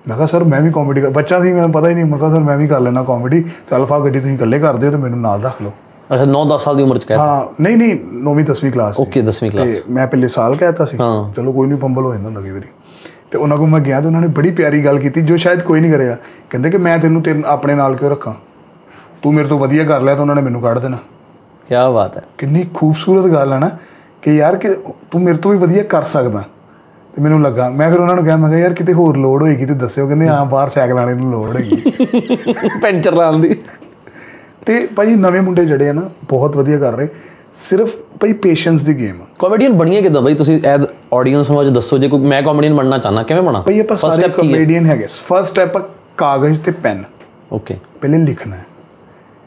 ਮੈਂ 0.09 0.17
ਕਿਹਾ 0.17 0.27
ਸਰ 0.27 0.45
ਮੈਂ 0.45 0.61
ਵੀ 0.61 0.71
ਕਾਮੇਡੀ 0.71 1.01
ਕਰ 1.01 1.11
ਬੱਚਾ 1.11 1.41
ਸੀ 1.41 1.53
ਮੈਨੂੰ 1.53 1.73
ਪਤਾ 1.73 1.89
ਹੀ 1.89 1.95
ਨਹੀਂ 1.95 2.05
ਮੈਂ 2.05 2.19
ਕਿਹਾ 2.19 2.31
ਸਰ 2.31 2.39
ਮੈਂ 2.39 2.57
ਵੀ 2.57 2.67
ਕਰ 2.69 2.81
ਲੈਣਾ 2.81 3.03
ਕਾਮੇਡੀ 3.03 3.41
ਤੇ 3.43 3.77
ਅਲਫਾ 3.77 3.99
ਗੱਡੀ 3.99 4.21
ਤੁਸੀਂ 4.21 4.35
ਇਕੱਲੇ 4.35 4.59
ਕਰਦੇ 4.59 4.87
ਹੋ 4.87 4.93
ਤੇ 4.93 4.99
ਮੈਨੂੰ 4.99 5.21
ਨਾਲ 5.21 5.43
ਰੱਖ 5.43 5.63
ਲਓ। 5.63 5.73
ਅੱਛਾ 6.15 6.25
9-10 6.25 6.59
ਸਾਲ 6.59 6.77
ਦੀ 6.77 6.83
ਉਮਰ 6.83 6.99
'ਚ 6.99 7.05
ਕਹਿ 7.05 7.17
ਹਾਂ 7.17 7.63
ਨਹੀਂ 7.63 7.77
ਨਹੀਂ 7.77 7.99
9ਵੀਂ 8.25 8.45
10ਵੀਂ 8.45 8.73
ਕਲਾਸ 8.73 9.01
ਓਕੇ 9.01 9.23
10ਵੀਂ 9.23 9.51
ਕਲਾਸ 9.51 9.67
ਤੇ 9.67 9.83
ਮੈਂ 9.89 10.07
ਪਹਿਲੇ 10.07 10.29
ਸਾਲ 10.29 10.57
ਕਹਿਤਾ 10.57 10.85
ਸੀ। 10.85 10.97
ਹਾਂ। 11.01 11.33
ਚਲੋ 11.33 11.53
ਕੋਈ 11.53 11.69
ਨਹੀਂ 11.69 11.79
ਪੰਬਲ 11.79 12.05
ਹੋ 12.05 12.13
ਜਾਂਦਾ 12.13 12.29
ਹੁੰਦਾ 12.29 12.41
ਕਈ 12.41 12.51
ਵਾਰੀ। 12.51 12.67
ਤੇ 13.31 13.39
ਉਹਨਾਂ 13.39 13.57
ਕੋਲ 13.57 13.69
ਮੈਂ 13.69 13.81
ਗਿਆ 13.81 14.01
ਤੇ 14.01 14.07
ਉਹਨਾਂ 14.07 14.21
ਨੇ 14.21 14.27
ਬੜੀ 14.27 14.51
ਪਿਆਰੀ 14.51 14.85
ਗੱਲ 14.85 14.99
ਕੀਤੀ 14.99 15.23
ਜੋ 15.23 15.37
ਸ਼ਾਇਦ 15.37 15.61
ਕੋਈ 15.61 15.81
ਨਹੀਂ 15.81 15.93
ਕਰਿਆ 15.93 16.17
ਕਹਿੰਦੇ 16.51 16.71
ਕਿ 16.71 16.77
ਮੈਂ 16.79 16.99
ਤੈਨੂੰ 16.99 17.23
ਆਪਣੇ 17.47 17.75
ਨਾਲ 17.75 17.97
ਕਿਉਂ 17.97 18.11
ਰੱਖਾਂ? 18.11 18.35
ਤੂੰ 19.27 19.35
ਮੇਰੇ 19.35 19.49
ਤੋਂ 19.49 19.59
ਵਧੀਆ 19.59 19.85
ਕਰ 19.85 20.01
ਲਿਆ 20.01 20.15
ਤਾਂ 20.15 20.23
ਉਹਨਾਂ 20.23 20.35
ਨੇ 20.35 20.41
ਮੈਨੂੰ 20.43 20.61
ਕੱਢ 20.63 20.79
ਦੇਣਾ। 20.79 20.97
ਕੀ 21.69 21.75
ਬਾਤ 21.95 22.17
ਹੈ। 22.17 22.23
ਕਿੰਨੀ 22.39 22.67
ਖੂਬਸੂਰਤ 22.75 23.25
ਗੱਲ 23.27 23.53
ਹੈ 23.53 23.59
ਨਾ 23.59 23.71
ਕਿ 24.23 24.37
ਯਾਰ 24.37 24.57
ਕਿ 24.57 24.69
ਤੂੰ 25.11 25.21
ਮੇਰੇ 25.21 25.39
ਤੋਂ 25.39 25.51
ਵੀ 25.53 25.59
ਵਧੀਆ 25.59 25.83
ਕਰ 25.83 26.03
ਸਕਦਾ। 26.03 26.43
ਤੇ 27.15 27.23
ਮੈਨੂੰ 27.23 27.43
ਲੱਗਾ 27.43 27.69
ਮੈਂ 27.71 27.91
ਫਿਰ 27.91 28.01
ਉਹਨਾਂ 28.01 28.15
ਨੂੰ 28.15 28.25
ਕਿਹਾ 28.25 28.37
ਮੈਂ 28.37 28.49
ਕਿਹਾ 28.51 28.61
ਯਾਰ 28.61 28.73
ਕਿਤੇ 28.75 28.93
ਹੋਰ 28.93 29.17
ਲੋੜ 29.17 29.43
ਹੋਏਗੀ 29.43 29.67
ਤੇ 29.67 29.75
ਦੱਸਿਓ 29.75 30.07
ਕਹਿੰਦੇ 30.07 30.29
ਹਾਂ 30.29 30.45
ਬਾਹਰ 30.47 30.69
ਸਾਈਕਲ 30.69 30.95
ਵਾਲੇ 30.95 31.15
ਨੂੰ 31.15 31.31
ਲੋੜ 31.31 31.57
ਹੈਗੀ। 31.57 31.77
ਪੈਂਚਰ 32.83 33.13
ਲਾਉਣ 33.13 33.41
ਦੀ। 33.41 33.57
ਤੇ 34.67 34.87
ਭਾਈ 34.97 35.15
ਨਵੇਂ 35.15 35.43
ਮੁੰਡੇ 35.43 35.65
ਜਿਹੜੇ 35.65 35.89
ਆ 35.89 35.93
ਨਾ 35.93 36.09
ਬਹੁਤ 36.29 36.57
ਵਧੀਆ 36.57 36.79
ਕਰ 36.79 36.93
ਰਹੇ। 36.93 37.09
ਸਿਰਫ 37.53 37.97
ਭਾਈ 38.21 38.33
ਪੇਸ਼ੈਂਸ 38.33 38.83
ਦੀ 38.83 38.95
ਗੇਮ 38.99 39.21
ਆ। 39.23 39.27
ਕਾਮੇਡੀਅਨ 39.39 39.73
ਬਣੀਏ 39.73 40.03
ਕਿਦਾਂ 40.03 40.23
ਬਈ? 40.23 40.35
ਤੁਸੀਂ 40.35 40.61
ਐਜ਼ 40.65 40.87
ਆਡੀਅנס 41.15 41.51
ਨੂੰ 41.51 41.61
ਅੱਜ 41.61 41.69
ਦੱਸੋ 41.69 41.99
ਜੇ 41.99 42.09
ਕੋਈ 42.09 42.21
ਮੈਂ 42.21 42.43
ਕਾਮੇਡੀਅਨ 42.43 42.75
ਬਣਨਾ 42.75 42.99
ਚਾਹਨਾ 42.99 43.23
ਕਿਵੇਂ 43.23 43.43
ਬਣਾ? 43.43 43.61
ਭਾਈ 43.61 43.81
ਆਪਾਂ 43.81 43.97
ਸਾਰੇ 43.97 44.29
ਕਮੇਡੀਅਨ 44.29 44.87
ਹੈਗੇ। 44.87 45.07
ਫਰਸਟ 45.07 45.51
ਸਟੈਪ 45.53 45.79
ਕਾਗਜ਼ 46.17 46.61
ਤੇ 46.61 46.71
ਪੈਨ 46.73 47.03
ਓਕੇ 47.53 47.77
ਪਹਿਲੇ 48.01 48.19
ਲਿਖਣਾ 48.19 48.57
ਹੈ। 48.57 48.65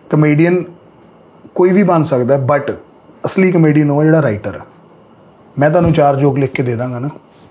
ਕਮੇਡੀਅਨ 0.09 0.63
ਕੋਈ 1.55 1.71
ਵੀ 1.71 1.83
ਬਣ 1.83 2.03
ਸਕਦਾ 2.03 2.37
ਬਟ 2.37 2.71
ਅਸਲੀ 3.25 3.51
ਕਮੇਡੀਅਨ 3.51 3.91
ਉਹ 3.91 4.03
ਜਿਹੜਾ 4.03 4.21
ਰਾਈਟਰ 4.21 4.55
ਹੈ 4.55 4.61
ਮੈਂ 5.59 5.69
ਤੁਹਾਨੂੰ 5.69 5.91
ਚਾਰ 5.93 6.15
ਜੋਕ 6.15 6.37
ਲਿਖ 6.37 6.51
ਕੇ 6.51 6.63
ਦੇ 6.63 6.75
ਦਾਂਗਾ 6.75 6.99
ਨਾ 6.99 7.09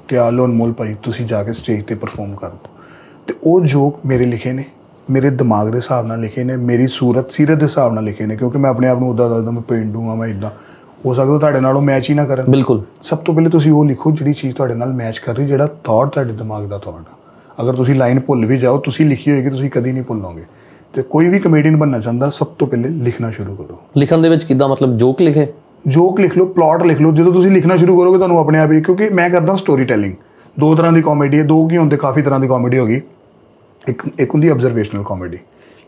ਕਿ 0.09 0.19
ਆ 0.19 0.31
ਲੋ 0.31 0.47
ਅਨਮੋਲ 0.47 0.73
ਭਾਈ 0.73 0.95
ਤੁਸੀਂ 1.03 1.27
ਜਾ 1.27 1.43
ਕੇ 1.45 1.53
ਸਟੇਜ 1.53 1.85
ਤੇ 1.85 1.95
ਪਰਫਾਰਮ 1.95 2.35
ਕਰ 2.35 2.49
ਦਿਓ। 2.49 2.71
ਤੇ 3.27 3.35
ਉਹ 3.45 3.61
ਜੋਕ 3.61 4.01
ਮੇਰੇ 4.07 4.27
ਲਿਖੇ 4.27 4.53
ਨੇ 4.53 4.65
ਮੇਰੇ 5.11 5.31
ਦਿਮਾਗ 5.31 5.69
ਦੇ 5.69 5.77
ਹਿਸਾਬ 5.77 6.07
ਨਾਲ 6.07 6.21
ਲਿਖੇ 6.21 6.45
ਨੇ 6.45 6.57
ਮੇਰੀ 6.57 6.87
ਸੂਰਤ 6.87 7.33
ਸੀਰਤ 7.33 7.59
ਦੇ 7.59 7.67
ਹਿਸਾਬ 7.67 7.93
ਨਾਲ 7.93 8.05
ਲਿਖੇ 8.05 8.27
ਨੇ 8.27 8.37
ਕਿਉਂਕਿ 8.37 8.59
ਮੈਂ 8.59 8.71
ਆਪਣੇ 8.71 8.89
ਆਪ 8.89 8.99
ਨੂੰ 8.99 9.11
ਉਦਾਂ 9.11 9.31
ਦੱਸਦਾ 9.31 9.51
ਮੈਂ 9.51 9.63
ਪੇਂਡੂ 9.63 10.11
ਆ 10.11 10.15
ਮੈਂ 10.15 10.29
ਇਦਾਂ 10.29 10.51
ਹੋ 11.07 11.15
ਸਕਦਾ 11.15 11.39
ਤੁਹਾਡੇ 11.39 11.61
ਨਾਲੋਂ 11.61 11.83
ਮੈਚ 11.83 12.11
ਹੀ 12.11 12.15
ਨਾ 12.15 12.25
ਕਰਨ। 12.25 12.45
ਬਿਲਕੁਲ। 12.45 12.83
ਸਭ 13.03 13.19
ਤੋਂ 13.19 13.35
ਪਹਿਲੇ 13.35 13.51
ਤੁਸੀਂ 13.51 13.73
ਉਹ 13.73 13.85
ਲਿਖੋ 13.85 14.11
ਜਿਹੜੀ 14.11 14.33
ਚੀਜ਼ 14.33 14.55
ਤੁਹਾਡੇ 14.57 14.75
ਨਾਲ 14.75 14.93
ਮੈਚ 14.93 15.19
ਕਰ 15.19 15.37
ਰਹੀ 15.37 15.47
ਜਿਹੜਾ 15.47 15.67
ਥਾਟ 15.67 16.09
ਤੁਹਾਡੇ 16.09 16.33
ਦਿਮਾਗ 16.33 16.67
ਦਾ 16.67 16.79
ਥਾਟ 16.79 16.95
ਆ। 16.95 17.63
ਅਗਰ 17.63 17.75
ਤੁਸੀਂ 17.75 17.95
ਲਾਈਨ 17.95 18.21
ਭੁੱਲ 18.21 18.47
ਵੀ 18.47 18.59
ਜਾਓ 18.59 18.79
ਤੁਸੀਂ 18.79 19.07
ਲਿਖੀ 19.07 19.31
ਹੋਏਗੀ 19.31 19.51
ਤੁਸੀਂ 19.51 19.71
ਕਦੀ 19.71 19.93
ਨਹੀਂ 19.93 20.03
ਭੁੱਲੋਗੇ। 20.03 20.45
ਤੇ 20.95 21.03
ਕੋਈ 21.03 21.29
ਵੀ 21.29 21.39
ਕਮੇਡੀਅਨ 21.39 21.77
ਬਣਨਾ 21.77 21.99
ਚਾਹੁੰਦਾ 21.99 22.31
ਸਭ 22.31 22.47
ਤੋਂ 22.59 22.69
ਪਹਿਲੇ 22.69 22.89
ਲਿਖਣਾ 22.89 23.31
ਸ਼ੁਰੂ 23.31 23.55
ਕਰੋ। 23.57 23.79
ਲਿਖਣ 23.97 24.19
ਦੇ 24.19 24.29
ਵਿੱਚ 24.29 24.45
ਕਿਦਾਂ 24.45 24.69
ਮਤਲਬ 24.69 24.97
ਜੋਕ 24.97 25.23
ਲਿਖੇ? 25.23 25.47
ਜੋਕ 25.87 26.21
ਲਿਖ 26.21 26.37
ਲਓ 26.39 26.47
ਪਲਾਟ 26.47 26.83
ਲਿਖ 26.83 27.01
ਲਓ 27.01 27.13
ਜਦੋਂ 27.13 27.33
ਤੁਸੀਂ 27.33 27.51
ਲਿਖਣਾ 27.51 27.77
ਸ਼ੁਰੂ 27.77 27.99
ਕਰੋਗੇ 27.99 28.19
ਤੁਹਾਨੂੰ 28.19 28.39
ਆਪਣੇ 28.39 28.59
ਆਪ 28.59 28.71
ਹੀ 28.73 28.81
ਕਿਉਂਕਿ 28.81 29.09
ਮੈਂ 29.11 29.29
ਕਰਦਾ 29.31 29.57
ਸਟੋਰੀ 29.57 29.85
ਟੈਲਿੰਗ 29.85 30.15
ਦੋ 30.61 30.75
ਤਰ੍ਹਾਂ 30.75 30.93
ਦੀ 30.93 31.03
ਕਾਮੇਡੀ 31.03 31.39
ਹੈ 31.39 31.43
ਦੋ 31.43 31.67
ਕੀ 31.69 31.77
ਹੁੰਦੇ 31.77 31.97
ਕਾਫੀ 31.97 32.23
ਤਰ੍ਹਾਂ 32.23 32.41
ਦੀ 32.41 32.49
ਕਾਮੇਡੀ 32.49 32.79
ਹੋਗੀ 32.79 33.01
ਇੱਕ 33.89 34.03
ਇੱਕ 34.19 34.35
ਹੁੰਦੀ 34.35 34.49
ਆਬਜ਼ਰਵੇਸ਼ਨਲ 34.49 35.03
ਕਾਮੇਡੀ 35.03 35.39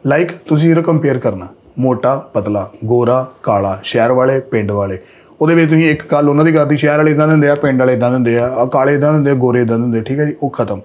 ਲਾਈਕ 0.06 0.32
ਤੁਸੀਂ 0.48 0.70
ਇਹ 0.70 0.82
ਕੰਪੇਅਰ 0.82 1.18
ਕਰਨਾ 1.18 1.48
ਮੋਟਾ 1.78 2.14
ਪਤਲਾ 2.34 2.68
ਗੋਰਾ 2.84 3.26
ਕਾਲਾ 3.42 3.78
ਸ਼ਹਿਰ 3.82 4.12
ਵਾਲੇ 4.12 4.38
ਪਿੰਡ 4.40 4.70
ਵਾਲੇ। 4.70 4.98
ਉਹਦੇ 5.40 5.54
ਵਿੱਚ 5.54 5.70
ਤੁਸੀਂ 5.70 5.90
ਇੱਕ 5.90 6.02
ਗੱਲ 6.12 6.28
ਉਹਨਾਂ 6.28 6.44
ਦੀ 6.44 6.52
ਕਰਦੀ 6.52 6.76
ਸ਼ਹਿਰ 6.76 6.96
ਵਾਲੇ 6.96 7.12
ਇਦਾਂ 7.12 7.28
ਦਿੰਦੇ 7.28 7.48
ਆ 7.48 7.54
ਪਿੰਡ 7.54 7.78
ਵਾਲੇ 7.78 7.92
ਇਦਾਂ 7.92 8.10
ਦਿੰਦੇ 8.10 8.36
ਆ 8.38 8.46
ਆ 8.54 8.64
ਕਾਲੇ 8.64 8.94
ਇਦਾਂ 8.94 9.12
ਦਿੰਦੇ 9.12 9.30
ਆ 9.30 9.34
ਗੋਰੇ 9.34 9.62
ਇਦਾਂ 9.62 9.78
ਦਿੰਦੇ 9.78 10.00
ਠੀਕ 10.00 10.18
ਹੈ 10.18 10.24
ਜੀ 10.24 10.34
ਉਹ 10.42 10.50
ਖਤਮ। 10.50 10.80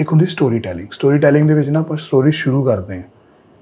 ਇੱਕ 0.00 0.12
ਹੁੰਦੀ 0.12 0.26
ਸਟੋਰੀ 0.26 0.58
ਟੈਲਿੰਗ 0.58 0.88
ਸਟੋਰੀ 0.92 1.18
ਟੈਲਿੰਗ 1.18 1.48
ਦੇ 1.48 1.54
ਵਿੱਚ 1.54 1.68
ਨਾ 1.70 1.80
ਆਪਾਂ 1.80 1.96
ਸਟੋਰੀ 1.96 2.30
ਸ਼ੁਰੂ 2.30 2.62
ਕਰਦੇ 2.64 2.96
ਹਾਂ। 2.96 3.02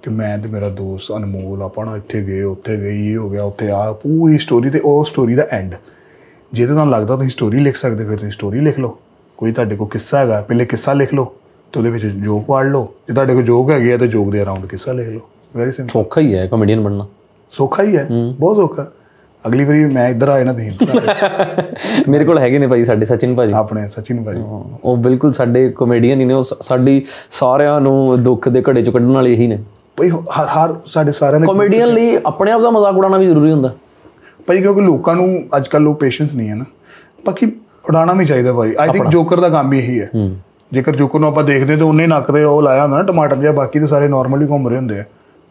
ਕਿ 0.08 0.14
ਮੈਂ 0.14 0.36
ਤੇ 0.38 0.48
ਮੇਰਾ 0.48 0.68
ਦੋਸਤ 0.68 1.16
ਅਨਮੋਲ 1.16 1.62
ਆਪਾਂ 1.62 1.84
ਨਾ 1.86 1.96
ਇੱਥੇ 1.96 2.22
ਗਏ 2.22 2.42
ਉੱਥੇ 2.42 2.76
ਗਏ 2.76 2.96
ਇਹ 3.10 3.16
ਹੋ 3.16 3.28
ਗਿਆ 3.30 3.42
ਉੱਥੇ 3.44 3.70
ਆ 3.70 3.92
ਪੂਰੀ 3.92 4.38
ਸਟੋਰੀ 4.38 4.70
ਤੇ 4.70 4.80
ਉਹ 4.84 5.04
ਸਟੋਰੀ 5.04 5.34
ਦਾ 5.34 5.46
ਐਂਡ 5.52 5.74
ਜੇ 6.52 6.66
ਤੇ 6.66 6.72
ਤੁਹਾਨੂੰ 6.72 6.92
ਲੱਗਦਾ 6.92 7.16
ਤੁਸੀਂ 7.16 7.30
ਸਟੋਰੀ 7.30 7.58
ਲਿਖ 7.60 7.76
ਸਕਦੇ 7.76 8.04
ਫਿਰ 8.04 8.16
ਤੁਸੀਂ 8.18 8.32
ਸਟੋਰੀ 8.32 8.60
ਲਿਖ 8.60 8.78
ਲਓ। 8.78 8.96
ਕੋਈ 9.38 9.52
ਤੁਹਾਡੇ 9.52 9.76
ਕੋਲ 9.76 9.88
ਕਿੱਸਾ 9.88 10.18
ਹੈਗਾ 10.18 10.40
ਪਹਿਲੇ 10.40 10.64
ਕਿੱਸਾ 10.64 10.92
ਲਿਖ 10.92 11.12
ਲਓ 11.14 11.24
ਤੇ 11.72 11.78
ਉਹਦੇ 11.80 11.90
ਵਿੱਚ 11.90 12.06
ਜੋਕ 12.06 12.44
ਪਾੜ 12.46 12.64
ਲਓ। 12.66 12.84
ਜੇ 13.08 13.14
ਤੁਹਾਡੇ 13.14 13.34
ਕੋਲ 13.34 13.42
ਜੋਕ 13.44 13.70
ਹੈਗੇ 13.70 13.92
ਆ 13.92 13.96
ਤੇ 13.96 14.06
ਜੋਕ 14.08 14.30
ਦੇ 14.32 14.42
ਅਰਾਊਂਡ 14.42 14.66
ਕਿੱਸਾ 14.66 14.92
ਲਿਖ 14.92 15.08
ਲਓ। 15.08 15.28
ਵੈਰੀ 15.56 15.72
ਸਿੰਪਲ 15.72 15.92
ਸੌਖਾ 15.92 16.20
ਹੀ 16.20 16.34
ਹੈ 16.34 16.46
ਕਾਮੇਡੀਅਨ 16.46 16.80
ਬਣਨਾ। 16.80 17.06
ਸੌਖਾ 17.52 17.82
ਹੀ 17.82 17.96
ਹੈ। 17.96 18.06
ਬਹੁਤ 18.40 18.56
ਸੌਖਾ। 18.56 18.90
ਅਗਲੀ 19.44 19.64
ਵਾਰੀ 19.64 19.84
ਮੈਂ 19.84 20.08
ਇੱਧਰ 20.08 20.28
ਆਏ 20.28 20.44
ਨਾ 20.44 20.52
ਤੁਸੀਂ। 20.52 20.70
ਮੇਰੇ 22.08 22.24
ਕੋਲ 22.24 22.38
ਹੈਗੇ 22.38 22.58
ਨੇ 22.58 22.66
ਭਾਈ 22.66 22.84
ਸਾਡੇ 22.84 23.06
ਸਚਿਨ 23.06 23.34
ਭਾਜੀ। 23.34 23.52
ਆਪਣੇ 23.52 23.86
ਸਚਿਨ 23.88 24.22
ਭਾਈ 24.24 24.42
ਉਹ 24.84 24.96
ਬਿਲਕੁਲ 24.96 25.32
ਸਾਡੇ 25.32 25.68
ਕਾਮੇਡੀਅਨ 25.76 26.20
ਹੀ 26.20 26.24
ਨੇ 26.24 26.34
ਉਹ 26.34 26.42
ਸਾਡੀ 26.42 27.02
ਸਾਰਿਆਂ 27.30 27.80
ਨੂੰ 27.80 28.22
ਦੁੱਖ 28.22 28.48
ਦੇ 28.48 28.62
ਘੜੇ 28.70 28.82
ਚੋਂ 28.82 28.92
ਕੱਢਣ 28.92 29.10
ਵਾਲੇ 29.12 29.32
ਇਹੀ 29.32 29.46
ਨੇ। 29.46 29.58
ਭਾਈ 29.98 30.10
ਹਰ 30.10 30.46
ਹਰ 30.46 30.74
ਸਾਡੇ 30.86 31.12
ਸਾਰਿਆਂ 31.12 31.40
ਦੇ 31.40 31.46
ਕਾਮੇਡੀਅਨ 31.46 31.88
ਲਈ 31.88 32.18
ਆਪਣੇ 32.26 32.50
ਆਪ 32.52 32.60
ਦਾ 32.60 32.70
ਮਜ਼ਾਕ 32.70 32.96
ਉਡਾਉਣਾ 32.96 33.16
ਵੀ 33.16 33.26
ਜ਼ਰੂਰੀ 33.26 33.50
ਹੁੰਦਾ। 33.52 33.72
ਭਾਈ 34.46 34.60
ਕਿਉਂਕਿ 34.62 34.80
ਲੋਕਾਂ 34.80 35.14
ਨੂੰ 35.16 35.28
ਅੱਜ 35.56 35.68
ਕੱਲ੍ਹ 35.68 35.88
ਉਹ 35.88 35.94
ਪੇਸ਼ੈਂਸ 35.94 36.34
ਨਹੀਂ 36.34 36.48
ਹੈ 36.50 36.54
ਨਾ। 36.54 36.64
ਬਾਕੀ 37.26 37.46
ਉਡਾਣਾ 37.88 38.12
ਵੀ 38.12 38.24
ਚਾਹੀਦਾ 38.24 38.52
ਭਾਈ। 38.52 38.74
ਆਈ 38.78 38.88
ਥਿੰਕ 38.88 39.08
ਜੋਕਰ 39.08 39.40
ਦਾ 39.40 39.48
ਕੰਮ 39.48 39.72
ਹੀ 39.72 39.78
ਇਹੀ 39.78 40.00
ਹੈ। 40.00 40.10
ਜੇਕਰ 40.72 40.96
ਜੋਕਰ 40.96 41.18
ਨੂੰ 41.18 41.28
ਆਪਾਂ 41.28 41.44
ਦੇਖਦੇ 41.44 41.76
ਤਾਂ 41.76 41.86
ਉਹਨੇ 41.86 42.06
ਨੱਕ 42.06 42.30
ਤੇ 42.32 42.42
ਉਹ 42.44 42.62
ਲਾਇਆ 42.62 42.82
ਹੁੰਦਾ 42.82 42.96
ਨਾ 42.96 43.02
ਟਮਾਟਰ 43.02 43.36
ਜਿਹਾ 43.36 43.52
ਬਾਕੀ 43.52 43.78
ਤਾਂ 43.78 43.86
ਸਾਰੇ 43.88 44.08
ਨਾਰਮਲੀ 44.08 44.46
ਘੁੰਮ 44.46 44.68
ਰਹੇ 44.68 44.76
ਹੁੰਦੇ 44.76 44.98
ਆ। 45.00 45.04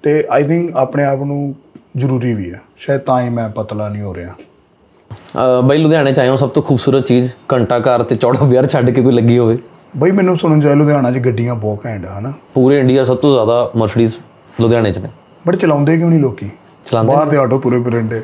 ਤੇ 0.03 0.23
ਆਈ 0.31 0.43
ਥਿੰਕ 0.43 0.75
ਆਪਣੇ 0.77 1.03
ਆਪ 1.03 1.23
ਨੂੰ 1.23 1.55
ਜ਼ਰੂਰੀ 1.97 2.33
ਵੀ 2.33 2.51
ਹੈ। 2.53 2.61
ਸ਼ਾਇਦ 2.77 3.01
ਤਾਂ 3.01 3.21
ਹੀ 3.21 3.29
ਮੈਂ 3.29 3.49
ਪਤਲਾ 3.49 3.89
ਨਹੀਂ 3.89 4.01
ਹੋ 4.01 4.13
ਰਿਹਾ। 4.15 5.61
ਬਈ 5.61 5.77
ਲੁਧਿਆਣੇ 5.77 6.11
ਚ 6.13 6.19
ਆਏ 6.19 6.29
ਹੋ 6.29 6.35
ਸਭ 6.37 6.49
ਤੋਂ 6.49 6.63
ਖੂਬਸੂਰਤ 6.63 7.05
ਚੀਜ਼ 7.05 7.31
ਘੰਟਾ 7.53 7.79
ਘਰ 7.79 8.03
ਤੇ 8.03 8.15
ਚੌੜਾ 8.15 8.45
ਵਿਆਰ 8.45 8.67
ਛੱਡ 8.67 8.89
ਕੇ 8.89 9.01
ਕੋਈ 9.01 9.13
ਲੱਗੀ 9.13 9.37
ਹੋਵੇ? 9.37 9.57
ਬਈ 9.97 10.11
ਮੈਨੂੰ 10.11 10.35
ਸੁਣਨ 10.37 10.65
ਆਇਆ 10.65 10.75
ਲੁਧਿਆਣਾ 10.75 11.11
'ਚ 11.11 11.17
ਗੱਡੀਆਂ 11.17 11.55
ਬਹੁਤ 11.55 11.85
ਘੈਂਟ 11.85 12.05
ਆ 12.05 12.17
ਹਨਾ। 12.19 12.33
ਪੂਰੇ 12.53 12.79
ਇੰਡੀਆ 12.79 13.03
ਸਭ 13.05 13.17
ਤੋਂ 13.17 13.31
ਜ਼ਿਆਦਾ 13.33 13.71
ਮਰਸੀਡੀਜ਼ 13.75 14.15
ਲੁਧਿਆਣੇ 14.61 14.91
ਚ 14.91 14.97
ਨੇ। 14.97 15.09
ਬਟ 15.47 15.55
ਚਲਾਉਂਦੇ 15.55 15.97
ਕਿਉਂ 15.97 16.09
ਨਹੀਂ 16.09 16.19
ਲੋਕੀ? 16.19 16.49
ਚਲਾਉਂਦੇ 16.85 17.13
ਬਾਹਰ 17.13 17.27
ਦੇ 17.27 17.37
ਆਟੋ 17.37 17.59
ਤੁਰੇ 17.59 17.79
ਫਿਰੰਡੇ 17.83 18.21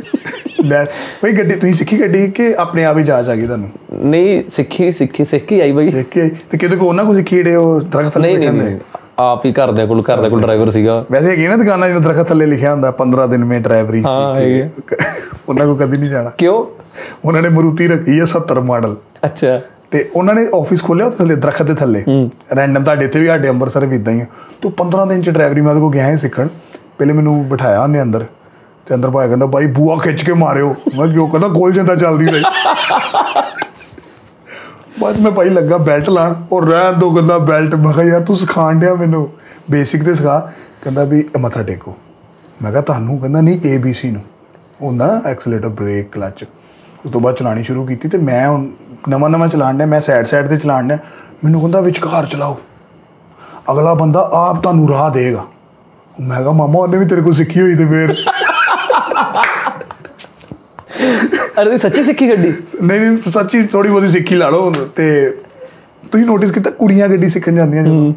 ਲੈ 0.66 0.84
ਬਈ 1.24 1.32
ਗੱਡੀ 1.32 1.56
ਤੁਸੀਂ 1.56 1.74
ਸਿੱਖੀ 1.74 2.00
ਗੱਡੀ 2.02 2.32
ਕਿ 2.32 2.54
ਆਪਣੇ 2.58 2.86
ਆਪ 2.86 2.98
ਹੀ 2.98 3.04
ਜਾਚ 3.04 3.28
ਆ 3.30 3.36
ਗਈ 3.36 3.46
ਤੁਹਾਨੂੰ? 3.46 3.70
ਨਹੀਂ 4.06 4.44
ਸਿੱਖੀ 4.50 4.92
ਸਿੱਖੀ 4.92 5.26
ਸਿੱਖੀ 5.26 5.60
ਆਈ 5.60 5.72
ਬਈ। 5.72 5.90
ਸਿੱਖ? 5.92 6.18
ਤੇ 6.52 6.58
ਕਿਤੇ 6.58 6.76
ਕੋ 6.76 6.88
ਉਹਨਾਂ 6.88 7.06
ਕੋ 7.06 7.14
ਸਿੱਖੀ 7.14 7.36
ਜਿਹੜੇ 7.36 7.56
ਉਹ 7.56 7.80
ਦਰਖਤ 7.82 8.14
ਥੱਲੇ 8.14 8.38
ਨਹੀਂ 8.38 8.78
ਆਪ 9.20 9.46
ਹੀ 9.46 9.52
ਘਰਦਿਆਂ 9.52 9.88
ਕੋਲ 9.88 10.02
ਘਰ 10.02 10.22
ਦੇ 10.22 10.30
ਕੋਲ 10.30 10.42
ਡਰਾਈਵਰ 10.42 10.70
ਸੀਗਾ। 10.70 11.06
ਵੈਸੇ 11.12 11.30
ਹੈਗੀ 11.30 11.48
ਨਾ 11.48 11.58
ਦੁਕਾਨਾਂ 11.58 11.88
ਜਿਹਨਾਂ 11.88 12.02
ਦਰਖਤ 12.02 12.28
ਥੱਲੇ 12.28 12.46
ਲਿਖਿਆ 12.46 12.72
ਹੁੰਦਾ 12.72 12.94
15 12.98 13.28
ਦਿਨ 13.28 13.46
ਮੇ 13.46 13.60
ਡਰਾਈਵਰੀ 13.60 14.02
ਸਿੱਖੀ 14.02 14.96
ਉਹਨਾਂ 15.50 15.66
ਕੋ 15.66 15.76
ਕਦੀ 15.76 15.98
ਨਹੀਂ 15.98 16.10
ਜਾਣਾ। 16.10 16.30
ਕਿਉਂ? 16.30 16.66
ਉਹਨਾਂ 17.26 17.42
ਨੇ 17.42 17.50
ਮਰੂਤੀ 17.50 17.88
ਰੱਖੀ 17.88 18.20
ਹੈ 18.20 18.26
70 18.26 18.62
ਮਾਡਲ। 18.62 18.96
ਅੱਛਾ। 19.26 19.62
ਤੇ 19.94 20.10
ਉਹਨਾਂ 20.16 20.36
ਨੇ 20.36 20.48
ਆਫਿਸ 20.56 20.84
ਖੋਲਿਆ 20.84 21.06
ਉੱਥੇ 21.06 21.18
ਥੱਲੇ 21.18 21.36
ਦਰਖਤ 21.36 21.64
ਦੇ 21.64 21.74
ਥੱਲੇ। 21.74 22.04
ਰੈਂਡਮ 22.56 22.84
ਤੁਹਾਡੇ 22.84 23.06
ਇੱਥੇ 23.06 23.20
ਵੀ 23.20 23.28
ਸਾਡੇ 23.28 23.50
ਅੰਮ੍ਰਿਤਸਰ 23.50 23.86
ਵੀ 23.86 23.96
ਇਦਾਂ 23.96 24.14
ਹੀ 24.14 24.22
ਆ। 24.22 24.26
ਤੂੰ 24.62 24.74
15 24.78 25.06
ਦਿਨ 25.06 25.22
ਚ 25.22 25.30
ਡਰਾਈਵਰੀ 25.30 25.62
ਮੈਂ 25.62 25.70
ਉਹਦੇ 25.70 25.82
ਕੋ 25.82 25.90
ਗਿਆ 25.90 26.12
ਸੀ 26.12 26.18
ਸਿੱਖਣ। 26.18 26.48
ਪਹਿਲੇ 26.98 27.14
ਮੈਨੂੰ 27.14 27.50
ਬਿਠਾਇਆ 27.50 27.84
ਉਹਨੇ 27.84 28.02
ਅੰਦਰ। 28.02 28.26
ਤੇ 28.86 28.96
ਅੰਦਰ 28.96 29.10
ਭਾਈ 29.10 29.28
ਕਹਿੰਦਾ 29.28 29.46
ਬਾਈ 29.46 29.66
ਬੂਆ 29.66 29.96
ਖਿੱਚ 29.96 30.24
ਕੇ 30.24 30.34
ਮਾਰਿਓ। 30.34 30.76
ਮੈਂ 30.98 31.08
ਕਿਉਂ? 31.08 31.30
ਕਹਿੰਦਾ 31.30 31.48
ਗੋਲ 31.48 31.72
ਜਾਂਦਾ 31.72 31.96
ਚੱਲਦੀ 31.96 32.26
ਰਹੀ 32.26 32.44
ਬਾਅਦ 35.00 35.20
ਮੈਂ 35.20 35.32
ਭਾਈ 35.32 35.50
ਲੱਗਾ 35.50 35.78
ਬੈਲਟ 35.78 36.10
ਲਾਣ 36.10 36.34
ਔਰ 36.52 36.66
ਰਹਿਣ 36.66 36.94
ਦੋ 36.94 37.12
ਕਹਿੰਦਾ 37.12 37.38
ਬੈਲਟ 37.38 37.76
ਮੈਂ 37.76 37.94
ਕਿਹਾ 37.94 38.06
ਯਾਰ 38.06 38.22
ਤੂੰ 38.22 38.36
ਸਿਖਾਣ 38.36 38.80
ਡਿਆ 38.80 38.96
ਮੈਨੂੰ। 38.96 39.30
ਬੇਸਿਕ 39.72 40.04
ਤੇ 40.04 40.16
ਸਿਖਾ। 40.16 40.52
ਕਹਿੰਦਾ 40.82 41.04
ਵੀ 41.04 41.30
ਮੱਥਾ 41.40 41.64
ਟੇਕੋ। 41.64 41.96
ਮੈਂ 42.62 42.72
ਕਿਹਾ 42.72 42.82
ਤੁਹਾਨੂੰ? 42.82 43.20
ਕਹਿੰਦਾ 43.20 43.42
ਨਹੀਂ 43.42 43.60
ਏ 43.66 43.78
ਬੀ 43.78 43.94
ਸੀ 43.94 44.12
ਨੂੰ। 44.12 44.22
ਹੁੰਦਾ 44.82 45.08
ਨਾ 45.08 45.30
ਐਕਸਲੇਟਰ 45.30 45.70
ਬ੍ਰੇਕ 45.70 46.12
ਕਲਚ 46.12 46.44
ਉਸ 47.06 47.12
ਤੋਂ 47.12 47.22
ਬਾਅਦ 47.22 47.36
ਚਲਾਣੀ 47.36 47.64
ਸ਼ੁਰੂ 47.64 47.86
ਕੀਤੀ 47.86 48.10
ਤੇ 48.10 48.18
ਮੈਂ 48.18 48.50
ਹੁਣ 48.50 48.68
ਨਵਾਂ 49.10 49.30
ਨਵਾਂ 49.30 49.48
ਚਲਾਣ 49.48 49.78
ਡਿਆ 49.78 49.86
ਮੈਂ 49.86 50.00
ਸਾਈਡ 50.02 50.26
ਸਾਈਡ 50.26 50.48
ਤੇ 50.48 50.58
ਚਲਾਣ 50.58 50.88
ਡਿਆ। 50.88 50.98
ਮੈਨੂੰ 51.44 51.60
ਕਹਿੰਦਾ 51.62 51.80
ਵਿਚਕਾਰ 51.82 52.26
ਚਲਾਓ। 52.26 52.58
ਅਗਲਾ 53.72 53.94
ਬੰਦਾ 53.94 54.30
ਆਪ 54.34 54.62
ਤੁਹਾਨੂੰ 54.64 54.88
ਰਾਹ 54.90 55.10
ਦੇਗਾ। 55.12 55.46
ਮੈਂ 56.22 56.38
ਕਿਹਾ 56.38 56.52
ਮਾਮਾ 56.52 56.80
ਉਹਨੇ 56.80 56.98
ਵੀ 56.98 57.06
ਤੇਰੇ 57.06 57.22
ਕੋਲ 57.22 57.34
ਸਿੱਖੀ 57.34 57.62
ਹੋਈ 57.62 57.76
ਤੇ 57.76 57.86
ਫੇਰ? 57.86 58.14
ਅਰੇ 61.62 61.78
ਸੱਚੀ 61.78 62.04
ਸਿੱਖੀ 62.04 62.30
ਗੱਡੀ? 62.30 62.54
ਨਹੀਂ 62.84 63.00
ਨਹੀਂ 63.00 63.32
ਸੱਚੀ 63.32 63.64
ਥੋੜੀ 63.68 63.90
ਬਹੁਤੀ 63.90 64.10
ਸਿੱਖੀ 64.10 64.36
ਲਾ 64.36 64.50
ਲਓ 64.50 64.72
ਤੇ 64.96 65.08
ਤੁਸੀਂ 66.12 66.26
ਨੋਟਿਸ 66.26 66.52
ਕੀਤਾ 66.52 66.70
ਕੁੜੀਆਂ 66.70 67.08
ਗੱਡੀ 67.10 67.30
ਸਿੱਖਣ 67.30 67.56
ਜਾਂਦੀਆਂ 67.56 67.84
ਜਦੋਂ? 67.84 68.14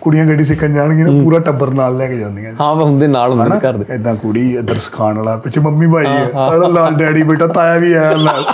ਕੁੜੀਆਂ 0.00 0.24
ਗੱਡੀ 0.26 0.44
ਸਿੱਖਣ 0.44 0.72
ਜਾਣਗੀਆਂ 0.74 1.06
ਨਾ 1.06 1.22
ਪੂਰਾ 1.24 1.38
ਟੱਬਰ 1.38 1.70
ਨਾਲ 1.70 1.96
ਲੈ 1.96 2.06
ਕੇ 2.08 2.16
ਜਾਂਦੀਆਂ। 2.18 2.52
ਹਾਂ 2.60 2.74
ਵਾ 2.74 2.84
ਹੁੰਦੇ 2.84 3.06
ਨਾਲ 3.06 3.32
ਹੁੰਦੇ 3.32 3.48
ਨੇ 3.50 3.58
ਘਰ 3.60 3.76
ਦੇ। 3.78 3.94
ਇਦਾਂ 3.94 4.14
ਕੁੜੀ 4.14 4.48
ਇੱਧਰ 4.58 4.78
ਸਿਖਾਉਣ 4.78 5.18
ਵਾਲਾ 5.18 5.36
ਪਿੱਛੇ 5.36 5.60
ਮੰਮੀ 5.60 5.86
ਭਾਈ 5.86 6.06
ਹੈ 6.06 6.68
ਨਾਲ 6.72 6.94
ਡੈਡੀ 6.94 7.22
ਬੇਟਾ 7.22 7.46
ਤਾਇਆ 7.46 7.78
ਵੀ 7.78 7.92
ਆਇਆ 7.92 8.16
ਨਾਲ। 8.22 8.44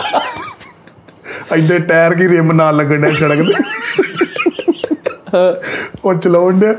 ਇੱਧਰ 1.56 1.78
ਟਾਇਰ 1.78 2.14
ਕੀ 2.14 2.28
ਰਿਮ 2.28 2.52
ਨਾਲ 2.52 2.76
ਲੱਗਣ 2.76 3.00
ਡਿਆ 3.00 3.12
ਸੜਕ 3.12 3.42
ਤੇ 3.42 5.38
ਉਹ 6.04 6.14
ਚਲਾਉਣ 6.14 6.58
ਡਿਆ। 6.58 6.74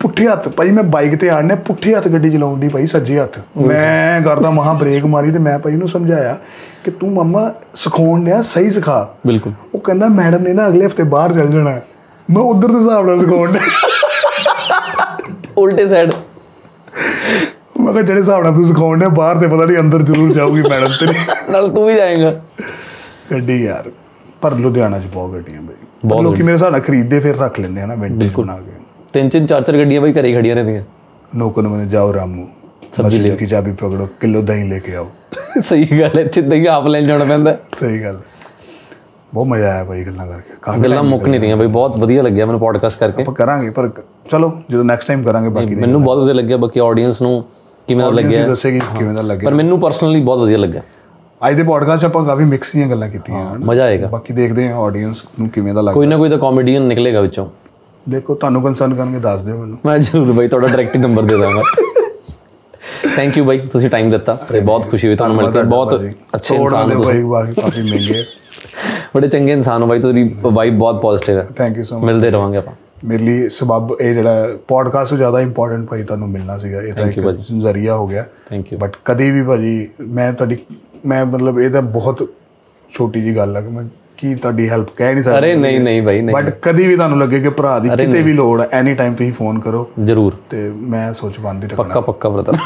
ਪੁੱਠੇ 0.00 0.26
ਹੱਥ 0.28 0.48
ਭਾਈ 0.48 0.70
ਮੈਂ 0.70 0.82
ਬਾਈਕ 0.84 1.16
ਤੇ 1.16 1.28
ਡਿਆ 1.28 1.56
ਪੁੱਠੇ 1.56 1.94
ਹੱਥ 1.94 2.08
ਗੱਡੀ 2.08 2.30
ਚਲਾਉਣ 2.30 2.58
ਦੀ 2.60 2.68
ਭਾਈ 2.68 2.86
ਸੱਜੇ 2.86 3.18
ਹੱਥ। 3.20 3.38
ਮੈਂ 3.58 4.20
ਕਰਦਾ 4.22 4.50
ਮਹਾ 4.50 4.72
ਬ੍ਰੇਕ 4.72 5.06
ਮਾਰੀ 5.06 5.30
ਤੇ 5.30 5.38
ਮੈਂ 5.38 5.58
ਭਾਈ 5.58 5.76
ਨੂੰ 5.76 5.88
ਸਮਝਾਇਆ 5.88 6.36
ਕਿ 6.84 6.90
ਤੂੰ 6.90 7.12
ਮੰਮਾ 7.12 7.50
ਸਿਖਾਉਣ 7.74 8.24
ਡਿਆ 8.24 8.40
ਸਹੀ 8.42 8.70
ਸਿਖਾ। 8.70 9.14
ਬਿਲਕੁਲ। 9.26 9.52
ਉਹ 9.74 9.80
ਕਹਿੰਦਾ 9.80 10.08
ਮੈਡਮ 10.08 10.42
ਨੇ 10.42 10.52
ਨਾ 10.52 10.66
ਅਗਲੇ 10.68 10.86
ਹਫ਼ਤੇ 10.86 11.02
ਬਾਹਰ 11.02 11.32
ਚੱਲ 11.34 11.48
ਜਾਣਾ। 11.48 11.80
ਮੈਂ 12.30 12.42
ਉਧਰ 12.42 12.68
ਦੇ 12.68 12.78
ਹਿਸਾਬ 12.78 13.06
ਨਾਲ 13.06 13.20
ਸਿਖਾਉਣ 13.20 13.52
ਡਿਆ। 13.52 13.62
ਉਲਟੇ 15.58 15.86
ਸਾਈਡ 15.88 16.12
ਮੈਂ 17.80 17.92
ਕਿਹਾ 17.92 18.02
ਜਿਹੜੇ 18.02 18.20
ਹਿਸਾਬ 18.20 18.42
ਨਾਲ 18.42 18.52
ਤੂੰ 18.52 18.64
ਸਿਖਾਉਣ 18.64 18.98
ਡਿਆ 18.98 19.08
ਬਾਹਰ 19.08 19.38
ਤੇ 19.38 19.46
ਪਤਾ 19.46 19.64
ਨਹੀਂ 19.64 19.78
ਅੰਦਰ 19.78 20.02
ਜ਼ਰੂਰ 20.02 20.32
ਜਾਊਗੀ 20.32 20.62
ਮੈਡਮ 20.62 20.88
ਤੇਰੀ। 21.00 21.14
ਨਾਲ 21.50 21.68
ਤੂੰ 21.68 21.86
ਵੀ 21.86 21.94
ਜਾਏਗਾ। 21.94 22.32
ਗੱਡੀ 23.30 23.64
ਯਾਰ 23.64 23.90
ਪਰ 24.40 24.54
ਲੁਧਿਆਣਾ 24.54 24.98
'ਚ 24.98 25.06
ਬਹੁਤ 25.14 25.32
ਗੱਡੀਆਂ 25.32 25.62
ਬਈ। 25.62 26.22
ਲੋਕੀ 26.22 26.42
ਮੇਰੇ 26.42 26.52
ਹਿਸਾਬ 26.52 26.70
ਨਾਲ 26.72 26.80
ਖਰੀਦਦੇ 26.80 27.20
ਫਿਰ 27.20 27.36
ਰੱਖ 27.36 27.60
ਲੈਂਦੇ 27.60 27.80
ਆ 27.82 27.86
ਨਾ 27.86 27.94
ਵਿੰਟੇਜ 27.94 28.32
ਬਣਾ 28.32 28.56
ਕੇ। 28.56 28.72
ਤਿੰਨ 29.12 29.28
ਤਿੰਨ 29.28 29.46
ਚਾਰ 29.46 29.62
ਚਾਰ 29.62 29.76
ਗੱਡੀਆਂ 29.78 30.00
ਬਈ 30.00 30.12
ਘਰੇ 30.12 30.28
ਹੀ 30.28 30.34
ਖੜੀਆਂ 30.34 30.54
ਰਹਿੰਦੀਆਂ। 30.54 30.82
ਨੌਕਰ 31.36 31.62
ਨੂੰ 31.62 31.70
ਕਹਿੰਦੇ 31.72 31.90
ਜਾਓ 31.90 32.12
ਰਾਮੂ 32.14 32.46
ਸਬਜ਼ੀ 32.92 33.18
ਮਛਲੀ 33.18 33.30
ਦੀ 33.30 33.46
ਚਾਬੀ 33.46 33.72
ਪਕੜੋ 33.72 34.08
ਕਿਲੋ 34.20 34.42
ਦਹੀਂ 34.42 34.64
ਲੈ 34.64 34.78
ਕੇ 34.78 34.94
ਆਓ। 34.96 35.10
ਸਹੀ 35.62 36.00
ਗੱਲ 36.00 36.10
ਹੈ 36.16 36.20
ਇੱਥੇ 36.20 36.40
ਦਹੀਂ 36.42 36.68
ਆਪ 36.68 36.86
ਲੈਣ 36.86 37.06
ਜਾਣਾ 37.06 37.24
ਪੈਂਦਾ। 37.24 37.56
ਸਹੀ 37.80 38.02
ਗੱਲ 38.02 38.20
ਬਹੁਤ 39.34 39.46
ਮਜ਼ਾ 39.48 39.70
ਆਇਆ 39.72 39.84
ਭਾਈ 39.84 40.04
ਗੱਲਾਂ 40.04 40.26
ਕਰਕੇ। 40.26 40.54
ਕਾਫੀ 40.62 40.82
ਗੱਲਾਂ 40.82 41.02
ਮੁੱਕ 41.02 41.28
ਨਹੀਂ 41.28 41.40
ਰਹੀਆਂ 41.40 41.56
ਬਈ 41.56 41.66
ਬਹੁਤ 41.66 41.96
ਵਧੀਆ 41.96 42.22
ਲੱਗਿਆ 42.22 42.46
ਮੈਨੂੰ 42.46 42.60
ਪੋਡਕਾਸਟ 42.60 42.98
ਕਰਕੇ। 42.98 43.22
ਆਪਾਂ 43.22 43.34
ਕਰਾਂਗੇ 43.34 43.70
ਪਰ 43.70 43.90
ਚਲੋ 44.30 44.52
ਜਦੋਂ 44.70 44.84
ਨੈਕਸਟ 44.84 45.08
ਟਾਈਮ 45.08 45.22
ਕਰਾਂਗੇ 45.22 45.48
ਬਾਕੀ 45.48 45.74
ਮੈਨੂੰ 45.74 46.02
ਬਹੁਤ 46.02 46.18
ਵਧੀਆ 46.18 46.34
ਲੱਗਿਆ 46.34 46.56
ਬਾਕੀ 46.56 46.80
ਆਡੀਅנס 46.80 47.22
ਨੂੰ 47.22 47.44
ਕਿਵੇਂ 47.88 48.04
ਦਾ 48.04 48.10
ਲੱਗਿਆ। 48.10 48.46
ਦੱਸੇਗੀ 48.46 48.80
ਕਿਵੇਂ 48.98 49.14
ਦਾ 49.14 49.22
ਲੱਗਿਆ। 49.22 49.48
ਪਰ 49.50 49.54
ਮੈਨੂੰ 49.54 49.80
ਪਰਸਨਲੀ 49.80 50.20
ਬਹੁਤ 50.20 50.38
ਵਧੀਆ 50.38 50.58
ਲੱਗਿਆ। 50.58 50.82
ਅੱਜ 51.40 51.56
ਦੇ 51.56 51.62
ਪੋਡਕਾਸਟ 51.62 52.04
ਆਪਾਂ 52.04 52.24
ਕਾਫੀ 52.24 52.44
ਮਿਕਸ 52.44 52.72
ਦੀਆਂ 52.72 52.88
ਗੱਲਾਂ 52.88 53.08
ਕੀਤੀਆਂ। 53.08 53.40
ਹਨ 53.52 53.64
ਮਜ਼ਾ 53.64 53.84
ਆਏਗਾ। 53.84 54.06
ਬਾਕੀ 54.06 54.34
ਦੇਖਦੇ 54.34 54.68
ਹਾਂ 54.68 54.78
ਆਡੀਅנס 54.78 55.16
ਨੂੰ 55.38 55.48
ਕਿਵੇਂ 55.48 55.74
ਦਾ 55.74 55.80
ਲੱਗਦਾ। 55.80 55.92
ਕੋਈ 55.92 56.06
ਨਾ 56.06 56.16
ਕੋਈ 56.16 56.28
ਤਾਂ 56.30 56.38
ਕਾਮੇਡੀਅਨ 56.38 56.82
ਨਿਕਲੇਗਾ 56.82 57.20
ਵਿੱਚੋਂ। 57.20 57.46
ਦੇਖੋ 58.08 58.34
ਤੁਹਾਨੂੰ 58.34 58.62
ਕੰਸਰਨ 58.62 58.94
ਕਰਨਗੇ 58.94 59.18
ਦੱਸ 59.18 59.42
ਦਿਓ 59.42 59.56
ਮੈਨੂੰ। 59.56 59.78
ਮੈਂ 59.86 59.98
ਜ਼ਰੂਰ 59.98 60.32
ਬਈ 60.32 60.48
ਤੁਹਾਡਾ 60.48 60.68
ਡਾਇਰੈਕਟ 60.68 60.96
ਨੰਬਰ 60.96 61.22
ਦੇ 61.22 61.38
ਦਾਂਗਾ। 61.38 61.62
ਥੈਂਕ 63.16 63.38
ਯੂ 63.38 63.44
ਬਾਈ 63.44 63.58
ਤੁਸੀਂ 63.72 63.90
ਟਾਈਮ 63.90 64.10
ਦਿੱਤਾ। 64.10 64.34
ਤੇ 64.34 64.60
ਬਹੁਤ 64.60 64.88
ਖੁਸ਼ੀ 64.90 65.08
ਹੋਈ 65.08 65.16
ਤੁਹਾਨੂੰ 65.16 65.36
ਮਿਲ 65.36 65.50
ਕੇ। 65.50 65.62
ਬਹੁਤ 65.62 65.94
ਅੱਛੇ 66.36 66.54
ਇਨਸਾਨ 66.56 66.92
ਹੋ 66.92 67.02
ਤੁਸੀਂ। 67.02 67.24
ਕਾਫੀ 67.62 67.82
ਮਹਿੰਗੇ 67.82 68.24
ਬੜੇ 69.16 69.28
ਚੰਗੇ 69.28 69.52
ਇਨਸਾਨ 69.52 69.82
ਹੋ 69.82 69.86
ਬਾਈ 69.86 70.00
ਤੁਹਾਡੀ 70.00 70.36
ਵਾਈਬ 70.42 70.78
ਬਹੁਤ 70.78 71.02
ਪੋਜ਼ਿਟਿਵ 71.02 71.38
ਹੈ। 71.38 71.46
ਥੈਂਕ 71.56 71.76
ਯੂ 71.76 71.84
ਸੋ 71.84 71.98
ਮਚ 71.98 72.04
ਮਿਲਦੇ 72.04 72.30
ਰਵਾਂਗੇ 72.30 72.56
ਆਪਾਂ। 72.56 72.72
ਮੇਰੇ 73.04 73.22
ਲਈ 73.22 73.48
ਸਬਬ 73.48 73.96
ਇਹ 74.00 74.14
ਜਿਹੜਾ 74.14 74.48
ਪੋਡਕਾਸਟ 74.68 75.10
ਤੋਂ 75.10 75.16
ਜ਼ਿਆਦਾ 75.18 75.40
ਇੰਪੋਰਟੈਂਟ 75.40 75.88
ਭਾਈ 75.88 76.02
ਤੁਹਾਨੂੰ 76.02 76.28
ਮਿਲਣਾ 76.28 76.58
ਸੀਗਾ। 76.58 76.80
ਇਹ 76.82 76.92
ਤਾਂ 76.92 77.06
ਇੱਕ 77.06 77.20
ਜ਼ਰੀਆ 77.58 77.96
ਹੋ 77.96 78.06
ਗਿਆ। 78.06 78.24
ਬਟ 78.78 78.96
ਕਦੀ 79.04 79.30
ਵੀ 79.30 79.42
ਭਾਜੀ 79.42 79.88
ਮੈਂ 80.08 80.32
ਤੁਹਾਡੀ 80.32 80.56
ਮੈਂ 81.06 81.24
ਮਤਲਬ 81.26 81.60
ਇਹ 81.60 81.70
ਤਾਂ 81.70 81.82
ਬਹੁਤ 81.82 82.28
ਛੋਟੀ 82.90 83.22
ਜੀ 83.22 83.36
ਗੱਲ 83.36 83.56
ਹੈ 83.56 83.62
ਕਿ 83.62 83.68
ਮੈਂ 83.68 83.84
ਕੀ 84.18 84.34
ਤੁਹਾਡੀ 84.34 84.68
ਹੈਲਪ 84.70 84.88
ਕਹਿ 84.96 85.14
ਨਹੀਂ 85.14 85.22
ਸਕਦਾ 85.24 85.38
ਅਰੇ 85.38 85.54
ਨਹੀਂ 85.54 85.80
ਨਹੀਂ 85.80 86.02
ਬਾਈ 86.02 86.20
ਨਹੀਂ। 86.22 86.34
ਬਟ 86.36 86.48
ਕਦੀ 86.62 86.86
ਵੀ 86.86 86.94
ਤੁਹਾਨੂੰ 86.96 87.18
ਲੱਗੇ 87.18 87.40
ਕਿ 87.40 87.48
ਭਰਾ 87.48 87.78
ਦੀ 87.78 87.88
ਕਿਤੇ 87.88 88.22
ਵੀ 88.22 88.32
ਲੋੜ 88.32 88.60
ਹੈ 88.60 88.68
ਐਨੀ 88.72 88.94
ਟਾਈਮ 88.94 89.14
ਤੁਸੀਂ 89.14 89.32
ਫੋਨ 89.32 89.58
ਕਰੋ। 89.60 89.88
ਜ਼ਰੂਰ। 90.04 90.36
ਤੇ 90.50 90.70
ਮੈਂ 90.92 91.12
ਸੋਚ 91.12 91.38
ਬੰਦ 91.40 91.64
ਰੱਖਣਾ। 91.64 91.82
ਪੱਕਾ 91.82 92.00
ਪੱਕਾ 92.00 92.28
ਬ੍ਰਦਰ 92.28 92.56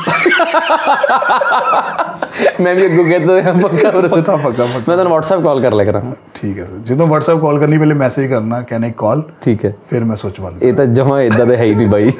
ਮੈਂ 2.60 2.74
ਵੀ 2.74 2.86
ਅੱਗੋਂ 2.86 3.04
ਕਹਿੰਦਾ 3.04 3.40
ਹਾਂ 3.42 3.54
ਪੱਕਾ 3.54 3.90
ਬ੍ਰਦਰ 3.90 4.08
ਪੱਕਾ 4.08 4.36
ਪੱਕਾ 4.36 4.64
ਮੈਂ 4.66 4.80
ਤੁਹਾਨੂੰ 4.96 5.16
WhatsApp 5.16 5.42
ਕਾਲ 5.44 5.60
ਕਰ 5.62 5.72
ਲਿਆ 5.72 5.84
ਕਰਾਂ। 5.84 6.02
ਠੀਕ 6.34 6.58
ਹੈ 6.58 6.64
ਸਰ 6.64 6.78
ਜਦੋਂ 6.84 7.06
WhatsApp 7.06 7.40
ਕਾਲ 7.42 7.58
ਕਰਨੀ 7.58 7.78
ਪਹਿਲੇ 7.78 7.94
ਮੈਸੇਜ 7.94 8.30
ਕਰਨਾ 8.30 8.60
ਕੈਨ 8.62 8.90
ਕਾਲ 8.96 9.22
ਠੀਕ 9.42 9.64
ਹੈ। 9.64 9.74
ਫਿਰ 9.90 10.04
ਮੈਂ 10.04 10.16
ਸੋਚ 10.16 10.40
ਬੰਦ 10.40 10.62
ਇਹ 10.62 10.72
ਤਾਂ 10.72 10.86
ਜਮਾ 10.86 11.20
ਇਦਾਂ 11.22 11.46
ਦੇ 11.46 11.56
ਹੈ 11.56 11.64
ਹੀ 11.64 11.74
ਨਹੀਂ 11.74 11.88
ਬਾਈ। 11.88 12.10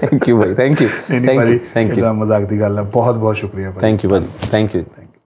thank 0.00 0.28
you 0.28 0.38
by 0.38 0.54
thank 0.54 0.82
you 0.82 0.88
thank 1.08 1.26
you 1.48 1.58
thank 1.74 1.90
you 1.90 1.96
ਇਹਦਾ 1.96 2.12
ਮਜ਼ਾਕ 2.12 2.44
ਦੀ 2.48 2.60
ਗੱਲ 2.60 2.78
ਹੈ 2.78 2.82
ਬਹੁਤ 2.82 3.16
ਬਹੁਤ 3.16 3.36
ਸ਼ੁਕਰੀਆ 3.36 3.70
ਭਾਜੀ। 3.70 3.80
ਥੈਂਕ 3.80 4.04
ਯੂ 4.04 4.10
ਬਾਈ 4.10 4.20
ਥੈਂਕ 4.50 4.74
ਯੂ 4.76 4.82